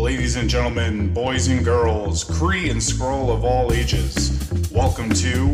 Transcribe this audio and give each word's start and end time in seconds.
Ladies 0.00 0.36
and 0.36 0.48
gentlemen, 0.48 1.12
boys 1.12 1.48
and 1.48 1.62
girls, 1.62 2.24
Kree 2.24 2.70
and 2.70 2.80
Skrull 2.80 3.28
of 3.28 3.44
all 3.44 3.70
ages, 3.70 4.50
welcome 4.72 5.10
to 5.10 5.48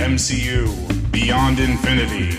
MCU 0.00 1.12
Beyond 1.12 1.60
Infinity, 1.60 2.38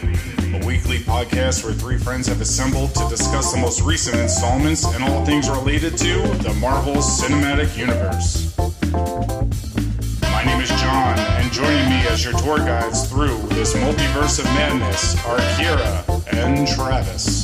a 0.57 0.65
weekly 0.65 0.97
podcast 0.97 1.63
where 1.63 1.73
three 1.73 1.99
friends 1.99 2.25
have 2.25 2.41
assembled 2.41 2.95
to 2.95 3.07
discuss 3.07 3.53
the 3.53 3.59
most 3.59 3.81
recent 3.81 4.19
installments 4.19 4.83
and 4.83 5.03
all 5.03 5.23
things 5.27 5.47
related 5.47 5.95
to 5.99 6.23
the 6.41 6.57
Marvel 6.59 6.95
Cinematic 6.95 7.77
Universe. 7.77 8.57
My 10.23 10.43
name 10.43 10.59
is 10.59 10.69
John, 10.69 11.19
and 11.19 11.53
joining 11.53 11.87
me 11.87 12.07
as 12.07 12.23
your 12.23 12.33
tour 12.39 12.57
guides 12.57 13.07
through 13.07 13.37
this 13.49 13.75
multiverse 13.75 14.39
of 14.39 14.45
madness 14.45 15.23
are 15.27 15.37
Kira 15.55 16.33
and 16.33 16.67
Travis. 16.69 17.42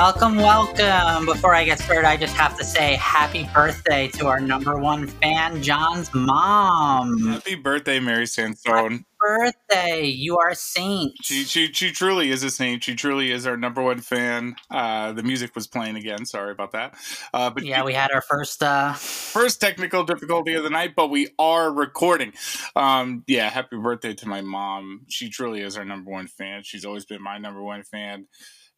Welcome, 0.00 0.36
welcome. 0.36 1.26
Before 1.26 1.54
I 1.54 1.62
get 1.62 1.78
started, 1.78 2.08
I 2.08 2.16
just 2.16 2.34
have 2.34 2.56
to 2.56 2.64
say 2.64 2.94
happy 2.94 3.46
birthday 3.52 4.08
to 4.08 4.28
our 4.28 4.40
number 4.40 4.78
one 4.78 5.06
fan, 5.06 5.62
John's 5.62 6.12
mom. 6.14 7.18
Happy 7.26 7.54
birthday, 7.54 8.00
Mary 8.00 8.26
Sandstone. 8.26 8.92
Happy 8.92 9.04
birthday. 9.20 10.06
You 10.06 10.38
are 10.38 10.48
a 10.48 10.54
saint. 10.54 11.12
She, 11.20 11.44
she, 11.44 11.70
she 11.74 11.92
truly 11.92 12.30
is 12.30 12.42
a 12.42 12.50
saint. 12.50 12.82
She 12.82 12.94
truly 12.94 13.30
is 13.30 13.46
our 13.46 13.58
number 13.58 13.82
one 13.82 14.00
fan. 14.00 14.56
Uh, 14.70 15.12
the 15.12 15.22
music 15.22 15.54
was 15.54 15.66
playing 15.66 15.96
again. 15.96 16.24
Sorry 16.24 16.50
about 16.50 16.72
that. 16.72 16.94
Uh, 17.34 17.50
but 17.50 17.66
yeah, 17.66 17.84
we 17.84 17.92
had 17.92 18.10
our 18.10 18.22
first 18.22 18.62
uh... 18.62 18.94
first 18.94 19.60
technical 19.60 20.02
difficulty 20.04 20.54
of 20.54 20.64
the 20.64 20.70
night, 20.70 20.94
but 20.96 21.10
we 21.10 21.28
are 21.38 21.70
recording. 21.70 22.32
Um, 22.74 23.22
yeah, 23.26 23.50
happy 23.50 23.76
birthday 23.76 24.14
to 24.14 24.26
my 24.26 24.40
mom. 24.40 25.02
She 25.08 25.28
truly 25.28 25.60
is 25.60 25.76
our 25.76 25.84
number 25.84 26.10
one 26.10 26.26
fan. 26.26 26.62
She's 26.64 26.86
always 26.86 27.04
been 27.04 27.22
my 27.22 27.36
number 27.36 27.62
one 27.62 27.82
fan. 27.82 28.28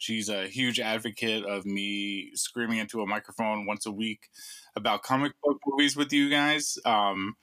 She's 0.02 0.28
a 0.28 0.48
huge 0.48 0.80
advocate 0.80 1.44
of 1.44 1.64
me 1.64 2.32
screaming 2.34 2.78
into 2.78 3.02
a 3.02 3.06
microphone 3.06 3.66
once 3.66 3.86
a 3.86 3.92
week 3.92 4.30
about 4.74 5.04
comic 5.04 5.30
book 5.44 5.60
movies 5.64 5.96
with 5.96 6.12
you 6.12 6.28
guys. 6.28 6.76
Um, 6.84 7.36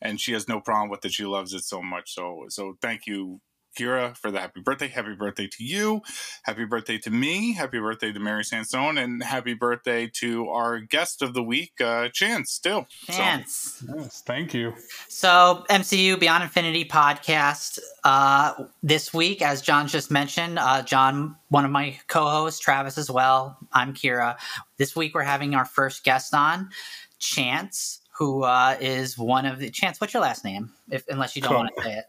and 0.00 0.18
she 0.18 0.32
has 0.32 0.48
no 0.48 0.58
problem 0.58 0.88
with 0.88 1.04
it. 1.04 1.12
She 1.12 1.26
loves 1.26 1.52
it 1.52 1.64
so 1.64 1.82
much. 1.82 2.14
So, 2.14 2.46
so 2.48 2.78
thank 2.80 3.06
you 3.06 3.42
Kira 3.78 4.16
for 4.16 4.30
the 4.30 4.40
happy 4.40 4.60
birthday. 4.60 4.88
Happy 4.88 5.14
birthday 5.14 5.46
to 5.46 5.64
you. 5.64 6.02
Happy 6.42 6.64
birthday 6.64 6.98
to 6.98 7.10
me. 7.10 7.52
Happy 7.52 7.78
birthday 7.78 8.12
to 8.12 8.18
Mary 8.18 8.44
Sansone. 8.44 8.98
And 8.98 9.22
happy 9.22 9.54
birthday 9.54 10.10
to 10.14 10.48
our 10.48 10.80
guest 10.80 11.22
of 11.22 11.34
the 11.34 11.42
week, 11.42 11.80
uh, 11.80 12.08
Chance, 12.08 12.50
still. 12.50 12.86
Chance. 13.06 13.82
So. 13.86 13.94
Yes, 13.96 14.22
thank 14.26 14.54
you. 14.54 14.74
So, 15.08 15.64
MCU 15.70 16.18
Beyond 16.18 16.42
Infinity 16.42 16.84
podcast. 16.84 17.78
Uh, 18.04 18.64
this 18.82 19.12
week, 19.12 19.42
as 19.42 19.62
John 19.62 19.86
just 19.86 20.10
mentioned, 20.10 20.58
uh, 20.58 20.82
John, 20.82 21.36
one 21.48 21.64
of 21.64 21.70
my 21.70 21.98
co 22.08 22.28
hosts, 22.28 22.60
Travis 22.60 22.98
as 22.98 23.10
well. 23.10 23.58
I'm 23.72 23.94
Kira. 23.94 24.36
This 24.76 24.96
week, 24.96 25.14
we're 25.14 25.22
having 25.22 25.54
our 25.54 25.64
first 25.64 26.04
guest 26.04 26.34
on, 26.34 26.70
Chance, 27.18 28.00
who 28.16 28.42
uh, 28.42 28.76
is 28.80 29.16
one 29.16 29.46
of 29.46 29.58
the. 29.58 29.70
Chance, 29.70 30.00
what's 30.00 30.14
your 30.14 30.22
last 30.22 30.44
name? 30.44 30.72
If 30.90 31.06
Unless 31.08 31.36
you 31.36 31.42
don't 31.42 31.54
want 31.54 31.70
to 31.76 31.82
say 31.82 31.94
it. 31.98 32.04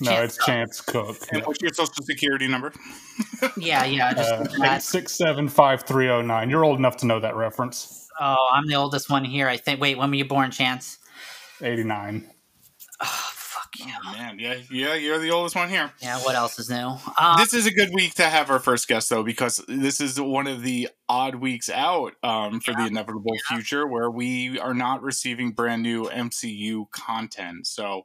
No, 0.00 0.12
Chance 0.12 0.30
it's 0.30 0.38
Cook. 0.38 0.46
Chance 0.46 0.80
Cook. 0.82 1.28
And 1.32 1.46
what's 1.46 1.60
your 1.60 1.72
social 1.72 2.02
security 2.02 2.46
number? 2.46 2.72
yeah, 3.56 3.84
yeah. 3.84 4.14
Just 4.14 4.60
uh, 4.60 4.78
six 4.78 5.12
seven 5.12 5.48
five 5.48 5.82
three 5.82 6.06
zero 6.06 6.22
nine. 6.22 6.50
You're 6.50 6.64
old 6.64 6.78
enough 6.78 6.96
to 6.98 7.06
know 7.06 7.18
that 7.18 7.34
reference. 7.34 8.08
Oh, 8.20 8.48
I'm 8.52 8.66
the 8.68 8.76
oldest 8.76 9.10
one 9.10 9.24
here. 9.24 9.48
I 9.48 9.56
think. 9.56 9.80
Wait, 9.80 9.98
when 9.98 10.10
were 10.10 10.16
you 10.16 10.24
born, 10.24 10.52
Chance? 10.52 10.98
Eighty 11.60 11.82
nine. 11.82 12.30
Oh, 13.00 13.30
fuck 13.32 13.68
yeah. 13.78 13.96
Oh, 14.04 14.12
man, 14.12 14.38
yeah, 14.38 14.56
yeah. 14.70 14.94
You're 14.94 15.18
the 15.18 15.30
oldest 15.30 15.56
one 15.56 15.68
here. 15.68 15.90
Yeah. 16.00 16.18
What 16.20 16.36
else 16.36 16.58
is 16.58 16.70
new? 16.70 16.96
Um, 17.18 17.36
this 17.38 17.54
is 17.54 17.66
a 17.66 17.72
good 17.72 17.90
week 17.92 18.14
to 18.14 18.24
have 18.24 18.50
our 18.50 18.58
first 18.58 18.86
guest, 18.88 19.10
though, 19.10 19.22
because 19.22 19.64
this 19.68 20.00
is 20.00 20.20
one 20.20 20.46
of 20.46 20.62
the 20.62 20.88
odd 21.08 21.36
weeks 21.36 21.68
out 21.70 22.14
um, 22.22 22.60
for 22.60 22.72
yeah, 22.72 22.82
the 22.82 22.86
inevitable 22.86 23.34
yeah. 23.34 23.56
future 23.56 23.86
where 23.86 24.10
we 24.10 24.58
are 24.58 24.74
not 24.74 25.02
receiving 25.02 25.52
brand 25.52 25.82
new 25.82 26.04
MCU 26.04 26.90
content. 26.90 27.66
So 27.66 28.02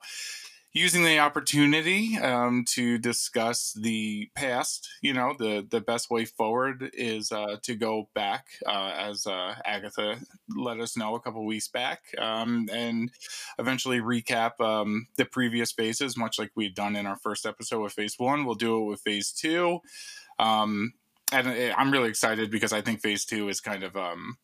using 0.73 1.03
the 1.03 1.19
opportunity 1.19 2.17
um, 2.17 2.65
to 2.69 2.97
discuss 2.97 3.73
the 3.73 4.29
past. 4.35 4.89
You 5.01 5.13
know, 5.13 5.35
the 5.37 5.65
the 5.69 5.81
best 5.81 6.09
way 6.09 6.25
forward 6.25 6.89
is 6.93 7.31
uh, 7.31 7.57
to 7.63 7.75
go 7.75 8.09
back, 8.15 8.47
uh, 8.65 8.93
as 8.97 9.27
uh, 9.27 9.55
Agatha 9.65 10.17
let 10.55 10.79
us 10.79 10.97
know 10.97 11.15
a 11.15 11.19
couple 11.19 11.45
weeks 11.45 11.67
back, 11.67 12.01
um, 12.17 12.67
and 12.71 13.11
eventually 13.59 13.99
recap 13.99 14.59
um, 14.59 15.07
the 15.17 15.25
previous 15.25 15.71
phases, 15.71 16.17
much 16.17 16.39
like 16.39 16.51
we'd 16.55 16.75
done 16.75 16.95
in 16.95 17.05
our 17.05 17.17
first 17.17 17.45
episode 17.45 17.81
with 17.81 17.93
Phase 17.93 18.15
One. 18.17 18.45
We'll 18.45 18.55
do 18.55 18.83
it 18.83 18.85
with 18.89 19.01
Phase 19.01 19.31
Two. 19.31 19.79
Um, 20.39 20.93
and 21.31 21.47
uh, 21.47 21.75
I'm 21.77 21.91
really 21.91 22.09
excited 22.09 22.51
because 22.51 22.73
I 22.73 22.81
think 22.81 23.01
Phase 23.01 23.25
Two 23.25 23.49
is 23.49 23.61
kind 23.61 23.83
of 23.83 23.95
um, 23.95 24.37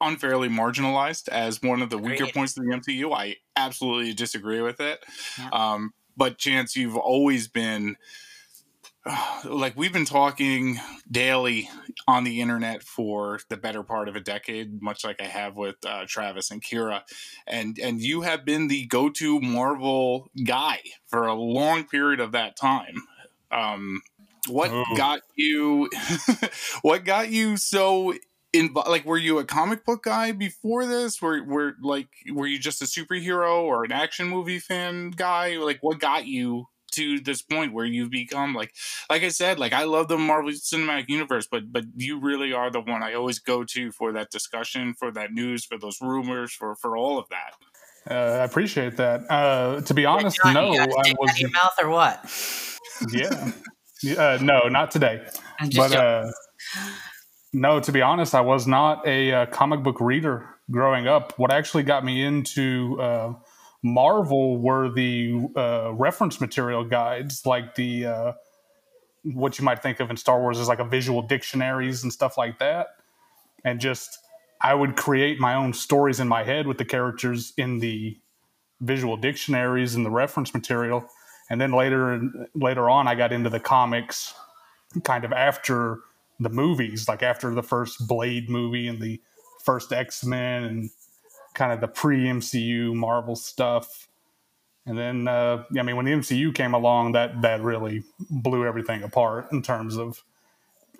unfairly 0.00 0.48
marginalized 0.48 1.28
as 1.28 1.62
one 1.62 1.82
of 1.82 1.90
the 1.90 1.98
Agreed. 1.98 2.20
weaker 2.20 2.32
points 2.32 2.56
of 2.56 2.64
the 2.64 2.70
MCU. 2.70 3.14
I 3.14 3.36
absolutely 3.56 4.14
disagree 4.14 4.60
with 4.60 4.80
it. 4.80 5.04
Yeah. 5.38 5.48
Um, 5.52 5.94
but 6.16 6.38
Chance, 6.38 6.76
you've 6.76 6.96
always 6.96 7.48
been 7.48 7.96
uh, 9.08 9.40
like 9.44 9.76
we've 9.76 9.92
been 9.92 10.04
talking 10.04 10.80
daily 11.08 11.70
on 12.08 12.24
the 12.24 12.40
internet 12.40 12.82
for 12.82 13.38
the 13.48 13.56
better 13.56 13.84
part 13.84 14.08
of 14.08 14.16
a 14.16 14.20
decade, 14.20 14.82
much 14.82 15.04
like 15.04 15.22
I 15.22 15.26
have 15.26 15.56
with 15.56 15.76
uh, 15.86 16.04
Travis 16.08 16.50
and 16.50 16.62
Kira, 16.62 17.02
and 17.46 17.78
and 17.78 18.00
you 18.00 18.22
have 18.22 18.44
been 18.44 18.66
the 18.66 18.86
go-to 18.86 19.40
Marvel 19.40 20.28
guy 20.44 20.80
for 21.06 21.26
a 21.26 21.34
long 21.34 21.84
period 21.84 22.18
of 22.18 22.32
that 22.32 22.56
time. 22.56 22.96
Um, 23.52 24.02
what 24.48 24.70
oh. 24.72 24.84
got 24.96 25.20
you? 25.36 25.88
what 26.82 27.04
got 27.04 27.30
you 27.30 27.56
so 27.56 28.12
in 28.56 28.72
like 28.72 29.04
were 29.04 29.18
you 29.18 29.38
a 29.38 29.44
comic 29.44 29.84
book 29.84 30.04
guy 30.04 30.32
before 30.32 30.86
this? 30.86 31.20
Were 31.20 31.42
were 31.44 31.74
like 31.82 32.08
were 32.32 32.46
you 32.46 32.58
just 32.58 32.82
a 32.82 32.86
superhero 32.86 33.62
or 33.62 33.84
an 33.84 33.92
action 33.92 34.28
movie 34.28 34.58
fan 34.58 35.10
guy? 35.10 35.56
Like 35.58 35.78
what 35.82 36.00
got 36.00 36.26
you 36.26 36.68
to 36.92 37.20
this 37.20 37.42
point 37.42 37.74
where 37.74 37.84
you've 37.84 38.10
become 38.10 38.54
like 38.54 38.72
like 39.10 39.22
I 39.22 39.28
said 39.28 39.58
like 39.58 39.74
I 39.74 39.84
love 39.84 40.08
the 40.08 40.16
Marvel 40.16 40.50
Cinematic 40.52 41.08
Universe 41.08 41.46
but 41.46 41.70
but 41.70 41.84
you 41.96 42.18
really 42.18 42.52
are 42.52 42.70
the 42.70 42.80
one 42.80 43.02
I 43.02 43.12
always 43.14 43.38
go 43.38 43.64
to 43.64 43.92
for 43.92 44.12
that 44.12 44.30
discussion 44.30 44.94
for 44.94 45.10
that 45.12 45.32
news 45.32 45.64
for 45.64 45.76
those 45.78 46.00
rumors 46.00 46.52
for 46.52 46.74
for 46.76 46.96
all 46.96 47.18
of 47.18 47.26
that. 47.28 47.54
Uh, 48.08 48.38
I 48.38 48.44
appreciate 48.44 48.96
that. 48.96 49.28
Uh, 49.30 49.80
to 49.82 49.92
be 49.92 50.06
honest 50.06 50.38
John, 50.42 50.54
no 50.54 50.72
I 50.72 51.14
was 51.18 51.38
your 51.38 51.50
mouth 51.50 51.74
or 51.80 51.90
what? 51.90 52.24
Yeah. 53.12 53.52
Uh, 54.16 54.38
no 54.40 54.68
not 54.68 54.90
today. 54.90 55.26
But 55.76 55.92
uh 55.92 56.30
no, 57.52 57.80
to 57.80 57.92
be 57.92 58.02
honest, 58.02 58.34
I 58.34 58.40
was 58.40 58.66
not 58.66 59.06
a 59.06 59.32
uh, 59.32 59.46
comic 59.46 59.82
book 59.82 60.00
reader 60.00 60.48
growing 60.70 61.06
up. 61.06 61.38
What 61.38 61.52
actually 61.52 61.84
got 61.84 62.04
me 62.04 62.22
into 62.22 63.00
uh, 63.00 63.34
Marvel 63.82 64.58
were 64.58 64.92
the 64.92 65.48
uh, 65.56 65.92
reference 65.94 66.40
material 66.40 66.84
guides, 66.84 67.46
like 67.46 67.74
the 67.76 68.06
uh, 68.06 68.32
what 69.22 69.58
you 69.58 69.64
might 69.64 69.82
think 69.82 70.00
of 70.00 70.10
in 70.10 70.16
Star 70.16 70.40
Wars 70.40 70.58
as 70.58 70.68
like 70.68 70.78
a 70.78 70.84
visual 70.84 71.22
dictionaries 71.22 72.02
and 72.02 72.12
stuff 72.12 72.36
like 72.36 72.58
that. 72.58 72.88
And 73.64 73.80
just 73.80 74.18
I 74.60 74.74
would 74.74 74.96
create 74.96 75.40
my 75.40 75.54
own 75.54 75.72
stories 75.72 76.20
in 76.20 76.28
my 76.28 76.44
head 76.44 76.66
with 76.66 76.78
the 76.78 76.84
characters 76.84 77.52
in 77.56 77.78
the 77.78 78.18
visual 78.80 79.16
dictionaries 79.16 79.94
and 79.94 80.04
the 80.04 80.10
reference 80.10 80.52
material. 80.52 81.08
And 81.48 81.60
then 81.60 81.72
later 81.72 82.20
later 82.54 82.90
on, 82.90 83.08
I 83.08 83.14
got 83.14 83.32
into 83.32 83.50
the 83.50 83.60
comics, 83.60 84.34
kind 85.04 85.24
of 85.24 85.32
after 85.32 86.00
the 86.40 86.50
movies, 86.50 87.08
like 87.08 87.22
after 87.22 87.54
the 87.54 87.62
first 87.62 88.06
Blade 88.06 88.48
movie 88.48 88.88
and 88.88 89.00
the 89.00 89.20
first 89.64 89.92
X 89.92 90.24
Men 90.24 90.64
and 90.64 90.90
kind 91.54 91.72
of 91.72 91.80
the 91.80 91.88
pre 91.88 92.24
MCU 92.24 92.94
Marvel 92.94 93.36
stuff. 93.36 94.08
And 94.84 94.96
then, 94.96 95.26
uh, 95.26 95.64
I 95.76 95.82
mean, 95.82 95.96
when 95.96 96.06
the 96.06 96.12
MCU 96.12 96.54
came 96.54 96.74
along, 96.74 97.12
that 97.12 97.42
that 97.42 97.60
really 97.60 98.04
blew 98.30 98.64
everything 98.64 99.02
apart 99.02 99.50
in 99.50 99.62
terms 99.62 99.96
of 99.96 100.22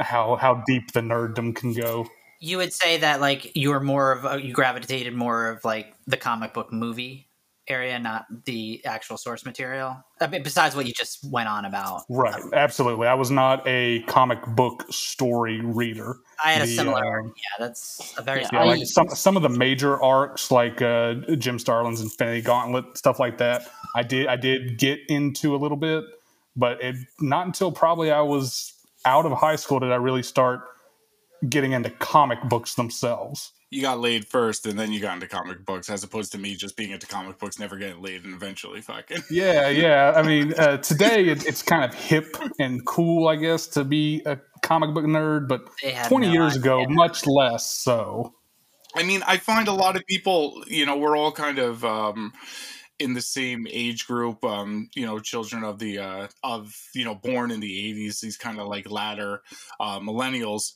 how 0.00 0.36
how 0.36 0.64
deep 0.66 0.92
the 0.92 1.00
nerddom 1.00 1.54
can 1.54 1.72
go. 1.72 2.06
You 2.40 2.58
would 2.58 2.72
say 2.72 2.98
that 2.98 3.20
like 3.20 3.56
you 3.56 3.70
were 3.70 3.80
more 3.80 4.12
of 4.12 4.24
a, 4.24 4.42
you 4.42 4.52
gravitated 4.52 5.14
more 5.14 5.48
of 5.48 5.64
like 5.64 5.94
the 6.06 6.16
comic 6.16 6.52
book 6.52 6.72
movie 6.72 7.28
area, 7.68 7.98
not 7.98 8.26
the 8.44 8.84
actual 8.84 9.16
source 9.16 9.44
material. 9.44 9.96
I 10.20 10.26
mean, 10.28 10.42
besides 10.42 10.74
what 10.76 10.86
you 10.86 10.92
just 10.92 11.24
went 11.30 11.48
on 11.48 11.64
about. 11.64 12.02
Right. 12.08 12.42
Absolutely. 12.52 13.06
I 13.06 13.14
was 13.14 13.30
not 13.30 13.66
a 13.66 14.02
comic 14.02 14.44
book 14.46 14.84
story 14.90 15.60
reader. 15.60 16.16
I 16.44 16.52
had 16.52 16.66
the, 16.66 16.72
a 16.72 16.74
similar. 16.74 17.20
Uh, 17.20 17.24
yeah, 17.26 17.66
that's 17.66 18.14
a 18.18 18.22
very. 18.22 18.44
Yeah, 18.52 18.64
like 18.64 18.86
some 18.86 19.08
some 19.08 19.36
of 19.36 19.42
the 19.42 19.48
major 19.48 20.02
arcs, 20.02 20.50
like 20.50 20.80
uh, 20.82 21.14
Jim 21.38 21.58
Starlin's 21.58 22.00
Infinity 22.00 22.42
Gauntlet, 22.42 22.96
stuff 22.96 23.18
like 23.18 23.38
that. 23.38 23.62
I 23.94 24.02
did 24.02 24.26
I 24.26 24.36
did 24.36 24.78
get 24.78 25.00
into 25.08 25.54
a 25.54 25.58
little 25.58 25.76
bit, 25.76 26.04
but 26.54 26.82
it 26.82 26.96
not 27.20 27.46
until 27.46 27.72
probably 27.72 28.10
I 28.10 28.20
was 28.20 28.74
out 29.04 29.24
of 29.24 29.32
high 29.32 29.56
school 29.56 29.80
did 29.80 29.92
I 29.92 29.96
really 29.96 30.22
start 30.22 30.60
getting 31.48 31.72
into 31.72 31.90
comic 31.90 32.42
books 32.48 32.74
themselves. 32.74 33.52
You 33.70 33.82
got 33.82 33.98
laid 33.98 34.26
first, 34.28 34.64
and 34.66 34.78
then 34.78 34.92
you 34.92 35.00
got 35.00 35.14
into 35.14 35.26
comic 35.26 35.64
books, 35.64 35.90
as 35.90 36.04
opposed 36.04 36.30
to 36.32 36.38
me 36.38 36.54
just 36.54 36.76
being 36.76 36.92
into 36.92 37.06
comic 37.06 37.38
books, 37.38 37.58
never 37.58 37.76
getting 37.76 38.00
laid, 38.00 38.24
and 38.24 38.32
eventually 38.32 38.80
fucking. 38.80 39.18
Yeah, 39.30 39.68
yeah. 39.68 40.12
I 40.14 40.22
mean, 40.22 40.54
uh, 40.54 40.76
today 40.78 41.28
it, 41.28 41.44
it's 41.46 41.62
kind 41.62 41.84
of 41.84 41.92
hip 41.92 42.36
and 42.60 42.86
cool, 42.86 43.26
I 43.26 43.34
guess, 43.36 43.66
to 43.68 43.82
be 43.82 44.22
a 44.24 44.38
comic 44.62 44.94
book 44.94 45.04
nerd, 45.04 45.48
but 45.48 45.68
20 46.08 46.26
no 46.26 46.32
years 46.32 46.52
idea. 46.52 46.60
ago, 46.62 46.84
much 46.88 47.26
less 47.26 47.68
so. 47.70 48.34
I 48.94 49.02
mean, 49.02 49.22
I 49.26 49.36
find 49.36 49.66
a 49.68 49.72
lot 49.72 49.96
of 49.96 50.06
people, 50.06 50.62
you 50.68 50.86
know, 50.86 50.96
we're 50.96 51.16
all 51.16 51.32
kind 51.32 51.58
of. 51.58 51.84
Um, 51.84 52.32
in 52.98 53.12
the 53.12 53.20
same 53.20 53.66
age 53.70 54.06
group 54.06 54.42
um 54.42 54.88
you 54.94 55.04
know 55.04 55.18
children 55.18 55.62
of 55.62 55.78
the 55.78 55.98
uh 55.98 56.26
of 56.42 56.74
you 56.94 57.04
know 57.04 57.14
born 57.14 57.50
in 57.50 57.60
the 57.60 57.92
80s 57.92 58.20
these 58.20 58.38
kind 58.38 58.58
of 58.58 58.68
like 58.68 58.90
latter 58.90 59.42
uh 59.80 60.00
millennials 60.00 60.72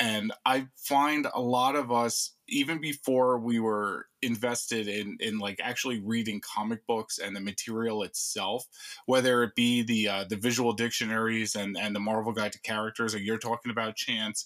and 0.00 0.32
i 0.44 0.66
find 0.76 1.26
a 1.34 1.40
lot 1.40 1.76
of 1.76 1.92
us 1.92 2.32
even 2.48 2.80
before 2.80 3.38
we 3.38 3.60
were 3.60 4.06
invested 4.22 4.88
in 4.88 5.16
in 5.20 5.38
like 5.38 5.58
actually 5.62 6.00
reading 6.00 6.40
comic 6.40 6.86
books 6.86 7.18
and 7.18 7.34
the 7.34 7.40
material 7.40 8.02
itself 8.02 8.66
whether 9.06 9.42
it 9.42 9.54
be 9.54 9.82
the 9.82 10.08
uh, 10.08 10.24
the 10.28 10.36
visual 10.36 10.72
dictionaries 10.72 11.54
and 11.54 11.76
and 11.78 11.94
the 11.94 12.00
marvel 12.00 12.32
guide 12.32 12.52
to 12.52 12.60
characters 12.60 13.12
that 13.12 13.22
you're 13.22 13.38
talking 13.38 13.70
about 13.70 13.96
chance 13.96 14.44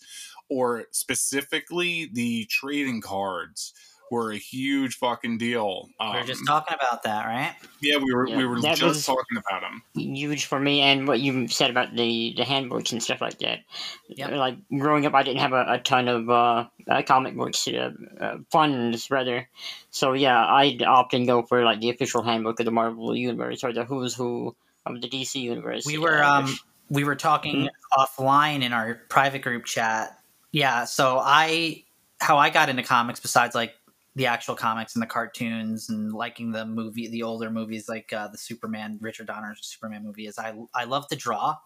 or 0.51 0.85
specifically 0.93 2.11
the 2.13 2.45
trading 2.47 3.01
cards 3.01 3.73
were 4.11 4.33
a 4.33 4.37
huge 4.37 4.97
fucking 4.97 5.39
deal. 5.39 5.89
Um, 6.01 6.13
we 6.13 6.21
were 6.21 6.27
just 6.27 6.47
talking 6.47 6.75
about 6.75 7.03
that, 7.05 7.27
right? 7.27 7.55
Yeah, 7.81 7.99
we 7.99 8.13
were 8.13 8.29
yeah, 8.29 8.37
we 8.37 8.47
were 8.47 8.59
just 8.61 9.07
talking 9.07 9.37
about 9.37 9.63
them. 9.63 9.83
Huge 9.95 10.47
for 10.47 10.59
me, 10.59 10.81
and 10.81 11.07
what 11.07 11.21
you 11.21 11.49
said 11.49 11.71
about 11.71 11.95
the 11.95 12.35
the 12.37 12.45
handbooks 12.45 12.93
and 12.93 13.03
stuff 13.03 13.21
like 13.21 13.39
that. 13.39 13.61
Yep. 14.09 14.31
Like 14.33 14.57
growing 14.77 15.07
up, 15.07 15.15
I 15.15 15.23
didn't 15.23 15.41
have 15.41 15.53
a, 15.53 15.65
a 15.69 15.79
ton 15.79 16.09
of 16.09 16.29
uh, 16.29 16.67
uh, 16.89 17.03
comic 17.03 17.37
books 17.37 17.67
uh, 17.69 17.91
uh, 18.21 18.37
funds 18.51 19.11
rather. 19.11 19.49
So 19.91 20.13
yeah, 20.13 20.47
I'd 20.47 20.83
often 20.83 21.27
go 21.27 21.43
for 21.43 21.65
like 21.65 21.81
the 21.81 21.91
official 21.91 22.23
handbook 22.23 22.61
of 22.61 22.67
the 22.67 22.73
Marvel 22.73 23.15
universe 23.17 23.65
or 23.65 23.73
the 23.73 23.85
Who's 23.85 24.15
Who 24.15 24.57
of 24.87 25.01
the 25.01 25.09
DC 25.09 25.37
universe. 25.37 25.85
We 25.87 25.99
were 25.99 26.23
um 26.23 26.57
we 26.89 27.05
were 27.05 27.17
talking 27.17 27.69
mm-hmm. 27.69 28.01
offline 28.01 28.63
in 28.63 28.73
our 28.73 28.95
private 29.09 29.43
group 29.43 29.65
chat. 29.65 30.19
Yeah, 30.53 30.85
so 30.85 31.21
I 31.23 31.85
how 32.21 32.39
I 32.39 32.51
got 32.51 32.69
into 32.69 32.83
comics 32.83 33.21
besides 33.21 33.55
like 33.55 33.75
the 34.19 34.27
actual 34.27 34.57
comics 34.57 34.97
and 34.97 35.03
the 35.03 35.07
cartoons 35.07 35.91
and 35.91 36.13
liking 36.13 36.51
the 36.51 36.67
movie, 36.67 37.07
the 37.07 37.23
older 37.23 37.51
movies 37.51 37.89
like 37.89 38.13
uh, 38.13 38.27
the 38.27 38.37
Superman, 38.37 38.99
Richard 39.01 39.29
Donner 39.29 39.55
Superman 39.61 40.05
movie 40.05 40.27
is 40.27 40.39
I 40.39 40.55
I 40.75 40.85
love 40.85 41.07
to 41.09 41.17
draw, 41.17 41.57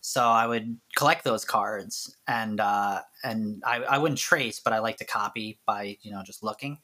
so 0.00 0.22
I 0.22 0.46
would 0.46 0.78
collect 0.96 1.24
those 1.24 1.44
cards 1.44 2.16
and 2.26 2.58
uh, 2.58 3.02
and 3.22 3.62
I, 3.66 3.80
I 3.82 3.98
wouldn't 3.98 4.18
trace, 4.18 4.58
but 4.60 4.72
I 4.72 4.78
like 4.78 4.96
to 4.96 5.04
copy 5.04 5.60
by 5.66 5.98
you 6.00 6.10
know 6.10 6.22
just 6.24 6.42
looking, 6.42 6.78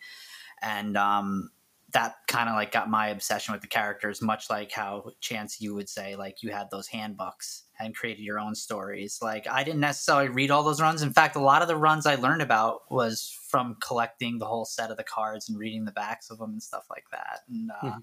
and 0.60 0.98
um, 0.98 1.50
that 1.92 2.16
kind 2.28 2.50
of 2.50 2.54
like 2.54 2.70
got 2.70 2.90
my 2.90 3.08
obsession 3.08 3.52
with 3.52 3.62
the 3.62 3.68
characters, 3.68 4.20
much 4.20 4.50
like 4.50 4.70
how 4.70 5.12
Chance 5.20 5.62
you 5.62 5.74
would 5.74 5.88
say 5.88 6.14
like 6.14 6.42
you 6.42 6.50
had 6.50 6.70
those 6.70 6.88
handbooks 6.88 7.62
and 7.78 7.94
created 7.94 8.22
your 8.22 8.38
own 8.38 8.54
stories. 8.54 9.18
Like 9.20 9.46
I 9.48 9.64
didn't 9.64 9.80
necessarily 9.80 10.28
read 10.28 10.50
all 10.50 10.62
those 10.62 10.80
runs. 10.80 11.02
In 11.02 11.12
fact, 11.12 11.36
a 11.36 11.40
lot 11.40 11.62
of 11.62 11.68
the 11.68 11.76
runs 11.76 12.06
I 12.06 12.14
learned 12.14 12.42
about 12.42 12.90
was 12.90 13.36
from 13.48 13.76
collecting 13.80 14.38
the 14.38 14.46
whole 14.46 14.64
set 14.64 14.90
of 14.90 14.96
the 14.96 15.04
cards 15.04 15.48
and 15.48 15.58
reading 15.58 15.84
the 15.84 15.92
backs 15.92 16.30
of 16.30 16.38
them 16.38 16.52
and 16.52 16.62
stuff 16.62 16.86
like 16.90 17.04
that. 17.12 17.40
And 17.48 17.70
uh, 17.70 17.86
mm-hmm. 17.86 17.98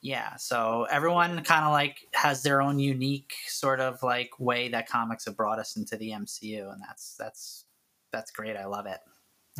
yeah, 0.00 0.36
so 0.36 0.86
everyone 0.90 1.42
kind 1.44 1.64
of 1.64 1.72
like 1.72 1.98
has 2.14 2.42
their 2.42 2.62
own 2.62 2.78
unique 2.78 3.34
sort 3.46 3.80
of 3.80 4.02
like 4.02 4.30
way 4.38 4.68
that 4.68 4.88
comics 4.88 5.26
have 5.26 5.36
brought 5.36 5.58
us 5.58 5.76
into 5.76 5.96
the 5.96 6.10
MCU, 6.10 6.72
and 6.72 6.80
that's 6.80 7.14
that's 7.18 7.64
that's 8.12 8.30
great. 8.30 8.56
I 8.56 8.66
love 8.66 8.86
it. 8.86 9.00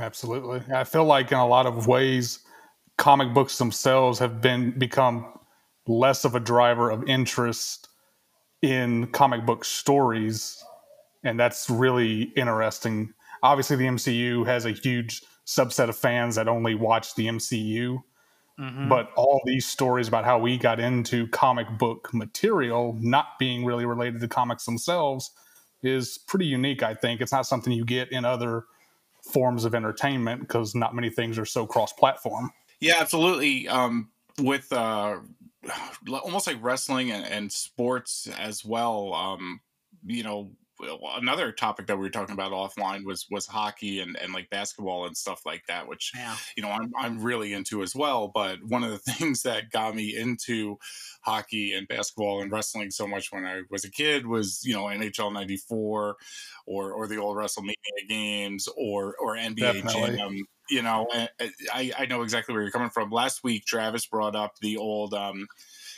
Absolutely, 0.00 0.62
I 0.74 0.84
feel 0.84 1.04
like 1.04 1.32
in 1.32 1.38
a 1.38 1.46
lot 1.46 1.66
of 1.66 1.86
ways, 1.86 2.38
comic 2.96 3.34
books 3.34 3.58
themselves 3.58 4.18
have 4.20 4.40
been 4.40 4.78
become 4.78 5.34
less 5.86 6.24
of 6.24 6.34
a 6.34 6.40
driver 6.40 6.90
of 6.90 7.08
interest 7.08 7.87
in 8.62 9.06
comic 9.08 9.46
book 9.46 9.64
stories, 9.64 10.62
and 11.24 11.38
that's 11.38 11.68
really 11.70 12.22
interesting. 12.36 13.12
Obviously, 13.42 13.76
the 13.76 13.84
MCU 13.84 14.46
has 14.46 14.64
a 14.64 14.72
huge 14.72 15.22
subset 15.46 15.88
of 15.88 15.96
fans 15.96 16.34
that 16.34 16.48
only 16.48 16.74
watch 16.74 17.14
the 17.14 17.26
MCU. 17.26 18.02
Mm-hmm. 18.60 18.88
But 18.88 19.10
all 19.14 19.40
these 19.44 19.66
stories 19.66 20.08
about 20.08 20.24
how 20.24 20.38
we 20.38 20.58
got 20.58 20.80
into 20.80 21.28
comic 21.28 21.66
book 21.78 22.12
material 22.12 22.96
not 23.00 23.38
being 23.38 23.64
really 23.64 23.86
related 23.86 24.20
to 24.20 24.28
comics 24.28 24.64
themselves 24.64 25.30
is 25.82 26.18
pretty 26.18 26.46
unique, 26.46 26.82
I 26.82 26.94
think. 26.94 27.20
It's 27.20 27.30
not 27.30 27.46
something 27.46 27.72
you 27.72 27.84
get 27.84 28.10
in 28.10 28.24
other 28.24 28.64
forms 29.22 29.64
of 29.64 29.74
entertainment 29.74 30.40
because 30.40 30.74
not 30.74 30.94
many 30.94 31.08
things 31.08 31.38
are 31.38 31.44
so 31.44 31.66
cross 31.66 31.92
platform. 31.92 32.50
Yeah, 32.80 32.96
absolutely. 32.98 33.68
Um, 33.68 34.10
with 34.40 34.72
uh, 34.72 35.18
almost 36.08 36.46
like 36.46 36.62
wrestling 36.62 37.10
and, 37.10 37.24
and 37.24 37.52
sports 37.52 38.28
as 38.38 38.64
well. 38.64 39.12
Um, 39.14 39.60
you 40.04 40.22
know, 40.22 40.52
another 40.80 41.50
topic 41.50 41.86
that 41.86 41.96
we 41.96 42.02
were 42.02 42.10
talking 42.10 42.34
about 42.34 42.52
offline 42.52 43.04
was 43.04 43.26
was 43.30 43.46
hockey 43.46 44.00
and, 44.00 44.16
and 44.16 44.32
like 44.32 44.48
basketball 44.50 45.06
and 45.06 45.16
stuff 45.16 45.42
like 45.44 45.64
that, 45.66 45.88
which 45.88 46.12
yeah. 46.14 46.36
you 46.56 46.62
know 46.62 46.70
I'm 46.70 46.92
I'm 46.96 47.22
really 47.22 47.52
into 47.52 47.82
as 47.82 47.94
well. 47.94 48.30
But 48.32 48.58
one 48.62 48.84
of 48.84 48.90
the 48.90 48.98
things 49.12 49.42
that 49.42 49.70
got 49.70 49.94
me 49.94 50.16
into 50.16 50.78
hockey 51.22 51.74
and 51.74 51.88
basketball 51.88 52.40
and 52.40 52.52
wrestling 52.52 52.90
so 52.90 53.06
much 53.06 53.32
when 53.32 53.44
I 53.44 53.62
was 53.70 53.84
a 53.84 53.90
kid 53.90 54.26
was 54.26 54.62
you 54.64 54.74
know 54.74 54.84
NHL 54.84 55.32
'94 55.32 56.16
or 56.66 56.92
or 56.92 57.06
the 57.08 57.16
old 57.16 57.36
WrestleMania 57.36 58.08
games 58.08 58.68
or 58.76 59.16
or 59.20 59.36
NBA 59.36 59.56
Definitely. 59.56 60.16
Jam 60.16 60.44
you 60.70 60.82
know, 60.82 61.08
I, 61.72 61.92
I 61.98 62.06
know 62.06 62.22
exactly 62.22 62.52
where 62.52 62.62
you're 62.62 62.72
coming 62.72 62.90
from. 62.90 63.10
Last 63.10 63.44
week, 63.44 63.64
Travis 63.64 64.06
brought 64.06 64.36
up 64.36 64.58
the 64.60 64.76
old 64.76 65.14
um, 65.14 65.46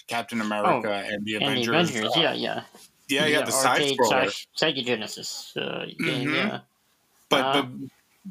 Captain 0.07 0.41
America 0.41 1.05
oh, 1.07 1.13
and 1.13 1.25
the 1.25 1.37
Avengers. 1.37 1.69
And 1.69 1.89
the 1.89 1.99
Avengers, 1.99 2.17
uh, 2.17 2.21
yeah, 2.21 2.33
yeah. 2.33 2.63
Yeah, 3.09 3.27
yeah, 3.27 3.45
the 3.45 3.51
side 3.51 3.83
scroller. 3.83 4.47
Sega 4.57 4.85
Genesis 4.85 5.53
uh, 5.57 5.87
game, 5.99 6.29
mm-hmm. 6.29 6.35
yeah. 6.35 6.61
But, 7.29 7.45
uh, 7.45 7.63
but 7.63 7.69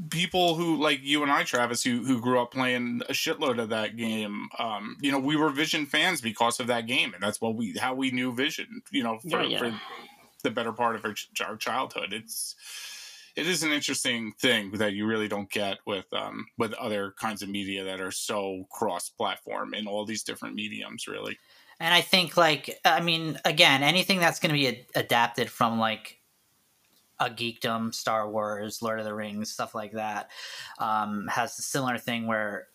people 0.09 0.56
who 0.56 0.77
like 0.81 1.00
you 1.01 1.24
and 1.24 1.31
I, 1.31 1.44
Travis, 1.44 1.83
who 1.83 2.03
who 2.06 2.21
grew 2.21 2.39
up 2.39 2.51
playing 2.51 3.01
a 3.09 3.13
shitload 3.13 3.59
of 3.59 3.69
that 3.69 3.97
game, 3.97 4.47
um, 4.57 4.95
you 5.01 5.12
know, 5.12 5.19
we 5.19 5.36
were 5.36 5.50
Vision 5.50 5.86
fans 5.86 6.21
because 6.21 6.59
of 6.59 6.68
that 6.68 6.88
game, 6.88 7.13
and 7.13 7.21
that's 7.21 7.41
what 7.41 7.56
we 7.56 7.75
how 7.77 7.94
we 7.94 8.12
knew 8.12 8.33
Vision. 8.33 8.81
You 8.91 9.03
know, 9.03 9.19
for, 9.19 9.44
yeah, 9.44 9.47
yeah. 9.47 9.59
for 9.59 9.81
the 10.44 10.51
better 10.51 10.71
part 10.71 10.95
of 10.95 11.03
our, 11.03 11.15
our 11.45 11.57
childhood. 11.57 12.13
It's 12.13 12.56
it 13.39 13.47
is 13.47 13.63
an 13.63 13.71
interesting 13.71 14.33
thing 14.39 14.71
that 14.71 14.94
you 14.94 15.06
really 15.06 15.27
don't 15.27 15.50
get 15.50 15.77
with 15.86 16.06
um, 16.13 16.45
with 16.58 16.74
other 16.74 17.13
kinds 17.17 17.41
of 17.41 17.50
media 17.50 17.84
that 17.86 18.01
are 18.01 18.12
so 18.12 18.65
cross 18.69 19.10
platform 19.10 19.74
in 19.74 19.88
all 19.88 20.05
these 20.05 20.24
different 20.24 20.55
mediums, 20.55 21.08
really. 21.08 21.38
And 21.79 21.93
I 21.93 22.01
think, 22.01 22.36
like, 22.36 22.77
I 22.84 23.00
mean, 23.00 23.39
again, 23.46 23.84
anything 23.84 24.19
that's 24.19 24.39
going 24.39 24.53
to 24.53 24.60
be 24.60 24.86
adapted 24.96 25.50
from 25.50 25.79
like 25.79 26.19
a 27.19 27.29
geekdom, 27.29 27.93
Star 27.93 28.29
Wars, 28.29 28.81
Lord 28.81 29.00
of 29.00 29.05
the 29.05 29.13
Rings, 29.13 29.51
stuff 29.51 29.74
like 29.74 29.93
that, 29.93 30.29
um, 30.77 31.27
has 31.27 31.58
a 31.58 31.62
similar 31.62 31.98
thing 31.98 32.27
where 32.27 32.67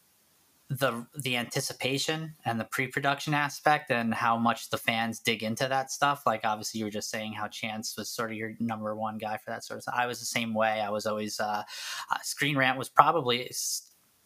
the 0.70 1.06
the 1.14 1.36
anticipation 1.36 2.34
and 2.46 2.58
the 2.58 2.64
pre-production 2.64 3.34
aspect 3.34 3.90
and 3.90 4.14
how 4.14 4.36
much 4.36 4.70
the 4.70 4.78
fans 4.78 5.20
dig 5.20 5.42
into 5.42 5.68
that 5.68 5.90
stuff. 5.90 6.22
Like 6.26 6.40
obviously 6.44 6.78
you 6.78 6.86
were 6.86 6.90
just 6.90 7.10
saying 7.10 7.34
how 7.34 7.48
chance 7.48 7.96
was 7.96 8.08
sort 8.08 8.30
of 8.30 8.36
your 8.36 8.54
number 8.60 8.94
one 8.96 9.18
guy 9.18 9.36
for 9.36 9.50
that 9.50 9.62
sort 9.62 9.76
of 9.76 9.82
stuff. 9.82 9.94
I 9.96 10.06
was 10.06 10.20
the 10.20 10.26
same 10.26 10.54
way. 10.54 10.80
I 10.80 10.90
was 10.90 11.06
always 11.06 11.38
uh, 11.38 11.62
uh 12.10 12.18
screen 12.22 12.56
rant 12.56 12.78
was 12.78 12.88
probably 12.88 13.50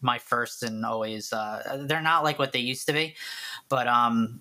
my 0.01 0.19
first 0.19 0.63
and 0.63 0.85
always 0.85 1.33
uh 1.33 1.85
they're 1.89 2.01
not 2.01 2.25
like 2.25 2.39
what 2.39 2.53
they 2.53 2.59
used 2.59 2.87
to 2.87 2.93
be 2.93 3.17
but 3.69 3.89
um 3.89 4.41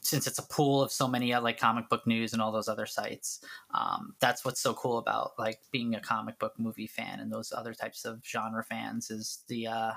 since 0.00 0.26
it's 0.26 0.38
a 0.38 0.42
pool 0.42 0.80
of 0.82 0.92
so 0.92 1.08
many 1.08 1.32
uh, 1.32 1.40
like 1.40 1.58
comic 1.58 1.88
book 1.88 2.06
news 2.06 2.32
and 2.32 2.40
all 2.42 2.52
those 2.52 2.68
other 2.68 2.86
sites 2.86 3.44
um, 3.74 4.14
that's 4.20 4.44
what's 4.44 4.60
so 4.60 4.72
cool 4.74 4.98
about 4.98 5.32
like 5.38 5.60
being 5.72 5.94
a 5.94 6.00
comic 6.00 6.38
book 6.38 6.52
movie 6.58 6.86
fan 6.86 7.20
and 7.20 7.32
those 7.32 7.52
other 7.52 7.74
types 7.74 8.04
of 8.04 8.20
genre 8.24 8.62
fans 8.62 9.10
is 9.10 9.44
the 9.48 9.66
uh 9.66 9.92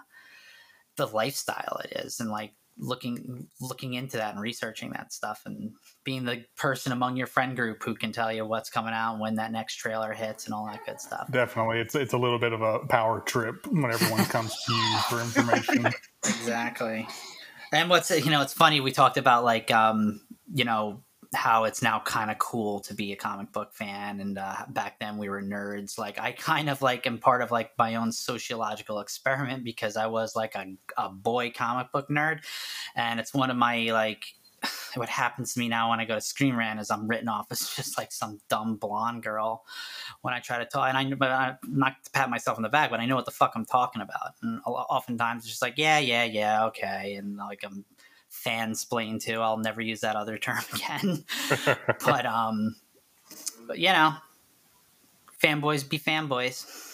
the 0.97 1.07
lifestyle 1.07 1.81
it 1.83 2.03
is 2.05 2.19
and 2.19 2.29
like 2.29 2.53
looking 2.77 3.47
looking 3.59 3.93
into 3.93 4.17
that 4.17 4.33
and 4.33 4.41
researching 4.41 4.91
that 4.91 5.13
stuff 5.13 5.41
and 5.45 5.71
being 6.03 6.25
the 6.25 6.43
person 6.57 6.91
among 6.91 7.15
your 7.15 7.27
friend 7.27 7.55
group 7.55 7.83
who 7.83 7.93
can 7.93 8.11
tell 8.11 8.31
you 8.31 8.45
what's 8.45 8.69
coming 8.69 8.93
out 8.93 9.13
and 9.13 9.21
when 9.21 9.35
that 9.35 9.51
next 9.51 9.75
trailer 9.75 10.13
hits 10.13 10.45
and 10.45 10.53
all 10.53 10.65
that 10.65 10.85
good 10.85 10.99
stuff. 10.99 11.27
Definitely. 11.31 11.79
It's 11.79 11.95
it's 11.95 12.13
a 12.13 12.17
little 12.17 12.39
bit 12.39 12.53
of 12.53 12.61
a 12.61 12.79
power 12.79 13.21
trip 13.21 13.67
when 13.67 13.91
everyone 13.91 14.25
comes 14.25 14.55
to 14.65 14.73
you 14.73 14.97
for 15.09 15.21
information. 15.21 15.87
exactly. 16.25 17.07
And 17.71 17.89
what's 17.89 18.09
you 18.09 18.31
know, 18.31 18.41
it's 18.41 18.53
funny 18.53 18.81
we 18.81 18.91
talked 18.91 19.17
about 19.17 19.43
like 19.43 19.69
um, 19.71 20.21
you 20.53 20.65
know, 20.65 21.03
how 21.33 21.63
it's 21.63 21.81
now 21.81 21.99
kind 21.99 22.29
of 22.29 22.37
cool 22.39 22.81
to 22.81 22.93
be 22.93 23.13
a 23.13 23.15
comic 23.15 23.51
book 23.53 23.73
fan 23.73 24.19
and 24.19 24.37
uh, 24.37 24.65
back 24.69 24.99
then 24.99 25.17
we 25.17 25.29
were 25.29 25.41
nerds 25.41 25.97
like 25.97 26.19
i 26.19 26.31
kind 26.33 26.69
of 26.69 26.81
like 26.81 27.07
am 27.07 27.17
part 27.17 27.41
of 27.41 27.51
like 27.51 27.71
my 27.77 27.95
own 27.95 28.11
sociological 28.11 28.99
experiment 28.99 29.63
because 29.63 29.95
i 29.95 30.05
was 30.05 30.35
like 30.35 30.55
a, 30.55 30.65
a 30.97 31.09
boy 31.09 31.49
comic 31.49 31.89
book 31.91 32.09
nerd 32.09 32.39
and 32.95 33.19
it's 33.19 33.33
one 33.33 33.49
of 33.49 33.55
my 33.55 33.91
like 33.91 34.25
what 34.95 35.09
happens 35.09 35.53
to 35.53 35.59
me 35.59 35.67
now 35.67 35.89
when 35.89 35.99
I 35.99 36.05
go 36.05 36.15
to 36.15 36.21
Screen 36.21 36.55
Rant 36.55 36.79
is 36.79 36.91
I'm 36.91 37.07
written 37.07 37.27
off 37.27 37.47
as 37.51 37.69
just 37.75 37.97
like 37.97 38.11
some 38.11 38.39
dumb 38.49 38.75
blonde 38.75 39.23
girl 39.23 39.63
when 40.21 40.33
I 40.33 40.39
try 40.39 40.59
to 40.59 40.65
talk. 40.65 40.87
And 40.87 40.97
I, 40.97 41.15
but 41.15 41.31
I'm 41.31 41.57
not 41.67 42.03
to 42.03 42.11
pat 42.11 42.29
myself 42.29 42.57
on 42.57 42.63
the 42.63 42.69
back, 42.69 42.91
but 42.91 42.99
I 42.99 43.05
know 43.05 43.15
what 43.15 43.25
the 43.25 43.31
fuck 43.31 43.53
I'm 43.55 43.65
talking 43.65 44.01
about. 44.01 44.35
And 44.41 44.61
oftentimes 44.65 45.43
it's 45.43 45.49
just 45.49 45.61
like, 45.61 45.77
yeah, 45.77 45.99
yeah, 45.99 46.23
yeah, 46.23 46.65
okay. 46.65 47.15
And 47.15 47.37
like 47.37 47.61
I'm 47.63 47.85
fansplain 48.45 49.21
too. 49.21 49.39
I'll 49.39 49.57
never 49.57 49.81
use 49.81 50.01
that 50.01 50.15
other 50.15 50.37
term 50.37 50.59
again. 50.73 51.25
but 52.05 52.25
um, 52.25 52.75
but 53.67 53.79
you 53.79 53.89
know, 53.89 54.13
fanboys 55.41 55.87
be 55.87 55.99
fanboys. 55.99 56.89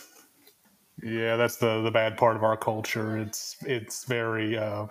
Yeah, 1.03 1.35
that's 1.35 1.57
the 1.57 1.81
the 1.81 1.91
bad 1.91 2.17
part 2.17 2.35
of 2.35 2.43
our 2.43 2.57
culture. 2.57 3.17
It's 3.17 3.57
it's 3.61 4.05
very 4.05 4.57
uh, 4.57 4.87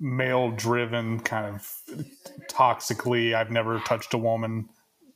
male 0.00 0.50
driven, 0.50 1.20
kind 1.20 1.54
of 1.54 1.72
toxically. 2.50 3.34
I've 3.34 3.50
never 3.50 3.78
touched 3.80 4.14
a 4.14 4.18
woman 4.18 4.68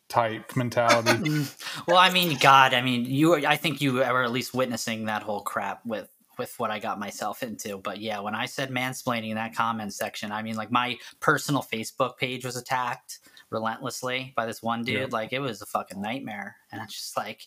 type 0.09 0.55
mentality. 0.55 1.47
well, 1.89 1.97
I 1.97 2.11
mean, 2.11 2.37
God, 2.39 2.75
I 2.75 2.83
mean, 2.83 3.07
you. 3.07 3.47
I 3.47 3.57
think 3.57 3.81
you 3.81 3.95
were 3.95 4.23
at 4.23 4.33
least 4.33 4.53
witnessing 4.53 5.07
that 5.07 5.23
whole 5.23 5.41
crap 5.41 5.85
with 5.87 6.09
with 6.43 6.59
what 6.59 6.73
I 6.73 6.81
got 6.81 6.99
myself 6.99 7.45
into. 7.45 7.79
But 7.79 8.01
yeah, 8.01 8.19
when 8.19 8.35
I 8.35 8.47
said 8.47 8.71
mansplaining 8.71 9.31
in 9.31 9.37
that 9.37 9.55
comment 9.55 9.95
section, 9.95 10.33
I 10.33 10.43
mean, 10.43 10.57
like 10.57 10.73
my 10.73 10.99
personal 11.21 11.63
Facebook 11.63 12.17
page 12.17 12.45
was 12.45 12.57
attacked 12.57 13.21
relentlessly 13.49 14.33
by 14.35 14.45
this 14.45 14.61
one 14.61 14.83
dude. 14.83 14.97
Yeah. 14.97 15.07
Like 15.11 15.33
it 15.33 15.39
was 15.39 15.63
a 15.63 15.67
fucking 15.67 16.03
nightmare, 16.03 16.57
and 16.73 16.83
it's 16.83 16.95
just 16.95 17.17
like, 17.17 17.47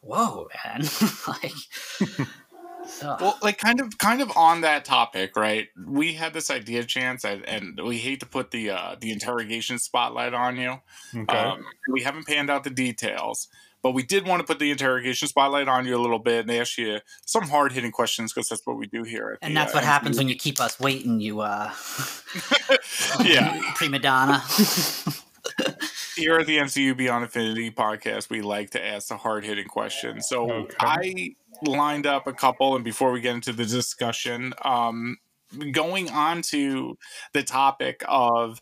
whoa, 0.00 0.46
man, 0.64 0.84
like. 1.28 1.52
well, 3.02 3.36
like 3.42 3.58
kind 3.58 3.80
of, 3.80 3.98
kind 3.98 4.22
of 4.22 4.30
on 4.36 4.60
that 4.60 4.84
topic, 4.84 5.34
right? 5.34 5.66
We 5.84 6.12
had 6.14 6.32
this 6.32 6.48
idea, 6.48 6.84
chance, 6.84 7.24
and, 7.24 7.44
and 7.48 7.80
we 7.84 7.98
hate 7.98 8.20
to 8.20 8.26
put 8.26 8.52
the 8.52 8.70
uh, 8.70 8.94
the 9.00 9.10
interrogation 9.10 9.80
spotlight 9.80 10.32
on 10.32 10.56
you. 10.56 10.76
Okay. 11.12 11.36
Um, 11.36 11.64
we 11.90 12.02
haven't 12.02 12.28
panned 12.28 12.50
out 12.50 12.62
the 12.62 12.70
details, 12.70 13.48
but 13.82 13.92
we 13.92 14.02
did 14.02 14.26
want 14.26 14.40
to 14.40 14.46
put 14.46 14.58
the 14.58 14.70
interrogation 14.70 15.28
spotlight 15.28 15.68
on 15.68 15.86
you 15.86 15.96
a 15.96 16.00
little 16.00 16.18
bit 16.18 16.40
and 16.40 16.50
ask 16.50 16.78
you 16.78 16.98
some 17.24 17.44
hard 17.44 17.72
hitting 17.72 17.92
questions 17.92 18.32
because 18.32 18.48
that's 18.48 18.66
what 18.66 18.76
we 18.76 18.86
do 18.86 19.02
here. 19.02 19.38
and 19.42 19.54
the, 19.54 19.60
that's 19.60 19.74
what 19.74 19.84
uh, 19.84 19.86
happens 19.86 20.18
when 20.18 20.28
you 20.28 20.36
keep 20.36 20.60
us 20.60 20.78
waiting, 20.80 21.20
you 21.20 21.40
uh, 21.40 21.72
yeah, 23.24 23.60
prima 23.74 23.98
donna. 23.98 24.42
here 26.16 26.38
at 26.38 26.46
the 26.46 26.58
MCU 26.58 26.96
Beyond 26.96 27.24
Infinity 27.24 27.70
podcast, 27.70 28.30
we 28.30 28.40
like 28.40 28.70
to 28.70 28.84
ask 28.84 29.08
the 29.08 29.16
hard 29.16 29.44
hitting 29.44 29.68
questions. 29.68 30.28
So 30.28 30.50
okay. 30.50 30.76
I 30.80 31.34
lined 31.62 32.06
up 32.06 32.26
a 32.26 32.32
couple, 32.32 32.74
and 32.74 32.84
before 32.84 33.12
we 33.12 33.20
get 33.20 33.34
into 33.34 33.52
the 33.52 33.64
discussion, 33.64 34.52
um, 34.64 35.18
going 35.72 36.10
on 36.10 36.42
to 36.42 36.98
the 37.32 37.42
topic 37.42 38.02
of 38.08 38.60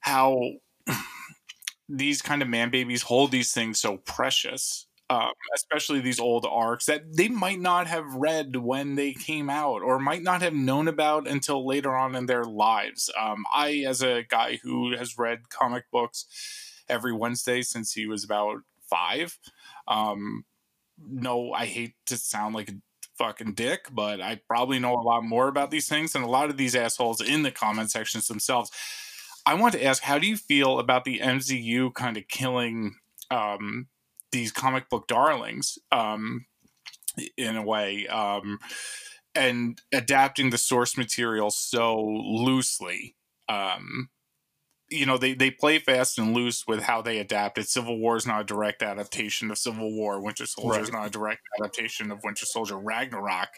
how 0.00 0.38
these 1.88 2.22
kind 2.22 2.42
of 2.42 2.48
man 2.48 2.70
babies 2.70 3.02
hold 3.02 3.30
these 3.30 3.52
things 3.52 3.80
so 3.80 3.98
precious 3.98 4.86
um, 5.10 5.32
especially 5.54 6.00
these 6.00 6.18
old 6.18 6.46
arcs 6.50 6.86
that 6.86 7.14
they 7.14 7.28
might 7.28 7.60
not 7.60 7.86
have 7.86 8.14
read 8.14 8.56
when 8.56 8.94
they 8.94 9.12
came 9.12 9.50
out 9.50 9.82
or 9.82 9.98
might 9.98 10.22
not 10.22 10.40
have 10.40 10.54
known 10.54 10.88
about 10.88 11.28
until 11.28 11.66
later 11.66 11.94
on 11.94 12.14
in 12.14 12.26
their 12.26 12.44
lives. 12.44 13.10
Um, 13.20 13.44
I, 13.54 13.84
as 13.86 14.02
a 14.02 14.22
guy 14.22 14.60
who 14.62 14.96
has 14.96 15.18
read 15.18 15.50
comic 15.50 15.84
books 15.90 16.24
every 16.88 17.12
Wednesday 17.12 17.60
since 17.60 17.92
he 17.92 18.06
was 18.06 18.24
about 18.24 18.62
five, 18.88 19.38
um, 19.86 20.46
no, 20.98 21.52
I 21.52 21.66
hate 21.66 21.94
to 22.06 22.16
sound 22.16 22.54
like 22.54 22.70
a 22.70 22.76
fucking 23.18 23.52
dick, 23.54 23.88
but 23.92 24.22
I 24.22 24.40
probably 24.48 24.78
know 24.78 24.94
a 24.94 25.02
lot 25.02 25.22
more 25.22 25.48
about 25.48 25.70
these 25.70 25.88
things 25.88 26.12
than 26.12 26.22
a 26.22 26.30
lot 26.30 26.48
of 26.48 26.56
these 26.56 26.74
assholes 26.74 27.20
in 27.20 27.42
the 27.42 27.50
comment 27.50 27.90
sections 27.90 28.26
themselves. 28.26 28.70
I 29.46 29.54
want 29.54 29.74
to 29.74 29.84
ask, 29.84 30.02
how 30.02 30.18
do 30.18 30.26
you 30.26 30.36
feel 30.36 30.78
about 30.78 31.04
the 31.04 31.18
MCU 31.18 31.92
kind 31.94 32.16
of 32.16 32.28
killing 32.28 32.96
um, 33.30 33.88
these 34.32 34.52
comic 34.52 34.88
book 34.88 35.06
darlings 35.06 35.78
um, 35.92 36.46
in 37.36 37.56
a 37.56 37.62
way 37.62 38.06
um, 38.06 38.58
and 39.34 39.80
adapting 39.92 40.50
the 40.50 40.58
source 40.58 40.96
material 40.96 41.50
so 41.50 42.00
loosely? 42.00 43.16
Um, 43.48 44.08
you 44.90 45.06
know, 45.06 45.18
they, 45.18 45.34
they 45.34 45.50
play 45.50 45.78
fast 45.78 46.18
and 46.18 46.34
loose 46.34 46.66
with 46.66 46.82
how 46.82 47.02
they 47.02 47.18
adapt 47.18 47.58
it. 47.58 47.68
Civil 47.68 47.98
War 47.98 48.16
is 48.16 48.26
not 48.26 48.42
a 48.42 48.44
direct 48.44 48.82
adaptation 48.82 49.50
of 49.50 49.58
Civil 49.58 49.92
War. 49.94 50.22
Winter 50.22 50.46
Soldier 50.46 50.70
right. 50.70 50.82
is 50.82 50.92
not 50.92 51.06
a 51.06 51.10
direct 51.10 51.40
adaptation 51.58 52.10
of 52.10 52.22
Winter 52.22 52.46
Soldier 52.46 52.78
Ragnarok 52.78 53.48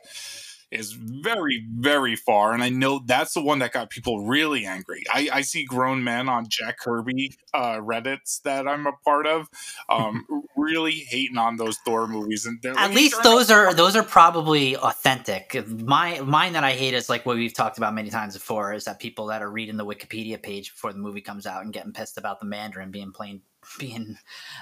is 0.70 0.92
very, 0.92 1.64
very 1.76 2.16
far. 2.16 2.52
And 2.52 2.62
I 2.62 2.68
know 2.68 3.00
that's 3.04 3.34
the 3.34 3.42
one 3.42 3.60
that 3.60 3.72
got 3.72 3.90
people 3.90 4.26
really 4.26 4.66
angry. 4.66 5.04
I, 5.12 5.28
I 5.32 5.40
see 5.42 5.64
grown 5.64 6.02
men 6.02 6.28
on 6.28 6.46
Jack 6.48 6.78
Kirby 6.78 7.36
uh, 7.54 7.76
Reddits 7.76 8.42
that 8.42 8.66
I'm 8.66 8.86
a 8.86 8.92
part 9.04 9.26
of 9.26 9.48
um, 9.88 10.26
really 10.56 11.04
hating 11.08 11.38
on 11.38 11.56
those 11.56 11.78
Thor 11.78 12.06
movies. 12.08 12.46
And 12.46 12.58
at 12.76 12.92
least 12.92 13.22
those 13.22 13.50
are 13.50 13.74
those 13.74 13.94
are 13.94 14.02
probably 14.02 14.76
authentic. 14.76 15.56
My 15.68 16.20
mine 16.20 16.54
that 16.54 16.64
I 16.64 16.72
hate 16.72 16.94
is 16.94 17.08
like 17.08 17.24
what 17.24 17.36
we've 17.36 17.54
talked 17.54 17.78
about 17.78 17.94
many 17.94 18.10
times 18.10 18.34
before 18.34 18.72
is 18.72 18.84
that 18.84 18.98
people 18.98 19.26
that 19.26 19.42
are 19.42 19.50
reading 19.50 19.76
the 19.76 19.86
Wikipedia 19.86 20.42
page 20.42 20.72
before 20.72 20.92
the 20.92 20.98
movie 20.98 21.20
comes 21.20 21.46
out 21.46 21.62
and 21.62 21.72
getting 21.72 21.92
pissed 21.92 22.18
about 22.18 22.40
the 22.40 22.46
Mandarin 22.46 22.90
being 22.90 23.12
plain 23.12 23.40
being 23.78 24.18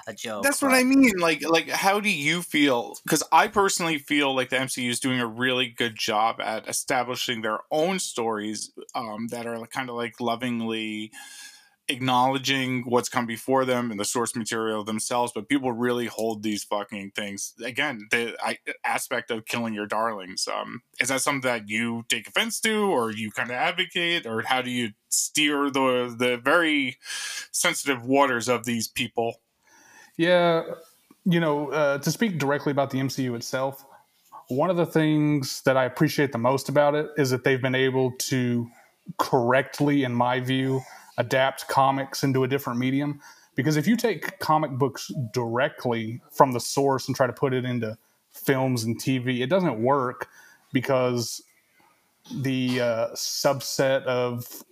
a 0.07 0.15
joke. 0.15 0.43
That's 0.43 0.61
but. 0.61 0.71
what 0.71 0.77
I 0.77 0.85
mean. 0.85 1.13
Like, 1.19 1.43
like, 1.49 1.69
how 1.69 2.01
do 2.01 2.11
you 2.11 2.43
feel? 2.43 2.97
Because 3.05 3.23
I 3.33 3.49
personally 3.49 3.99
feel 3.99 4.35
like 4.35 4.51
the 4.51 4.57
MCU 4.57 4.89
is 4.89 5.01
doing 5.01 5.21
a 5.21 5.27
really 5.27 5.67
good 5.69 5.97
job 5.97 6.41
at 6.41 6.69
establishing 6.69 7.43
their 7.43 7.61
own 7.71 7.99
stories 7.99 8.71
um, 8.95 9.29
that 9.29 9.47
are 9.47 9.65
kind 9.67 9.89
of 9.89 9.97
like 9.97 10.21
lovingly 10.21 11.13
acknowledging 11.89 12.83
what's 12.87 13.09
come 13.09 13.27
before 13.27 13.65
them 13.65 13.91
and 13.91 14.01
the 14.01 14.05
source 14.05 14.35
material 14.35 14.85
themselves 14.85 15.33
but 15.35 15.49
people 15.49 15.71
really 15.73 16.07
hold 16.07 16.43
these 16.43 16.65
fucking 16.65 17.11
things. 17.15 17.55
Again 17.63 18.09
the 18.11 18.37
I, 18.43 18.59
aspect 18.85 19.31
of 19.31 19.45
killing 19.45 19.75
your 19.75 19.87
darlings 19.87 20.49
um, 20.49 20.83
is 21.01 21.09
that 21.09 21.21
something 21.21 21.49
that 21.49 21.69
you 21.69 22.05
take 22.09 22.27
offense 22.27 22.61
to 22.61 22.85
or 22.85 23.11
you 23.11 23.31
kind 23.31 23.51
of 23.51 23.57
advocate 23.57 24.27
or 24.27 24.43
how 24.43 24.63
do 24.63 24.71
you 24.71 24.93
steer 25.09 25.71
the 25.71 26.15
the 26.19 26.37
very 26.37 26.97
sensitive 27.51 28.05
waters 28.05 28.49
of 28.49 28.65
these 28.65 28.89
people? 28.89 29.41
Yeah 30.17 30.63
you 31.25 31.41
know 31.41 31.71
uh, 31.71 31.99
to 31.99 32.11
speak 32.11 32.39
directly 32.39 32.71
about 32.71 32.91
the 32.91 32.99
mcu 32.99 33.35
itself 33.35 33.85
one 34.49 34.71
of 34.71 34.77
the 34.77 34.87
things 34.87 35.63
that 35.63 35.77
i 35.77 35.85
appreciate 35.85 36.33
the 36.33 36.39
most 36.39 36.69
about 36.69 36.95
it 36.95 37.09
is 37.17 37.31
that 37.31 37.45
they've 37.45 37.63
been 37.63 37.75
able 37.75 38.13
to 38.19 38.69
correctly 39.19 40.05
in 40.05 40.13
my 40.13 40.41
view 40.41 40.81
adapt 41.19 41.69
comics 41.69 42.25
into 42.25 42.45
a 42.45 42.49
different 42.49 42.79
medium. 42.79 43.21
Because 43.55 43.77
if 43.77 43.87
you 43.87 43.97
take 43.97 44.39
comic 44.41 44.73
books 44.73 45.13
directly 45.33 46.21
from 46.31 46.53
the 46.53 46.61
source 46.61 47.07
and 47.07 47.17
try 47.17 47.27
to 47.27 47.33
put 47.33 47.55
it 47.55 47.65
into 47.65 47.97
films 48.33 48.85
and 48.85 49.01
TV, 49.01 49.41
it 49.41 49.47
doesn't 49.49 49.81
work 49.81 50.29
because 50.73 51.43
the 52.33 52.81
uh, 52.81 53.09
subset 53.15 54.03
of 54.05 54.65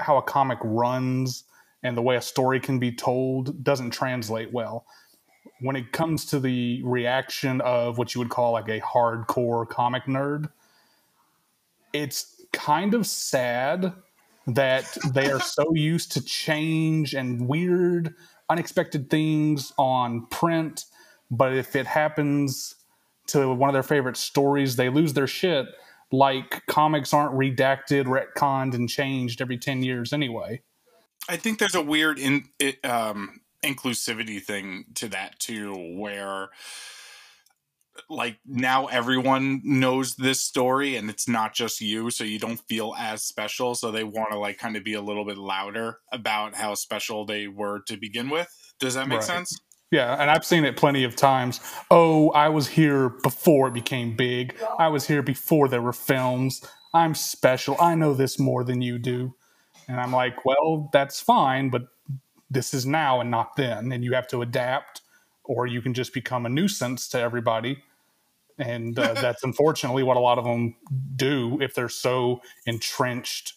how 0.00 0.16
a 0.16 0.22
comic 0.22 0.58
runs 0.62 1.44
and 1.82 1.96
the 1.96 2.02
way 2.02 2.16
a 2.16 2.22
story 2.22 2.58
can 2.58 2.78
be 2.78 2.90
told 2.90 3.62
doesn't 3.62 3.90
translate 3.90 4.52
well. 4.52 4.84
When 5.60 5.76
it 5.76 5.92
comes 5.92 6.24
to 6.26 6.40
the 6.40 6.82
reaction 6.84 7.60
of 7.60 7.98
what 7.98 8.14
you 8.14 8.20
would 8.20 8.30
call 8.30 8.52
like 8.52 8.68
a 8.68 8.80
hardcore 8.80 9.68
comic 9.68 10.04
nerd, 10.04 10.50
it's 11.92 12.42
kind 12.52 12.94
of 12.94 13.06
sad 13.06 13.92
that 14.48 14.96
they 15.12 15.30
are 15.30 15.40
so 15.40 15.74
used 15.74 16.12
to 16.12 16.24
change 16.24 17.14
and 17.14 17.46
weird, 17.48 18.14
unexpected 18.48 19.10
things 19.10 19.72
on 19.78 20.26
print. 20.26 20.86
But 21.30 21.54
if 21.54 21.76
it 21.76 21.86
happens 21.86 22.74
to 23.28 23.52
one 23.52 23.68
of 23.68 23.74
their 23.74 23.82
favorite 23.82 24.16
stories, 24.16 24.76
they 24.76 24.88
lose 24.88 25.12
their 25.12 25.26
shit. 25.26 25.66
Like 26.10 26.64
comics 26.66 27.12
aren't 27.12 27.34
redacted, 27.34 28.06
retconned, 28.06 28.74
and 28.74 28.88
changed 28.88 29.42
every 29.42 29.58
10 29.58 29.82
years 29.82 30.14
anyway. 30.14 30.62
I 31.28 31.36
think 31.36 31.58
there's 31.58 31.74
a 31.74 31.82
weird 31.82 32.18
in, 32.18 32.48
um, 32.82 33.42
inclusivity 33.62 34.42
thing 34.42 34.86
to 34.94 35.08
that 35.08 35.38
too, 35.38 35.74
where 35.98 36.48
like 38.08 38.38
now 38.46 38.86
everyone 38.86 39.60
knows 39.64 40.16
this 40.16 40.40
story 40.40 40.96
and 40.96 41.10
it's 41.10 41.28
not 41.28 41.54
just 41.54 41.80
you 41.80 42.10
so 42.10 42.24
you 42.24 42.38
don't 42.38 42.60
feel 42.68 42.94
as 42.98 43.22
special 43.22 43.74
so 43.74 43.90
they 43.90 44.04
want 44.04 44.30
to 44.30 44.38
like 44.38 44.58
kind 44.58 44.76
of 44.76 44.84
be 44.84 44.94
a 44.94 45.00
little 45.00 45.24
bit 45.24 45.38
louder 45.38 45.98
about 46.12 46.54
how 46.54 46.74
special 46.74 47.24
they 47.24 47.48
were 47.48 47.80
to 47.86 47.96
begin 47.96 48.30
with. 48.30 48.48
Does 48.78 48.94
that 48.94 49.08
make 49.08 49.18
right. 49.18 49.26
sense? 49.26 49.58
Yeah 49.90 50.20
and 50.20 50.30
i've 50.30 50.44
seen 50.44 50.64
it 50.64 50.76
plenty 50.76 51.04
of 51.04 51.16
times. 51.16 51.60
Oh 51.90 52.30
i 52.30 52.48
was 52.48 52.68
here 52.68 53.08
before 53.08 53.68
it 53.68 53.74
became 53.74 54.16
big. 54.16 54.56
I 54.78 54.88
was 54.88 55.06
here 55.06 55.22
before 55.22 55.68
there 55.68 55.82
were 55.82 55.92
films. 55.92 56.64
I'm 56.94 57.14
special. 57.14 57.76
I 57.80 57.94
know 57.94 58.14
this 58.14 58.38
more 58.38 58.64
than 58.64 58.82
you 58.82 58.98
do. 58.98 59.34
And 59.88 60.00
i'm 60.00 60.12
like 60.12 60.44
well 60.44 60.90
that's 60.92 61.20
fine 61.20 61.70
but 61.70 61.82
this 62.50 62.72
is 62.72 62.86
now 62.86 63.20
and 63.20 63.30
not 63.30 63.56
then 63.56 63.92
and 63.92 64.04
you 64.04 64.14
have 64.14 64.28
to 64.28 64.42
adapt 64.42 65.02
or 65.48 65.66
you 65.66 65.82
can 65.82 65.94
just 65.94 66.14
become 66.14 66.46
a 66.46 66.48
nuisance 66.48 67.08
to 67.08 67.18
everybody 67.18 67.82
and 68.58 68.98
uh, 68.98 69.14
that's 69.20 69.42
unfortunately 69.42 70.02
what 70.02 70.16
a 70.16 70.20
lot 70.20 70.38
of 70.38 70.44
them 70.44 70.76
do 71.16 71.58
if 71.60 71.74
they're 71.74 71.88
so 71.88 72.42
entrenched 72.66 73.54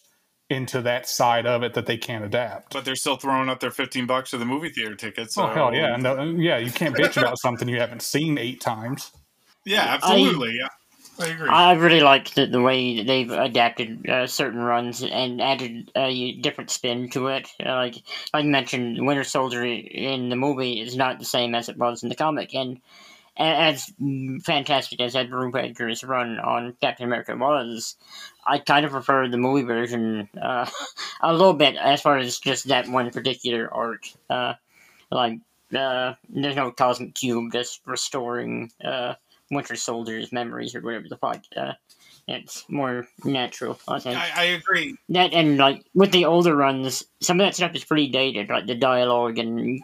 into 0.48 0.82
that 0.82 1.08
side 1.08 1.46
of 1.46 1.62
it 1.62 1.74
that 1.74 1.86
they 1.86 1.96
can't 1.96 2.24
adapt. 2.24 2.74
But 2.74 2.84
they're 2.84 2.94
still 2.94 3.16
throwing 3.16 3.48
up 3.48 3.60
their 3.60 3.70
fifteen 3.70 4.06
bucks 4.06 4.30
for 4.30 4.38
the 4.38 4.44
movie 4.44 4.68
theater 4.68 4.94
tickets. 4.94 5.34
So. 5.34 5.44
Oh 5.44 5.48
hell 5.48 5.74
yeah, 5.74 5.96
no, 5.96 6.22
yeah, 6.22 6.58
you 6.58 6.70
can't 6.70 6.94
bitch 6.94 7.16
about 7.16 7.38
something 7.38 7.68
you 7.68 7.80
haven't 7.80 8.02
seen 8.02 8.38
eight 8.38 8.60
times. 8.60 9.12
Yeah, 9.64 9.82
absolutely. 9.82 10.50
I, 10.50 10.62
yeah. 10.62 10.68
I 11.22 11.28
agree. 11.28 11.48
I 11.48 11.72
really 11.72 12.00
like 12.00 12.34
the, 12.34 12.46
the 12.46 12.60
way 12.60 13.02
they've 13.02 13.30
adapted 13.30 14.08
uh, 14.08 14.26
certain 14.26 14.60
runs 14.60 15.02
and 15.02 15.40
added 15.40 15.90
a 15.94 16.32
different 16.40 16.70
spin 16.70 17.08
to 17.10 17.28
it. 17.28 17.48
Uh, 17.64 17.74
like 17.74 17.96
I 18.34 18.42
mentioned, 18.42 19.06
Winter 19.06 19.24
Soldier 19.24 19.64
in 19.64 20.28
the 20.28 20.36
movie 20.36 20.80
is 20.80 20.96
not 20.96 21.18
the 21.18 21.24
same 21.24 21.54
as 21.54 21.68
it 21.68 21.76
was 21.78 22.02
in 22.02 22.08
the 22.08 22.14
comic, 22.14 22.54
and 22.54 22.80
as 23.36 23.92
fantastic 24.44 25.00
as 25.00 25.16
Ed 25.16 25.30
Brubaker's 25.30 26.04
run 26.04 26.38
on 26.38 26.76
Captain 26.80 27.06
America 27.06 27.36
was, 27.36 27.96
I 28.46 28.58
kind 28.58 28.84
of 28.84 28.92
prefer 28.92 29.28
the 29.28 29.38
movie 29.38 29.64
version 29.64 30.28
uh, 30.40 30.68
a 31.22 31.32
little 31.32 31.54
bit 31.54 31.76
as 31.76 32.02
far 32.02 32.18
as 32.18 32.38
just 32.38 32.68
that 32.68 32.88
one 32.88 33.10
particular 33.10 33.72
arc. 33.72 34.04
Uh, 34.28 34.54
like, 35.10 35.38
uh, 35.76 36.14
there's 36.28 36.56
no 36.56 36.70
cosmic 36.72 37.14
cube 37.14 37.52
just 37.52 37.80
restoring 37.86 38.70
uh, 38.84 39.14
Winter 39.52 39.76
Soldier's 39.76 40.32
memories 40.32 40.74
or 40.74 40.80
whatever 40.80 41.08
the 41.08 41.16
fuck. 41.16 41.42
Uh, 41.54 41.74
it's 42.26 42.64
more 42.68 43.06
natural, 43.24 43.78
I 43.86 43.98
think. 43.98 44.16
I, 44.16 44.30
I, 44.34 44.44
agree. 44.44 44.96
That 45.10 45.32
and 45.32 45.58
like 45.58 45.84
with 45.94 46.12
the 46.12 46.24
older 46.24 46.56
runs, 46.56 47.04
some 47.20 47.38
of 47.40 47.46
that 47.46 47.54
stuff 47.54 47.74
is 47.74 47.84
pretty 47.84 48.08
dated, 48.08 48.48
like 48.48 48.66
the 48.66 48.74
dialogue 48.74 49.38
and 49.38 49.82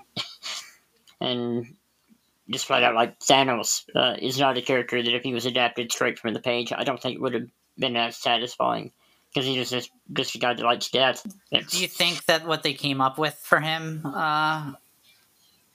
and 1.20 1.66
just 2.48 2.66
flat 2.66 2.82
out 2.82 2.94
like 2.94 3.18
Thanos 3.18 3.84
uh, 3.94 4.16
is 4.20 4.38
not 4.38 4.56
a 4.56 4.62
character 4.62 5.02
that 5.02 5.14
if 5.14 5.22
he 5.22 5.34
was 5.34 5.46
adapted 5.46 5.92
straight 5.92 6.18
from 6.18 6.32
the 6.32 6.40
page, 6.40 6.72
I 6.72 6.84
don't 6.84 7.00
think 7.00 7.16
it 7.16 7.20
would 7.20 7.34
have 7.34 7.48
been 7.76 7.96
as 7.96 8.16
satisfying 8.16 8.92
because 9.28 9.46
he's 9.46 9.68
just 9.68 9.90
just 10.12 10.34
a 10.34 10.38
guy 10.38 10.54
that 10.54 10.64
likes 10.64 10.90
death. 10.90 11.26
It's, 11.50 11.72
Do 11.72 11.82
you 11.82 11.88
think 11.88 12.25
that 12.26 12.46
what 12.46 12.62
they 12.62 12.72
came 12.72 13.00
up 13.00 13.18
with 13.18 13.34
for 13.34 13.60
him, 13.60 14.02
uh, 14.06 14.72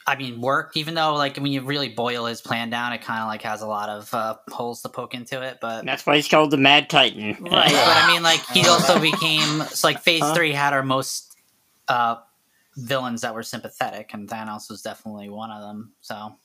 I 0.06 0.16
mean, 0.16 0.42
work. 0.42 0.76
Even 0.76 0.94
though, 0.94 1.16
like, 1.16 1.38
when 1.38 1.52
you 1.52 1.62
really 1.62 1.90
boil 1.90 2.26
his 2.26 2.42
plan 2.42 2.70
down, 2.70 2.94
it 2.94 3.02
kind 3.02 3.22
of 3.22 3.28
like 3.28 3.42
has 3.44 3.62
a 3.62 3.68
lot 3.68 3.90
of 3.90 4.14
uh, 4.14 4.36
holes 4.50 4.82
to 4.82 4.90
poke 4.90 5.14
into 5.14 5.42
it. 5.42 5.60
But 5.62 5.86
that's 5.86 6.06
why 6.06 6.16
he's 6.16 6.28
called 6.28 6.52
the 6.52 6.58
Mad 6.58 6.90
Titan, 6.90 7.32
right? 7.40 7.40
but 7.40 7.64
I 7.72 8.12
mean, 8.12 8.24
like, 8.24 8.46
he 8.54 8.68
also 8.68 9.00
became 9.00 9.62
so 9.62 9.88
like 9.88 10.02
Phase 10.02 10.22
huh? 10.22 10.34
Three 10.34 10.52
had 10.52 10.74
our 10.74 10.84
most 10.84 11.36
uh, 11.88 12.18
villains 12.76 13.22
that 13.22 13.34
were 13.34 13.44
sympathetic, 13.44 14.14
and 14.14 14.28
Thanos 14.30 14.70
was 14.70 14.82
definitely 14.82 15.30
one 15.30 15.52
of 15.52 15.62
them. 15.62 15.94
So 16.02 16.36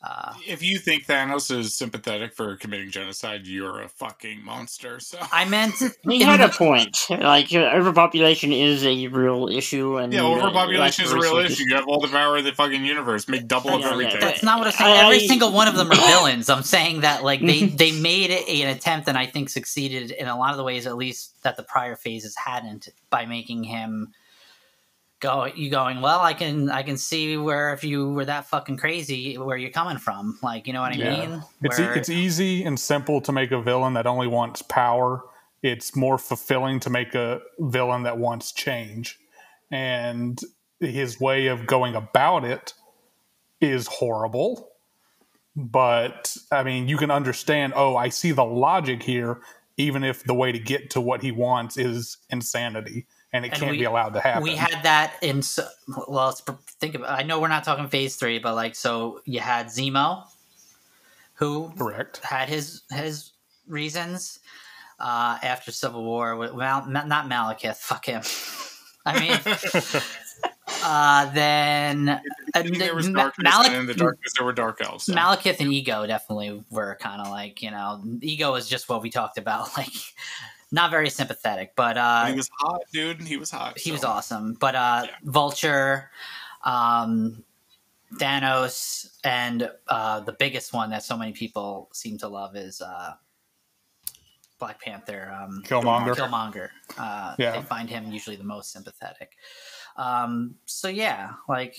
uh, 0.00 0.34
if 0.46 0.62
you 0.62 0.78
think 0.78 1.06
Thanos 1.06 1.50
is 1.56 1.74
sympathetic 1.74 2.32
for 2.32 2.54
committing 2.56 2.90
genocide, 2.90 3.48
you're 3.48 3.82
a 3.82 3.88
fucking 3.88 4.44
monster. 4.44 5.00
So 5.00 5.18
I 5.32 5.44
meant 5.44 5.74
he 6.08 6.22
had 6.22 6.40
a 6.40 6.50
point. 6.50 7.06
Like 7.10 7.52
uh, 7.52 7.72
overpopulation 7.74 8.52
is 8.52 8.84
a 8.84 9.08
real 9.08 9.48
issue, 9.48 9.96
and 9.96 10.12
yeah, 10.12 10.22
overpopulation 10.22 11.04
uh, 11.04 11.08
is 11.08 11.12
a 11.12 11.18
real 11.18 11.38
issue. 11.38 11.64
You 11.66 11.74
have 11.74 11.88
all 11.88 12.00
the 12.00 12.08
power 12.08 12.36
of 12.36 12.44
the 12.44 12.52
fucking 12.52 12.84
universe, 12.84 13.26
make 13.26 13.48
double 13.48 13.74
of 13.74 13.82
everything. 13.82 14.20
That's 14.20 14.44
not 14.44 14.58
what 14.58 14.68
I'm 14.68 14.72
saying. 14.72 15.00
Every 15.00 15.26
single 15.26 15.50
one 15.50 15.66
of 15.66 15.74
them 15.74 15.90
are 15.90 15.96
villains. 15.96 16.48
I'm 16.48 16.62
saying 16.62 17.00
that 17.00 17.24
like 17.24 17.40
they 17.40 17.66
they 17.66 17.90
made 17.90 18.30
an 18.30 18.68
attempt, 18.68 19.08
and 19.08 19.18
I 19.18 19.26
think 19.26 19.48
succeeded 19.48 20.12
in 20.12 20.28
a 20.28 20.38
lot 20.38 20.52
of 20.52 20.58
the 20.58 20.64
ways, 20.64 20.86
at 20.86 20.96
least 20.96 21.42
that 21.42 21.56
the 21.56 21.64
prior 21.64 21.96
phases 21.96 22.36
hadn't, 22.36 22.88
by 23.10 23.26
making 23.26 23.64
him 23.64 24.12
go 25.20 25.46
you 25.46 25.68
going 25.68 26.00
well 26.00 26.20
i 26.20 26.32
can 26.32 26.70
i 26.70 26.82
can 26.82 26.96
see 26.96 27.36
where 27.36 27.72
if 27.72 27.82
you 27.82 28.10
were 28.10 28.24
that 28.24 28.46
fucking 28.46 28.76
crazy 28.76 29.36
where 29.36 29.56
you're 29.56 29.70
coming 29.70 29.98
from. 29.98 30.38
Like 30.42 30.66
you 30.66 30.72
know 30.72 30.80
what 30.80 30.92
i 30.92 30.96
yeah. 30.96 31.26
mean? 31.26 31.42
It's, 31.62 31.78
where... 31.78 31.94
it's 31.94 32.08
easy 32.08 32.64
and 32.64 32.78
simple 32.78 33.20
to 33.22 33.32
make 33.32 33.50
a 33.50 33.60
villain 33.60 33.94
that 33.94 34.06
only 34.06 34.26
wants 34.26 34.62
power. 34.62 35.24
It's 35.62 35.96
more 35.96 36.18
fulfilling 36.18 36.80
to 36.80 36.90
make 36.90 37.14
a 37.14 37.40
villain 37.58 38.04
that 38.04 38.18
wants 38.18 38.52
change. 38.52 39.18
And 39.70 40.38
his 40.78 41.18
way 41.18 41.48
of 41.48 41.66
going 41.66 41.96
about 41.96 42.44
it 42.44 42.74
is 43.60 43.86
horrible. 43.86 44.70
But 45.56 46.36
i 46.52 46.62
mean 46.62 46.88
you 46.88 46.96
can 46.96 47.10
understand 47.10 47.72
oh 47.74 47.96
i 47.96 48.08
see 48.08 48.30
the 48.30 48.44
logic 48.44 49.02
here 49.02 49.40
even 49.76 50.02
if 50.02 50.24
the 50.24 50.34
way 50.34 50.50
to 50.50 50.58
get 50.58 50.90
to 50.90 51.00
what 51.00 51.22
he 51.22 51.30
wants 51.30 51.76
is 51.76 52.18
insanity 52.30 53.06
and 53.32 53.44
it 53.44 53.52
and 53.52 53.60
can't 53.60 53.70
we, 53.72 53.78
be 53.78 53.84
allowed 53.84 54.14
to 54.14 54.20
happen. 54.20 54.42
We 54.42 54.56
had 54.56 54.82
that 54.84 55.14
in 55.22 55.42
well, 56.08 56.26
let's 56.26 56.42
think 56.80 56.94
about. 56.94 57.10
I 57.10 57.22
know 57.22 57.40
we're 57.40 57.48
not 57.48 57.64
talking 57.64 57.88
phase 57.88 58.16
three, 58.16 58.38
but 58.38 58.54
like 58.54 58.74
so, 58.74 59.20
you 59.24 59.40
had 59.40 59.66
Zemo, 59.66 60.24
who 61.34 61.72
correct 61.76 62.18
had 62.24 62.48
his 62.48 62.82
his 62.90 63.32
reasons 63.66 64.40
uh, 64.98 65.38
after 65.42 65.72
Civil 65.72 66.04
War. 66.04 66.36
Well, 66.36 66.86
not 66.86 67.28
Malekith. 67.28 67.76
Fuck 67.76 68.06
him. 68.06 68.22
I 69.06 69.20
mean. 69.20 70.02
Uh, 70.84 71.30
then 71.32 72.08
uh, 72.08 72.20
there 72.62 72.94
was 72.94 73.08
darkness, 73.08 73.42
Malek- 73.42 73.68
and 73.68 73.76
in 73.76 73.86
the 73.86 73.94
darkness 73.94 74.32
there 74.36 74.44
were 74.44 74.52
dark 74.52 74.80
elves. 74.82 75.04
So. 75.04 75.14
Malekith 75.14 75.60
and 75.60 75.72
Ego 75.72 76.06
definitely 76.06 76.62
were 76.70 76.96
kind 77.00 77.20
of 77.20 77.28
like 77.28 77.62
you 77.62 77.70
know, 77.70 78.02
Ego 78.20 78.54
is 78.54 78.68
just 78.68 78.88
what 78.88 79.02
we 79.02 79.10
talked 79.10 79.38
about, 79.38 79.70
like 79.76 79.88
not 80.70 80.90
very 80.90 81.10
sympathetic, 81.10 81.72
but 81.76 81.96
uh, 81.96 82.26
he 82.26 82.34
was 82.34 82.50
hot, 82.58 82.82
dude. 82.92 83.18
And 83.18 83.28
he 83.28 83.36
was 83.36 83.50
hot. 83.50 83.78
He 83.78 83.90
so. 83.90 83.94
was 83.94 84.04
awesome. 84.04 84.54
But 84.54 84.74
uh, 84.74 85.02
yeah. 85.04 85.10
Vulture, 85.24 86.10
um, 86.64 87.44
Thanos, 88.14 89.16
and 89.24 89.70
uh, 89.88 90.20
the 90.20 90.32
biggest 90.32 90.72
one 90.72 90.90
that 90.90 91.02
so 91.02 91.16
many 91.16 91.32
people 91.32 91.88
seem 91.92 92.18
to 92.18 92.28
love 92.28 92.56
is 92.56 92.80
uh, 92.80 93.14
Black 94.58 94.80
Panther. 94.80 95.32
Um, 95.32 95.62
Killmonger. 95.64 96.14
Killmonger. 96.14 96.68
Uh, 96.98 97.34
yeah. 97.38 97.52
They 97.52 97.62
find 97.62 97.88
him 97.88 98.10
usually 98.12 98.36
the 98.36 98.44
most 98.44 98.72
sympathetic. 98.72 99.32
Um, 99.96 100.56
so 100.66 100.88
yeah, 100.88 101.32
like 101.48 101.76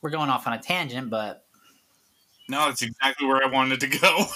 we're 0.00 0.10
going 0.10 0.30
off 0.30 0.46
on 0.46 0.52
a 0.52 0.62
tangent, 0.62 1.10
but 1.10 1.44
no, 2.52 2.68
it's 2.68 2.82
exactly 2.82 3.26
where 3.26 3.42
I 3.42 3.46
wanted 3.46 3.80
to 3.80 3.86
go. 3.86 4.26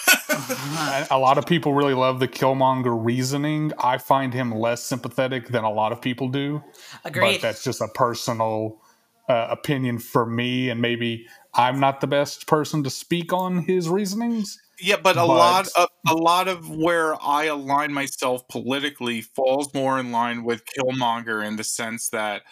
a 1.15 1.19
lot 1.19 1.37
of 1.37 1.45
people 1.45 1.75
really 1.75 1.93
love 1.93 2.19
the 2.19 2.27
Killmonger 2.27 2.97
reasoning. 2.99 3.73
I 3.79 3.99
find 3.99 4.33
him 4.33 4.53
less 4.53 4.83
sympathetic 4.83 5.49
than 5.49 5.65
a 5.65 5.71
lot 5.71 5.93
of 5.93 6.01
people 6.01 6.31
do. 6.31 6.65
Agreed. 7.05 7.35
But 7.35 7.43
that's 7.43 7.63
just 7.63 7.83
a 7.83 7.89
personal 7.89 8.81
uh, 9.29 9.49
opinion 9.51 9.99
for 9.99 10.25
me, 10.25 10.71
and 10.71 10.81
maybe 10.81 11.27
I'm 11.53 11.79
not 11.79 12.01
the 12.01 12.07
best 12.07 12.47
person 12.47 12.83
to 12.85 12.91
speak 12.91 13.35
on 13.35 13.65
his 13.65 13.91
reasonings. 13.91 14.59
Yeah, 14.81 14.97
but 14.97 15.17
a 15.17 15.21
but, 15.21 15.27
lot 15.27 15.69
of 15.77 15.89
a 16.09 16.15
lot 16.15 16.49
of 16.49 16.71
where 16.71 17.23
I 17.23 17.45
align 17.45 17.93
myself 17.93 18.49
politically 18.49 19.21
falls 19.21 19.73
more 19.75 20.01
in 20.01 20.11
line 20.11 20.43
with 20.43 20.65
Killmonger 20.65 21.47
in 21.47 21.57
the 21.57 21.65
sense 21.65 22.09
that 22.11 22.43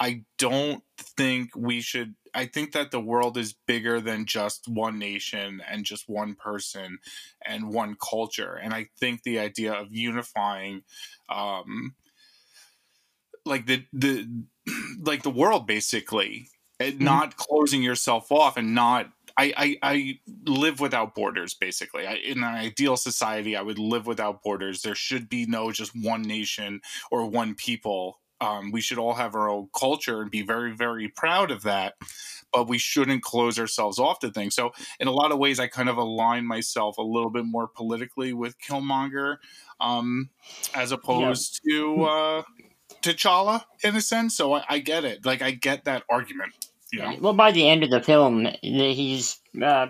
I 0.00 0.24
don't 0.38 0.82
think 0.98 1.50
we 1.54 1.80
should 1.80 2.16
I 2.34 2.46
think 2.46 2.72
that 2.72 2.90
the 2.90 3.00
world 3.00 3.36
is 3.36 3.54
bigger 3.66 4.00
than 4.00 4.26
just 4.26 4.66
one 4.66 4.98
nation 4.98 5.62
and 5.68 5.84
just 5.84 6.08
one 6.08 6.34
person 6.34 6.98
and 7.44 7.72
one 7.72 7.96
culture. 7.96 8.54
And 8.54 8.74
I 8.74 8.88
think 8.98 9.22
the 9.22 9.38
idea 9.38 9.72
of 9.72 9.88
unifying, 9.90 10.82
um, 11.28 11.94
like 13.46 13.66
the 13.66 13.84
the 13.92 14.28
like 15.00 15.22
the 15.22 15.30
world 15.30 15.66
basically, 15.66 16.48
and 16.80 16.94
mm-hmm. 16.94 17.04
not 17.04 17.36
closing 17.36 17.82
yourself 17.82 18.32
off 18.32 18.56
and 18.56 18.74
not. 18.74 19.10
I, 19.36 19.52
I, 19.56 19.76
I 19.82 20.18
live 20.46 20.78
without 20.78 21.16
borders 21.16 21.54
basically. 21.54 22.06
I, 22.06 22.14
in 22.14 22.38
an 22.38 22.44
ideal 22.44 22.96
society, 22.96 23.56
I 23.56 23.62
would 23.62 23.80
live 23.80 24.06
without 24.06 24.44
borders. 24.44 24.82
There 24.82 24.94
should 24.94 25.28
be 25.28 25.44
no 25.44 25.72
just 25.72 25.90
one 25.92 26.22
nation 26.22 26.80
or 27.10 27.26
one 27.26 27.56
people 27.56 28.20
um, 28.40 28.72
we 28.72 28.80
should 28.80 28.98
all 28.98 29.14
have 29.14 29.34
our 29.34 29.48
own 29.48 29.68
culture 29.78 30.20
and 30.22 30.30
be 30.30 30.42
very, 30.42 30.72
very 30.72 31.08
proud 31.08 31.50
of 31.50 31.62
that. 31.62 31.94
But 32.52 32.68
we 32.68 32.78
shouldn't 32.78 33.22
close 33.22 33.58
ourselves 33.58 33.98
off 33.98 34.20
to 34.20 34.30
things. 34.30 34.54
So, 34.54 34.72
in 35.00 35.08
a 35.08 35.12
lot 35.12 35.32
of 35.32 35.38
ways, 35.38 35.58
I 35.58 35.66
kind 35.66 35.88
of 35.88 35.96
align 35.96 36.46
myself 36.46 36.98
a 36.98 37.02
little 37.02 37.30
bit 37.30 37.44
more 37.44 37.66
politically 37.66 38.32
with 38.32 38.60
Killmonger, 38.60 39.38
um, 39.80 40.30
as 40.72 40.92
opposed 40.92 41.60
yeah. 41.64 41.78
to 41.78 42.04
uh, 42.04 42.42
T'Challa 43.02 43.64
in 43.82 43.96
a 43.96 44.00
sense. 44.00 44.36
So 44.36 44.54
I, 44.54 44.64
I, 44.68 44.78
get 44.78 45.04
it. 45.04 45.24
Like 45.24 45.42
I 45.42 45.50
get 45.50 45.84
that 45.84 46.04
argument. 46.08 46.52
You 46.92 47.00
know? 47.00 47.16
Well, 47.20 47.32
by 47.34 47.50
the 47.50 47.68
end 47.68 47.82
of 47.82 47.90
the 47.90 48.00
film, 48.00 48.46
he's 48.62 49.38
uh, 49.60 49.88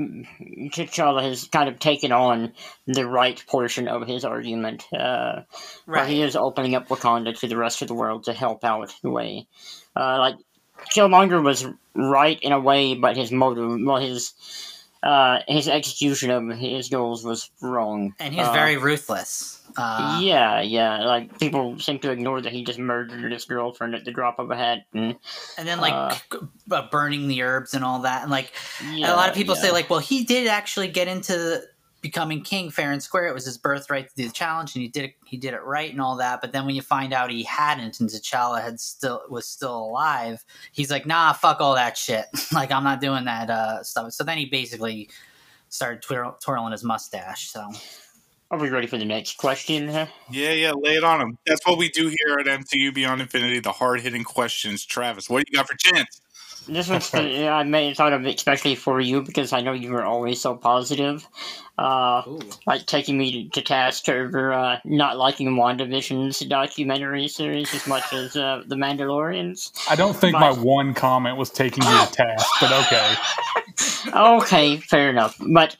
T'Challa 0.00 1.22
has 1.22 1.48
kind 1.48 1.68
of 1.68 1.78
taken 1.78 2.12
on 2.12 2.52
the 2.86 3.06
right 3.06 3.42
portion 3.46 3.88
of 3.88 4.06
his 4.06 4.24
argument, 4.24 4.84
uh, 4.92 4.96
right. 4.96 5.46
where 5.86 6.06
he 6.06 6.22
is 6.22 6.34
opening 6.34 6.74
up 6.74 6.88
Wakanda 6.88 7.38
to 7.38 7.46
the 7.46 7.56
rest 7.56 7.82
of 7.82 7.88
the 7.88 7.94
world 7.94 8.24
to 8.24 8.32
help 8.32 8.64
out 8.64 8.92
the 9.02 9.10
way. 9.10 9.46
Uh, 9.94 10.18
like 10.18 10.36
Killmonger 10.94 11.42
was 11.42 11.66
right 11.94 12.38
in 12.40 12.52
a 12.52 12.60
way, 12.60 12.94
but 12.94 13.16
his 13.16 13.30
motive, 13.30 13.78
well, 13.84 13.98
his 13.98 14.32
uh, 15.02 15.40
his 15.48 15.68
execution 15.68 16.30
of 16.30 16.48
his 16.56 16.88
goals 16.88 17.24
was 17.24 17.50
wrong, 17.60 18.14
and 18.20 18.34
he's 18.34 18.46
uh, 18.46 18.52
very 18.52 18.76
ruthless. 18.76 19.60
Uh, 19.76 20.20
yeah, 20.22 20.60
yeah. 20.60 21.04
Like 21.04 21.38
people 21.38 21.78
seem 21.78 21.98
to 22.00 22.10
ignore 22.10 22.40
that 22.40 22.52
he 22.52 22.62
just 22.62 22.78
murdered 22.78 23.32
his 23.32 23.44
girlfriend 23.44 23.94
at 23.94 24.04
the 24.04 24.12
drop 24.12 24.38
of 24.38 24.50
a 24.50 24.56
hat, 24.56 24.86
and, 24.92 25.16
and 25.58 25.66
then 25.66 25.80
like 25.80 26.22
uh, 26.70 26.88
burning 26.90 27.28
the 27.28 27.42
herbs 27.42 27.74
and 27.74 27.84
all 27.84 28.00
that. 28.00 28.22
And 28.22 28.30
like 28.30 28.52
yeah, 28.92 29.12
a 29.12 29.16
lot 29.16 29.28
of 29.28 29.34
people 29.34 29.56
yeah. 29.56 29.62
say, 29.62 29.70
like, 29.72 29.90
well, 29.90 29.98
he 29.98 30.24
did 30.24 30.46
actually 30.46 30.88
get 30.88 31.08
into 31.08 31.62
becoming 32.02 32.42
king 32.42 32.70
fair 32.70 32.90
and 32.90 33.02
square. 33.02 33.26
It 33.26 33.34
was 33.34 33.46
his 33.46 33.56
birthright 33.56 34.08
to 34.10 34.14
do 34.14 34.26
the 34.26 34.32
challenge, 34.32 34.74
and 34.74 34.82
he 34.82 34.88
did 34.88 35.04
it. 35.04 35.14
He 35.24 35.38
did 35.38 35.54
it 35.54 35.62
right 35.62 35.90
and 35.90 36.00
all 36.00 36.16
that. 36.16 36.40
But 36.40 36.52
then 36.52 36.66
when 36.66 36.74
you 36.74 36.82
find 36.82 37.14
out 37.14 37.30
he 37.30 37.44
hadn't, 37.44 38.00
and 38.00 38.10
T'Challa 38.10 38.60
had 38.60 38.80
still 38.80 39.22
was 39.30 39.46
still 39.46 39.78
alive, 39.78 40.44
he's 40.72 40.90
like, 40.90 41.06
"Nah, 41.06 41.32
fuck 41.32 41.60
all 41.60 41.74
that 41.76 41.96
shit. 41.96 42.26
like 42.52 42.70
I'm 42.70 42.84
not 42.84 43.00
doing 43.00 43.24
that 43.24 43.48
uh, 43.48 43.82
stuff." 43.82 44.12
So 44.12 44.24
then 44.24 44.36
he 44.36 44.46
basically 44.46 45.08
started 45.68 46.02
twirl- 46.02 46.36
twirling 46.42 46.72
his 46.72 46.84
mustache. 46.84 47.48
So. 47.48 47.66
Are 48.50 48.58
we 48.58 48.68
ready 48.68 48.86
for 48.86 48.98
the 48.98 49.06
next 49.06 49.38
question? 49.38 49.88
Yeah, 49.88 50.06
yeah, 50.52 50.72
lay 50.72 50.96
it 50.96 51.04
on 51.04 51.22
him. 51.22 51.38
That's 51.46 51.66
what 51.66 51.78
we 51.78 51.88
do 51.88 52.08
here 52.08 52.36
at 52.38 52.44
MCU 52.44 52.92
Beyond 52.92 53.22
Infinity, 53.22 53.60
the 53.60 53.72
hard 53.72 54.02
hitting 54.02 54.24
questions. 54.24 54.84
Travis, 54.84 55.30
what 55.30 55.38
do 55.38 55.50
you 55.50 55.56
got 55.56 55.66
for 55.66 55.74
chance? 55.74 56.20
This 56.66 56.88
one's 56.90 57.10
the, 57.10 57.48
I 57.48 57.64
made 57.64 57.96
thought 57.96 58.12
of 58.12 58.26
it 58.26 58.36
especially 58.36 58.74
for 58.74 59.00
you 59.00 59.22
because 59.22 59.52
I 59.52 59.60
know 59.60 59.72
you 59.72 59.92
were 59.92 60.04
always 60.04 60.40
so 60.40 60.54
positive, 60.54 61.26
uh, 61.78 62.22
like 62.66 62.86
taking 62.86 63.18
me 63.18 63.48
to, 63.50 63.62
task 63.62 64.08
over 64.08 64.52
uh, 64.52 64.78
not 64.84 65.16
liking 65.16 65.50
WandaVision's 65.50 66.40
documentary 66.40 67.28
series 67.28 67.72
as 67.74 67.86
much 67.86 68.12
as 68.12 68.36
uh, 68.36 68.62
the 68.66 68.76
Mandalorians. 68.76 69.72
I 69.88 69.96
don't 69.96 70.16
think 70.16 70.34
my 70.34 70.52
one 70.52 70.94
comment 70.94 71.36
was 71.36 71.50
taking 71.50 71.84
you 71.84 72.06
to 72.06 72.12
task, 72.12 72.46
but 72.60 72.72
okay. 72.72 73.14
okay, 74.14 74.76
fair 74.78 75.10
enough. 75.10 75.36
But 75.40 75.76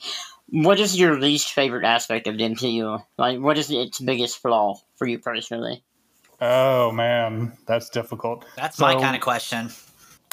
what 0.53 0.79
is 0.79 0.99
your 0.99 1.18
least 1.18 1.53
favorite 1.53 1.85
aspect 1.85 2.27
of 2.27 2.37
the 2.37 2.45
MCU? 2.45 3.05
Like, 3.18 3.40
what 3.40 3.59
is 3.59 3.71
its 3.71 3.99
biggest 3.99 4.38
flaw 4.38 4.81
for 4.97 5.07
you 5.07 5.18
personally? 5.18 5.83
Oh 6.40 6.90
man, 6.90 7.53
that's 7.66 7.88
difficult. 7.88 8.45
That's 8.57 8.77
so, 8.77 8.85
my 8.85 9.01
kind 9.01 9.14
of 9.14 9.23
question. 9.23 9.71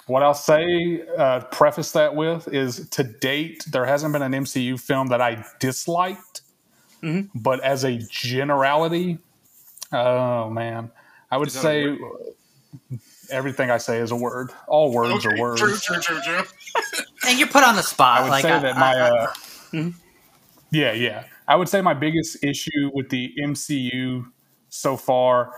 What 0.10 0.24
I'll 0.24 0.34
say, 0.34 1.04
uh, 1.16 1.42
preface 1.52 1.92
that 1.92 2.16
with, 2.16 2.48
is 2.52 2.90
to 2.90 3.04
date, 3.04 3.64
there 3.72 3.86
hasn't 3.86 4.12
been 4.12 4.24
an 4.24 4.32
MCU 4.32 4.80
film 4.80 5.10
that 5.10 5.22
I 5.22 5.46
disliked. 5.60 6.42
Mm-hmm. 7.04 7.38
But 7.40 7.64
as 7.64 7.84
a 7.84 8.00
generality, 8.10 9.20
oh 9.92 10.50
man, 10.50 10.90
I 11.30 11.38
would 11.38 11.52
say 11.52 11.96
everything 13.30 13.70
I 13.70 13.78
say 13.78 14.00
is 14.00 14.10
a 14.10 14.16
word. 14.16 14.50
All 14.68 14.92
words 14.92 15.28
okay. 15.28 15.36
are 15.36 15.40
words. 15.40 15.62
True, 15.62 15.78
true, 15.78 16.00
true, 16.02 16.20
true. 16.22 16.44
and 17.28 17.38
you're 17.38 17.48
put 17.48 17.64
on 17.64 17.76
the 17.76 17.84
spot. 17.84 18.22
I 18.22 18.24
would 18.24 18.30
like, 18.32 18.42
say 18.42 18.50
that 18.50 18.78
my. 18.78 19.00
Uh, 19.00 19.28
mm-hmm. 19.72 19.90
Yeah, 20.72 20.94
yeah. 20.94 21.26
I 21.48 21.56
would 21.56 21.70
say 21.70 21.82
my 21.82 21.94
biggest 21.94 22.44
issue 22.44 22.90
with 22.96 23.10
the 23.10 23.32
MCU 23.40 24.26
so 24.70 24.98
far 24.98 25.54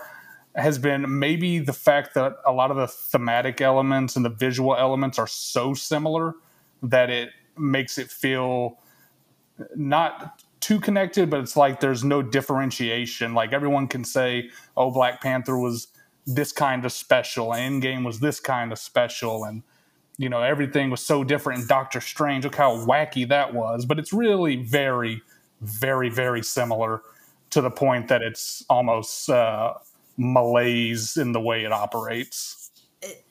has 0.54 0.78
been 0.78 1.18
maybe 1.18 1.58
the 1.58 1.72
fact 1.72 2.14
that 2.14 2.36
a 2.44 2.52
lot 2.52 2.70
of 2.70 2.76
the 2.76 2.86
thematic 2.86 3.60
elements 3.60 4.16
and 4.16 4.24
the 4.24 4.30
visual 4.30 4.76
elements 4.76 5.18
are 5.18 5.26
so 5.26 5.72
similar 5.72 6.34
that 6.82 7.08
it 7.08 7.30
makes 7.56 7.98
it 7.98 8.10
feel 8.10 8.78
not 9.74 10.42
too 10.60 10.78
connected, 10.78 11.30
but 11.30 11.40
it's 11.40 11.56
like 11.56 11.80
there's 11.80 12.04
no 12.04 12.22
differentiation. 12.22 13.34
Like 13.34 13.52
everyone 13.52 13.88
can 13.88 14.04
say, 14.04 14.50
oh, 14.76 14.90
Black 14.90 15.20
Panther 15.20 15.58
was 15.58 15.88
this 16.26 16.52
kind 16.52 16.84
of 16.84 16.92
special, 16.92 17.52
and 17.52 17.82
Endgame 17.82 18.04
was 18.04 18.20
this 18.20 18.38
kind 18.38 18.72
of 18.72 18.78
special, 18.78 19.44
and 19.44 19.62
you 20.18 20.28
know 20.28 20.42
everything 20.42 20.90
was 20.90 21.04
so 21.04 21.24
different 21.24 21.62
in 21.62 21.66
Doctor 21.66 22.00
Strange. 22.00 22.44
Look 22.44 22.54
how 22.54 22.76
wacky 22.76 23.28
that 23.28 23.54
was, 23.54 23.84
but 23.84 23.98
it's 23.98 24.12
really 24.12 24.56
very, 24.56 25.22
very, 25.60 26.08
very 26.08 26.42
similar 26.42 27.02
to 27.50 27.60
the 27.60 27.70
point 27.70 28.08
that 28.08 28.22
it's 28.22 28.64
almost 28.70 29.28
uh, 29.28 29.74
malaise 30.16 31.16
in 31.16 31.32
the 31.32 31.40
way 31.40 31.64
it 31.64 31.72
operates. 31.72 32.70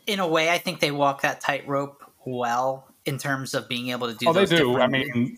In 0.08 0.20
a 0.20 0.28
way, 0.28 0.50
I 0.50 0.58
think 0.58 0.80
they 0.80 0.92
walk 0.92 1.22
that 1.22 1.42
tightrope 1.42 2.04
well 2.26 2.88
in 3.06 3.18
terms 3.18 3.54
of 3.54 3.68
being 3.68 3.90
able 3.90 4.12
to 4.12 4.18
do. 4.18 4.28
Oh, 4.28 4.34
they 4.34 4.46
do. 4.46 4.80
I 4.80 4.88
mean, 4.88 5.38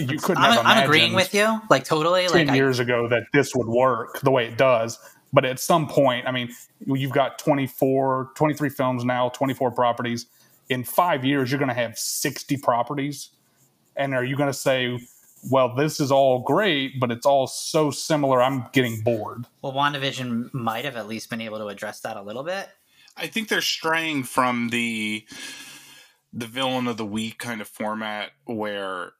you 0.00 0.18
couldn't. 0.18 0.42
I'm, 0.42 0.66
I'm 0.66 0.84
agreeing 0.84 1.14
with 1.14 1.34
you, 1.34 1.60
like 1.70 1.84
totally. 1.84 2.26
Ten 2.28 2.46
like, 2.46 2.56
years 2.56 2.80
I, 2.80 2.84
ago, 2.84 3.08
that 3.08 3.24
this 3.32 3.54
would 3.54 3.68
work 3.68 4.20
the 4.20 4.30
way 4.30 4.46
it 4.46 4.56
does, 4.56 4.98
but 5.32 5.44
at 5.44 5.58
some 5.58 5.88
point, 5.88 6.26
I 6.26 6.30
mean, 6.30 6.50
you've 6.86 7.12
got 7.12 7.38
24, 7.38 8.32
23 8.34 8.68
films 8.68 9.04
now, 9.04 9.30
24 9.30 9.70
properties. 9.70 10.26
In 10.68 10.84
five 10.84 11.24
years, 11.24 11.50
you're 11.50 11.58
going 11.58 11.68
to 11.68 11.74
have 11.74 11.98
60 11.98 12.56
properties. 12.58 13.30
And 13.96 14.14
are 14.14 14.24
you 14.24 14.36
going 14.36 14.50
to 14.50 14.54
say, 14.54 14.98
well, 15.50 15.74
this 15.74 16.00
is 16.00 16.12
all 16.12 16.40
great, 16.40 17.00
but 17.00 17.10
it's 17.10 17.26
all 17.26 17.46
so 17.46 17.90
similar. 17.90 18.42
I'm 18.42 18.66
getting 18.72 19.00
bored. 19.00 19.46
Well, 19.60 19.72
WandaVision 19.72 20.54
might 20.54 20.84
have 20.84 20.96
at 20.96 21.08
least 21.08 21.30
been 21.30 21.40
able 21.40 21.58
to 21.58 21.66
address 21.66 22.00
that 22.00 22.16
a 22.16 22.22
little 22.22 22.44
bit. 22.44 22.68
I 23.16 23.26
think 23.26 23.48
they're 23.48 23.60
straying 23.60 24.24
from 24.24 24.70
the 24.70 25.26
the 26.32 26.46
villain 26.46 26.86
of 26.86 26.96
the 26.96 27.04
week 27.04 27.38
kind 27.38 27.60
of 27.60 27.68
format 27.68 28.30
where 28.46 29.12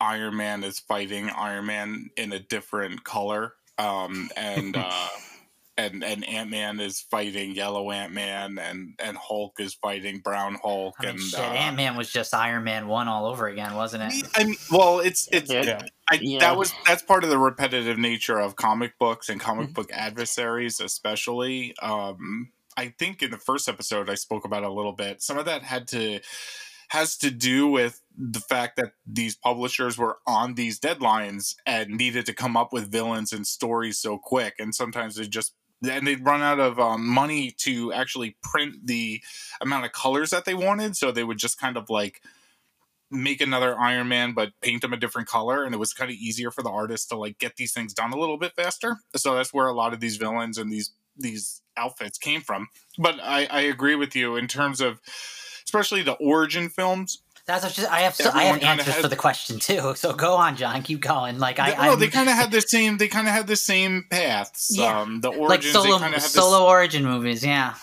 Iron 0.00 0.36
Man 0.36 0.62
is 0.62 0.78
fighting 0.78 1.28
Iron 1.30 1.66
Man 1.66 2.10
in 2.16 2.32
a 2.32 2.38
different 2.38 3.02
color. 3.02 3.54
Um, 3.78 4.30
and 4.36 4.76
uh, 4.76 5.08
and 5.78 6.02
and 6.02 6.24
Ant 6.24 6.50
Man 6.50 6.80
is 6.80 7.00
fighting 7.00 7.54
Yellow 7.54 7.90
Ant 7.90 8.12
Man, 8.12 8.58
and 8.58 8.94
and 8.98 9.16
Hulk 9.16 9.60
is 9.60 9.74
fighting 9.74 10.20
Brown 10.20 10.56
Hulk, 10.62 10.94
I 10.98 11.06
mean, 11.06 11.14
and 11.14 11.20
shit, 11.20 11.40
uh, 11.40 11.42
Ant 11.42 11.76
Man 11.76 11.96
was 11.96 12.10
just 12.10 12.34
Iron 12.34 12.64
Man 12.64 12.88
one 12.88 13.08
all 13.08 13.26
over 13.26 13.46
again, 13.46 13.74
wasn't 13.74 14.04
it? 14.04 14.28
I 14.34 14.44
mean, 14.44 14.56
well, 14.70 15.00
it's 15.00 15.28
it's 15.32 15.52
yeah. 15.52 15.82
I, 16.10 16.18
yeah. 16.20 16.38
that 16.40 16.56
was 16.56 16.72
that's 16.86 17.02
part 17.02 17.24
of 17.24 17.30
the 17.30 17.38
repetitive 17.38 17.98
nature 17.98 18.38
of 18.38 18.56
comic 18.56 18.98
books 18.98 19.28
and 19.28 19.40
comic 19.40 19.66
mm-hmm. 19.66 19.74
book 19.74 19.90
adversaries, 19.92 20.80
especially. 20.80 21.74
Um, 21.82 22.52
I 22.76 22.94
think 22.98 23.22
in 23.22 23.30
the 23.30 23.38
first 23.38 23.68
episode 23.68 24.10
I 24.10 24.14
spoke 24.14 24.44
about 24.44 24.62
a 24.62 24.72
little 24.72 24.92
bit. 24.92 25.22
Some 25.22 25.38
of 25.38 25.46
that 25.46 25.62
had 25.62 25.88
to 25.88 26.20
has 26.88 27.16
to 27.18 27.30
do 27.30 27.66
with 27.66 28.00
the 28.16 28.40
fact 28.40 28.76
that 28.76 28.92
these 29.06 29.34
publishers 29.34 29.98
were 29.98 30.18
on 30.26 30.54
these 30.54 30.78
deadlines 30.78 31.56
and 31.66 31.90
needed 31.90 32.24
to 32.26 32.32
come 32.32 32.56
up 32.56 32.72
with 32.72 32.90
villains 32.90 33.32
and 33.32 33.46
stories 33.46 33.98
so 33.98 34.18
quick 34.18 34.54
and 34.60 34.72
sometimes 34.74 35.16
they 35.16 35.26
just 35.26 35.54
and 35.88 36.06
they'd 36.06 36.24
run 36.24 36.42
out 36.42 36.60
of 36.60 36.78
um, 36.78 37.06
money 37.06 37.50
to 37.58 37.92
actually 37.92 38.36
print 38.42 38.86
the 38.86 39.22
amount 39.60 39.84
of 39.84 39.92
colors 39.92 40.30
that 40.30 40.44
they 40.44 40.54
wanted 40.54 40.96
so 40.96 41.10
they 41.10 41.24
would 41.24 41.38
just 41.38 41.58
kind 41.60 41.76
of 41.76 41.88
like 41.90 42.20
make 43.10 43.40
another 43.40 43.78
iron 43.78 44.08
man 44.08 44.32
but 44.32 44.52
paint 44.60 44.82
them 44.82 44.92
a 44.92 44.96
different 44.96 45.28
color 45.28 45.64
and 45.64 45.74
it 45.74 45.78
was 45.78 45.92
kind 45.92 46.10
of 46.10 46.16
easier 46.16 46.50
for 46.50 46.62
the 46.62 46.70
artist 46.70 47.08
to 47.08 47.16
like 47.16 47.38
get 47.38 47.56
these 47.56 47.72
things 47.72 47.94
done 47.94 48.12
a 48.12 48.18
little 48.18 48.38
bit 48.38 48.52
faster. 48.56 48.96
So 49.14 49.34
that's 49.34 49.54
where 49.54 49.66
a 49.66 49.74
lot 49.74 49.92
of 49.92 50.00
these 50.00 50.16
villains 50.16 50.58
and 50.58 50.70
these 50.70 50.90
these 51.18 51.62
outfits 51.76 52.18
came 52.18 52.40
from. 52.40 52.68
But 52.98 53.20
i 53.22 53.46
i 53.46 53.60
agree 53.60 53.94
with 53.94 54.16
you 54.16 54.36
in 54.36 54.48
terms 54.48 54.80
of 54.80 55.00
especially 55.64 56.02
the 56.02 56.14
origin 56.14 56.68
films 56.68 57.22
that's 57.46 57.64
what 57.64 57.72
just, 57.72 57.90
I 57.90 58.00
have. 58.00 58.14
So, 58.14 58.30
I 58.32 58.44
have 58.44 58.62
answers 58.62 58.94
had, 58.94 59.02
for 59.02 59.08
the 59.08 59.16
question 59.16 59.58
too. 59.58 59.94
So 59.96 60.12
go 60.12 60.34
on, 60.34 60.56
John. 60.56 60.82
Keep 60.82 61.00
going. 61.00 61.38
Like 61.38 61.58
I, 61.58 61.86
no, 61.86 61.96
they 61.96 62.08
kind 62.08 62.28
of 62.28 62.34
had 62.42 62.50
the 62.50 62.60
same. 62.60 62.98
They 62.98 63.08
kind 63.08 63.26
of 63.26 63.32
had 63.32 63.46
the 63.46 63.56
same 63.56 64.04
paths. 64.10 64.76
Yeah. 64.76 65.00
Um, 65.00 65.20
the 65.20 65.28
origins, 65.28 65.74
like 65.74 65.84
solo 65.84 65.98
solo 65.98 66.10
this, 66.10 66.36
origin 66.36 67.04
movies. 67.04 67.44
Yeah. 67.44 67.74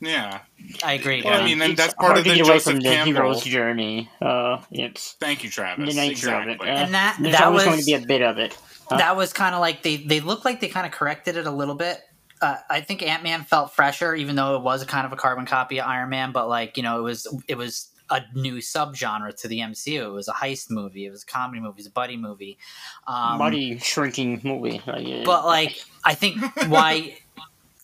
Yeah, 0.00 0.42
I 0.84 0.92
agree. 0.92 1.22
Well, 1.24 1.40
I 1.40 1.44
mean, 1.44 1.60
and 1.60 1.76
that's 1.76 1.94
part 1.94 2.16
of 2.16 2.22
the 2.22 2.36
Joseph 2.36 2.74
from 2.74 2.80
the 2.80 2.88
Campbell 2.88 3.14
hero's 3.14 3.42
journey. 3.42 4.08
Uh, 4.22 4.62
it's 4.70 5.14
thank 5.14 5.42
you, 5.42 5.50
Travis. 5.50 5.92
The 5.92 6.00
nature 6.00 6.12
exactly. 6.12 6.54
of 6.54 6.60
it, 6.60 6.68
uh, 6.68 6.84
and 6.84 6.94
that 6.94 7.18
that 7.20 7.52
was 7.52 7.64
going 7.64 7.80
to 7.80 7.84
be 7.84 7.94
a 7.94 8.00
bit 8.00 8.22
of 8.22 8.38
it. 8.38 8.56
Huh? 8.88 8.98
That 8.98 9.16
was 9.16 9.32
kind 9.32 9.56
of 9.56 9.60
like 9.60 9.82
they 9.82 9.96
they 9.96 10.20
looked 10.20 10.44
like 10.44 10.60
they 10.60 10.68
kind 10.68 10.86
of 10.86 10.92
corrected 10.92 11.36
it 11.36 11.48
a 11.48 11.50
little 11.50 11.74
bit. 11.74 12.00
Uh, 12.40 12.56
I 12.70 12.80
think 12.80 13.02
Ant 13.02 13.24
Man 13.24 13.42
felt 13.42 13.74
fresher, 13.74 14.14
even 14.14 14.36
though 14.36 14.54
it 14.54 14.62
was 14.62 14.82
a 14.82 14.86
kind 14.86 15.04
of 15.04 15.12
a 15.12 15.16
carbon 15.16 15.46
copy 15.46 15.80
of 15.80 15.86
Iron 15.88 16.10
Man. 16.10 16.30
But 16.30 16.48
like 16.48 16.76
you 16.76 16.84
know, 16.84 17.00
it 17.00 17.02
was 17.02 17.42
it 17.48 17.56
was 17.56 17.88
a 18.10 18.22
new 18.34 18.56
subgenre 18.56 19.34
to 19.40 19.48
the 19.48 19.60
MCU. 19.60 20.04
It 20.04 20.10
was 20.10 20.28
a 20.28 20.32
heist 20.32 20.70
movie. 20.70 21.06
It 21.06 21.10
was 21.10 21.22
a 21.22 21.26
comedy 21.26 21.60
movie. 21.60 21.76
It 21.76 21.76
was 21.76 21.86
a 21.86 21.90
buddy 21.90 22.16
movie. 22.16 22.58
Um, 23.06 23.38
buddy 23.38 23.78
shrinking 23.78 24.40
movie. 24.44 24.80
But 25.24 25.44
like, 25.44 25.82
I 26.04 26.14
think 26.14 26.42
why 26.68 27.18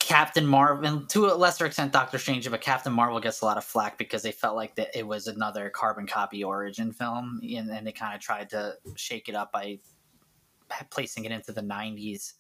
Captain 0.04 0.46
Marvel, 0.46 0.87
and 0.87 1.08
to 1.10 1.26
a 1.26 1.34
lesser 1.34 1.64
extent 1.64 1.92
Doctor 1.92 2.18
Strange, 2.18 2.50
but 2.50 2.60
Captain 2.60 2.92
Marvel 2.92 3.20
gets 3.20 3.40
a 3.40 3.46
lot 3.46 3.56
of 3.56 3.64
flack 3.64 3.96
because 3.96 4.22
they 4.22 4.32
felt 4.32 4.54
like 4.54 4.74
that 4.74 4.96
it 4.96 5.06
was 5.06 5.26
another 5.26 5.70
carbon 5.70 6.06
copy 6.06 6.44
origin 6.44 6.92
film, 6.92 7.40
and, 7.42 7.70
and 7.70 7.87
they 7.87 7.92
kind 7.92 8.14
of 8.14 8.20
tried 8.20 8.50
to 8.50 8.74
shake 8.96 9.28
it 9.30 9.34
up 9.34 9.50
by 9.50 9.78
placing 10.90 11.24
it 11.24 11.32
into 11.32 11.52
the 11.52 11.62
'90s. 11.62 12.34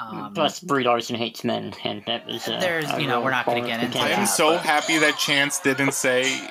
Um, 0.00 0.32
Plus, 0.34 0.60
Brie 0.60 0.84
Larson 0.84 1.16
hates 1.16 1.44
men, 1.44 1.72
and 1.84 2.02
that 2.06 2.26
was. 2.26 2.48
Uh, 2.48 2.58
there's, 2.60 2.90
you 2.98 3.06
know, 3.06 3.20
we're 3.20 3.30
not 3.30 3.46
going 3.46 3.62
to 3.62 3.68
get 3.68 3.82
into. 3.82 3.98
I 3.98 4.08
am 4.10 4.26
so 4.26 4.56
happy 4.56 4.98
that 4.98 5.18
Chance 5.18 5.60
didn't 5.60 5.94
say 5.94 6.48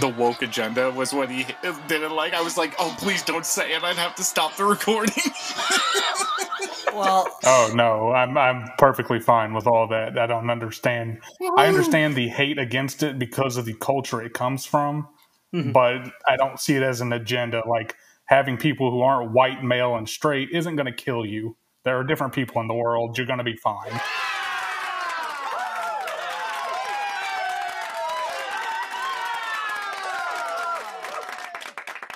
the 0.00 0.08
woke 0.08 0.42
agenda 0.42 0.90
was 0.90 1.12
what 1.12 1.30
he 1.30 1.46
didn't 1.88 2.12
like. 2.12 2.34
I 2.34 2.42
was 2.42 2.56
like, 2.56 2.74
oh, 2.78 2.94
please 2.98 3.22
don't 3.22 3.46
say 3.46 3.72
it. 3.72 3.82
I'd 3.82 3.96
have 3.96 4.14
to 4.16 4.22
stop 4.22 4.56
the 4.56 4.64
recording. 4.64 5.14
well, 6.94 7.26
oh 7.44 7.72
no, 7.74 8.12
I'm 8.12 8.36
I'm 8.36 8.68
perfectly 8.78 9.20
fine 9.20 9.54
with 9.54 9.66
all 9.66 9.88
that. 9.88 10.18
I 10.18 10.26
don't 10.26 10.50
understand. 10.50 11.20
I 11.56 11.66
understand 11.66 12.14
the 12.14 12.28
hate 12.28 12.58
against 12.58 13.02
it 13.02 13.18
because 13.18 13.56
of 13.56 13.64
the 13.64 13.74
culture 13.74 14.20
it 14.20 14.34
comes 14.34 14.66
from, 14.66 15.08
mm-hmm. 15.54 15.72
but 15.72 16.10
I 16.28 16.36
don't 16.36 16.58
see 16.58 16.76
it 16.76 16.82
as 16.82 17.00
an 17.00 17.12
agenda. 17.12 17.62
Like 17.66 17.96
having 18.26 18.56
people 18.56 18.90
who 18.90 19.02
aren't 19.02 19.32
white, 19.32 19.62
male, 19.62 19.96
and 19.96 20.08
straight 20.08 20.50
isn't 20.52 20.76
going 20.76 20.86
to 20.86 20.92
kill 20.92 21.24
you. 21.24 21.56
There 21.84 21.96
are 21.98 22.04
different 22.04 22.34
people 22.34 22.60
in 22.60 22.68
the 22.68 22.74
world. 22.74 23.16
You're 23.16 23.26
going 23.26 23.38
to 23.38 23.44
be 23.44 23.56
fine. 23.56 24.00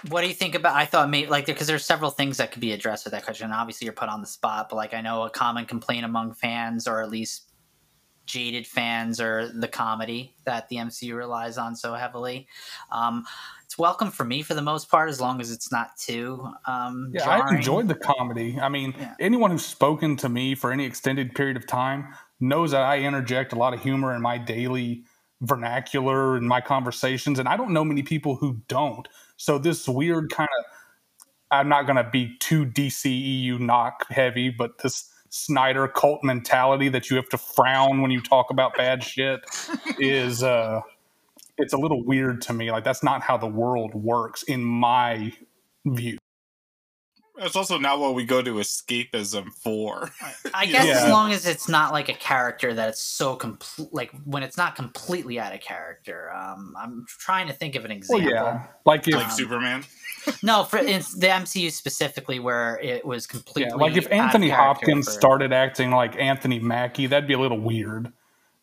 What 0.08 0.20
do 0.20 0.28
you 0.28 0.34
think 0.34 0.54
about? 0.54 0.74
I 0.74 0.84
thought 0.84 1.08
maybe 1.08 1.28
like 1.28 1.46
because 1.46 1.66
there's 1.66 1.84
several 1.84 2.10
things 2.10 2.36
that 2.36 2.52
could 2.52 2.60
be 2.60 2.72
addressed 2.72 3.04
with 3.04 3.12
that 3.12 3.24
question. 3.24 3.50
Obviously, 3.52 3.86
you're 3.86 3.94
put 3.94 4.08
on 4.08 4.20
the 4.20 4.26
spot, 4.26 4.68
but 4.68 4.76
like 4.76 4.94
I 4.94 5.00
know 5.00 5.22
a 5.22 5.30
common 5.30 5.64
complaint 5.64 6.04
among 6.04 6.34
fans, 6.34 6.86
or 6.86 7.02
at 7.02 7.10
least 7.10 7.50
jaded 8.26 8.66
fans, 8.66 9.20
or 9.20 9.48
the 9.48 9.68
comedy 9.68 10.34
that 10.44 10.68
the 10.68 10.76
MCU 10.76 11.14
relies 11.16 11.58
on 11.58 11.76
so 11.76 11.94
heavily. 11.94 12.48
Um, 12.90 13.24
it's 13.64 13.78
welcome 13.78 14.10
for 14.10 14.24
me 14.24 14.42
for 14.42 14.54
the 14.54 14.62
most 14.62 14.90
part, 14.90 15.08
as 15.08 15.20
long 15.20 15.40
as 15.40 15.50
it's 15.50 15.72
not 15.72 15.96
too. 15.96 16.48
Um, 16.66 17.10
yeah, 17.12 17.24
jarring. 17.24 17.42
I 17.42 17.56
enjoyed 17.56 17.88
the 17.88 17.94
comedy. 17.94 18.58
I 18.60 18.68
mean, 18.68 18.94
yeah. 18.98 19.14
anyone 19.20 19.50
who's 19.50 19.64
spoken 19.66 20.16
to 20.18 20.28
me 20.28 20.54
for 20.54 20.70
any 20.70 20.84
extended 20.84 21.34
period 21.34 21.56
of 21.56 21.66
time 21.66 22.14
knows 22.40 22.72
that 22.72 22.82
I 22.82 23.00
interject 23.00 23.52
a 23.52 23.56
lot 23.56 23.74
of 23.74 23.80
humor 23.80 24.14
in 24.14 24.20
my 24.20 24.38
daily 24.38 25.04
vernacular 25.46 26.36
in 26.36 26.46
my 26.46 26.60
conversations, 26.60 27.38
and 27.38 27.48
I 27.48 27.56
don't 27.56 27.72
know 27.72 27.84
many 27.84 28.02
people 28.02 28.36
who 28.36 28.60
don't. 28.68 29.06
So 29.36 29.58
this 29.58 29.88
weird 29.88 30.30
kind 30.30 30.48
of 30.58 30.64
I'm 31.50 31.68
not 31.68 31.86
going 31.86 31.96
to 31.96 32.08
be 32.10 32.36
too 32.38 32.66
DCEU 32.66 33.60
knock 33.60 34.06
heavy, 34.10 34.50
but 34.50 34.78
this 34.78 35.10
Snyder 35.30 35.88
cult 35.88 36.22
mentality 36.22 36.88
that 36.90 37.10
you 37.10 37.16
have 37.16 37.28
to 37.30 37.38
frown 37.38 38.02
when 38.02 38.12
you 38.12 38.20
talk 38.20 38.50
about 38.50 38.76
bad 38.76 39.02
shit 39.02 39.40
is 39.98 40.44
uh 40.44 40.80
it's 41.58 41.72
a 41.72 41.76
little 41.76 42.04
weird 42.04 42.40
to 42.42 42.52
me. 42.52 42.70
Like 42.70 42.84
that's 42.84 43.02
not 43.02 43.20
how 43.20 43.36
the 43.36 43.48
world 43.48 43.94
works 43.94 44.44
in 44.44 44.62
my 44.62 45.32
view. 45.84 46.18
It's 47.36 47.56
also 47.56 47.78
not 47.78 47.98
what 47.98 48.14
we 48.14 48.24
go 48.24 48.42
to 48.42 48.54
escapism 48.54 49.52
for. 49.52 50.10
I 50.52 50.66
guess 50.70 50.86
yeah. 50.86 51.04
as 51.04 51.10
long 51.10 51.32
as 51.32 51.46
it's 51.46 51.68
not 51.68 51.92
like 51.92 52.08
a 52.08 52.14
character 52.14 52.72
that 52.74 52.90
it's 52.90 53.00
so 53.00 53.34
complete, 53.34 53.92
like 53.92 54.12
when 54.24 54.42
it's 54.42 54.56
not 54.56 54.76
completely 54.76 55.40
out 55.40 55.52
of 55.52 55.60
character. 55.60 56.32
Um, 56.32 56.74
I'm 56.78 57.06
trying 57.08 57.48
to 57.48 57.52
think 57.52 57.74
of 57.74 57.84
an 57.84 57.90
example. 57.90 58.24
Well, 58.26 58.34
yeah, 58.34 58.66
like 58.84 59.08
if, 59.08 59.14
like 59.14 59.32
Superman. 59.32 59.84
no, 60.42 60.64
for 60.64 60.82
the 60.82 60.90
MCU 60.92 61.72
specifically, 61.72 62.38
where 62.38 62.78
it 62.80 63.04
was 63.04 63.26
completely 63.26 63.70
yeah, 63.70 63.82
like 63.82 63.96
if 63.96 64.10
Anthony 64.12 64.48
Hopkins 64.48 65.06
for... 65.06 65.12
started 65.12 65.52
acting 65.52 65.90
like 65.90 66.16
Anthony 66.16 66.60
Mackie, 66.60 67.08
that'd 67.08 67.26
be 67.28 67.34
a 67.34 67.38
little 67.38 67.60
weird. 67.60 68.12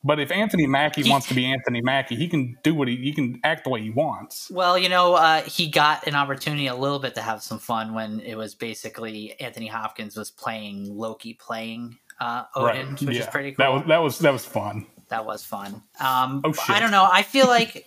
But 0.04 0.20
if 0.20 0.32
Anthony 0.32 0.66
Mackie 0.66 1.04
he, 1.04 1.10
wants 1.12 1.28
to 1.28 1.36
be 1.36 1.46
Anthony 1.46 1.82
Mackie, 1.82 2.16
he 2.16 2.28
can 2.28 2.58
do 2.64 2.74
what 2.74 2.88
he, 2.88 2.96
he 2.96 3.14
can 3.14 3.40
act 3.44 3.66
the 3.66 3.70
way 3.70 3.82
he 3.82 3.92
wants. 3.92 4.50
Well, 4.50 4.78
you 4.78 4.90
know, 4.90 5.14
uh, 5.14 5.42
he 5.44 5.70
got 5.70 6.08
an 6.08 6.16
opportunity 6.16 6.68
a 6.68 6.76
little 6.76 6.98
bit 6.98 7.14
to 7.16 7.22
have 7.22 7.44
some 7.44 7.60
fun 7.60 7.94
when 7.94 8.20
it 8.22 8.36
was 8.36 8.56
basically 8.56 9.40
Anthony 9.40 9.68
Hopkins 9.68 10.18
was 10.18 10.32
playing 10.32 10.96
Loki, 10.96 11.36
playing 11.36 11.98
uh, 12.20 12.46
Odin, 12.56 12.90
right. 12.90 13.02
which 13.02 13.16
yeah. 13.16 13.22
is 13.22 13.28
pretty 13.28 13.52
cool. 13.52 13.66
That 13.66 13.74
was 13.74 13.88
that 13.88 13.98
was 14.02 14.20
that 14.20 14.34
was 14.34 14.46
fun. 14.46 14.88
That 15.10 15.26
was 15.26 15.44
fun. 15.44 15.84
Um, 16.00 16.42
oh 16.46 16.54
shit! 16.54 16.70
I 16.70 16.80
don't 16.80 16.92
know. 16.92 17.08
I 17.12 17.22
feel 17.22 17.48
like 17.48 17.86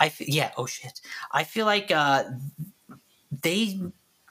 I 0.00 0.12
yeah. 0.18 0.50
Oh 0.56 0.66
shit! 0.66 1.00
I 1.32 1.44
feel 1.44 1.66
like 1.66 1.90
uh, 1.90 2.24
they 3.30 3.80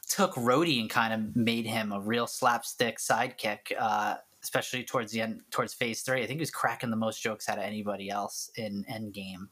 took 0.08 0.34
Rhodey 0.36 0.80
and 0.80 0.90
kind 0.90 1.14
of 1.14 1.36
made 1.36 1.66
him 1.66 1.92
a 1.92 2.00
real 2.00 2.28
slapstick 2.28 2.98
sidekick. 3.00 3.72
Uh, 3.78 4.16
especially 4.48 4.82
towards 4.82 5.12
the 5.12 5.20
end, 5.20 5.42
towards 5.52 5.74
phase 5.74 6.04
three. 6.04 6.24
I 6.24 6.26
think 6.26 6.38
he 6.38 6.42
was 6.42 6.52
cracking 6.52 6.90
the 6.90 6.96
most 6.96 7.22
jokes 7.22 7.50
out 7.50 7.58
of 7.58 7.66
anybody 7.66 8.10
else 8.10 8.50
in 8.56 8.86
Endgame. 8.90 9.50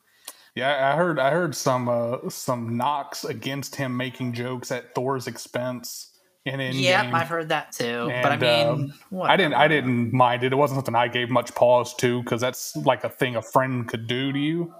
Yeah, 0.55 0.93
I 0.93 0.95
heard 0.95 1.19
I 1.19 1.31
heard 1.31 1.53
some 1.53 1.89
uh, 1.89 2.29
some 2.29 2.77
knocks 2.77 3.25
against 3.25 3.75
him 3.75 3.95
making 3.97 4.31
jokes 4.31 4.71
at 4.71 4.95
Thor's 4.95 5.27
expense 5.27 6.13
in 6.45 6.62
Endgame. 6.62 6.81
Yeah, 6.81 7.12
I've 7.13 7.27
heard 7.27 7.49
that 7.49 7.73
too. 7.73 8.08
And, 8.10 8.23
but 8.23 8.31
I 8.31 8.38
mean, 8.38 8.93
uh, 9.13 9.21
I 9.23 9.36
didn't 9.36 9.55
I 9.55 9.67
didn't 9.67 10.13
mind 10.13 10.43
it. 10.43 10.53
It 10.53 10.55
wasn't 10.55 10.77
something 10.77 10.95
I 10.95 11.10
gave 11.10 11.29
much 11.29 11.53
pause 11.55 11.93
to 11.95 12.23
because 12.23 12.39
that's 12.39 12.73
like 12.77 13.03
a 13.03 13.10
thing 13.10 13.36
a 13.36 13.41
friend 13.41 13.86
could 13.86 14.08
do 14.08 14.31
to 14.31 14.39
you. 14.39 14.73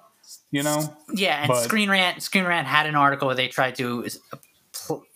You 0.49 0.63
know. 0.63 0.95
Yeah, 1.13 1.41
and 1.41 1.49
but, 1.49 1.63
Screen 1.63 1.89
Rant 1.89 2.23
Screen 2.23 2.45
Rant 2.45 2.67
had 2.67 2.86
an 2.86 2.95
article 2.95 3.28
where 3.28 3.36
they 3.36 3.49
tried 3.49 3.75
to 3.75 4.08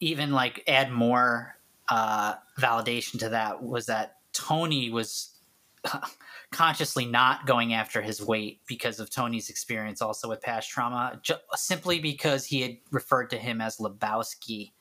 even 0.02 0.34
like 0.34 0.62
add 0.68 0.92
more 0.92 1.56
uh, 1.88 2.36
validation 2.60 3.18
to 3.20 3.30
that. 3.30 3.64
Was 3.64 3.86
that 3.86 4.18
Tony 4.48 4.90
was 4.90 5.36
consciously 6.52 7.06
not 7.06 7.46
going 7.46 7.74
after 7.74 8.02
his 8.02 8.22
weight 8.22 8.62
because 8.68 9.00
of 9.00 9.10
Tony's 9.10 9.50
experience 9.50 10.02
also 10.02 10.30
with 10.30 10.42
past 10.42 10.70
trauma, 10.70 11.20
simply 11.56 12.00
because 12.00 12.46
he 12.46 12.62
had 12.62 12.78
referred 12.92 13.30
to 13.30 13.38
him 13.38 13.62
as 13.62 13.78
Lebowski 13.78 14.72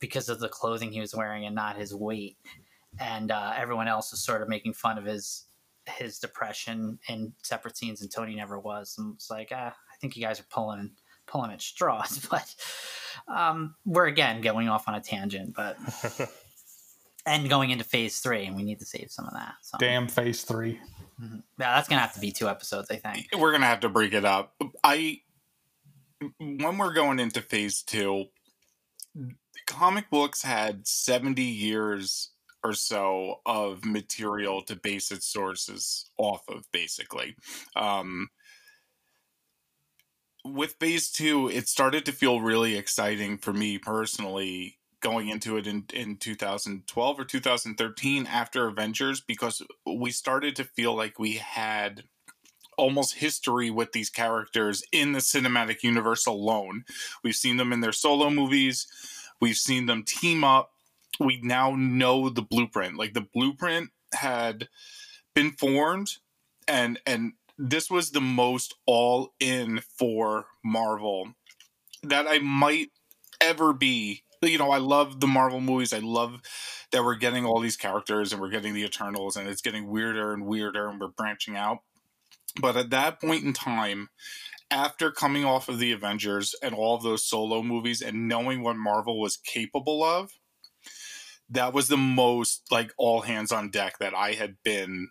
because 0.00 0.28
of 0.28 0.40
the 0.40 0.48
clothing 0.48 0.92
he 0.92 1.00
was 1.00 1.14
wearing 1.14 1.44
and 1.44 1.54
not 1.54 1.76
his 1.76 1.94
weight. 1.94 2.36
And 2.98 3.30
uh, 3.30 3.54
everyone 3.56 3.88
else 3.88 4.12
was 4.12 4.20
sort 4.20 4.42
of 4.42 4.48
making 4.48 4.74
fun 4.74 4.98
of 4.98 5.04
his 5.04 5.44
his 5.86 6.18
depression 6.18 6.98
in 7.10 7.34
separate 7.42 7.76
scenes, 7.76 8.00
and 8.00 8.10
Tony 8.10 8.34
never 8.34 8.58
was. 8.58 8.94
And 8.96 9.14
it's 9.14 9.30
like, 9.30 9.50
ah, 9.52 9.68
I 9.74 9.96
think 10.00 10.16
you 10.16 10.22
guys 10.22 10.40
are 10.40 10.46
pulling 10.50 10.92
pulling 11.26 11.50
at 11.50 11.60
straws, 11.60 12.26
but 12.30 12.54
um, 13.28 13.74
we're 13.84 14.06
again 14.06 14.40
going 14.40 14.68
off 14.68 14.88
on 14.88 14.94
a 14.94 15.00
tangent, 15.00 15.54
but. 15.54 15.76
and 17.26 17.48
going 17.48 17.70
into 17.70 17.84
phase 17.84 18.20
three, 18.20 18.44
and 18.46 18.56
we 18.56 18.62
need 18.62 18.78
to 18.80 18.84
save 18.84 19.10
some 19.10 19.26
of 19.26 19.32
that. 19.32 19.54
So. 19.62 19.78
Damn 19.78 20.08
phase 20.08 20.42
3 20.42 20.78
mm-hmm. 21.22 21.36
Yeah, 21.58 21.74
that's 21.74 21.88
gonna 21.88 22.00
have 22.00 22.14
to 22.14 22.20
be 22.20 22.32
two 22.32 22.48
episodes, 22.48 22.90
I 22.90 22.96
think. 22.96 23.28
We're 23.36 23.52
gonna 23.52 23.66
have 23.66 23.80
to 23.80 23.88
break 23.88 24.12
it 24.12 24.24
up. 24.24 24.54
I 24.82 25.20
when 26.38 26.78
we're 26.78 26.92
going 26.92 27.18
into 27.18 27.40
phase 27.40 27.82
two, 27.82 28.26
comic 29.66 30.10
books 30.10 30.42
had 30.42 30.86
seventy 30.86 31.42
years 31.42 32.30
or 32.62 32.72
so 32.72 33.40
of 33.44 33.84
material 33.84 34.62
to 34.62 34.74
base 34.74 35.10
its 35.10 35.26
sources 35.26 36.10
off 36.16 36.42
of, 36.48 36.64
basically. 36.72 37.36
Um, 37.76 38.28
with 40.44 40.76
phase 40.80 41.10
two, 41.10 41.48
it 41.48 41.68
started 41.68 42.06
to 42.06 42.12
feel 42.12 42.40
really 42.40 42.76
exciting 42.76 43.36
for 43.36 43.52
me 43.52 43.78
personally 43.78 44.78
going 45.04 45.28
into 45.28 45.58
it 45.58 45.66
in, 45.66 45.84
in 45.92 46.16
2012 46.16 47.20
or 47.20 47.24
2013 47.24 48.26
after 48.26 48.66
Avengers 48.66 49.20
because 49.20 49.62
we 49.86 50.10
started 50.10 50.56
to 50.56 50.64
feel 50.64 50.96
like 50.96 51.18
we 51.18 51.34
had 51.34 52.04
almost 52.78 53.16
history 53.16 53.70
with 53.70 53.92
these 53.92 54.08
characters 54.08 54.82
in 54.90 55.12
the 55.12 55.18
cinematic 55.18 55.82
universe 55.82 56.26
alone. 56.26 56.84
We've 57.22 57.36
seen 57.36 57.58
them 57.58 57.70
in 57.70 57.82
their 57.82 57.92
solo 57.92 58.30
movies, 58.30 58.86
we've 59.40 59.58
seen 59.58 59.84
them 59.86 60.04
team 60.04 60.42
up. 60.42 60.70
We 61.20 61.38
now 61.42 61.76
know 61.76 62.30
the 62.30 62.42
blueprint. 62.42 62.96
Like 62.96 63.12
the 63.12 63.28
blueprint 63.32 63.90
had 64.14 64.68
been 65.34 65.52
formed 65.52 66.16
and 66.66 66.98
and 67.06 67.34
this 67.58 67.90
was 67.90 68.10
the 68.10 68.22
most 68.22 68.74
all 68.86 69.34
in 69.38 69.80
for 69.98 70.46
Marvel 70.64 71.34
that 72.02 72.26
I 72.26 72.38
might 72.38 72.90
ever 73.40 73.72
be 73.72 74.23
you 74.50 74.58
know, 74.58 74.70
I 74.70 74.78
love 74.78 75.20
the 75.20 75.26
Marvel 75.26 75.60
movies. 75.60 75.92
I 75.92 75.98
love 75.98 76.40
that 76.92 77.04
we're 77.04 77.16
getting 77.16 77.44
all 77.44 77.60
these 77.60 77.76
characters 77.76 78.32
and 78.32 78.40
we're 78.40 78.50
getting 78.50 78.74
the 78.74 78.84
Eternals 78.84 79.36
and 79.36 79.48
it's 79.48 79.62
getting 79.62 79.88
weirder 79.88 80.32
and 80.32 80.46
weirder 80.46 80.88
and 80.88 81.00
we're 81.00 81.08
branching 81.08 81.56
out. 81.56 81.78
But 82.60 82.76
at 82.76 82.90
that 82.90 83.20
point 83.20 83.44
in 83.44 83.52
time, 83.52 84.10
after 84.70 85.10
coming 85.10 85.44
off 85.44 85.68
of 85.68 85.78
the 85.78 85.92
Avengers 85.92 86.54
and 86.62 86.74
all 86.74 86.94
of 86.94 87.02
those 87.02 87.26
solo 87.26 87.62
movies 87.62 88.00
and 88.00 88.28
knowing 88.28 88.62
what 88.62 88.76
Marvel 88.76 89.20
was 89.20 89.36
capable 89.36 90.02
of, 90.02 90.32
that 91.50 91.72
was 91.72 91.88
the 91.88 91.96
most 91.96 92.62
like 92.70 92.92
all 92.96 93.22
hands 93.22 93.52
on 93.52 93.70
deck 93.70 93.98
that 93.98 94.14
I 94.14 94.32
had 94.32 94.56
been 94.64 95.08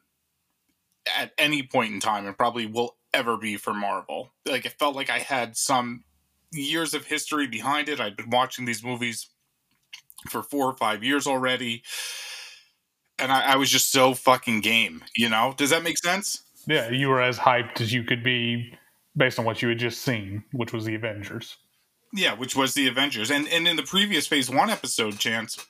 at 1.18 1.32
any 1.38 1.64
point 1.64 1.94
in 1.94 2.00
time 2.00 2.26
and 2.26 2.38
probably 2.38 2.66
will 2.66 2.98
ever 3.14 3.38
be 3.38 3.58
for 3.58 3.74
Marvel. 3.74 4.34
Like 4.46 4.66
it 4.66 4.76
felt 4.80 4.96
like 4.96 5.10
I 5.10 5.20
had 5.20 5.56
some 5.56 6.04
years 6.54 6.94
of 6.94 7.06
history 7.06 7.48
behind 7.48 7.90
it. 7.90 8.00
I'd 8.00 8.18
been 8.18 8.30
watching 8.30 8.66
these 8.66 8.84
movies 8.84 9.28
for 10.30 10.44
four 10.44 10.68
or 10.68 10.76
five 10.76 11.04
years 11.04 11.28
already. 11.28 11.84
And 13.20 13.32
I, 13.32 13.54
I 13.54 13.56
was 13.58 13.70
just 13.70 13.92
so 13.92 14.14
fucking 14.14 14.62
game, 14.62 15.04
you 15.16 15.30
know? 15.30 15.54
Does 15.56 15.70
that 15.70 15.84
make 15.84 15.98
sense? 15.98 16.44
Yeah, 16.68 16.90
you 16.90 17.10
were 17.10 17.22
as 17.22 17.38
hyped 17.38 17.82
as 17.82 17.94
you 17.94 18.04
could 18.04 18.24
be 18.24 18.74
based 19.16 19.40
on 19.40 19.46
what 19.46 19.62
you 19.62 19.70
had 19.70 19.80
just 19.80 20.02
seen, 20.02 20.44
which 20.52 20.74
was 20.74 20.86
the 20.86 20.96
Avengers. 20.96 21.58
Yeah, 22.14 22.36
which 22.36 22.56
was 22.56 22.74
the 22.74 22.88
Avengers. 22.88 23.32
And 23.32 23.48
and 23.48 23.68
in 23.68 23.76
the 23.76 23.84
previous 23.84 24.28
phase 24.28 24.50
one 24.50 24.70
episode, 24.70 25.20
Chance, 25.20 25.66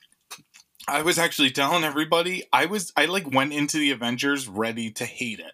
I 0.87 1.01
was 1.01 1.17
actually 1.17 1.51
telling 1.51 1.83
everybody 1.83 2.43
I 2.51 2.65
was 2.65 2.91
I 2.95 3.05
like 3.05 3.33
went 3.33 3.53
into 3.53 3.77
the 3.77 3.91
Avengers 3.91 4.47
ready 4.47 4.91
to 4.91 5.05
hate 5.05 5.39
it. 5.39 5.53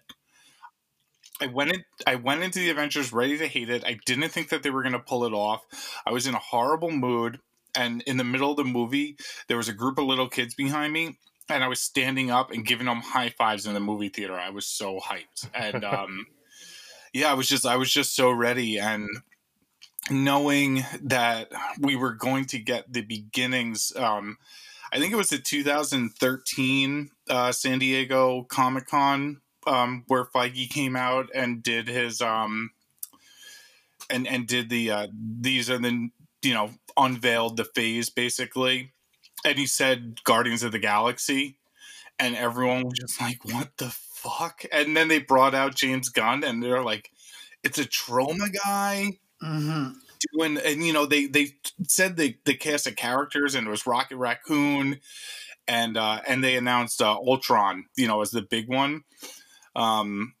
I 1.40 1.46
went 1.46 1.72
in, 1.72 1.84
I 2.06 2.16
went 2.16 2.42
into 2.42 2.58
the 2.58 2.70
Avengers 2.70 3.12
ready 3.12 3.38
to 3.38 3.46
hate 3.46 3.70
it. 3.70 3.84
I 3.84 3.98
didn't 4.04 4.28
think 4.30 4.50
that 4.50 4.62
they 4.62 4.70
were 4.70 4.82
going 4.82 4.92
to 4.92 4.98
pull 4.98 5.24
it 5.24 5.32
off. 5.32 5.64
I 6.06 6.12
was 6.12 6.26
in 6.26 6.34
a 6.34 6.38
horrible 6.38 6.90
mood, 6.90 7.40
and 7.74 8.02
in 8.02 8.16
the 8.16 8.24
middle 8.24 8.50
of 8.50 8.56
the 8.56 8.64
movie, 8.64 9.16
there 9.48 9.56
was 9.56 9.68
a 9.68 9.72
group 9.72 9.98
of 9.98 10.04
little 10.04 10.28
kids 10.28 10.54
behind 10.54 10.92
me, 10.92 11.18
and 11.48 11.64
I 11.64 11.68
was 11.68 11.80
standing 11.80 12.30
up 12.30 12.50
and 12.50 12.66
giving 12.66 12.86
them 12.86 13.00
high 13.00 13.30
fives 13.30 13.66
in 13.66 13.74
the 13.74 13.80
movie 13.80 14.08
theater. 14.08 14.38
I 14.38 14.50
was 14.50 14.66
so 14.66 15.00
hyped, 15.00 15.48
and 15.54 15.84
um, 15.84 16.26
yeah, 17.12 17.30
I 17.30 17.34
was 17.34 17.48
just 17.48 17.66
I 17.66 17.76
was 17.76 17.92
just 17.92 18.14
so 18.14 18.30
ready, 18.30 18.78
and 18.78 19.08
knowing 20.10 20.84
that 21.02 21.50
we 21.78 21.96
were 21.96 22.14
going 22.14 22.44
to 22.46 22.58
get 22.58 22.92
the 22.92 23.02
beginnings. 23.02 23.92
Um, 23.96 24.38
I 24.92 24.98
think 24.98 25.12
it 25.12 25.16
was 25.16 25.30
the 25.30 25.38
2013 25.38 27.10
uh, 27.28 27.52
San 27.52 27.78
Diego 27.78 28.42
Comic 28.42 28.88
Con 28.88 29.40
um, 29.66 30.04
where 30.06 30.24
Feige 30.24 30.68
came 30.70 30.96
out 30.96 31.28
and 31.34 31.62
did 31.62 31.88
his 31.88 32.20
um, 32.20 32.70
and 34.08 34.26
and 34.26 34.46
did 34.46 34.70
the 34.70 34.90
uh, 34.90 35.06
these 35.12 35.70
are 35.70 35.78
the 35.78 36.10
you 36.42 36.54
know 36.54 36.70
unveiled 36.96 37.56
the 37.56 37.64
phase 37.64 38.10
basically, 38.10 38.92
and 39.44 39.58
he 39.58 39.66
said 39.66 40.22
Guardians 40.24 40.62
of 40.62 40.72
the 40.72 40.78
Galaxy, 40.78 41.58
and 42.18 42.36
everyone 42.36 42.84
was 42.84 42.98
just 42.98 43.20
like, 43.20 43.44
"What 43.44 43.76
the 43.78 43.90
fuck?" 43.90 44.64
And 44.72 44.96
then 44.96 45.08
they 45.08 45.18
brought 45.18 45.54
out 45.54 45.74
James 45.74 46.08
Gunn, 46.08 46.44
and 46.44 46.62
they're 46.62 46.82
like, 46.82 47.10
"It's 47.62 47.78
a 47.78 47.84
Troma 47.84 48.52
guy." 48.64 49.18
Mm-hmm. 49.42 49.92
Doing 50.36 50.58
and 50.58 50.84
you 50.84 50.92
know 50.92 51.06
they 51.06 51.26
they 51.26 51.54
said 51.88 52.16
they 52.16 52.36
they 52.44 52.52
cast 52.52 52.84
the 52.84 52.92
characters 52.92 53.54
and 53.54 53.66
it 53.66 53.70
was 53.70 53.86
Rocket 53.86 54.18
Raccoon, 54.18 55.00
and 55.66 55.96
uh, 55.96 56.20
and 56.26 56.44
they 56.44 56.56
announced 56.56 57.00
uh, 57.00 57.14
Ultron, 57.14 57.86
you 57.96 58.06
know, 58.06 58.20
as 58.20 58.30
the 58.30 58.42
big 58.42 58.68
one. 58.68 59.04
Um, 59.80 60.34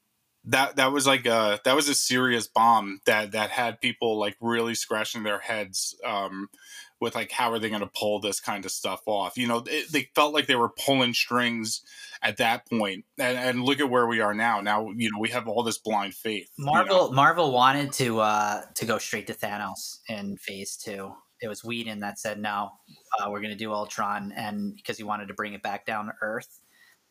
that 0.44 0.76
that 0.76 0.92
was 0.92 1.06
like 1.06 1.26
a 1.26 1.60
that 1.64 1.76
was 1.76 1.88
a 1.88 1.94
serious 1.94 2.46
bomb 2.46 3.00
that 3.04 3.32
that 3.32 3.50
had 3.50 3.80
people 3.80 4.18
like 4.18 4.36
really 4.40 4.74
scratching 4.74 5.22
their 5.22 5.38
heads 5.38 5.94
um, 6.04 6.48
with 7.00 7.14
like 7.14 7.30
how 7.30 7.52
are 7.52 7.58
they 7.58 7.68
going 7.68 7.82
to 7.82 7.90
pull 7.94 8.20
this 8.20 8.40
kind 8.40 8.64
of 8.64 8.70
stuff 8.70 9.02
off? 9.06 9.36
You 9.36 9.46
know 9.46 9.62
it, 9.66 9.92
they 9.92 10.08
felt 10.14 10.32
like 10.32 10.46
they 10.46 10.56
were 10.56 10.70
pulling 10.70 11.12
strings 11.12 11.82
at 12.22 12.38
that 12.38 12.68
point 12.68 13.04
and, 13.18 13.38
and 13.38 13.64
look 13.64 13.80
at 13.80 13.90
where 13.90 14.06
we 14.06 14.20
are 14.20 14.34
now. 14.34 14.60
Now 14.60 14.88
you 14.96 15.10
know 15.10 15.18
we 15.20 15.28
have 15.28 15.46
all 15.46 15.62
this 15.62 15.78
blind 15.78 16.14
faith 16.14 16.48
marvel 16.58 16.96
you 16.96 17.02
know? 17.02 17.12
marvel 17.12 17.52
wanted 17.52 17.92
to 17.92 18.20
uh 18.20 18.62
to 18.76 18.86
go 18.86 18.96
straight 18.96 19.26
to 19.26 19.34
thanos 19.34 19.98
in 20.08 20.36
phase 20.38 20.76
two. 20.76 21.12
It 21.42 21.48
was 21.48 21.62
Whedon 21.64 22.00
that 22.00 22.18
said 22.18 22.40
no 22.40 22.70
uh, 23.18 23.30
we're 23.30 23.40
going 23.40 23.52
to 23.52 23.58
do 23.58 23.72
ultron 23.72 24.32
and 24.34 24.74
because 24.74 24.96
he 24.96 25.04
wanted 25.04 25.28
to 25.28 25.34
bring 25.34 25.52
it 25.52 25.62
back 25.62 25.84
down 25.84 26.06
to 26.06 26.12
earth 26.22 26.60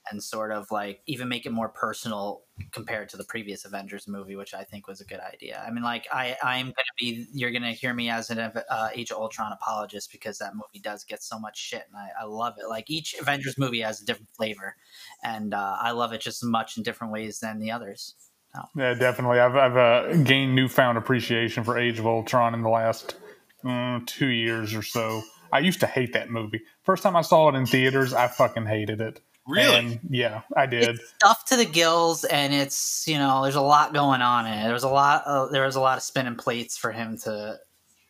and 0.09 0.21
sort 0.23 0.51
of 0.51 0.69
like 0.71 1.01
even 1.05 1.27
make 1.27 1.45
it 1.45 1.51
more 1.51 1.69
personal 1.69 2.41
compared 2.71 3.09
to 3.09 3.17
the 3.17 3.23
previous 3.23 3.65
Avengers 3.65 4.07
movie, 4.07 4.35
which 4.35 4.53
I 4.53 4.63
think 4.63 4.87
was 4.87 5.01
a 5.01 5.05
good 5.05 5.19
idea. 5.19 5.63
I 5.65 5.71
mean, 5.71 5.83
like 5.83 6.07
I 6.11 6.35
I'm 6.43 6.65
gonna 6.65 6.95
be 6.97 7.27
you're 7.33 7.51
gonna 7.51 7.71
hear 7.71 7.93
me 7.93 8.09
as 8.09 8.29
an 8.29 8.39
uh, 8.39 8.89
Age 8.93 9.11
of 9.11 9.17
Ultron 9.17 9.51
apologist 9.51 10.11
because 10.11 10.37
that 10.39 10.53
movie 10.53 10.81
does 10.81 11.03
get 11.03 11.23
so 11.23 11.39
much 11.39 11.57
shit, 11.57 11.85
and 11.87 11.95
I, 11.95 12.23
I 12.23 12.25
love 12.25 12.55
it. 12.57 12.67
Like 12.67 12.89
each 12.89 13.15
Avengers 13.19 13.57
movie 13.57 13.81
has 13.81 14.01
a 14.01 14.05
different 14.05 14.29
flavor, 14.35 14.75
and 15.23 15.53
uh, 15.53 15.77
I 15.79 15.91
love 15.91 16.13
it 16.13 16.21
just 16.21 16.43
as 16.43 16.49
much 16.49 16.77
in 16.77 16.83
different 16.83 17.13
ways 17.13 17.39
than 17.39 17.59
the 17.59 17.71
others. 17.71 18.15
So. 18.53 18.61
Yeah, 18.75 18.93
definitely. 18.95 19.39
I've 19.39 19.55
I've 19.55 19.77
uh, 19.77 20.13
gained 20.23 20.55
newfound 20.55 20.97
appreciation 20.97 21.63
for 21.63 21.77
Age 21.77 21.99
of 21.99 22.07
Ultron 22.07 22.53
in 22.53 22.63
the 22.63 22.69
last 22.69 23.15
mm, 23.63 24.05
two 24.05 24.27
years 24.27 24.73
or 24.73 24.81
so. 24.81 25.21
I 25.51 25.59
used 25.59 25.79
to 25.79 25.87
hate 25.87 26.13
that 26.13 26.29
movie. 26.29 26.61
First 26.83 27.03
time 27.03 27.15
I 27.15 27.21
saw 27.21 27.49
it 27.49 27.55
in 27.55 27.65
theaters, 27.65 28.13
I 28.13 28.27
fucking 28.27 28.65
hated 28.65 29.01
it. 29.01 29.19
Really? 29.49 29.75
And 29.75 29.99
yeah, 30.09 30.41
I 30.55 30.67
did. 30.67 30.89
It's 30.89 31.09
stuff 31.17 31.45
to 31.45 31.57
the 31.57 31.65
gills, 31.65 32.23
and 32.23 32.53
it's 32.53 33.07
you 33.07 33.17
know 33.17 33.41
there's 33.41 33.55
a 33.55 33.61
lot 33.61 33.93
going 33.93 34.21
on 34.21 34.45
in 34.45 34.53
it. 34.53 34.63
There 34.63 34.73
was 34.73 34.83
a 34.83 34.89
lot. 34.89 35.25
Of, 35.25 35.51
there 35.51 35.65
was 35.65 35.75
a 35.75 35.81
lot 35.81 35.97
of 35.97 36.03
spinning 36.03 36.35
plates 36.35 36.77
for 36.77 36.91
him 36.91 37.17
to 37.19 37.57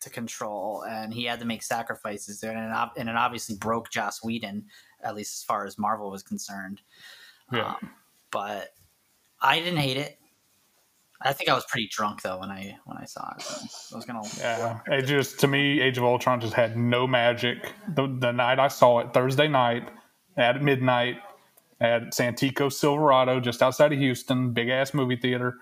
to 0.00 0.10
control, 0.10 0.84
and 0.88 1.14
he 1.14 1.24
had 1.24 1.40
to 1.40 1.46
make 1.46 1.62
sacrifices 1.62 2.40
there, 2.40 2.52
and 2.52 2.70
it, 2.70 3.00
and 3.00 3.08
it 3.08 3.16
obviously 3.16 3.56
broke 3.56 3.90
Joss 3.90 4.22
Whedon, 4.22 4.66
at 5.02 5.16
least 5.16 5.40
as 5.40 5.44
far 5.44 5.64
as 5.64 5.78
Marvel 5.78 6.10
was 6.10 6.22
concerned. 6.22 6.82
Yeah. 7.50 7.70
Um, 7.70 7.90
but 8.30 8.74
I 9.40 9.58
didn't 9.58 9.78
hate 9.78 9.96
it. 9.96 10.18
I 11.22 11.32
think 11.32 11.50
I 11.50 11.54
was 11.54 11.66
pretty 11.66 11.88
drunk 11.88 12.22
though 12.22 12.38
when 12.38 12.50
I 12.50 12.78
when 12.84 12.96
I 12.96 13.04
saw 13.04 13.34
it. 13.34 13.42
So 13.42 13.94
I 13.94 13.96
was 13.96 14.04
gonna. 14.04 14.22
Yeah, 14.38 14.80
it 14.86 15.02
just 15.02 15.40
to 15.40 15.46
me, 15.46 15.80
Age 15.80 15.96
of 15.96 16.04
Ultron 16.04 16.40
just 16.40 16.54
had 16.54 16.76
no 16.76 17.06
magic. 17.06 17.72
The, 17.94 18.14
the 18.18 18.32
night 18.32 18.58
I 18.58 18.68
saw 18.68 19.00
it, 19.00 19.12
Thursday 19.12 19.48
night 19.48 19.88
at 20.36 20.62
midnight, 20.62 21.16
at 21.80 22.12
Santikos 22.12 22.74
Silverado, 22.74 23.40
just 23.40 23.62
outside 23.62 23.92
of 23.92 23.98
Houston, 23.98 24.52
big 24.52 24.68
ass 24.68 24.92
movie 24.92 25.16
theater 25.16 25.58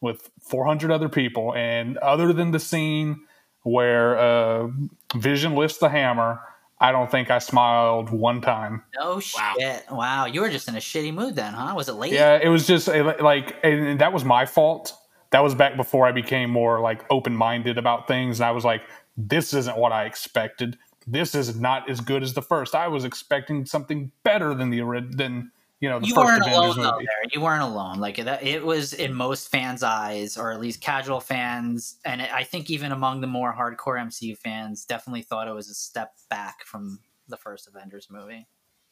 with 0.00 0.30
400 0.40 0.90
other 0.90 1.08
people. 1.08 1.54
And 1.54 1.96
other 1.98 2.32
than 2.32 2.52
the 2.52 2.60
scene 2.60 3.20
where 3.62 4.18
uh, 4.18 4.68
Vision 5.16 5.54
lifts 5.54 5.78
the 5.78 5.88
hammer, 5.88 6.40
I 6.78 6.92
don't 6.92 7.10
think 7.10 7.30
I 7.30 7.38
smiled 7.38 8.10
one 8.10 8.40
time. 8.40 8.82
No 8.98 9.18
shit! 9.18 9.40
Wow. 9.40 9.96
wow, 9.96 10.26
you 10.26 10.42
were 10.42 10.50
just 10.50 10.68
in 10.68 10.76
a 10.76 10.80
shitty 10.80 11.12
mood 11.12 11.34
then, 11.34 11.54
huh? 11.54 11.74
Was 11.74 11.88
it 11.88 11.94
late? 11.94 12.12
Yeah, 12.12 12.38
it 12.40 12.48
was 12.48 12.66
just 12.66 12.86
like, 12.86 13.56
and 13.64 13.98
that 14.00 14.12
was 14.12 14.24
my 14.24 14.44
fault. 14.44 14.92
That 15.30 15.42
was 15.42 15.54
back 15.54 15.76
before 15.76 16.06
I 16.06 16.12
became 16.12 16.50
more 16.50 16.80
like 16.80 17.04
open 17.10 17.34
minded 17.34 17.78
about 17.78 18.06
things, 18.06 18.40
and 18.40 18.46
I 18.46 18.50
was 18.50 18.64
like, 18.64 18.82
"This 19.16 19.54
isn't 19.54 19.78
what 19.78 19.92
I 19.92 20.04
expected. 20.04 20.76
This 21.06 21.34
is 21.34 21.58
not 21.58 21.88
as 21.88 22.00
good 22.00 22.22
as 22.22 22.34
the 22.34 22.42
first. 22.42 22.74
I 22.74 22.88
was 22.88 23.04
expecting 23.04 23.64
something 23.64 24.12
better 24.22 24.52
than 24.54 24.68
the 24.68 24.82
than 25.10 25.50
you 25.80 25.90
know, 25.90 26.00
you 26.02 26.14
weren't 26.14 26.46
alone 26.46 26.76
though. 26.78 26.98
There, 26.98 27.30
you 27.32 27.40
weren't 27.40 27.62
alone. 27.62 27.98
Like 27.98 28.16
that, 28.16 28.42
it 28.42 28.64
was 28.64 28.94
in 28.94 29.12
most 29.12 29.50
fans' 29.50 29.82
eyes, 29.82 30.36
or 30.36 30.50
at 30.50 30.60
least 30.60 30.80
casual 30.80 31.20
fans, 31.20 31.98
and 32.04 32.22
I 32.22 32.44
think 32.44 32.70
even 32.70 32.92
among 32.92 33.20
the 33.20 33.26
more 33.26 33.54
hardcore 33.54 34.00
MCU 34.00 34.38
fans, 34.38 34.84
definitely 34.84 35.22
thought 35.22 35.48
it 35.48 35.54
was 35.54 35.68
a 35.68 35.74
step 35.74 36.12
back 36.30 36.64
from 36.64 37.00
the 37.28 37.36
first 37.36 37.68
Avengers 37.68 38.08
movie. 38.10 38.46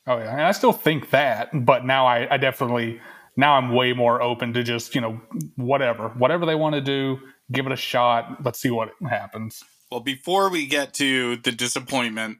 Oh 0.06 0.18
yeah, 0.18 0.32
and 0.32 0.42
I 0.42 0.52
still 0.52 0.72
think 0.72 1.10
that, 1.10 1.48
but 1.52 1.86
now 1.86 2.06
I, 2.06 2.34
I 2.34 2.36
definitely 2.36 3.00
now 3.36 3.54
I'm 3.54 3.74
way 3.74 3.94
more 3.94 4.20
open 4.20 4.52
to 4.52 4.62
just 4.62 4.94
you 4.94 5.00
know 5.00 5.20
whatever, 5.56 6.10
whatever 6.10 6.44
they 6.44 6.54
want 6.54 6.74
to 6.74 6.82
do, 6.82 7.18
give 7.50 7.64
it 7.66 7.72
a 7.72 7.76
shot. 7.76 8.44
Let's 8.44 8.60
see 8.60 8.70
what 8.70 8.90
happens. 9.08 9.64
Well, 9.90 10.00
before 10.00 10.50
we 10.50 10.66
get 10.66 10.92
to 10.94 11.36
the 11.36 11.52
disappointment 11.52 12.38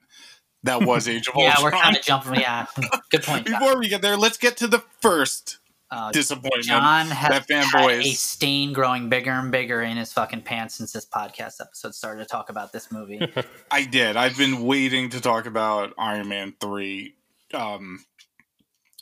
that 0.64 0.82
was 0.82 1.08
Age 1.08 1.28
of 1.28 1.34
yeah, 1.38 1.50
Ultron. 1.50 1.64
we're 1.64 1.70
kind 1.70 1.96
of 1.96 2.02
jumping. 2.02 2.34
Yeah, 2.40 2.66
good 3.10 3.22
point. 3.22 3.46
Before 3.46 3.78
we 3.78 3.88
get 3.88 4.02
there, 4.02 4.16
let's 4.16 4.38
get 4.38 4.56
to 4.58 4.66
the 4.66 4.82
first 5.00 5.58
uh, 5.90 6.10
disappointment. 6.10 6.64
John 6.64 7.06
has 7.06 7.46
that 7.46 7.48
fanboys. 7.48 7.90
had 7.90 8.00
a 8.00 8.12
stain 8.12 8.72
growing 8.72 9.08
bigger 9.08 9.30
and 9.30 9.50
bigger 9.50 9.82
in 9.82 9.96
his 9.96 10.12
fucking 10.12 10.42
pants 10.42 10.74
since 10.74 10.92
this 10.92 11.06
podcast 11.06 11.60
episode 11.60 11.94
started 11.94 12.22
to 12.22 12.28
talk 12.28 12.50
about 12.50 12.72
this 12.72 12.90
movie. 12.90 13.20
I 13.70 13.84
did. 13.84 14.16
I've 14.16 14.36
been 14.36 14.62
waiting 14.64 15.10
to 15.10 15.20
talk 15.20 15.46
about 15.46 15.92
Iron 15.98 16.28
Man 16.28 16.54
three. 16.60 17.14
Um, 17.52 18.04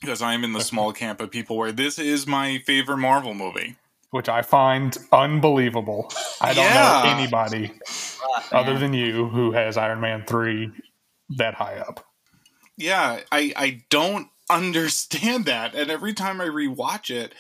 because 0.01 0.21
I'm 0.21 0.43
in 0.43 0.53
the 0.53 0.61
small 0.61 0.93
camp 0.93 1.21
of 1.21 1.31
people 1.31 1.57
where 1.57 1.71
this 1.71 1.97
is 1.97 2.27
my 2.27 2.59
favorite 2.67 2.97
Marvel 2.99 3.35
movie. 3.35 3.77
Which 4.11 4.29
I 4.29 4.43
find 4.43 4.95
unbelievable. 5.11 6.13
I 6.39 6.53
don't 6.53 6.65
yeah. 6.67 7.03
know 7.03 7.11
anybody 7.19 7.73
other 8.51 8.79
than 8.79 8.93
you 8.93 9.29
who 9.29 9.53
has 9.53 9.79
Iron 9.79 10.01
Man 10.01 10.25
3 10.27 10.71
that 11.37 11.55
high 11.55 11.79
up. 11.79 12.05
Yeah, 12.77 13.21
I 13.31 13.53
I 13.57 13.85
don't 13.91 14.29
understand 14.49 15.45
that, 15.47 15.75
and 15.75 15.91
every 15.91 16.15
time 16.15 16.41
I 16.41 16.47
rewatch 16.47 17.11
it, 17.11 17.35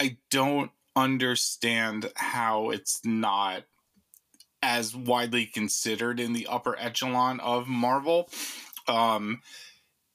I 0.00 0.18
don't 0.30 0.70
understand 0.96 2.10
how 2.16 2.70
it's 2.70 3.00
not 3.04 3.64
as 4.62 4.94
widely 4.94 5.46
considered 5.46 6.18
in 6.18 6.32
the 6.32 6.46
upper 6.46 6.76
echelon 6.78 7.40
of 7.40 7.68
Marvel. 7.68 8.28
Um, 8.88 9.42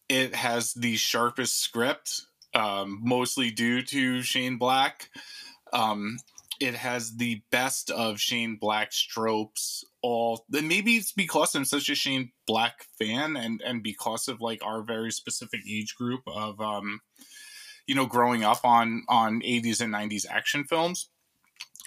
it 0.10 0.36
has 0.36 0.74
the 0.74 0.98
sharpest 0.98 1.60
script, 1.60 2.24
um, 2.54 3.00
mostly 3.02 3.52
due 3.52 3.82
to 3.84 4.22
Shane 4.22 4.58
Black. 4.58 5.10
Um, 5.72 6.18
it 6.60 6.76
has 6.76 7.18
the 7.18 7.42
best 7.52 7.90
of 7.90 8.20
Shane 8.20 8.58
Black's 8.60 9.02
tropes. 9.02 9.84
All 10.02 10.46
then 10.50 10.68
maybe 10.68 10.96
it's 10.96 11.12
because 11.12 11.56
I'm 11.56 11.66
such 11.66 11.90
a 11.90 11.96
Shane 11.96 12.32
Black 12.46 12.86
fan, 13.00 13.36
and 13.36 13.62
and 13.66 13.84
because 13.84 14.28
of 14.28 14.42
like 14.42 14.64
our 14.64 14.84
very 14.84 15.12
specific 15.12 15.62
age 15.70 15.96
group 15.96 16.22
of 16.28 16.60
um, 16.60 17.00
you 17.88 17.96
know, 17.96 18.06
growing 18.06 18.44
up 18.44 18.64
on 18.64 19.04
on 19.10 19.42
80s 19.42 19.82
and 19.82 19.94
90s 19.94 20.26
action 20.30 20.64
films, 20.64 21.10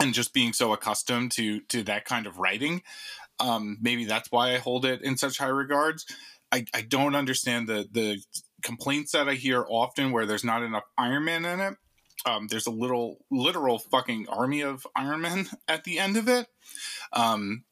and 0.00 0.14
just 0.14 0.34
being 0.34 0.52
so 0.52 0.72
accustomed 0.72 1.32
to 1.32 1.60
to 1.68 1.82
that 1.84 2.04
kind 2.04 2.26
of 2.26 2.38
writing. 2.38 2.82
Um, 3.38 3.78
maybe 3.80 4.06
that's 4.06 4.30
why 4.32 4.54
I 4.54 4.58
hold 4.58 4.84
it 4.84 5.02
in 5.02 5.16
such 5.16 5.38
high 5.38 5.48
regards. 5.48 6.06
I, 6.52 6.64
I 6.74 6.82
don't 6.82 7.14
understand 7.14 7.68
the 7.68 7.88
the 7.90 8.18
complaints 8.62 9.12
that 9.12 9.28
I 9.28 9.34
hear 9.34 9.64
often 9.68 10.10
where 10.10 10.26
there's 10.26 10.44
not 10.44 10.62
enough 10.62 10.84
Iron 10.96 11.24
Man 11.24 11.44
in 11.44 11.60
it 11.60 11.74
um, 12.26 12.48
there's 12.48 12.66
a 12.66 12.72
little 12.72 13.24
literal 13.30 13.78
fucking 13.78 14.28
army 14.28 14.60
of 14.60 14.86
Iron 14.94 15.22
Men 15.22 15.48
at 15.68 15.84
the 15.84 15.98
end 15.98 16.16
of 16.16 16.28
it. 16.28 16.48
Um, 17.12 17.64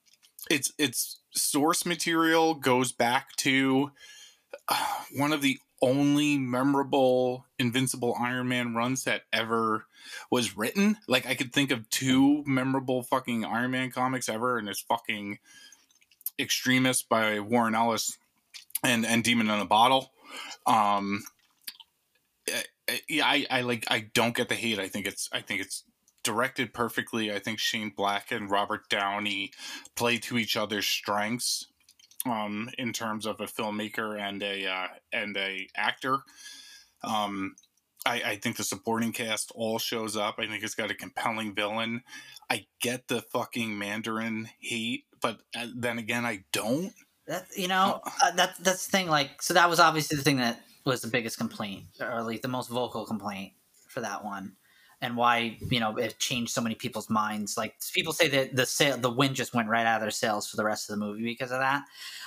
it's 0.50 0.72
its 0.78 1.20
source 1.34 1.84
material 1.84 2.54
goes 2.54 2.92
back 2.92 3.34
to 3.36 3.90
uh, 4.68 4.86
one 5.16 5.32
of 5.32 5.42
the 5.42 5.58
only 5.82 6.38
memorable 6.38 7.44
Invincible 7.58 8.16
Iron 8.18 8.48
Man 8.48 8.74
runs 8.74 9.04
that 9.04 9.22
ever 9.32 9.86
was 10.30 10.56
written. 10.56 10.96
Like 11.08 11.26
I 11.26 11.34
could 11.34 11.52
think 11.52 11.70
of 11.70 11.90
two 11.90 12.44
memorable 12.46 13.02
fucking 13.02 13.44
Iron 13.44 13.72
Man 13.72 13.90
comics 13.90 14.28
ever, 14.28 14.56
and 14.56 14.68
it's 14.68 14.80
fucking 14.80 15.38
Extremis 16.38 17.02
by 17.02 17.40
Warren 17.40 17.74
Ellis 17.74 18.18
and 18.82 19.04
and 19.04 19.24
Demon 19.24 19.50
in 19.50 19.60
a 19.60 19.66
Bottle. 19.66 20.12
Um, 20.66 21.24
yeah, 23.08 23.26
I, 23.26 23.46
I 23.50 23.60
like 23.62 23.84
I 23.88 24.10
don't 24.14 24.34
get 24.34 24.48
the 24.48 24.54
hate. 24.54 24.78
I 24.78 24.88
think 24.88 25.06
it's 25.06 25.28
I 25.32 25.40
think 25.40 25.60
it's 25.60 25.84
directed 26.22 26.74
perfectly. 26.74 27.32
I 27.32 27.38
think 27.38 27.58
Shane 27.58 27.92
Black 27.94 28.32
and 28.32 28.50
Robert 28.50 28.88
Downey 28.88 29.52
play 29.94 30.18
to 30.18 30.38
each 30.38 30.56
other's 30.56 30.86
strengths 30.86 31.66
um, 32.26 32.70
in 32.78 32.92
terms 32.92 33.26
of 33.26 33.40
a 33.40 33.46
filmmaker 33.46 34.18
and 34.18 34.42
a 34.42 34.66
uh, 34.66 34.86
and 35.12 35.36
a 35.36 35.68
actor. 35.76 36.18
Um, 37.02 37.54
I, 38.06 38.22
I 38.24 38.36
think 38.36 38.56
the 38.56 38.64
supporting 38.64 39.12
cast 39.12 39.52
all 39.54 39.78
shows 39.78 40.16
up. 40.16 40.36
I 40.38 40.46
think 40.46 40.62
it's 40.62 40.74
got 40.74 40.90
a 40.90 40.94
compelling 40.94 41.54
villain. 41.54 42.02
I 42.50 42.66
get 42.80 43.08
the 43.08 43.22
fucking 43.22 43.78
Mandarin 43.78 44.48
hate, 44.60 45.04
but 45.22 45.40
uh, 45.56 45.68
then 45.74 45.98
again, 45.98 46.24
I 46.24 46.44
don't. 46.52 46.92
That 47.26 47.46
you 47.56 47.68
know, 47.68 48.00
uh, 48.04 48.30
that 48.32 48.56
that's 48.60 48.86
the 48.86 48.90
thing. 48.90 49.08
Like, 49.08 49.40
so 49.40 49.54
that 49.54 49.70
was 49.70 49.80
obviously 49.80 50.16
the 50.16 50.22
thing 50.22 50.36
that 50.38 50.60
was 50.84 51.00
the 51.00 51.08
biggest 51.08 51.38
complaint, 51.38 51.84
or 52.00 52.06
at 52.06 52.26
least 52.26 52.42
the 52.42 52.48
most 52.48 52.68
vocal 52.68 53.06
complaint 53.06 53.52
for 53.88 54.00
that 54.00 54.24
one, 54.24 54.56
and 55.00 55.16
why 55.16 55.56
you 55.70 55.80
know 55.80 55.96
it 55.96 56.18
changed 56.18 56.52
so 56.52 56.60
many 56.60 56.74
people's 56.74 57.10
minds. 57.10 57.56
Like 57.56 57.74
people 57.92 58.12
say 58.12 58.28
that 58.28 58.56
the 58.56 58.66
sale, 58.66 58.96
the 58.96 59.10
wind 59.10 59.36
just 59.36 59.54
went 59.54 59.68
right 59.68 59.86
out 59.86 59.96
of 59.96 60.02
their 60.02 60.10
sails 60.10 60.48
for 60.48 60.56
the 60.56 60.64
rest 60.64 60.88
of 60.88 60.98
the 60.98 61.04
movie 61.04 61.24
because 61.24 61.52
of 61.52 61.60
that. 61.60 61.84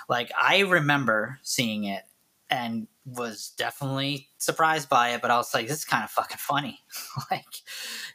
Like 0.09 0.31
I 0.39 0.59
remember 0.59 1.39
seeing 1.43 1.85
it 1.85 2.03
and 2.49 2.87
was 3.05 3.53
definitely 3.57 4.29
surprised 4.37 4.89
by 4.89 5.09
it, 5.09 5.21
but 5.21 5.31
I 5.31 5.37
was 5.37 5.53
like, 5.53 5.67
this 5.67 5.79
is 5.79 5.85
kind 5.85 6.03
of 6.03 6.09
fucking 6.11 6.37
funny. 6.37 6.79
like, 7.31 7.45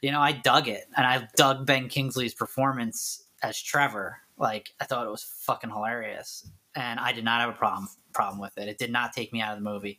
you 0.00 0.10
know, 0.10 0.20
I 0.20 0.32
dug 0.32 0.68
it, 0.68 0.84
and 0.96 1.06
I 1.06 1.28
dug 1.36 1.66
Ben 1.66 1.88
Kingsley's 1.88 2.34
performance 2.34 3.24
as 3.42 3.60
Trevor. 3.60 4.18
Like, 4.38 4.70
I 4.80 4.84
thought 4.84 5.06
it 5.06 5.10
was 5.10 5.22
fucking 5.22 5.70
hilarious, 5.70 6.48
and 6.74 6.98
I 6.98 7.12
did 7.12 7.24
not 7.24 7.40
have 7.40 7.50
a 7.50 7.58
problem 7.58 7.88
problem 8.12 8.40
with 8.40 8.56
it. 8.58 8.68
It 8.68 8.78
did 8.78 8.92
not 8.92 9.12
take 9.12 9.32
me 9.32 9.40
out 9.40 9.56
of 9.56 9.62
the 9.62 9.70
movie. 9.70 9.98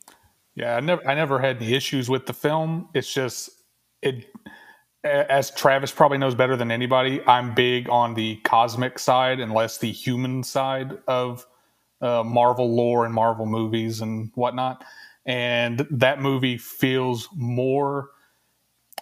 Yeah, 0.54 0.76
I 0.76 0.80
never 0.80 1.06
I 1.08 1.14
never 1.14 1.40
had 1.40 1.56
any 1.56 1.74
issues 1.74 2.08
with 2.08 2.26
the 2.26 2.32
film. 2.32 2.88
It's 2.94 3.12
just 3.12 3.50
it 4.02 4.26
as 5.04 5.50
Travis 5.50 5.92
probably 5.92 6.18
knows 6.18 6.34
better 6.34 6.56
than 6.56 6.70
anybody, 6.70 7.20
I'm 7.26 7.54
big 7.54 7.90
on 7.90 8.14
the 8.14 8.36
cosmic 8.36 8.98
side 8.98 9.38
and 9.38 9.52
less 9.52 9.78
the 9.78 9.92
human 9.92 10.42
side 10.42 10.96
of 11.06 11.46
uh, 12.00 12.22
Marvel 12.24 12.74
lore 12.74 13.04
and 13.04 13.14
Marvel 13.14 13.46
movies 13.46 14.00
and 14.00 14.30
whatnot. 14.34 14.84
And 15.26 15.86
that 15.90 16.22
movie 16.22 16.56
feels 16.56 17.28
more 17.34 18.10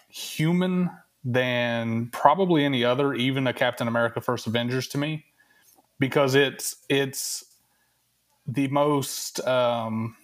human 0.09 0.91
than 1.25 2.09
probably 2.09 2.65
any 2.65 2.85
other, 2.85 3.15
even 3.15 3.47
a 3.47 3.53
Captain 3.53 3.89
America: 3.89 4.21
First 4.21 4.47
Avengers 4.47 4.89
to 4.89 4.99
me, 4.99 5.25
because 5.99 6.35
it's 6.35 6.77
it's 6.89 7.45
the 8.47 8.69
most 8.69 9.41
um, 9.47 10.17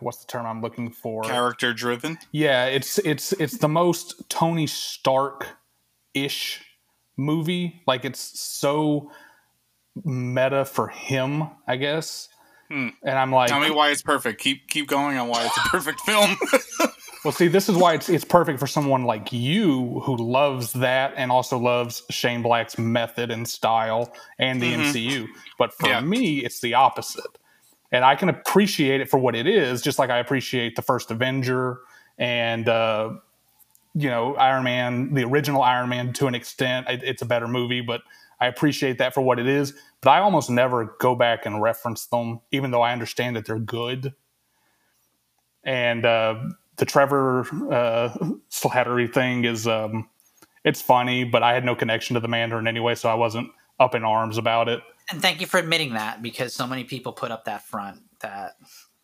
what's 0.00 0.18
the 0.18 0.26
term 0.26 0.46
I'm 0.46 0.60
looking 0.60 0.90
for? 0.90 1.22
Character 1.22 1.72
driven. 1.72 2.18
Yeah, 2.32 2.66
it's 2.66 2.98
it's 2.98 3.32
it's 3.32 3.58
the 3.58 3.68
most 3.68 4.28
Tony 4.28 4.66
Stark 4.66 5.48
ish 6.14 6.62
movie. 7.16 7.82
Like 7.86 8.04
it's 8.04 8.40
so 8.40 9.10
meta 10.04 10.64
for 10.64 10.88
him, 10.88 11.44
I 11.66 11.76
guess. 11.76 12.28
Hmm. 12.68 12.88
And 13.04 13.16
I'm 13.16 13.32
like, 13.32 13.48
tell 13.48 13.60
me 13.60 13.70
why 13.70 13.90
it's 13.90 14.02
perfect. 14.02 14.40
Keep 14.40 14.68
keep 14.68 14.88
going 14.88 15.16
on 15.16 15.28
why 15.28 15.44
it's 15.46 15.56
a 15.56 15.68
perfect 15.68 16.00
film. 16.00 16.36
well, 17.24 17.32
see, 17.32 17.48
this 17.48 17.68
is 17.68 17.76
why 17.76 17.94
it's 17.94 18.08
it's 18.08 18.24
perfect 18.24 18.58
for 18.58 18.66
someone 18.66 19.04
like 19.04 19.32
you 19.32 20.00
who 20.00 20.16
loves 20.16 20.72
that 20.74 21.14
and 21.16 21.30
also 21.30 21.58
loves 21.58 22.02
Shane 22.10 22.42
Black's 22.42 22.76
method 22.76 23.30
and 23.30 23.48
style 23.48 24.12
and 24.38 24.60
the 24.60 24.72
mm-hmm. 24.72 24.82
MCU. 24.82 25.26
But 25.58 25.72
for 25.74 25.88
yeah. 25.88 26.00
me, 26.00 26.38
it's 26.38 26.60
the 26.60 26.74
opposite 26.74 27.38
and 27.92 28.04
I 28.04 28.14
can 28.16 28.28
appreciate 28.28 29.00
it 29.00 29.08
for 29.08 29.18
what 29.18 29.34
it 29.34 29.46
is, 29.46 29.82
just 29.82 29.98
like 29.98 30.10
I 30.10 30.18
appreciate 30.18 30.76
the 30.76 30.82
first 30.82 31.10
Avenger 31.10 31.78
and 32.18 32.68
uh, 32.68 33.14
you 33.94 34.08
know 34.08 34.34
Iron 34.36 34.64
Man, 34.64 35.14
the 35.14 35.24
original 35.24 35.62
Iron 35.62 35.88
Man 35.88 36.12
to 36.14 36.26
an 36.26 36.34
extent. 36.34 36.86
It's 36.88 37.22
a 37.22 37.26
better 37.26 37.48
movie, 37.48 37.80
but 37.80 38.02
I 38.40 38.46
appreciate 38.46 38.98
that 38.98 39.14
for 39.14 39.22
what 39.22 39.38
it 39.38 39.46
is. 39.46 39.74
But 40.00 40.10
I 40.10 40.18
almost 40.18 40.50
never 40.50 40.96
go 41.00 41.14
back 41.14 41.46
and 41.46 41.62
reference 41.62 42.06
them, 42.06 42.40
even 42.52 42.70
though 42.70 42.82
I 42.82 42.92
understand 42.92 43.36
that 43.36 43.46
they're 43.46 43.58
good. 43.58 44.14
And 45.64 46.04
uh, 46.04 46.40
the 46.76 46.84
Trevor 46.84 47.40
uh, 47.70 48.16
Slattery 48.50 49.12
thing 49.12 49.44
is 49.44 49.66
um, 49.66 50.08
it's 50.64 50.82
funny, 50.82 51.24
but 51.24 51.42
I 51.42 51.54
had 51.54 51.64
no 51.64 51.74
connection 51.74 52.14
to 52.14 52.20
the 52.20 52.28
Mandarin 52.28 52.66
anyway, 52.66 52.94
so 52.94 53.08
I 53.08 53.14
wasn't 53.14 53.48
up 53.80 53.94
in 53.94 54.04
arms 54.04 54.38
about 54.38 54.68
it. 54.68 54.80
And 55.10 55.22
thank 55.22 55.40
you 55.40 55.46
for 55.46 55.58
admitting 55.58 55.94
that 55.94 56.22
because 56.22 56.52
so 56.52 56.66
many 56.66 56.84
people 56.84 57.12
put 57.12 57.30
up 57.30 57.44
that 57.44 57.62
front 57.62 58.00
that 58.20 58.56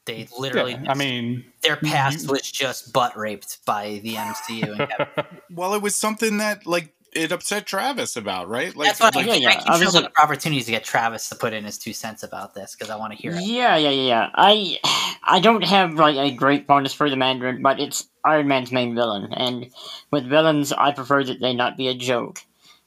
they 0.04 0.26
literally. 0.38 0.72
Yeah, 0.72 0.90
I 0.90 0.94
mean, 0.94 1.44
their 1.62 1.76
past 1.76 2.24
you, 2.24 2.32
was 2.32 2.50
just 2.50 2.92
butt 2.92 3.16
raped 3.16 3.64
by 3.64 4.00
the 4.02 4.14
MCU. 4.14 5.26
well, 5.50 5.74
it 5.74 5.82
was 5.82 5.94
something 5.94 6.38
that 6.38 6.66
like 6.66 6.92
it 7.12 7.30
upset 7.30 7.66
Travis 7.66 8.16
about, 8.16 8.48
right? 8.48 8.74
Like, 8.74 8.88
That's 8.88 9.00
what 9.00 9.14
like, 9.14 9.28
I, 9.28 9.34
yeah, 9.34 9.50
yeah. 9.50 9.62
I 9.66 9.78
keep 9.78 9.92
looking 9.92 10.10
for 10.10 10.22
opportunities 10.22 10.64
to 10.66 10.70
get 10.72 10.84
Travis 10.84 11.28
to 11.28 11.36
put 11.36 11.52
in 11.52 11.64
his 11.64 11.78
two 11.78 11.92
cents 11.92 12.22
about 12.22 12.54
this 12.54 12.74
because 12.74 12.90
I 12.90 12.96
want 12.96 13.12
to 13.12 13.18
hear 13.18 13.32
it. 13.32 13.42
Yeah, 13.42 13.76
yeah, 13.76 13.90
yeah. 13.90 14.30
I 14.34 14.78
I 15.22 15.40
don't 15.40 15.62
have 15.62 15.94
like 15.94 16.16
a 16.16 16.34
great 16.34 16.66
bonus 16.66 16.92
for 16.92 17.08
the 17.08 17.16
Mandarin, 17.16 17.62
but 17.62 17.78
it's 17.78 18.08
Iron 18.24 18.48
Man's 18.48 18.72
main 18.72 18.94
villain, 18.94 19.32
and 19.32 19.70
with 20.10 20.24
villains, 20.24 20.72
I 20.72 20.92
prefer 20.92 21.22
that 21.24 21.40
they 21.40 21.54
not 21.54 21.76
be 21.76 21.88
a 21.88 21.94
joke. 21.94 22.42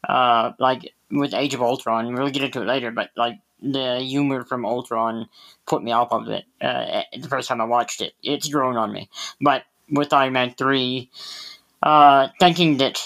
Uh, 0.08 0.54
like 0.60 0.94
with 1.12 1.34
Age 1.34 1.54
of 1.54 1.62
Ultron. 1.62 2.14
We'll 2.14 2.30
get 2.30 2.44
into 2.44 2.62
it 2.62 2.66
later, 2.68 2.92
but 2.92 3.10
like 3.16 3.40
the 3.62 4.00
humor 4.00 4.44
from 4.44 4.66
Ultron 4.66 5.28
put 5.66 5.84
me 5.84 5.92
off 5.92 6.12
of 6.12 6.28
it 6.30 6.46
uh, 6.62 7.02
the 7.18 7.28
first 7.28 7.48
time 7.48 7.62
I 7.62 7.66
watched 7.66 8.02
it. 8.02 8.14
It's 8.22 8.48
grown 8.48 8.78
on 8.78 8.92
me. 8.92 9.10
But 9.42 9.64
with 9.90 10.14
Iron 10.14 10.34
Man 10.34 10.54
3, 10.54 11.10
uh, 11.84 12.28
thinking 12.40 12.78
that 12.78 13.02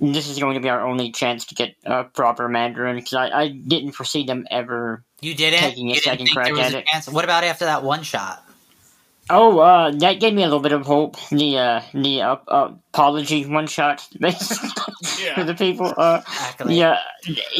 this 0.00 0.28
is 0.28 0.38
going 0.38 0.54
to 0.54 0.60
be 0.60 0.68
our 0.68 0.86
only 0.86 1.10
chance 1.10 1.44
to 1.46 1.54
get 1.54 1.74
a 1.84 2.04
proper 2.04 2.48
Mandarin, 2.48 2.96
because 2.96 3.14
I, 3.14 3.30
I 3.30 3.48
didn't 3.48 3.92
foresee 3.92 4.24
them 4.24 4.46
ever 4.50 5.02
you 5.20 5.34
didn't? 5.34 5.60
taking 5.60 5.90
a 5.90 5.94
you 5.94 6.00
second 6.00 6.30
crack 6.30 6.52
at 6.52 6.74
it. 6.74 6.86
Chance? 6.86 7.08
What 7.08 7.24
about 7.24 7.44
after 7.44 7.64
that 7.64 7.82
one 7.82 8.02
shot? 8.02 8.44
Oh, 9.30 9.58
uh, 9.58 9.90
that 9.90 10.20
gave 10.20 10.32
me 10.32 10.42
a 10.42 10.46
little 10.46 10.60
bit 10.60 10.72
of 10.72 10.86
hope. 10.86 11.16
The 11.30 11.58
uh, 11.58 11.82
the 11.92 12.22
uh, 12.22 12.72
apology 12.92 13.44
one 13.44 13.66
shot, 13.66 14.06
yeah. 14.20 14.30
for 15.34 15.44
the 15.44 15.54
people. 15.56 15.92
Uh, 15.96 16.22
exactly. 16.24 16.78
Yeah, 16.78 16.98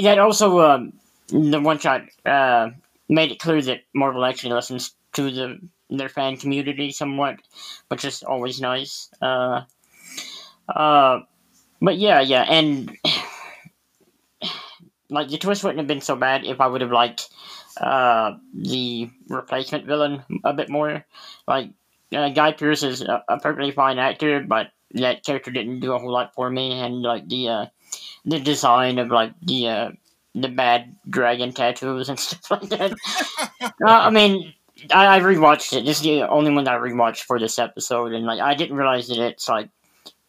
that 0.02 0.18
also 0.18 0.60
um, 0.60 0.92
the 1.28 1.60
one 1.60 1.78
shot 1.78 2.02
uh, 2.24 2.70
made 3.08 3.32
it 3.32 3.38
clear 3.38 3.60
that 3.62 3.82
Marvel 3.94 4.24
actually 4.24 4.54
listens 4.54 4.94
to 5.14 5.30
the 5.30 5.58
their 5.90 6.08
fan 6.08 6.36
community 6.36 6.90
somewhat, 6.90 7.36
which 7.88 8.04
is 8.04 8.22
always 8.22 8.60
nice. 8.60 9.10
Uh, 9.20 9.62
uh, 10.68 11.20
but 11.80 11.98
yeah, 11.98 12.20
yeah, 12.20 12.44
and 12.48 12.96
like 15.10 15.28
the 15.28 15.38
twist 15.38 15.64
wouldn't 15.64 15.78
have 15.78 15.86
been 15.86 16.00
so 16.00 16.16
bad 16.16 16.44
if 16.44 16.60
I 16.60 16.66
would 16.66 16.80
have 16.80 16.92
liked 16.92 17.28
uh, 17.80 18.36
the 18.54 19.10
replacement 19.28 19.86
villain 19.86 20.22
a 20.44 20.52
bit 20.52 20.68
more. 20.68 21.04
Like, 21.46 21.70
uh, 22.14 22.30
Guy 22.30 22.52
Pearce 22.52 22.82
is 22.82 23.02
a, 23.02 23.22
a, 23.28 23.38
perfectly 23.38 23.70
fine 23.70 23.98
actor, 23.98 24.40
but 24.40 24.68
that 24.92 25.24
character 25.24 25.50
didn't 25.50 25.80
do 25.80 25.92
a 25.92 25.98
whole 25.98 26.10
lot 26.10 26.34
for 26.34 26.48
me. 26.48 26.72
And 26.72 27.02
like 27.02 27.28
the 27.28 27.48
uh, 27.48 27.66
the 28.24 28.40
design 28.40 28.98
of 28.98 29.08
like 29.08 29.32
the 29.42 29.68
uh, 29.68 29.90
the 30.34 30.48
bad 30.48 30.96
dragon 31.08 31.52
tattoos 31.52 32.08
and 32.08 32.18
stuff 32.20 32.50
like 32.50 32.70
that. 32.70 32.92
uh, 33.60 33.68
I 33.86 34.10
mean, 34.10 34.54
I, 34.92 35.16
I 35.16 35.20
rewatched 35.20 35.76
it. 35.76 35.84
This 35.84 35.98
is 35.98 36.02
the 36.02 36.28
only 36.28 36.50
one 36.50 36.64
that 36.64 36.74
I 36.74 36.78
rewatched 36.78 37.24
for 37.24 37.38
this 37.38 37.58
episode, 37.58 38.12
and 38.12 38.24
like 38.24 38.40
I 38.40 38.54
didn't 38.54 38.76
realize 38.76 39.08
that 39.08 39.18
it's 39.18 39.48
like 39.48 39.68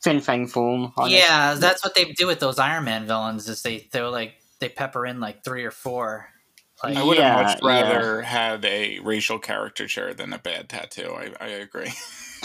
Fin 0.02 0.20
Fang 0.20 0.47
Foom. 0.47 0.91
Yeah, 1.08 1.56
that's 1.56 1.84
what 1.84 1.95
they 1.95 2.06
do 2.06 2.28
with 2.28 2.39
those 2.39 2.60
Iron 2.60 2.86
Man 2.86 3.06
villains. 3.06 3.47
Is 3.47 3.62
they 3.62 3.88
they're 3.91 4.10
like 4.10 4.34
they 4.60 4.70
pepper 4.70 5.06
in 5.06 5.20
like 5.20 5.43
three 5.43 5.64
or 5.64 5.72
four 5.72 6.28
like, 6.84 6.98
I 6.98 7.04
would 7.04 7.18
yeah, 7.18 7.38
have 7.38 7.46
much 7.46 7.60
rather 7.64 8.22
yeah. 8.22 8.28
had 8.28 8.66
a 8.66 9.00
racial 9.00 9.40
caricature 9.40 10.14
than 10.14 10.34
a 10.34 10.40
bad 10.40 10.70
tattoo. 10.70 11.14
I, 11.14 11.32
I 11.40 11.48
agree. 11.48 11.92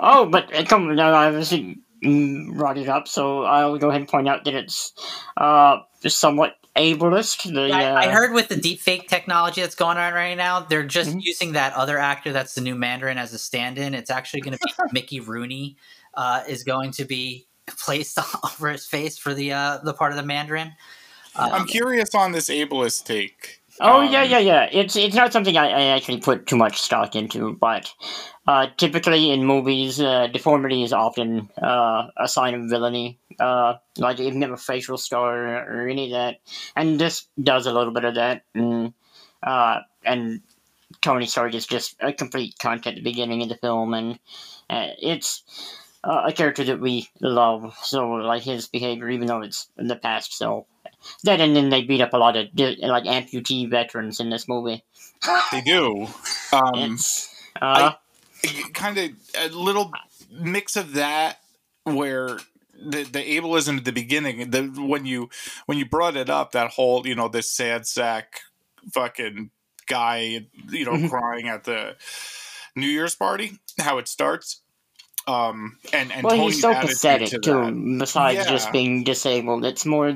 oh, 0.00 0.26
but 0.26 0.54
uh, 0.54 0.64
come 0.64 0.94
now, 0.94 1.10
I 1.10 1.26
obviously 1.26 1.78
brought 2.02 2.78
it 2.78 2.88
up, 2.88 3.08
so 3.08 3.44
I'll 3.44 3.78
go 3.78 3.88
ahead 3.88 4.00
and 4.00 4.08
point 4.08 4.28
out 4.28 4.44
that 4.44 4.54
it's 4.54 4.92
uh, 5.36 5.78
somewhat 6.06 6.56
ableist. 6.76 7.52
The, 7.52 7.68
yeah, 7.68 7.94
I, 7.94 8.04
I, 8.04 8.06
uh, 8.08 8.12
heard 8.12 8.32
with 8.32 8.48
the 8.48 8.56
deepfake 8.56 9.08
technology 9.08 9.60
that's 9.60 9.74
going 9.74 9.96
on 9.96 10.12
right 10.12 10.36
now, 10.36 10.60
they're 10.60 10.84
just 10.84 11.10
mm-hmm. 11.10 11.20
using 11.20 11.52
that 11.52 11.74
other 11.74 11.98
actor 11.98 12.32
that's 12.32 12.54
the 12.54 12.60
new 12.60 12.74
Mandarin 12.74 13.18
as 13.18 13.32
a 13.32 13.38
stand-in. 13.38 13.94
It's 13.94 14.10
actually 14.10 14.40
going 14.40 14.56
to 14.56 14.60
be 14.64 14.72
Mickey 14.92 15.20
Rooney 15.20 15.76
uh, 16.14 16.42
is 16.48 16.64
going 16.64 16.92
to 16.92 17.04
be 17.04 17.46
placed 17.66 18.18
over 18.44 18.70
his 18.70 18.86
face 18.86 19.18
for 19.18 19.34
the 19.34 19.52
uh, 19.52 19.78
the 19.78 19.94
part 19.94 20.12
of 20.12 20.16
the 20.16 20.24
Mandarin. 20.24 20.72
Um, 21.36 21.52
I'm 21.52 21.66
curious 21.66 22.14
on 22.14 22.32
this 22.32 22.48
ableist 22.48 23.04
take. 23.04 23.60
Oh 23.80 24.02
um, 24.02 24.12
yeah, 24.12 24.22
yeah, 24.22 24.38
yeah. 24.38 24.68
It's 24.70 24.94
it's 24.94 25.16
not 25.16 25.32
something 25.32 25.56
I, 25.56 25.68
I, 25.68 25.82
actually 25.96 26.20
put 26.20 26.46
too 26.46 26.56
much 26.56 26.80
stock 26.80 27.16
into, 27.16 27.54
but 27.54 27.92
uh, 28.46 28.68
typically 28.76 29.32
in 29.32 29.44
movies, 29.44 30.00
uh, 30.00 30.28
deformity 30.28 30.84
is 30.84 30.92
often 30.92 31.50
uh, 31.60 32.08
a 32.16 32.28
sign 32.28 32.54
of 32.54 32.70
villainy. 32.70 33.18
Uh, 33.40 33.74
like 33.98 34.20
even 34.20 34.42
have 34.42 34.52
a 34.52 34.56
facial 34.56 34.96
scar 34.96 35.66
or 35.68 35.88
any 35.88 36.04
of 36.04 36.10
that, 36.12 36.36
and 36.76 37.00
this 37.00 37.26
does 37.42 37.66
a 37.66 37.72
little 37.72 37.92
bit 37.92 38.04
of 38.04 38.14
that. 38.14 38.42
And 38.54 38.94
uh, 39.42 39.80
and 40.04 40.40
Tony 41.00 41.26
Stark 41.26 41.54
is 41.54 41.66
just 41.66 41.96
a 41.98 42.12
complete 42.12 42.54
cunt 42.60 42.86
at 42.86 42.94
the 42.94 43.02
beginning 43.02 43.42
of 43.42 43.48
the 43.48 43.56
film, 43.56 43.92
and 43.92 44.20
uh, 44.70 44.90
it's 45.02 45.42
a 46.04 46.32
character 46.32 46.62
that 46.62 46.80
we 46.80 47.08
love. 47.20 47.76
So 47.82 48.08
like 48.08 48.42
his 48.42 48.68
behavior, 48.68 49.10
even 49.10 49.26
though 49.26 49.42
it's 49.42 49.66
in 49.76 49.88
the 49.88 49.96
past, 49.96 50.32
so 50.32 50.66
that 51.24 51.40
and 51.40 51.54
then 51.54 51.70
they 51.70 51.82
beat 51.82 52.00
up 52.00 52.12
a 52.12 52.18
lot 52.18 52.36
of 52.36 52.48
like 52.54 53.04
amputee 53.04 53.68
veterans 53.68 54.20
in 54.20 54.30
this 54.30 54.48
movie. 54.48 54.84
They 55.52 55.60
do. 55.62 56.08
Um, 56.52 56.98
uh, 57.60 57.94
kind 58.74 58.96
of 58.96 59.10
a 59.36 59.48
little 59.48 59.90
mix 60.30 60.76
of 60.76 60.92
that 60.92 61.40
where 61.82 62.38
the, 62.80 63.02
the 63.02 63.18
ableism 63.18 63.78
at 63.78 63.84
the 63.84 63.92
beginning, 63.92 64.50
the 64.50 64.62
when 64.62 65.04
you 65.04 65.30
when 65.66 65.78
you 65.78 65.84
brought 65.84 66.16
it 66.16 66.30
up, 66.30 66.52
that 66.52 66.70
whole 66.70 67.04
you 67.06 67.16
know 67.16 67.28
this 67.28 67.50
sad 67.50 67.88
sack 67.88 68.40
fucking 68.92 69.50
guy, 69.86 70.46
you 70.70 70.84
know, 70.84 70.92
mm-hmm. 70.92 71.08
crying 71.08 71.48
at 71.48 71.64
the 71.64 71.96
New 72.76 72.86
Year's 72.86 73.14
party, 73.14 73.58
how 73.78 73.98
it 73.98 74.08
starts. 74.08 74.60
Um, 75.26 75.78
and 75.92 76.12
and 76.12 76.24
well, 76.24 76.36
Tony's 76.36 76.54
he's 76.54 76.62
so 76.62 76.74
pathetic 76.74 77.30
to 77.30 77.38
too. 77.38 77.98
Besides 77.98 78.44
yeah. 78.44 78.50
just 78.50 78.72
being 78.72 79.04
disabled, 79.04 79.64
it's 79.64 79.86
more 79.86 80.14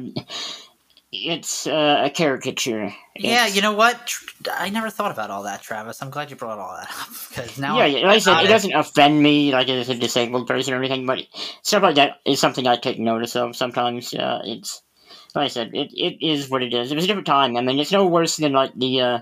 it's 1.11 1.67
uh, 1.67 2.03
a 2.05 2.11
caricature. 2.11 2.93
Yeah, 3.17 3.47
you 3.47 3.63
know 3.63 3.73
what? 3.73 4.15
I 4.53 4.69
never 4.69 4.91
thought 4.91 5.11
about 5.11 5.31
all 5.31 5.45
that, 5.45 5.63
Travis. 5.63 6.03
I'm 6.03 6.11
glad 6.11 6.31
you 6.31 6.37
brought 6.37 6.59
all 6.59 6.77
that 6.77 6.91
up 7.01 7.09
because 7.29 7.59
now. 7.59 7.79
Yeah, 7.79 7.87
yeah 7.87 8.07
like 8.07 8.17
I 8.17 8.19
said, 8.19 8.45
it 8.45 8.49
doesn't 8.49 8.75
offend 8.75 9.23
me 9.23 9.53
like 9.53 9.69
as 9.69 9.89
a 9.89 9.95
disabled 9.95 10.47
person 10.47 10.75
or 10.75 10.79
anything, 10.79 11.07
but 11.07 11.21
stuff 11.63 11.83
like 11.83 11.97
that 11.97 12.21
is 12.25 12.41
something 12.41 12.67
I 12.67 12.77
take 12.77 12.99
notice 12.99 13.37
of. 13.37 13.57
Sometimes 13.57 14.13
uh, 14.15 14.43
it's 14.45 14.83
like 15.35 15.47
I 15.47 15.49
said, 15.49 15.71
it, 15.75 15.93
it 15.95 16.25
is 16.25 16.51
what 16.51 16.63
it 16.63 16.75
is. 16.75 16.93
It 16.93 16.95
was 16.95 17.05
a 17.05 17.07
different 17.07 17.27
time. 17.27 17.57
I 17.57 17.63
mean, 17.63 17.79
it's 17.79 17.93
no 17.93 18.07
worse 18.07 18.37
than 18.37 18.53
like 18.53 18.75
the 18.75 19.01
uh, 19.01 19.19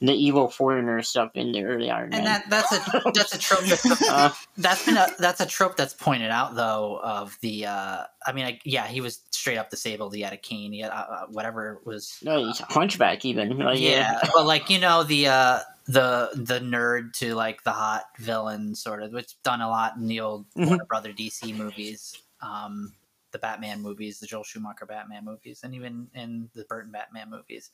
the 0.00 0.14
evil 0.14 0.48
foreigner 0.48 1.02
stuff 1.02 1.30
in 1.34 1.52
the 1.52 1.62
early 1.62 1.90
Iron 1.90 2.10
Man. 2.10 2.20
And 2.20 2.26
that, 2.26 2.48
that's 2.48 2.72
a 2.72 3.10
that's 3.14 3.34
a 3.34 3.38
trope. 3.38 3.64
That's, 3.64 4.02
uh, 4.08 4.32
that's 4.56 4.84
been 4.86 4.96
a 4.96 5.08
that's 5.18 5.40
a 5.40 5.46
trope 5.46 5.76
that's 5.76 5.92
pointed 5.92 6.30
out 6.30 6.54
though 6.54 7.00
of 7.02 7.36
the 7.42 7.66
uh, 7.66 8.04
I 8.26 8.32
mean 8.32 8.46
I, 8.46 8.60
yeah 8.64 8.86
he 8.86 9.00
was 9.00 9.20
straight 9.30 9.58
up 9.58 9.68
disabled. 9.68 10.14
He 10.14 10.22
had 10.22 10.32
a 10.32 10.38
cane. 10.38 10.72
He 10.72 10.80
had 10.80 10.90
uh, 10.90 11.06
uh 11.10 11.26
whatever 11.26 11.80
was. 11.84 12.18
No 12.22 12.46
he's 12.46 12.60
a 12.60 12.64
hunchback 12.64 13.24
even 13.24 13.58
like, 13.58 13.78
yeah, 13.78 13.90
yeah 13.90 14.20
but 14.34 14.46
like 14.46 14.70
you 14.70 14.78
know 14.78 15.04
the 15.04 15.28
uh 15.28 15.58
the 15.86 16.30
the 16.34 16.60
nerd 16.60 17.12
to 17.14 17.34
like 17.34 17.62
the 17.64 17.72
hot 17.72 18.04
villain 18.18 18.74
sort 18.74 19.02
of 19.02 19.12
which 19.12 19.34
done 19.42 19.60
a 19.60 19.68
lot 19.68 19.96
in 19.96 20.06
the 20.06 20.20
old 20.20 20.46
mm-hmm. 20.50 20.66
Warner 20.66 20.84
Brother 20.84 21.12
DC 21.12 21.54
movies 21.54 22.16
um 22.40 22.92
the 23.32 23.38
Batman 23.38 23.82
movies 23.82 24.18
the 24.18 24.26
Joel 24.26 24.44
Schumacher 24.44 24.86
Batman 24.86 25.26
movies 25.26 25.60
and 25.62 25.74
even 25.74 26.08
in 26.14 26.48
the 26.54 26.64
Burton 26.64 26.90
Batman 26.90 27.28
movies. 27.28 27.70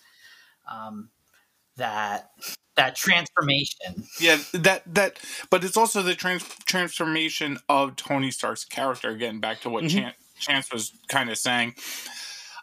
Um 0.68 1.08
that 1.76 2.30
that 2.76 2.94
transformation. 2.94 4.04
Yeah, 4.20 4.38
that 4.52 4.82
that, 4.94 5.18
but 5.50 5.64
it's 5.64 5.76
also 5.76 6.02
the 6.02 6.14
trans, 6.14 6.44
transformation 6.66 7.58
of 7.68 7.96
Tony 7.96 8.30
Stark's 8.30 8.64
character. 8.64 9.10
Again, 9.10 9.40
back 9.40 9.60
to 9.62 9.70
what 9.70 9.84
mm-hmm. 9.84 9.98
Chance, 9.98 10.16
Chance 10.38 10.72
was 10.72 10.92
kind 11.08 11.30
of 11.30 11.38
saying. 11.38 11.74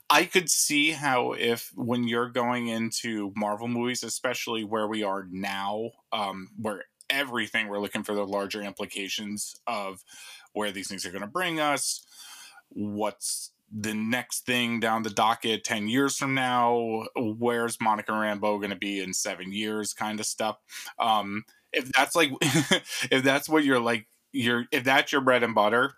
I 0.09 0.25
could 0.25 0.49
see 0.49 0.91
how 0.91 1.31
if 1.31 1.71
when 1.75 2.07
you're 2.07 2.29
going 2.29 2.67
into 2.67 3.31
Marvel 3.35 3.67
movies, 3.67 4.03
especially 4.03 4.63
where 4.63 4.87
we 4.87 5.01
are 5.01 5.25
now, 5.31 5.91
um, 6.11 6.49
where 6.59 6.83
everything 7.09 7.67
we're 7.67 7.79
looking 7.79 8.03
for 8.03 8.13
the 8.13 8.25
larger 8.25 8.61
implications 8.61 9.55
of 9.65 10.03
where 10.51 10.71
these 10.71 10.87
things 10.87 11.05
are 11.05 11.11
going 11.11 11.21
to 11.21 11.27
bring 11.27 11.59
us, 11.59 12.05
what's 12.69 13.52
the 13.75 13.93
next 13.93 14.45
thing 14.45 14.79
down 14.79 15.03
the 15.03 15.09
docket 15.09 15.63
10 15.63 15.87
years 15.87 16.17
from 16.17 16.33
now 16.35 17.05
where's 17.15 17.81
monica 17.81 18.11
rambeau 18.11 18.59
going 18.59 18.69
to 18.69 18.75
be 18.75 19.01
in 19.01 19.13
seven 19.13 19.51
years 19.51 19.93
kind 19.93 20.19
of 20.19 20.25
stuff. 20.25 20.57
Um 20.99 21.43
if 21.71 21.91
that's 21.91 22.15
like 22.15 22.31
if 22.41 23.23
that's 23.23 23.49
what 23.49 23.63
you're 23.63 23.79
like 23.79 24.07
you're 24.31 24.65
if 24.71 24.83
that's 24.83 25.11
your 25.11 25.21
bread 25.21 25.43
and 25.43 25.55
butter 25.55 25.93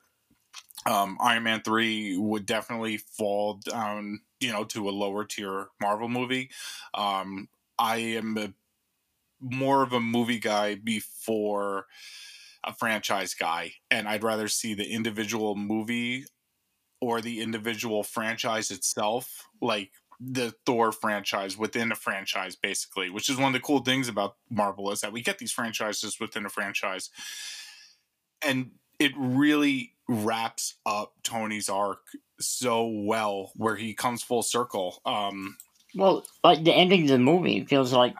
um 0.86 1.17
iron 1.21 1.43
man 1.43 1.61
3 1.63 2.17
would 2.17 2.45
definitely 2.45 2.97
fall 2.97 3.55
down 3.69 4.19
you 4.39 4.51
know 4.51 4.63
to 4.63 4.89
a 4.89 4.91
lower 4.91 5.26
tier 5.26 5.67
marvel 5.82 6.09
movie. 6.09 6.49
Um 6.93 7.49
i 7.80 7.97
am 7.97 8.38
a, 8.38 8.53
more 9.41 9.84
of 9.84 9.93
a 9.93 9.99
movie 9.99 10.39
guy 10.39 10.76
before 10.76 11.86
a 12.63 12.73
franchise 12.73 13.34
guy 13.34 13.71
and 13.91 14.07
i'd 14.07 14.23
rather 14.23 14.47
see 14.47 14.73
the 14.73 14.86
individual 14.89 15.55
movie 15.55 16.26
or 17.01 17.21
the 17.21 17.41
individual 17.41 18.03
franchise 18.03 18.71
itself, 18.71 19.47
like 19.61 19.91
the 20.19 20.53
Thor 20.65 20.91
franchise 20.91 21.57
within 21.57 21.91
a 21.91 21.95
franchise, 21.95 22.55
basically, 22.55 23.09
which 23.09 23.29
is 23.29 23.37
one 23.37 23.47
of 23.47 23.53
the 23.53 23.59
cool 23.59 23.79
things 23.79 24.07
about 24.07 24.35
Marvel 24.49 24.91
is 24.91 25.01
that 25.01 25.11
we 25.11 25.21
get 25.21 25.39
these 25.39 25.51
franchises 25.51 26.19
within 26.19 26.45
a 26.45 26.49
franchise. 26.49 27.09
And 28.41 28.71
it 28.99 29.11
really 29.17 29.93
wraps 30.07 30.75
up 30.85 31.13
Tony's 31.23 31.67
arc 31.67 31.99
so 32.39 32.87
well 32.87 33.51
where 33.55 33.75
he 33.75 33.93
comes 33.93 34.23
full 34.23 34.43
circle. 34.43 35.01
Um 35.05 35.57
well, 35.95 36.25
like 36.43 36.63
the 36.63 36.73
ending 36.73 37.03
of 37.03 37.07
the 37.07 37.17
movie 37.17 37.63
feels 37.65 37.93
like 37.93 38.15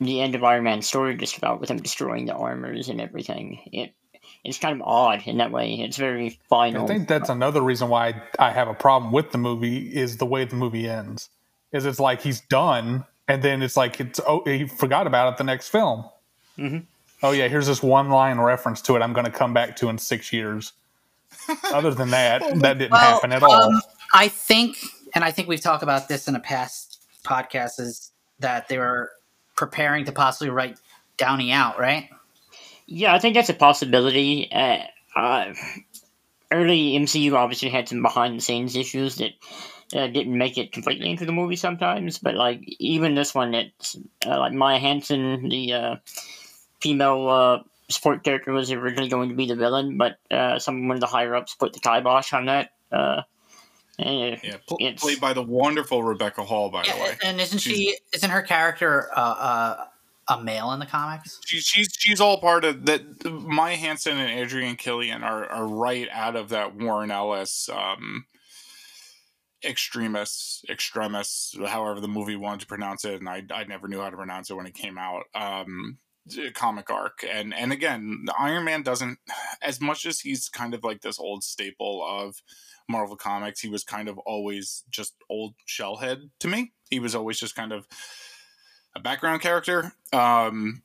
the 0.00 0.20
end 0.20 0.34
of 0.34 0.42
Iron 0.42 0.64
Man's 0.64 0.88
story 0.88 1.16
just 1.16 1.38
about 1.38 1.60
with 1.60 1.70
him 1.70 1.80
destroying 1.80 2.26
the 2.26 2.34
armors 2.34 2.88
and 2.88 3.00
everything. 3.00 3.60
It 3.72 3.94
it's 4.44 4.58
kind 4.58 4.80
of 4.80 4.86
odd 4.86 5.22
in 5.26 5.38
that 5.38 5.50
way. 5.50 5.74
It's 5.74 5.96
very 5.96 6.38
final. 6.48 6.84
I 6.84 6.86
think 6.86 7.08
that's 7.08 7.30
another 7.30 7.62
reason 7.62 7.88
why 7.88 8.22
I 8.38 8.50
have 8.50 8.68
a 8.68 8.74
problem 8.74 9.10
with 9.10 9.30
the 9.30 9.38
movie 9.38 9.94
is 9.94 10.18
the 10.18 10.26
way 10.26 10.44
the 10.44 10.56
movie 10.56 10.88
ends. 10.88 11.30
Is 11.72 11.86
it's 11.86 11.98
like 11.98 12.20
he's 12.20 12.40
done, 12.42 13.04
and 13.26 13.42
then 13.42 13.62
it's 13.62 13.76
like 13.76 14.00
it's 14.00 14.20
oh 14.26 14.42
he 14.44 14.68
forgot 14.68 15.06
about 15.06 15.32
it 15.32 15.38
the 15.38 15.44
next 15.44 15.70
film. 15.70 16.04
Mm-hmm. 16.58 16.78
Oh 17.22 17.32
yeah, 17.32 17.48
here's 17.48 17.66
this 17.66 17.82
one 17.82 18.10
line 18.10 18.38
reference 18.38 18.82
to 18.82 18.96
it. 18.96 19.02
I'm 19.02 19.14
going 19.14 19.24
to 19.24 19.32
come 19.32 19.54
back 19.54 19.76
to 19.76 19.88
in 19.88 19.98
six 19.98 20.32
years. 20.32 20.72
Other 21.72 21.92
than 21.92 22.10
that, 22.10 22.40
that 22.60 22.78
didn't 22.78 22.92
well, 22.92 23.00
happen 23.00 23.32
at 23.32 23.42
all. 23.42 23.50
Um, 23.50 23.80
I 24.12 24.28
think, 24.28 24.76
and 25.14 25.24
I 25.24 25.30
think 25.30 25.48
we've 25.48 25.60
talked 25.60 25.82
about 25.82 26.08
this 26.08 26.28
in 26.28 26.36
a 26.36 26.40
past 26.40 27.00
podcast, 27.24 27.80
is 27.80 28.12
that 28.40 28.68
they 28.68 28.78
were 28.78 29.10
preparing 29.56 30.04
to 30.04 30.12
possibly 30.12 30.50
write 30.50 30.78
Downey 31.16 31.50
out, 31.50 31.78
right? 31.78 32.08
Yeah, 32.86 33.14
I 33.14 33.18
think 33.18 33.34
that's 33.34 33.48
a 33.48 33.54
possibility. 33.54 34.50
Uh, 34.52 34.78
uh, 35.16 35.54
early 36.50 36.92
MCU 36.92 37.34
obviously 37.34 37.70
had 37.70 37.88
some 37.88 38.02
behind 38.02 38.36
the 38.36 38.42
scenes 38.42 38.76
issues 38.76 39.16
that 39.16 39.32
uh, 39.94 40.06
didn't 40.06 40.36
make 40.36 40.58
it 40.58 40.72
completely 40.72 41.10
into 41.10 41.26
the 41.26 41.32
movie 41.32 41.56
sometimes, 41.56 42.18
but 42.18 42.34
like 42.34 42.60
even 42.78 43.14
this 43.14 43.34
one, 43.34 43.54
it's 43.54 43.96
uh, 44.26 44.38
like 44.38 44.52
Maya 44.52 44.78
Hansen, 44.78 45.48
the 45.48 45.72
uh, 45.72 45.96
female 46.80 47.28
uh, 47.28 47.58
support 47.88 48.22
character, 48.22 48.52
was 48.52 48.70
originally 48.70 49.08
going 49.08 49.28
to 49.30 49.34
be 49.34 49.46
the 49.46 49.56
villain, 49.56 49.96
but 49.96 50.18
uh, 50.30 50.58
some 50.58 50.88
one 50.88 50.96
of 50.96 51.00
the 51.00 51.06
higher 51.06 51.34
ups 51.34 51.54
put 51.54 51.72
the 51.72 51.80
kibosh 51.80 52.32
on 52.32 52.46
that. 52.46 52.70
Uh, 52.90 53.22
yeah, 53.98 54.56
pl- 54.66 54.78
played 54.96 55.20
by 55.20 55.32
the 55.32 55.42
wonderful 55.42 56.02
Rebecca 56.02 56.42
Hall, 56.42 56.68
by 56.70 56.84
yeah, 56.84 56.94
the 56.96 57.02
way. 57.02 57.18
And 57.22 57.40
isn't 57.40 57.58
She's, 57.58 57.76
she? 57.76 57.98
Isn't 58.12 58.30
her 58.30 58.42
character 58.42 59.08
uh, 59.16 59.20
uh, 59.20 59.84
a 60.28 60.42
male 60.42 60.72
in 60.72 60.80
the 60.80 60.86
comics? 60.86 61.40
She's 61.44 61.66
she's 61.98 62.20
all 62.20 62.38
part 62.40 62.64
of 62.64 62.86
that. 62.86 63.24
Maya 63.24 63.76
Hansen 63.76 64.18
and 64.18 64.30
Adrian 64.38 64.76
Killian 64.76 65.22
are 65.22 65.46
are 65.46 65.66
right 65.66 66.08
out 66.12 66.36
of 66.36 66.50
that 66.50 66.76
Warren 66.76 67.10
Ellis 67.10 67.68
um, 67.68 68.26
extremists, 69.64 70.62
extremists, 70.68 71.56
however 71.66 72.00
the 72.00 72.08
movie 72.08 72.36
wanted 72.36 72.60
to 72.60 72.66
pronounce 72.66 73.04
it, 73.04 73.20
and 73.20 73.28
I 73.28 73.42
I 73.52 73.64
never 73.64 73.88
knew 73.88 74.00
how 74.00 74.10
to 74.10 74.16
pronounce 74.16 74.50
it 74.50 74.54
when 74.54 74.66
it 74.66 74.74
came 74.74 74.98
out. 74.98 75.24
Um, 75.34 75.98
comic 76.54 76.88
arc 76.88 77.22
and 77.30 77.52
and 77.52 77.70
again 77.70 78.24
iron 78.38 78.64
man 78.64 78.82
doesn't 78.82 79.18
as 79.60 79.78
much 79.78 80.06
as 80.06 80.20
he's 80.20 80.48
kind 80.48 80.72
of 80.72 80.82
like 80.82 81.02
this 81.02 81.18
old 81.18 81.44
staple 81.44 82.02
of 82.02 82.36
marvel 82.88 83.14
comics 83.14 83.60
he 83.60 83.68
was 83.68 83.84
kind 83.84 84.08
of 84.08 84.16
always 84.20 84.84
just 84.88 85.14
old 85.28 85.54
shellhead 85.68 86.30
to 86.40 86.48
me 86.48 86.72
he 86.88 86.98
was 86.98 87.14
always 87.14 87.38
just 87.38 87.54
kind 87.54 87.72
of 87.72 87.86
a 88.96 89.00
background 89.00 89.40
character. 89.40 89.92
Um, 90.12 90.82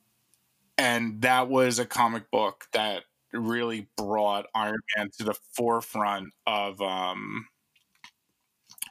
and 0.77 1.21
that 1.21 1.49
was 1.49 1.79
a 1.79 1.85
comic 1.85 2.31
book 2.31 2.67
that 2.73 3.03
really 3.33 3.87
brought 3.97 4.47
Iron 4.55 4.79
Man 4.97 5.09
to 5.17 5.23
the 5.25 5.35
forefront 5.53 6.33
of 6.47 6.81
um, 6.81 7.47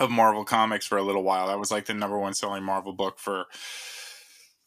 of 0.00 0.10
Marvel 0.10 0.44
comics 0.44 0.86
for 0.86 0.98
a 0.98 1.02
little 1.02 1.22
while. 1.22 1.48
That 1.48 1.58
was 1.58 1.70
like 1.70 1.86
the 1.86 1.94
number 1.94 2.18
one 2.18 2.34
selling 2.34 2.62
Marvel 2.62 2.92
book 2.92 3.18
for 3.18 3.46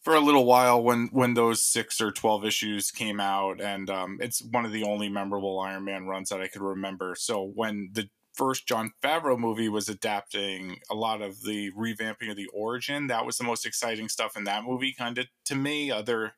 for 0.02 0.16
a 0.16 0.20
little 0.20 0.46
while 0.46 0.82
when 0.82 1.10
when 1.12 1.36
those 1.36 1.64
six 1.64 2.02
or 2.02 2.12
twelve 2.12 2.44
issues 2.44 2.92
came 2.92 3.20
out, 3.20 3.62
and 3.62 3.90
um, 3.90 4.18
it's 4.20 4.42
one 4.42 4.66
of 4.66 4.72
the 4.72 4.84
only 4.84 5.10
memorable 5.10 5.60
Iron 5.60 5.86
Man 5.86 6.06
runs 6.06 6.30
that 6.30 6.42
I 6.42 6.48
could 6.48 6.62
remember. 6.62 7.16
So 7.18 7.52
when 7.56 7.90
the 7.94 8.10
first 8.34 8.68
Jon 8.68 8.92
Favreau 9.04 9.38
movie 9.38 9.70
was 9.70 9.90
adapting 9.90 10.80
a 10.90 10.96
lot 10.96 11.22
of 11.22 11.44
the 11.44 11.72
revamping 11.72 12.30
of 12.30 12.38
the 12.38 12.48
origin. 12.54 13.08
That 13.08 13.26
was 13.26 13.38
the 13.38 13.44
most 13.44 13.66
exciting 13.66 14.10
stuff 14.10 14.38
in 14.38 14.44
that 14.46 14.64
movie, 14.64 14.94
kind 14.94 15.18
of 15.18 15.28
to 15.46 15.56
me. 15.56 15.92
Other, 15.92 16.34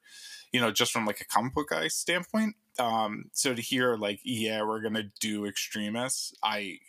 you 0.52 0.60
know, 0.60 0.72
just 0.72 0.92
from 0.92 1.06
like 1.06 1.22
a 1.22 1.26
comic 1.26 1.54
book 1.54 1.70
guy 1.70 1.88
standpoint. 1.88 2.56
Um, 2.80 3.26
so 3.34 3.54
to 3.54 3.62
hear 3.62 3.96
like, 3.96 4.20
yeah, 4.24 4.64
we're 4.64 4.82
gonna 4.82 5.12
do 5.20 5.46
Extremis, 5.46 6.34
I 6.44 6.80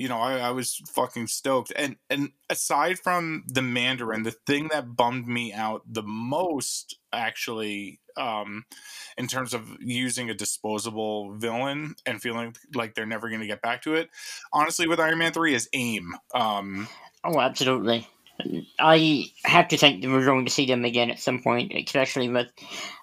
you 0.00 0.08
know, 0.08 0.18
I, 0.18 0.38
I, 0.38 0.50
was 0.50 0.80
fucking 0.94 1.26
stoked. 1.26 1.74
And 1.76 1.96
and 2.08 2.30
aside 2.48 2.98
from 2.98 3.44
the 3.46 3.60
Mandarin, 3.60 4.22
the 4.22 4.30
thing 4.30 4.70
that 4.72 4.96
bummed 4.96 5.28
me 5.28 5.52
out 5.52 5.82
the 5.86 6.02
most, 6.02 6.96
actually, 7.12 8.00
um, 8.16 8.64
in 9.18 9.26
terms 9.26 9.52
of 9.52 9.76
using 9.78 10.30
a 10.30 10.34
disposable 10.34 11.34
villain 11.34 11.96
and 12.06 12.22
feeling 12.22 12.56
like 12.74 12.94
they're 12.94 13.04
never 13.04 13.28
going 13.28 13.42
to 13.42 13.46
get 13.46 13.60
back 13.60 13.82
to 13.82 13.94
it, 13.94 14.08
honestly, 14.54 14.88
with 14.88 15.00
Iron 15.00 15.18
Man 15.18 15.34
three 15.34 15.52
is 15.52 15.68
AIM. 15.74 16.14
Um, 16.34 16.88
oh, 17.22 17.38
absolutely. 17.38 18.08
I 18.78 19.26
have 19.44 19.68
to 19.68 19.76
think 19.76 20.02
we're 20.02 20.24
going 20.24 20.46
to 20.46 20.50
see 20.50 20.64
them 20.64 20.86
again 20.86 21.10
at 21.10 21.20
some 21.20 21.42
point, 21.42 21.74
especially 21.76 22.30
with 22.30 22.50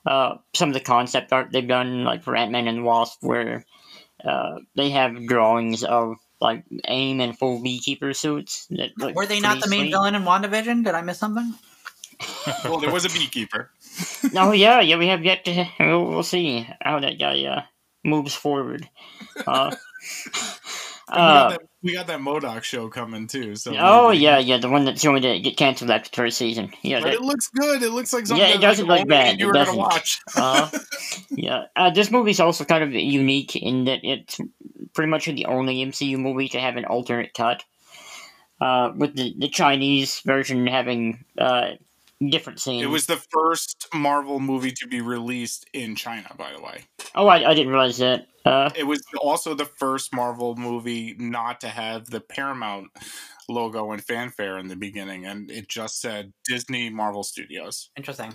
uh, 0.07 0.37
some 0.55 0.69
of 0.69 0.73
the 0.73 0.79
concept 0.79 1.31
art 1.31 1.49
they've 1.51 1.67
done, 1.67 2.05
like 2.05 2.23
for 2.23 2.35
Ant 2.35 2.51
Man 2.51 2.67
and 2.67 2.83
Wasp, 2.83 3.19
where 3.21 3.63
uh, 4.25 4.55
they 4.75 4.89
have 4.89 5.27
drawings 5.27 5.83
of 5.83 6.15
like 6.39 6.63
AIM 6.87 7.21
and 7.21 7.37
full 7.37 7.61
beekeeper 7.61 8.13
suits. 8.13 8.67
That 8.71 8.91
Were 9.15 9.25
they 9.25 9.39
not 9.39 9.61
the 9.61 9.69
main 9.69 9.81
sweet. 9.81 9.91
villain 9.91 10.15
in 10.15 10.23
WandaVision? 10.23 10.83
Did 10.83 10.95
I 10.95 11.01
miss 11.01 11.19
something? 11.19 11.53
well, 12.63 12.79
there 12.79 12.91
was 12.91 13.05
a 13.05 13.09
beekeeper. 13.09 13.69
oh 14.35 14.51
yeah, 14.51 14.81
yeah. 14.81 14.97
We 14.97 15.07
have 15.07 15.23
yet 15.23 15.45
to. 15.45 15.67
We'll, 15.79 16.05
we'll 16.05 16.23
see 16.23 16.67
how 16.81 16.99
that 16.99 17.19
guy 17.19 17.43
uh, 17.43 17.61
moves 18.03 18.33
forward. 18.33 18.89
Uh, 19.45 19.75
we, 21.09 21.15
got 21.15 21.45
uh, 21.45 21.49
that, 21.49 21.61
we 21.83 21.93
got 21.93 22.07
that 22.07 22.19
MODOK 22.19 22.63
show 22.63 22.89
coming 22.89 23.27
too. 23.27 23.55
So 23.55 23.73
oh 23.77 24.09
maybe- 24.09 24.23
yeah, 24.23 24.37
yeah. 24.39 24.57
The 24.57 24.69
one 24.69 24.85
that's 24.85 25.03
going 25.03 25.21
to 25.21 25.39
get 25.39 25.57
canceled 25.57 25.89
after 25.91 26.09
third 26.09 26.33
season. 26.33 26.71
Yeah, 26.81 26.99
that, 26.99 27.13
it 27.13 27.21
looks 27.21 27.49
good. 27.49 27.81
It 27.83 27.91
looks 27.91 28.13
like 28.13 28.27
something. 28.27 28.45
Yeah, 28.45 28.55
it 28.55 28.61
doesn't 28.61 28.85
look 28.87 28.99
only 28.99 29.05
bad. 29.09 29.39
You 29.39 29.45
It 29.45 29.47
were 29.47 29.53
gonna 29.53 29.65
doesn't. 29.65 29.79
watch. 29.79 30.19
Uh, 30.35 30.69
yeah, 31.29 31.65
uh, 31.75 31.89
this 31.91 32.11
movie's 32.11 32.39
also 32.39 32.65
kind 32.65 32.83
of 32.83 32.91
unique 32.93 33.55
in 33.55 33.85
that 33.85 33.99
it's 34.03 34.39
pretty 34.93 35.09
much 35.09 35.25
the 35.25 35.45
only 35.45 35.85
MCU 35.85 36.17
movie 36.17 36.49
to 36.49 36.59
have 36.59 36.75
an 36.77 36.85
alternate 36.85 37.33
cut. 37.33 37.63
Uh, 38.59 38.91
with 38.95 39.15
the, 39.15 39.35
the 39.37 39.49
Chinese 39.49 40.19
version 40.21 40.65
having 40.65 41.23
uh, 41.37 41.73
different 42.27 42.59
scenes. 42.59 42.83
It 42.83 42.87
was 42.89 43.05
the 43.05 43.17
first 43.31 43.87
Marvel 43.93 44.39
movie 44.39 44.71
to 44.71 44.87
be 44.87 44.99
released 44.99 45.67
in 45.73 45.95
China, 45.95 46.33
by 46.35 46.53
the 46.53 46.61
way. 46.61 46.81
Oh, 47.13 47.27
I, 47.27 47.51
I 47.51 47.53
didn't 47.53 47.71
realize 47.71 47.99
that. 47.99 48.25
Uh, 48.47 48.69
It 48.75 48.85
was 48.85 49.03
also 49.21 49.53
the 49.53 49.65
first 49.65 50.13
Marvel 50.13 50.55
movie 50.55 51.15
not 51.17 51.61
to 51.61 51.67
have 51.67 52.05
the 52.09 52.19
Paramount 52.21 52.87
logo 53.49 53.91
and 53.91 54.03
fanfare 54.03 54.57
in 54.57 54.67
the 54.67 54.75
beginning, 54.75 55.25
and 55.25 55.49
it 55.51 55.67
just 55.69 55.99
said 56.01 56.33
Disney 56.45 56.89
Marvel 56.89 57.23
Studios. 57.23 57.89
Interesting. 57.97 58.33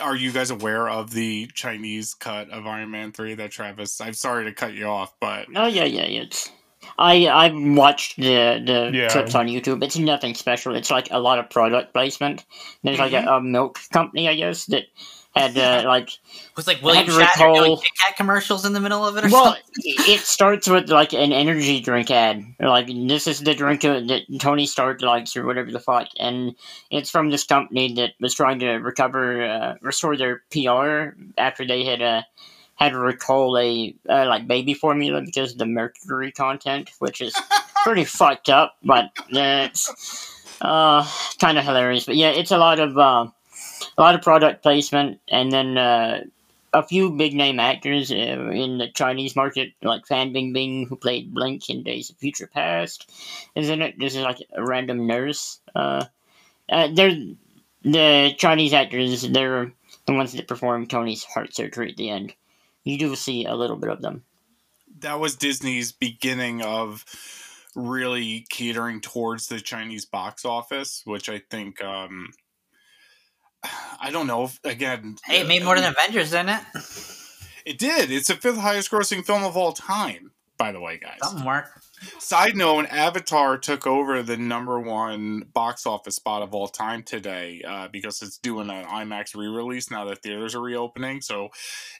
Are 0.00 0.14
you 0.14 0.30
guys 0.30 0.50
aware 0.50 0.88
of 0.88 1.10
the 1.10 1.48
Chinese 1.54 2.14
cut 2.14 2.48
of 2.50 2.66
Iron 2.66 2.90
Man 2.92 3.10
3 3.10 3.34
that 3.34 3.50
Travis? 3.50 4.00
I'm 4.00 4.14
sorry 4.14 4.44
to 4.44 4.52
cut 4.52 4.74
you 4.74 4.86
off, 4.86 5.14
but 5.20 5.46
oh 5.56 5.66
yeah, 5.66 5.84
yeah, 5.84 6.06
yeah. 6.06 6.22
It's, 6.22 6.48
I 6.96 7.26
I 7.26 7.50
watched 7.52 8.16
the 8.16 8.62
the 8.64 8.90
Yeah. 8.94 9.08
clips 9.08 9.34
on 9.34 9.48
YouTube. 9.48 9.82
It's 9.82 9.96
nothing 9.98 10.34
special. 10.36 10.76
It's 10.76 10.90
like 10.92 11.08
a 11.10 11.18
lot 11.18 11.40
of 11.40 11.50
product 11.50 11.92
placement. 11.92 12.44
There's 12.84 13.00
like 13.00 13.12
a, 13.12 13.26
a 13.26 13.40
milk 13.40 13.80
company, 13.92 14.28
I 14.28 14.36
guess, 14.36 14.66
that 14.66 14.84
had 15.36 15.56
uh, 15.58 15.86
like 15.86 16.08
It 16.08 16.56
was 16.56 16.66
like 16.66 16.82
William 16.82 17.06
Shatner 17.06 17.54
doing 17.54 17.76
Kit 17.76 17.90
Kat 18.02 18.16
commercials 18.16 18.64
in 18.64 18.72
the 18.72 18.80
middle 18.80 19.04
of 19.06 19.16
it 19.16 19.24
or 19.24 19.28
Well, 19.28 19.44
something. 19.54 19.62
it 19.76 20.20
starts 20.20 20.66
with 20.66 20.88
like 20.88 21.12
an 21.12 21.32
energy 21.32 21.80
drink 21.80 22.10
ad. 22.10 22.42
Like 22.58 22.86
this 22.86 23.26
is 23.26 23.40
the 23.40 23.54
drink 23.54 23.82
that 23.82 24.22
Tony 24.40 24.66
Stark 24.66 25.02
likes, 25.02 25.36
or 25.36 25.44
whatever 25.44 25.70
the 25.70 25.80
fuck, 25.80 26.08
and 26.18 26.54
it's 26.90 27.10
from 27.10 27.30
this 27.30 27.44
company 27.44 27.92
that 27.94 28.12
was 28.20 28.34
trying 28.34 28.58
to 28.60 28.70
recover, 28.76 29.44
uh, 29.44 29.74
restore 29.82 30.16
their 30.16 30.42
PR 30.50 31.16
after 31.36 31.66
they 31.66 31.84
had 31.84 32.00
uh, 32.02 32.22
had 32.76 32.90
to 32.92 32.98
recall 32.98 33.56
a 33.58 33.94
uh, 34.08 34.26
like 34.26 34.46
baby 34.46 34.74
formula 34.74 35.20
because 35.22 35.52
of 35.52 35.58
the 35.58 35.66
mercury 35.66 36.32
content, 36.32 36.90
which 36.98 37.20
is 37.20 37.34
pretty 37.84 38.04
fucked 38.04 38.48
up, 38.48 38.76
but 38.82 39.10
it's 39.28 40.56
uh, 40.60 41.06
kind 41.40 41.58
of 41.58 41.64
hilarious. 41.64 42.06
But 42.06 42.16
yeah, 42.16 42.30
it's 42.30 42.50
a 42.50 42.58
lot 42.58 42.78
of 42.80 42.96
uh, 42.96 43.26
a 43.96 44.02
lot 44.02 44.14
of 44.14 44.22
product 44.22 44.62
placement, 44.62 45.20
and 45.28 45.50
then. 45.52 45.78
Uh, 45.78 46.20
a 46.72 46.82
few 46.82 47.10
big 47.10 47.32
name 47.32 47.58
actors 47.58 48.10
uh, 48.10 48.14
in 48.14 48.76
the 48.76 48.88
Chinese 48.88 49.34
market, 49.34 49.72
like 49.82 50.06
Fan 50.06 50.34
Bingbing, 50.34 50.86
who 50.86 50.96
played 50.96 51.32
Blink 51.32 51.70
in 51.70 51.82
Days 51.82 52.10
of 52.10 52.16
Future 52.18 52.46
Past, 52.52 53.10
is 53.54 53.70
in 53.70 53.80
it. 53.80 53.98
This 53.98 54.14
is 54.14 54.22
like 54.22 54.44
a 54.52 54.62
random 54.62 55.06
nurse. 55.06 55.58
Uh, 55.74 56.04
uh, 56.68 56.88
they're 56.92 57.16
the 57.82 58.34
Chinese 58.36 58.74
actors. 58.74 59.22
They're 59.22 59.72
the 60.04 60.12
ones 60.12 60.32
that 60.32 60.48
perform 60.48 60.86
Tony's 60.86 61.24
heart 61.24 61.54
surgery 61.54 61.90
at 61.92 61.96
the 61.96 62.10
end. 62.10 62.34
You 62.84 62.98
do 62.98 63.16
see 63.16 63.46
a 63.46 63.54
little 63.54 63.76
bit 63.76 63.90
of 63.90 64.02
them. 64.02 64.24
that 65.00 65.18
was 65.18 65.36
Disney's 65.36 65.92
beginning 65.92 66.60
of 66.60 67.04
really 67.74 68.46
catering 68.50 69.00
towards 69.00 69.46
the 69.46 69.60
Chinese 69.60 70.04
box 70.04 70.44
office, 70.44 71.02
which 71.06 71.30
I 71.30 71.38
think 71.38 71.82
um 71.82 72.32
I 74.00 74.10
don't 74.10 74.26
know 74.26 74.44
if 74.44 74.60
again 74.64 75.16
Hey, 75.24 75.40
it 75.40 75.48
made 75.48 75.64
more 75.64 75.76
than 75.76 75.84
Avengers, 75.84 76.30
didn't 76.30 76.50
it? 76.50 76.60
it 77.66 77.78
did. 77.78 78.10
It's 78.10 78.28
the 78.28 78.34
fifth 78.34 78.58
highest 78.58 78.90
grossing 78.90 79.24
film 79.24 79.44
of 79.44 79.56
all 79.56 79.72
time, 79.72 80.32
by 80.58 80.72
the 80.72 80.80
way, 80.80 80.98
guys. 80.98 81.18
Something 81.22 81.46
worked. 81.46 81.70
Side 82.18 82.56
note, 82.56 82.86
Avatar 82.90 83.56
took 83.56 83.86
over 83.86 84.22
the 84.22 84.36
number 84.36 84.78
one 84.78 85.44
box 85.54 85.86
office 85.86 86.16
spot 86.16 86.42
of 86.42 86.54
all 86.54 86.68
time 86.68 87.02
today 87.02 87.62
uh, 87.66 87.88
because 87.88 88.20
it's 88.20 88.36
doing 88.36 88.68
an 88.68 88.84
IMAX 88.84 89.34
re-release 89.34 89.90
now 89.90 90.04
that 90.04 90.22
theaters 90.22 90.54
are 90.54 90.60
reopening. 90.60 91.22
So 91.22 91.48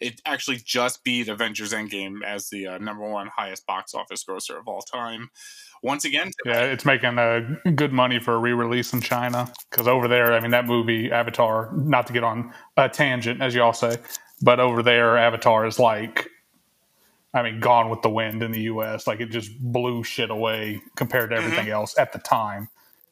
it 0.00 0.20
actually 0.26 0.58
just 0.58 1.02
beat 1.02 1.28
Avengers 1.28 1.72
Endgame 1.72 2.22
as 2.22 2.50
the 2.50 2.66
uh, 2.66 2.78
number 2.78 3.08
one 3.08 3.28
highest 3.28 3.66
box 3.66 3.94
office 3.94 4.22
grosser 4.22 4.58
of 4.58 4.68
all 4.68 4.82
time. 4.82 5.30
Once 5.82 6.04
again, 6.04 6.30
Yeah, 6.44 6.62
it's 6.62 6.84
making 6.84 7.18
uh, 7.18 7.40
good 7.74 7.92
money 7.92 8.18
for 8.18 8.34
a 8.34 8.38
re-release 8.38 8.92
in 8.92 9.00
China 9.00 9.52
because 9.70 9.86
over 9.86 10.08
there, 10.08 10.32
I 10.32 10.40
mean, 10.40 10.50
that 10.50 10.66
movie 10.66 11.10
Avatar. 11.12 11.70
Not 11.74 12.06
to 12.08 12.12
get 12.12 12.24
on 12.24 12.52
a 12.76 12.88
tangent, 12.88 13.40
as 13.40 13.54
y'all 13.54 13.72
say, 13.72 13.96
but 14.42 14.60
over 14.60 14.82
there, 14.82 15.16
Avatar 15.16 15.66
is 15.66 15.78
like, 15.78 16.28
I 17.34 17.42
mean, 17.42 17.60
Gone 17.60 17.90
with 17.90 18.02
the 18.02 18.10
Wind 18.10 18.42
in 18.42 18.52
the 18.52 18.62
U.S. 18.62 19.06
Like 19.06 19.20
it 19.20 19.30
just 19.30 19.58
blew 19.60 20.02
shit 20.02 20.30
away 20.30 20.80
compared 20.96 21.30
to 21.30 21.36
everything 21.36 21.68
else 21.68 21.96
at 21.98 22.12
the 22.12 22.18
time. 22.18 22.68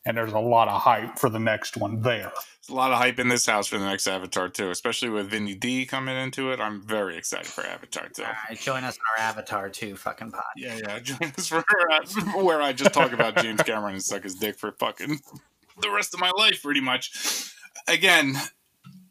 And 0.06 0.16
there's 0.16 0.32
a 0.32 0.38
lot 0.38 0.68
of 0.68 0.82
hype 0.82 1.18
for 1.18 1.30
the 1.30 1.38
next 1.38 1.76
one 1.78 2.02
there. 2.02 2.30
There's 2.34 2.68
a 2.68 2.74
lot 2.74 2.92
of 2.92 2.98
hype 2.98 3.18
in 3.18 3.28
this 3.28 3.46
house 3.46 3.68
for 3.68 3.78
the 3.78 3.86
next 3.86 4.06
Avatar 4.06 4.48
too, 4.48 4.70
especially 4.70 5.08
with 5.08 5.30
Vinny 5.30 5.54
D 5.54 5.86
coming 5.86 6.16
into 6.16 6.50
it. 6.50 6.60
I'm 6.60 6.82
very 6.82 7.16
excited 7.16 7.46
for 7.46 7.64
Avatar 7.64 8.08
too. 8.08 8.24
All 8.24 8.32
right, 8.48 8.58
join 8.58 8.84
us 8.84 8.96
in 8.96 9.00
our 9.18 9.28
Avatar 9.28 9.70
2 9.70 9.96
fucking 9.96 10.30
pod. 10.30 10.42
Yeah, 10.56 10.78
yeah. 10.86 10.98
Join 11.02 11.32
us 11.36 11.48
for 11.48 11.64
uh, 11.90 12.42
where 12.42 12.60
I 12.60 12.72
just 12.72 12.92
talk 12.92 13.12
about 13.12 13.36
James 13.36 13.62
Cameron 13.62 13.94
and 13.94 14.02
suck 14.02 14.22
his 14.24 14.34
dick 14.34 14.58
for 14.58 14.72
fucking 14.72 15.20
the 15.80 15.90
rest 15.90 16.14
of 16.14 16.20
my 16.20 16.30
life, 16.36 16.62
pretty 16.62 16.80
much. 16.80 17.52
Again, 17.88 18.34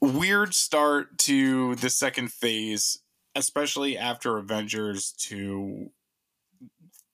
weird 0.02 0.54
start 0.54 1.18
to 1.20 1.76
the 1.76 1.90
second 1.90 2.32
phase, 2.32 3.00
especially 3.36 3.98
after 3.98 4.38
Avengers, 4.38 5.12
to 5.20 5.92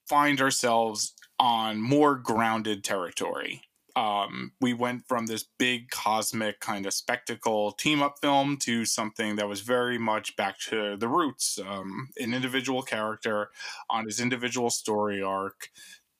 find 0.07 0.41
ourselves 0.41 1.13
on 1.39 1.81
more 1.81 2.15
grounded 2.15 2.83
territory. 2.83 3.61
Um, 3.99 4.53
we 4.61 4.73
went 4.73 5.05
from 5.09 5.25
this 5.25 5.43
big 5.57 5.89
cosmic 5.89 6.61
kind 6.61 6.85
of 6.85 6.93
spectacle 6.93 7.73
team 7.73 8.01
up 8.01 8.19
film 8.21 8.55
to 8.59 8.85
something 8.85 9.35
that 9.35 9.49
was 9.49 9.59
very 9.59 9.97
much 9.97 10.37
back 10.37 10.57
to 10.69 10.95
the 10.95 11.09
roots. 11.09 11.59
Um, 11.67 12.07
an 12.17 12.33
individual 12.33 12.81
character 12.81 13.49
on 13.89 14.05
his 14.05 14.21
individual 14.21 14.69
story 14.69 15.21
arc, 15.21 15.69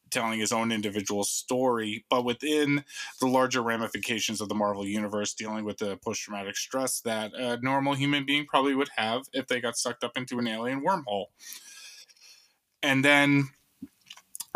telling 0.10 0.42
his 0.42 0.52
own 0.52 0.74
individual 0.74 1.24
story, 1.24 2.04
but 2.10 2.26
within 2.26 2.84
the 3.22 3.28
larger 3.28 3.62
ramifications 3.62 4.42
of 4.42 4.50
the 4.50 4.56
Marvel 4.56 4.86
Universe, 4.86 5.34
dealing 5.34 5.64
with 5.64 5.78
the 5.78 5.96
post 6.04 6.24
traumatic 6.24 6.58
stress 6.58 7.00
that 7.00 7.32
a 7.34 7.62
normal 7.62 7.94
human 7.94 8.26
being 8.26 8.46
probably 8.46 8.76
would 8.76 8.90
have 8.98 9.22
if 9.32 9.48
they 9.48 9.62
got 9.62 9.78
sucked 9.78 10.04
up 10.04 10.18
into 10.18 10.38
an 10.38 10.50
alien 10.50 10.84
wormhole. 10.84 11.28
And 12.84 13.06
then 13.06 13.52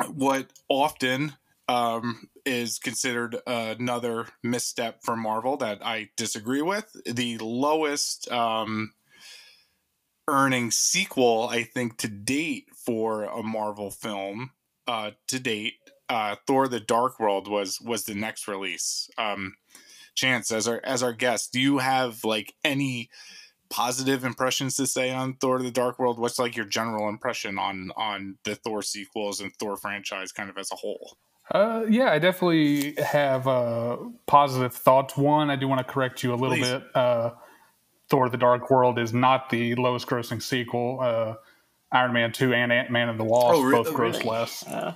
what 0.09 0.51
often 0.67 1.37
um, 1.67 2.29
is 2.45 2.79
considered 2.79 3.37
another 3.47 4.27
misstep 4.43 5.03
for 5.03 5.15
Marvel 5.15 5.57
that 5.57 5.85
I 5.85 6.09
disagree 6.17 6.61
with. 6.61 6.95
The 7.05 7.37
lowest 7.39 8.31
um, 8.31 8.93
earning 10.27 10.71
sequel, 10.71 11.47
I 11.49 11.63
think, 11.63 11.97
to 11.99 12.07
date 12.07 12.67
for 12.75 13.23
a 13.23 13.43
Marvel 13.43 13.91
film 13.91 14.51
uh, 14.87 15.11
to 15.27 15.39
date, 15.39 15.75
uh, 16.09 16.35
Thor: 16.47 16.67
The 16.67 16.79
Dark 16.79 17.19
World 17.19 17.47
was 17.47 17.79
was 17.81 18.03
the 18.03 18.15
next 18.15 18.47
release. 18.47 19.09
Um, 19.17 19.55
Chance, 20.15 20.51
as 20.51 20.67
our 20.67 20.79
as 20.83 21.01
our 21.01 21.13
guest, 21.13 21.53
do 21.53 21.59
you 21.59 21.79
have 21.79 22.23
like 22.23 22.53
any 22.63 23.09
positive 23.69 24.23
impressions 24.23 24.75
to 24.75 24.85
say 24.85 25.09
on 25.11 25.35
Thor: 25.35 25.59
The 25.59 25.71
Dark 25.71 25.97
World? 25.97 26.19
What's 26.19 26.37
like 26.37 26.55
your 26.55 26.65
general 26.65 27.09
impression 27.09 27.57
on 27.57 27.91
on 27.95 28.37
the 28.43 28.55
Thor 28.55 28.83
sequels 28.83 29.39
and 29.39 29.51
Thor 29.55 29.75
franchise, 29.77 30.31
kind 30.31 30.49
of 30.49 30.57
as 30.57 30.71
a 30.71 30.75
whole? 30.75 31.17
Uh, 31.51 31.85
yeah, 31.89 32.11
I 32.11 32.19
definitely 32.19 32.95
have 33.03 33.47
uh, 33.47 33.97
positive 34.25 34.73
thoughts. 34.73 35.17
One, 35.17 35.49
I 35.49 35.55
do 35.55 35.67
want 35.67 35.85
to 35.85 35.93
correct 35.93 36.23
you 36.23 36.33
a 36.33 36.35
little 36.35 36.55
Please. 36.57 36.69
bit. 36.69 36.83
Uh, 36.95 37.31
Thor: 38.09 38.29
The 38.29 38.37
Dark 38.37 38.69
World 38.71 38.97
is 38.99 39.13
not 39.13 39.49
the 39.49 39.75
lowest 39.75 40.07
grossing 40.07 40.41
sequel. 40.41 40.99
Uh, 41.01 41.35
Iron 41.91 42.13
Man 42.13 42.31
two 42.31 42.53
and 42.53 42.71
Ant 42.71 42.89
Man 42.91 43.09
and 43.09 43.19
the 43.19 43.23
Wasp 43.23 43.55
Oh, 43.55 43.71
both 43.71 43.87
oh, 43.87 43.93
grossed 43.93 44.13
really? 44.19 44.29
less. 44.29 44.65
Uh, 44.65 44.93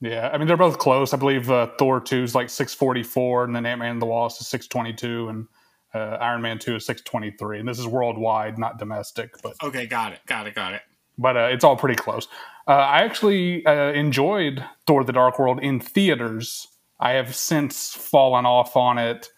Yeah, 0.00 0.28
I 0.32 0.38
mean 0.38 0.46
they're 0.46 0.56
both 0.56 0.78
close. 0.78 1.12
I 1.14 1.16
believe 1.16 1.50
uh, 1.50 1.68
Thor 1.78 2.00
two 2.00 2.22
is 2.22 2.34
like 2.34 2.50
six 2.50 2.74
forty 2.74 3.02
four, 3.02 3.44
and 3.44 3.54
then 3.54 3.64
Ant 3.66 3.78
Man 3.80 3.92
and 3.92 4.02
the 4.02 4.06
Wasp 4.06 4.40
is 4.40 4.46
six 4.46 4.66
twenty 4.66 4.92
two, 4.92 5.28
and 5.28 5.46
uh, 5.94 6.18
Iron 6.20 6.42
Man 6.42 6.58
two 6.58 6.76
is 6.76 6.84
six 6.84 7.00
twenty 7.02 7.30
three. 7.30 7.58
And 7.60 7.68
this 7.68 7.78
is 7.78 7.86
worldwide, 7.86 8.58
not 8.58 8.78
domestic, 8.78 9.30
but 9.42 9.54
Okay, 9.62 9.86
got 9.86 10.12
it, 10.12 10.20
got 10.26 10.46
it, 10.46 10.54
got 10.54 10.74
it. 10.74 10.82
But 11.18 11.36
uh, 11.36 11.48
it's 11.50 11.64
all 11.64 11.76
pretty 11.76 11.96
close. 11.96 12.28
Uh, 12.66 12.72
I 12.72 13.02
actually 13.02 13.66
uh, 13.66 13.92
enjoyed 13.92 14.64
Thor: 14.86 15.04
The 15.04 15.12
Dark 15.12 15.38
World 15.38 15.60
in 15.60 15.80
theaters. 15.80 16.68
I 17.00 17.12
have 17.12 17.34
since 17.34 17.94
fallen 17.94 18.46
off 18.46 18.76
on 18.76 18.98
it, 18.98 19.28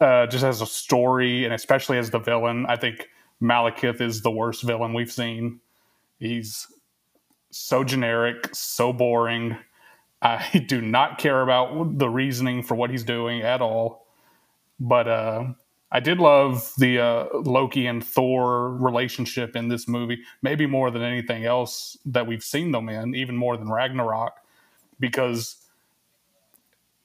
uh, 0.00 0.26
just 0.26 0.44
as 0.44 0.60
a 0.60 0.66
story 0.66 1.44
and 1.44 1.54
especially 1.54 1.98
as 1.98 2.10
the 2.10 2.18
villain. 2.18 2.66
I 2.66 2.76
think 2.76 3.08
Malekith 3.40 4.00
is 4.00 4.22
the 4.22 4.30
worst 4.30 4.62
villain 4.62 4.92
we've 4.92 5.12
seen 5.12 5.60
He's 6.22 6.68
so 7.50 7.82
generic, 7.82 8.54
so 8.54 8.92
boring. 8.92 9.56
I 10.22 10.58
do 10.68 10.80
not 10.80 11.18
care 11.18 11.42
about 11.42 11.98
the 11.98 12.08
reasoning 12.08 12.62
for 12.62 12.76
what 12.76 12.90
he's 12.90 13.02
doing 13.02 13.42
at 13.42 13.60
all. 13.60 14.06
But 14.78 15.08
uh, 15.08 15.44
I 15.94 16.00
did 16.00 16.18
love 16.18 16.72
the 16.78 16.98
uh, 16.98 17.26
Loki 17.34 17.86
and 17.86 18.02
Thor 18.02 18.70
relationship 18.70 19.54
in 19.54 19.68
this 19.68 19.86
movie, 19.86 20.22
maybe 20.40 20.66
more 20.66 20.90
than 20.90 21.02
anything 21.02 21.44
else 21.44 21.98
that 22.06 22.26
we've 22.26 22.42
seen 22.42 22.72
them 22.72 22.88
in, 22.88 23.14
even 23.14 23.36
more 23.36 23.58
than 23.58 23.70
Ragnarok, 23.70 24.38
because 24.98 25.56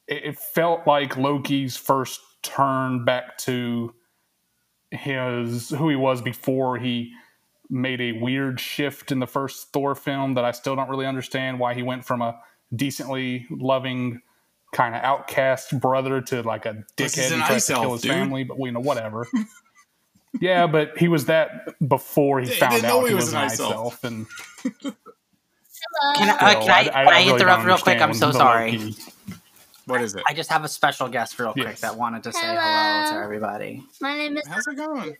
it 0.06 0.38
felt 0.38 0.86
like 0.86 1.18
Loki's 1.18 1.76
first 1.76 2.20
turn 2.42 3.04
back 3.04 3.36
to 3.38 3.94
his 4.90 5.68
who 5.68 5.90
he 5.90 5.96
was 5.96 6.22
before 6.22 6.78
he 6.78 7.12
made 7.68 8.00
a 8.00 8.12
weird 8.12 8.58
shift 8.58 9.12
in 9.12 9.18
the 9.18 9.26
first 9.26 9.70
Thor 9.70 9.94
film 9.94 10.32
that 10.32 10.46
I 10.46 10.52
still 10.52 10.74
don't 10.74 10.88
really 10.88 11.04
understand 11.04 11.60
why 11.60 11.74
he 11.74 11.82
went 11.82 12.06
from 12.06 12.22
a 12.22 12.40
decently 12.74 13.46
loving 13.50 14.22
kind 14.72 14.94
of 14.94 15.02
outcast 15.02 15.78
brother 15.80 16.20
to 16.20 16.42
like 16.42 16.66
a 16.66 16.84
dickhead 16.96 17.30
who 17.30 17.38
tries 17.38 17.66
to 17.66 17.74
kill 17.74 17.92
his 17.92 18.02
dude. 18.02 18.12
family, 18.12 18.44
but 18.44 18.58
we 18.58 18.68
you 18.68 18.72
know 18.72 18.80
whatever. 18.80 19.26
yeah, 20.40 20.66
but 20.66 20.96
he 20.98 21.08
was 21.08 21.26
that 21.26 21.74
before 21.86 22.40
he 22.40 22.46
they, 22.46 22.54
found 22.54 22.82
they 22.82 22.88
out 22.88 23.02
he, 23.02 23.08
he 23.08 23.14
was, 23.14 23.26
was 23.26 23.34
an 23.34 23.38
ice 23.40 23.60
elf. 23.60 24.04
And 24.04 24.26
can 24.62 24.94
I, 26.02 26.32
uh, 26.32 26.60
can 26.60 26.70
I, 26.70 26.90
I, 26.92 27.02
I, 27.02 27.04
I 27.04 27.18
really 27.18 27.32
interrupt 27.32 27.64
real 27.64 27.78
quick? 27.78 28.00
I'm 28.00 28.14
so 28.14 28.32
sorry. 28.32 28.94
What 29.86 30.02
is 30.02 30.14
it? 30.14 30.22
I 30.28 30.34
just 30.34 30.50
have 30.50 30.64
a 30.64 30.68
special 30.68 31.08
guest 31.08 31.38
real 31.38 31.52
quick 31.54 31.64
yes. 31.64 31.80
that 31.80 31.96
wanted 31.96 32.22
to 32.24 32.32
say 32.32 32.40
hello. 32.40 32.60
hello 32.60 33.10
to 33.10 33.24
everybody. 33.24 33.82
My 34.02 34.18
name 34.18 34.36
is. 34.36 34.46
How's 34.46 34.66
it 34.66 34.76
going? 34.76 35.16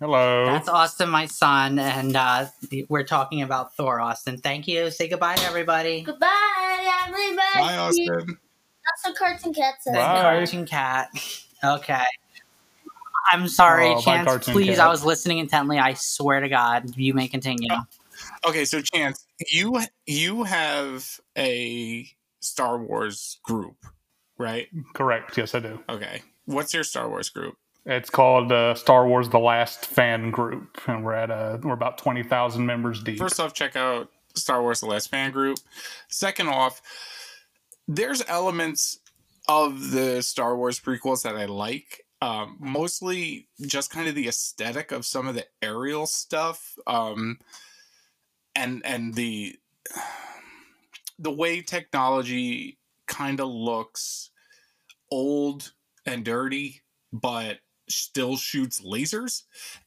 Hello. 0.00 0.46
That's 0.46 0.66
Austin, 0.66 1.10
my 1.10 1.26
son, 1.26 1.78
and 1.78 2.16
uh, 2.16 2.46
we're 2.88 3.04
talking 3.04 3.42
about 3.42 3.76
Thor. 3.76 4.00
Austin, 4.00 4.38
thank 4.38 4.66
you. 4.66 4.90
Say 4.90 5.08
goodbye 5.08 5.34
to 5.34 5.44
everybody. 5.44 6.00
Goodbye, 6.00 7.04
everybody. 7.06 7.36
Bye, 7.54 7.76
Austin. 7.76 8.38
That's 9.04 9.14
a 9.14 9.18
cartoon 9.18 9.52
cat 9.52 9.74
says. 9.82 9.94
Bye. 9.94 10.22
Cartoon 10.22 10.64
cat. 10.64 11.10
Okay. 11.62 12.02
I'm 13.30 13.46
sorry, 13.46 13.88
oh, 13.88 14.00
Chance. 14.00 14.48
Please, 14.48 14.78
cat. 14.78 14.86
I 14.86 14.88
was 14.88 15.04
listening 15.04 15.36
intently. 15.36 15.78
I 15.78 15.92
swear 15.92 16.40
to 16.40 16.48
God, 16.48 16.96
you 16.96 17.12
may 17.12 17.28
continue. 17.28 17.68
Okay, 18.48 18.64
so 18.64 18.80
Chance, 18.80 19.26
you 19.48 19.82
you 20.06 20.44
have 20.44 21.20
a 21.36 22.08
Star 22.40 22.78
Wars 22.78 23.38
group, 23.42 23.76
right? 24.38 24.66
Correct. 24.94 25.36
Yes, 25.36 25.54
I 25.54 25.58
do. 25.58 25.78
Okay. 25.90 26.22
What's 26.46 26.72
your 26.72 26.84
Star 26.84 27.06
Wars 27.06 27.28
group? 27.28 27.58
It's 27.86 28.10
called 28.10 28.52
uh, 28.52 28.74
Star 28.74 29.06
Wars: 29.06 29.28
The 29.30 29.38
Last 29.38 29.86
Fan 29.86 30.30
Group, 30.30 30.80
and 30.86 31.04
we're 31.04 31.14
at 31.14 31.30
uh, 31.30 31.58
we're 31.62 31.72
about 31.72 31.98
twenty 31.98 32.22
thousand 32.22 32.66
members 32.66 33.02
deep. 33.02 33.18
First 33.18 33.40
off, 33.40 33.54
check 33.54 33.74
out 33.74 34.10
Star 34.34 34.60
Wars: 34.62 34.80
The 34.80 34.86
Last 34.86 35.10
Fan 35.10 35.30
Group. 35.32 35.58
Second 36.08 36.48
off, 36.48 36.82
there's 37.88 38.22
elements 38.28 39.00
of 39.48 39.90
the 39.92 40.22
Star 40.22 40.56
Wars 40.56 40.78
prequels 40.78 41.22
that 41.22 41.36
I 41.36 41.46
like. 41.46 42.04
Um, 42.22 42.58
mostly 42.60 43.48
just 43.66 43.90
kind 43.90 44.06
of 44.06 44.14
the 44.14 44.28
aesthetic 44.28 44.92
of 44.92 45.06
some 45.06 45.26
of 45.26 45.34
the 45.34 45.46
aerial 45.62 46.06
stuff, 46.06 46.76
um, 46.86 47.38
and 48.54 48.82
and 48.84 49.14
the 49.14 49.56
the 51.18 51.30
way 51.30 51.62
technology 51.62 52.78
kind 53.06 53.40
of 53.40 53.48
looks 53.48 54.30
old 55.10 55.72
and 56.04 56.24
dirty, 56.24 56.82
but 57.10 57.58
still 57.96 58.36
shoots 58.36 58.80
lasers. 58.80 59.42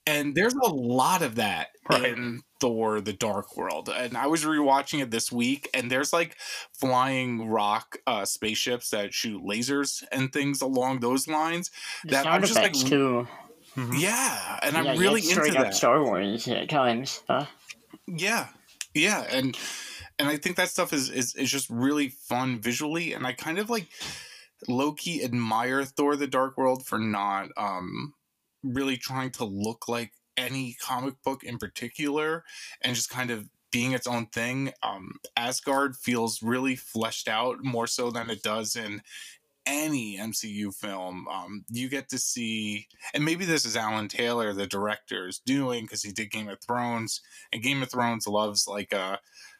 And 0.06 0.36
there's 0.36 0.54
a 0.54 0.70
lot 0.70 1.22
of 1.22 1.36
that 1.36 1.70
right. 1.90 2.06
in 2.06 2.42
Thor 2.60 3.02
the 3.02 3.14
Dark 3.14 3.58
World. 3.58 3.90
And 3.94 4.18
I 4.18 4.28
was 4.28 4.46
rewatching 4.46 5.02
it 5.02 5.12
this 5.12 5.32
week, 5.32 5.70
and 5.74 5.92
there's 5.92 6.14
like 6.14 6.38
flying 6.72 7.50
rock 7.50 7.98
uh, 8.08 8.26
spaceships 8.26 8.90
that 8.92 9.14
shoot 9.14 9.44
lasers 9.44 10.04
and 10.12 10.32
things 10.32 10.62
along 10.62 11.00
those 11.00 11.28
lines. 11.28 11.72
The 12.04 12.12
that 12.12 12.28
I'm 12.28 12.42
just 12.42 12.56
like, 12.56 12.74
too. 12.74 13.28
Mm-hmm. 13.76 13.94
Yeah, 13.98 14.60
and 14.62 14.76
yeah, 14.76 14.92
I'm 14.92 15.00
really 15.00 15.22
into 15.28 15.52
that. 15.52 15.74
Star 15.74 16.04
Wars 16.04 16.48
at 16.48 16.70
times. 16.70 17.24
Huh? 17.28 17.46
Yeah, 18.08 18.48
yeah, 18.94 19.26
and 19.30 19.58
and 20.20 20.28
I 20.28 20.38
think 20.38 20.58
that 20.58 20.70
stuff 20.70 20.94
is, 20.94 21.10
is 21.10 21.36
is 21.36 21.50
just 21.50 21.70
really 21.70 22.10
fun 22.10 22.60
visually, 22.60 23.14
and 23.14 23.26
I 23.26 23.34
kind 23.34 23.58
of 23.58 23.70
like 23.70 23.88
low 24.68 24.94
key 24.94 25.24
admire 25.24 25.84
Thor: 25.86 26.16
The 26.16 26.28
Dark 26.28 26.58
World 26.58 26.86
for 26.86 27.00
not 27.00 27.50
um 27.58 28.14
really 28.64 28.98
trying 28.98 29.32
to 29.32 29.46
look 29.46 29.88
like 29.88 30.14
any 30.38 30.76
comic 30.82 31.16
book 31.24 31.44
in 31.44 31.58
particular, 31.58 32.44
and 32.82 32.96
just 32.96 33.10
kind 33.10 33.32
of 33.32 33.48
being 33.72 33.92
its 33.92 34.08
own 34.08 34.28
thing. 34.28 34.72
Um, 34.84 35.16
Asgard 35.36 35.96
feels 35.96 36.44
really 36.44 36.76
fleshed 36.76 37.28
out 37.28 37.64
more 37.64 37.88
so 37.88 38.12
than 38.12 38.30
it 38.30 38.44
does 38.44 38.76
in 38.76 39.02
any 39.66 40.18
MCU 40.18 40.74
film. 40.74 41.28
Um, 41.28 41.66
you 41.70 41.90
get 41.90 42.10
to 42.10 42.20
see, 42.20 42.88
and 43.14 43.26
maybe 43.26 43.46
this 43.46 43.66
is 43.66 43.76
Alan 43.76 44.08
Taylor, 44.08 44.54
the 44.54 44.68
director, 44.68 45.28
is 45.28 45.40
doing 45.40 45.84
because 45.84 46.04
he 46.04 46.12
did 46.12 46.32
Game 46.32 46.50
of 46.50 46.62
Thrones, 46.62 47.22
and 47.52 47.64
Game 47.64 47.82
of 47.82 47.90
Thrones 47.90 48.28
loves 48.28 48.68
like 48.68 48.94
a 48.94 49.20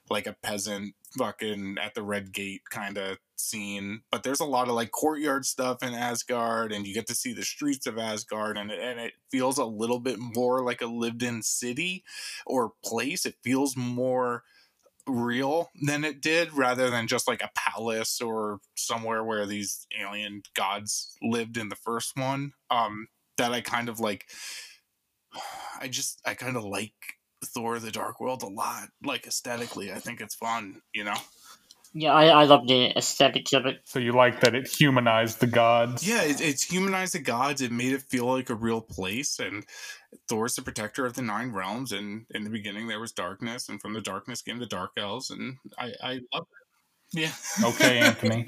like 0.10 0.28
a 0.28 0.36
peasant 0.44 0.94
fucking 1.18 1.78
at 1.82 1.94
the 1.94 2.02
red 2.02 2.34
gate 2.34 2.62
kind 2.72 2.98
of 2.98 3.18
scene 3.36 4.02
but 4.10 4.24
there's 4.24 4.40
a 4.40 4.46
lot 4.46 4.68
of 4.68 4.74
like 4.74 4.92
courtyard 4.92 5.46
stuff 5.46 5.84
in 5.84 5.94
asgard 5.94 6.72
and 6.72 6.88
you 6.88 6.94
get 6.94 7.08
to 7.08 7.16
see 7.16 7.34
the 7.34 7.44
streets 7.44 7.86
of 7.86 7.98
asgard 7.98 8.58
and 8.58 8.72
it, 8.72 8.80
and 8.80 9.00
it 9.00 9.14
feels 9.32 9.58
a 9.58 9.66
little 9.66 10.00
bit 10.00 10.18
more 10.20 10.64
like 10.64 10.82
a 10.82 10.86
lived 10.86 11.24
in 11.24 11.42
city 11.42 12.04
or 12.46 12.74
place. 12.84 13.26
It 13.26 13.36
feels 13.44 13.76
more 13.76 14.44
real 15.06 15.70
than 15.82 16.06
it 16.06 16.22
did 16.22 16.54
rather 16.54 16.90
than 16.90 17.08
just 17.08 17.28
like 17.28 17.42
a 17.42 17.52
palace 17.56 18.22
or 18.22 18.60
somewhere 18.76 19.24
where 19.24 19.46
these 19.46 19.86
alien 20.00 20.44
gods 20.54 21.18
lived 21.22 21.58
in 21.58 21.70
the 21.70 21.76
first 21.76 22.16
one. 22.16 22.54
Um 22.70 23.08
that 23.38 23.52
i 23.52 23.62
kind 23.62 23.90
of 23.90 24.00
like 24.00 24.30
i 25.80 25.88
just 25.88 26.22
i 26.26 26.34
kind 26.34 26.56
of 26.56 26.64
like 26.64 27.18
Thor: 27.46 27.80
The 27.80 27.92
Dark 27.92 28.20
World 28.20 28.44
a 28.44 28.48
lot. 28.48 28.90
Like 29.04 29.28
aesthetically, 29.28 29.92
I 29.92 30.00
think 30.00 30.22
it's 30.22 30.36
fun. 30.36 30.82
You 30.94 31.06
know. 31.06 31.16
Yeah, 31.96 32.14
I, 32.14 32.26
I 32.26 32.44
love 32.46 32.68
the 32.68 32.98
aesthetics 32.98 33.54
of 33.54 33.68
it. 33.68 33.82
So 33.84 34.00
you 34.00 34.14
like 34.14 34.40
that 34.40 34.56
it 34.56 34.68
humanized 34.68 35.40
the 35.40 35.48
gods? 35.48 36.08
Yeah, 36.08 36.24
it, 36.24 36.42
it's 36.42 36.64
humanized 36.64 37.14
the 37.14 37.20
gods. 37.20 37.62
It 37.62 37.72
made 37.72 37.94
it 37.94 38.02
feel 38.02 38.26
like 38.26 38.50
a 38.50 38.56
real 38.56 38.82
place. 38.82 39.38
And 39.40 39.64
Thor's 40.28 40.56
the 40.56 40.64
protector 40.64 41.06
of 41.06 41.14
the 41.14 41.22
nine 41.22 41.52
realms. 41.52 41.92
And 41.92 42.26
in 42.32 42.44
the 42.44 42.50
beginning, 42.50 42.88
there 42.88 43.00
was 43.00 43.12
darkness, 43.12 43.70
and 43.70 43.80
from 43.80 43.94
the 43.94 44.02
darkness 44.02 44.42
came 44.42 44.58
the 44.58 44.66
dark 44.66 44.94
elves. 44.98 45.30
And 45.30 45.58
I, 45.78 45.92
I 46.04 46.12
love 46.34 46.48
it. 46.52 47.20
Yeah. 47.20 47.34
Okay, 47.64 48.00
Anthony. 48.00 48.48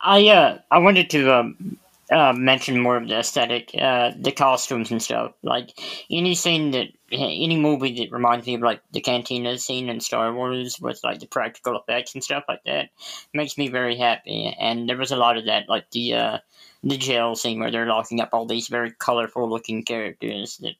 I 0.00 0.28
uh 0.28 0.58
I 0.70 0.78
wanted 0.78 1.10
to 1.10 1.34
um 1.34 1.78
uh, 2.10 2.32
mention 2.32 2.80
more 2.80 2.96
of 2.96 3.08
the 3.08 3.18
aesthetic, 3.18 3.70
uh, 3.78 4.12
the 4.18 4.32
costumes 4.32 4.90
and 4.90 5.02
stuff. 5.02 5.32
Like 5.42 5.70
anything 6.10 6.70
that, 6.72 6.88
any 7.10 7.56
movie 7.56 7.94
that 8.00 8.12
reminds 8.12 8.46
me 8.46 8.54
of 8.54 8.62
like 8.62 8.80
the 8.92 9.00
cantina 9.00 9.58
scene 9.58 9.88
in 9.88 10.00
Star 10.00 10.32
Wars 10.32 10.80
with 10.80 11.00
like 11.04 11.20
the 11.20 11.26
practical 11.26 11.78
effects 11.78 12.14
and 12.14 12.24
stuff 12.24 12.44
like 12.48 12.64
that 12.64 12.90
makes 13.34 13.58
me 13.58 13.68
very 13.68 13.96
happy. 13.96 14.54
And 14.58 14.88
there 14.88 14.96
was 14.96 15.12
a 15.12 15.16
lot 15.16 15.36
of 15.36 15.46
that, 15.46 15.68
like 15.68 15.90
the 15.90 16.14
uh, 16.14 16.38
the 16.82 16.96
jail 16.96 17.34
scene 17.34 17.60
where 17.60 17.70
they're 17.70 17.86
locking 17.86 18.20
up 18.20 18.30
all 18.32 18.46
these 18.46 18.68
very 18.68 18.92
colorful 18.92 19.48
looking 19.48 19.84
characters 19.84 20.58
that 20.58 20.74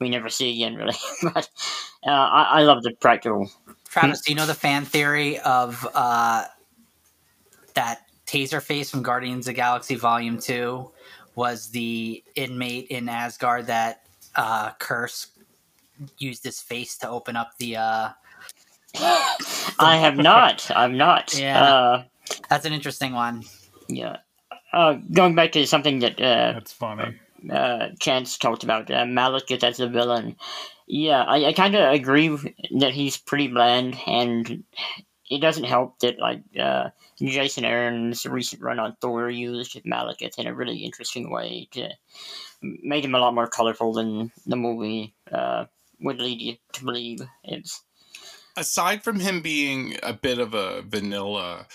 we 0.00 0.08
never 0.08 0.28
see 0.28 0.54
again, 0.54 0.74
really. 0.76 0.96
but 1.22 1.48
uh, 2.06 2.10
I, 2.10 2.60
I 2.60 2.62
love 2.62 2.82
the 2.82 2.92
practical. 2.92 3.50
Travis, 3.88 4.20
do 4.20 4.32
you 4.32 4.36
know 4.36 4.46
the 4.46 4.54
fan 4.54 4.84
theory 4.84 5.38
of 5.40 5.86
uh, 5.94 6.44
that 7.74 8.07
Taserface 8.28 8.90
from 8.90 9.02
Guardians 9.02 9.48
of 9.48 9.54
Galaxy 9.54 9.94
Volume 9.94 10.38
Two 10.38 10.92
was 11.34 11.70
the 11.70 12.22
inmate 12.34 12.88
in 12.88 13.08
Asgard 13.08 13.66
that 13.68 14.06
uh, 14.36 14.72
Kurse 14.78 15.28
used 16.18 16.44
his 16.44 16.60
face 16.60 16.98
to 16.98 17.08
open 17.08 17.36
up 17.36 17.56
the. 17.58 17.76
Uh, 17.76 18.08
I 19.78 19.96
have 19.96 20.16
not. 20.16 20.70
I'm 20.74 20.98
not. 20.98 21.38
Yeah, 21.38 21.62
uh, 21.62 22.04
that's 22.50 22.66
an 22.66 22.74
interesting 22.74 23.14
one. 23.14 23.44
Yeah. 23.88 24.18
Uh, 24.72 24.94
going 25.12 25.34
back 25.34 25.52
to 25.52 25.66
something 25.66 26.00
that 26.00 26.20
uh, 26.20 26.52
that's 26.52 26.72
funny. 26.72 27.18
Uh, 27.50 27.88
Chance 27.98 28.36
talked 28.36 28.62
about 28.62 28.90
uh, 28.90 29.04
Malekith 29.04 29.64
as 29.64 29.80
a 29.80 29.88
villain. 29.88 30.36
Yeah, 30.86 31.22
I, 31.22 31.46
I 31.46 31.52
kind 31.54 31.74
of 31.74 31.92
agree 31.92 32.28
that 32.78 32.92
he's 32.92 33.16
pretty 33.16 33.48
bland, 33.48 33.96
and 34.06 34.64
it 35.30 35.40
doesn't 35.40 35.64
help 35.64 35.98
that 36.00 36.18
like 36.18 36.42
uh, 36.58 36.90
Jason 37.20 37.64
Aaron's 37.64 38.24
recent 38.26 38.62
run 38.62 38.78
on 38.78 38.96
Thor 39.00 39.28
used 39.28 39.82
Malekith 39.84 40.38
in 40.38 40.46
a 40.46 40.54
really 40.54 40.78
interesting 40.78 41.30
way 41.30 41.68
to 41.72 41.90
make 42.62 43.04
him 43.04 43.14
a 43.14 43.18
lot 43.18 43.34
more 43.34 43.46
colorful 43.46 43.92
than 43.92 44.32
the 44.46 44.56
movie 44.56 45.14
uh, 45.30 45.66
would 46.00 46.20
lead 46.20 46.40
you 46.40 46.56
to 46.72 46.84
believe. 46.84 47.20
It's 47.44 47.82
aside 48.56 49.02
from 49.02 49.20
him 49.20 49.42
being 49.42 49.96
a 50.02 50.12
bit 50.12 50.38
of 50.38 50.54
a 50.54 50.82
vanilla 50.82 51.66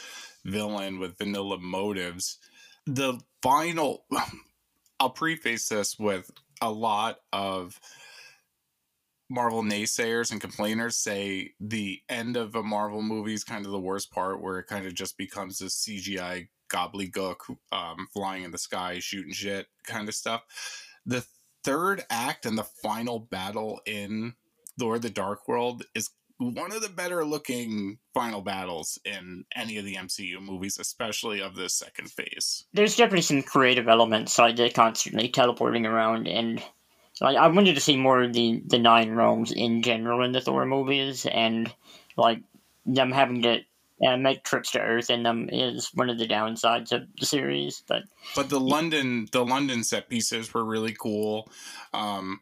villain 0.43 0.99
with 0.99 1.17
vanilla 1.17 1.57
motives, 1.59 2.39
the 2.85 3.19
final. 3.41 4.05
I'll 4.99 5.09
preface 5.09 5.67
this 5.67 5.99
with 5.99 6.31
a 6.61 6.71
lot 6.71 7.19
of 7.33 7.79
Marvel 9.33 9.63
naysayers 9.63 10.31
and 10.31 10.39
complainers 10.39 10.95
say 10.95 11.53
the 11.59 11.99
end 12.07 12.37
of 12.37 12.53
a 12.53 12.61
Marvel 12.61 13.01
movie 13.01 13.33
is 13.33 13.43
kind 13.43 13.65
of 13.65 13.71
the 13.71 13.79
worst 13.79 14.11
part, 14.11 14.39
where 14.39 14.59
it 14.59 14.67
kind 14.67 14.85
of 14.85 14.93
just 14.93 15.17
becomes 15.17 15.59
a 15.59 15.65
CGI 15.65 16.49
gobbledygook 16.69 17.37
um, 17.71 18.07
flying 18.13 18.43
in 18.43 18.51
the 18.51 18.59
sky, 18.59 18.99
shooting 18.99 19.33
shit 19.33 19.65
kind 19.87 20.07
of 20.07 20.13
stuff. 20.13 20.43
The 21.07 21.25
third 21.63 22.03
act 22.11 22.45
and 22.45 22.57
the 22.57 22.63
final 22.63 23.19
battle 23.19 23.81
in 23.87 24.35
Thor: 24.79 24.99
The 24.99 25.09
Dark 25.09 25.47
World 25.47 25.83
is 25.95 26.11
one 26.37 26.71
of 26.71 26.83
the 26.83 26.89
better 26.89 27.25
looking 27.25 27.97
final 28.13 28.41
battles 28.41 28.99
in 29.03 29.45
any 29.55 29.77
of 29.77 29.85
the 29.85 29.95
MCU 29.95 30.41
movies, 30.41 30.77
especially 30.77 31.41
of 31.41 31.55
this 31.55 31.73
second 31.73 32.11
phase. 32.11 32.65
There's 32.73 32.97
definitely 32.97 33.21
some 33.21 33.41
creative 33.41 33.87
elements, 33.87 34.37
like 34.37 34.57
they're 34.57 34.69
constantly 34.69 35.29
teleporting 35.29 35.87
around, 35.87 36.27
and 36.27 36.61
like 37.21 37.37
I 37.37 37.47
wanted 37.47 37.75
to 37.75 37.81
see 37.81 37.97
more 37.97 38.23
of 38.23 38.33
the 38.33 38.61
the 38.65 38.79
Nine 38.79 39.11
Realms 39.11 39.51
in 39.51 39.81
general 39.81 40.23
in 40.23 40.31
the 40.31 40.41
Thor 40.41 40.65
movies, 40.65 41.25
and 41.25 41.73
like 42.17 42.39
them 42.85 43.11
having 43.11 43.43
to 43.43 43.59
uh, 44.05 44.17
make 44.17 44.43
trips 44.43 44.71
to 44.71 44.79
Earth 44.79 45.09
in 45.09 45.23
them 45.23 45.49
is 45.51 45.91
one 45.93 46.09
of 46.09 46.17
the 46.17 46.27
downsides 46.27 46.91
of 46.91 47.03
the 47.19 47.25
series. 47.25 47.83
But 47.87 48.03
but 48.35 48.49
the 48.49 48.59
London 48.59 49.27
the 49.31 49.45
London 49.45 49.83
set 49.83 50.09
pieces 50.09 50.53
were 50.53 50.65
really 50.65 50.93
cool. 50.93 51.49
Um, 51.93 52.41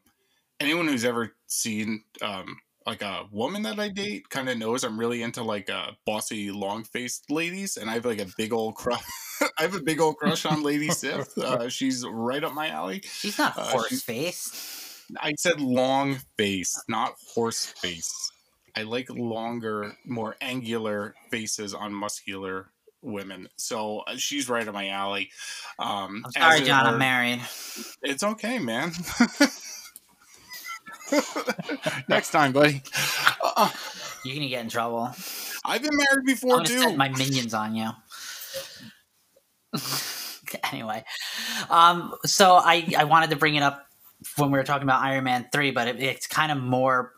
anyone 0.60 0.88
who's 0.88 1.06
ever 1.06 1.36
seen 1.48 2.04
um, 2.22 2.60
like 2.92 3.02
a 3.02 3.24
woman 3.32 3.62
that 3.64 3.80
I 3.80 3.88
date 3.88 4.30
kind 4.30 4.50
of 4.50 4.58
knows 4.58 4.84
I'm 4.84 5.00
really 5.00 5.24
into 5.24 5.44
like 5.44 5.70
uh, 5.70 5.92
bossy, 6.06 6.52
long 6.52 6.84
faced 6.84 7.32
ladies, 7.32 7.78
and 7.78 7.90
I 7.90 7.94
have 7.94 8.06
like 8.06 8.20
a 8.20 8.28
big 8.38 8.52
old 8.52 8.76
crush. 8.76 9.02
I 9.58 9.62
have 9.62 9.76
a 9.76 9.82
big 9.82 10.02
old 10.02 10.18
crush 10.18 10.46
on 10.46 10.62
Lady 10.62 10.90
Sif. 10.90 11.30
Uh, 11.42 11.70
she's 11.70 12.06
right 12.06 12.44
up 12.44 12.54
my 12.54 12.68
alley. 12.68 13.02
She's 13.04 13.38
not 13.38 13.58
uh, 13.58 13.64
horse 13.64 14.02
face. 14.02 15.06
I 15.20 15.34
said 15.38 15.60
long 15.60 16.18
face, 16.38 16.80
not 16.88 17.14
horse 17.34 17.66
face. 17.66 18.32
I 18.76 18.84
like 18.84 19.10
longer, 19.10 19.94
more 20.06 20.36
angular 20.42 21.16
faces 21.32 21.74
on 21.74 21.94
muscular 21.94 22.72
women. 23.02 23.48
So 23.56 24.00
uh, 24.00 24.18
she's 24.18 24.50
right 24.50 24.68
up 24.68 24.74
my 24.74 24.90
alley. 24.90 25.30
Um, 25.80 26.24
I'm 26.26 26.32
sorry, 26.32 26.62
John. 26.62 26.86
Are, 26.86 26.94
I'm 26.94 27.00
married. 27.00 27.42
It's 28.04 28.24
okay, 28.24 28.60
man. 28.60 28.92
Next 32.08 32.32
time, 32.32 32.52
buddy. 32.52 32.82
Uh, 33.44 33.70
You're 34.24 34.36
gonna 34.36 34.48
get 34.48 34.62
in 34.62 34.70
trouble. 34.70 35.12
I've 35.66 35.82
been 35.82 35.96
married 35.96 36.26
before 36.26 36.60
I'm 36.60 36.66
too. 36.66 36.96
My 36.96 37.10
minions 37.10 37.54
on 37.54 37.76
you. 37.76 37.90
anyway, 40.72 41.04
um, 41.70 42.14
so 42.26 42.56
I 42.56 42.94
I 42.98 43.04
wanted 43.06 43.30
to 43.32 43.36
bring 43.36 43.56
it 43.56 43.64
up 43.64 43.86
when 44.38 44.52
we 44.52 44.58
were 44.58 44.64
talking 44.64 44.84
about 44.84 45.02
Iron 45.02 45.24
Man 45.24 45.48
three, 45.52 45.72
but 45.72 45.88
it, 45.88 46.00
it's 46.00 46.28
kind 46.28 46.52
of 46.52 46.58
more 46.58 47.14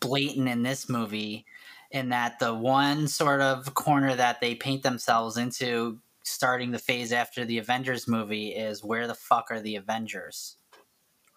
blatant 0.00 0.48
in 0.48 0.62
this 0.62 0.88
movie 0.88 1.46
in 1.90 2.08
that 2.10 2.38
the 2.38 2.52
one 2.52 3.08
sort 3.08 3.40
of 3.40 3.72
corner 3.74 4.14
that 4.14 4.40
they 4.40 4.54
paint 4.54 4.82
themselves 4.82 5.36
into 5.36 5.98
starting 6.24 6.70
the 6.70 6.78
phase 6.78 7.12
after 7.12 7.44
the 7.44 7.58
Avengers 7.58 8.08
movie 8.08 8.48
is 8.48 8.82
where 8.82 9.06
the 9.06 9.14
fuck 9.14 9.46
are 9.50 9.60
the 9.60 9.76
Avengers? 9.76 10.56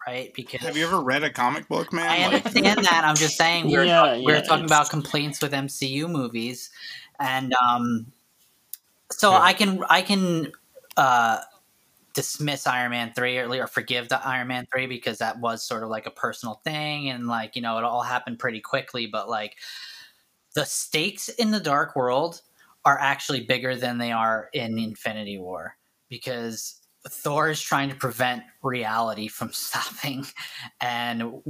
Right? 0.08 0.34
Because 0.34 0.60
have 0.60 0.76
you 0.76 0.86
ever 0.86 1.00
read 1.00 1.22
a 1.22 1.30
comic 1.30 1.68
book, 1.68 1.92
man? 1.92 2.08
I 2.08 2.26
like... 2.26 2.46
understand 2.46 2.84
that. 2.84 3.04
I'm 3.04 3.16
just 3.16 3.36
saying 3.36 3.70
we're 3.70 3.84
yeah, 3.84 4.14
yeah, 4.14 4.24
we're 4.24 4.42
talking 4.42 4.64
about 4.64 4.90
complaints 4.90 5.40
with 5.40 5.52
MCU 5.52 6.10
movies, 6.10 6.70
and 7.18 7.52
um, 7.54 8.12
so 9.10 9.30
yeah. 9.30 9.40
I 9.40 9.52
can 9.52 9.84
I 9.88 10.02
can 10.02 10.52
uh, 10.96 11.40
dismiss 12.14 12.66
Iron 12.66 12.90
Man 12.90 13.12
three 13.14 13.38
or, 13.38 13.48
or 13.62 13.66
forgive 13.66 14.08
the 14.08 14.26
Iron 14.26 14.48
Man 14.48 14.66
three 14.72 14.86
because 14.86 15.18
that 15.18 15.38
was 15.40 15.62
sort 15.62 15.82
of 15.82 15.90
like 15.90 16.06
a 16.06 16.10
personal 16.10 16.60
thing, 16.64 17.10
and 17.10 17.26
like 17.26 17.56
you 17.56 17.62
know 17.62 17.78
it 17.78 17.84
all 17.84 18.02
happened 18.02 18.38
pretty 18.38 18.60
quickly, 18.60 19.06
but 19.06 19.28
like 19.28 19.56
the 20.54 20.64
stakes 20.64 21.28
in 21.28 21.50
the 21.50 21.60
Dark 21.60 21.94
World 21.94 22.40
are 22.84 22.98
actually 22.98 23.42
bigger 23.42 23.76
than 23.76 23.98
they 23.98 24.12
are 24.12 24.48
in 24.54 24.78
Infinity 24.78 25.38
War 25.38 25.76
because 26.08 26.77
Thor 27.06 27.50
is 27.50 27.60
trying 27.60 27.88
to 27.90 27.94
prevent 27.94 28.42
reality 28.62 29.28
from 29.28 29.52
stopping, 29.52 30.26
and 30.80 31.42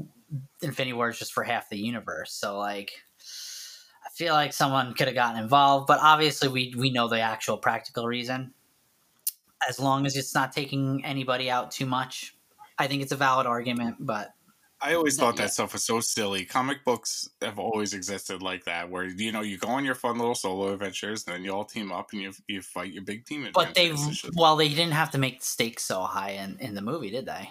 Infinity 0.63 0.93
War 0.93 1.11
is 1.11 1.19
just 1.19 1.33
for 1.33 1.43
half 1.43 1.69
the 1.69 1.79
universe. 1.79 2.33
So, 2.33 2.59
like, 2.59 2.93
I 4.07 4.11
feel 4.15 4.35
like 4.35 4.53
someone 4.53 4.95
could 4.95 5.07
have 5.07 5.15
gotten 5.15 5.43
involved, 5.43 5.87
but 5.87 6.01
obviously, 6.03 6.49
we 6.49 6.75
we 6.77 6.91
know 6.91 7.09
the 7.09 7.21
actual 7.21 7.57
practical 7.57 8.07
reason. 8.07 8.53
As 9.69 9.81
long 9.81 10.07
as 10.07 10.17
it's 10.17 10.35
not 10.35 10.53
taking 10.53 11.05
anybody 11.05 11.51
out 11.51 11.71
too 11.71 11.87
much, 11.87 12.37
I 12.79 12.87
think 12.87 13.03
it's 13.03 13.13
a 13.13 13.17
valid 13.17 13.47
argument. 13.47 13.97
But 13.99 14.33
I 14.81 14.95
always 14.95 15.17
thought 15.17 15.37
that 15.37 15.53
stuff 15.53 15.73
was 15.73 15.83
so 15.83 16.01
silly. 16.01 16.45
Comic 16.45 16.85
books 16.85 17.29
have 17.43 17.59
always 17.59 17.95
existed 17.95 18.43
like 18.43 18.65
that, 18.65 18.89
where 18.89 19.05
you 19.05 19.33
know 19.33 19.41
you 19.41 19.59
go 19.59 19.69
on 19.69 19.85
your 19.85 19.97
fun 19.97 20.19
little 20.19 20.35
solo 20.35 20.73
adventures, 20.73 21.25
and 21.27 21.35
then 21.35 21.45
you 21.45 21.53
all 21.53 21.65
team 21.65 21.91
up 21.91 22.13
and 22.13 22.23
you 22.23 22.33
you 22.47 22.63
fight 22.63 22.93
your 22.93 23.03
big 23.03 23.25
team. 23.25 23.49
But 23.53 23.75
they 23.75 23.93
well, 24.35 24.57
they 24.57 24.69
didn't 24.69 24.93
have 24.93 25.11
to 25.13 25.19
make 25.19 25.41
the 25.41 25.47
stakes 25.47 25.85
so 25.85 26.03
high 26.03 26.31
in 26.31 26.59
in 26.61 26.75
the 26.75 26.83
movie, 26.83 27.11
did 27.11 27.27
they? 27.27 27.51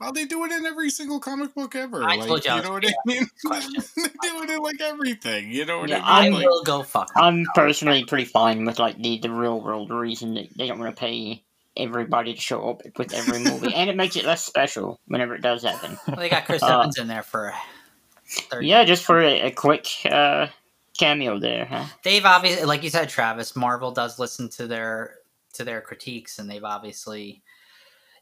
Well, 0.00 0.12
they 0.12 0.24
do 0.24 0.44
it 0.44 0.52
in 0.52 0.66
every 0.66 0.90
single 0.90 1.20
comic 1.20 1.54
book 1.54 1.76
ever. 1.76 2.02
I 2.02 2.16
like, 2.16 2.26
told 2.26 2.44
you, 2.44 2.52
you 2.54 2.62
know 2.62 2.72
what 2.72 2.84
I 2.84 2.92
mean? 3.06 3.26
they 3.44 3.60
do 3.60 4.42
it 4.42 4.50
in 4.50 4.58
like 4.58 4.80
everything. 4.80 5.50
You 5.50 5.66
know 5.66 5.80
what 5.80 5.88
yeah, 5.88 6.02
I 6.02 6.28
mean? 6.28 6.42
I 6.42 6.46
will 6.46 6.64
go 6.64 6.82
fuck. 6.82 7.10
I'm 7.14 7.46
personally 7.54 8.04
pretty 8.04 8.24
fine 8.24 8.64
with 8.64 8.78
like 8.78 9.00
the 9.00 9.18
the 9.18 9.30
real 9.30 9.60
world 9.60 9.90
reason 9.90 10.34
that 10.34 10.48
they 10.56 10.66
don't 10.66 10.78
want 10.78 10.96
to 10.96 11.00
pay 11.00 11.44
everybody 11.76 12.34
to 12.34 12.40
show 12.40 12.70
up 12.70 12.82
with 12.96 13.12
every 13.12 13.40
movie, 13.40 13.74
and 13.74 13.90
it 13.90 13.96
makes 13.96 14.16
it 14.16 14.24
less 14.24 14.44
special 14.44 15.00
whenever 15.06 15.34
it 15.34 15.42
does 15.42 15.62
happen. 15.62 15.98
Well, 16.06 16.16
they 16.16 16.28
got 16.28 16.46
Chris 16.46 16.62
uh, 16.62 16.80
Evans 16.80 16.98
in 16.98 17.08
there 17.08 17.22
for. 17.22 17.52
30 18.26 18.66
yeah, 18.66 18.84
just 18.84 19.04
for 19.04 19.20
a, 19.20 19.42
a 19.42 19.50
quick 19.50 19.86
uh, 20.10 20.46
cameo 20.96 21.38
there. 21.38 21.66
Huh? 21.66 21.84
They've 22.02 22.24
obviously, 22.24 22.64
like 22.64 22.82
you 22.82 22.90
said, 22.90 23.08
Travis. 23.08 23.54
Marvel 23.54 23.90
does 23.90 24.18
listen 24.18 24.48
to 24.50 24.66
their 24.66 25.16
to 25.54 25.64
their 25.64 25.80
critiques, 25.80 26.38
and 26.38 26.50
they've 26.50 26.64
obviously, 26.64 27.42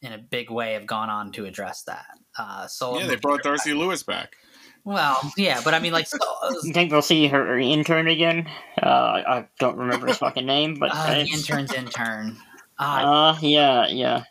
in 0.01 0.13
a 0.13 0.19
big 0.19 0.51
way, 0.51 0.75
have 0.75 0.87
gone 0.87 1.11
on 1.11 1.33
to 1.33 1.47
address 1.47 1.83
that. 1.83 2.07
Uh, 2.39 2.67
so 2.67 2.99
yeah, 2.99 3.07
they 3.07 3.17
brought 3.17 3.43
Darcy 3.43 3.75
Lewis 3.75 4.03
back. 4.03 4.37
Well, 4.85 5.33
yeah, 5.37 5.61
but 5.65 5.75
I 5.75 5.79
mean, 5.79 5.93
like, 5.93 6.09
so, 6.09 6.19
you 6.65 6.73
think 6.73 6.91
we'll 6.91 7.03
see 7.03 7.29
her 7.29 7.59
intern 7.59 8.09
again? 8.09 8.49
Uh, 8.83 9.23
I 9.27 9.49
don't 9.61 9.77
remember 9.77 10.09
his 10.09 10.19
fucking 10.19 10.45
name, 10.45 10.75
but 10.75 10.91
uh, 10.93 11.15
the 11.15 11.21
intern's 11.21 11.73
intern. 11.73 12.37
Uh, 12.79 13.37
yeah, 13.41 13.87
yeah. 13.89 14.25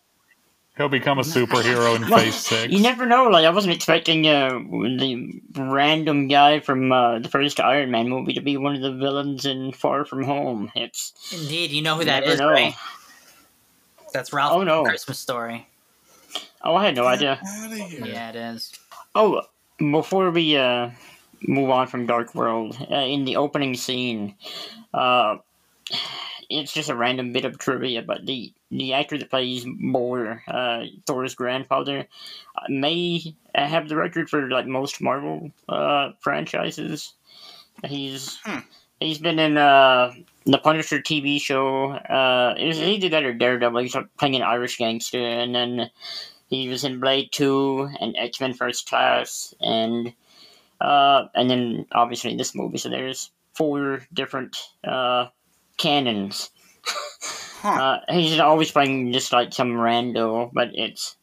He'll 0.77 0.89
become 0.89 1.19
a 1.19 1.23
superhero 1.23 1.95
in 1.95 2.05
Phase 2.07 2.35
Six. 2.35 2.73
You 2.73 2.79
never 2.81 3.05
know. 3.05 3.25
Like 3.25 3.45
I 3.45 3.49
wasn't 3.49 3.73
expecting 3.73 4.25
uh, 4.25 4.49
the 4.49 5.41
random 5.55 6.27
guy 6.27 6.59
from 6.59 6.91
uh, 6.91 7.19
the 7.19 7.29
first 7.29 7.59
Iron 7.59 7.91
Man 7.91 8.09
movie 8.09 8.33
to 8.33 8.41
be 8.41 8.57
one 8.57 8.75
of 8.75 8.81
the 8.81 8.93
villains 8.93 9.45
in 9.45 9.73
Far 9.73 10.05
From 10.05 10.23
Home. 10.23 10.71
It's 10.75 11.13
indeed. 11.31 11.71
You 11.71 11.81
know 11.81 11.97
who 11.97 12.05
that 12.05 12.23
is, 12.23 12.39
know. 12.39 12.49
right? 12.49 12.73
That's 14.13 14.33
Ralph. 14.33 14.53
Oh 14.53 14.63
no, 14.63 14.83
Christmas 14.83 15.19
Story. 15.19 15.67
Oh, 16.63 16.75
I 16.75 16.85
had 16.85 16.95
no 16.95 17.05
idea. 17.05 17.39
Yeah, 17.43 18.29
it 18.29 18.35
is. 18.35 18.71
Oh, 19.15 19.41
before 19.77 20.31
we 20.31 20.55
uh, 20.55 20.91
move 21.43 21.69
on 21.69 21.87
from 21.87 22.05
Dark 22.05 22.33
World, 22.35 22.77
uh, 22.89 22.95
in 22.95 23.25
the 23.25 23.35
opening 23.37 23.75
scene, 23.75 24.35
uh, 24.93 25.37
it's 26.51 26.73
just 26.73 26.89
a 26.89 26.95
random 26.95 27.31
bit 27.31 27.45
of 27.45 27.57
trivia, 27.57 28.01
but 28.01 28.25
the 28.25 28.53
the 28.69 28.93
actor 28.93 29.17
that 29.17 29.29
plays 29.29 29.65
Mjolnir, 29.65 30.41
uh, 30.47 30.85
Thor's 31.05 31.35
grandfather, 31.35 32.07
uh, 32.55 32.65
may 32.69 33.35
have 33.55 33.87
the 33.87 33.95
record 33.95 34.29
for 34.29 34.49
like 34.49 34.67
most 34.67 35.01
Marvel 35.01 35.51
uh, 35.69 36.11
franchises. 36.19 37.13
He's 37.85 38.37
hmm. 38.43 38.59
he's 38.99 39.17
been 39.17 39.39
in 39.39 39.57
uh, 39.57 40.13
the 40.45 40.57
Punisher 40.57 40.99
TV 40.99 41.39
show. 41.39 41.91
Uh, 41.91 42.55
was, 42.59 42.77
he 42.77 42.97
did 42.97 43.13
that 43.13 43.23
or 43.23 43.33
Daredevil. 43.33 43.81
He's 43.81 43.95
playing 44.17 44.35
an 44.35 44.43
Irish 44.43 44.77
gangster, 44.77 45.19
and 45.19 45.55
then 45.55 45.89
he 46.49 46.67
was 46.67 46.83
in 46.83 46.99
Blade 46.99 47.29
Two 47.31 47.89
and 47.99 48.15
X 48.17 48.41
Men 48.41 48.53
First 48.53 48.89
Class, 48.89 49.53
and 49.61 50.13
uh, 50.81 51.27
and 51.33 51.49
then 51.49 51.85
obviously 51.93 52.35
this 52.35 52.53
movie. 52.53 52.77
So 52.77 52.89
there's 52.89 53.31
four 53.53 54.01
different 54.13 54.57
uh, 54.83 55.27
canons. 55.81 56.51
huh. 56.85 57.69
uh, 57.69 57.99
he's 58.13 58.39
always 58.39 58.71
playing 58.71 59.11
just 59.11 59.31
like 59.31 59.53
some 59.53 59.71
rando, 59.71 60.51
but 60.53 60.69
it's 60.73 61.15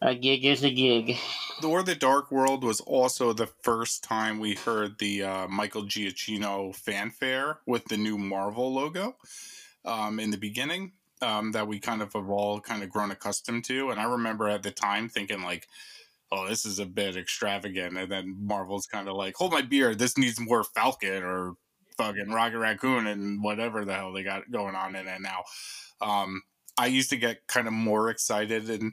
a 0.00 0.14
gig 0.14 0.44
is 0.44 0.62
a 0.62 0.70
gig. 0.70 1.16
The 1.60 1.68
War 1.68 1.80
of 1.80 1.86
The 1.86 1.96
Dark 1.96 2.30
World 2.30 2.62
was 2.62 2.80
also 2.80 3.32
the 3.32 3.48
first 3.62 4.04
time 4.04 4.38
we 4.38 4.54
heard 4.54 4.98
the 4.98 5.24
uh, 5.24 5.48
Michael 5.48 5.82
Giacchino 5.82 6.74
fanfare 6.74 7.58
with 7.66 7.84
the 7.86 7.96
new 7.96 8.16
Marvel 8.16 8.72
logo 8.72 9.16
um, 9.84 10.20
in 10.20 10.30
the 10.30 10.36
beginning 10.36 10.92
um, 11.20 11.50
that 11.50 11.66
we 11.66 11.80
kind 11.80 12.00
of 12.00 12.12
have 12.12 12.28
all 12.28 12.60
kind 12.60 12.84
of 12.84 12.90
grown 12.90 13.10
accustomed 13.10 13.64
to. 13.64 13.90
And 13.90 13.98
I 13.98 14.04
remember 14.04 14.48
at 14.48 14.62
the 14.62 14.70
time 14.70 15.08
thinking 15.08 15.42
like, 15.42 15.66
oh, 16.30 16.46
this 16.46 16.64
is 16.64 16.78
a 16.78 16.86
bit 16.86 17.16
extravagant. 17.16 17.98
And 17.98 18.12
then 18.12 18.36
Marvel's 18.40 18.86
kind 18.86 19.08
of 19.08 19.16
like, 19.16 19.34
hold 19.34 19.50
my 19.50 19.62
beer, 19.62 19.96
this 19.96 20.16
needs 20.16 20.38
more 20.38 20.62
Falcon 20.62 21.24
or 21.24 21.56
fucking 21.98 22.30
Rocket 22.30 22.58
Raccoon 22.58 23.06
and 23.06 23.42
whatever 23.42 23.84
the 23.84 23.94
hell 23.94 24.12
they 24.12 24.22
got 24.22 24.50
going 24.50 24.74
on 24.74 24.96
in 24.96 25.06
it 25.06 25.20
now. 25.20 25.42
Um, 26.00 26.42
I 26.78 26.86
used 26.86 27.10
to 27.10 27.16
get 27.16 27.46
kind 27.48 27.66
of 27.66 27.72
more 27.72 28.08
excited 28.08 28.70
in 28.70 28.92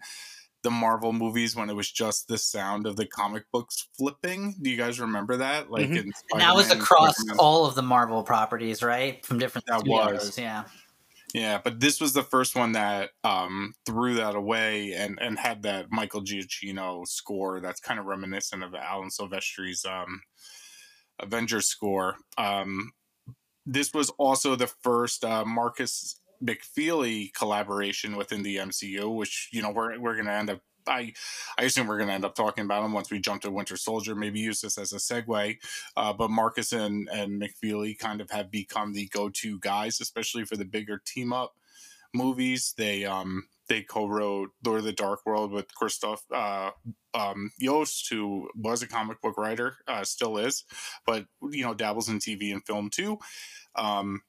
the 0.64 0.72
Marvel 0.72 1.14
movies 1.14 1.56
when 1.56 1.70
it 1.70 1.76
was 1.76 1.91
just 1.91 2.28
the 2.28 2.39
sound 2.39 2.88
of 2.88 2.95
the 2.95 3.06
comic 3.06 3.43
books 3.51 3.88
flipping. 3.95 4.56
Do 4.60 4.72
you 4.72 4.78
guys 4.78 4.99
remember 4.99 5.38
that? 5.38 5.70
Like, 5.70 5.86
mm-hmm. 5.86 6.10
and 6.32 6.41
that 6.41 6.56
was 6.56 6.72
across 6.72 7.16
all 7.38 7.68
of 7.68 7.76
the 7.76 7.84
Marvel 7.84 8.24
properties, 8.24 8.82
right? 8.82 9.24
From 9.24 9.38
different 9.38 9.68
that 9.68 9.82
studios. 9.82 10.26
was 10.26 10.38
yeah. 10.38 10.64
Yeah, 11.36 11.60
but 11.64 11.82
this 11.82 11.99
was 11.99 12.14
the 12.14 12.24
first 12.24 12.56
one 12.56 12.72
that 12.72 13.10
um, 13.24 13.74
threw 13.86 14.16
that 14.16 14.36
away 14.36 14.93
and, 14.93 15.20
and 15.22 15.38
had 15.38 15.64
that 15.64 15.88
Michael 15.91 16.24
Giacchino 16.24 17.06
score 17.06 17.60
that's 17.60 17.82
kind 17.82 17.99
of 17.99 18.06
reminiscent 18.06 18.64
of 18.64 18.74
Alan 18.74 19.12
Silvestri's 19.12 19.84
um, 19.84 20.22
Avengers 21.20 21.68
score. 21.68 22.18
Um, 22.38 22.91
this 23.66 23.93
was 23.93 24.09
also 24.11 24.55
the 24.55 24.68
first 24.68 25.24
uh, 25.24 25.45
Markus 25.45 26.20
McFeely 26.43 27.34
collaboration 27.34 28.16
within 28.16 28.43
the 28.43 28.57
MCU, 28.57 29.13
which 29.16 29.49
you 29.51 29.61
know 29.61 29.72
we're 29.72 29.99
we're 29.99 30.16
to 30.28 30.32
end 30.32 30.49
up. 30.49 30.61
I 30.88 31.13
I 31.57 31.63
assume 31.63 31.88
we're 31.88 31.97
to 32.09 32.13
end 32.13 32.26
up 32.26 32.36
talking 32.36 32.66
about 32.66 32.84
him 32.84 32.93
once 32.93 33.09
we 33.09 33.20
jump 33.20 33.41
to 33.41 33.51
Winter 33.51 33.78
Soldier. 33.78 34.13
Maybe 34.13 34.39
use 34.39 34.61
this 34.61 34.78
as 34.78 34.93
a 34.93 34.97
segue. 34.97 35.57
Uh, 35.97 36.13
but 36.13 36.30
Markus 36.30 36.74
and 36.74 37.09
and 37.09 37.41
McFeely 37.41 37.97
kind 37.97 38.22
of 38.22 38.30
have 38.32 38.51
become 38.51 38.93
the 38.93 39.07
go 39.07 39.30
to 39.30 39.59
guys, 39.59 39.99
especially 39.99 40.45
for 40.45 40.57
the 40.57 40.66
bigger 40.66 41.01
team 41.03 41.34
up 41.34 41.55
movies. 42.13 42.74
They 42.78 43.05
um 43.05 43.47
they 43.68 43.82
co-wrote 43.82 44.51
Lord 44.63 44.80
of 44.80 44.86
the 44.86 44.91
Dark 44.91 45.26
World 45.26 45.51
with 45.51 45.74
Christoph 45.76 46.24
uh, 46.34 46.72
um, 47.13 47.51
Yost, 47.57 48.07
who 48.09 48.49
was 48.55 48.82
a 48.82 48.88
comic 48.88 49.22
book 49.22 49.38
writer, 49.38 49.78
uh, 49.88 50.03
still 50.03 50.38
is, 50.38 50.63
but 51.05 51.26
you 51.51 51.63
know 51.63 51.74
dabbles 51.74 52.09
in 52.09 52.20
TV 52.20 52.51
and 52.51 52.66
film 52.66 52.89
too. 52.89 53.18
Um, 53.76 54.22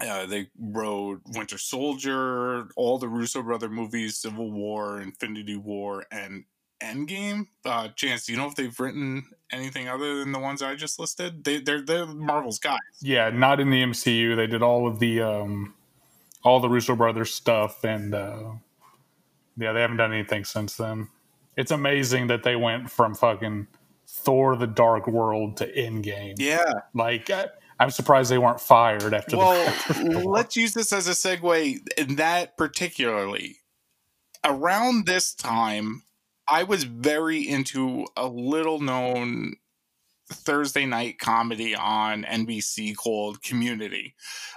uh, 0.00 0.26
they 0.26 0.48
wrote 0.58 1.20
Winter 1.34 1.58
Soldier, 1.58 2.68
all 2.76 2.98
the 2.98 3.08
Russo 3.08 3.42
brother 3.42 3.68
movies, 3.68 4.18
Civil 4.18 4.50
War, 4.50 5.00
Infinity 5.00 5.56
War, 5.56 6.06
and 6.10 6.44
Endgame. 6.82 7.46
Uh, 7.64 7.88
Chance, 7.88 8.26
do 8.26 8.32
you 8.32 8.38
know 8.38 8.48
if 8.48 8.54
they've 8.54 8.78
written 8.80 9.24
anything 9.52 9.88
other 9.88 10.18
than 10.18 10.32
the 10.32 10.38
ones 10.38 10.62
I 10.62 10.74
just 10.74 10.98
listed? 10.98 11.44
They, 11.44 11.60
they're 11.60 11.82
they're 11.82 12.06
Marvel's 12.06 12.58
guys. 12.58 12.78
Yeah, 13.00 13.30
not 13.30 13.60
in 13.60 13.70
the 13.70 13.82
MCU. 13.82 14.34
They 14.34 14.46
did 14.46 14.62
all 14.62 14.88
of 14.88 14.98
the 14.98 15.20
um, 15.20 15.74
all 16.44 16.60
the 16.60 16.68
Russo 16.68 16.96
brothers 16.96 17.32
stuff, 17.32 17.84
and 17.84 18.14
uh, 18.14 18.52
yeah, 19.56 19.72
they 19.72 19.80
haven't 19.80 19.98
done 19.98 20.12
anything 20.12 20.44
since 20.44 20.76
then. 20.76 21.08
It's 21.56 21.70
amazing 21.70 22.28
that 22.28 22.42
they 22.42 22.56
went 22.56 22.90
from 22.90 23.14
fucking 23.14 23.68
Thor: 24.06 24.56
The 24.56 24.66
Dark 24.66 25.06
World 25.06 25.56
to 25.58 25.72
Endgame. 25.72 26.34
Yeah, 26.38 26.72
like. 26.94 27.30
I, 27.30 27.46
I'm 27.80 27.90
surprised 27.90 28.30
they 28.30 28.38
weren't 28.38 28.60
fired 28.60 29.12
after. 29.12 29.36
Well, 29.36 29.74
let's 30.24 30.56
use 30.56 30.72
this 30.72 30.92
as 30.92 31.08
a 31.08 31.12
segue. 31.12 31.80
In 31.98 32.14
that 32.14 32.56
particularly, 32.56 33.56
around 34.44 35.06
this 35.06 35.34
time, 35.34 36.02
I 36.48 36.62
was 36.62 36.84
very 36.84 37.48
into 37.48 38.06
a 38.16 38.28
little 38.28 38.78
known 38.78 39.54
Thursday 40.30 40.86
night 40.86 41.18
comedy 41.18 41.74
on 41.74 42.24
NBC 42.24 42.96
called 42.96 43.42
Community 43.42 44.14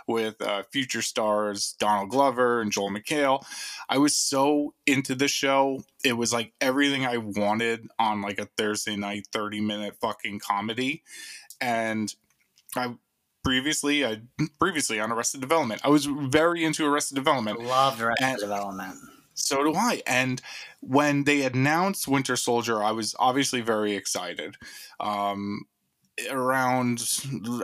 with 0.08 0.42
uh, 0.42 0.64
future 0.72 1.02
stars 1.02 1.76
Donald 1.80 2.10
Glover 2.10 2.62
and 2.62 2.72
Joel 2.72 2.92
McHale. 2.92 3.44
I 3.90 3.98
was 3.98 4.16
so 4.16 4.74
into 4.86 5.16
the 5.16 5.28
show. 5.28 5.84
It 6.04 6.14
was 6.14 6.32
like 6.32 6.54
everything 6.62 7.06
I 7.06 7.18
wanted 7.18 7.88
on 8.00 8.22
like 8.22 8.40
a 8.40 8.50
Thursday 8.58 8.96
night 8.96 9.28
30 9.32 9.62
minute 9.62 9.98
fucking 10.00 10.40
comedy. 10.40 11.04
And 11.60 12.14
I 12.76 12.96
previously 13.44 14.06
I 14.06 14.22
previously 14.60 15.00
on 15.00 15.12
Arrested 15.12 15.42
Development. 15.42 15.82
I 15.84 15.90
was 15.90 16.06
very 16.06 16.64
into 16.64 16.86
Arrested 16.86 17.16
Development. 17.16 17.62
Loved 17.62 18.02
Arrested 18.02 18.26
and 18.26 18.40
Development. 18.40 18.96
So 19.36 19.64
do 19.64 19.76
I. 19.76 20.02
And 20.08 20.42
when 20.88 21.24
they 21.24 21.44
announced 21.44 22.08
Winter 22.08 22.36
Soldier, 22.36 22.84
I 22.84 22.92
was 22.92 23.16
obviously 23.18 23.62
very 23.62 23.94
excited. 23.94 24.56
Um, 25.00 25.66
around 26.30 27.04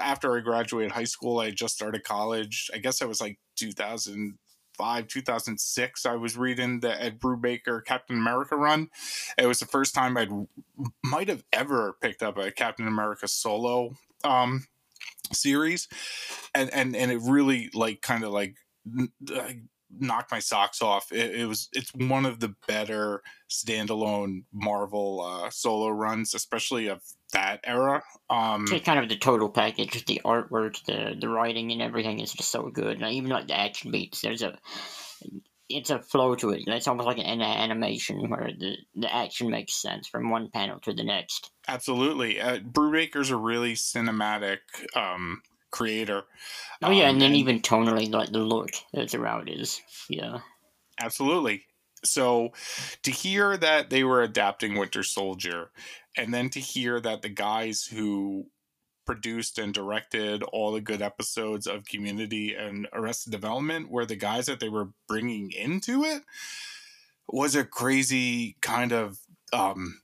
after 0.01 0.35
I 0.35 0.41
graduated 0.41 0.91
high 0.91 1.05
school, 1.05 1.39
I 1.39 1.51
just 1.51 1.75
started 1.75 2.03
college. 2.03 2.69
I 2.73 2.79
guess 2.79 3.01
I 3.01 3.05
was 3.05 3.21
like 3.21 3.39
2005, 3.57 5.07
2006. 5.07 6.05
I 6.05 6.15
was 6.15 6.35
reading 6.35 6.79
the 6.79 7.01
Ed 7.01 7.19
Brubaker 7.19 7.85
Captain 7.85 8.17
America 8.17 8.55
run. 8.55 8.89
It 9.37 9.45
was 9.45 9.59
the 9.59 9.67
first 9.67 9.93
time 9.93 10.17
I 10.17 10.27
might 11.03 11.29
have 11.29 11.43
ever 11.53 11.95
picked 12.01 12.23
up 12.23 12.37
a 12.37 12.51
Captain 12.51 12.87
America 12.87 13.27
solo 13.27 13.95
um, 14.23 14.65
series, 15.31 15.87
and 16.55 16.73
and 16.73 16.95
and 16.95 17.11
it 17.11 17.21
really 17.23 17.69
like 17.73 18.01
kind 18.01 18.23
of 18.23 18.31
like 18.31 18.55
knocked 19.99 20.31
my 20.31 20.39
socks 20.39 20.81
off. 20.81 21.11
It, 21.11 21.35
it, 21.41 21.45
was 21.45 21.69
it's 21.73 21.93
one 21.93 22.25
of 22.25 22.39
the 22.39 22.55
better 22.67 23.21
standalone 23.49 24.43
Marvel 24.53 25.21
uh, 25.21 25.49
solo 25.49 25.89
runs, 25.89 26.33
especially 26.33 26.87
of 26.87 27.01
that 27.33 27.61
era. 27.63 28.03
Um, 28.29 28.65
it's 28.71 28.85
kind 28.85 28.99
of 28.99 29.09
the 29.09 29.17
total 29.17 29.49
package, 29.49 30.05
the 30.05 30.21
artwork, 30.25 30.83
the 30.85 31.15
the 31.19 31.29
writing, 31.29 31.71
and 31.71 31.81
everything 31.81 32.19
is 32.19 32.33
just 32.33 32.51
so 32.51 32.69
good. 32.69 33.01
And 33.01 33.13
even 33.13 33.29
like 33.29 33.47
the 33.47 33.59
action 33.59 33.91
beats, 33.91 34.21
there's 34.21 34.41
a 34.41 34.57
it's 35.73 35.89
a 35.89 35.99
flow 35.99 36.35
to 36.35 36.49
it. 36.51 36.63
It's 36.67 36.87
almost 36.87 37.07
like 37.07 37.17
an 37.17 37.41
animation 37.41 38.29
where 38.29 38.49
the, 38.57 38.75
the 38.95 39.13
action 39.13 39.49
makes 39.49 39.81
sense 39.81 40.07
from 40.07 40.29
one 40.29 40.49
panel 40.49 40.79
to 40.81 40.93
the 40.93 41.03
next. 41.03 41.49
Absolutely. 41.67 42.41
Uh, 42.41 42.59
Brubaker's 42.59 43.29
a 43.29 43.37
really 43.37 43.73
cinematic 43.73 44.59
um, 44.95 45.41
creator. 45.71 46.23
Oh, 46.81 46.91
yeah, 46.91 47.05
um, 47.05 47.11
and 47.11 47.21
then 47.21 47.31
and, 47.31 47.37
even 47.37 47.61
tonally, 47.61 48.11
like 48.11 48.31
the 48.31 48.39
look 48.39 48.71
that's 48.93 49.15
around 49.15 49.49
is. 49.49 49.81
Yeah. 50.09 50.39
Absolutely. 50.99 51.65
So 52.03 52.51
to 53.03 53.11
hear 53.11 53.57
that 53.57 53.89
they 53.89 54.03
were 54.03 54.21
adapting 54.21 54.75
Winter 54.75 55.03
Soldier, 55.03 55.71
and 56.17 56.33
then 56.33 56.49
to 56.51 56.59
hear 56.59 56.99
that 56.99 57.21
the 57.21 57.29
guys 57.29 57.85
who 57.85 58.47
produced 59.05 59.57
and 59.57 59.73
directed 59.73 60.43
all 60.43 60.71
the 60.71 60.81
good 60.81 61.01
episodes 61.01 61.67
of 61.67 61.85
Community 61.85 62.55
and 62.55 62.87
Arrested 62.93 63.31
Development 63.31 63.89
were 63.89 64.05
the 64.05 64.15
guys 64.15 64.45
that 64.45 64.59
they 64.59 64.69
were 64.69 64.89
bringing 65.07 65.51
into 65.51 66.03
it 66.03 66.23
was 67.27 67.55
a 67.55 67.63
crazy 67.63 68.57
kind 68.61 68.91
of 68.91 69.19
um, 69.53 70.01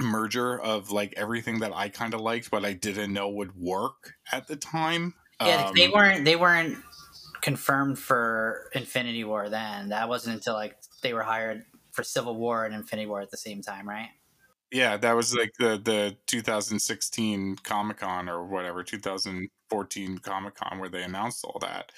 merger 0.00 0.58
of 0.60 0.90
like 0.90 1.14
everything 1.16 1.60
that 1.60 1.72
I 1.74 1.88
kind 1.88 2.14
of 2.14 2.20
liked, 2.20 2.50
but 2.50 2.64
I 2.64 2.72
didn't 2.72 3.12
know 3.12 3.28
would 3.28 3.56
work 3.56 4.14
at 4.32 4.46
the 4.46 4.56
time. 4.56 5.14
Yeah, 5.40 5.66
um, 5.66 5.74
they 5.74 5.88
weren't 5.88 6.24
they 6.24 6.36
weren't 6.36 6.78
confirmed 7.42 7.98
for 7.98 8.70
Infinity 8.74 9.24
War 9.24 9.48
then. 9.48 9.90
That 9.90 10.08
wasn't 10.08 10.36
until 10.36 10.54
like 10.54 10.76
they 11.02 11.12
were 11.12 11.22
hired 11.22 11.64
for 11.92 12.02
Civil 12.02 12.36
War 12.36 12.64
and 12.64 12.74
Infinity 12.74 13.06
War 13.06 13.20
at 13.20 13.30
the 13.30 13.36
same 13.36 13.62
time, 13.62 13.88
right? 13.88 14.08
Yeah, 14.72 14.96
that 14.96 15.14
was 15.14 15.34
like 15.34 15.52
the 15.58 15.80
the 15.82 16.16
2016 16.26 17.56
Comic 17.62 17.98
Con 17.98 18.28
or 18.28 18.44
whatever, 18.44 18.82
2014 18.82 20.18
Comic 20.18 20.54
Con 20.56 20.78
where 20.78 20.88
they 20.88 21.02
announced 21.02 21.44
all 21.44 21.58
that 21.60 21.92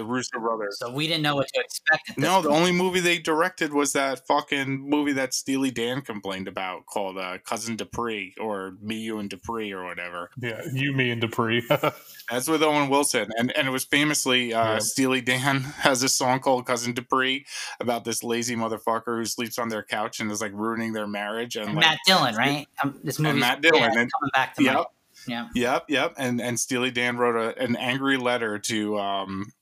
the 0.00 0.06
Russo 0.06 0.38
brothers. 0.38 0.78
So 0.78 0.90
we 0.90 1.06
didn't 1.06 1.22
know 1.22 1.36
what 1.36 1.48
to 1.54 1.60
expect. 1.60 2.16
no, 2.18 2.34
point. 2.34 2.44
the 2.44 2.50
only 2.50 2.72
movie 2.72 3.00
they 3.00 3.18
directed 3.18 3.72
was 3.72 3.92
that 3.92 4.26
fucking 4.26 4.88
movie 4.88 5.12
that 5.12 5.34
Steely 5.34 5.70
Dan 5.70 6.00
complained 6.00 6.48
about 6.48 6.86
called 6.86 7.18
uh, 7.18 7.38
Cousin 7.44 7.76
Dupree 7.76 8.34
or 8.40 8.72
Me, 8.80 8.96
You, 8.96 9.18
and 9.18 9.28
Dupree 9.28 9.72
or 9.72 9.84
whatever. 9.84 10.30
Yeah, 10.40 10.62
You, 10.72 10.94
Me, 10.94 11.10
and 11.10 11.20
Dupree. 11.20 11.62
That's 12.30 12.48
with 12.48 12.62
Owen 12.62 12.88
Wilson, 12.88 13.28
and 13.36 13.54
and 13.56 13.68
it 13.68 13.70
was 13.70 13.84
famously 13.84 14.54
uh, 14.54 14.72
yeah. 14.72 14.78
Steely 14.78 15.20
Dan 15.20 15.60
has 15.78 16.02
a 16.02 16.08
song 16.08 16.40
called 16.40 16.66
Cousin 16.66 16.94
Dupree 16.94 17.44
about 17.78 18.04
this 18.04 18.22
lazy 18.22 18.56
motherfucker 18.56 19.18
who 19.18 19.26
sleeps 19.26 19.58
on 19.58 19.68
their 19.68 19.82
couch 19.82 20.20
and 20.20 20.30
is 20.30 20.40
like 20.40 20.52
ruining 20.54 20.92
their 20.92 21.06
marriage. 21.06 21.56
And, 21.56 21.66
and 21.66 21.76
like, 21.76 21.84
Matt 21.84 21.98
Dillon, 22.06 22.34
right? 22.36 22.66
Um, 22.82 22.98
this 23.04 23.18
movie, 23.18 23.38
Matt 23.38 23.60
Dillon, 23.60 23.80
yeah, 23.80 24.00
and, 24.00 24.10
coming 24.10 24.30
back 24.32 24.54
to 24.54 24.64
yep. 24.64 24.74
My- 24.74 24.84
yeah. 25.26 25.48
Yep, 25.54 25.84
yep. 25.88 26.14
And 26.16 26.40
and 26.40 26.58
Steely 26.58 26.90
Dan 26.90 27.18
wrote 27.18 27.36
a, 27.36 27.62
an 27.62 27.76
angry 27.76 28.16
letter 28.16 28.58
to 28.58 28.98
um 28.98 29.52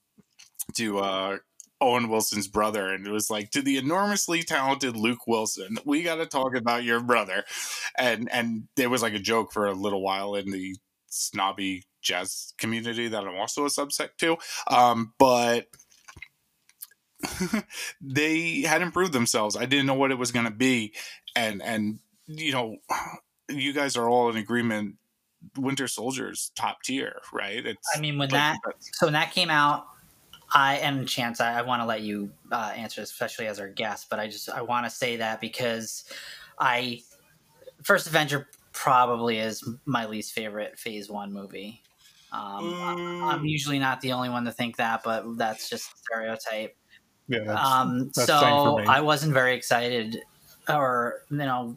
to 0.74 0.98
uh, 0.98 1.38
Owen 1.80 2.08
Wilson's 2.08 2.48
brother, 2.48 2.88
and 2.88 3.06
it 3.06 3.10
was 3.10 3.30
like 3.30 3.50
to 3.50 3.62
the 3.62 3.76
enormously 3.76 4.42
talented 4.42 4.96
Luke 4.96 5.26
Wilson, 5.26 5.78
we 5.84 6.02
got 6.02 6.16
to 6.16 6.26
talk 6.26 6.54
about 6.54 6.84
your 6.84 7.00
brother, 7.00 7.44
and 7.96 8.28
and 8.32 8.68
there 8.76 8.90
was 8.90 9.02
like 9.02 9.14
a 9.14 9.18
joke 9.18 9.52
for 9.52 9.66
a 9.66 9.74
little 9.74 10.02
while 10.02 10.34
in 10.34 10.50
the 10.50 10.76
snobby 11.06 11.84
jazz 12.00 12.54
community 12.58 13.08
that 13.08 13.24
I'm 13.24 13.36
also 13.36 13.64
a 13.64 13.68
subsect 13.68 14.16
to, 14.18 14.36
um, 14.68 15.12
but. 15.18 15.66
they 18.00 18.60
had 18.60 18.80
improved 18.80 19.12
themselves. 19.12 19.56
I 19.56 19.66
didn't 19.66 19.86
know 19.86 19.94
what 19.94 20.12
it 20.12 20.18
was 20.18 20.30
going 20.30 20.44
to 20.44 20.52
be, 20.52 20.94
and 21.34 21.60
and 21.60 21.98
you 22.28 22.52
know, 22.52 22.76
you 23.48 23.72
guys 23.72 23.96
are 23.96 24.08
all 24.08 24.30
in 24.30 24.36
agreement. 24.36 24.94
Winter 25.56 25.88
Soldier's 25.88 26.52
top 26.54 26.82
tier, 26.84 27.20
right? 27.32 27.66
It's 27.66 27.88
I 27.96 28.00
mean, 28.00 28.18
when 28.18 28.28
that 28.30 28.58
so 28.80 29.06
when 29.06 29.14
that 29.14 29.32
came 29.32 29.50
out, 29.50 29.86
I 30.52 30.78
am 30.78 31.04
Chance. 31.06 31.40
I, 31.40 31.58
I 31.58 31.62
want 31.62 31.82
to 31.82 31.86
let 31.86 32.00
you 32.00 32.30
uh, 32.50 32.72
answer, 32.76 33.02
especially 33.02 33.46
as 33.46 33.60
our 33.60 33.68
guest. 33.68 34.08
But 34.08 34.18
I 34.18 34.28
just 34.28 34.48
I 34.48 34.62
want 34.62 34.86
to 34.86 34.90
say 34.90 35.16
that 35.16 35.40
because 35.40 36.04
I 36.58 37.02
First 37.82 38.06
Avenger 38.06 38.48
probably 38.72 39.38
is 39.38 39.68
my 39.84 40.06
least 40.06 40.32
favorite 40.32 40.78
Phase 40.78 41.10
One 41.10 41.32
movie. 41.32 41.82
Um, 42.32 42.64
mm. 42.64 43.22
I'm 43.22 43.44
usually 43.44 43.78
not 43.78 44.00
the 44.00 44.12
only 44.12 44.28
one 44.28 44.44
to 44.44 44.52
think 44.52 44.76
that, 44.76 45.02
but 45.02 45.38
that's 45.38 45.68
just 45.68 45.98
stereotype. 45.98 46.76
Yeah, 47.26 47.44
that's, 47.44 47.66
um, 47.66 48.10
that's 48.14 48.26
so 48.26 48.78
I 48.78 49.00
wasn't 49.00 49.34
very 49.34 49.54
excited, 49.54 50.18
or 50.68 51.22
you 51.30 51.36
know, 51.36 51.76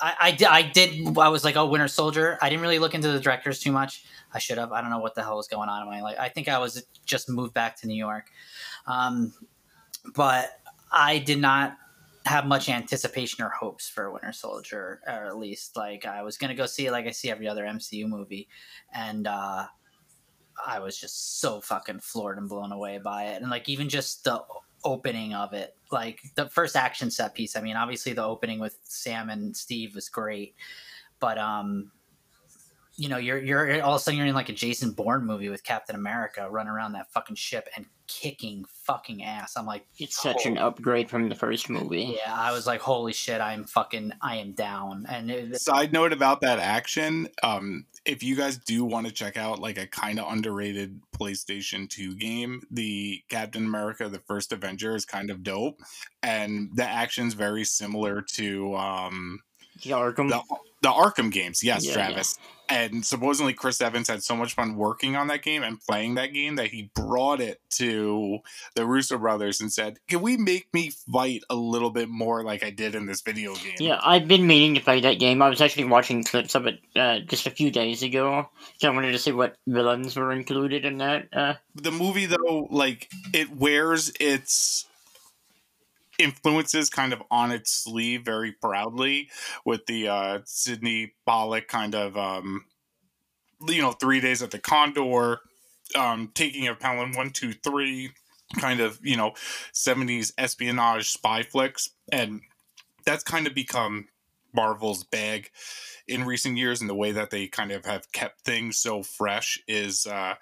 I, 0.00 0.36
I, 0.40 0.46
I 0.48 0.62
did. 0.62 1.18
I 1.18 1.28
was 1.28 1.44
like, 1.44 1.56
oh, 1.56 1.66
Winter 1.66 1.88
Soldier. 1.88 2.38
I 2.40 2.48
didn't 2.48 2.62
really 2.62 2.78
look 2.78 2.94
into 2.94 3.10
the 3.10 3.20
directors 3.20 3.58
too 3.60 3.72
much. 3.72 4.04
I 4.32 4.38
should 4.38 4.58
have. 4.58 4.72
I 4.72 4.80
don't 4.80 4.90
know 4.90 4.98
what 4.98 5.14
the 5.14 5.22
hell 5.22 5.36
was 5.36 5.48
going 5.48 5.68
on 5.68 5.82
in 5.82 5.88
my 5.88 6.02
life. 6.02 6.16
I 6.18 6.28
think 6.28 6.48
I 6.48 6.58
was 6.58 6.84
just 7.06 7.28
moved 7.28 7.54
back 7.54 7.76
to 7.80 7.86
New 7.86 7.96
York, 7.96 8.26
um, 8.86 9.32
but 10.14 10.60
I 10.92 11.18
did 11.18 11.38
not 11.38 11.76
have 12.26 12.46
much 12.46 12.68
anticipation 12.68 13.42
or 13.42 13.48
hopes 13.48 13.88
for 13.88 14.10
Winter 14.10 14.32
Soldier, 14.32 15.00
or 15.06 15.26
at 15.26 15.38
least 15.38 15.76
like 15.76 16.04
I 16.04 16.22
was 16.22 16.36
gonna 16.36 16.54
go 16.54 16.66
see 16.66 16.86
it 16.86 16.92
like 16.92 17.06
I 17.06 17.10
see 17.10 17.30
every 17.30 17.48
other 17.48 17.64
MCU 17.64 18.06
movie, 18.06 18.48
and 18.92 19.26
uh, 19.26 19.66
I 20.64 20.78
was 20.80 20.98
just 20.98 21.40
so 21.40 21.60
fucking 21.60 22.00
floored 22.00 22.38
and 22.38 22.48
blown 22.48 22.72
away 22.72 22.98
by 22.98 23.24
it, 23.24 23.40
and 23.40 23.50
like 23.50 23.68
even 23.68 23.88
just 23.88 24.24
the 24.24 24.42
opening 24.84 25.34
of 25.34 25.52
it, 25.54 25.76
like 25.90 26.20
the 26.34 26.48
first 26.50 26.76
action 26.76 27.10
set 27.10 27.34
piece. 27.34 27.56
I 27.56 27.60
mean, 27.60 27.76
obviously 27.76 28.12
the 28.12 28.24
opening 28.24 28.60
with 28.60 28.78
Sam 28.84 29.30
and 29.30 29.56
Steve 29.56 29.94
was 29.94 30.08
great, 30.08 30.54
but 31.20 31.38
um, 31.38 31.90
you 32.98 33.08
know, 33.08 33.16
you're 33.16 33.38
you're 33.38 33.80
all 33.82 33.94
of 33.94 34.00
a 34.00 34.02
sudden 34.02 34.18
you're 34.18 34.26
in 34.26 34.34
like 34.34 34.48
a 34.48 34.52
Jason 34.52 34.90
Bourne 34.90 35.24
movie 35.24 35.48
with 35.48 35.62
Captain 35.62 35.94
America 35.94 36.48
running 36.50 36.72
around 36.72 36.92
that 36.92 37.10
fucking 37.12 37.36
ship 37.36 37.68
and 37.76 37.86
kicking 38.08 38.64
fucking 38.84 39.22
ass. 39.22 39.56
I'm 39.56 39.66
like, 39.66 39.86
it's 39.98 40.20
such 40.20 40.46
an 40.46 40.58
upgrade 40.58 41.08
from 41.08 41.28
the 41.28 41.36
first 41.36 41.70
movie. 41.70 42.18
Yeah, 42.18 42.34
I 42.34 42.50
was 42.50 42.66
like, 42.66 42.80
holy 42.80 43.12
shit, 43.12 43.40
I'm 43.40 43.62
fucking, 43.62 44.14
I 44.20 44.38
am 44.38 44.50
down. 44.50 45.06
And 45.08 45.30
it, 45.30 45.60
side 45.60 45.92
note 45.92 46.12
about 46.12 46.40
that 46.40 46.58
action, 46.58 47.28
um, 47.44 47.86
if 48.04 48.24
you 48.24 48.34
guys 48.34 48.58
do 48.58 48.84
want 48.84 49.06
to 49.06 49.12
check 49.12 49.36
out 49.36 49.60
like 49.60 49.78
a 49.78 49.86
kind 49.86 50.18
of 50.18 50.32
underrated 50.32 51.00
PlayStation 51.16 51.88
2 51.88 52.16
game, 52.16 52.62
the 52.68 53.22
Captain 53.28 53.64
America: 53.64 54.08
The 54.08 54.18
First 54.18 54.52
Avenger 54.52 54.96
is 54.96 55.04
kind 55.04 55.30
of 55.30 55.44
dope, 55.44 55.82
and 56.24 56.70
the 56.74 56.84
action's 56.84 57.34
very 57.34 57.62
similar 57.62 58.22
to 58.32 58.74
um, 58.74 59.38
the 59.84 59.90
Arkham. 59.90 60.30
The, 60.30 60.42
the 60.82 60.88
Arkham 60.88 61.30
games, 61.30 61.62
yes, 61.62 61.86
yeah, 61.86 61.92
Travis. 61.92 62.36
Yeah 62.40 62.54
and 62.68 63.04
supposedly 63.04 63.52
Chris 63.52 63.80
Evans 63.80 64.08
had 64.08 64.22
so 64.22 64.36
much 64.36 64.54
fun 64.54 64.76
working 64.76 65.16
on 65.16 65.28
that 65.28 65.42
game 65.42 65.62
and 65.62 65.80
playing 65.80 66.14
that 66.14 66.32
game 66.32 66.56
that 66.56 66.68
he 66.68 66.90
brought 66.94 67.40
it 67.40 67.60
to 67.70 68.38
the 68.74 68.86
Russo 68.86 69.18
brothers 69.18 69.60
and 69.60 69.72
said, 69.72 69.98
"Can 70.08 70.20
we 70.20 70.36
make 70.36 70.72
me 70.72 70.90
fight 70.90 71.42
a 71.48 71.54
little 71.54 71.90
bit 71.90 72.08
more 72.08 72.42
like 72.42 72.62
I 72.62 72.70
did 72.70 72.94
in 72.94 73.06
this 73.06 73.20
video 73.20 73.54
game?" 73.54 73.76
Yeah, 73.78 74.00
I've 74.02 74.28
been 74.28 74.46
meaning 74.46 74.74
to 74.74 74.80
play 74.80 75.00
that 75.00 75.18
game. 75.18 75.40
I 75.42 75.48
was 75.48 75.60
actually 75.60 75.84
watching 75.84 76.24
clips 76.24 76.54
of 76.54 76.66
it 76.66 76.80
uh, 76.96 77.20
just 77.20 77.46
a 77.46 77.50
few 77.50 77.70
days 77.70 78.02
ago, 78.02 78.48
so 78.78 78.88
I 78.88 78.94
wanted 78.94 79.12
to 79.12 79.18
see 79.18 79.32
what 79.32 79.56
villains 79.66 80.16
were 80.16 80.32
included 80.32 80.84
in 80.84 80.98
that. 80.98 81.28
Uh, 81.32 81.54
the 81.74 81.92
movie, 81.92 82.26
though, 82.26 82.68
like 82.70 83.08
it 83.32 83.56
wears 83.56 84.12
its 84.20 84.87
influences 86.18 86.90
kind 86.90 87.12
of 87.12 87.22
on 87.30 87.50
its 87.50 87.70
sleeve 87.72 88.24
very 88.24 88.52
proudly 88.52 89.30
with 89.64 89.86
the 89.86 90.08
uh, 90.08 90.38
Sydney 90.44 91.12
Pollack 91.26 91.68
kind 91.68 91.94
of, 91.94 92.16
um, 92.16 92.64
you 93.66 93.80
know, 93.80 93.92
three 93.92 94.20
days 94.20 94.42
at 94.42 94.50
the 94.50 94.58
Condor, 94.58 95.38
um, 95.96 96.30
taking 96.34 96.66
of 96.68 96.78
Pelham 96.78 97.10
123, 97.10 98.10
kind 98.58 98.80
of, 98.80 98.98
you 99.02 99.16
know, 99.16 99.32
70s 99.72 100.32
espionage 100.38 101.10
spy 101.10 101.42
flicks. 101.42 101.90
And 102.10 102.40
that's 103.04 103.24
kind 103.24 103.46
of 103.46 103.54
become 103.54 104.08
Marvel's 104.54 105.04
bag 105.04 105.50
in 106.06 106.24
recent 106.24 106.56
years 106.56 106.80
and 106.80 106.88
the 106.88 106.94
way 106.94 107.12
that 107.12 107.30
they 107.30 107.46
kind 107.46 107.70
of 107.70 107.84
have 107.84 108.10
kept 108.12 108.40
things 108.40 108.78
so 108.78 109.02
fresh 109.02 109.62
is 109.68 110.06
uh 110.06 110.34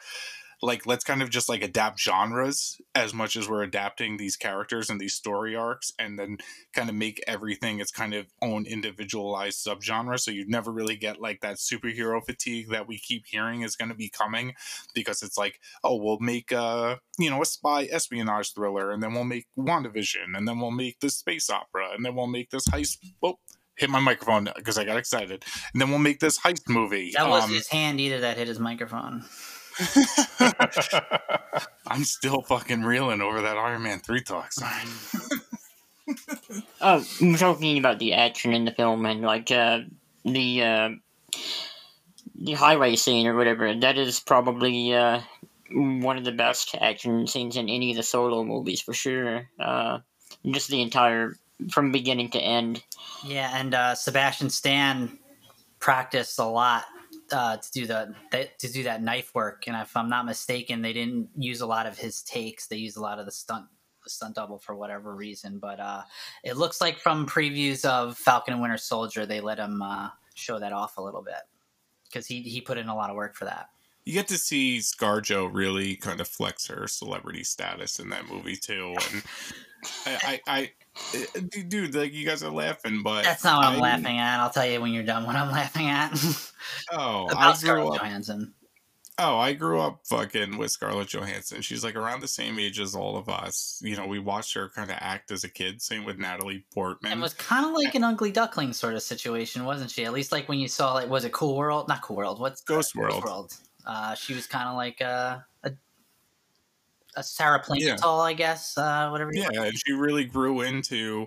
like 0.67 0.85
let's 0.85 1.05
kind 1.05 1.23
of 1.23 1.31
just 1.31 1.49
like 1.49 1.63
adapt 1.63 2.01
genres 2.01 2.81
as 2.95 3.15
much 3.15 3.37
as 3.37 3.49
we're 3.49 3.63
adapting 3.63 4.17
these 4.17 4.37
characters 4.37 4.91
and 4.91 5.01
these 5.01 5.15
story 5.15 5.55
arcs 5.55 5.93
and 5.99 6.19
then 6.19 6.39
kind 6.75 6.89
of 6.89 6.95
make 6.97 7.23
everything 7.27 7.79
its 7.79 7.93
kind 7.93 8.13
of 8.13 8.27
own 8.43 8.67
individualized 8.67 9.65
subgenre. 9.65 10.19
So 10.19 10.33
you'd 10.33 10.51
never 10.51 10.73
really 10.73 10.97
get 10.97 11.21
like 11.21 11.41
that 11.41 11.57
superhero 11.57 12.21
fatigue 12.25 12.69
that 12.71 12.89
we 12.89 12.99
keep 12.99 13.27
hearing 13.27 13.63
is 13.63 13.77
going 13.77 13.91
to 13.91 13.95
be 13.95 14.09
coming 14.09 14.55
because 14.93 15.23
it's 15.23 15.39
like 15.39 15.61
oh 15.85 15.97
we'll 15.97 16.19
make 16.19 16.51
a 16.51 16.99
you 17.17 17.31
know 17.31 17.41
a 17.41 17.47
spy 17.47 17.85
espionage 17.85 18.53
thriller 18.53 18.91
and 18.91 19.03
then 19.03 19.15
we'll 19.15 19.25
make 19.25 19.47
WandaVision 19.57 20.37
and 20.37 20.49
then 20.49 20.59
we'll 20.59 20.73
make 20.73 20.99
this 20.99 21.17
space 21.17 21.49
opera 21.49 21.91
and 21.95 22.05
then 22.05 22.17
we'll 22.17 22.27
make 22.27 22.51
this 22.51 22.67
heist 22.69 22.99
oh 23.23 23.39
hit 23.77 23.91
my 23.91 24.01
microphone 24.01 24.49
because 24.57 24.79
I 24.79 24.85
got 24.85 24.97
excited. 24.97 25.45
And 25.73 25.81
then 25.81 25.91
we'll 25.91 25.99
make 25.99 26.19
this 26.19 26.41
heist 26.41 26.69
movie 26.69 27.13
that 27.15 27.29
was 27.29 27.45
um, 27.45 27.53
his 27.53 27.69
hand 27.69 28.01
either 28.01 28.21
that 28.21 28.37
hit 28.37 28.49
his 28.49 28.59
microphone 28.59 29.25
I'm 31.87 32.05
still 32.05 32.43
fucking 32.43 32.83
reeling 32.83 33.21
over 33.21 33.43
that 33.43 33.57
Iron 33.57 33.83
Man 33.83 33.99
3 34.01 34.23
talk. 34.23 34.53
Sorry. 34.53 34.83
oh, 36.81 37.05
I'm 37.21 37.37
talking 37.37 37.79
about 37.79 37.99
the 37.99 38.15
action 38.15 38.53
in 38.55 38.65
the 38.65 38.71
film 38.71 39.05
and 39.07 39.23
like 39.23 39.51
uh, 39.51 39.81
the 40.25 40.63
uh, 40.63 40.91
the 42.35 42.53
highway 42.53 42.97
scene 42.97 43.27
or 43.27 43.35
whatever. 43.35 43.75
That 43.75 43.99
is 43.99 44.21
probably 44.21 44.95
uh, 44.95 45.21
one 45.71 46.17
of 46.17 46.25
the 46.25 46.33
best 46.33 46.75
action 46.81 47.27
scenes 47.27 47.57
in 47.57 47.69
any 47.69 47.91
of 47.91 47.97
the 47.97 48.03
solo 48.03 48.45
movies 48.45 48.81
for 48.81 48.95
sure. 48.95 49.49
Uh, 49.59 49.99
just 50.47 50.69
the 50.69 50.83
entire 50.83 51.37
from 51.71 51.93
beginning 51.93 52.31
to 52.31 52.39
end. 52.39 52.83
Yeah, 53.25 53.51
and 53.55 53.75
uh, 53.75 53.95
Sebastian 53.95 54.51
Stan 54.51 55.19
practiced 55.81 56.39
a 56.39 56.45
lot 56.45 56.85
uh, 57.33 57.57
to 57.57 57.71
do 57.73 57.87
the 57.87 58.15
to 58.31 58.73
do 58.73 58.85
that 58.85 59.03
knife 59.03 59.35
work. 59.35 59.65
And 59.67 59.77
if 59.77 59.97
I'm 59.97 60.09
not 60.09 60.27
mistaken, 60.27 60.83
they 60.83 60.93
didn't 60.93 61.31
use 61.37 61.61
a 61.61 61.67
lot 61.67 61.87
of 61.87 61.99
his 61.99 62.23
takes. 62.23 62.67
They 62.67 62.77
used 62.77 62.97
a 62.97 63.01
lot 63.03 63.19
of 63.19 63.27
the 63.27 63.33
stunt 63.33 63.67
the 64.05 64.11
stunt 64.11 64.37
double 64.37 64.59
for 64.59 64.75
whatever 64.75 65.15
reason. 65.15 65.59
But 65.59 65.81
uh, 65.81 66.03
it 66.45 66.57
looks 66.57 66.81
like 66.81 66.99
from 66.99 67.27
previews 67.27 67.85
of 67.85 68.17
Falcon 68.17 68.55
and 68.55 68.63
Winter 68.63 68.79
Soldier, 68.79 69.27
they 69.27 69.41
let 69.41 69.59
him 69.59 69.83
uh, 69.83 70.11
show 70.35 70.59
that 70.59 70.73
off 70.73 70.97
a 70.97 71.03
little 71.03 71.23
bit 71.23 71.35
because 72.09 72.27
he 72.27 72.43
he 72.43 72.61
put 72.61 72.79
in 72.79 72.89
a 72.89 72.95
lot 72.95 73.11
of 73.11 73.17
work 73.17 73.37
for 73.37 73.45
that. 73.45 73.69
You 74.05 74.13
get 74.13 74.29
to 74.29 74.39
see 74.39 74.79
ScarJo 74.79 75.51
really 75.53 75.97
kind 75.97 76.21
of 76.21 76.29
flex 76.29 76.69
her 76.69 76.87
celebrity 76.87 77.43
status 77.43 77.99
in 77.99 78.09
that 78.11 78.29
movie 78.29 78.55
too, 78.55 78.95
and 79.13 79.23
I, 80.07 80.17
I, 80.23 80.41
I 80.47 80.71
dude, 81.69 81.95
like 81.95 82.13
you 82.13 82.27
guys 82.27 82.43
are 82.43 82.51
laughing, 82.51 83.03
but 83.03 83.25
that's 83.25 83.45
not 83.45 83.59
what 83.59 83.67
I, 83.67 83.75
am 83.75 83.81
laughing 83.81 84.19
at. 84.19 84.41
I'll 84.41 84.51
tell 84.51 84.67
you 84.67 84.81
when 84.81 84.93
you're 84.93 85.03
done 85.03 85.27
what 85.27 85.37
I'm 85.37 85.51
laughing 85.53 85.89
at. 85.89 86.13
oh, 86.93 87.29
I 87.37 87.53
grew 87.53 87.55
Scarlett 87.55 87.95
up, 87.95 88.03
Johansson. 88.03 88.55
Oh, 89.19 89.39
I 89.39 89.55
grew 89.55 89.81
up 89.81 90.01
fucking 90.05 90.59
with 90.59 90.71
Scarlett 90.71 91.09
Johansson. 91.09 91.63
She's 91.63 91.83
like 91.83 91.97
around 91.97 92.21
the 92.21 92.29
same 92.29 92.59
age 92.59 92.79
as 92.79 92.95
all 92.95 93.17
of 93.17 93.31
us. 93.31 93.81
You 93.83 93.97
know, 93.97 94.07
we 94.07 94.19
watched 94.19 94.53
her 94.55 94.69
kind 94.69 94.91
of 94.91 94.99
act 95.01 95.31
as 95.31 95.43
a 95.43 95.49
kid. 95.49 95.81
Same 95.81 96.05
with 96.05 96.19
Natalie 96.19 96.65
Portman. 96.75 97.19
It 97.19 97.23
was 97.23 97.33
kind 97.33 97.65
of 97.65 97.73
like 97.73 97.95
an 97.95 98.05
ugly 98.05 98.31
duckling 98.31 98.75
sort 98.75 98.95
of 98.95 99.03
situation, 99.03 99.65
wasn't 99.65 99.91
she? 99.91 100.05
At 100.05 100.13
least 100.13 100.33
like 100.33 100.51
when 100.51 100.59
you 100.59 100.69
saw 100.69 100.93
like 100.93 101.09
was 101.09 101.25
it 101.25 101.33
Cool 101.33 101.57
World? 101.57 101.89
Not 101.89 102.03
Cool 102.03 102.17
World. 102.17 102.41
What's 102.41 102.61
Ghost 102.61 102.95
World? 102.95 103.23
Ghost 103.23 103.25
World. 103.25 103.55
Uh, 103.87 104.15
she 104.15 104.35
was 104.35 104.47
kind 104.47 104.69
of 104.69 104.75
like 104.75 105.01
a, 105.01 105.47
a 107.17 107.23
Sarah 107.23 107.61
Plainville, 107.61 107.97
yeah. 108.03 108.07
I 108.07 108.33
guess, 108.33 108.77
uh, 108.77 109.09
whatever. 109.09 109.31
yeah, 109.33 109.49
and 109.53 109.77
she 109.77 109.93
really 109.93 110.25
grew 110.25 110.61
into 110.61 111.27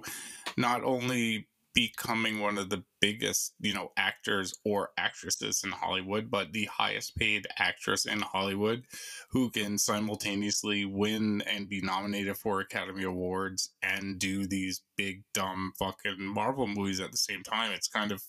not 0.58 0.84
only 0.84 1.48
becoming 1.74 2.40
one 2.40 2.58
of 2.58 2.70
the 2.70 2.84
biggest, 3.00 3.54
you 3.60 3.74
know, 3.74 3.92
actors 3.96 4.54
or 4.66 4.90
actresses 4.98 5.64
in 5.64 5.72
Hollywood, 5.72 6.30
but 6.30 6.52
the 6.52 6.66
highest 6.66 7.16
paid 7.16 7.48
actress 7.58 8.06
in 8.06 8.20
Hollywood 8.22 8.84
who 9.30 9.50
can 9.50 9.78
simultaneously 9.78 10.86
win 10.86 11.42
and 11.42 11.70
be 11.70 11.82
nominated 11.82 12.38
for 12.38 12.60
Academy 12.60 13.04
Awards 13.04 13.72
and 13.82 14.20
do 14.20 14.48
these 14.48 14.82
big 14.98 15.24
dumb 15.34 15.74
fucking 15.78 16.20
Marvel 16.20 16.68
movies 16.68 17.00
at 17.00 17.12
the 17.12 17.18
same 17.18 17.44
time. 17.44 17.72
It's 17.72 17.88
kind 17.88 18.12
of 18.12 18.24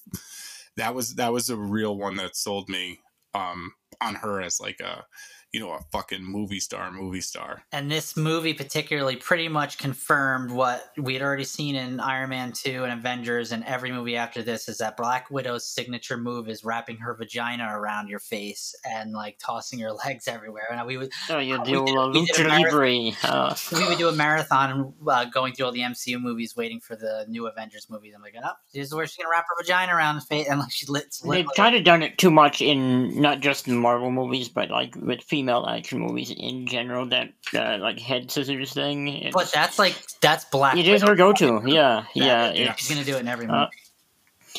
that 0.76 0.94
was 0.94 1.14
that 1.16 1.32
was 1.32 1.50
a 1.50 1.56
real 1.56 1.96
one 1.96 2.16
that 2.16 2.36
sold 2.36 2.68
me 2.68 3.00
um 3.34 3.72
on 4.00 4.14
her 4.14 4.40
as 4.40 4.60
like 4.60 4.80
a 4.80 5.04
you 5.52 5.58
know, 5.58 5.72
a 5.72 5.80
fucking 5.90 6.22
movie 6.22 6.60
star, 6.60 6.92
movie 6.92 7.20
star. 7.20 7.62
And 7.72 7.90
this 7.90 8.16
movie 8.16 8.54
particularly 8.54 9.16
pretty 9.16 9.48
much 9.48 9.78
confirmed 9.78 10.50
what 10.50 10.92
we 10.96 11.14
had 11.14 11.22
already 11.22 11.44
seen 11.44 11.74
in 11.74 11.98
Iron 11.98 12.30
Man 12.30 12.52
2 12.52 12.84
and 12.84 12.92
Avengers 12.92 13.50
and 13.50 13.64
every 13.64 13.90
movie 13.90 14.16
after 14.16 14.42
this 14.42 14.68
is 14.68 14.78
that 14.78 14.96
Black 14.96 15.28
Widow's 15.30 15.66
signature 15.66 16.16
move 16.16 16.48
is 16.48 16.64
wrapping 16.64 16.98
her 16.98 17.14
vagina 17.14 17.68
around 17.72 18.08
your 18.08 18.20
face 18.20 18.74
and 18.84 19.12
like 19.12 19.38
tossing 19.38 19.78
your 19.78 19.92
legs 20.06 20.28
everywhere. 20.28 20.66
And 20.70 20.86
we 20.86 20.96
would 20.96 21.10
Oh, 21.28 21.38
you 21.38 21.62
do 21.64 21.82
a 21.82 21.86
lucha 21.86 22.48
libre. 22.48 23.10
Uh. 23.24 23.54
We 23.72 23.88
would 23.88 23.98
do 23.98 24.08
a 24.08 24.12
marathon 24.12 24.94
uh, 25.06 25.24
going 25.24 25.54
through 25.54 25.66
all 25.66 25.72
the 25.72 25.80
MCU 25.80 26.20
movies 26.20 26.56
waiting 26.56 26.80
for 26.80 26.94
the 26.94 27.24
new 27.28 27.46
Avengers 27.48 27.88
movies. 27.90 28.14
I'm 28.14 28.22
like, 28.22 28.34
oh, 28.42 28.50
this 28.72 28.86
is 28.86 28.94
where 28.94 29.06
she's 29.06 29.16
going 29.16 29.26
to 29.26 29.30
wrap 29.30 29.46
her 29.48 29.62
vagina 29.62 29.94
around 29.94 30.14
the 30.16 30.20
face 30.20 30.48
and 30.48 30.60
like 30.60 30.70
she 30.70 30.86
lit. 30.86 31.16
They've 31.24 31.46
kind 31.56 31.74
of 31.74 31.82
done 31.82 32.02
it 32.02 32.18
too 32.18 32.30
much 32.30 32.60
in 32.60 33.20
not 33.20 33.40
just 33.40 33.66
in 33.66 33.76
Marvel 33.76 34.10
movies, 34.12 34.48
but 34.48 34.70
like 34.70 34.94
with 34.96 35.22
female 35.40 35.66
action 35.66 35.98
movies 35.98 36.30
in 36.30 36.66
general. 36.66 37.06
That 37.06 37.32
uh, 37.54 37.78
like 37.80 37.98
head 37.98 38.30
scissors 38.30 38.74
thing. 38.74 39.08
It's, 39.08 39.34
but 39.34 39.50
that's 39.52 39.78
like 39.78 39.96
that's 40.20 40.44
black. 40.44 40.76
It 40.76 40.86
is 40.86 41.02
her 41.02 41.14
go-to. 41.14 41.62
Yeah, 41.64 42.04
yeah. 42.14 42.52
yeah. 42.52 42.74
She's 42.74 42.90
gonna 42.90 43.04
do 43.04 43.16
it 43.16 43.20
in 43.20 43.28
every 43.28 43.46
uh, 43.46 43.52
movie. 43.52 43.64
Uh, 43.64 43.68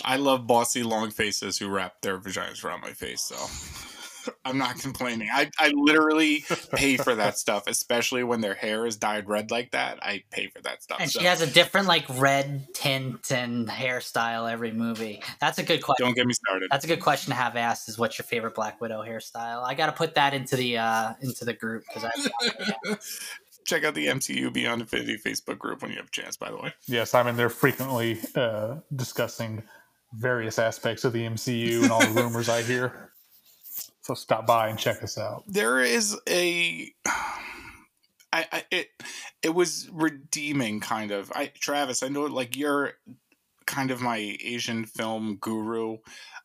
I 0.03 0.15
love 0.15 0.47
bossy 0.47 0.83
long 0.83 1.11
faces 1.11 1.57
who 1.57 1.69
wrap 1.69 2.01
their 2.01 2.17
vaginas 2.17 2.63
around 2.63 2.81
my 2.81 2.93
face. 2.93 3.21
So 3.21 3.35
I'm 4.45 4.57
not 4.57 4.79
complaining. 4.79 5.29
I, 5.31 5.49
I 5.59 5.71
literally 5.75 6.43
pay 6.73 6.97
for 6.97 7.15
that 7.15 7.37
stuff, 7.37 7.63
especially 7.67 8.23
when 8.23 8.41
their 8.41 8.53
hair 8.53 8.85
is 8.85 8.97
dyed 8.97 9.27
red 9.27 9.51
like 9.51 9.71
that. 9.71 9.99
I 10.01 10.23
pay 10.31 10.47
for 10.47 10.61
that 10.61 10.83
stuff. 10.83 10.99
And 10.99 11.09
so. 11.09 11.19
she 11.19 11.25
has 11.25 11.41
a 11.41 11.47
different 11.47 11.87
like 11.87 12.05
red 12.09 12.67
tint 12.73 13.31
and 13.31 13.67
hairstyle 13.67 14.51
every 14.51 14.71
movie. 14.71 15.21
That's 15.39 15.57
a 15.59 15.63
good 15.63 15.83
question. 15.83 16.05
Don't 16.05 16.15
get 16.15 16.27
me 16.27 16.33
started. 16.33 16.69
That's 16.71 16.85
a 16.85 16.87
good 16.87 17.01
question 17.01 17.31
to 17.31 17.35
have 17.35 17.55
asked. 17.55 17.89
Is 17.89 17.97
what's 17.97 18.17
your 18.17 18.25
favorite 18.25 18.55
Black 18.55 18.81
Widow 18.81 19.01
hairstyle? 19.03 19.63
I 19.63 19.73
got 19.73 19.87
to 19.87 19.93
put 19.93 20.15
that 20.15 20.33
into 20.33 20.55
the 20.55 20.77
uh 20.77 21.13
into 21.21 21.45
the 21.45 21.53
group 21.53 21.83
because 21.87 22.05
I. 22.05 22.97
Check 23.63 23.83
out 23.83 23.93
the 23.93 24.07
MCU 24.07 24.51
Beyond 24.51 24.81
Infinity 24.81 25.17
Facebook 25.23 25.59
group 25.59 25.83
when 25.83 25.91
you 25.91 25.97
have 25.97 26.07
a 26.07 26.11
chance. 26.11 26.35
By 26.35 26.49
the 26.49 26.57
way, 26.57 26.73
yes, 26.87 27.13
I 27.13 27.21
mean 27.21 27.35
they're 27.35 27.47
frequently 27.47 28.19
uh, 28.35 28.77
discussing 28.95 29.61
various 30.13 30.59
aspects 30.59 31.03
of 31.05 31.13
the 31.13 31.21
MCU 31.21 31.83
and 31.83 31.91
all 31.91 32.01
the 32.01 32.21
rumors 32.21 32.49
I 32.49 32.63
hear. 32.63 33.10
So 34.01 34.13
stop 34.15 34.47
by 34.47 34.69
and 34.69 34.79
check 34.79 35.03
us 35.03 35.17
out. 35.17 35.43
There 35.47 35.79
is 35.79 36.17
a 36.27 36.91
I, 38.33 38.45
I 38.51 38.63
it 38.71 38.87
it 39.43 39.53
was 39.53 39.89
redeeming 39.91 40.79
kind 40.79 41.11
of. 41.11 41.31
I 41.35 41.51
Travis, 41.59 42.03
I 42.03 42.07
know 42.07 42.23
like 42.23 42.55
you're 42.55 42.93
kind 43.67 43.91
of 43.91 44.01
my 44.01 44.37
Asian 44.43 44.85
film 44.85 45.37
guru, 45.39 45.97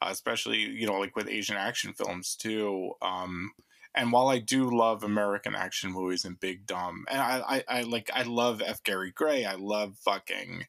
uh, 0.02 0.08
especially 0.10 0.58
you 0.58 0.86
know 0.86 0.98
like 0.98 1.16
with 1.16 1.28
Asian 1.28 1.56
action 1.56 1.92
films 1.92 2.36
too. 2.36 2.92
Um, 3.02 3.52
and 3.94 4.12
while 4.12 4.28
I 4.28 4.38
do 4.38 4.76
love 4.76 5.02
American 5.02 5.54
action 5.54 5.90
movies 5.90 6.26
and 6.26 6.38
Big 6.38 6.66
Dumb, 6.66 7.06
and 7.08 7.20
I, 7.20 7.42
I, 7.48 7.78
I 7.78 7.82
like 7.82 8.10
I 8.12 8.22
love 8.22 8.60
F. 8.64 8.82
Gary 8.82 9.12
Gray, 9.12 9.46
I 9.46 9.54
love 9.54 9.96
fucking 10.04 10.66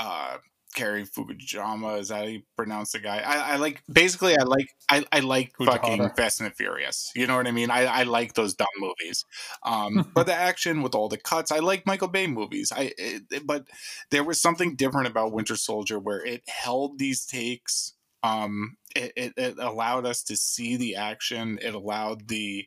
uh, 0.00 0.38
Cary 0.74 1.04
Fukujama. 1.06 2.00
Is 2.00 2.08
that 2.08 2.16
how 2.16 2.22
you 2.24 2.42
pronounce 2.56 2.92
the 2.92 2.98
guy? 2.98 3.18
I, 3.18 3.52
I 3.52 3.56
like 3.56 3.82
basically 3.90 4.36
I 4.36 4.42
like 4.42 4.68
I, 4.90 5.04
I 5.12 5.20
like 5.20 5.52
Fujihara. 5.56 5.66
fucking 5.66 6.10
Fast 6.10 6.40
and 6.40 6.54
Furious. 6.54 7.10
You 7.14 7.26
know 7.26 7.36
what 7.36 7.46
I 7.46 7.52
mean? 7.52 7.70
I, 7.70 7.84
I 7.84 8.02
like 8.02 8.34
those 8.34 8.54
dumb 8.54 8.66
movies. 8.78 9.24
Um, 9.62 10.10
but 10.14 10.26
the 10.26 10.34
action 10.34 10.82
with 10.82 10.94
all 10.94 11.08
the 11.08 11.16
cuts, 11.16 11.52
I 11.52 11.60
like 11.60 11.86
Michael 11.86 12.08
Bay 12.08 12.26
movies. 12.26 12.72
I 12.74 12.92
it, 12.98 13.46
but 13.46 13.66
there 14.10 14.24
was 14.24 14.40
something 14.40 14.76
different 14.76 15.06
about 15.06 15.32
Winter 15.32 15.56
Soldier 15.56 15.98
where 15.98 16.24
it 16.24 16.42
held 16.48 16.98
these 16.98 17.24
takes. 17.24 17.94
Um, 18.22 18.76
it, 18.96 19.12
it, 19.16 19.32
it 19.36 19.58
allowed 19.58 20.06
us 20.06 20.22
to 20.24 20.36
see 20.36 20.76
the 20.76 20.96
action. 20.96 21.58
It 21.62 21.74
allowed 21.74 22.28
the 22.28 22.66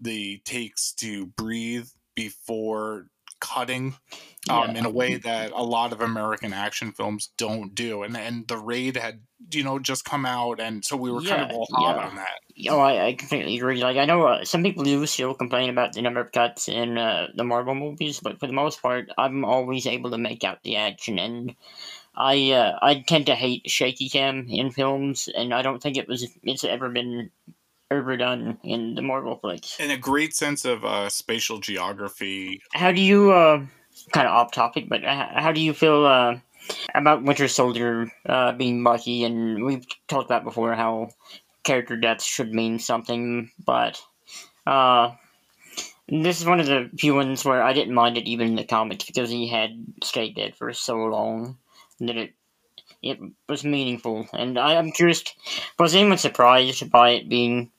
the 0.00 0.40
takes 0.44 0.92
to 0.94 1.26
breathe 1.26 1.88
before 2.14 3.06
cutting 3.42 3.94
um, 4.48 4.70
yeah. 4.70 4.78
in 4.78 4.86
a 4.86 4.90
way 4.90 5.16
that 5.16 5.50
a 5.52 5.62
lot 5.62 5.92
of 5.92 6.00
American 6.00 6.52
action 6.52 6.92
films 6.92 7.30
don't 7.36 7.74
do. 7.74 8.02
And 8.02 8.16
and 8.16 8.46
the 8.48 8.56
raid 8.56 8.96
had 8.96 9.20
you 9.50 9.64
know 9.64 9.78
just 9.78 10.04
come 10.04 10.24
out, 10.24 10.60
and 10.60 10.84
so 10.84 10.96
we 10.96 11.10
were 11.10 11.20
yeah, 11.20 11.36
kind 11.36 11.50
of 11.50 11.56
all 11.56 11.66
hot 11.72 11.96
yeah. 11.96 12.08
on 12.08 12.16
that. 12.16 12.70
Oh, 12.70 12.78
I, 12.78 13.06
I 13.06 13.12
completely 13.14 13.56
agree. 13.56 13.82
Like 13.82 13.96
I 13.96 14.04
know 14.04 14.26
uh, 14.26 14.44
some 14.44 14.62
people 14.62 14.84
do 14.84 15.04
still 15.06 15.34
complain 15.34 15.68
about 15.68 15.92
the 15.92 16.02
number 16.02 16.20
of 16.20 16.32
cuts 16.32 16.68
in 16.68 16.96
uh, 16.96 17.26
the 17.34 17.44
Marvel 17.44 17.74
movies, 17.74 18.20
but 18.20 18.38
for 18.38 18.46
the 18.46 18.52
most 18.52 18.80
part, 18.80 19.08
I'm 19.18 19.44
always 19.44 19.86
able 19.86 20.10
to 20.12 20.18
make 20.18 20.44
out 20.44 20.62
the 20.62 20.76
action 20.76 21.18
and. 21.18 21.54
I 22.14 22.50
uh, 22.50 22.78
I 22.82 23.02
tend 23.08 23.24
to 23.24 23.34
hate 23.34 23.70
shaky 23.70 24.10
cam 24.10 24.46
in 24.50 24.70
films, 24.70 25.30
and 25.34 25.54
I 25.54 25.62
don't 25.62 25.82
think 25.82 25.96
it 25.96 26.06
was 26.06 26.28
it's 26.42 26.62
ever 26.62 26.90
been 26.90 27.30
overdone 27.92 28.58
in 28.64 28.94
the 28.94 29.02
Marvel 29.02 29.36
flicks. 29.36 29.76
And 29.78 29.92
a 29.92 29.96
great 29.96 30.34
sense 30.34 30.64
of 30.64 30.84
uh, 30.84 31.08
spatial 31.08 31.58
geography. 31.58 32.60
How 32.72 32.92
do 32.92 33.00
you, 33.00 33.32
uh, 33.32 33.64
kind 34.12 34.26
of 34.26 34.32
off 34.32 34.52
topic, 34.52 34.88
but 34.88 35.04
how 35.04 35.52
do 35.52 35.60
you 35.60 35.72
feel 35.72 36.06
uh, 36.06 36.38
about 36.94 37.22
Winter 37.22 37.48
Soldier 37.48 38.10
uh, 38.26 38.52
being 38.52 38.82
Bucky? 38.82 39.24
And 39.24 39.64
we've 39.64 39.86
talked 40.08 40.26
about 40.26 40.44
before 40.44 40.74
how 40.74 41.10
character 41.62 41.96
deaths 41.96 42.24
should 42.24 42.52
mean 42.52 42.78
something, 42.78 43.50
but 43.64 44.00
uh, 44.66 45.12
this 46.08 46.40
is 46.40 46.46
one 46.46 46.60
of 46.60 46.66
the 46.66 46.90
few 46.98 47.14
ones 47.14 47.44
where 47.44 47.62
I 47.62 47.72
didn't 47.72 47.94
mind 47.94 48.16
it 48.16 48.26
even 48.26 48.48
in 48.48 48.56
the 48.56 48.64
comics 48.64 49.04
because 49.04 49.30
he 49.30 49.48
had 49.48 49.70
stayed 50.02 50.36
dead 50.36 50.56
for 50.56 50.72
so 50.72 50.96
long 50.96 51.58
that 52.00 52.16
it 52.16 52.34
it 53.02 53.18
was 53.48 53.64
meaningful. 53.64 54.28
And 54.32 54.58
I, 54.58 54.74
am 54.74 54.92
curious, 54.92 55.24
was 55.78 55.94
anyone 55.94 56.18
surprised 56.18 56.88
by 56.90 57.10
it 57.10 57.28
being 57.28 57.72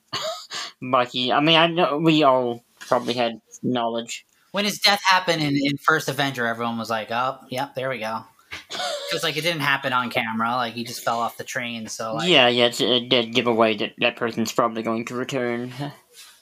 Bucky. 0.80 1.32
I 1.32 1.40
mean, 1.40 1.56
I 1.56 1.66
know 1.66 1.98
we 1.98 2.22
all 2.22 2.64
probably 2.80 3.14
had 3.14 3.40
knowledge. 3.62 4.26
When 4.52 4.64
his 4.64 4.78
death 4.78 5.00
happened 5.04 5.42
in, 5.42 5.56
in 5.56 5.76
First 5.78 6.08
Avenger, 6.08 6.46
everyone 6.46 6.78
was 6.78 6.90
like, 6.90 7.10
"Oh, 7.10 7.38
yep, 7.50 7.74
there 7.74 7.88
we 7.88 7.98
go." 7.98 8.20
Because 8.68 9.22
like 9.22 9.36
it 9.36 9.42
didn't 9.42 9.62
happen 9.62 9.92
on 9.92 10.10
camera, 10.10 10.52
like 10.52 10.74
he 10.74 10.84
just 10.84 11.02
fell 11.02 11.18
off 11.18 11.36
the 11.36 11.44
train. 11.44 11.88
So 11.88 12.14
like, 12.14 12.28
yeah, 12.28 12.48
yeah, 12.48 12.70
it 12.72 13.08
did 13.08 13.34
give 13.34 13.46
away 13.46 13.76
that 13.78 13.94
that 13.98 14.16
person's 14.16 14.52
probably 14.52 14.82
going 14.82 15.04
to 15.06 15.14
return. 15.14 15.72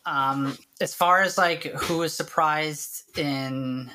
Um, 0.04 0.58
as 0.80 0.94
far 0.94 1.22
as 1.22 1.38
like 1.38 1.62
who 1.62 1.98
was 1.98 2.12
surprised 2.12 3.16
in 3.16 3.88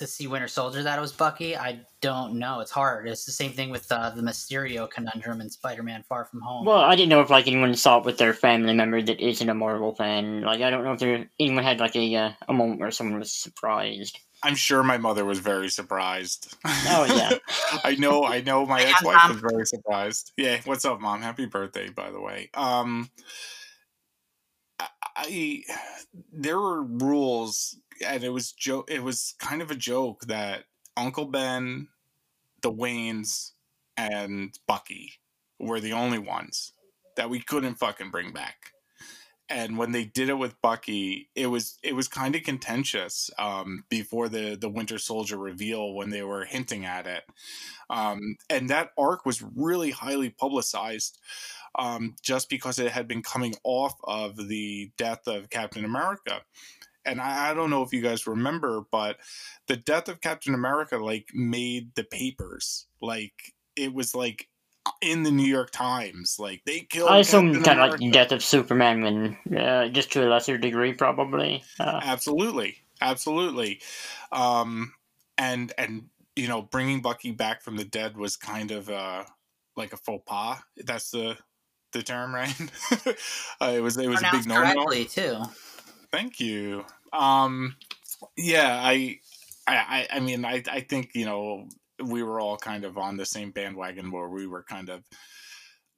to 0.00 0.06
see 0.06 0.26
Winter 0.26 0.48
Soldier 0.48 0.82
that 0.82 0.98
it 0.98 1.00
was 1.00 1.12
Bucky, 1.12 1.56
I 1.56 1.80
don't 2.00 2.34
know. 2.34 2.60
It's 2.60 2.70
hard. 2.70 3.06
It's 3.06 3.24
the 3.24 3.32
same 3.32 3.52
thing 3.52 3.70
with 3.70 3.90
uh, 3.92 4.10
the 4.10 4.22
Mysterio 4.22 4.90
conundrum 4.90 5.40
in 5.40 5.50
Spider-Man: 5.50 6.04
Far 6.08 6.24
From 6.24 6.40
Home. 6.40 6.64
Well, 6.64 6.80
I 6.80 6.96
didn't 6.96 7.10
know 7.10 7.20
if 7.20 7.30
like 7.30 7.46
anyone 7.46 7.74
saw 7.74 7.98
it 7.98 8.04
with 8.04 8.18
their 8.18 8.34
family 8.34 8.72
member 8.72 9.00
that 9.02 9.20
isn't 9.20 9.48
a 9.48 9.54
Marvel 9.54 9.94
fan. 9.94 10.40
Like, 10.40 10.62
I 10.62 10.70
don't 10.70 10.84
know 10.84 10.94
if 10.94 11.00
there 11.00 11.28
anyone 11.38 11.62
had 11.62 11.80
like 11.80 11.94
a 11.94 12.16
uh, 12.16 12.32
a 12.48 12.52
moment 12.52 12.80
where 12.80 12.90
someone 12.90 13.18
was 13.18 13.32
surprised. 13.32 14.18
I'm 14.42 14.54
sure 14.54 14.82
my 14.82 14.96
mother 14.96 15.26
was 15.26 15.38
very 15.38 15.68
surprised. 15.68 16.56
Oh 16.64 17.04
yeah, 17.04 17.36
I 17.84 17.94
know. 17.96 18.24
I 18.24 18.40
know. 18.40 18.64
My 18.64 18.82
ex-wife 18.82 19.28
was 19.28 19.40
very 19.40 19.66
surprised. 19.66 20.32
Yeah. 20.36 20.60
What's 20.64 20.86
up, 20.86 21.00
mom? 21.00 21.20
Happy 21.20 21.44
birthday, 21.46 21.90
by 21.90 22.10
the 22.10 22.20
way. 22.20 22.48
Um, 22.54 23.10
I 25.14 25.62
there 26.32 26.58
were 26.58 26.82
rules 26.82 27.76
and 28.06 28.24
it 28.24 28.30
was 28.30 28.52
joke. 28.52 28.90
It 28.90 29.02
was 29.02 29.34
kind 29.38 29.62
of 29.62 29.70
a 29.70 29.76
joke 29.76 30.22
that 30.26 30.64
Uncle 30.96 31.26
Ben, 31.26 31.88
the 32.62 32.72
Waynes, 32.72 33.52
and 33.96 34.58
Bucky 34.66 35.14
were 35.58 35.80
the 35.80 35.92
only 35.92 36.18
ones 36.18 36.72
that 37.16 37.30
we 37.30 37.40
couldn't 37.40 37.76
fucking 37.76 38.10
bring 38.10 38.32
back. 38.32 38.72
And 39.48 39.76
when 39.76 39.90
they 39.90 40.04
did 40.04 40.28
it 40.28 40.38
with 40.38 40.60
Bucky, 40.62 41.28
it 41.34 41.48
was 41.48 41.76
it 41.82 41.96
was 41.96 42.06
kind 42.06 42.36
of 42.36 42.44
contentious 42.44 43.30
um, 43.36 43.84
before 43.90 44.28
the 44.28 44.56
the 44.58 44.68
Winter 44.70 44.96
Soldier 44.96 45.36
reveal 45.36 45.92
when 45.94 46.10
they 46.10 46.22
were 46.22 46.44
hinting 46.44 46.84
at 46.84 47.08
it, 47.08 47.24
um, 47.90 48.36
and 48.48 48.70
that 48.70 48.90
arc 48.96 49.26
was 49.26 49.42
really 49.42 49.90
highly 49.90 50.30
publicized 50.30 51.18
um, 51.76 52.14
just 52.22 52.48
because 52.48 52.78
it 52.78 52.92
had 52.92 53.08
been 53.08 53.22
coming 53.22 53.54
off 53.64 53.94
of 54.04 54.36
the 54.48 54.92
death 54.96 55.26
of 55.26 55.50
Captain 55.50 55.84
America 55.84 56.42
and 57.04 57.20
I, 57.20 57.50
I, 57.50 57.54
don't 57.54 57.70
know 57.70 57.82
if 57.82 57.92
you 57.92 58.02
guys 58.02 58.26
remember, 58.26 58.84
but 58.90 59.18
the 59.66 59.76
death 59.76 60.08
of 60.08 60.20
Captain 60.20 60.54
America 60.54 60.98
like 60.98 61.28
made 61.34 61.94
the 61.94 62.04
papers. 62.04 62.86
Like 63.00 63.54
it 63.76 63.92
was 63.92 64.14
like 64.14 64.48
in 65.00 65.22
the 65.22 65.30
New 65.30 65.46
York 65.46 65.70
Times. 65.70 66.36
Like 66.38 66.62
they 66.66 66.80
killed. 66.80 67.10
I 67.10 67.18
assume 67.18 67.62
kind 67.62 67.80
of 67.80 68.00
like 68.00 68.12
death 68.12 68.32
of 68.32 68.42
Superman, 68.42 69.02
when 69.02 69.58
uh, 69.58 69.88
just 69.88 70.12
to 70.12 70.26
a 70.26 70.28
lesser 70.28 70.58
degree, 70.58 70.92
probably. 70.92 71.62
Uh. 71.78 72.00
Absolutely, 72.02 72.76
absolutely, 73.00 73.80
um, 74.32 74.92
and 75.38 75.72
and 75.78 76.04
you 76.36 76.48
know, 76.48 76.62
bringing 76.62 77.02
Bucky 77.02 77.32
back 77.32 77.62
from 77.62 77.76
the 77.76 77.84
dead 77.84 78.16
was 78.16 78.36
kind 78.36 78.70
of 78.70 78.88
uh, 78.88 79.24
like 79.76 79.92
a 79.92 79.96
faux 79.96 80.22
pas. 80.26 80.58
That's 80.76 81.10
the 81.10 81.36
the 81.92 82.02
term, 82.02 82.34
right? 82.34 82.54
uh, 83.60 83.72
it 83.74 83.82
was 83.82 83.96
it 83.98 84.08
was 84.08 84.22
a 84.22 84.28
big 84.32 84.46
no 84.46 84.72
no 84.72 85.04
too. 85.04 85.42
Thank 86.12 86.40
you. 86.40 86.84
Um, 87.12 87.76
yeah, 88.36 88.80
I, 88.82 89.20
I, 89.66 90.06
I 90.12 90.20
mean, 90.20 90.44
I, 90.44 90.62
I 90.70 90.80
think 90.80 91.10
you 91.14 91.24
know 91.24 91.68
we 92.02 92.22
were 92.22 92.40
all 92.40 92.56
kind 92.56 92.84
of 92.84 92.98
on 92.98 93.16
the 93.16 93.26
same 93.26 93.50
bandwagon 93.50 94.10
where 94.10 94.28
we 94.28 94.46
were 94.46 94.62
kind 94.62 94.88
of 94.88 95.02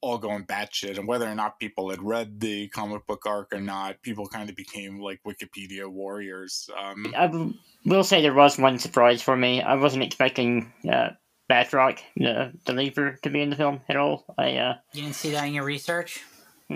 all 0.00 0.18
going 0.18 0.44
batshit, 0.44 0.98
and 0.98 1.06
whether 1.06 1.28
or 1.28 1.34
not 1.34 1.60
people 1.60 1.90
had 1.90 2.02
read 2.02 2.40
the 2.40 2.68
comic 2.68 3.06
book 3.06 3.24
arc 3.24 3.54
or 3.54 3.60
not, 3.60 4.02
people 4.02 4.26
kind 4.26 4.50
of 4.50 4.56
became 4.56 5.00
like 5.00 5.20
Wikipedia 5.26 5.86
warriors. 5.86 6.68
Um, 6.76 7.14
I 7.16 7.52
will 7.86 8.04
say 8.04 8.20
there 8.20 8.34
was 8.34 8.58
one 8.58 8.78
surprise 8.78 9.22
for 9.22 9.36
me. 9.36 9.62
I 9.62 9.76
wasn't 9.76 10.02
expecting 10.02 10.72
uh, 10.90 11.10
Batroc, 11.48 12.00
the 12.16 12.52
the 12.66 12.72
Leaper, 12.72 13.18
to 13.22 13.30
be 13.30 13.40
in 13.40 13.50
the 13.50 13.56
film 13.56 13.80
at 13.88 13.96
all. 13.96 14.24
I 14.36 14.56
uh, 14.56 14.74
you 14.92 15.02
didn't 15.02 15.16
see 15.16 15.30
that 15.30 15.44
in 15.44 15.54
your 15.54 15.64
research. 15.64 16.22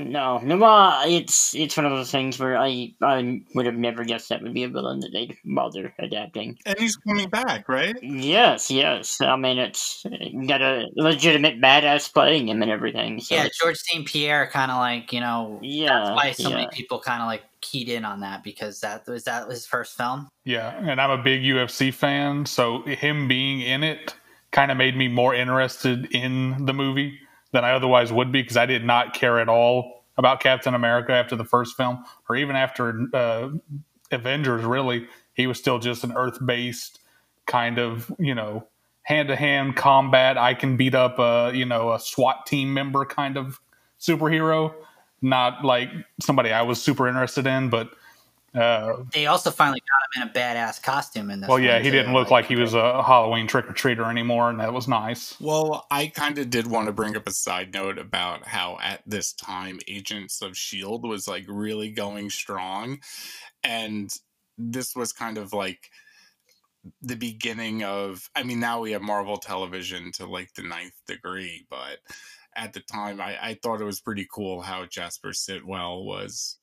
No, 0.05 0.39
no, 0.39 0.63
uh, 0.65 1.05
it's 1.07 1.55
it's 1.55 1.77
one 1.77 1.87
of 1.87 1.93
those 1.93 2.11
things 2.11 2.39
where 2.39 2.57
I 2.57 2.95
I 3.03 3.43
would 3.55 3.67
have 3.67 3.75
never 3.75 4.05
guessed 4.05 4.29
that 4.29 4.43
would 4.43 4.55
be 4.55 4.65
a 4.65 4.69
villain 4.69 5.01
that 5.01 5.13
they'd 5.13 5.37
bother 5.45 5.95
adapting. 5.99 6.59
And 6.67 6.79
he's 6.79 6.97
coming 6.97 7.29
back, 7.29 7.69
right? 7.69 7.97
Yes, 8.03 8.71
yes. 8.71 9.21
I 9.21 9.37
mean, 9.37 9.59
it's 9.59 10.05
got 10.47 10.63
a 10.63 10.87
legitimate 10.97 11.61
badass 11.61 12.13
playing 12.13 12.49
him 12.49 12.63
and 12.63 12.71
everything. 12.71 13.21
So. 13.21 13.35
Yeah, 13.35 13.49
George 13.61 13.77
St. 13.77 14.07
Pierre 14.07 14.47
kind 14.49 14.71
of 14.71 14.79
like 14.79 15.13
you 15.13 15.21
know. 15.21 15.59
Yeah, 15.63 16.05
that's 16.05 16.17
why 16.17 16.33
so 16.33 16.49
yeah. 16.51 16.55
many 16.57 16.69
people 16.73 17.01
kind 17.01 17.23
of 17.23 17.27
like 17.27 17.43
keyed 17.61 17.89
in 17.89 18.05
on 18.05 18.21
that 18.21 18.45
because 18.45 18.81
that 18.81 19.07
was 19.07 19.25
that 19.25 19.49
his 19.49 19.67
first 19.67 19.97
film. 19.97 20.29
Yeah, 20.45 20.77
and 20.79 21.01
I'm 21.01 21.11
a 21.11 21.23
big 21.23 21.43
UFC 21.43 21.93
fan, 21.93 22.47
so 22.47 22.83
him 22.83 23.29
being 23.29 23.61
in 23.61 23.83
it 23.83 24.15
kind 24.53 24.71
of 24.71 24.77
made 24.77 24.97
me 24.97 25.09
more 25.09 25.35
interested 25.35 26.07
in 26.15 26.65
the 26.65 26.73
movie 26.73 27.19
than 27.57 27.65
I 27.65 27.73
otherwise 27.73 28.13
would 28.13 28.31
be 28.31 28.43
because 28.43 28.59
I 28.59 28.67
did 28.67 28.85
not 28.85 29.15
care 29.15 29.41
at 29.41 29.49
all 29.49 30.05
about 30.19 30.41
Captain 30.41 30.75
America 30.75 31.13
after 31.13 31.37
the 31.37 31.45
first 31.45 31.75
film, 31.75 32.05
or 32.29 32.37
even 32.37 32.55
after 32.55 33.09
uh, 33.15 33.49
Avengers. 34.13 34.63
Really, 34.65 35.07
he 35.33 35.47
was 35.47 35.59
still 35.59 35.79
just 35.79 36.05
an 36.05 36.13
Earth 36.15 36.39
based 36.45 37.01
kind 37.47 37.79
of 37.79 38.13
you 38.19 38.35
know 38.35 38.67
hand 39.03 39.29
to 39.29 39.37
hand 39.37 39.75
combat. 39.75 40.37
I 40.37 40.53
can 40.53 40.77
beat 40.77 40.95
up 40.95 41.19
a 41.19 41.51
you 41.55 41.65
know 41.65 41.93
a 41.95 41.99
SWAT 41.99 42.45
team 42.45 42.75
member 42.75 43.07
kind 43.07 43.39
of 43.39 43.59
superhero, 43.99 44.75
not 45.23 45.65
like 45.65 45.89
somebody 46.21 46.53
I 46.53 46.63
was 46.63 46.81
super 46.81 47.09
interested 47.09 47.47
in, 47.47 47.71
but. 47.71 47.91
Uh, 48.57 49.05
they 49.13 49.27
also 49.27 49.51
finally 49.51 49.81
got 49.81 50.23
him 50.23 50.23
in 50.23 50.29
a 50.29 50.33
badass 50.33 50.83
costume 50.83 51.31
in 51.31 51.41
this. 51.41 51.49
Well, 51.49 51.59
yeah, 51.59 51.79
he 51.79 51.91
didn't 51.91 52.15
look 52.15 52.31
like, 52.31 52.45
like 52.45 52.49
he 52.49 52.57
was 52.57 52.75
a 52.75 53.03
Halloween 53.03 53.47
trick 53.47 53.69
or 53.69 53.75
treater 53.75 54.09
anymore, 54.09 54.49
and 54.49 54.61
that 54.61 54.73
was 54.73 54.89
nice. 54.89 55.39
Well, 55.41 55.87
I 55.91 56.07
kind 56.07 56.39
of 56.39 56.49
did 56.49 56.67
want 56.67 56.87
to 56.87 56.93
bring 56.93 57.17
up 57.17 57.27
a 57.29 57.33
side 57.33 57.75
note 57.75 57.99
about 57.99 58.47
how 58.47 58.79
at 58.81 59.03
this 59.07 59.33
time 59.35 59.79
Agents 59.89 60.41
of 60.41 60.57
Shield 60.57 61.07
was 61.07 61.29
like 61.29 61.45
really 61.49 61.91
going 61.91 62.31
strong, 62.31 63.01
and 63.63 64.11
this 64.59 64.97
was 64.97 65.13
kind 65.13 65.37
of 65.37 65.53
like 65.53 65.91
the 67.03 67.17
beginning 67.17 67.83
of 67.83 68.31
i 68.37 68.45
mean 68.45 68.61
now 68.61 68.81
we 68.81 68.93
have 68.93 69.03
marvel 69.03 69.37
television 69.37 70.13
to 70.13 70.25
like 70.25 70.53
the 70.55 70.63
ninth 70.63 70.95
degree 71.07 71.67
but 71.69 71.99
at 72.55 72.73
the 72.73 72.81
time 72.81 73.21
i, 73.21 73.37
I 73.43 73.59
thought 73.61 73.81
it 73.81 73.85
was 73.85 74.01
pretty 74.01 74.27
cool 74.33 74.61
how 74.61 74.87
jasper 74.87 75.33
sitwell 75.33 76.05
was 76.05 76.59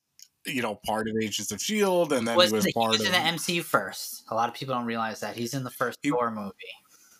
you 0.46 0.62
know 0.62 0.74
part 0.86 1.08
of 1.08 1.16
agents 1.22 1.50
of 1.52 1.60
shield 1.60 2.12
and 2.12 2.26
then 2.26 2.36
was, 2.36 2.50
he 2.50 2.56
was 2.56 2.72
part 2.72 2.94
he 2.94 2.98
was 2.98 3.00
of 3.00 3.06
in 3.06 3.12
the 3.12 3.18
mcu 3.18 3.62
first 3.62 4.24
a 4.30 4.34
lot 4.34 4.48
of 4.48 4.54
people 4.54 4.74
don't 4.74 4.86
realize 4.86 5.20
that 5.20 5.36
he's 5.36 5.54
in 5.54 5.64
the 5.64 5.70
first 5.70 5.98
he, 6.02 6.10
thor 6.10 6.30
movie 6.30 6.52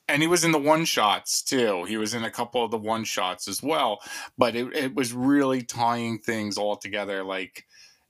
and 0.09 0.21
he 0.21 0.29
was 0.29 0.45
in 0.45 0.53
the 0.53 0.59
one 0.59 0.85
shots 0.85 1.43
too. 1.43 1.85
He 1.85 1.97
was 1.97 2.13
in 2.13 2.25
a 2.25 2.31
couple 2.31 2.63
of 2.63 2.71
the 2.71 2.77
one 2.77 3.05
shots 3.05 3.49
as 3.49 3.63
well. 3.63 4.01
But 4.37 4.55
it, 4.55 4.77
it 4.77 4.95
was 4.95 5.15
really 5.15 5.63
tying 5.63 6.19
things 6.19 6.59
all 6.59 6.77
together. 6.77 7.25
Like 7.25 7.65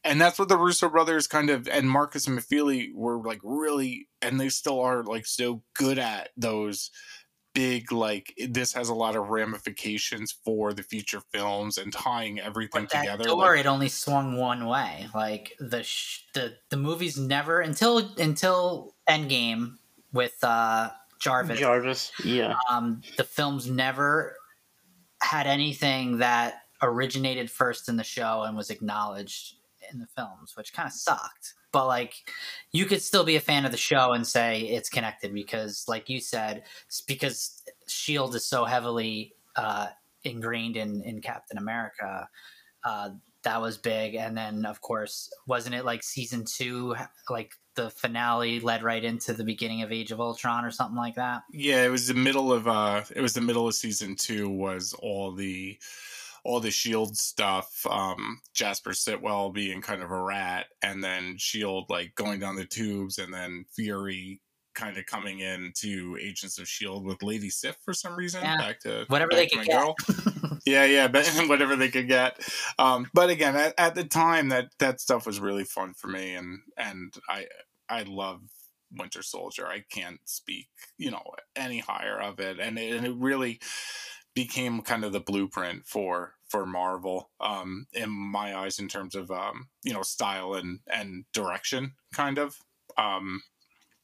and 0.04 0.20
that's 0.20 0.38
what 0.38 0.48
the 0.48 0.58
Russo 0.58 0.88
brothers 0.88 1.26
kind 1.26 1.48
of 1.48 1.66
and 1.66 1.88
Markus 1.88 2.26
and 2.26 2.38
McFeely 2.38 2.94
were 2.94 3.22
like 3.22 3.40
really, 3.42 4.08
and 4.20 4.38
they 4.38 4.50
still 4.50 4.80
are 4.80 5.02
like 5.02 5.26
so 5.26 5.62
good 5.74 5.98
at 5.98 6.28
those 6.36 6.90
big 7.54 7.92
like 7.92 8.34
this 8.48 8.72
has 8.72 8.88
a 8.88 8.94
lot 8.94 9.16
of 9.16 9.28
ramifications 9.28 10.32
for 10.32 10.72
the 10.72 10.82
future 10.82 11.22
films 11.32 11.78
and 11.78 11.92
tying 11.92 12.40
everything 12.40 12.86
but 12.90 13.00
together. 13.00 13.24
Door 13.24 13.36
like, 13.36 13.60
it 13.60 13.66
only 13.66 13.88
swung 13.88 14.36
one 14.36 14.66
way. 14.66 15.06
Like 15.14 15.56
the 15.58 15.82
sh- 15.82 16.24
the 16.34 16.56
the 16.68 16.76
movies 16.76 17.16
never 17.16 17.60
until 17.60 17.98
until 18.18 18.94
Endgame 19.08 19.76
with 20.12 20.36
uh 20.42 20.90
Jarvis. 21.20 21.58
Jarvis, 21.58 22.12
yeah. 22.22 22.56
Um, 22.70 23.00
the 23.16 23.24
films 23.24 23.70
never 23.70 24.36
had 25.22 25.46
anything 25.46 26.18
that 26.18 26.62
originated 26.82 27.50
first 27.50 27.88
in 27.88 27.96
the 27.96 28.04
show 28.04 28.42
and 28.42 28.56
was 28.56 28.68
acknowledged 28.68 29.54
in 29.92 29.98
the 29.98 30.06
films, 30.06 30.56
which 30.56 30.72
kind 30.72 30.86
of 30.86 30.92
sucked. 30.92 31.54
But 31.72 31.86
like, 31.86 32.14
you 32.72 32.86
could 32.86 33.02
still 33.02 33.24
be 33.24 33.36
a 33.36 33.40
fan 33.40 33.64
of 33.64 33.72
the 33.72 33.76
show 33.76 34.12
and 34.12 34.26
say 34.26 34.60
it's 34.60 34.88
connected 34.88 35.34
because, 35.34 35.84
like 35.88 36.08
you 36.08 36.20
said, 36.20 36.64
because 37.06 37.62
Shield 37.88 38.34
is 38.34 38.46
so 38.46 38.64
heavily 38.64 39.34
uh, 39.56 39.88
ingrained 40.22 40.76
in 40.76 41.02
in 41.02 41.20
Captain 41.20 41.58
America. 41.58 42.28
Uh, 42.84 43.10
that 43.42 43.60
was 43.60 43.76
big, 43.76 44.14
and 44.14 44.36
then 44.36 44.64
of 44.64 44.80
course, 44.80 45.30
wasn't 45.46 45.74
it 45.74 45.84
like 45.84 46.02
season 46.02 46.44
two, 46.44 46.96
like 47.28 47.52
the 47.74 47.90
finale 47.90 48.60
led 48.60 48.82
right 48.82 49.04
into 49.04 49.32
the 49.32 49.44
beginning 49.44 49.82
of 49.82 49.92
Age 49.92 50.12
of 50.12 50.20
Ultron 50.20 50.64
or 50.64 50.70
something 50.70 50.96
like 50.96 51.16
that? 51.16 51.42
Yeah, 51.50 51.84
it 51.84 51.90
was 51.90 52.08
the 52.08 52.14
middle 52.14 52.52
of 52.52 52.66
uh, 52.66 53.02
it 53.14 53.20
was 53.20 53.34
the 53.34 53.40
middle 53.40 53.66
of 53.66 53.74
season 53.74 54.16
two. 54.16 54.48
Was 54.48 54.94
all 54.94 55.32
the 55.32 55.78
all 56.44 56.60
the 56.60 56.70
shield 56.70 57.16
stuff 57.16 57.86
um 57.90 58.40
jasper 58.52 58.92
sitwell 58.92 59.50
being 59.50 59.80
kind 59.80 60.02
of 60.02 60.10
a 60.10 60.20
rat 60.20 60.66
and 60.82 61.02
then 61.02 61.36
shield 61.38 61.86
like 61.88 62.14
going 62.14 62.38
down 62.38 62.56
the 62.56 62.66
tubes 62.66 63.18
and 63.18 63.32
then 63.32 63.64
fury 63.74 64.40
kind 64.74 64.98
of 64.98 65.06
coming 65.06 65.40
in 65.40 65.72
to 65.74 66.18
agents 66.20 66.58
of 66.58 66.68
shield 66.68 67.04
with 67.04 67.22
lady 67.22 67.48
sif 67.48 67.76
for 67.84 67.94
some 67.94 68.14
reason 68.16 68.42
yeah. 68.42 68.56
back 68.56 68.80
to 68.80 69.04
whatever 69.08 69.30
back 69.30 69.38
they 69.38 69.46
could 69.46 69.66
get. 69.66 69.94
yeah 70.66 70.84
yeah 70.84 71.08
but 71.08 71.26
whatever 71.46 71.76
they 71.76 71.88
could 71.88 72.08
get. 72.08 72.38
Um 72.78 73.08
but 73.14 73.30
again 73.30 73.54
at, 73.56 73.74
at 73.78 73.94
the 73.94 74.04
time 74.04 74.48
that 74.48 74.68
that 74.80 75.00
stuff 75.00 75.26
was 75.26 75.40
really 75.40 75.64
fun 75.64 75.94
for 75.94 76.08
me 76.08 76.34
and 76.34 76.60
and 76.76 77.14
i 77.28 77.46
i 77.88 78.02
love 78.02 78.40
winter 78.96 79.22
soldier. 79.22 79.66
I 79.66 79.84
can't 79.90 80.20
speak 80.24 80.68
you 80.98 81.10
know 81.10 81.22
any 81.56 81.78
higher 81.78 82.20
of 82.20 82.40
it 82.40 82.58
and 82.58 82.78
it, 82.78 82.96
and 82.96 83.06
it 83.06 83.14
really 83.16 83.60
became 84.34 84.82
kind 84.82 85.04
of 85.04 85.12
the 85.12 85.20
blueprint 85.20 85.86
for 85.86 86.34
for 86.48 86.66
Marvel 86.66 87.30
um, 87.40 87.86
in 87.92 88.10
my 88.10 88.56
eyes 88.56 88.78
in 88.78 88.88
terms 88.88 89.14
of 89.14 89.30
um, 89.30 89.68
you 89.82 89.92
know 89.92 90.02
style 90.02 90.54
and 90.54 90.80
and 90.86 91.24
direction, 91.32 91.92
kind 92.12 92.38
of 92.38 92.58
um, 92.98 93.42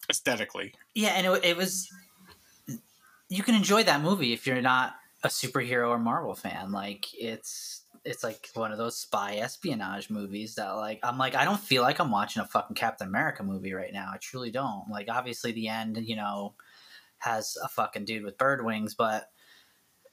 aesthetically. 0.08 0.74
Yeah, 0.94 1.10
and 1.10 1.26
it, 1.26 1.44
it 1.44 1.56
was 1.56 1.88
you 3.28 3.42
can 3.42 3.54
enjoy 3.54 3.84
that 3.84 4.02
movie 4.02 4.32
if 4.32 4.46
you're 4.46 4.60
not 4.60 4.94
a 5.22 5.28
superhero 5.28 5.88
or 5.88 5.98
Marvel 5.98 6.34
fan. 6.34 6.72
Like 6.72 7.06
it's 7.14 7.82
it's 8.04 8.24
like 8.24 8.48
one 8.54 8.72
of 8.72 8.78
those 8.78 8.96
spy 8.96 9.36
espionage 9.36 10.08
movies 10.08 10.54
that 10.54 10.70
like 10.70 11.00
I'm 11.02 11.18
like 11.18 11.34
I 11.34 11.44
don't 11.44 11.60
feel 11.60 11.82
like 11.82 11.98
I'm 11.98 12.10
watching 12.10 12.42
a 12.42 12.46
fucking 12.46 12.76
Captain 12.76 13.08
America 13.08 13.42
movie 13.42 13.74
right 13.74 13.92
now. 13.92 14.10
I 14.12 14.18
truly 14.18 14.50
don't. 14.50 14.88
Like 14.90 15.08
obviously 15.10 15.52
the 15.52 15.68
end, 15.68 15.98
you 15.98 16.16
know, 16.16 16.54
has 17.18 17.56
a 17.62 17.68
fucking 17.68 18.06
dude 18.06 18.24
with 18.24 18.38
bird 18.38 18.64
wings, 18.64 18.94
but 18.94 19.30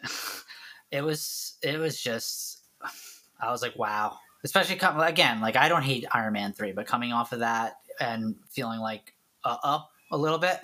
it 0.91 1.01
was 1.01 1.55
it 1.61 1.79
was 1.79 1.99
just 2.01 2.63
I 3.41 3.51
was 3.51 3.61
like, 3.61 3.77
wow. 3.77 4.17
Especially 4.43 4.75
come, 4.75 4.99
again, 4.99 5.41
like 5.41 5.55
I 5.55 5.67
don't 5.67 5.83
hate 5.83 6.05
Iron 6.11 6.33
Man 6.33 6.53
three, 6.53 6.71
but 6.71 6.85
coming 6.85 7.11
off 7.11 7.33
of 7.33 7.39
that 7.39 7.77
and 7.99 8.35
feeling 8.49 8.79
like 8.79 9.13
uh, 9.43 9.57
up 9.63 9.91
a 10.11 10.17
little 10.17 10.37
bit, 10.37 10.59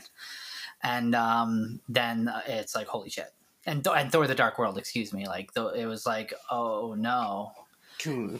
and 0.83 1.15
um, 1.15 1.79
then 1.89 2.31
it's 2.47 2.75
like 2.75 2.87
holy 2.87 3.09
shit. 3.09 3.33
And 3.65 3.85
and 3.87 4.11
Thor: 4.11 4.27
The 4.27 4.35
Dark 4.35 4.59
World, 4.59 4.77
excuse 4.77 5.11
me, 5.11 5.27
like 5.27 5.53
the, 5.53 5.69
it 5.69 5.85
was 5.85 6.05
like 6.05 6.33
oh 6.51 6.95
no. 6.97 7.51
Two 7.97 8.39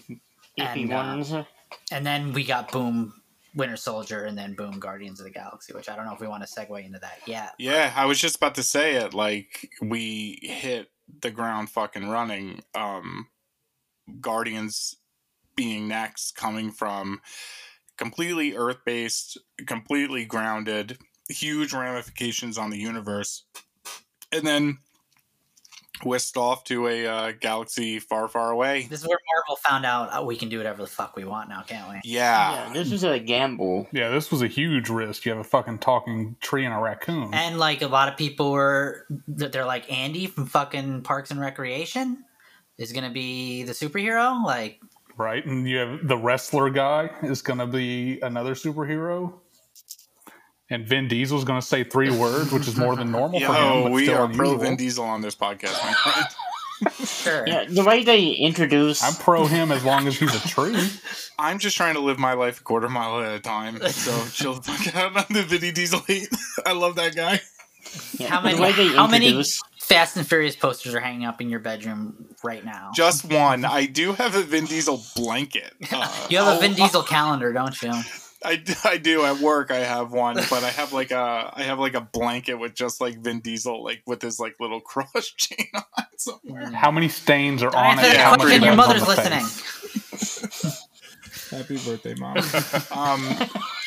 and, 0.57 0.94
uh, 0.94 1.44
and 1.91 2.06
then 2.06 2.34
we 2.34 2.44
got 2.44 2.72
boom 2.72 3.14
Winter 3.56 3.78
Soldier 3.78 4.26
and 4.26 4.38
then 4.38 4.54
boom 4.54 4.80
Guardians 4.80 5.20
of 5.20 5.26
the 5.26 5.32
Galaxy, 5.32 5.74
which 5.74 5.90
I 5.90 5.96
don't 5.96 6.06
know 6.06 6.14
if 6.14 6.20
we 6.20 6.28
want 6.28 6.46
to 6.46 6.50
segue 6.50 6.86
into 6.86 7.00
that 7.00 7.20
yet. 7.26 7.54
Yeah, 7.60 7.94
I 7.96 8.06
was 8.06 8.20
just 8.20 8.38
about 8.38 8.56
to 8.56 8.64
say 8.64 8.96
it. 8.96 9.14
Like 9.14 9.70
we 9.82 10.40
hit 10.42 10.90
the 11.22 11.32
ground 11.32 11.70
fucking 11.70 12.10
running. 12.10 12.62
Um, 12.74 13.28
Guardians 14.20 14.96
being 15.56 15.88
next, 15.88 16.36
coming 16.36 16.72
from 16.72 17.22
completely 17.98 18.56
Earth 18.56 18.80
based, 18.86 19.38
completely 19.68 20.26
grounded, 20.26 20.98
huge 21.30 21.74
ramifications 21.74 22.58
on 22.58 22.70
the 22.70 22.80
universe, 22.80 23.46
and 24.32 24.46
then 24.46 24.80
whisked 26.06 26.38
off 26.38 26.64
to 26.66 26.88
a 26.88 27.06
uh, 27.06 27.32
galaxy 27.40 28.00
far, 28.00 28.28
far 28.28 28.52
away. 28.52 28.88
This 28.90 29.02
is 29.02 29.08
where 29.08 29.20
Marvel 29.36 29.56
found 29.58 29.86
out 29.86 30.10
oh, 30.14 30.26
we 30.26 30.36
can 30.36 30.50
do 30.50 30.58
whatever 30.58 30.82
the 30.82 30.88
fuck 30.88 31.16
we 31.16 31.26
want 31.26 31.50
now, 31.50 31.62
can't 31.62 31.90
we? 31.90 32.02
Yeah. 32.04 32.68
yeah. 32.68 32.74
This 32.74 32.92
was 32.92 33.04
a 33.04 33.20
gamble. 33.20 33.88
Yeah, 33.92 34.10
this 34.10 34.32
was 34.32 34.42
a 34.42 34.48
huge 34.48 34.90
risk. 34.90 35.26
You 35.26 35.32
have 35.32 35.40
a 35.40 35.44
fucking 35.44 35.80
talking 35.80 36.36
tree 36.42 36.66
and 36.66 36.74
a 36.74 36.78
raccoon. 36.78 37.34
And 37.34 37.58
like 37.58 37.82
a 37.82 37.88
lot 37.88 38.10
of 38.10 38.18
people 38.18 38.52
were, 38.52 39.06
that 39.28 39.52
they're 39.52 39.66
like 39.66 39.92
Andy 39.92 40.28
from 40.28 40.46
fucking 40.46 41.02
Parks 41.02 41.32
and 41.32 41.40
Recreation 41.40 42.24
is 42.78 42.92
going 42.92 43.06
to 43.06 43.14
be 43.14 43.64
the 43.64 43.74
superhero. 43.74 44.44
Like, 44.44 44.80
right. 45.18 45.46
And 45.46 45.68
you 45.68 45.78
have 45.78 46.08
the 46.08 46.18
wrestler 46.18 46.70
guy 46.70 47.10
is 47.24 47.42
going 47.42 47.60
to 47.60 47.68
be 47.68 48.20
another 48.22 48.54
superhero 48.54 49.34
and 50.74 50.88
Vin 50.88 51.08
Diesel's 51.08 51.44
going 51.44 51.60
to 51.62 51.66
say 51.66 51.84
three 51.84 52.10
words, 52.10 52.52
which 52.52 52.68
is 52.68 52.76
more 52.76 52.95
than 52.95 53.12
normal 53.12 53.40
Yo, 53.40 53.48
for 53.48 53.54
him. 53.54 53.91
we 53.91 54.10
are 54.10 54.28
pro 54.28 54.58
Vin 54.58 54.76
Diesel 54.76 55.06
on 55.06 55.22
this 55.22 55.36
podcast, 55.36 55.84
my 55.84 55.94
friend. 55.94 56.28
sure. 57.08 57.48
Yeah, 57.48 57.66
the 57.70 57.84
way 57.84 58.04
they 58.04 58.30
introduce, 58.32 59.04
I'm 59.04 59.14
pro 59.14 59.45
him 59.45 59.72
as 59.72 59.86
long 59.86 60.08
as 60.08 60.18
he's 60.18 60.34
a 60.34 60.48
tree. 60.48 60.76
I'm 61.38 61.60
just 61.60 61.78
trying 61.78 61.94
to 61.94 62.02
live 62.02 62.18
my 62.18 62.34
life 62.34 62.60
a 62.60 62.64
quarter 62.64 62.90
mile 62.90 63.22
at 63.22 63.36
a 63.36 63.40
time. 63.40 63.80
So 63.82 64.26
chill 64.32 64.56
the 64.56 64.62
fuck 64.64 64.95
out 64.95 65.16
on 65.16 65.26
the 65.30 65.44
Vin 65.44 65.74
Diesel 65.74 66.00
hate. 66.00 66.30
I 66.66 66.74
love 66.74 66.95
that 66.95 67.16
guy. 67.16 67.41
Yeah, 68.18 68.30
how 68.30 68.41
many? 68.41 68.88
How 68.95 69.08
many 69.08 69.44
Fast 69.80 70.18
and 70.18 70.28
Furious 70.28 70.56
posters 70.56 70.95
are 70.95 71.00
hanging 71.00 71.26
up 71.26 71.40
in 71.41 71.50
your 71.50 71.60
bedroom 71.60 72.26
right 72.44 72.66
now? 72.66 72.90
Just 72.95 73.32
one. 73.32 73.64
I 73.66 73.86
do 73.86 74.14
have 74.14 74.36
a 74.36 74.41
Vin 74.41 74.66
Diesel 74.66 75.04
blanket. 75.16 75.74
Uh, 75.91 76.28
you 76.30 76.38
have 76.40 76.58
a 76.58 76.60
Vin 76.60 76.74
Diesel 76.74 77.04
calendar, 77.04 77.54
don't 77.54 77.80
you? 77.84 77.94
I, 78.44 78.64
I 78.84 78.98
do 78.98 79.24
at 79.24 79.40
work. 79.40 79.72
I 79.72 79.80
have 79.80 80.11
one, 80.11 80.36
but 80.36 80.64
I 80.64 80.70
have 80.70 80.94
like 80.94 81.11
a 81.11 81.52
I 81.53 81.64
have 81.64 81.80
like 81.80 81.94
a 81.94 82.02
blanket 82.02 82.56
with 82.56 82.74
just 82.76 83.02
like 83.02 83.20
Vin 83.20 83.41
Diesel, 83.41 83.84
like 83.84 84.03
with 84.06 84.22
his 84.22 84.40
like 84.40 84.56
little 84.60 84.82
cross 84.86 85.32
chain 85.38 85.68
on 85.76 86.06
somewhere. 86.18 86.72
How 86.72 86.91
many 86.91 87.10
stains 87.10 87.64
are 87.64 87.76
on 87.76 87.99
it? 87.99 88.03
Yeah, 88.14 88.36
question, 88.36 88.64
your 88.64 88.76
mother's 88.76 89.07
listening. 89.07 89.45
Happy 91.49 91.78
birthday, 91.78 92.15
mom. 92.15 92.38
um, 92.38 92.44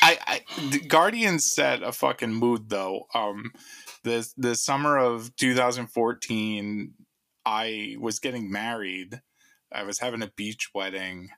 I, 0.01 0.17
I 0.25 0.41
the 0.69 0.79
Guardians 0.79 1.51
set 1.53 1.83
a 1.83 1.91
fucking 1.91 2.33
mood 2.33 2.69
though. 2.69 3.07
Um, 3.13 3.51
the 4.03 4.27
the 4.37 4.55
summer 4.55 4.97
of 4.97 5.35
2014, 5.35 6.93
I 7.45 7.95
was 7.99 8.19
getting 8.19 8.51
married 8.51 9.21
I 9.71 9.83
was 9.83 9.99
having 9.99 10.21
a 10.21 10.31
beach 10.35 10.69
wedding. 10.73 11.29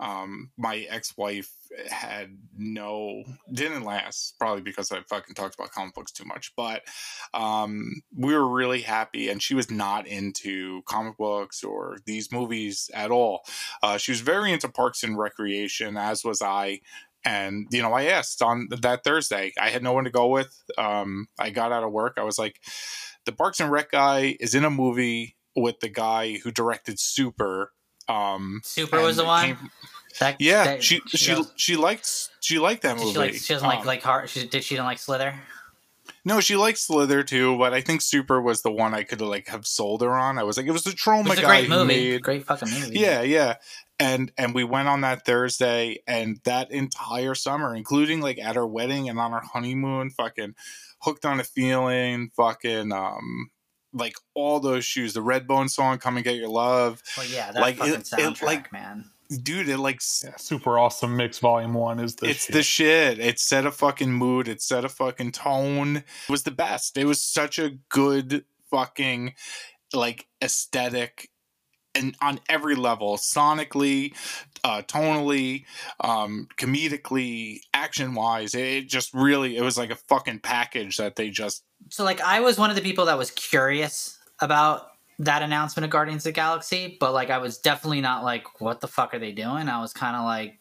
Um, 0.00 0.50
my 0.56 0.86
ex-wife 0.88 1.52
had 1.88 2.38
no 2.56 3.22
didn't 3.52 3.84
last 3.84 4.34
probably 4.38 4.62
because 4.62 4.90
I 4.90 5.00
fucking 5.08 5.34
talked 5.34 5.54
about 5.54 5.72
comic 5.72 5.94
books 5.94 6.10
too 6.10 6.24
much. 6.24 6.52
But 6.56 6.82
um, 7.34 8.02
we 8.16 8.34
were 8.34 8.48
really 8.48 8.80
happy, 8.80 9.28
and 9.28 9.42
she 9.42 9.54
was 9.54 9.70
not 9.70 10.06
into 10.06 10.82
comic 10.86 11.18
books 11.18 11.62
or 11.62 11.98
these 12.06 12.32
movies 12.32 12.90
at 12.94 13.10
all. 13.10 13.42
Uh, 13.82 13.98
she 13.98 14.10
was 14.10 14.20
very 14.20 14.52
into 14.52 14.68
Parks 14.68 15.02
and 15.02 15.18
Recreation, 15.18 15.96
as 15.96 16.24
was 16.24 16.40
I. 16.42 16.80
And 17.24 17.66
you 17.70 17.82
know, 17.82 17.92
I 17.92 18.04
asked 18.04 18.40
on 18.40 18.68
that 18.70 19.04
Thursday. 19.04 19.52
I 19.60 19.68
had 19.68 19.82
no 19.82 19.92
one 19.92 20.04
to 20.04 20.10
go 20.10 20.28
with. 20.28 20.62
Um, 20.78 21.28
I 21.38 21.50
got 21.50 21.72
out 21.72 21.84
of 21.84 21.92
work. 21.92 22.14
I 22.16 22.24
was 22.24 22.38
like, 22.38 22.60
the 23.26 23.32
Parks 23.32 23.60
and 23.60 23.70
Rec 23.70 23.90
guy 23.90 24.36
is 24.40 24.54
in 24.54 24.64
a 24.64 24.70
movie 24.70 25.36
with 25.54 25.80
the 25.80 25.90
guy 25.90 26.38
who 26.38 26.50
directed 26.50 26.98
Super. 26.98 27.72
Um, 28.08 28.60
Super 28.64 29.00
was 29.00 29.16
the 29.16 29.24
one. 29.24 29.56
Came, 29.56 29.70
that, 30.18 30.40
yeah, 30.40 30.64
that, 30.64 30.82
she 30.82 31.00
she 31.06 31.16
she, 31.16 31.34
goes, 31.34 31.52
she 31.56 31.76
likes 31.76 32.30
she 32.40 32.58
liked 32.58 32.82
that 32.82 32.96
movie. 32.96 33.12
She, 33.12 33.18
likes, 33.18 33.44
she 33.44 33.54
doesn't 33.54 33.68
um, 33.68 33.76
like 33.76 33.84
like 33.86 34.02
heart. 34.02 34.28
She 34.28 34.46
did 34.46 34.64
she 34.64 34.74
didn't 34.74 34.86
like 34.86 34.98
Slither. 34.98 35.34
No, 36.24 36.40
she 36.40 36.56
likes 36.56 36.82
Slither 36.82 37.22
too, 37.22 37.56
but 37.56 37.72
I 37.72 37.80
think 37.80 38.02
Super 38.02 38.42
was 38.42 38.62
the 38.62 38.72
one 38.72 38.94
I 38.94 39.04
could 39.04 39.20
like 39.20 39.48
have 39.48 39.66
sold 39.66 40.02
her 40.02 40.14
on. 40.14 40.38
I 40.38 40.42
was 40.42 40.56
like, 40.56 40.66
it 40.66 40.72
was 40.72 40.84
the 40.84 40.90
it 40.90 41.28
was 41.28 41.38
a 41.38 41.42
guy 41.42 41.60
great 41.60 41.70
movie, 41.70 42.18
great 42.18 42.44
fucking 42.44 42.70
movie. 42.70 42.98
Yeah, 42.98 43.22
yeah, 43.22 43.56
and 43.98 44.30
and 44.36 44.54
we 44.54 44.64
went 44.64 44.88
on 44.88 45.00
that 45.02 45.24
Thursday, 45.24 46.02
and 46.06 46.38
that 46.44 46.70
entire 46.70 47.34
summer, 47.34 47.74
including 47.74 48.20
like 48.20 48.38
at 48.38 48.56
our 48.56 48.66
wedding 48.66 49.08
and 49.08 49.18
on 49.18 49.32
our 49.32 49.42
honeymoon, 49.42 50.10
fucking 50.10 50.54
hooked 51.00 51.24
on 51.24 51.40
a 51.40 51.44
feeling, 51.44 52.30
fucking 52.36 52.92
um, 52.92 53.50
like 53.94 54.14
all 54.34 54.60
those 54.60 54.84
shoes, 54.84 55.14
the 55.14 55.20
Redbone 55.20 55.70
song, 55.70 55.98
"Come 55.98 56.16
and 56.16 56.24
Get 56.24 56.36
Your 56.36 56.48
Love." 56.48 57.02
Well, 57.16 57.26
yeah, 57.26 57.52
that 57.52 57.60
like, 57.60 57.76
fucking 57.76 57.94
it, 57.94 58.00
soundtrack, 58.00 58.42
it, 58.42 58.46
like, 58.46 58.72
man 58.72 59.10
dude 59.38 59.68
it 59.68 59.78
like 59.78 60.00
yeah, 60.24 60.36
super 60.36 60.78
awesome 60.78 61.16
mix 61.16 61.38
volume 61.38 61.74
one 61.74 62.00
is 62.00 62.16
the 62.16 62.28
it's 62.28 62.46
shit. 62.46 62.52
the 62.52 62.62
shit. 62.62 63.18
it 63.18 63.38
set 63.38 63.66
a 63.66 63.70
fucking 63.70 64.12
mood. 64.12 64.48
It 64.48 64.60
set 64.60 64.84
a 64.84 64.88
fucking 64.88 65.32
tone. 65.32 65.96
It 65.96 66.04
was 66.28 66.42
the 66.42 66.50
best. 66.50 66.96
It 66.96 67.04
was 67.04 67.20
such 67.20 67.58
a 67.58 67.70
good 67.88 68.44
fucking 68.70 69.34
like 69.92 70.26
aesthetic 70.42 71.30
and 71.94 72.16
on 72.22 72.38
every 72.48 72.76
level 72.76 73.16
sonically 73.16 74.14
uh 74.62 74.80
tonally 74.82 75.64
um 76.00 76.46
comedically 76.56 77.58
action 77.74 78.14
wise 78.14 78.54
it 78.54 78.88
just 78.88 79.12
really 79.12 79.56
it 79.56 79.62
was 79.62 79.76
like 79.76 79.90
a 79.90 79.96
fucking 79.96 80.38
package 80.38 80.98
that 80.98 81.16
they 81.16 81.30
just 81.30 81.64
so 81.88 82.04
like 82.04 82.20
i 82.20 82.38
was 82.38 82.58
one 82.58 82.70
of 82.70 82.76
the 82.76 82.82
people 82.82 83.06
that 83.06 83.18
was 83.18 83.32
curious 83.32 84.18
about 84.40 84.89
that 85.20 85.42
announcement 85.42 85.84
of 85.84 85.90
Guardians 85.90 86.22
of 86.22 86.32
the 86.32 86.36
Galaxy, 86.36 86.96
but 86.98 87.12
like 87.12 87.28
I 87.28 87.38
was 87.38 87.58
definitely 87.58 88.00
not 88.00 88.24
like, 88.24 88.60
what 88.60 88.80
the 88.80 88.88
fuck 88.88 89.12
are 89.12 89.18
they 89.18 89.32
doing? 89.32 89.68
I 89.68 89.80
was 89.80 89.92
kind 89.92 90.16
of 90.16 90.24
like, 90.24 90.58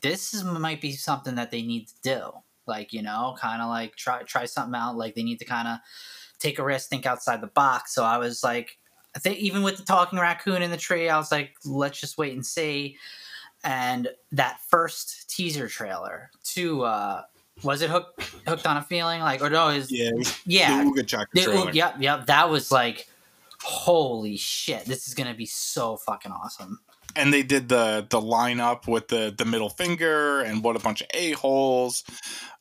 this 0.00 0.34
is, 0.34 0.42
might 0.42 0.80
be 0.80 0.92
something 0.92 1.36
that 1.36 1.52
they 1.52 1.62
need 1.62 1.86
to 1.86 1.94
do. 2.02 2.30
Like, 2.66 2.92
you 2.92 3.02
know, 3.02 3.36
kind 3.40 3.62
of 3.62 3.68
like 3.68 3.94
try 3.94 4.22
try 4.24 4.46
something 4.46 4.74
out. 4.74 4.96
Like 4.96 5.14
they 5.14 5.22
need 5.22 5.38
to 5.38 5.44
kind 5.44 5.68
of 5.68 5.78
take 6.40 6.58
a 6.58 6.64
risk, 6.64 6.88
think 6.88 7.06
outside 7.06 7.40
the 7.40 7.46
box. 7.46 7.94
So 7.94 8.02
I 8.02 8.18
was 8.18 8.42
like, 8.42 8.78
I 9.14 9.20
think 9.20 9.38
even 9.38 9.62
with 9.62 9.76
the 9.76 9.84
talking 9.84 10.18
raccoon 10.18 10.62
in 10.62 10.72
the 10.72 10.76
tree, 10.76 11.08
I 11.08 11.16
was 11.16 11.30
like, 11.30 11.54
let's 11.64 12.00
just 12.00 12.18
wait 12.18 12.34
and 12.34 12.44
see. 12.44 12.96
And 13.62 14.08
that 14.32 14.58
first 14.68 15.30
teaser 15.30 15.68
trailer 15.68 16.30
to 16.54 16.82
uh 16.82 17.22
was 17.62 17.82
it 17.82 17.90
hooked 17.90 18.22
hooked 18.48 18.66
on 18.66 18.76
a 18.76 18.82
feeling 18.82 19.20
like 19.20 19.42
or 19.42 19.50
no 19.50 19.68
is 19.68 19.92
yeah 19.92 20.10
yeah 20.46 20.82
the 20.82 21.40
Ooga 21.42 21.74
yep 21.74 21.96
yep 21.98 22.24
that 22.26 22.48
was 22.48 22.72
like 22.72 23.06
holy 23.62 24.36
shit, 24.36 24.84
this 24.84 25.06
is 25.06 25.14
gonna 25.14 25.34
be 25.34 25.46
so 25.46 25.96
fucking 25.96 26.32
awesome. 26.32 26.80
And 27.16 27.32
they 27.32 27.42
did 27.42 27.68
the 27.68 28.06
the 28.08 28.20
lineup 28.20 28.86
with 28.86 29.08
the 29.08 29.34
the 29.36 29.44
middle 29.44 29.70
finger 29.70 30.40
and 30.40 30.62
what 30.62 30.76
a 30.76 30.80
bunch 30.80 31.00
of 31.00 31.08
a 31.14 31.32
holes. 31.32 32.04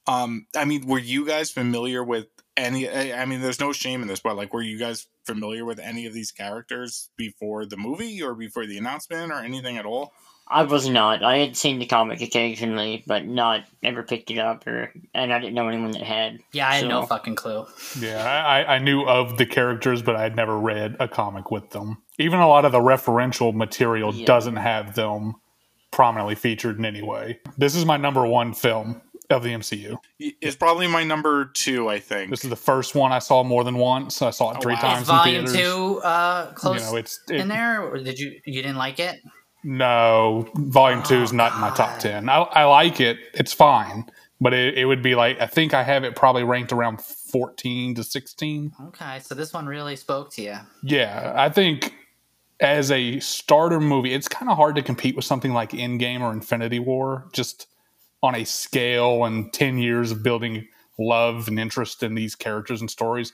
Um, 0.08 0.48
I 0.56 0.66
mean, 0.66 0.88
were 0.88 1.00
you 1.00 1.26
guys 1.26 1.52
familiar 1.52 2.04
with 2.04 2.28
any? 2.58 2.90
I 2.90 3.26
mean, 3.26 3.42
there's 3.42 3.60
no 3.60 3.74
shame 3.74 4.02
in 4.02 4.08
this, 4.08 4.22
but 4.22 4.36
like, 4.36 4.54
were 4.54 4.62
you 4.62 4.80
guys 4.80 5.08
familiar 5.26 5.66
with 5.66 5.80
any 5.80 6.06
of 6.08 6.14
these 6.14 6.32
characters 6.32 7.10
before 7.16 7.66
the 7.66 7.78
movie 7.78 8.22
or 8.24 8.34
before 8.34 8.66
the 8.66 8.78
announcement 8.78 9.32
or 9.32 9.40
anything 9.40 9.78
at 9.78 9.86
all? 9.86 10.14
I 10.52 10.64
was 10.64 10.90
not. 10.90 11.24
I 11.24 11.38
had 11.38 11.56
seen 11.56 11.78
the 11.78 11.86
comic 11.86 12.22
occasionally, 12.22 13.04
but 13.06 13.26
not 13.26 13.66
ever 13.84 14.02
picked 14.02 14.32
it 14.32 14.40
up, 14.40 14.66
or 14.66 14.92
and 15.14 15.32
I 15.32 15.40
didn't 15.40 15.54
know 15.54 15.68
anyone 15.68 15.92
that 15.92 16.02
had. 16.02 16.40
Yeah, 16.52 16.68
I 16.68 16.76
had 16.76 16.82
so. 16.82 16.88
no 16.88 17.06
fucking 17.06 17.36
clue. 17.36 17.68
Yeah, 18.00 18.24
I, 18.24 18.76
I 18.76 18.80
knew 18.80 19.04
of 19.04 19.38
the 19.38 19.46
characters, 19.46 20.02
but 20.02 20.16
I 20.16 20.24
had 20.24 20.36
never 20.36 20.58
read 20.58 20.96
a 21.00 21.08
comic 21.08 21.52
with 21.52 21.70
them. 21.70 22.02
Even 22.18 22.40
a 22.40 22.48
lot 22.48 22.66
of 22.66 22.72
the 22.72 22.80
referential 22.80 23.54
material 23.54 24.14
yeah. 24.14 24.26
doesn't 24.26 24.56
have 24.56 24.96
them 24.96 25.36
prominently 25.92 26.36
featured 26.36 26.80
in 26.80 26.86
any 26.86 27.04
way. 27.04 27.40
This 27.58 27.76
is 27.76 27.86
my 27.86 27.98
number 27.98 28.26
one 28.26 28.54
film 28.54 29.02
of 29.30 29.44
the 29.44 29.50
MCU. 29.50 29.98
It's 30.18 30.56
probably 30.56 30.88
my 30.88 31.04
number 31.04 31.46
two. 31.46 31.90
I 31.90 32.00
think 32.00 32.32
this 32.32 32.44
is 32.44 32.50
the 32.50 32.56
first 32.56 32.96
one 32.96 33.12
I 33.12 33.20
saw 33.20 33.44
more 33.44 33.64
than 33.64 33.78
once. 33.78 34.22
I 34.22 34.32
saw 34.32 34.52
it 34.52 34.58
oh, 34.58 34.62
three 34.62 34.74
wow. 34.74 34.82
times. 34.82 35.02
Is 35.04 35.08
volume 35.08 35.46
two 35.46 36.02
uh, 36.04 36.52
close 36.54 36.84
you 36.84 36.92
know, 36.92 36.98
it's, 36.98 37.20
it, 37.30 37.36
in 37.36 37.48
there, 37.48 37.84
or 37.84 38.00
did 38.00 38.18
you 38.18 38.40
you 38.46 38.62
didn't 38.62 38.78
like 38.78 39.00
it? 39.00 39.20
No, 39.64 40.50
Volume 40.56 41.04
Two 41.04 41.22
is 41.22 41.34
not 41.34 41.54
in 41.54 41.60
my 41.60 41.70
top 41.72 42.00
ten. 42.00 42.30
I, 42.30 42.42
I 42.42 42.64
like 42.66 43.02
it; 43.02 43.18
it's 43.34 43.52
fine, 43.52 44.10
but 44.40 44.54
it, 44.54 44.78
it 44.78 44.86
would 44.86 45.02
be 45.02 45.16
like 45.16 45.40
I 45.42 45.48
think 45.48 45.74
I 45.74 45.84
have 45.84 46.04
it 46.04 46.16
probably 46.16 46.44
ranked 46.44 46.72
around 46.72 47.02
fourteen 47.02 47.94
to 47.96 48.04
sixteen. 48.04 48.72
Okay, 48.88 49.20
so 49.20 49.36
this 49.36 49.54
one 49.54 49.66
really 49.66 49.96
spoke 49.96 50.32
to 50.34 50.42
you. 50.42 50.56
Yeah, 50.82 51.34
I 51.36 51.50
think 51.50 51.94
as 52.60 52.92
a 52.92 53.20
starter 53.20 53.80
movie, 53.80 54.14
it's 54.14 54.28
kind 54.28 54.50
of 54.50 54.58
hard 54.58 54.76
to 54.76 54.82
compete 54.82 55.16
with 55.16 55.26
something 55.26 55.54
like 55.54 55.72
Endgame 55.72 56.22
or 56.22 56.32
Infinity 56.32 56.80
War, 56.80 57.28
just 57.34 57.68
on 58.24 58.36
a 58.36 58.46
scale 58.46 59.26
and 59.26 59.52
ten 59.54 59.78
years 59.78 60.12
of 60.12 60.24
building 60.24 60.68
love 60.98 61.48
and 61.48 61.60
interest 61.60 62.04
in 62.04 62.16
these 62.16 62.36
characters 62.36 62.82
and 62.82 62.90
stories. 62.90 63.34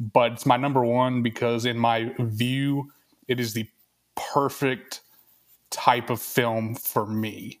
But 0.00 0.32
it's 0.32 0.46
my 0.46 0.56
number 0.56 0.84
one 0.84 1.22
because, 1.22 1.64
in 1.64 1.78
my 1.78 2.12
view, 2.18 2.90
it 3.28 3.38
is 3.38 3.54
the 3.54 3.68
perfect 4.16 5.00
type 5.74 6.08
of 6.08 6.20
film 6.20 6.74
for 6.74 7.06
me. 7.06 7.60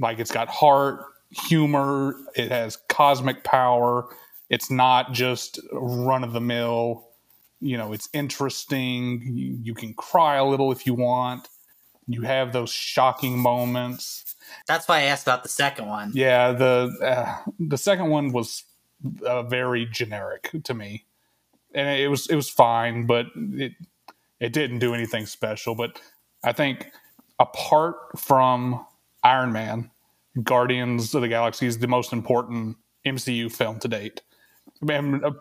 Like 0.00 0.18
it's 0.18 0.30
got 0.30 0.48
heart, 0.48 1.04
humor, 1.30 2.16
it 2.34 2.50
has 2.50 2.78
cosmic 2.88 3.44
power. 3.44 4.08
It's 4.50 4.70
not 4.70 5.12
just 5.12 5.58
run 5.72 6.24
of 6.24 6.32
the 6.32 6.40
mill. 6.40 7.08
You 7.60 7.76
know, 7.76 7.92
it's 7.92 8.08
interesting. 8.12 9.22
You, 9.24 9.58
you, 9.62 9.74
can 9.74 9.94
cry 9.94 10.36
a 10.36 10.44
little 10.44 10.70
if 10.70 10.86
you 10.86 10.94
want. 10.94 11.48
You 12.06 12.22
have 12.22 12.52
those 12.52 12.70
shocking 12.70 13.38
moments. 13.38 14.36
That's 14.66 14.86
why 14.86 14.98
I 14.98 15.02
asked 15.02 15.26
about 15.26 15.42
the 15.42 15.48
second 15.48 15.88
one. 15.88 16.12
Yeah, 16.14 16.52
the 16.52 16.92
uh, 17.02 17.50
the 17.58 17.78
second 17.78 18.10
one 18.10 18.32
was 18.32 18.64
uh, 19.24 19.44
very 19.44 19.86
generic 19.86 20.50
to 20.64 20.74
me, 20.74 21.06
and 21.74 21.98
it 21.98 22.08
was 22.08 22.28
it 22.28 22.36
was 22.36 22.50
fine, 22.50 23.06
but 23.06 23.26
it 23.34 23.72
it 24.38 24.52
didn't 24.52 24.80
do 24.80 24.92
anything 24.92 25.24
special. 25.24 25.74
But 25.74 25.98
I 26.44 26.52
think 26.52 26.90
apart 27.38 27.96
from 28.18 28.84
Iron 29.22 29.52
Man, 29.52 29.90
Guardians 30.42 31.14
of 31.14 31.22
the 31.22 31.28
Galaxy 31.28 31.66
is 31.66 31.78
the 31.78 31.88
most 31.88 32.12
important 32.12 32.76
MCU 33.06 33.52
film 33.52 33.78
to 33.80 33.88
date. 33.88 34.22
And 34.88 35.24
uh, 35.24 35.32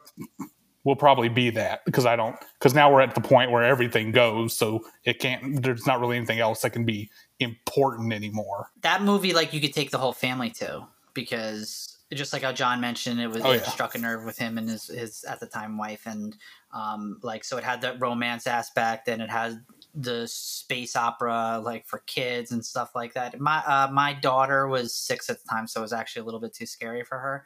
will 0.83 0.95
probably 0.95 1.29
be 1.29 1.49
that 1.49 1.83
because 1.85 2.05
I 2.05 2.15
don't 2.15 2.35
because 2.59 2.73
now 2.73 2.91
we're 2.91 3.01
at 3.01 3.15
the 3.15 3.21
point 3.21 3.51
where 3.51 3.63
everything 3.63 4.11
goes, 4.11 4.55
so 4.55 4.81
it 5.03 5.19
can't. 5.19 5.61
There's 5.61 5.87
not 5.87 5.99
really 5.99 6.17
anything 6.17 6.39
else 6.39 6.61
that 6.61 6.71
can 6.71 6.85
be 6.85 7.09
important 7.39 8.13
anymore. 8.13 8.69
That 8.81 9.01
movie, 9.01 9.33
like 9.33 9.53
you 9.53 9.61
could 9.61 9.73
take 9.73 9.91
the 9.91 9.97
whole 9.97 10.13
family 10.13 10.49
to 10.51 10.85
because 11.13 11.97
just 12.13 12.33
like 12.33 12.43
how 12.43 12.51
John 12.51 12.81
mentioned, 12.81 13.19
it 13.19 13.27
was 13.27 13.41
oh, 13.43 13.51
it 13.51 13.61
yeah. 13.63 13.69
struck 13.69 13.95
a 13.95 13.97
nerve 13.97 14.25
with 14.25 14.37
him 14.37 14.57
and 14.57 14.69
his 14.69 14.87
his 14.87 15.23
at 15.23 15.39
the 15.39 15.47
time 15.47 15.77
wife, 15.77 16.05
and 16.05 16.35
um, 16.73 17.19
like 17.23 17.43
so 17.43 17.57
it 17.57 17.63
had 17.63 17.81
that 17.81 18.01
romance 18.01 18.45
aspect 18.45 19.07
and 19.07 19.21
it 19.21 19.29
had 19.29 19.63
the 19.95 20.27
space 20.27 20.95
opera 20.95 21.61
like 21.63 21.85
for 21.85 21.99
kids 21.99 22.51
and 22.51 22.65
stuff 22.65 22.95
like 22.95 23.13
that. 23.13 23.39
My 23.39 23.57
uh, 23.59 23.89
my 23.91 24.13
daughter 24.13 24.67
was 24.67 24.95
six 24.95 25.29
at 25.29 25.41
the 25.41 25.47
time, 25.47 25.67
so 25.67 25.81
it 25.81 25.83
was 25.83 25.93
actually 25.93 26.21
a 26.21 26.25
little 26.25 26.39
bit 26.39 26.53
too 26.53 26.65
scary 26.65 27.03
for 27.03 27.17
her. 27.19 27.45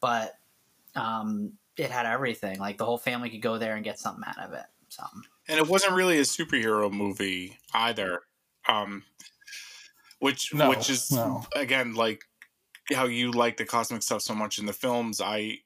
But 0.00 0.34
um, 0.94 1.52
it 1.76 1.90
had 1.90 2.06
everything. 2.06 2.58
Like 2.58 2.78
the 2.78 2.84
whole 2.84 2.98
family 2.98 3.30
could 3.30 3.42
go 3.42 3.58
there 3.58 3.76
and 3.76 3.84
get 3.84 3.98
something 3.98 4.24
out 4.26 4.38
of 4.38 4.52
it. 4.52 4.64
So. 4.88 5.04
And 5.48 5.58
it 5.58 5.68
wasn't 5.68 5.94
really 5.94 6.18
a 6.18 6.22
superhero 6.22 6.90
movie 6.90 7.58
either. 7.74 8.20
Um, 8.68 9.02
which 10.20 10.54
no, 10.54 10.68
which 10.68 10.88
is 10.88 11.10
no. 11.10 11.44
again 11.56 11.94
like 11.94 12.22
how 12.94 13.06
you 13.06 13.32
like 13.32 13.56
the 13.56 13.64
cosmic 13.64 14.02
stuff 14.02 14.22
so 14.22 14.34
much 14.34 14.58
in 14.58 14.66
the 14.66 14.72
films. 14.72 15.20
I 15.20 15.58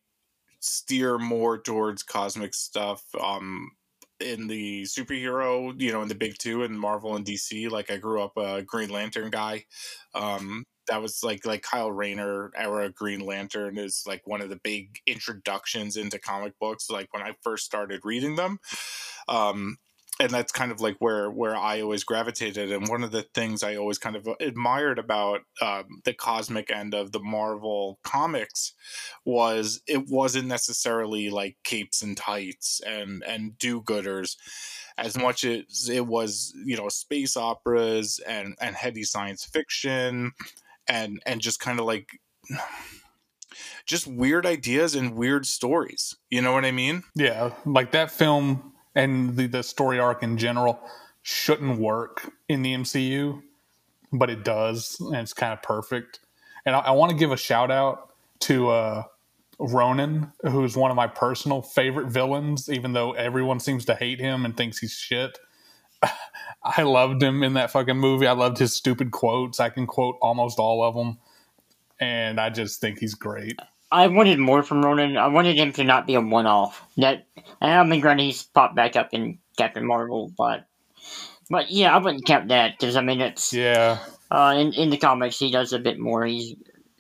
steer 0.61 1.19
more 1.19 1.59
towards 1.59 2.03
cosmic 2.03 2.55
stuff. 2.55 3.05
Um, 3.21 3.73
in 4.21 4.47
the 4.47 4.83
superhero, 4.83 5.79
you 5.81 5.93
know, 5.93 6.03
in 6.03 6.09
the 6.09 6.15
big 6.15 6.39
two 6.39 6.63
in 6.63 6.79
Marvel 6.79 7.17
and 7.17 7.25
DC. 7.25 7.71
Like 7.71 7.91
I 7.91 7.97
grew 7.97 8.23
up 8.23 8.37
a 8.37 8.63
Green 8.63 8.91
Lantern 8.91 9.31
guy. 9.31 9.65
Um, 10.15 10.65
that 10.89 11.03
was 11.03 11.23
like 11.23 11.45
like 11.45 11.63
Kyle 11.63 11.91
Rayner 11.91 12.53
era 12.57 12.91
Green 12.91 13.21
Lantern 13.21 13.77
is 13.77 14.05
like 14.07 14.23
one 14.25 14.41
of 14.41 14.49
the 14.49 14.61
big 14.63 14.99
introductions 15.07 15.97
into 15.97 16.19
comic 16.19 16.55
books. 16.61 16.89
Like 16.91 17.13
when 17.13 17.23
I 17.23 17.35
first 17.43 17.65
started 17.65 18.01
reading 18.05 18.37
them. 18.37 18.59
Um, 19.29 19.77
and 20.19 20.31
that's 20.31 20.53
kind 20.53 20.73
of 20.73 20.81
like 20.81 20.97
where 20.99 21.31
where 21.31 21.57
I 21.57 21.81
always 21.83 22.05
gravitated. 22.05 22.73
And 22.73 22.89
one 22.89 23.03
of 23.03 23.11
the 23.11 23.23
things 23.35 23.63
I 23.63 23.77
always 23.77 23.99
kind 23.99 24.17
of 24.17 24.27
admired 24.41 24.99
about 24.99 25.43
um, 25.61 26.01
the 26.05 26.15
cosmic 26.15 26.71
end 26.71 26.95
of 26.95 27.13
the 27.13 27.21
Marvel 27.21 27.99
comics 28.03 28.73
was 29.25 29.83
it 29.87 30.09
wasn't 30.09 30.49
necessarily 30.49 31.29
like 31.29 31.57
capes 31.65 32.03
and 32.03 32.17
tights 32.17 32.81
and 32.87 33.23
and 33.25 33.59
do 33.59 33.83
gooders 33.83 34.37
as 34.99 35.19
much 35.19 35.45
as 35.45 35.91
it 35.91 36.07
was 36.07 36.55
you 36.65 36.77
know 36.77 36.89
space 36.89 37.37
operas 37.37 38.21
and 38.27 38.57
and 38.61 38.75
heavy 38.75 39.05
science 39.05 39.45
fiction 39.45 40.33
and 40.89 41.21
and 41.27 41.41
just 41.41 41.61
kind 41.61 41.79
of 41.79 41.87
like 41.87 42.09
just 43.85 44.07
weird 44.07 44.47
ideas 44.47 44.95
and 44.95 45.15
weird 45.15 45.45
stories 45.45 46.17
you 46.31 46.41
know 46.41 46.53
what 46.53 46.65
i 46.65 46.71
mean 46.71 47.03
yeah 47.15 47.51
like 47.65 47.91
that 47.91 48.11
film 48.11 48.73
and 48.97 49.37
the, 49.37 49.47
the 49.47 49.63
story 49.63 50.01
arc 50.01 50.25
in 50.25 50.39
general 50.39 50.81
shouldn't 51.23 51.79
work 51.79 52.33
in 52.49 52.63
the 52.63 52.75
MCU, 52.75 53.43
but 54.13 54.31
it 54.31 54.43
does, 54.43 54.97
and 54.99 55.17
it's 55.17 55.35
kind 55.35 55.53
of 55.53 55.63
perfect. 55.63 56.21
And 56.65 56.75
I, 56.75 56.81
I 56.81 56.91
want 56.93 57.11
to 57.11 57.17
give 57.17 57.31
a 57.31 57.37
shout 57.37 57.71
out 57.71 58.11
to 58.41 58.71
uh, 58.71 59.03
Ronan, 59.59 60.33
who's 60.43 60.77
one 60.77 60.91
of 60.91 60.97
my 60.97 61.07
personal 61.07 61.63
favorite 61.63 62.09
villains, 62.09 62.69
even 62.71 62.95
though 62.95 63.13
everyone 63.13 63.61
seems 63.61 63.85
to 63.85 63.95
hate 63.95 64.19
him 64.19 64.45
and 64.45 64.57
thinks 64.57 64.79
he's 64.79 64.95
shit. 64.95 65.39
I 66.65 66.83
loved 66.83 67.23
him 67.23 67.43
in 67.43 67.55
that 67.55 67.71
fucking 67.71 67.99
movie. 67.99 68.27
I 68.27 68.33
loved 68.33 68.59
his 68.59 68.73
stupid 68.73 69.11
quotes. 69.11 69.61
I 69.61 69.69
can 69.69 69.87
quote 69.87 70.17
almost 70.23 70.59
all 70.59 70.83
of 70.83 70.95
them, 70.95 71.19
and 72.01 72.41
I 72.41 72.49
just 72.49 72.81
think 72.81 72.99
he's 72.99 73.15
great. 73.15 73.61
I 73.97 74.09
wanted 74.09 74.39
more 74.39 74.63
from 74.63 74.85
Ronan. 74.85 75.17
I 75.17 75.29
wanted 75.29 75.57
him 75.57 75.73
to 75.73 75.85
not 75.85 76.07
be 76.07 76.17
a 76.17 76.21
one-off. 76.21 76.87
That 76.99 77.27
and 77.63 77.73
I 77.73 77.83
mean, 77.83 78.01
granted, 78.01 78.25
he's 78.25 78.43
popped 78.43 78.77
back 78.77 78.95
up 78.95 79.15
in 79.15 79.39
Captain 79.57 79.87
Marvel, 79.87 80.31
but 80.37 80.67
but 81.49 81.71
yeah, 81.71 81.95
I 81.95 81.99
wouldn't 81.99 82.27
count 82.27 82.49
that 82.49 82.79
because 82.79 82.95
I 82.97 83.01
mean 83.01 83.23
it's 83.23 83.55
yeah. 83.55 83.99
Uh, 84.31 84.55
in 84.59 84.75
in 84.75 84.91
the 84.91 84.99
comics, 84.99 85.39
he 85.39 85.51
does 85.51 85.73
a 85.73 85.79
bit 85.79 85.99
more. 85.99 86.27
He's 86.27 86.55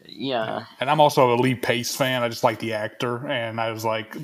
yeah. 0.06 0.64
And 0.80 0.88
I'm 0.88 1.00
also 1.00 1.34
a 1.34 1.36
Lee 1.36 1.54
Pace 1.54 1.94
fan. 1.94 2.22
I 2.22 2.30
just 2.30 2.44
like 2.44 2.60
the 2.60 2.72
actor, 2.72 3.26
and 3.28 3.60
I 3.60 3.70
was 3.72 3.84
like, 3.84 4.16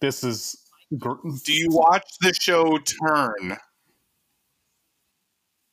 this 0.00 0.22
is. 0.22 0.54
Gr- 0.98 1.14
Do 1.44 1.52
you 1.52 1.68
watch 1.70 2.06
the 2.20 2.34
show 2.34 2.78
Turn? 2.78 3.56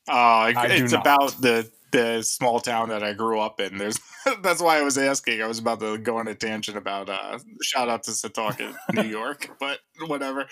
Uh, 0.07 0.53
it's 0.55 0.93
about 0.93 1.39
the 1.41 1.69
the 1.93 2.23
small 2.23 2.59
town 2.59 2.89
that 2.89 3.03
I 3.03 3.13
grew 3.13 3.39
up 3.39 3.61
in. 3.61 3.77
There's 3.77 3.99
that's 4.41 4.61
why 4.61 4.79
I 4.79 4.81
was 4.81 4.97
asking. 4.97 5.41
I 5.41 5.47
was 5.47 5.59
about 5.59 5.79
to 5.79 5.97
go 5.97 6.17
on 6.17 6.27
a 6.27 6.35
tangent 6.35 6.77
about 6.77 7.09
uh 7.09 7.39
shout 7.61 7.87
out 7.87 8.03
to 8.03 8.11
Setauket, 8.11 8.75
New 8.93 9.03
York, 9.03 9.55
but 9.59 9.79
whatever. 10.07 10.47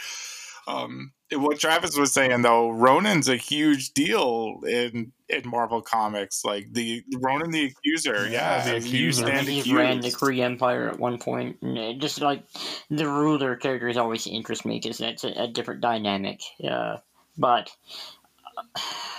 Um 0.67 1.11
what 1.33 1.59
Travis 1.59 1.97
was 1.97 2.13
saying 2.13 2.43
though, 2.43 2.69
Ronan's 2.69 3.27
a 3.27 3.35
huge 3.35 3.93
deal 3.93 4.59
in 4.67 5.11
in 5.27 5.49
Marvel 5.49 5.81
comics. 5.81 6.45
Like 6.45 6.71
the 6.71 7.03
Ronan 7.19 7.51
the 7.51 7.65
Accuser, 7.65 8.27
yeah, 8.27 8.65
yeah 8.65 8.65
the 8.65 8.77
Accuser. 8.77 9.41
He 9.43 9.73
ran 9.73 10.01
the 10.01 10.11
Kree 10.11 10.39
Empire 10.39 10.89
at 10.89 10.99
one 10.99 11.17
point, 11.17 11.59
point. 11.61 11.99
just 11.99 12.21
like 12.21 12.43
the 12.89 13.07
ruler 13.07 13.55
characters 13.55 13.97
always 13.97 14.27
interest 14.27 14.65
me 14.65 14.79
because 14.79 14.99
that's 14.99 15.23
a, 15.23 15.29
a, 15.29 15.47
different 15.47 15.81
dynamic. 15.81 16.41
Yeah, 16.59 16.97
but 17.37 17.71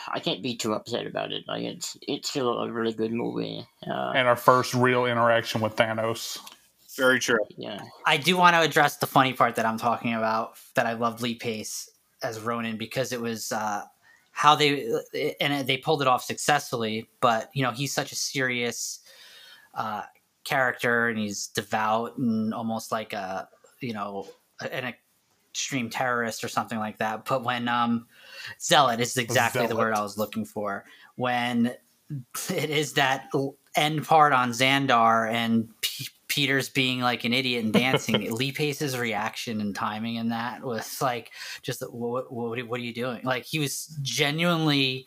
I 0.08 0.20
can't 0.20 0.42
be 0.42 0.56
too 0.56 0.74
upset 0.74 1.06
about 1.06 1.32
it. 1.32 1.44
Like 1.46 1.62
it's 1.62 1.96
it's 2.02 2.30
still 2.30 2.58
a 2.58 2.70
really 2.70 2.92
good 2.92 3.12
movie. 3.12 3.66
Uh, 3.86 4.12
and 4.14 4.28
our 4.28 4.36
first 4.36 4.74
real 4.74 5.06
interaction 5.06 5.60
with 5.60 5.76
Thanos. 5.76 6.38
Very 6.96 7.18
true. 7.18 7.38
Yeah. 7.56 7.80
I 8.04 8.18
do 8.18 8.36
want 8.36 8.54
to 8.54 8.60
address 8.60 8.98
the 8.98 9.06
funny 9.06 9.32
part 9.32 9.56
that 9.56 9.64
I'm 9.64 9.78
talking 9.78 10.14
about. 10.14 10.56
That 10.74 10.86
I 10.86 10.92
love 10.92 11.22
Lee 11.22 11.34
Pace 11.34 11.88
as 12.22 12.40
Ronan 12.40 12.76
because 12.76 13.12
it 13.12 13.20
was 13.20 13.50
uh, 13.52 13.82
how 14.32 14.54
they 14.54 14.92
and 15.40 15.66
they 15.66 15.78
pulled 15.78 16.02
it 16.02 16.08
off 16.08 16.22
successfully. 16.24 17.08
But 17.20 17.50
you 17.54 17.62
know, 17.62 17.70
he's 17.70 17.94
such 17.94 18.12
a 18.12 18.16
serious 18.16 19.00
uh, 19.74 20.02
character, 20.44 21.08
and 21.08 21.18
he's 21.18 21.46
devout 21.48 22.18
and 22.18 22.52
almost 22.52 22.92
like 22.92 23.12
a 23.12 23.48
you 23.80 23.94
know 23.94 24.28
an 24.60 24.94
extreme 25.52 25.90
terrorist 25.90 26.42
or 26.42 26.48
something 26.48 26.78
like 26.78 26.98
that. 26.98 27.26
But 27.26 27.44
when 27.44 27.68
um, 27.68 28.06
zealot 28.60 29.00
is 29.00 29.16
exactly 29.16 29.60
zealot. 29.60 29.70
the 29.70 29.76
word 29.76 29.94
I 29.94 30.02
was 30.02 30.16
looking 30.16 30.44
for. 30.44 30.84
When 31.16 31.74
it 32.50 32.70
is 32.70 32.94
that 32.94 33.30
end 33.76 34.06
part 34.06 34.32
on 34.32 34.50
Xandar 34.50 35.30
and 35.30 35.68
P- 35.82 36.08
Peter's 36.28 36.70
being 36.70 37.00
like 37.00 37.24
an 37.24 37.34
idiot 37.34 37.64
and 37.64 37.72
dancing, 37.72 38.30
Lee 38.34 38.52
Pace's 38.52 38.98
reaction 38.98 39.60
and 39.60 39.74
timing 39.74 40.16
in 40.16 40.30
that 40.30 40.62
was 40.62 41.02
like, 41.02 41.30
just 41.62 41.82
what, 41.92 42.32
what, 42.32 42.66
what 42.66 42.80
are 42.80 42.82
you 42.82 42.94
doing? 42.94 43.20
Like 43.24 43.44
he 43.44 43.58
was 43.58 43.98
genuinely 44.00 45.06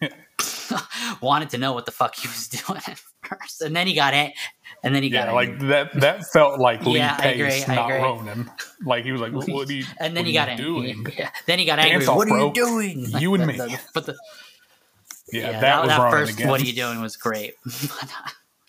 wanted 1.20 1.50
to 1.50 1.58
know 1.58 1.72
what 1.72 1.86
the 1.86 1.92
fuck 1.92 2.14
he 2.16 2.28
was 2.28 2.48
doing 2.48 2.80
at 2.86 3.00
first, 3.22 3.60
and 3.60 3.74
then 3.74 3.86
he 3.86 3.94
got 3.94 4.14
it, 4.14 4.32
and 4.82 4.94
then 4.94 5.02
he 5.02 5.08
yeah, 5.08 5.26
got 5.26 5.34
like 5.34 5.48
angry. 5.50 5.68
that. 5.68 5.92
That 6.00 6.24
felt 6.32 6.60
like 6.60 6.82
Lee 6.86 6.96
yeah, 6.98 7.16
Pace, 7.16 7.64
agree, 7.64 7.74
not 7.74 7.88
Ronan. 7.88 8.50
Like 8.84 9.04
he 9.04 9.12
was 9.12 9.20
like, 9.20 9.32
"What, 9.32 9.68
are 9.68 9.72
you?" 9.72 9.84
And 10.00 10.16
then 10.16 10.26
he 10.26 10.32
got 10.32 10.48
angry. 10.48 10.64
Doing? 10.64 11.06
Yeah. 11.16 11.30
Then 11.46 11.58
he 11.58 11.64
got 11.64 11.78
angry. 11.78 12.04
Dance 12.04 12.08
what 12.08 12.30
off, 12.30 12.32
are 12.32 12.46
you 12.46 12.52
doing? 12.52 13.06
You 13.18 13.34
and 13.34 13.46
me. 13.46 13.76
but 13.94 14.06
the 14.06 14.16
yeah, 15.32 15.40
yeah 15.40 15.52
that, 15.52 15.60
that, 15.60 15.80
was 15.80 15.88
that 15.88 16.10
first. 16.10 16.32
Again. 16.34 16.48
What 16.48 16.60
are 16.60 16.64
you 16.64 16.72
doing 16.72 17.00
was 17.00 17.16
great. 17.16 17.54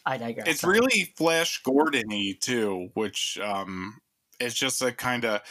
I 0.06 0.18
digress. 0.18 0.48
It's 0.48 0.64
really 0.64 1.14
Flash 1.18 1.62
Gordon-y 1.64 2.36
too, 2.40 2.90
which 2.94 3.38
um, 3.44 4.00
it's 4.40 4.56
just 4.56 4.82
a 4.82 4.92
kind 4.92 5.26
of 5.26 5.42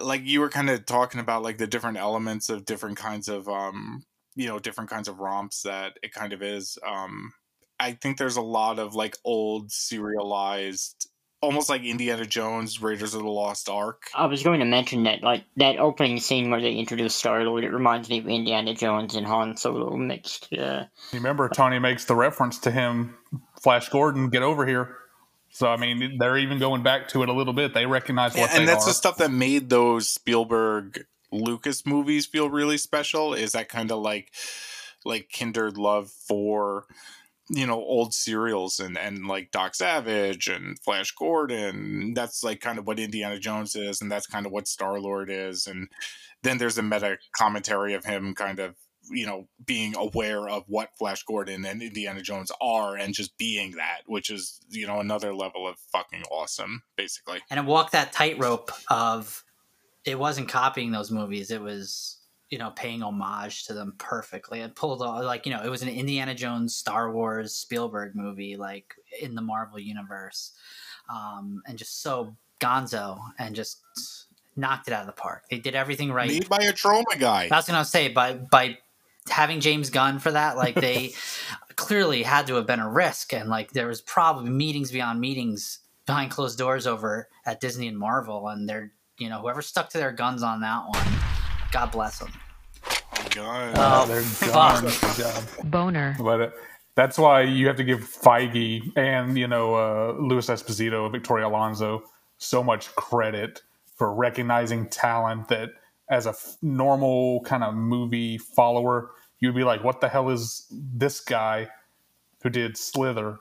like 0.00 0.22
you 0.24 0.40
were 0.40 0.48
kind 0.48 0.70
of 0.70 0.86
talking 0.86 1.20
about 1.20 1.42
like 1.42 1.58
the 1.58 1.66
different 1.66 1.98
elements 1.98 2.48
of 2.48 2.64
different 2.64 2.96
kinds 2.96 3.28
of 3.28 3.48
um, 3.48 4.04
you 4.36 4.46
know 4.46 4.58
different 4.58 4.90
kinds 4.90 5.08
of 5.08 5.18
romps 5.18 5.62
that 5.62 5.94
it 6.02 6.12
kind 6.12 6.32
of 6.32 6.42
is. 6.42 6.78
Um, 6.86 7.32
I 7.80 7.92
think 7.92 8.18
there's 8.18 8.36
a 8.36 8.42
lot 8.42 8.78
of 8.78 8.94
like 8.94 9.16
old 9.24 9.72
serialized 9.72 11.10
almost 11.40 11.70
like 11.70 11.82
Indiana 11.82 12.26
Jones, 12.26 12.82
Raiders 12.82 13.14
of 13.14 13.22
the 13.22 13.28
Lost 13.28 13.68
Ark. 13.68 14.10
I 14.14 14.26
was 14.26 14.42
going 14.42 14.60
to 14.60 14.66
mention 14.66 15.04
that, 15.04 15.22
like 15.22 15.44
that 15.56 15.78
opening 15.78 16.20
scene 16.20 16.50
where 16.50 16.60
they 16.60 16.74
introduce 16.74 17.14
Star 17.14 17.42
Lord, 17.44 17.64
it 17.64 17.72
reminds 17.72 18.08
me 18.08 18.18
of 18.18 18.28
Indiana 18.28 18.74
Jones 18.74 19.14
and 19.14 19.26
Han 19.26 19.56
Solo 19.56 19.96
mixed. 19.96 20.48
Yeah. 20.50 20.86
You 21.12 21.18
remember 21.18 21.48
Tony 21.48 21.78
makes 21.78 22.04
the 22.04 22.14
reference 22.14 22.58
to 22.60 22.70
him, 22.70 23.16
Flash 23.60 23.88
Gordon, 23.88 24.28
get 24.28 24.42
over 24.42 24.66
here. 24.66 24.96
So 25.52 25.66
I 25.68 25.76
mean, 25.76 26.18
they're 26.18 26.38
even 26.38 26.58
going 26.58 26.82
back 26.82 27.08
to 27.08 27.22
it 27.22 27.28
a 27.28 27.32
little 27.32 27.52
bit. 27.52 27.74
They 27.74 27.86
recognize 27.86 28.36
what, 28.36 28.52
and 28.52 28.68
that's 28.68 28.84
are. 28.84 28.90
the 28.90 28.94
stuff 28.94 29.16
that 29.16 29.32
made 29.32 29.68
those 29.68 30.08
Spielberg 30.08 31.06
Lucas 31.32 31.84
movies 31.84 32.26
feel 32.26 32.48
really 32.48 32.78
special. 32.78 33.34
Is 33.34 33.52
that 33.52 33.68
kind 33.68 33.90
of 33.90 33.98
like 33.98 34.30
like 35.04 35.28
kindred 35.28 35.76
love 35.76 36.10
for 36.10 36.84
you 37.50 37.66
know 37.66 37.80
old 37.80 38.14
serials 38.14 38.78
and 38.78 38.96
and 38.96 39.26
like 39.26 39.50
Doc 39.50 39.74
Savage 39.74 40.48
and 40.48 40.78
Flash 40.78 41.12
Gordon. 41.12 42.14
That's 42.14 42.44
like 42.44 42.60
kind 42.60 42.78
of 42.78 42.86
what 42.86 43.00
Indiana 43.00 43.38
Jones 43.38 43.74
is, 43.74 44.00
and 44.00 44.10
that's 44.10 44.26
kind 44.26 44.46
of 44.46 44.52
what 44.52 44.68
Star 44.68 45.00
Lord 45.00 45.30
is. 45.30 45.66
And 45.66 45.88
then 46.42 46.58
there's 46.58 46.78
a 46.78 46.82
meta 46.82 47.18
commentary 47.36 47.94
of 47.94 48.04
him 48.04 48.34
kind 48.34 48.60
of 48.60 48.76
you 49.10 49.26
know 49.26 49.48
being 49.66 49.94
aware 49.96 50.48
of 50.48 50.64
what 50.68 50.90
Flash 50.96 51.24
Gordon 51.24 51.64
and 51.64 51.82
Indiana 51.82 52.22
Jones 52.22 52.52
are, 52.60 52.96
and 52.96 53.12
just 53.12 53.36
being 53.36 53.72
that, 53.72 54.02
which 54.06 54.30
is 54.30 54.60
you 54.68 54.86
know 54.86 55.00
another 55.00 55.34
level 55.34 55.66
of 55.66 55.76
fucking 55.92 56.22
awesome, 56.30 56.82
basically. 56.96 57.40
And 57.50 57.58
it 57.58 57.66
walked 57.66 57.92
that 57.92 58.12
tightrope 58.12 58.70
of 58.88 59.44
it 60.04 60.18
wasn't 60.18 60.48
copying 60.48 60.92
those 60.92 61.10
movies; 61.10 61.50
it 61.50 61.60
was 61.60 62.19
you 62.50 62.58
know, 62.58 62.70
paying 62.70 63.02
homage 63.02 63.64
to 63.66 63.74
them 63.74 63.94
perfectly. 63.98 64.60
It 64.60 64.74
pulled 64.74 65.02
off 65.02 65.22
like, 65.24 65.46
you 65.46 65.52
know, 65.52 65.62
it 65.62 65.68
was 65.68 65.82
an 65.82 65.88
Indiana 65.88 66.34
Jones, 66.34 66.74
Star 66.74 67.12
Wars, 67.12 67.54
Spielberg 67.54 68.16
movie, 68.16 68.56
like 68.56 68.94
in 69.20 69.36
the 69.36 69.42
Marvel 69.42 69.78
universe. 69.78 70.52
Um, 71.08 71.62
and 71.66 71.78
just 71.78 72.02
so 72.02 72.36
gonzo 72.58 73.20
and 73.38 73.54
just 73.54 73.80
knocked 74.56 74.88
it 74.88 74.94
out 74.94 75.02
of 75.02 75.06
the 75.06 75.12
park. 75.12 75.44
They 75.48 75.58
did 75.60 75.76
everything 75.76 76.12
right. 76.12 76.28
Made 76.28 76.48
by 76.48 76.58
a 76.58 76.72
Troma 76.72 77.18
guy. 77.18 77.48
I 77.50 77.56
was 77.56 77.66
gonna 77.66 77.84
say 77.84 78.08
by 78.08 78.34
by 78.34 78.78
having 79.28 79.60
James 79.60 79.90
Gunn 79.90 80.18
for 80.18 80.32
that, 80.32 80.56
like 80.56 80.74
they 80.74 81.14
clearly 81.76 82.22
had 82.24 82.48
to 82.48 82.56
have 82.56 82.66
been 82.66 82.80
a 82.80 82.90
risk 82.90 83.32
and 83.32 83.48
like 83.48 83.72
there 83.72 83.86
was 83.86 84.00
probably 84.00 84.50
meetings 84.50 84.90
beyond 84.90 85.20
meetings 85.20 85.78
behind 86.04 86.30
closed 86.32 86.58
doors 86.58 86.86
over 86.86 87.28
at 87.46 87.60
Disney 87.60 87.86
and 87.86 87.98
Marvel 87.98 88.48
and 88.48 88.68
they're 88.68 88.92
you 89.18 89.28
know, 89.28 89.40
whoever 89.40 89.60
stuck 89.60 89.90
to 89.90 89.98
their 89.98 90.12
guns 90.12 90.42
on 90.42 90.62
that 90.62 90.82
one 90.88 91.29
God 91.72 91.92
bless 91.92 92.18
them. 92.18 92.32
Oh 92.86 93.26
God! 93.30 93.74
Oh, 93.76 94.06
they're 94.06 94.22
fuck. 94.22 94.82
Good 94.82 95.24
job. 95.24 95.44
Boner. 95.64 96.16
But 96.18 96.40
uh, 96.40 96.50
that's 96.94 97.18
why 97.18 97.42
you 97.42 97.66
have 97.66 97.76
to 97.76 97.84
give 97.84 98.00
Feige 98.00 98.92
and 98.96 99.36
you 99.38 99.46
know 99.46 99.74
uh, 99.74 100.12
Louis 100.18 100.46
Esposito, 100.48 101.10
Victoria 101.12 101.46
Alonso, 101.46 102.02
so 102.38 102.62
much 102.62 102.94
credit 102.94 103.62
for 103.96 104.12
recognizing 104.14 104.88
talent 104.88 105.48
that 105.48 105.70
as 106.08 106.26
a 106.26 106.30
f- 106.30 106.56
normal 106.62 107.42
kind 107.42 107.62
of 107.62 107.74
movie 107.74 108.38
follower, 108.38 109.10
you'd 109.38 109.54
be 109.54 109.64
like, 109.64 109.84
"What 109.84 110.00
the 110.00 110.08
hell 110.08 110.30
is 110.30 110.66
this 110.70 111.20
guy 111.20 111.68
who 112.42 112.48
did 112.50 112.76
Slither 112.76 113.38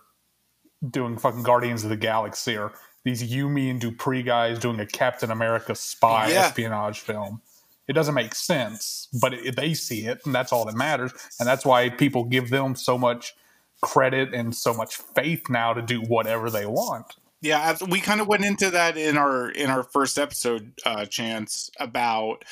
doing 0.89 1.17
fucking 1.17 1.43
Guardians 1.43 1.83
of 1.83 1.89
the 1.89 1.97
Galaxy?" 1.97 2.57
or 2.57 2.73
these 3.05 3.23
You, 3.23 3.47
Me 3.49 3.69
and 3.69 3.79
Dupree 3.79 4.21
guys 4.23 4.59
doing 4.59 4.79
a 4.81 4.85
Captain 4.85 5.31
America 5.31 5.73
spy 5.73 6.29
Yeah. 6.31 6.45
espionage 6.47 6.99
film. 6.99 7.41
It 7.89 7.93
doesn't 7.93 8.13
make 8.13 8.35
sense, 8.35 9.07
but 9.19 9.33
it, 9.33 9.55
they 9.55 9.73
see 9.73 10.05
it, 10.05 10.21
and 10.23 10.33
that's 10.33 10.53
all 10.53 10.63
that 10.65 10.75
matters. 10.75 11.11
And 11.39 11.47
that's 11.49 11.65
why 11.65 11.89
people 11.89 12.23
give 12.23 12.51
them 12.51 12.75
so 12.75 12.99
much 12.99 13.33
credit 13.81 14.31
and 14.31 14.55
so 14.55 14.75
much 14.75 14.97
faith 14.97 15.49
now 15.49 15.73
to 15.73 15.81
do 15.81 15.99
whatever 16.01 16.51
they 16.51 16.67
want. 16.67 17.15
Yeah, 17.41 17.75
we 17.89 17.99
kind 17.99 18.21
of 18.21 18.27
went 18.27 18.45
into 18.45 18.69
that 18.69 18.95
in 18.95 19.17
our 19.17 19.49
in 19.49 19.71
our 19.71 19.81
first 19.81 20.19
episode, 20.19 20.73
uh, 20.85 21.05
Chance, 21.05 21.71
about 21.79 22.45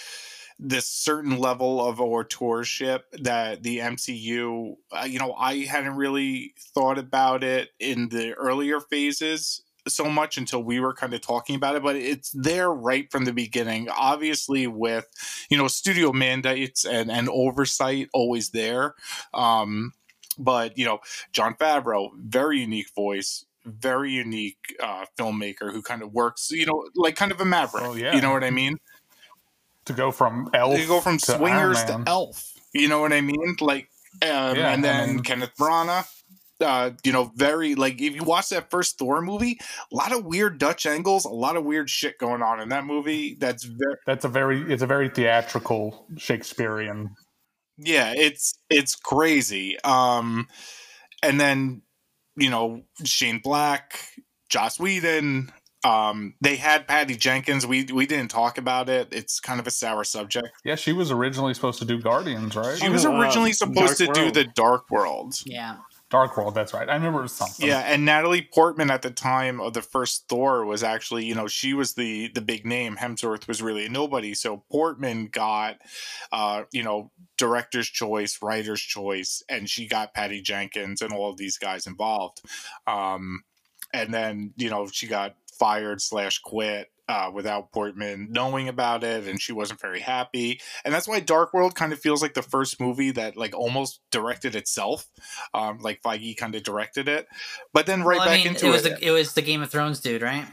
this 0.57 0.87
certain 0.87 1.37
level 1.37 1.87
of 1.87 2.01
authorship 2.01 3.05
that 3.21 3.61
the 3.61 3.77
MCU, 3.77 4.75
uh, 4.91 5.05
you 5.05 5.19
know, 5.19 5.33
I 5.33 5.65
hadn't 5.65 5.97
really 5.97 6.55
thought 6.73 6.97
about 6.97 7.43
it 7.43 7.69
in 7.79 8.09
the 8.09 8.33
earlier 8.33 8.79
phases 8.79 9.61
so 9.95 10.09
much 10.09 10.37
until 10.37 10.63
we 10.63 10.79
were 10.79 10.93
kind 10.93 11.13
of 11.13 11.21
talking 11.21 11.55
about 11.55 11.75
it, 11.75 11.83
but 11.83 11.95
it's 11.95 12.31
there 12.31 12.71
right 12.71 13.09
from 13.11 13.25
the 13.25 13.33
beginning. 13.33 13.89
Obviously, 13.89 14.67
with 14.67 15.07
you 15.49 15.57
know 15.57 15.67
studio 15.67 16.11
mandates 16.11 16.85
and 16.85 17.11
and 17.11 17.29
oversight 17.29 18.09
always 18.13 18.49
there. 18.49 18.95
Um, 19.33 19.93
but 20.37 20.77
you 20.77 20.85
know, 20.85 20.99
Jon 21.33 21.55
Favreau, 21.55 22.09
very 22.15 22.59
unique 22.59 22.93
voice, 22.95 23.45
very 23.65 24.11
unique 24.11 24.75
uh, 24.81 25.05
filmmaker 25.19 25.71
who 25.71 25.81
kind 25.81 26.01
of 26.01 26.13
works, 26.13 26.51
you 26.51 26.65
know, 26.65 26.85
like 26.95 27.15
kind 27.15 27.31
of 27.31 27.41
a 27.41 27.45
maverick. 27.45 27.83
Oh, 27.83 27.95
yeah. 27.95 28.15
You 28.15 28.21
know 28.21 28.31
what 28.31 28.43
I 28.43 28.51
mean? 28.51 28.77
To 29.85 29.93
go 29.93 30.11
from 30.11 30.49
Elf, 30.53 30.77
to 30.77 30.87
go 30.87 30.99
from 30.99 31.17
to 31.17 31.37
Swingers 31.37 31.83
to 31.85 32.03
Elf. 32.05 32.53
You 32.73 32.87
know 32.87 32.99
what 32.99 33.13
I 33.13 33.21
mean? 33.21 33.55
Like, 33.61 33.89
um, 34.21 34.29
yeah, 34.55 34.73
and 34.73 34.83
then 34.83 35.09
I 35.09 35.13
mean, 35.13 35.19
Kenneth 35.21 35.55
Branagh 35.57 36.07
uh, 36.61 36.91
you 37.03 37.11
know, 37.11 37.31
very 37.35 37.75
like 37.75 38.01
if 38.01 38.15
you 38.15 38.23
watch 38.23 38.49
that 38.49 38.69
first 38.69 38.97
Thor 38.97 39.21
movie, 39.21 39.59
a 39.91 39.95
lot 39.95 40.11
of 40.11 40.25
weird 40.25 40.57
Dutch 40.57 40.85
angles, 40.85 41.25
a 41.25 41.29
lot 41.29 41.57
of 41.57 41.63
weird 41.63 41.89
shit 41.89 42.17
going 42.17 42.41
on 42.41 42.59
in 42.59 42.69
that 42.69 42.85
movie. 42.85 43.37
That's 43.39 43.63
very 43.63 43.95
that's 44.05 44.25
a 44.25 44.29
very 44.29 44.61
it's 44.71 44.83
a 44.83 44.87
very 44.87 45.09
theatrical 45.09 46.07
Shakespearean. 46.17 47.11
Yeah, 47.77 48.13
it's 48.15 48.57
it's 48.69 48.95
crazy. 48.95 49.79
Um, 49.81 50.47
and 51.21 51.39
then 51.39 51.81
you 52.35 52.49
know 52.49 52.83
Shane 53.03 53.39
Black, 53.43 53.99
Joss 54.49 54.79
Whedon. 54.79 55.51
Um, 55.83 56.33
they 56.41 56.55
had 56.55 56.87
Patty 56.87 57.15
Jenkins. 57.15 57.67
We 57.67 57.85
we 57.85 58.07
didn't 58.07 58.31
talk 58.31 58.57
about 58.57 58.89
it. 58.89 59.09
It's 59.11 59.39
kind 59.39 59.59
of 59.59 59.67
a 59.67 59.71
sour 59.71 60.03
subject. 60.03 60.47
Yeah, 60.65 60.75
she 60.75 60.91
was 60.91 61.11
originally 61.11 61.53
supposed 61.53 61.79
to 61.79 61.85
do 61.85 62.01
Guardians, 62.01 62.55
right? 62.55 62.77
She 62.77 62.89
was 62.89 63.05
oh, 63.05 63.19
originally 63.19 63.51
uh, 63.51 63.53
supposed 63.53 63.97
Dark 63.97 63.97
to 63.97 64.05
World. 64.05 64.15
do 64.15 64.31
the 64.31 64.49
Dark 64.55 64.89
World. 64.89 65.35
Yeah. 65.45 65.77
Dark 66.09 66.37
World, 66.37 66.55
that's 66.55 66.73
right. 66.73 66.87
I 66.87 66.93
remember 66.95 67.27
something. 67.27 67.67
Yeah, 67.67 67.79
and 67.79 68.05
Natalie 68.05 68.47
Portman 68.53 68.89
at 68.89 69.01
the 69.01 69.11
time 69.11 69.59
of 69.59 69.73
the 69.73 69.81
first 69.81 70.29
Thor 70.29 70.63
was 70.63 70.81
actually, 70.81 71.25
you 71.25 71.35
know, 71.35 71.47
she 71.47 71.73
was 71.73 71.95
the 71.95 72.29
the 72.29 72.41
big 72.41 72.65
name. 72.65 72.95
Hemsworth 72.95 73.47
was 73.47 73.61
really 73.61 73.85
a 73.85 73.89
nobody. 73.89 74.33
So 74.33 74.63
Portman 74.71 75.27
got 75.27 75.79
uh, 76.31 76.63
you 76.71 76.83
know, 76.83 77.11
director's 77.37 77.89
choice, 77.89 78.39
writer's 78.41 78.81
choice, 78.81 79.43
and 79.49 79.69
she 79.69 79.87
got 79.87 80.13
Patty 80.13 80.41
Jenkins 80.41 81.01
and 81.01 81.11
all 81.11 81.29
of 81.29 81.37
these 81.37 81.57
guys 81.57 81.87
involved. 81.87 82.41
Um 82.85 83.43
and 83.93 84.13
then, 84.13 84.53
you 84.57 84.69
know, 84.69 84.87
she 84.87 85.07
got 85.07 85.35
fired 85.57 86.01
slash 86.01 86.39
quit 86.39 86.89
uh, 87.09 87.31
without 87.33 87.71
Portman 87.71 88.27
knowing 88.29 88.67
about 88.67 89.03
it, 89.03 89.27
and 89.27 89.41
she 89.41 89.53
wasn't 89.53 89.79
very 89.79 89.99
happy. 89.99 90.59
And 90.83 90.93
that's 90.93 91.07
why 91.07 91.19
Dark 91.19 91.53
World 91.53 91.75
kind 91.75 91.93
of 91.93 91.99
feels 91.99 92.21
like 92.21 92.33
the 92.33 92.41
first 92.41 92.79
movie 92.79 93.11
that 93.11 93.37
like 93.37 93.55
almost 93.55 94.01
directed 94.11 94.55
itself, 94.55 95.07
um, 95.53 95.79
like 95.79 96.01
Feige 96.01 96.35
kind 96.35 96.55
of 96.55 96.63
directed 96.63 97.07
it. 97.07 97.27
But 97.73 97.85
then 97.85 98.03
right 98.03 98.17
well, 98.17 98.27
back 98.27 98.39
mean, 98.39 98.47
into 98.47 98.67
it 98.67 98.71
was 98.71 98.85
it, 98.85 98.99
the, 98.99 99.07
it 99.07 99.11
was 99.11 99.33
the 99.33 99.41
Game 99.41 99.61
of 99.61 99.69
Thrones 99.69 99.99
dude, 99.99 100.21
right? 100.21 100.45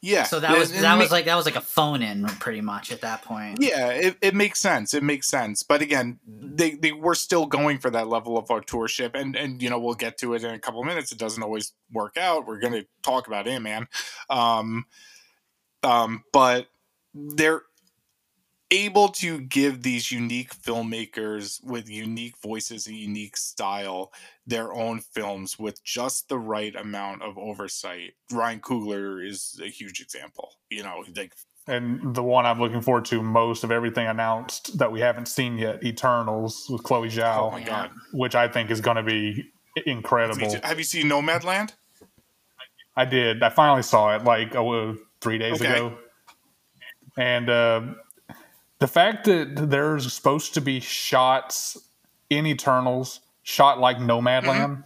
Yeah. 0.00 0.24
So 0.24 0.40
that 0.40 0.58
was 0.58 0.72
that 0.80 0.98
was 0.98 1.10
like 1.10 1.24
that 1.24 1.36
was 1.36 1.44
like 1.44 1.56
a 1.56 1.60
phone 1.60 2.02
in 2.02 2.26
pretty 2.26 2.60
much 2.60 2.92
at 2.92 3.00
that 3.02 3.22
point. 3.22 3.58
Yeah, 3.60 3.88
it, 3.88 4.16
it 4.20 4.34
makes 4.34 4.60
sense. 4.60 4.94
It 4.94 5.02
makes 5.02 5.26
sense. 5.28 5.62
But 5.62 5.82
again, 5.82 6.18
they, 6.26 6.72
they 6.72 6.92
were 6.92 7.14
still 7.14 7.46
going 7.46 7.78
for 7.78 7.90
that 7.90 8.08
level 8.08 8.36
of 8.36 8.50
authorship 8.50 9.14
and 9.14 9.36
and 9.36 9.62
you 9.62 9.70
know, 9.70 9.78
we'll 9.78 9.94
get 9.94 10.18
to 10.18 10.34
it 10.34 10.44
in 10.44 10.54
a 10.54 10.58
couple 10.58 10.82
minutes. 10.84 11.12
It 11.12 11.18
doesn't 11.18 11.42
always 11.42 11.72
work 11.92 12.16
out. 12.16 12.46
We're 12.46 12.60
gonna 12.60 12.84
talk 13.02 13.26
about 13.26 13.46
it, 13.46 13.60
man. 13.60 13.88
Um 14.30 14.86
um, 15.84 16.24
but 16.32 16.68
they're 17.14 17.62
able 18.70 19.08
to 19.08 19.40
give 19.40 19.82
these 19.82 20.10
unique 20.10 20.54
filmmakers 20.54 21.62
with 21.62 21.88
unique 21.88 22.36
voices 22.42 22.86
and 22.86 22.96
unique 22.96 23.36
style 23.36 24.12
their 24.46 24.72
own 24.72 25.00
films 25.00 25.58
with 25.58 25.82
just 25.84 26.28
the 26.28 26.38
right 26.38 26.74
amount 26.74 27.22
of 27.22 27.38
oversight. 27.38 28.14
Ryan 28.32 28.60
Coogler 28.60 29.26
is 29.26 29.60
a 29.62 29.68
huge 29.68 30.00
example. 30.00 30.54
You 30.70 30.82
know, 30.82 31.04
like 31.16 31.34
and 31.66 32.14
the 32.14 32.22
one 32.22 32.44
I'm 32.44 32.60
looking 32.60 32.82
forward 32.82 33.06
to 33.06 33.22
most 33.22 33.64
of 33.64 33.70
everything 33.70 34.06
announced 34.06 34.76
that 34.78 34.92
we 34.92 35.00
haven't 35.00 35.28
seen 35.28 35.56
yet, 35.56 35.82
Eternals 35.82 36.66
with 36.68 36.82
Chloe 36.82 37.08
Zhao. 37.08 37.48
Oh 37.48 37.50
my 37.50 37.62
god! 37.62 37.90
Which 38.12 38.34
I 38.34 38.48
think 38.48 38.70
is 38.70 38.80
going 38.80 38.96
to 38.96 39.02
be 39.02 39.50
incredible. 39.86 40.56
Have 40.62 40.78
you 40.78 40.84
seen 40.84 41.06
Nomadland? 41.06 41.72
I 42.96 43.04
did. 43.04 43.42
I 43.42 43.48
finally 43.48 43.82
saw 43.82 44.14
it 44.14 44.24
like 44.24 44.54
oh, 44.54 44.96
three 45.24 45.38
days 45.38 45.60
okay. 45.60 45.72
ago. 45.72 45.98
And 47.16 47.48
uh, 47.48 47.80
the 48.78 48.86
fact 48.86 49.24
that 49.24 49.70
there's 49.70 50.12
supposed 50.12 50.54
to 50.54 50.60
be 50.60 50.78
shots 50.80 51.78
in 52.28 52.46
Eternals, 52.46 53.20
shot 53.42 53.80
like 53.80 53.96
Nomadland, 53.96 54.44
mm-hmm. 54.44 54.80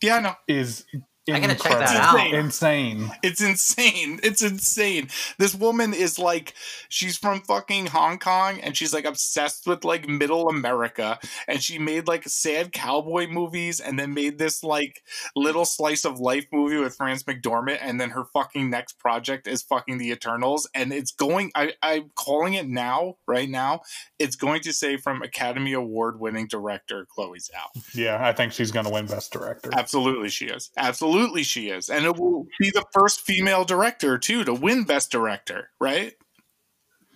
yeah, 0.00 0.16
I 0.16 0.20
know, 0.20 0.34
is 0.48 0.86
I 1.30 1.38
gotta 1.38 1.54
check 1.54 1.78
that 1.78 1.96
out. 1.96 2.34
Insane. 2.34 3.12
It's 3.22 3.40
insane. 3.40 4.18
It's 4.24 4.42
insane. 4.42 5.08
This 5.38 5.54
woman 5.54 5.94
is 5.94 6.18
like, 6.18 6.54
she's 6.88 7.16
from 7.16 7.42
fucking 7.42 7.86
Hong 7.86 8.18
Kong 8.18 8.58
and 8.60 8.76
she's 8.76 8.92
like 8.92 9.04
obsessed 9.04 9.68
with 9.68 9.84
like 9.84 10.08
middle 10.08 10.48
America. 10.48 11.20
And 11.46 11.62
she 11.62 11.78
made 11.78 12.08
like 12.08 12.24
sad 12.26 12.72
cowboy 12.72 13.28
movies 13.28 13.78
and 13.78 14.00
then 14.00 14.14
made 14.14 14.38
this 14.38 14.64
like 14.64 15.04
little 15.36 15.64
slice 15.64 16.04
of 16.04 16.18
life 16.18 16.46
movie 16.52 16.78
with 16.78 16.96
Frances 16.96 17.22
McDormand. 17.22 17.78
And 17.80 18.00
then 18.00 18.10
her 18.10 18.24
fucking 18.24 18.68
next 18.68 18.98
project 18.98 19.46
is 19.46 19.62
fucking 19.62 19.98
The 19.98 20.10
Eternals. 20.10 20.68
And 20.74 20.92
it's 20.92 21.12
going, 21.12 21.52
I, 21.54 21.74
I'm 21.82 22.10
calling 22.16 22.54
it 22.54 22.66
now, 22.66 23.18
right 23.28 23.48
now. 23.48 23.82
It's 24.18 24.34
going 24.34 24.62
to 24.62 24.72
say 24.72 24.96
from 24.96 25.22
Academy 25.22 25.72
Award 25.72 26.18
winning 26.18 26.48
director 26.48 27.06
Chloe 27.14 27.38
Zhao. 27.38 27.94
Yeah, 27.94 28.18
I 28.20 28.32
think 28.32 28.52
she's 28.52 28.72
going 28.72 28.86
to 28.86 28.92
win 28.92 29.06
Best 29.06 29.32
Director. 29.32 29.70
Absolutely, 29.72 30.28
she 30.28 30.46
is. 30.46 30.70
Absolutely 30.76 31.11
Absolutely, 31.12 31.42
she 31.42 31.68
is, 31.68 31.90
and 31.90 32.06
it 32.06 32.16
will 32.16 32.46
be 32.58 32.70
the 32.70 32.84
first 32.92 33.20
female 33.20 33.64
director 33.64 34.16
too 34.16 34.44
to 34.44 34.54
win 34.54 34.84
Best 34.84 35.10
Director, 35.12 35.68
right? 35.78 36.14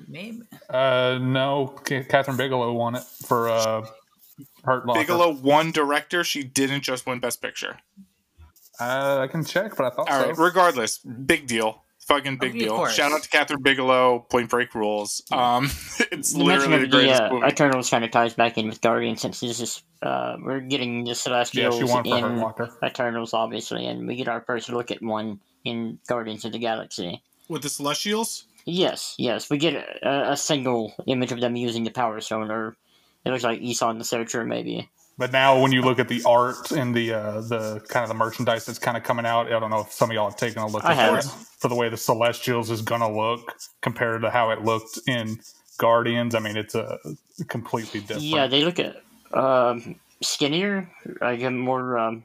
Maybe. 0.07 0.43
Uh, 0.69 1.19
no, 1.21 1.75
Kathryn 1.85 2.37
Bigelow 2.37 2.75
won 2.75 2.97
it 2.97 3.05
for 3.25 3.49
uh, 3.49 3.87
Hurt 4.65 4.87
Locker. 4.87 5.01
Bigelow 5.01 5.31
won 5.31 5.71
director. 5.71 6.25
She 6.25 6.43
didn't 6.45 6.83
just 6.83 7.07
win 7.07 7.21
Best 7.21 7.41
Picture. 7.41 7.79
Uh, 8.79 9.21
I 9.23 9.29
can 9.29 9.45
check, 9.45 9.75
but 9.77 9.87
I 9.87 9.97
thought 9.97 10.11
All 10.11 10.21
so. 10.21 10.27
right, 10.29 10.39
regardless, 10.39 10.99
big 10.99 11.47
deal 11.47 11.83
fucking 12.07 12.39
big 12.39 12.55
deal. 12.55 12.87
Shout 12.87 13.13
out 13.13 13.23
to 13.23 13.29
Kathryn 13.29 13.63
Bigelow, 13.63 14.27
Point 14.31 14.49
Break 14.49 14.75
rules. 14.75 15.23
Um, 15.31 15.65
it's 16.13 16.35
you 16.35 16.45
literally 16.45 16.79
the 16.79 16.89
greatest 16.89 17.21
the, 17.21 17.27
uh, 17.27 17.33
movie. 17.33 17.47
Eternals 17.47 17.91
kind 17.91 18.05
of 18.05 18.11
ties 18.11 18.35
back 18.35 18.57
in 18.59 18.69
with 18.69 18.81
Guardians 18.81 19.21
since 19.21 19.41
this 19.41 19.61
is 19.61 19.83
uh, 20.03 20.37
we're 20.41 20.61
getting 20.61 21.05
the 21.05 21.15
Celestials 21.15 21.81
yeah, 21.81 22.19
in 22.19 22.45
Eternals, 22.85 23.35
obviously, 23.35 23.87
and 23.87 24.07
we 24.07 24.17
get 24.17 24.29
our 24.29 24.41
first 24.41 24.69
look 24.69 24.91
at 24.91 25.03
one 25.03 25.41
in 25.65 25.99
Guardians 26.07 26.45
of 26.45 26.53
the 26.53 26.59
Galaxy 26.59 27.23
with 27.49 27.63
the 27.63 27.69
Celestials. 27.69 28.45
Yes, 28.65 29.15
yes, 29.19 29.49
we 29.49 29.59
get 29.59 29.75
a, 29.75 30.33
a 30.33 30.37
single 30.37 30.93
image 31.07 31.33
of 31.33 31.41
them 31.41 31.55
using 31.55 31.85
the 31.85 31.91
Power 31.91 32.21
Stone, 32.21 32.51
or 32.51 32.77
it 33.25 33.31
looks 33.31 33.45
like 33.45 33.61
Eson 33.61 33.91
and 33.91 34.01
the 34.01 34.05
Searcher, 34.05 34.45
maybe. 34.45 34.91
But 35.19 35.33
now, 35.33 35.61
when 35.61 35.73
you 35.73 35.81
look 35.81 35.99
at 35.99 36.09
the 36.09 36.23
art 36.27 36.73
and 36.73 36.95
the 36.95 37.15
uh, 37.15 37.41
the 37.41 37.83
kind 37.89 38.03
of 38.03 38.09
the 38.09 38.15
merchandise 38.15 38.67
that's 38.67 38.79
kind 38.79 38.99
of 38.99 39.03
coming 39.03 39.25
out, 39.25 39.47
I 39.51 39.59
don't 39.59 39.71
know 39.71 39.81
if 39.81 39.91
some 39.91 40.11
of 40.11 40.15
y'all 40.15 40.29
have 40.29 40.37
taken 40.37 40.61
a 40.61 40.67
look 40.67 40.85
at 40.85 41.19
it 41.19 41.25
for 41.59 41.69
the 41.69 41.75
way 41.75 41.89
the 41.89 41.97
Celestials 41.97 42.71
is 42.71 42.83
going 42.83 43.01
to 43.01 43.09
look 43.09 43.57
compared 43.81 44.21
to 44.23 44.31
how 44.31 44.51
it 44.51 44.63
looked 44.63 44.99
in 45.07 45.39
Guardians. 45.79 46.35
I 46.35 46.41
mean, 46.41 46.59
it's 46.59 46.75
a 46.75 46.99
completely 47.49 48.01
different. 48.01 48.25
Yeah, 48.25 48.47
they 48.47 48.63
look 48.63 48.79
at 48.79 49.03
um, 49.33 49.97
skinnier, 50.23 50.91
like 51.23 51.41
more 51.51 51.97
um, 51.97 52.25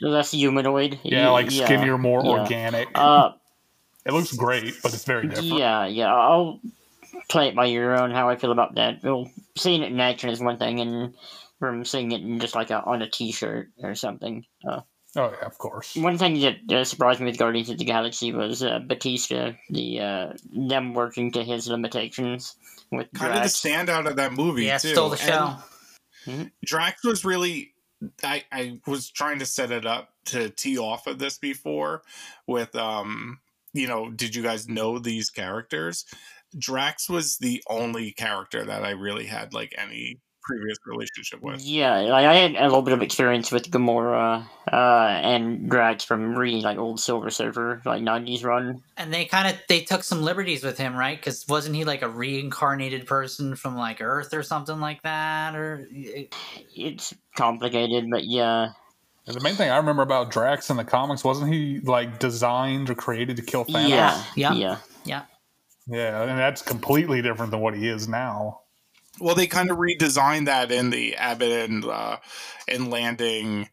less 0.00 0.30
humanoid. 0.30 1.00
Yeah, 1.02 1.30
like 1.30 1.50
yeah. 1.50 1.64
skinnier, 1.64 1.98
more 1.98 2.22
yeah. 2.24 2.30
organic. 2.30 2.88
Uh, 2.94 3.32
it 4.06 4.12
looks 4.12 4.32
great, 4.36 4.74
but 4.82 4.94
it's 4.94 5.04
very 5.04 5.26
different. 5.26 5.54
Yeah, 5.54 5.86
yeah. 5.86 6.14
I'll 6.14 6.60
play 7.28 7.48
it 7.48 7.56
by 7.56 7.66
your 7.66 7.98
own 8.00 8.10
how 8.10 8.28
I 8.28 8.36
feel 8.36 8.52
about 8.52 8.74
that. 8.76 9.02
Well, 9.02 9.30
seeing 9.56 9.82
it 9.82 9.90
in 9.90 9.98
action 9.98 10.30
is 10.30 10.40
one 10.40 10.58
thing, 10.58 10.80
and 10.80 11.14
from 11.58 11.84
seeing 11.84 12.12
it 12.12 12.20
in 12.20 12.40
just 12.40 12.54
like 12.54 12.70
a, 12.70 12.82
on 12.82 13.02
a 13.02 13.08
T-shirt 13.08 13.68
or 13.82 13.94
something. 13.94 14.44
Uh, 14.68 14.80
oh 15.16 15.34
yeah, 15.38 15.46
of 15.46 15.58
course. 15.58 15.96
One 15.96 16.18
thing 16.18 16.40
that 16.40 16.72
uh, 16.72 16.84
surprised 16.84 17.20
me 17.20 17.26
with 17.26 17.38
Guardians 17.38 17.70
of 17.70 17.78
the 17.78 17.84
Galaxy 17.84 18.32
was 18.32 18.62
uh, 18.62 18.80
Bautista, 18.80 19.56
the 19.70 20.00
uh, 20.00 20.32
them 20.52 20.94
working 20.94 21.32
to 21.32 21.42
his 21.42 21.68
limitations 21.68 22.56
with 22.90 23.08
kind 23.14 23.32
Drax. 23.32 23.54
of 23.54 23.62
the 23.62 23.68
standout 23.68 24.08
of 24.08 24.16
that 24.16 24.32
movie. 24.32 24.64
Yeah, 24.64 24.78
too. 24.78 24.88
stole 24.88 25.10
the 25.10 25.16
show. 25.16 25.56
And 26.26 26.50
Drax 26.64 27.04
was 27.04 27.24
really. 27.24 27.72
I, 28.22 28.44
I 28.52 28.80
was 28.86 29.08
trying 29.08 29.38
to 29.38 29.46
set 29.46 29.70
it 29.70 29.86
up 29.86 30.10
to 30.26 30.50
tee 30.50 30.76
off 30.76 31.06
of 31.06 31.18
this 31.18 31.38
before 31.38 32.02
with 32.46 32.74
um 32.76 33.38
you 33.72 33.86
know 33.86 34.10
did 34.10 34.34
you 34.34 34.42
guys 34.42 34.68
know 34.68 34.98
these 34.98 35.30
characters 35.30 36.04
Drax 36.56 37.08
was 37.08 37.38
the 37.38 37.62
only 37.68 38.12
character 38.12 38.64
that 38.64 38.84
I 38.84 38.90
really 38.90 39.26
had 39.26 39.54
like 39.54 39.74
any 39.76 40.20
previous 40.44 40.78
relationship 40.86 41.40
with. 41.40 41.60
Yeah, 41.62 42.00
like 42.00 42.26
I 42.26 42.34
had 42.34 42.56
a 42.56 42.64
little 42.64 42.82
bit 42.82 42.94
of 42.94 43.02
experience 43.02 43.50
with 43.50 43.70
Gamora 43.70 44.46
uh, 44.70 44.76
and 44.76 45.68
Drax 45.68 46.04
from 46.04 46.36
reading 46.36 46.62
like 46.62 46.78
old 46.78 47.00
Silver 47.00 47.30
Surfer, 47.30 47.82
like 47.84 48.02
'90s 48.02 48.44
run. 48.44 48.82
And 48.96 49.12
they 49.12 49.24
kind 49.24 49.48
of 49.48 49.60
they 49.68 49.80
took 49.80 50.04
some 50.04 50.22
liberties 50.22 50.62
with 50.62 50.78
him, 50.78 50.96
right? 50.96 51.16
Because 51.18 51.46
wasn't 51.48 51.76
he 51.76 51.84
like 51.84 52.02
a 52.02 52.08
reincarnated 52.08 53.06
person 53.06 53.56
from 53.56 53.76
like 53.76 54.00
Earth 54.00 54.32
or 54.34 54.42
something 54.42 54.80
like 54.80 55.02
that? 55.02 55.56
Or 55.56 55.88
it's 55.90 57.14
complicated, 57.36 58.06
but 58.10 58.24
yeah. 58.24 58.70
The 59.26 59.40
main 59.40 59.54
thing 59.54 59.70
I 59.70 59.78
remember 59.78 60.02
about 60.02 60.30
Drax 60.30 60.68
in 60.68 60.76
the 60.76 60.84
comics 60.84 61.24
wasn't 61.24 61.52
he 61.52 61.80
like 61.80 62.18
designed 62.18 62.90
or 62.90 62.94
created 62.94 63.36
to 63.36 63.42
kill 63.42 63.64
Thanos? 63.64 63.88
Yeah, 63.88 64.22
yeah, 64.36 64.52
yeah, 64.52 64.78
yeah. 65.04 65.22
Yeah, 65.86 66.22
and 66.22 66.38
that's 66.38 66.62
completely 66.62 67.20
different 67.22 67.50
than 67.50 67.60
what 67.60 67.74
he 67.74 67.88
is 67.88 68.08
now. 68.08 68.60
Well, 69.20 69.34
they 69.34 69.46
kind 69.46 69.70
of 69.70 69.78
redesigned 69.78 70.46
that 70.46 70.72
in 70.72 70.90
the 70.90 71.14
Abnett 71.18 71.64
and 71.64 71.84
uh, 71.84 72.16
and 72.68 72.90
Lanning 72.90 73.68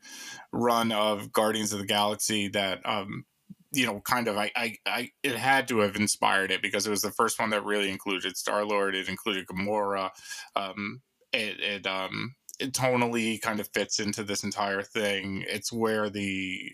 run 0.51 0.91
of 0.91 1.31
Guardians 1.31 1.73
of 1.73 1.79
the 1.79 1.85
Galaxy. 1.85 2.47
That 2.49 2.79
um, 2.85 3.25
you 3.71 3.85
know, 3.85 4.01
kind 4.01 4.27
of, 4.27 4.37
I, 4.37 4.51
I, 4.55 4.75
I, 4.85 5.09
it 5.23 5.35
had 5.35 5.67
to 5.69 5.79
have 5.79 5.95
inspired 5.95 6.51
it 6.51 6.61
because 6.61 6.85
it 6.85 6.89
was 6.89 7.01
the 7.01 7.11
first 7.11 7.39
one 7.39 7.51
that 7.51 7.63
really 7.63 7.89
included 7.89 8.35
Star 8.35 8.65
Lord. 8.65 8.95
It 8.95 9.07
included 9.07 9.47
Gamora. 9.47 10.09
Um, 10.55 11.01
it, 11.31 11.59
it, 11.59 11.87
um, 11.87 12.35
it 12.59 12.73
tonally 12.73 13.41
kind 13.41 13.59
of 13.59 13.69
fits 13.73 13.99
into 13.99 14.23
this 14.23 14.43
entire 14.43 14.81
thing. 14.81 15.45
It's 15.47 15.71
where 15.71 16.09
the 16.09 16.73